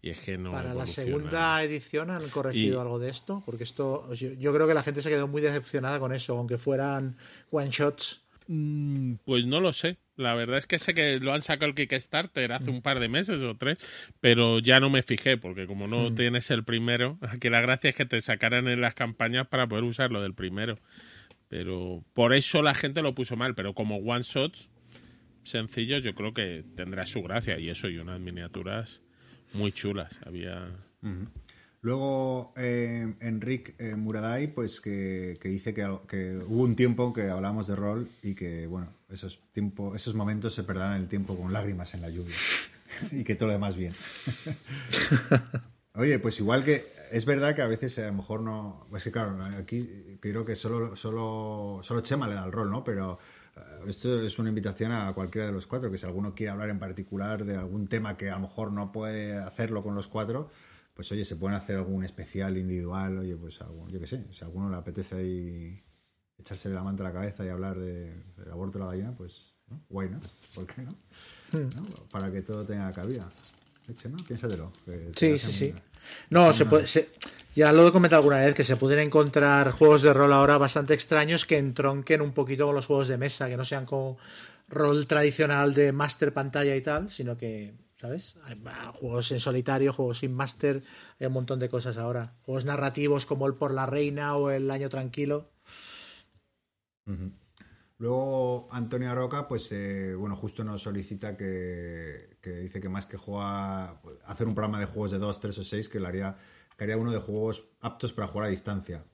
y 0.00 0.10
es 0.10 0.20
que 0.20 0.36
no. 0.36 0.52
Para 0.52 0.74
la 0.74 0.86
segunda 0.86 1.62
edición 1.62 2.10
han 2.10 2.28
corregido 2.28 2.78
Y- 2.78 2.80
algo 2.80 2.98
de 2.98 3.08
esto, 3.08 3.42
porque 3.46 3.64
esto 3.64 4.12
yo, 4.14 4.32
yo 4.32 4.52
creo 4.52 4.66
que 4.66 4.74
la 4.74 4.82
gente 4.82 5.00
se 5.02 5.08
quedó 5.08 5.28
muy 5.28 5.40
decepcionada 5.42 6.00
con 6.00 6.12
eso, 6.12 6.36
aunque 6.36 6.58
fueran 6.58 7.16
one 7.50 7.70
shots. 7.70 8.21
Mm, 8.48 9.14
Pues 9.24 9.46
no 9.46 9.60
lo 9.60 9.72
sé. 9.72 9.98
La 10.16 10.34
verdad 10.34 10.58
es 10.58 10.66
que 10.66 10.78
sé 10.78 10.92
que 10.94 11.18
lo 11.20 11.32
han 11.32 11.40
sacado 11.40 11.66
el 11.70 11.74
Kickstarter 11.74 12.52
hace 12.52 12.70
un 12.70 12.82
par 12.82 13.00
de 13.00 13.08
meses 13.08 13.40
o 13.40 13.56
tres, 13.56 13.78
pero 14.20 14.58
ya 14.58 14.78
no 14.78 14.90
me 14.90 15.02
fijé, 15.02 15.36
porque 15.38 15.66
como 15.66 15.88
no 15.88 16.14
tienes 16.14 16.50
el 16.50 16.64
primero, 16.64 17.18
aquí 17.22 17.48
la 17.48 17.60
gracia 17.62 17.90
es 17.90 17.96
que 17.96 18.04
te 18.04 18.20
sacaran 18.20 18.68
en 18.68 18.80
las 18.80 18.94
campañas 18.94 19.46
para 19.48 19.66
poder 19.66 19.84
usarlo 19.84 20.22
del 20.22 20.34
primero. 20.34 20.78
Pero 21.48 22.04
por 22.14 22.34
eso 22.34 22.62
la 22.62 22.74
gente 22.74 23.02
lo 23.02 23.14
puso 23.14 23.36
mal, 23.36 23.54
pero 23.54 23.74
como 23.74 23.96
one 23.96 24.22
shots 24.22 24.68
sencillos, 25.44 26.02
yo 26.04 26.14
creo 26.14 26.32
que 26.32 26.64
tendrá 26.76 27.04
su 27.06 27.22
gracia 27.22 27.58
y 27.58 27.68
eso 27.68 27.88
y 27.88 27.98
unas 27.98 28.20
miniaturas 28.20 29.02
muy 29.52 29.72
chulas. 29.72 30.20
Había 30.24 30.68
Luego, 31.82 32.54
eh, 32.56 33.12
Enric 33.18 33.74
eh, 33.80 33.96
Muraday, 33.96 34.46
pues 34.46 34.80
que, 34.80 35.36
que 35.40 35.48
dice 35.48 35.74
que, 35.74 35.84
hubo 35.84 36.62
un 36.62 36.76
tiempo 36.76 37.12
que 37.12 37.28
hablamos 37.28 37.66
de 37.66 37.74
rol 37.74 38.08
y 38.22 38.36
que, 38.36 38.68
bueno, 38.68 38.94
esos, 39.10 39.40
tiempo, 39.50 39.96
esos 39.96 40.14
momentos 40.14 40.54
se 40.54 40.62
perderán 40.62 40.94
el 40.94 41.08
tiempo 41.08 41.36
con 41.36 41.52
lágrimas 41.52 41.92
en 41.94 42.02
la 42.02 42.08
lluvia. 42.08 42.36
y 43.10 43.24
que 43.24 43.34
todo 43.34 43.48
lo 43.48 43.54
demás 43.54 43.74
bien. 43.74 43.94
Oye, 45.94 46.20
pues 46.20 46.38
igual 46.38 46.64
que 46.64 46.86
es 47.10 47.24
verdad 47.24 47.56
que 47.56 47.62
a 47.62 47.66
veces 47.66 47.98
a 47.98 48.06
lo 48.06 48.12
mejor 48.12 48.42
no. 48.42 48.86
Pues 48.88 49.02
que 49.02 49.10
claro, 49.10 49.36
aquí 49.58 50.18
creo 50.20 50.44
que 50.44 50.54
solo, 50.54 50.94
solo, 50.94 51.80
solo 51.82 52.00
Chema 52.00 52.28
le 52.28 52.34
da 52.34 52.44
el 52.44 52.52
rol, 52.52 52.70
¿no? 52.70 52.84
Pero 52.84 53.18
eh, 53.56 53.60
esto 53.88 54.22
es 54.22 54.38
una 54.38 54.50
invitación 54.50 54.92
a 54.92 55.12
cualquiera 55.14 55.48
de 55.48 55.52
los 55.52 55.66
cuatro, 55.66 55.90
que 55.90 55.98
si 55.98 56.06
alguno 56.06 56.32
quiere 56.32 56.52
hablar 56.52 56.68
en 56.68 56.78
particular 56.78 57.44
de 57.44 57.56
algún 57.56 57.88
tema 57.88 58.16
que 58.16 58.30
a 58.30 58.36
lo 58.36 58.42
mejor 58.42 58.70
no 58.70 58.92
puede 58.92 59.36
hacerlo 59.36 59.82
con 59.82 59.96
los 59.96 60.06
cuatro, 60.06 60.48
pues 60.94 61.10
oye, 61.12 61.24
se 61.24 61.36
pueden 61.36 61.56
hacer 61.56 61.76
algún 61.76 62.04
especial 62.04 62.56
individual, 62.58 63.18
oye, 63.18 63.36
pues 63.36 63.60
algún, 63.62 63.88
yo 63.90 63.98
qué 64.00 64.06
sé, 64.06 64.24
si 64.32 64.42
a 64.44 64.46
alguno 64.46 64.70
le 64.70 64.76
apetece 64.76 65.16
ahí 65.16 65.82
echarse 66.38 66.68
la 66.68 66.82
manta 66.82 67.02
a 67.02 67.06
la 67.08 67.12
cabeza 67.12 67.44
y 67.44 67.48
hablar 67.48 67.78
de, 67.78 68.12
del 68.36 68.50
aborto 68.50 68.78
de 68.78 68.84
la 68.84 68.90
gallina, 68.90 69.14
pues, 69.14 69.54
¿no? 69.68 69.80
guay, 69.88 70.08
¿no? 70.10 70.20
¿Por 70.54 70.66
qué 70.66 70.82
no? 70.82 70.94
¿No? 71.52 71.84
Para 72.10 72.30
que 72.32 72.42
todo 72.42 72.64
tenga 72.64 72.92
cabida. 72.92 73.30
Eche, 73.88 74.08
¿no? 74.08 74.16
Piénsatelo. 74.18 74.72
Sí, 75.16 75.38
sí, 75.38 75.50
sí. 75.52 75.74
No, 76.30 76.52
se 76.52 76.64
puede, 76.66 76.86
se- 76.86 77.10
ya 77.54 77.72
lo 77.72 77.86
he 77.86 77.92
comentado 77.92 78.20
alguna 78.20 78.38
vez, 78.38 78.54
que 78.54 78.64
se 78.64 78.76
pueden 78.76 79.00
encontrar 79.00 79.70
juegos 79.72 80.02
de 80.02 80.12
rol 80.12 80.32
ahora 80.32 80.56
bastante 80.58 80.94
extraños 80.94 81.46
que 81.46 81.58
entronquen 81.58 82.20
un 82.22 82.32
poquito 82.32 82.66
con 82.66 82.74
los 82.74 82.86
juegos 82.86 83.08
de 83.08 83.18
mesa, 83.18 83.48
que 83.48 83.56
no 83.56 83.64
sean 83.64 83.86
como 83.86 84.18
rol 84.68 85.06
tradicional 85.06 85.74
de 85.74 85.92
master 85.92 86.32
pantalla 86.32 86.74
y 86.74 86.80
tal, 86.80 87.10
sino 87.10 87.36
que, 87.36 87.74
¿sabes? 88.02 88.34
Hay 88.42 88.60
juegos 88.94 89.30
en 89.30 89.38
solitario, 89.38 89.92
juegos 89.92 90.18
sin 90.18 90.34
master, 90.34 90.82
hay 91.20 91.28
un 91.28 91.34
montón 91.34 91.60
de 91.60 91.68
cosas 91.68 91.98
ahora. 91.98 92.34
Juegos 92.42 92.64
narrativos 92.64 93.26
como 93.26 93.46
el 93.46 93.54
Por 93.54 93.72
la 93.72 93.86
Reina 93.86 94.34
o 94.34 94.50
el 94.50 94.68
Año 94.72 94.88
Tranquilo. 94.88 95.52
Luego 97.98 98.66
Antonio 98.72 99.14
Roca, 99.14 99.46
pues 99.46 99.70
eh, 99.70 100.16
bueno, 100.16 100.34
justo 100.34 100.64
nos 100.64 100.82
solicita 100.82 101.36
que, 101.36 102.38
que 102.40 102.50
dice 102.56 102.80
que 102.80 102.88
más 102.88 103.06
que 103.06 103.16
jugar, 103.16 104.00
hacer 104.24 104.48
un 104.48 104.54
programa 104.56 104.80
de 104.80 104.86
juegos 104.86 105.12
de 105.12 105.18
2, 105.18 105.38
3 105.38 105.58
o 105.58 105.62
6, 105.62 105.88
que 105.88 106.00
le 106.00 106.08
haría, 106.08 106.36
que 106.76 106.82
haría 106.82 106.96
uno 106.96 107.12
de 107.12 107.20
juegos 107.20 107.68
aptos 107.80 108.12
para 108.12 108.26
jugar 108.26 108.48
a 108.48 108.50
distancia. 108.50 109.04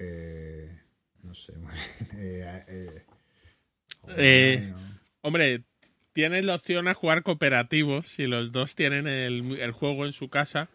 Eh, 0.00 0.82
no 1.22 1.32
sé, 1.32 1.52
muy 1.58 1.70
bien. 1.70 2.20
Eh, 2.20 2.64
eh, 2.66 3.06
Eh. 4.16 4.74
Hombre, 5.20 5.64
tienes 6.18 6.44
la 6.44 6.56
opción 6.56 6.88
a 6.88 6.94
jugar 6.94 7.22
cooperativos 7.22 8.08
si 8.08 8.26
los 8.26 8.50
dos 8.50 8.74
tienen 8.74 9.06
el, 9.06 9.56
el 9.60 9.70
juego 9.70 10.04
en 10.04 10.10
su 10.12 10.28
casa. 10.28 10.68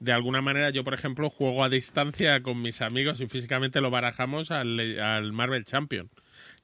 De 0.00 0.10
alguna 0.10 0.42
manera, 0.42 0.70
yo, 0.70 0.82
por 0.82 0.94
ejemplo, 0.94 1.30
juego 1.30 1.62
a 1.62 1.68
distancia 1.68 2.42
con 2.42 2.60
mis 2.60 2.82
amigos 2.82 3.20
y 3.20 3.28
físicamente 3.28 3.80
lo 3.80 3.92
barajamos 3.92 4.50
al, 4.50 4.98
al 4.98 5.32
Marvel 5.32 5.62
Champion. 5.64 6.10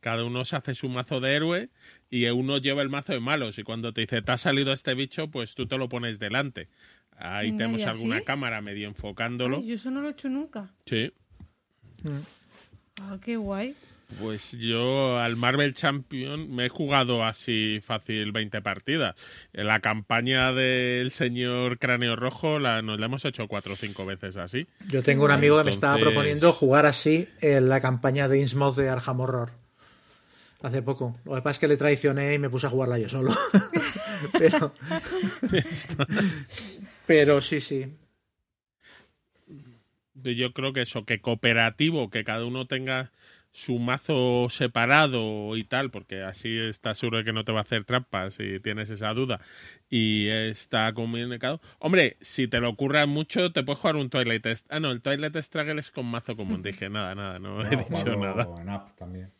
Cada 0.00 0.24
uno 0.24 0.44
se 0.44 0.56
hace 0.56 0.74
su 0.74 0.88
mazo 0.88 1.20
de 1.20 1.36
héroe 1.36 1.68
y 2.10 2.26
uno 2.26 2.58
lleva 2.58 2.82
el 2.82 2.88
mazo 2.88 3.12
de 3.12 3.20
malos. 3.20 3.60
Y 3.60 3.62
cuando 3.62 3.92
te 3.92 4.00
dice, 4.00 4.22
te 4.22 4.32
ha 4.32 4.38
salido 4.38 4.72
este 4.72 4.94
bicho, 4.94 5.30
pues 5.30 5.54
tú 5.54 5.68
te 5.68 5.78
lo 5.78 5.88
pones 5.88 6.18
delante. 6.18 6.68
Ahí 7.12 7.52
Venga, 7.52 7.58
tenemos 7.58 7.82
¿y 7.82 7.84
alguna 7.84 8.22
cámara 8.22 8.60
medio 8.60 8.88
enfocándolo. 8.88 9.58
Ay, 9.58 9.68
yo 9.68 9.74
eso 9.76 9.92
no 9.92 10.02
lo 10.02 10.08
he 10.08 10.10
hecho 10.10 10.28
nunca. 10.28 10.74
Sí. 10.84 11.12
Ah, 13.02 13.18
qué 13.24 13.36
guay. 13.36 13.76
Pues 14.20 14.52
yo 14.52 15.18
al 15.18 15.36
Marvel 15.36 15.74
Champion 15.74 16.54
me 16.54 16.66
he 16.66 16.68
jugado 16.68 17.24
así 17.24 17.80
fácil 17.84 18.32
20 18.32 18.62
partidas. 18.62 19.16
En 19.52 19.66
la 19.66 19.80
campaña 19.80 20.52
del 20.52 21.10
señor 21.10 21.78
Cráneo 21.78 22.14
Rojo 22.14 22.58
la, 22.58 22.82
nos 22.82 23.00
la 23.00 23.06
hemos 23.06 23.24
hecho 23.24 23.48
cuatro 23.48 23.74
o 23.74 23.76
cinco 23.76 24.06
veces 24.06 24.36
así. 24.36 24.66
Yo 24.88 25.02
tengo 25.02 25.24
un 25.24 25.32
amigo 25.32 25.58
que 25.58 25.64
me 25.64 25.70
estaba 25.70 25.98
proponiendo 25.98 26.52
jugar 26.52 26.86
así 26.86 27.28
en 27.40 27.68
la 27.68 27.80
campaña 27.80 28.28
de 28.28 28.38
Innsmouth 28.38 28.76
de 28.76 28.88
Arkham 28.88 29.20
Horror. 29.20 29.50
Hace 30.62 30.82
poco. 30.82 31.16
Lo 31.24 31.34
que 31.34 31.42
pasa 31.42 31.50
es 31.50 31.58
que 31.58 31.68
le 31.68 31.76
traicioné 31.76 32.34
y 32.34 32.38
me 32.38 32.48
puse 32.48 32.66
a 32.66 32.70
jugarla 32.70 32.98
yo 32.98 33.08
solo. 33.08 33.34
pero, 34.38 34.72
pero 37.06 37.42
sí, 37.42 37.60
sí. 37.60 37.86
Yo 40.14 40.52
creo 40.52 40.72
que 40.72 40.82
eso, 40.82 41.04
que 41.04 41.20
cooperativo, 41.20 42.08
que 42.08 42.24
cada 42.24 42.44
uno 42.44 42.66
tenga 42.66 43.12
su 43.58 43.78
mazo 43.78 44.48
separado 44.50 45.56
y 45.56 45.64
tal, 45.64 45.90
porque 45.90 46.22
así 46.22 46.58
estás 46.58 46.98
seguro 46.98 47.16
de 47.18 47.24
que 47.24 47.32
no 47.32 47.42
te 47.42 47.52
va 47.52 47.60
a 47.60 47.62
hacer 47.62 47.84
trampas 47.84 48.34
si 48.34 48.60
tienes 48.60 48.90
esa 48.90 49.14
duda. 49.14 49.40
Y 49.88 50.28
está 50.28 50.92
comunicado. 50.92 51.62
Hombre, 51.78 52.18
si 52.20 52.48
te 52.48 52.60
lo 52.60 52.68
ocurra 52.68 53.06
mucho, 53.06 53.52
te 53.52 53.62
puedes 53.62 53.80
jugar 53.80 53.96
un 53.96 54.10
Twilight 54.10 54.42
Test. 54.42 54.66
Ah, 54.68 54.78
no, 54.78 54.90
el 54.90 55.00
Twilight 55.00 55.34
Struggle 55.38 55.80
es 55.80 55.90
con 55.90 56.04
mazo 56.04 56.36
común. 56.36 56.62
Dije, 56.62 56.90
nada, 56.90 57.14
nada, 57.14 57.38
no 57.38 57.62
he 57.62 57.64
No, 57.64 57.70
dicho 57.70 57.84
jugarlo 57.84 58.18
nada. 58.44 58.60
en 58.62 58.68
app 58.68 58.94
también. 58.94 59.32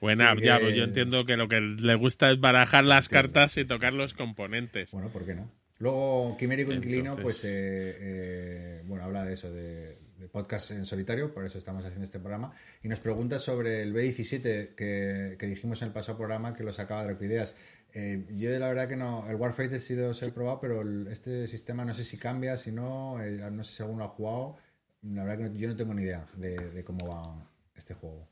Buena, 0.00 0.34
Sí, 0.34 0.42
ya, 0.42 0.58
que- 0.58 0.64
pues 0.64 0.76
yo 0.76 0.84
entiendo 0.84 1.24
que 1.24 1.36
lo 1.36 1.48
que 1.48 1.60
le 1.60 1.94
gusta 1.94 2.30
es 2.30 2.40
barajar 2.40 2.84
las 2.84 3.08
cartas 3.08 3.56
y 3.56 3.64
tocar 3.64 3.92
los 3.92 4.14
componentes. 4.14 4.90
Bueno, 4.92 5.08
¿por 5.10 5.24
qué 5.24 5.34
no? 5.34 5.50
Luego, 5.78 6.36
Quimérico 6.38 6.72
Inquilino, 6.72 7.16
Entonces- 7.16 7.22
pues, 7.24 7.44
eh, 7.44 7.96
eh, 8.00 8.82
bueno, 8.84 9.04
habla 9.04 9.24
de 9.24 9.32
eso, 9.34 9.50
de, 9.50 9.96
de 10.18 10.28
podcast 10.28 10.70
en 10.72 10.84
solitario, 10.84 11.32
por 11.32 11.44
eso 11.44 11.58
estamos 11.58 11.84
haciendo 11.84 12.04
este 12.04 12.18
programa, 12.18 12.52
y 12.82 12.88
nos 12.88 13.00
pregunta 13.00 13.38
sobre 13.38 13.82
el 13.82 13.94
B17 13.94 14.74
que, 14.74 15.36
que 15.38 15.46
dijimos 15.46 15.82
en 15.82 15.88
el 15.88 15.94
pasado 15.94 16.18
programa 16.18 16.54
que 16.54 16.64
lo 16.64 16.72
sacaba 16.72 17.04
de 17.04 17.24
Ideas. 17.24 17.56
Eh, 17.94 18.24
yo 18.30 18.50
la 18.58 18.68
verdad 18.68 18.88
que 18.88 18.96
no, 18.96 19.28
el 19.28 19.38
he 19.72 19.80
sido 19.80 20.14
se 20.14 20.26
he 20.26 20.30
probado, 20.30 20.60
pero 20.60 20.82
este 21.08 21.46
sistema 21.46 21.84
no 21.84 21.92
sé 21.92 22.04
si 22.04 22.16
cambia, 22.16 22.56
si 22.56 22.72
no, 22.72 23.22
eh, 23.22 23.50
no 23.50 23.64
sé 23.64 23.74
si 23.74 23.82
alguno 23.82 24.04
ha 24.04 24.08
jugado. 24.08 24.56
La 25.02 25.24
verdad 25.24 25.52
que 25.52 25.58
yo 25.58 25.68
no 25.68 25.76
tengo 25.76 25.92
ni 25.94 26.02
idea 26.02 26.26
de, 26.36 26.70
de 26.70 26.84
cómo 26.84 27.06
va 27.08 27.50
este 27.74 27.94
juego. 27.94 28.28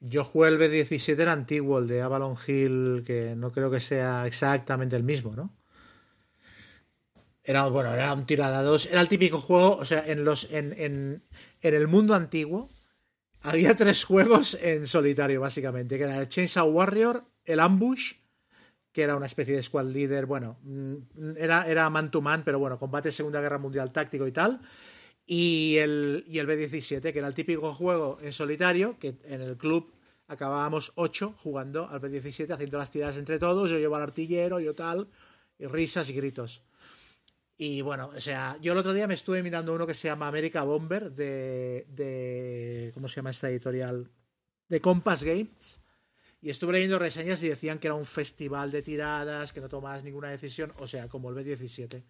Yo 0.00 0.22
jugué 0.22 0.48
el 0.50 0.58
B17 0.58 1.18
el 1.18 1.28
antiguo, 1.28 1.78
el 1.78 1.88
de 1.88 2.02
Avalon 2.02 2.36
Hill, 2.46 3.04
que 3.06 3.34
no 3.34 3.52
creo 3.52 3.70
que 3.70 3.80
sea 3.80 4.26
exactamente 4.26 4.96
el 4.96 5.02
mismo, 5.02 5.34
¿no? 5.34 5.50
Era, 7.44 7.66
bueno, 7.68 7.92
era 7.92 8.12
un 8.12 8.26
tiradados. 8.26 8.86
Era 8.86 9.00
el 9.00 9.08
típico 9.08 9.40
juego, 9.40 9.76
o 9.76 9.84
sea, 9.84 10.04
en 10.06 10.24
los 10.24 10.50
en, 10.50 10.72
en, 10.78 11.22
en 11.60 11.74
el 11.74 11.86
mundo 11.86 12.14
antiguo 12.14 12.70
había 13.42 13.76
tres 13.76 14.04
juegos 14.04 14.56
en 14.60 14.86
solitario, 14.86 15.40
básicamente, 15.40 15.98
que 15.98 16.04
era 16.04 16.20
el 16.20 16.28
Chainsaw 16.28 16.66
Warrior, 16.66 17.24
el 17.44 17.60
Ambush, 17.60 18.14
que 18.90 19.02
era 19.02 19.16
una 19.16 19.26
especie 19.26 19.54
de 19.54 19.62
squad 19.62 19.86
leader, 19.86 20.24
bueno, 20.24 20.56
mm, 20.62 21.36
era, 21.36 21.68
era 21.68 21.90
man 21.90 22.10
to 22.10 22.22
man, 22.22 22.42
pero 22.44 22.58
bueno, 22.58 22.78
combate 22.78 23.12
Segunda 23.12 23.42
Guerra 23.42 23.58
Mundial 23.58 23.92
táctico 23.92 24.26
y 24.26 24.32
tal. 24.32 24.60
Y 25.26 25.76
el, 25.78 26.24
y 26.26 26.38
el 26.38 26.46
B-17, 26.46 27.12
que 27.12 27.18
era 27.18 27.28
el 27.28 27.34
típico 27.34 27.74
juego 27.74 28.18
en 28.22 28.32
solitario, 28.32 28.98
que 28.98 29.16
en 29.24 29.42
el 29.42 29.56
club 29.56 29.92
acabábamos 30.26 30.92
8 30.94 31.34
jugando 31.36 31.88
al 31.88 32.00
B17, 32.00 32.50
haciendo 32.52 32.78
las 32.78 32.90
tiradas 32.90 33.16
entre 33.16 33.38
todos, 33.38 33.70
yo 33.70 33.78
llevo 33.78 33.96
al 33.96 34.02
artillero, 34.02 34.60
yo 34.60 34.74
tal, 34.74 35.08
y 35.58 35.66
risas 35.66 36.08
y 36.08 36.14
gritos. 36.14 36.62
Y 37.56 37.82
bueno, 37.82 38.10
o 38.14 38.20
sea, 38.20 38.58
yo 38.60 38.72
el 38.72 38.78
otro 38.78 38.92
día 38.92 39.06
me 39.06 39.14
estuve 39.14 39.42
mirando 39.42 39.72
uno 39.72 39.86
que 39.86 39.94
se 39.94 40.08
llama 40.08 40.26
America 40.26 40.64
Bomber 40.64 41.12
de, 41.12 41.86
de 41.88 42.90
¿cómo 42.94 43.06
se 43.06 43.16
llama 43.16 43.30
esta 43.30 43.48
editorial? 43.48 44.10
De 44.68 44.80
Compass 44.80 45.22
Games. 45.22 45.80
Y 46.40 46.50
estuve 46.50 46.72
leyendo 46.72 46.98
reseñas 46.98 47.42
y 47.42 47.48
decían 47.48 47.78
que 47.78 47.86
era 47.86 47.94
un 47.94 48.04
festival 48.04 48.70
de 48.70 48.82
tiradas, 48.82 49.52
que 49.52 49.60
no 49.60 49.68
tomabas 49.68 50.04
ninguna 50.04 50.30
decisión, 50.30 50.72
o 50.78 50.86
sea, 50.86 51.08
como 51.08 51.30
el 51.30 51.36
B17. 51.36 52.02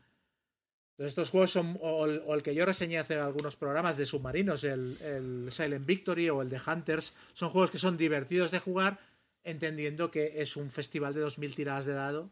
Entonces 0.95 1.11
estos 1.11 1.31
juegos 1.31 1.53
son, 1.53 1.79
o 1.81 2.07
el, 2.07 2.43
que 2.43 2.55
yo 2.55 2.65
reseñé 2.65 2.99
hace 2.99 3.17
algunos 3.17 3.57
programas 3.57 3.97
de 3.97 4.07
submarinos, 4.07 4.65
el, 4.65 4.97
el 5.03 5.53
Silent 5.53 5.87
Victory 5.87 6.31
o 6.31 6.41
el 6.41 6.49
de 6.49 6.61
Hunters, 6.65 7.13
son 7.35 7.51
juegos 7.51 7.71
que 7.71 7.79
son 7.79 7.97
divertidos 7.97 8.51
de 8.51 8.61
jugar, 8.61 8.99
entendiendo 9.43 10.11
que 10.11 10.41
es 10.41 10.57
un 10.57 10.71
festival 10.71 11.15
de 11.15 11.25
2.000 11.25 11.55
tiradas 11.55 11.87
de 11.87 11.93
dado 11.93 12.31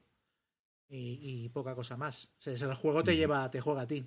y, 0.94 1.44
y 1.44 1.48
poca 1.48 1.74
cosa 1.74 1.96
más. 1.96 2.26
O 2.38 2.42
sea, 2.42 2.52
el 2.68 2.74
juego 2.74 3.02
te 3.02 3.16
lleva, 3.16 3.50
te 3.50 3.60
juega 3.60 3.82
a 3.82 3.86
ti. 3.86 4.06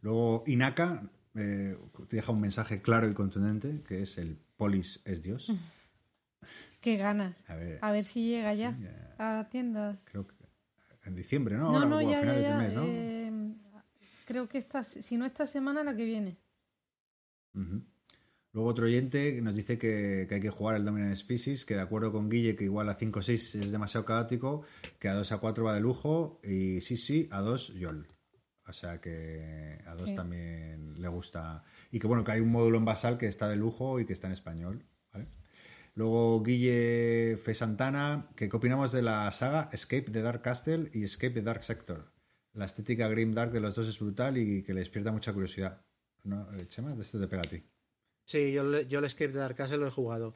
Luego, 0.00 0.44
Inaka 0.46 1.02
eh, 1.34 1.78
te 2.08 2.16
deja 2.16 2.32
un 2.32 2.40
mensaje 2.40 2.82
claro 2.82 3.08
y 3.08 3.14
contundente, 3.14 3.82
que 3.86 4.02
es 4.02 4.18
el 4.18 4.36
polis 4.56 5.00
es 5.04 5.22
Dios. 5.22 5.50
Qué 6.80 6.96
ganas. 6.96 7.48
A 7.48 7.54
ver, 7.54 7.78
A 7.80 7.92
ver 7.92 8.04
si 8.04 8.28
llega 8.28 8.52
Sí, 8.52 8.58
ya 8.58 8.76
ya. 8.78 9.38
a 9.40 9.48
tiendas. 9.48 9.98
creo 10.04 10.26
que 10.26 10.34
en 11.04 11.14
diciembre, 11.14 11.56
¿no? 11.56 11.70
No, 11.70 11.74
Ahora, 11.76 11.86
no, 11.88 11.96
o 11.96 11.98
a 11.98 12.02
ya, 12.02 12.08
ya, 12.14 12.20
finales 12.20 12.42
ya. 12.42 12.48
del 12.50 12.58
mes, 12.58 12.74
¿no? 12.74 12.84
eh, 12.86 13.54
creo 14.26 14.48
que 14.48 14.58
esta, 14.58 14.82
si 14.82 15.16
no 15.16 15.24
esta 15.24 15.46
semana, 15.46 15.82
la 15.84 15.94
que 15.96 16.04
viene. 16.04 16.36
Ujú. 17.54 17.82
Luego 18.52 18.68
otro 18.68 18.84
oyente 18.84 19.40
nos 19.40 19.54
dice 19.54 19.78
que, 19.78 20.26
que 20.28 20.34
hay 20.34 20.40
que 20.40 20.50
jugar 20.50 20.76
el 20.76 20.84
Dominant 20.84 21.16
Species, 21.16 21.64
que 21.64 21.74
de 21.74 21.80
acuerdo 21.80 22.12
con 22.12 22.28
Guille 22.28 22.54
que 22.54 22.64
igual 22.64 22.88
a 22.90 22.94
5 22.94 23.18
o 23.20 23.22
6 23.22 23.54
es 23.54 23.72
demasiado 23.72 24.04
caótico, 24.04 24.62
que 24.98 25.08
a 25.08 25.14
2 25.14 25.32
a 25.32 25.38
4 25.38 25.64
va 25.64 25.74
de 25.74 25.80
lujo 25.80 26.38
y 26.44 26.80
sí, 26.82 26.96
sí, 26.98 27.28
a 27.30 27.40
2 27.40 27.74
YOL. 27.74 28.08
O 28.66 28.72
sea 28.72 29.00
que 29.00 29.80
a 29.86 29.94
2 29.94 30.10
Sí. 30.10 30.14
también 30.14 31.00
le 31.00 31.08
gusta. 31.08 31.64
Y 31.90 31.98
que 31.98 32.06
bueno, 32.06 32.24
que 32.24 32.32
hay 32.32 32.40
un 32.40 32.50
módulo 32.52 32.78
en 32.78 32.84
Basal 32.84 33.16
que 33.18 33.26
está 33.26 33.48
de 33.48 33.56
lujo 33.56 33.98
y 34.00 34.04
que 34.04 34.12
está 34.12 34.26
en 34.26 34.34
español. 34.34 34.84
¿vale? 35.12 35.28
Luego 35.94 36.42
Guille 36.42 37.38
Fe 37.42 37.54
Santana, 37.54 38.28
que 38.36 38.48
¿qué 38.50 38.56
opinamos 38.56 38.92
de 38.92 39.02
la 39.02 39.30
saga 39.32 39.70
Escape 39.72 40.10
the 40.10 40.20
Dark 40.22 40.42
Castle 40.42 40.90
y 40.92 41.04
Escape 41.04 41.32
the 41.32 41.42
Dark 41.42 41.62
Sector? 41.62 42.12
La 42.52 42.66
estética 42.66 43.08
Grim 43.08 43.32
Dark 43.32 43.50
de 43.50 43.60
los 43.60 43.74
dos 43.74 43.88
es 43.88 43.98
brutal 43.98 44.36
y 44.36 44.62
que 44.62 44.74
le 44.74 44.80
despierta 44.80 45.10
mucha 45.10 45.32
curiosidad. 45.32 45.80
¿No, 46.24 46.52
eh, 46.54 46.66
Chema? 46.68 46.94
De 46.94 47.00
esto 47.00 47.18
te 47.18 47.26
pega 47.26 47.42
a 47.42 47.48
ti. 47.48 47.62
Sí, 48.32 48.50
yo, 48.50 48.80
yo 48.80 49.00
el 49.00 49.04
Escape 49.04 49.28
de 49.28 49.40
Dark 49.40 49.56
Castle 49.56 49.76
lo 49.76 49.88
he 49.88 49.90
jugado. 49.90 50.34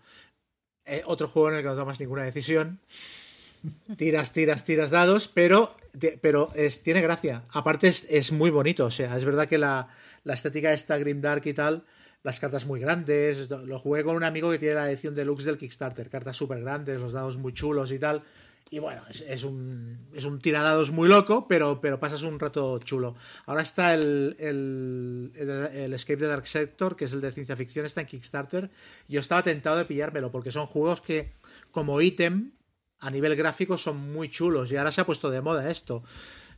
Eh, 0.85 1.01
otro 1.07 1.29
juego 1.29 1.49
en 1.49 1.55
el 1.57 1.63
que 1.63 1.69
no 1.69 1.77
tomas 1.77 1.99
ninguna 1.99 2.25
decisión. 2.25 2.79
Tiras, 3.97 4.35
tiras, 4.35 4.67
tiras 4.67 4.91
dados, 4.91 5.29
pero, 5.29 5.75
pero 6.21 6.51
es, 6.55 6.83
tiene 6.83 7.01
gracia. 7.01 7.45
Aparte 7.53 7.89
es, 7.89 8.07
es 8.11 8.33
muy 8.33 8.51
bonito. 8.51 8.85
O 8.85 8.91
sea, 8.91 9.17
es 9.17 9.25
verdad 9.25 9.49
que 9.49 9.57
la, 9.57 9.89
la 10.25 10.35
estética 10.35 10.75
esta 10.75 10.99
Grimdark 10.99 11.47
y 11.47 11.55
tal, 11.55 11.87
las 12.23 12.39
cartas 12.39 12.67
muy 12.67 12.81
grandes. 12.81 13.49
Lo 13.49 13.79
jugué 13.79 14.05
con 14.05 14.15
un 14.15 14.25
amigo 14.25 14.51
que 14.51 14.59
tiene 14.59 14.75
la 14.75 14.91
edición 14.91 15.15
deluxe 15.15 15.47
del 15.47 15.57
Kickstarter. 15.57 16.11
Cartas 16.11 16.37
súper 16.37 16.61
grandes, 16.61 17.01
los 17.01 17.13
dados 17.13 17.39
muy 17.39 17.55
chulos 17.55 17.93
y 17.93 17.99
tal. 17.99 18.23
Y 18.69 18.81
bueno, 18.81 19.03
es, 19.09 19.45
un, 19.45 20.09
es 20.13 20.25
un 20.25 20.41
tiradados 20.41 20.91
muy 20.91 21.09
loco, 21.09 21.47
pero, 21.47 21.81
pero 21.81 22.01
pasas 22.01 22.23
un 22.23 22.41
rato 22.41 22.81
chulo. 22.81 23.15
Ahora 23.47 23.63
está 23.63 23.95
el, 23.95 24.35
el, 24.41 25.33
el, 25.37 25.93
Escape 25.93 26.17
the 26.17 26.27
Dark 26.27 26.49
Sector, 26.49 26.97
que 26.97 27.05
es 27.05 27.13
el 27.13 27.21
de 27.21 27.31
ciencia 27.31 27.57
ficción, 27.57 27.87
está 27.87 28.01
en 28.01 28.09
Kickstarter. 28.09 28.71
Yo 29.07 29.21
estaba 29.21 29.45
tentado 29.45 29.77
de 29.77 29.85
pillármelo, 29.85 30.33
porque 30.33 30.51
son 30.51 30.67
juegos 30.67 31.01
que, 31.01 31.31
como 31.71 32.01
ítem, 32.01 32.55
a 32.99 33.11
nivel 33.11 33.37
gráfico, 33.37 33.79
son 33.79 33.99
muy 34.13 34.29
chulos. 34.31 34.73
Y 34.73 34.77
ahora 34.77 34.91
se 34.91 35.01
ha 35.01 35.07
puesto 35.07 35.31
de 35.31 35.43
moda 35.43 35.71
esto. 35.71 36.03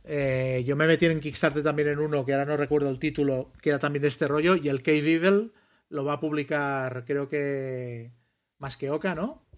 Eh, 0.03 0.63
yo 0.65 0.75
me 0.75 0.87
metí 0.87 1.05
en 1.05 1.19
Kickstarter 1.19 1.61
también 1.61 1.89
en 1.89 1.99
uno, 1.99 2.25
que 2.25 2.33
ahora 2.33 2.45
no 2.45 2.57
recuerdo 2.57 2.89
el 2.89 2.97
título, 2.97 3.51
que 3.61 3.69
era 3.69 3.77
también 3.77 4.01
de 4.01 4.07
este 4.07 4.27
rollo, 4.27 4.55
y 4.55 4.69
el 4.69 4.81
Cave 4.81 5.13
Evil 5.13 5.51
lo 5.89 6.05
va 6.05 6.13
a 6.13 6.19
publicar, 6.19 7.05
creo 7.05 7.29
que 7.29 8.11
más 8.57 8.77
que 8.77 8.89
Oca, 8.89 9.13
¿no? 9.13 9.48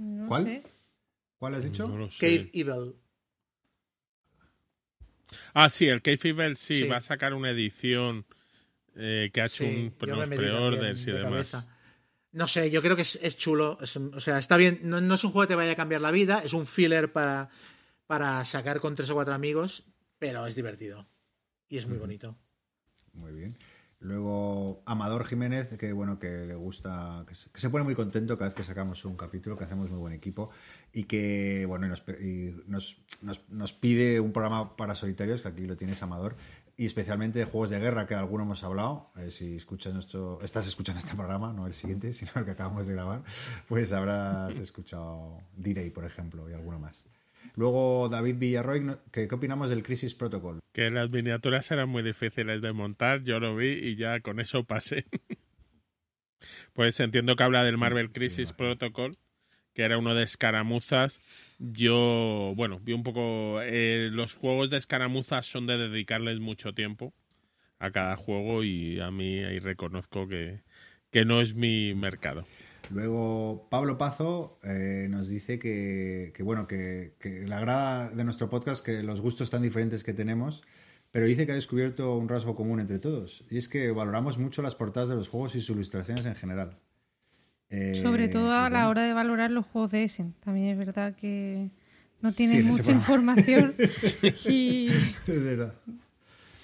No 0.00 0.26
¿Cuál? 0.26 0.44
sé. 0.44 0.62
¿Cuál 1.36 1.54
has 1.54 1.64
dicho? 1.64 1.86
No. 1.88 2.08
Cave 2.18 2.50
Evil. 2.54 2.94
Ah, 5.54 5.68
sí, 5.68 5.86
el 5.88 6.02
Cave 6.02 6.16
Fever 6.16 6.56
sí, 6.56 6.82
Sí. 6.82 6.88
va 6.88 6.96
a 6.96 7.00
sacar 7.00 7.34
una 7.34 7.50
edición 7.50 8.24
eh, 8.96 9.30
que 9.32 9.40
ha 9.40 9.46
hecho 9.46 9.64
Sí, 9.64 9.92
un, 10.00 10.10
unos 10.10 10.28
pre-orders 10.28 11.02
y 11.02 11.06
de 11.06 11.12
demás. 11.18 11.30
cabeza. 11.50 11.76
No 12.32 12.48
sé, 12.48 12.70
yo 12.70 12.82
creo 12.82 12.96
que 12.96 13.02
es, 13.02 13.18
es 13.22 13.36
chulo. 13.36 13.78
es- 13.80 13.96
o 13.96 14.20
sea, 14.20 14.38
está 14.38 14.56
bien. 14.56 14.80
No, 14.82 15.00
no 15.00 15.14
es 15.14 15.24
un 15.24 15.30
juego 15.32 15.46
que 15.46 15.52
te 15.52 15.56
vaya 15.56 15.72
a 15.72 15.76
cambiar 15.76 16.00
la 16.00 16.10
vida, 16.10 16.42
es 16.44 16.52
un 16.52 16.66
filler 16.66 17.12
para, 17.12 17.50
para 18.06 18.44
sacar 18.44 18.80
con 18.80 18.94
tres 18.94 19.10
o 19.10 19.14
cuatro 19.14 19.34
amigos, 19.34 19.84
pero 20.18 20.46
es 20.46 20.54
divertido. 20.54 21.06
Y 21.68 21.76
es 21.78 21.86
muy 21.86 21.98
bonito. 21.98 22.36
Muy 23.14 23.32
bien. 23.32 23.56
Luego 24.00 24.82
Amador 24.86 25.24
Jiménez, 25.26 25.76
que 25.78 25.92
bueno, 25.92 26.18
que 26.18 26.46
le 26.46 26.54
gusta, 26.54 27.24
que 27.28 27.34
se, 27.34 27.50
que 27.50 27.60
se 27.60 27.68
pone 27.68 27.84
muy 27.84 27.94
contento 27.94 28.38
cada 28.38 28.48
vez 28.48 28.54
que 28.54 28.64
sacamos 28.64 29.04
un 29.04 29.14
capítulo, 29.16 29.58
que 29.58 29.64
hacemos 29.64 29.90
muy 29.90 29.98
buen 29.98 30.14
equipo 30.14 30.48
y 30.92 31.04
que 31.04 31.66
bueno, 31.68 31.84
y 31.86 31.90
nos, 31.90 32.02
y 32.20 32.54
nos, 32.66 32.96
nos- 33.20 33.48
nos 33.50 33.72
pide 33.74 34.18
un 34.18 34.32
programa 34.32 34.74
para 34.74 34.94
solitarios, 34.94 35.42
que 35.42 35.48
aquí 35.48 35.66
lo 35.66 35.76
tienes 35.76 36.02
Amador, 36.02 36.34
y 36.78 36.86
especialmente 36.86 37.44
juegos 37.44 37.68
de 37.68 37.78
guerra, 37.78 38.06
que 38.06 38.14
de 38.14 38.20
alguno 38.20 38.44
hemos 38.44 38.64
hablado. 38.64 39.10
Eh, 39.16 39.30
si 39.30 39.56
escuchas 39.56 39.92
nuestro, 39.92 40.40
estás 40.40 40.66
escuchando 40.66 40.98
este 40.98 41.14
programa, 41.14 41.52
no 41.52 41.66
el 41.66 41.74
siguiente, 41.74 42.12
sino 42.14 42.30
el 42.36 42.46
que 42.46 42.52
acabamos 42.52 42.86
de 42.86 42.94
grabar, 42.94 43.22
pues 43.68 43.92
habrás 43.92 44.56
escuchado 44.56 45.36
D-Day, 45.58 45.90
por 45.90 46.06
ejemplo, 46.06 46.48
y 46.48 46.54
alguno 46.54 46.78
más. 46.78 47.04
Luego 47.56 48.08
David 48.08 48.36
Villarroy, 48.38 48.82
¿qué 49.12 49.28
opinamos 49.30 49.70
del 49.70 49.82
Crisis 49.82 50.14
Protocol? 50.14 50.60
Que 50.72 50.90
las 50.90 51.10
miniaturas 51.10 51.70
eran 51.70 51.88
muy 51.88 52.02
difíciles 52.02 52.62
de 52.62 52.72
montar, 52.72 53.22
yo 53.22 53.40
lo 53.40 53.56
vi 53.56 53.72
y 53.72 53.96
ya 53.96 54.20
con 54.20 54.40
eso 54.40 54.64
pasé. 54.64 55.06
pues 56.72 56.98
entiendo 57.00 57.36
que 57.36 57.42
habla 57.42 57.64
del 57.64 57.74
Sí, 57.74 57.80
Marvel 57.80 58.12
Crisis. 58.12 58.52
Protocol, 58.52 59.12
que 59.74 59.82
era 59.82 59.98
uno 59.98 60.14
de 60.14 60.22
escaramuzas. 60.24 61.20
Yo, 61.58 62.52
bueno, 62.56 62.78
vi 62.80 62.92
un 62.92 63.02
poco... 63.02 63.60
eh, 63.62 64.08
los 64.12 64.34
juegos 64.34 64.70
de 64.70 64.78
escaramuzas 64.78 65.46
son 65.46 65.66
de 65.66 65.76
dedicarles 65.78 66.40
mucho 66.40 66.72
tiempo 66.72 67.12
a 67.78 67.90
cada 67.90 68.16
juego 68.16 68.62
y 68.64 69.00
a 69.00 69.10
mí 69.10 69.38
ahí 69.42 69.58
reconozco 69.58 70.28
que, 70.28 70.62
que 71.10 71.24
no 71.24 71.40
es 71.40 71.54
mi 71.54 71.94
mercado. 71.94 72.46
Luego 72.90 73.68
Pablo 73.70 73.96
Pazo 73.98 74.58
eh, 74.64 75.06
nos 75.08 75.28
dice 75.28 75.58
que, 75.58 76.32
que, 76.34 76.42
bueno, 76.42 76.66
que, 76.66 77.14
que 77.20 77.46
le 77.46 77.54
agrada 77.54 78.10
de 78.10 78.24
nuestro 78.24 78.50
podcast 78.50 78.84
que 78.84 79.02
los 79.02 79.20
gustos 79.20 79.50
tan 79.50 79.62
diferentes 79.62 80.02
que 80.02 80.12
tenemos, 80.12 80.64
pero 81.12 81.26
dice 81.26 81.46
que 81.46 81.52
ha 81.52 81.54
descubierto 81.54 82.16
un 82.16 82.28
rasgo 82.28 82.56
común 82.56 82.80
entre 82.80 82.98
todos, 82.98 83.44
y 83.48 83.58
es 83.58 83.68
que 83.68 83.90
valoramos 83.92 84.38
mucho 84.38 84.60
las 84.60 84.74
portadas 84.74 85.08
de 85.08 85.14
los 85.14 85.28
juegos 85.28 85.54
y 85.54 85.60
sus 85.60 85.76
ilustraciones 85.76 86.26
en 86.26 86.34
general. 86.34 86.78
Eh, 87.70 87.94
Sobre 88.02 88.28
todo 88.28 88.52
a 88.52 88.68
la 88.68 88.88
hora 88.88 89.02
de 89.02 89.12
valorar 89.12 89.50
los 89.52 89.64
juegos 89.66 89.92
de 89.92 90.02
Essen. 90.02 90.34
También 90.40 90.66
es 90.66 90.78
verdad 90.78 91.14
que 91.14 91.68
no 92.20 92.32
Sí, 92.32 92.44
ese 92.44 92.64
mucha 92.64 92.90
información. 92.90 93.74
y 94.46 94.88
Es 94.88 95.44
verdad. 95.44 95.74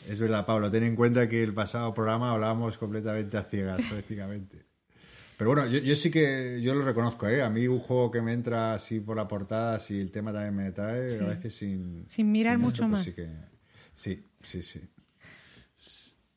Es 0.09 0.21
verdad, 0.21 0.45
Pablo, 0.47 0.71
ten 0.71 0.83
en 0.83 0.97
cuenta 0.97 1.29
que 1.29 1.43
el 1.43 1.55
pasado 1.55 1.95
programa 1.95 2.33
hablábamos 2.33 2.79
completamente 2.79 3.37
a 3.37 3.43
ciegas, 3.43 3.81
prácticamente. 3.89 4.65
Pero 5.39 5.51
bueno, 5.51 5.67
yo, 5.69 5.79
yo 5.81 5.95
sí 5.97 6.11
que 6.11 6.61
yo 6.63 6.75
lo 6.75 6.83
reconozco, 6.85 7.29
¿eh? 7.29 7.43
A 7.43 7.51
mí 7.51 7.67
un 7.69 7.79
juego 7.79 8.11
que 8.11 8.23
me 8.23 8.33
entra 8.33 8.73
así 8.75 9.01
por 9.01 9.17
la 9.17 9.29
portada, 9.29 9.79
si 9.79 10.01
el 10.01 10.11
tema 10.11 10.33
también 10.33 10.55
me 10.57 10.71
trae, 10.73 11.11
Sí. 11.11 11.23
a 11.23 11.27
veces 11.27 11.55
sin... 11.55 12.05
Sin 12.09 12.33
mirar 12.33 12.57
mucho 12.59 12.83
pues 12.85 12.91
más. 12.91 13.03
Sí, 13.05 13.15
que- 13.15 13.31
sí, 13.95 14.25
sí, 14.43 14.63
sí. 14.63 14.81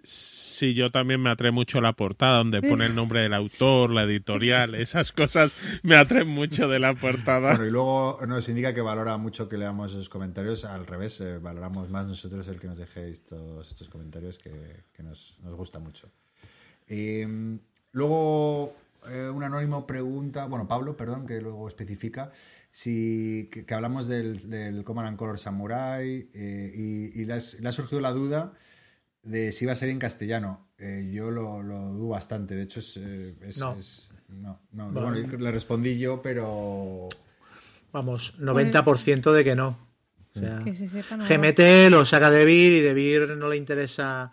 Sí, 0.03 0.73
yo 0.73 0.89
también 0.89 1.21
me 1.21 1.29
atrae 1.29 1.51
mucho 1.51 1.79
la 1.79 1.93
portada, 1.93 2.39
donde 2.39 2.61
pone 2.61 2.85
el 2.85 2.93
nombre 2.95 3.21
del 3.21 3.33
autor, 3.33 3.91
la 3.91 4.03
editorial, 4.03 4.75
esas 4.75 5.13
cosas 5.13 5.53
me 5.83 5.95
atraen 5.95 6.27
mucho 6.27 6.67
de 6.67 6.79
la 6.79 6.93
portada. 6.95 7.51
Bueno, 7.51 7.65
y 7.65 7.69
luego 7.71 8.19
nos 8.27 8.49
indica 8.49 8.73
que 8.73 8.81
valora 8.81 9.15
mucho 9.15 9.47
que 9.47 9.57
leamos 9.57 9.93
esos 9.93 10.09
comentarios. 10.09 10.65
Al 10.65 10.85
revés, 10.85 11.21
eh, 11.21 11.37
valoramos 11.37 11.89
más 11.89 12.05
nosotros 12.07 12.45
el 12.49 12.59
que 12.59 12.67
nos 12.67 12.77
dejéis 12.77 13.25
todos 13.25 13.69
estos 13.69 13.87
comentarios 13.87 14.37
que, 14.37 14.51
que 14.91 15.01
nos, 15.03 15.37
nos 15.41 15.55
gusta 15.55 15.79
mucho. 15.79 16.11
Eh, 16.87 17.25
luego, 17.93 18.75
eh, 19.09 19.29
un 19.29 19.43
anónimo 19.43 19.85
pregunta, 19.87 20.45
bueno, 20.45 20.67
Pablo, 20.67 20.97
perdón, 20.97 21.25
que 21.25 21.41
luego 21.41 21.67
especifica, 21.67 22.31
si, 22.71 23.49
que, 23.51 23.65
que 23.65 23.73
hablamos 23.73 24.07
del, 24.07 24.49
del 24.49 24.83
Command 24.83 25.07
and 25.09 25.17
Color 25.17 25.39
Samurai 25.39 26.29
eh, 26.33 26.71
y, 26.75 27.21
y 27.21 27.25
le, 27.25 27.33
has- 27.33 27.59
le 27.59 27.69
ha 27.69 27.71
surgido 27.71 28.01
la 28.01 28.11
duda 28.11 28.53
de 29.23 29.51
si 29.51 29.65
iba 29.65 29.73
a 29.73 29.75
ser 29.75 29.89
en 29.89 29.99
castellano. 29.99 30.67
Eh, 30.77 31.09
yo 31.11 31.29
lo, 31.31 31.61
lo 31.63 31.77
dudo 31.89 32.09
bastante, 32.09 32.55
de 32.55 32.63
hecho 32.63 32.79
es... 32.79 32.97
eh, 32.97 33.35
es- 33.41 33.57
No. 33.57 33.75
es- 33.77 34.11
no, 34.29 34.61
no, 34.71 34.91
Bueno. 34.91 35.09
bueno, 35.11 35.37
le 35.39 35.51
respondí 35.51 35.97
yo, 35.97 36.21
pero 36.21 37.07
Vamos, 37.91 38.35
90% 38.39 39.31
de 39.33 39.43
que 39.43 39.55
no. 39.55 39.89
O 40.35 40.39
sea, 40.39 40.61
que 40.63 40.75
se 40.75 40.87
sepa 40.87 41.17
no. 41.17 41.25
GMT 41.27 41.89
lo 41.89 42.05
saca 42.05 42.29
de 42.29 42.45
Vir 42.45 42.73
y 42.73 42.79
de 42.81 42.93
Vir 42.93 43.29
no 43.35 43.49
le 43.49 43.57
interesa 43.57 44.31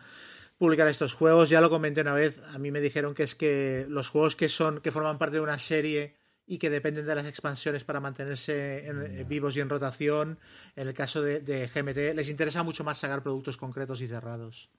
publicar 0.59 0.89
estos 0.89 1.15
juegos. 1.15 1.49
Ya 1.51 1.61
lo 1.61 1.71
comenté 1.71 2.01
una 2.01 2.15
vez. 2.15 2.43
A 2.55 2.59
mí 2.59 2.71
me 2.71 2.81
dijeron 2.81 3.15
que 3.15 3.23
es 3.25 3.35
que 3.35 3.87
los 3.89 4.09
juegos 4.09 4.37
que 4.37 4.49
son 4.49 4.81
que 4.81 4.93
forman 4.93 5.19
parte 5.19 5.37
de 5.37 5.43
una 5.43 5.59
serie 5.59 6.15
y 6.47 6.59
que 6.59 6.71
dependen 6.71 7.07
de 7.07 7.15
las 7.15 7.27
expansiones 7.27 7.83
para 7.85 8.01
mantenerse 8.01 8.87
en- 8.89 9.03
eh, 9.03 9.25
vivos 9.25 9.57
y 9.57 9.61
en 9.61 9.69
rotación. 9.69 10.39
En 10.77 10.87
el 10.89 10.95
caso 10.95 11.21
de, 11.21 11.41
de 11.41 11.67
GMT, 11.69 12.15
les 12.15 12.29
interesa 12.29 12.63
mucho 12.63 12.85
más 12.85 12.99
sacar 12.99 13.23
productos 13.23 13.57
concretos 13.57 14.01
y 14.01 14.07
cerrados. 14.09 14.71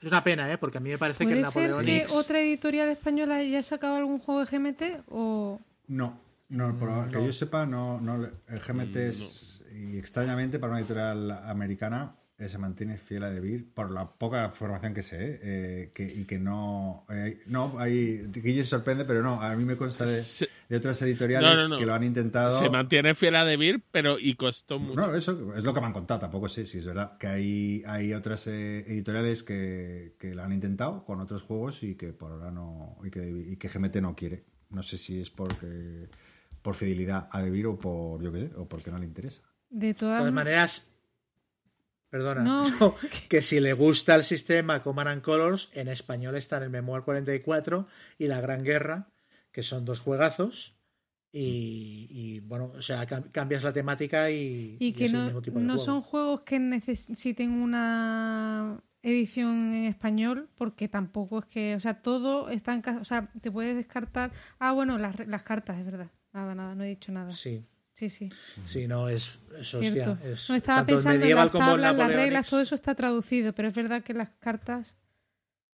Es 0.00 0.06
una 0.08 0.22
pena, 0.22 0.50
¿eh? 0.52 0.58
Porque 0.58 0.78
a 0.78 0.80
mí 0.80 0.90
me 0.90 0.98
parece 0.98 1.26
que 1.26 1.32
el 1.32 1.40
¿Puede 1.40 1.50
ser 1.52 1.62
Napoleón 1.76 1.84
que 2.06 2.06
otra 2.14 2.40
editorial 2.40 2.88
española 2.90 3.36
haya 3.36 3.62
sacado 3.64 3.96
algún 3.96 4.20
juego 4.20 4.44
de 4.44 4.46
GMT? 4.56 4.82
O... 5.10 5.60
No, 5.88 6.20
no, 6.48 6.78
por 6.78 6.88
Mm, 6.88 7.08
que 7.10 7.26
yo 7.26 7.32
sepa, 7.32 7.66
no, 7.66 8.00
no, 8.00 8.24
el 8.24 8.60
GMT 8.60 8.96
es, 8.96 9.62
y 9.74 9.98
extrañamente 9.98 10.60
para 10.60 10.70
una 10.74 10.80
editorial 10.80 11.32
americana 11.48 12.14
eh, 12.38 12.48
se 12.48 12.56
mantiene 12.58 12.98
fiel 12.98 13.24
a 13.24 13.30
Debir 13.30 13.68
por 13.74 13.90
la 13.90 14.12
poca 14.12 14.44
información 14.46 14.94
que 14.94 15.02
sé 15.02 15.40
eh, 15.42 15.90
que, 15.92 16.04
y 16.04 16.24
que 16.24 16.38
no 16.38 17.04
eh, 17.10 17.38
no 17.46 17.78
hay 17.78 18.28
Guille 18.32 18.62
se 18.64 18.70
sorprende 18.70 19.04
pero 19.04 19.22
no 19.22 19.40
a 19.42 19.54
mí 19.56 19.64
me 19.64 19.76
consta 19.76 20.04
de, 20.06 20.22
Se- 20.22 20.48
de 20.68 20.76
otras 20.76 21.02
editoriales 21.02 21.50
No, 21.50 21.56
no, 21.56 21.68
no. 21.70 21.78
que 21.78 21.86
lo 21.86 21.94
han 21.94 22.04
intentado 22.04 22.58
Se 22.58 22.70
mantiene 22.70 23.14
fiel 23.14 23.34
a 23.36 23.44
Debir, 23.44 23.82
pero 23.90 24.18
y 24.18 24.34
costó 24.34 24.78
mucho. 24.78 24.94
no, 24.94 25.14
eso 25.14 25.52
es 25.56 25.64
lo 25.64 25.74
que 25.74 25.80
me 25.80 25.86
han 25.86 25.92
contado, 25.92 26.20
tampoco 26.20 26.48
sé 26.48 26.64
si 26.66 26.78
es 26.78 26.84
verdad. 26.86 27.16
Que 27.18 27.26
hay, 27.26 27.82
hay 27.86 28.12
otras 28.14 28.46
eh, 28.48 28.80
editoriales 28.86 29.42
que, 29.42 30.14
que 30.18 30.34
la 30.34 30.44
han 30.44 30.52
intentado 30.52 31.04
con 31.04 31.20
otros 31.20 31.42
juegos 31.42 31.82
y 31.82 31.94
que 31.96 32.12
por 32.12 32.30
ahora 32.32 32.50
no. 32.50 32.98
y 33.02 33.10
que, 33.10 33.26
y 33.28 33.56
que 33.56 33.68
GMT 33.68 33.96
no 33.96 34.14
quiere. 34.14 34.44
No 34.70 34.82
sé 34.82 34.98
si 34.98 35.18
es 35.20 35.30
porque 35.30 36.08
por 36.62 36.74
fidelidad 36.74 37.28
a 37.32 37.40
Debir 37.40 37.66
o 37.66 37.78
por 37.78 38.22
yo 38.22 38.30
qué 38.32 38.48
sé, 38.48 38.50
o 38.56 38.68
porque 38.68 38.90
no 38.90 38.98
le 38.98 39.06
interesa. 39.06 39.40
De 39.70 39.88
De 39.88 39.94
todas 39.94 40.18
todas 40.20 40.32
ma- 40.32 40.40
maneras, 40.44 40.90
perdona, 42.10 42.42
No. 42.42 42.64
no, 42.80 42.94
que 43.28 43.42
si 43.42 43.60
le 43.60 43.72
gusta 43.72 44.14
el 44.14 44.24
sistema 44.24 44.82
Command 44.82 45.08
and 45.08 45.22
Colors, 45.22 45.70
en 45.72 45.88
español 45.88 46.36
están 46.36 46.62
el 46.62 46.70
Memoir 46.70 47.02
44 47.02 47.86
y 48.18 48.26
La 48.26 48.40
Gran 48.40 48.62
Guerra, 48.64 49.08
que 49.52 49.62
son 49.62 49.84
dos 49.84 50.00
juegazos. 50.00 50.74
Y, 51.30 52.06
y, 52.10 52.40
bueno, 52.40 52.72
o 52.74 52.80
sea, 52.80 53.06
cam- 53.06 53.30
cambias 53.30 53.62
la 53.62 53.72
temática 53.72 54.30
y, 54.30 54.78
Y 54.80 54.92
que 54.94 55.04
es 55.04 55.12
el 55.12 55.18
no, 55.18 55.24
mismo 55.26 55.42
tipo 55.42 55.58
de 55.58 55.64
no 55.66 55.72
juego. 55.74 55.84
son 55.84 56.02
juegos 56.02 56.40
que 56.40 56.58
necesiten 56.58 57.50
una 57.52 58.80
edición 59.02 59.74
en 59.74 59.84
español, 59.84 60.48
porque 60.56 60.88
tampoco 60.88 61.40
es 61.40 61.44
que, 61.44 61.74
o 61.74 61.80
sea, 61.80 62.00
todo 62.00 62.48
está 62.48 62.72
en 62.74 62.80
casa, 62.80 63.00
o 63.00 63.04
sea, 63.04 63.30
te 63.42 63.50
puedes 63.50 63.76
descartar. 63.76 64.32
Ah, 64.58 64.72
bueno, 64.72 64.96
las, 64.98 65.26
las 65.26 65.42
cartas, 65.42 65.78
es 65.78 65.84
verdad. 65.84 66.10
Nada, 66.32 66.54
nada, 66.54 66.74
no 66.74 66.84
he 66.84 66.88
dicho 66.88 67.12
nada. 67.12 67.32
Sí, 67.34 67.62
Sí, 67.98 68.08
sí. 68.10 68.30
sí, 68.64 68.86
no, 68.86 69.08
es, 69.08 69.40
es 69.58 69.74
hostia. 69.74 70.20
Es, 70.22 70.48
no 70.48 70.54
estaba 70.54 70.86
pensando 70.86 71.14
en 71.16 71.20
medieval 71.20 71.50
las 71.52 71.66
tablas, 71.66 71.96
las 71.96 72.12
reglas, 72.12 72.48
todo 72.48 72.60
eso 72.60 72.76
está 72.76 72.94
traducido, 72.94 73.52
pero 73.52 73.66
es 73.66 73.74
verdad 73.74 74.04
que 74.04 74.14
las 74.14 74.30
cartas. 74.38 74.96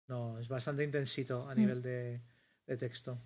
No, 0.06 0.38
es 0.38 0.46
bastante 0.46 0.84
intensito 0.84 1.46
Mm. 1.46 1.48
a 1.48 1.54
nivel 1.54 1.80
de, 1.80 2.20
de 2.66 2.76
texto. 2.76 3.18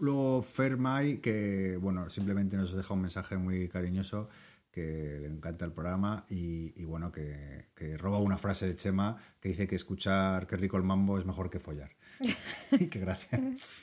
Luego 0.00 0.42
Fermay, 0.42 1.18
que 1.18 1.76
bueno, 1.80 2.10
simplemente 2.10 2.56
nos 2.56 2.72
deja 2.74 2.92
un 2.92 3.02
mensaje 3.02 3.36
muy 3.36 3.68
cariñoso, 3.68 4.28
que 4.72 5.18
le 5.20 5.28
encanta 5.28 5.64
el 5.64 5.72
programa 5.72 6.24
y, 6.28 6.72
y, 6.74 6.84
bueno, 6.84 7.12
que, 7.12 7.68
que 7.76 7.96
roba 7.96 8.18
una 8.18 8.36
frase 8.36 8.66
de 8.66 8.74
Chema 8.74 9.16
que 9.38 9.50
dice 9.50 9.68
que 9.68 9.76
escuchar 9.76 10.48
qué 10.48 10.56
rico 10.56 10.76
el 10.76 10.82
mambo 10.82 11.18
es 11.20 11.24
mejor 11.24 11.50
que 11.50 11.60
follar. 11.60 11.92
y 12.72 12.88
que 12.88 12.98
gracias. 12.98 13.78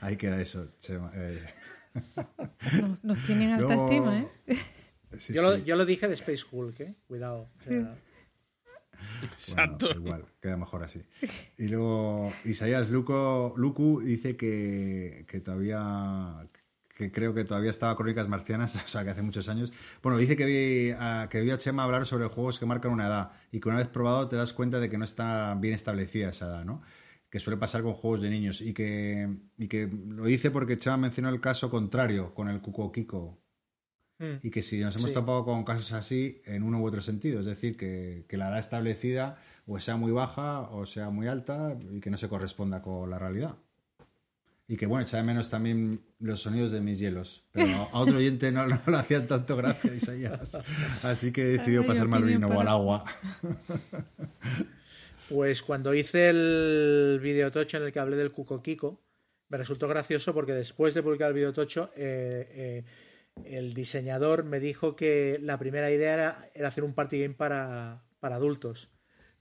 Ahí 0.00 0.16
queda 0.16 0.40
eso, 0.40 0.72
Chema. 0.80 1.10
Eh, 1.14 1.44
Nos, 2.80 3.04
nos 3.04 3.22
tienen 3.24 3.52
alta 3.52 3.66
Luego- 3.66 3.84
estima, 3.88 4.18
¿eh? 4.18 4.28
sí, 5.18 5.32
Yo, 5.32 5.42
lo, 5.42 5.56
sí. 5.56 5.62
yo 5.64 5.76
lo 5.76 5.84
dije 5.86 6.08
de 6.08 6.14
Space 6.14 6.44
Hulk, 6.50 6.80
¿eh? 6.80 6.94
Cuidado. 7.06 7.50
Exacto. 9.22 9.86
Bueno, 9.86 10.00
igual, 10.00 10.24
queda 10.40 10.56
mejor 10.56 10.82
así. 10.84 11.00
Y 11.56 11.68
luego 11.68 12.32
Isaías 12.44 12.90
Luco, 12.90 13.54
Lucu 13.56 14.00
dice 14.00 14.36
que, 14.36 15.24
que 15.28 15.40
todavía 15.40 16.48
que 16.96 17.12
creo 17.12 17.32
que 17.32 17.44
todavía 17.44 17.70
estaba 17.70 17.94
Crónicas 17.94 18.26
Marcianas, 18.26 18.74
o 18.84 18.88
sea, 18.88 19.04
que 19.04 19.10
hace 19.10 19.22
muchos 19.22 19.48
años. 19.48 19.72
Bueno, 20.02 20.18
dice 20.18 20.34
que 20.34 20.44
vi 20.44 20.90
a, 20.98 21.28
que 21.30 21.40
vio 21.42 21.54
a 21.54 21.58
Chema 21.58 21.84
hablar 21.84 22.06
sobre 22.06 22.26
juegos 22.26 22.58
que 22.58 22.66
marcan 22.66 22.90
una 22.90 23.06
edad 23.06 23.30
y 23.52 23.60
que 23.60 23.68
una 23.68 23.78
vez 23.78 23.86
probado 23.86 24.28
te 24.28 24.34
das 24.34 24.52
cuenta 24.52 24.80
de 24.80 24.88
que 24.88 24.98
no 24.98 25.04
está 25.04 25.54
bien 25.54 25.74
establecida 25.74 26.30
esa 26.30 26.46
edad, 26.46 26.64
¿no? 26.64 26.82
Que 27.30 27.40
suele 27.40 27.58
pasar 27.58 27.82
con 27.82 27.92
juegos 27.94 28.22
de 28.22 28.30
niños 28.30 28.60
y 28.62 28.72
que, 28.72 29.28
y 29.58 29.68
que 29.68 29.86
lo 29.86 30.24
dice 30.24 30.50
porque 30.50 30.76
Chema 30.78 30.96
mencionó 30.96 31.28
el 31.28 31.40
caso 31.40 31.68
contrario 31.70 32.32
con 32.34 32.48
el 32.48 32.60
Cuco 32.60 32.90
Kiko, 32.90 33.38
mm. 34.18 34.34
y 34.42 34.50
que 34.50 34.62
si 34.62 34.80
nos 34.80 34.96
hemos 34.96 35.08
Sí. 35.10 35.14
topado 35.14 35.44
con 35.44 35.62
casos 35.64 35.92
así 35.92 36.40
en 36.46 36.62
uno 36.62 36.80
u 36.80 36.86
otro 36.86 37.00
sentido, 37.02 37.40
es 37.40 37.46
decir, 37.46 37.76
que, 37.76 38.24
que 38.28 38.36
la 38.38 38.48
edad 38.48 38.58
establecida 38.58 39.38
o 39.66 39.78
sea 39.78 39.96
muy 39.96 40.12
baja 40.12 40.60
o 40.60 40.86
sea 40.86 41.10
muy 41.10 41.26
alta 41.28 41.76
y 41.92 42.00
que 42.00 42.08
no 42.10 42.16
se 42.16 42.28
corresponda 42.28 42.80
con 42.80 43.10
la 43.10 43.18
realidad. 43.18 43.56
Y 44.70 44.76
que 44.76 44.84
bueno, 44.86 45.02
echa 45.02 45.16
de 45.16 45.22
menos 45.22 45.48
también 45.48 46.02
los 46.18 46.40
sonidos 46.40 46.70
de 46.70 46.82
mis 46.82 46.98
hielos. 46.98 47.42
Pero 47.52 47.88
a 47.90 47.98
otro 48.00 48.16
oyente 48.18 48.52
no, 48.52 48.66
no 48.66 48.78
le 48.86 48.96
hacían 48.98 49.26
tanto 49.26 49.56
gracia, 49.56 49.94
Isaías. 49.94 50.60
Así 51.02 51.32
que 51.32 51.44
decidió 51.44 51.86
pasarme 51.86 52.16
al 52.18 52.24
vino 52.24 52.48
o 52.48 52.60
al 52.60 52.68
agua. 52.68 53.02
Pues 55.28 55.62
cuando 55.62 55.92
hice 55.94 56.30
el 56.30 57.20
videotocho 57.22 57.76
en 57.76 57.82
el 57.84 57.92
que 57.92 58.00
hablé 58.00 58.16
del 58.16 58.32
Cuco 58.32 58.62
Kiko, 58.62 59.02
me 59.48 59.58
resultó 59.58 59.86
gracioso 59.86 60.32
porque 60.32 60.52
después 60.52 60.94
de 60.94 61.02
publicar 61.02 61.28
el 61.28 61.34
videotocho, 61.34 61.90
eh, 61.96 62.48
eh, 62.50 62.84
el 63.44 63.74
diseñador 63.74 64.44
me 64.44 64.58
dijo 64.58 64.96
que 64.96 65.38
la 65.42 65.58
primera 65.58 65.90
idea 65.90 66.14
era, 66.14 66.50
era 66.54 66.68
hacer 66.68 66.84
un 66.84 66.94
party 66.94 67.20
game 67.20 67.34
para, 67.34 68.04
para 68.20 68.36
adultos, 68.36 68.90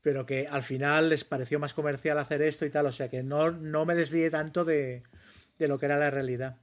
pero 0.01 0.25
que 0.25 0.47
al 0.47 0.63
final 0.63 1.09
les 1.09 1.23
pareció 1.23 1.59
más 1.59 1.73
comercial 1.73 2.19
hacer 2.19 2.41
esto 2.41 2.65
y 2.65 2.69
tal, 2.69 2.87
o 2.87 2.91
sea 2.91 3.09
que 3.09 3.23
no, 3.23 3.51
no 3.51 3.85
me 3.85 3.95
desvié 3.95 4.29
tanto 4.29 4.65
de, 4.65 5.03
de 5.57 5.67
lo 5.67 5.79
que 5.79 5.85
era 5.85 5.97
la 5.97 6.11
realidad. 6.11 6.57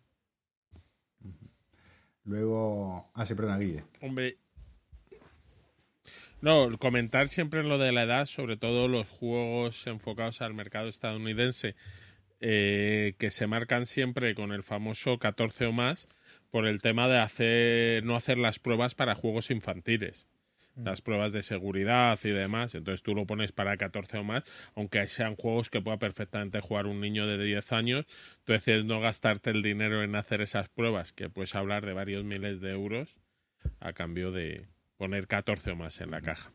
Luego. 2.24 3.10
Ah, 3.14 3.26
sí, 3.26 3.34
perdona, 3.34 3.58
Guille. 3.58 3.84
Hombre. 4.00 4.38
No, 6.44 6.76
comentar 6.76 7.28
siempre 7.28 7.60
en 7.60 7.70
lo 7.70 7.78
de 7.78 7.90
la 7.90 8.02
edad, 8.02 8.26
sobre 8.26 8.58
todo 8.58 8.86
los 8.86 9.08
juegos 9.08 9.86
enfocados 9.86 10.42
al 10.42 10.52
mercado 10.52 10.88
estadounidense, 10.88 11.74
eh, 12.38 13.14
que 13.18 13.30
se 13.30 13.46
marcan 13.46 13.86
siempre 13.86 14.34
con 14.34 14.52
el 14.52 14.62
famoso 14.62 15.18
14 15.18 15.64
o 15.64 15.72
más, 15.72 16.06
por 16.50 16.66
el 16.66 16.82
tema 16.82 17.08
de 17.08 17.16
hacer 17.16 18.04
no 18.04 18.14
hacer 18.14 18.36
las 18.36 18.58
pruebas 18.58 18.94
para 18.94 19.14
juegos 19.14 19.50
infantiles. 19.50 20.26
Las 20.76 21.00
pruebas 21.00 21.32
de 21.32 21.40
seguridad 21.40 22.18
y 22.22 22.28
demás. 22.28 22.74
Entonces 22.74 23.02
tú 23.02 23.14
lo 23.14 23.24
pones 23.24 23.52
para 23.52 23.78
14 23.78 24.18
o 24.18 24.24
más, 24.24 24.42
aunque 24.74 25.06
sean 25.06 25.36
juegos 25.36 25.70
que 25.70 25.80
pueda 25.80 25.96
perfectamente 25.96 26.60
jugar 26.60 26.86
un 26.86 27.00
niño 27.00 27.26
de 27.26 27.42
10 27.42 27.72
años. 27.72 28.04
Tú 28.44 28.52
decides 28.52 28.84
no 28.84 29.00
gastarte 29.00 29.48
el 29.48 29.62
dinero 29.62 30.02
en 30.02 30.14
hacer 30.14 30.42
esas 30.42 30.68
pruebas, 30.68 31.14
que 31.14 31.30
puedes 31.30 31.54
hablar 31.54 31.86
de 31.86 31.94
varios 31.94 32.22
miles 32.22 32.60
de 32.60 32.72
euros, 32.72 33.16
a 33.80 33.94
cambio 33.94 34.30
de 34.30 34.73
poner 34.96 35.26
14 35.26 35.70
o 35.72 35.76
más 35.76 36.00
en 36.00 36.10
la 36.10 36.20
caja. 36.20 36.52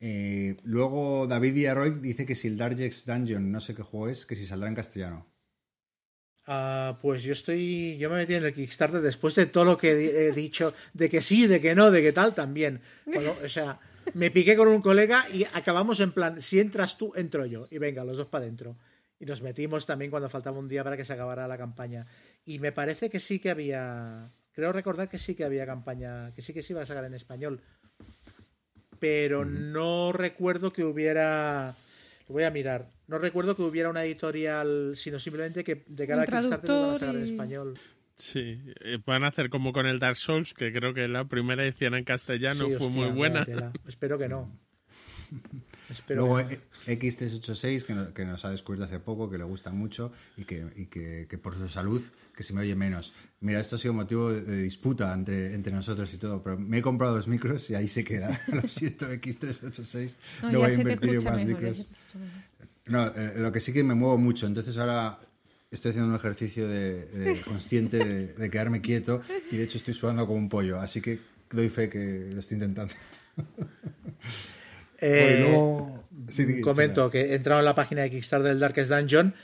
Eh, 0.00 0.56
luego 0.62 1.26
David 1.26 1.54
Villarroy 1.54 2.00
dice 2.00 2.24
que 2.24 2.34
si 2.34 2.48
el 2.48 2.56
Darjex 2.56 3.04
Dungeon, 3.06 3.52
no 3.52 3.60
sé 3.60 3.74
qué 3.74 3.82
juego 3.82 4.08
es, 4.08 4.24
que 4.24 4.34
si 4.34 4.46
saldrá 4.46 4.68
en 4.68 4.74
castellano. 4.74 5.26
Ah, 6.46 6.98
pues 7.02 7.22
yo 7.22 7.32
estoy. 7.32 7.96
Yo 7.98 8.08
me 8.10 8.16
metí 8.16 8.34
en 8.34 8.44
el 8.44 8.54
Kickstarter 8.54 9.00
después 9.00 9.34
de 9.34 9.46
todo 9.46 9.64
lo 9.64 9.76
que 9.78 9.90
he 9.92 10.32
dicho, 10.32 10.72
de 10.94 11.08
que 11.10 11.20
sí, 11.22 11.46
de 11.46 11.60
que 11.60 11.74
no, 11.74 11.90
de 11.90 12.02
que 12.02 12.12
tal 12.12 12.34
también. 12.34 12.80
Cuando- 13.04 13.36
o 13.44 13.48
sea, 13.48 13.78
me 14.14 14.30
piqué 14.30 14.56
con 14.56 14.66
un 14.68 14.80
colega 14.80 15.26
y 15.32 15.44
acabamos 15.52 16.00
en 16.00 16.12
plan: 16.12 16.40
si 16.40 16.58
entras 16.58 16.96
tú, 16.96 17.12
entro 17.14 17.44
yo. 17.46 17.68
Y 17.70 17.78
venga, 17.78 18.02
los 18.04 18.16
dos 18.16 18.26
para 18.26 18.44
adentro. 18.44 18.76
Y 19.20 19.26
nos 19.26 19.42
metimos 19.42 19.84
también 19.84 20.10
cuando 20.10 20.30
faltaba 20.30 20.58
un 20.58 20.66
día 20.66 20.82
para 20.82 20.96
que 20.96 21.04
se 21.04 21.12
acabara 21.12 21.46
la 21.46 21.58
campaña. 21.58 22.06
Y 22.46 22.58
me 22.58 22.72
parece 22.72 23.10
que 23.10 23.20
sí 23.20 23.38
que 23.38 23.50
había. 23.50 24.32
Creo 24.52 24.72
recordar 24.72 25.08
que 25.08 25.18
sí 25.18 25.34
que 25.34 25.44
había 25.44 25.66
campaña, 25.66 26.32
que 26.34 26.42
sí 26.42 26.52
que 26.52 26.62
se 26.62 26.72
iba 26.72 26.82
a 26.82 26.86
sacar 26.86 27.04
en 27.04 27.14
español. 27.14 27.60
Pero 28.98 29.44
no 29.44 30.12
recuerdo 30.12 30.72
que 30.72 30.84
hubiera. 30.84 31.74
Lo 32.28 32.34
voy 32.34 32.44
a 32.44 32.50
mirar. 32.50 32.88
No 33.06 33.18
recuerdo 33.18 33.56
que 33.56 33.62
hubiera 33.62 33.88
una 33.88 34.04
editorial, 34.04 34.92
sino 34.94 35.18
simplemente 35.18 35.64
que 35.64 35.84
de 35.86 36.06
cara 36.06 36.22
al 36.22 36.28
Kickstarter 36.28 36.70
lo 36.70 36.76
iban 36.76 36.94
a 36.94 36.98
sacar 36.98 37.16
en 37.16 37.22
español. 37.22 37.78
Sí, 38.14 38.60
eh, 38.80 38.98
van 39.06 39.24
a 39.24 39.28
hacer 39.28 39.48
como 39.48 39.72
con 39.72 39.86
el 39.86 39.98
Dark 39.98 40.16
Souls, 40.16 40.52
que 40.52 40.72
creo 40.72 40.92
que 40.92 41.08
la 41.08 41.24
primera 41.24 41.64
edición 41.64 41.94
en 41.94 42.04
castellano 42.04 42.66
Sí, 42.66 42.76
fue 42.76 42.86
hostia, 42.86 43.02
muy 43.02 43.10
buena. 43.10 43.46
Espero 43.88 44.18
que 44.18 44.28
no. 44.28 44.52
Espero 45.90 46.24
Luego 46.26 46.46
que 46.48 46.54
eh, 46.86 46.98
X386, 46.98 47.82
que, 47.84 47.94
no- 47.94 48.14
que 48.14 48.24
nos 48.24 48.44
ha 48.44 48.50
descubierto 48.50 48.84
hace 48.84 49.00
poco, 49.00 49.28
que 49.28 49.38
le 49.38 49.44
gusta 49.44 49.70
mucho 49.70 50.12
y 50.36 50.44
que, 50.44 50.64
y 50.76 50.86
que, 50.86 51.26
que 51.28 51.36
por 51.38 51.54
su 51.56 51.68
salud, 51.68 52.00
que 52.36 52.42
se 52.44 52.52
me 52.54 52.60
oye 52.60 52.74
menos. 52.76 53.12
Mira, 53.40 53.58
esto 53.60 53.76
ha 53.76 53.78
sido 53.78 53.92
motivo 53.94 54.30
de, 54.32 54.42
de 54.42 54.62
disputa 54.62 55.12
entre, 55.12 55.54
entre 55.54 55.72
nosotros 55.72 56.12
y 56.14 56.18
todo, 56.18 56.42
pero 56.42 56.56
me 56.58 56.78
he 56.78 56.82
comprado 56.82 57.16
dos 57.16 57.26
micros 57.26 57.68
y 57.70 57.74
ahí 57.74 57.88
se 57.88 58.04
queda. 58.04 58.40
Lo 58.52 58.62
siento, 58.68 59.10
X386. 59.10 60.16
No, 60.42 60.52
No, 60.52 60.58
voy 60.60 60.70
a 60.70 60.74
invertir 60.74 61.14
en 61.16 61.24
más 61.24 61.44
mejor. 61.44 61.62
micros. 61.62 61.90
No, 62.86 63.06
eh, 63.08 63.32
lo 63.36 63.50
que 63.52 63.60
sí 63.60 63.72
que 63.72 63.82
me 63.84 63.94
muevo 63.94 64.16
mucho, 64.18 64.46
entonces 64.46 64.76
ahora 64.78 65.18
estoy 65.70 65.90
haciendo 65.90 66.10
un 66.10 66.16
ejercicio 66.16 66.68
de, 66.68 67.04
de 67.06 67.40
consciente 67.44 67.98
de, 67.98 68.26
de 68.34 68.50
quedarme 68.50 68.80
quieto 68.80 69.22
y 69.50 69.56
de 69.56 69.64
hecho 69.64 69.78
estoy 69.78 69.94
sudando 69.94 70.26
como 70.26 70.38
un 70.38 70.48
pollo, 70.48 70.80
así 70.80 71.00
que 71.00 71.18
doy 71.50 71.68
fe 71.68 71.88
que 71.88 72.30
lo 72.32 72.40
estoy 72.40 72.56
intentando. 72.56 72.94
Eh, 75.00 75.62
sí, 76.28 76.44
di- 76.44 76.60
comento 76.60 77.10
que 77.10 77.20
he 77.32 77.34
entrado 77.34 77.60
en 77.60 77.64
la 77.64 77.74
página 77.74 78.02
de 78.02 78.10
Kickstarter 78.10 78.48
del 78.48 78.60
Darkest 78.60 78.90
Dungeon, 78.90 79.34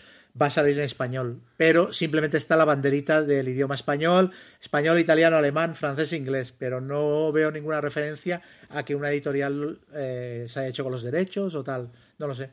va 0.41 0.47
a 0.47 0.51
salir 0.51 0.77
en 0.79 0.85
español, 0.85 1.41
pero 1.57 1.95
simplemente 1.95 2.37
está 2.37 2.57
la 2.57 2.67
banderita 2.67 3.23
del 3.23 3.49
idioma 3.49 3.75
español, 3.75 4.33
español, 4.61 5.01
italiano, 5.01 5.37
alemán, 5.37 5.75
francés 5.75 6.13
e 6.13 6.17
inglés, 6.19 6.53
pero 6.53 6.81
no 6.81 7.33
veo 7.33 7.51
ninguna 7.51 7.81
referencia 7.81 8.43
a 8.69 8.85
que 8.85 8.95
una 8.95 9.11
editorial 9.11 9.81
eh, 9.95 10.45
se 10.47 10.61
haya 10.61 10.69
hecho 10.69 10.83
con 10.83 10.93
los 10.93 11.03
derechos 11.03 11.55
o 11.55 11.65
tal, 11.65 11.91
no 12.19 12.27
lo 12.27 12.35
sé. 12.35 12.53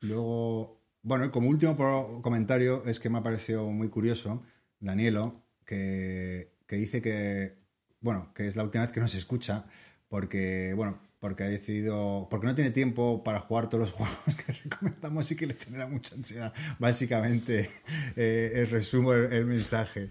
Luego, 0.00 0.82
bueno, 1.02 1.30
como 1.30 1.48
último 1.48 1.76
comentario 2.22 2.82
es 2.86 2.98
que 2.98 3.10
me 3.10 3.18
ha 3.18 3.22
parecido 3.22 3.66
muy 3.66 3.88
curioso, 3.90 4.42
Danielo, 4.80 5.44
que, 5.64 6.54
que 6.66 6.76
dice 6.76 7.00
que, 7.00 7.58
bueno, 8.00 8.32
que 8.34 8.46
es 8.48 8.56
la 8.56 8.64
última 8.64 8.82
vez 8.84 8.92
que 8.92 9.00
nos 9.00 9.14
escucha, 9.14 9.66
porque, 10.08 10.72
bueno, 10.74 11.00
porque 11.20 11.44
ha 11.44 11.48
decidido, 11.48 12.26
porque 12.30 12.46
no 12.46 12.54
tiene 12.54 12.70
tiempo 12.70 13.22
para 13.22 13.40
jugar 13.40 13.68
todos 13.68 13.84
los 13.84 13.92
juegos 13.92 14.18
que 14.44 14.52
recomendamos 14.52 15.30
y 15.30 15.36
que 15.36 15.46
le 15.46 15.54
genera 15.54 15.86
mucha 15.86 16.14
ansiedad. 16.14 16.52
Básicamente, 16.78 17.70
eh, 18.16 18.52
eh, 18.54 18.66
resumo 18.70 19.12
el, 19.12 19.32
el 19.32 19.44
mensaje. 19.46 20.10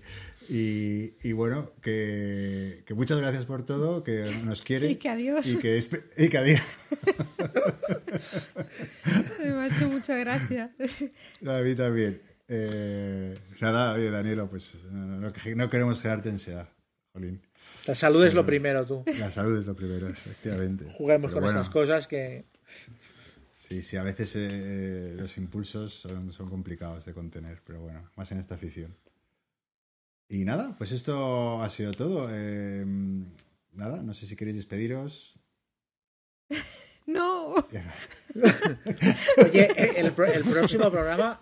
Y, 0.52 1.14
y 1.22 1.32
bueno, 1.34 1.72
que, 1.82 2.84
que 2.88 2.94
muchas 2.96 3.20
gracias 3.20 3.46
por 3.46 3.66
todo, 3.66 4.04
que 4.04 4.26
nos 4.46 4.64
quiere. 4.64 4.90
Y 4.90 4.96
que 4.96 5.10
adiós. 5.10 5.46
Y 5.46 5.58
que, 5.58 5.78
espe- 5.78 6.04
y 6.18 6.28
que 6.30 6.38
adiós. 6.40 6.62
Me 9.40 9.50
ha 9.62 9.68
hecho 9.68 9.90
mucha 9.90 10.16
gracia. 10.18 10.72
A 11.46 11.60
mí 11.62 11.76
también. 11.76 12.20
Eh, 12.48 13.38
nada, 13.62 13.94
oye, 13.94 14.10
Danielo, 14.10 14.50
pues 14.50 14.74
no, 14.90 15.20
no- 15.20 15.32
no 15.56 15.70
queremos 15.70 16.00
generarte 16.02 16.30
ansiedad, 16.30 16.68
Jolín. 17.14 17.42
La 17.88 17.96
salud 17.96 18.24
es 18.26 18.34
lo 18.34 18.46
primero, 18.46 18.86
tú. 18.86 19.04
La 19.18 19.32
salud 19.32 19.58
es 19.58 19.66
lo 19.66 19.76
primero, 19.76 20.08
efectivamente. 20.10 20.86
Juguemos 20.92 21.32
Pero 21.32 21.42
con 21.42 21.44
bueno, 21.44 21.62
estas 21.62 21.74
cosas 21.74 22.08
que 22.08 22.46
Sí, 23.70 23.84
sí, 23.84 23.98
a 23.98 24.04
veces 24.04 24.36
eh, 24.36 25.14
los 25.16 25.38
impulsos 25.38 25.94
son, 25.94 26.32
son 26.32 26.50
complicados 26.50 27.06
de 27.06 27.14
contener, 27.14 27.62
pero 27.64 27.80
bueno, 27.82 28.10
más 28.16 28.32
en 28.32 28.40
esta 28.40 28.56
afición. 28.56 28.96
Y 30.28 30.44
nada, 30.44 30.74
pues 30.78 30.92
esto 30.92 31.62
ha 31.62 31.70
sido 31.70 31.92
todo. 31.92 32.30
Eh, 32.32 32.84
nada, 33.74 34.02
no 34.02 34.14
sé 34.16 34.26
si 34.26 34.36
queréis 34.36 34.58
despediros. 34.58 35.36
No. 37.06 37.56
Oye, 39.44 40.00
el 40.00 40.12
próximo 40.12 40.92
programa. 40.92 41.42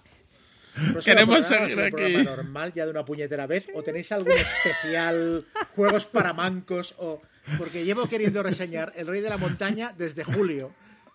Próximo 0.92 1.02
Queremos 1.04 1.52
un 1.52 1.58
aquí. 1.58 1.92
programa 1.92 2.24
normal 2.24 2.74
ya 2.74 2.86
de 2.86 2.92
una 2.92 3.06
puñetera 3.06 3.48
vez 3.48 3.68
o 3.74 3.84
tenéis 3.84 4.12
algún 4.12 4.34
especial 4.34 5.46
juegos 5.76 6.06
para 6.06 6.34
mancos 6.34 6.96
o 6.98 7.22
porque 7.58 7.86
llevo 7.86 8.08
queriendo 8.08 8.44
reseñar 8.44 8.94
El 8.96 9.08
Rey 9.08 9.22
de 9.22 9.30
la 9.30 9.38
Montaña 9.38 9.94
desde 9.98 10.24
julio 10.24 10.72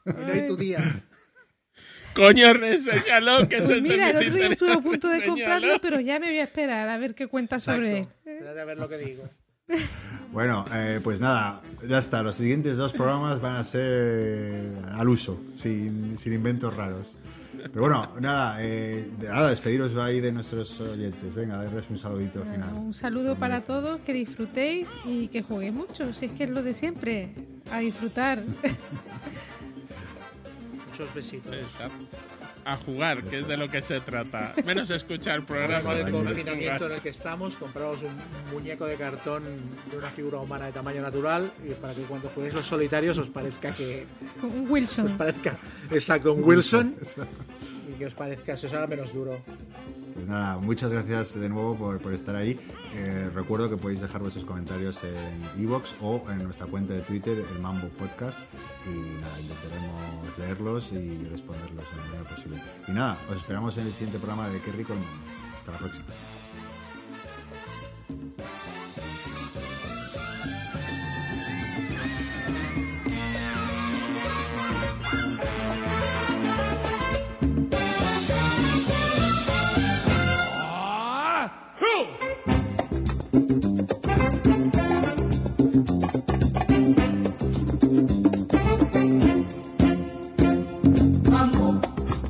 y 0.07 0.11
no 0.11 0.33
hay 0.33 0.47
tu 0.47 0.57
día. 0.57 0.79
Coño, 2.15 2.53
reseñalo, 2.53 3.49
que 3.49 3.57
eso 3.57 3.69
Pues 3.69 3.77
es 3.79 3.83
mira, 3.83 4.11
el 4.11 4.13
de 4.19 4.27
otro 4.27 4.35
día 4.37 4.47
estuve 4.49 4.73
a 4.73 4.81
punto 4.81 5.09
de 5.09 5.25
comprarlo, 5.25 5.81
pero 5.81 5.99
ya 6.01 6.19
me 6.21 6.27
voy 6.27 6.39
a 6.39 6.45
esperar 6.45 6.89
a 6.89 6.99
ver 6.99 7.15
qué 7.15 7.27
cuenta 7.27 7.59
sobre 7.59 8.01
él. 8.01 8.07
Espérate 8.25 8.61
a 8.61 8.65
ver 8.65 8.77
lo 8.77 8.89
que 8.89 8.99
digo. 8.99 9.29
Bueno, 10.31 10.67
eh, 10.75 11.01
pues 11.03 11.21
nada, 11.21 11.63
ya 11.89 11.99
está. 11.99 12.23
Los 12.23 12.37
siguientes 12.37 12.77
dos 12.77 12.93
programas 12.93 13.41
van 13.41 13.57
a 13.57 13.65
ser 13.65 14.63
al 14.93 15.09
uso, 15.09 15.41
sin, 15.55 16.19
sin 16.19 16.33
inventos 16.35 16.77
raros. 16.77 17.17
Pero 17.71 17.83
bueno, 17.83 18.09
nada, 18.21 18.57
eh, 18.61 19.09
nada, 19.21 19.51
despediros 19.51 19.97
ahí 19.97 20.21
de 20.21 20.33
nuestros 20.33 20.81
oyentes. 20.81 21.35
Venga, 21.35 21.63
darles 21.63 21.89
un 21.91 21.99
saludito 21.99 22.45
final. 22.45 22.75
Un 22.75 22.93
saludo 22.93 23.37
para 23.37 23.61
todos, 23.61 24.01
que 24.01 24.13
disfrutéis 24.13 24.97
y 25.05 25.29
que 25.29 25.43
juguéis 25.43 25.73
mucho, 25.73 26.13
si 26.13 26.27
es 26.27 26.33
que 26.33 26.45
es 26.45 26.51
lo 26.51 26.63
de 26.63 26.75
siempre, 26.75 27.31
a 27.71 27.79
disfrutar. 27.79 28.43
Muchos 30.91 31.15
besitos. 31.15 31.55
Exacto. 31.55 32.07
A 32.65 32.77
jugar, 32.77 33.23
que 33.25 33.41
es 33.41 33.49
de 33.49 33.57
lo 33.57 33.67
que 33.69 33.83
se 33.83 34.01
trata. 34.01 34.53
Menos 34.65 34.89
escuchar 34.91 35.43
programas. 35.45 35.97
Eso, 35.99 36.11
confinamiento 36.13 36.87
en 36.87 36.93
el 36.93 37.01
que 37.01 37.09
estamos, 37.09 37.57
compraros 37.57 37.99
un 38.03 38.13
muñeco 38.55 38.87
de 38.87 38.95
cartón 38.95 39.43
de 39.91 39.97
una 39.97 40.09
figura 40.09 40.39
humana 40.39 40.67
de 40.67 40.73
tamaño 40.73 41.03
natural 41.03 41.51
y 41.69 41.73
para 41.75 41.93
que 41.93 42.03
cuando 42.03 42.29
juguéis 42.29 42.55
los 42.55 42.65
solitarios 42.65 43.19
os 43.19 43.29
parezca 43.31 43.73
que 43.73 44.07
Un 44.43 44.65
os 44.65 44.71
Wilson. 44.71 45.09
parezca 45.19 45.59
exacto 45.91 46.33
un 46.35 46.45
Wilson 46.45 46.95
y 47.93 47.99
que 47.99 48.07
os 48.07 48.15
parezca 48.15 48.57
se 48.57 48.69
os 48.69 48.75
haga 48.75 48.87
menos 48.87 49.13
duro. 49.13 49.41
Pues 50.15 50.29
nada, 50.29 50.59
muchas 50.59 50.93
gracias 50.93 51.41
de 51.41 51.49
nuevo 51.49 51.77
por, 51.77 51.99
por 52.01 52.13
estar 52.15 52.37
ahí. 52.37 52.61
Eh, 52.95 53.31
recuerdo 53.35 53.71
que 53.71 53.77
podéis 53.79 54.01
dejar 54.01 54.21
vuestros 54.21 54.45
comentarios 54.45 55.03
en 55.05 55.63
iVoox 55.63 55.95
o 56.03 56.31
en 56.31 56.45
nuestra 56.45 56.67
cuenta 56.67 56.93
de 56.93 57.01
Twitter, 57.01 57.39
el 57.39 57.59
Mambo 57.61 57.89
Podcast. 57.89 58.41
Y 58.87 59.21
nada, 59.21 59.41
intentaremos 59.41 60.39
leerlos 60.39 60.93
y 60.93 61.25
responderlos 61.31 61.85
en 61.93 61.99
la 61.99 62.05
medida 62.05 62.29
posible. 62.29 62.61
Y 62.89 62.93
nada, 62.93 63.19
os 63.31 63.37
esperamos 63.37 63.79
en 63.79 63.87
el 63.87 63.93
siguiente 63.93 64.19
programa 64.19 64.49
de 64.49 64.61
Qué 64.61 64.73
Rico 64.73 64.93
el. 64.93 65.01
Hasta 65.55 65.73
la 65.73 65.79
próxima. 65.79 66.07
Who? 81.81 82.22
thank 83.33 83.51
you 83.51 83.72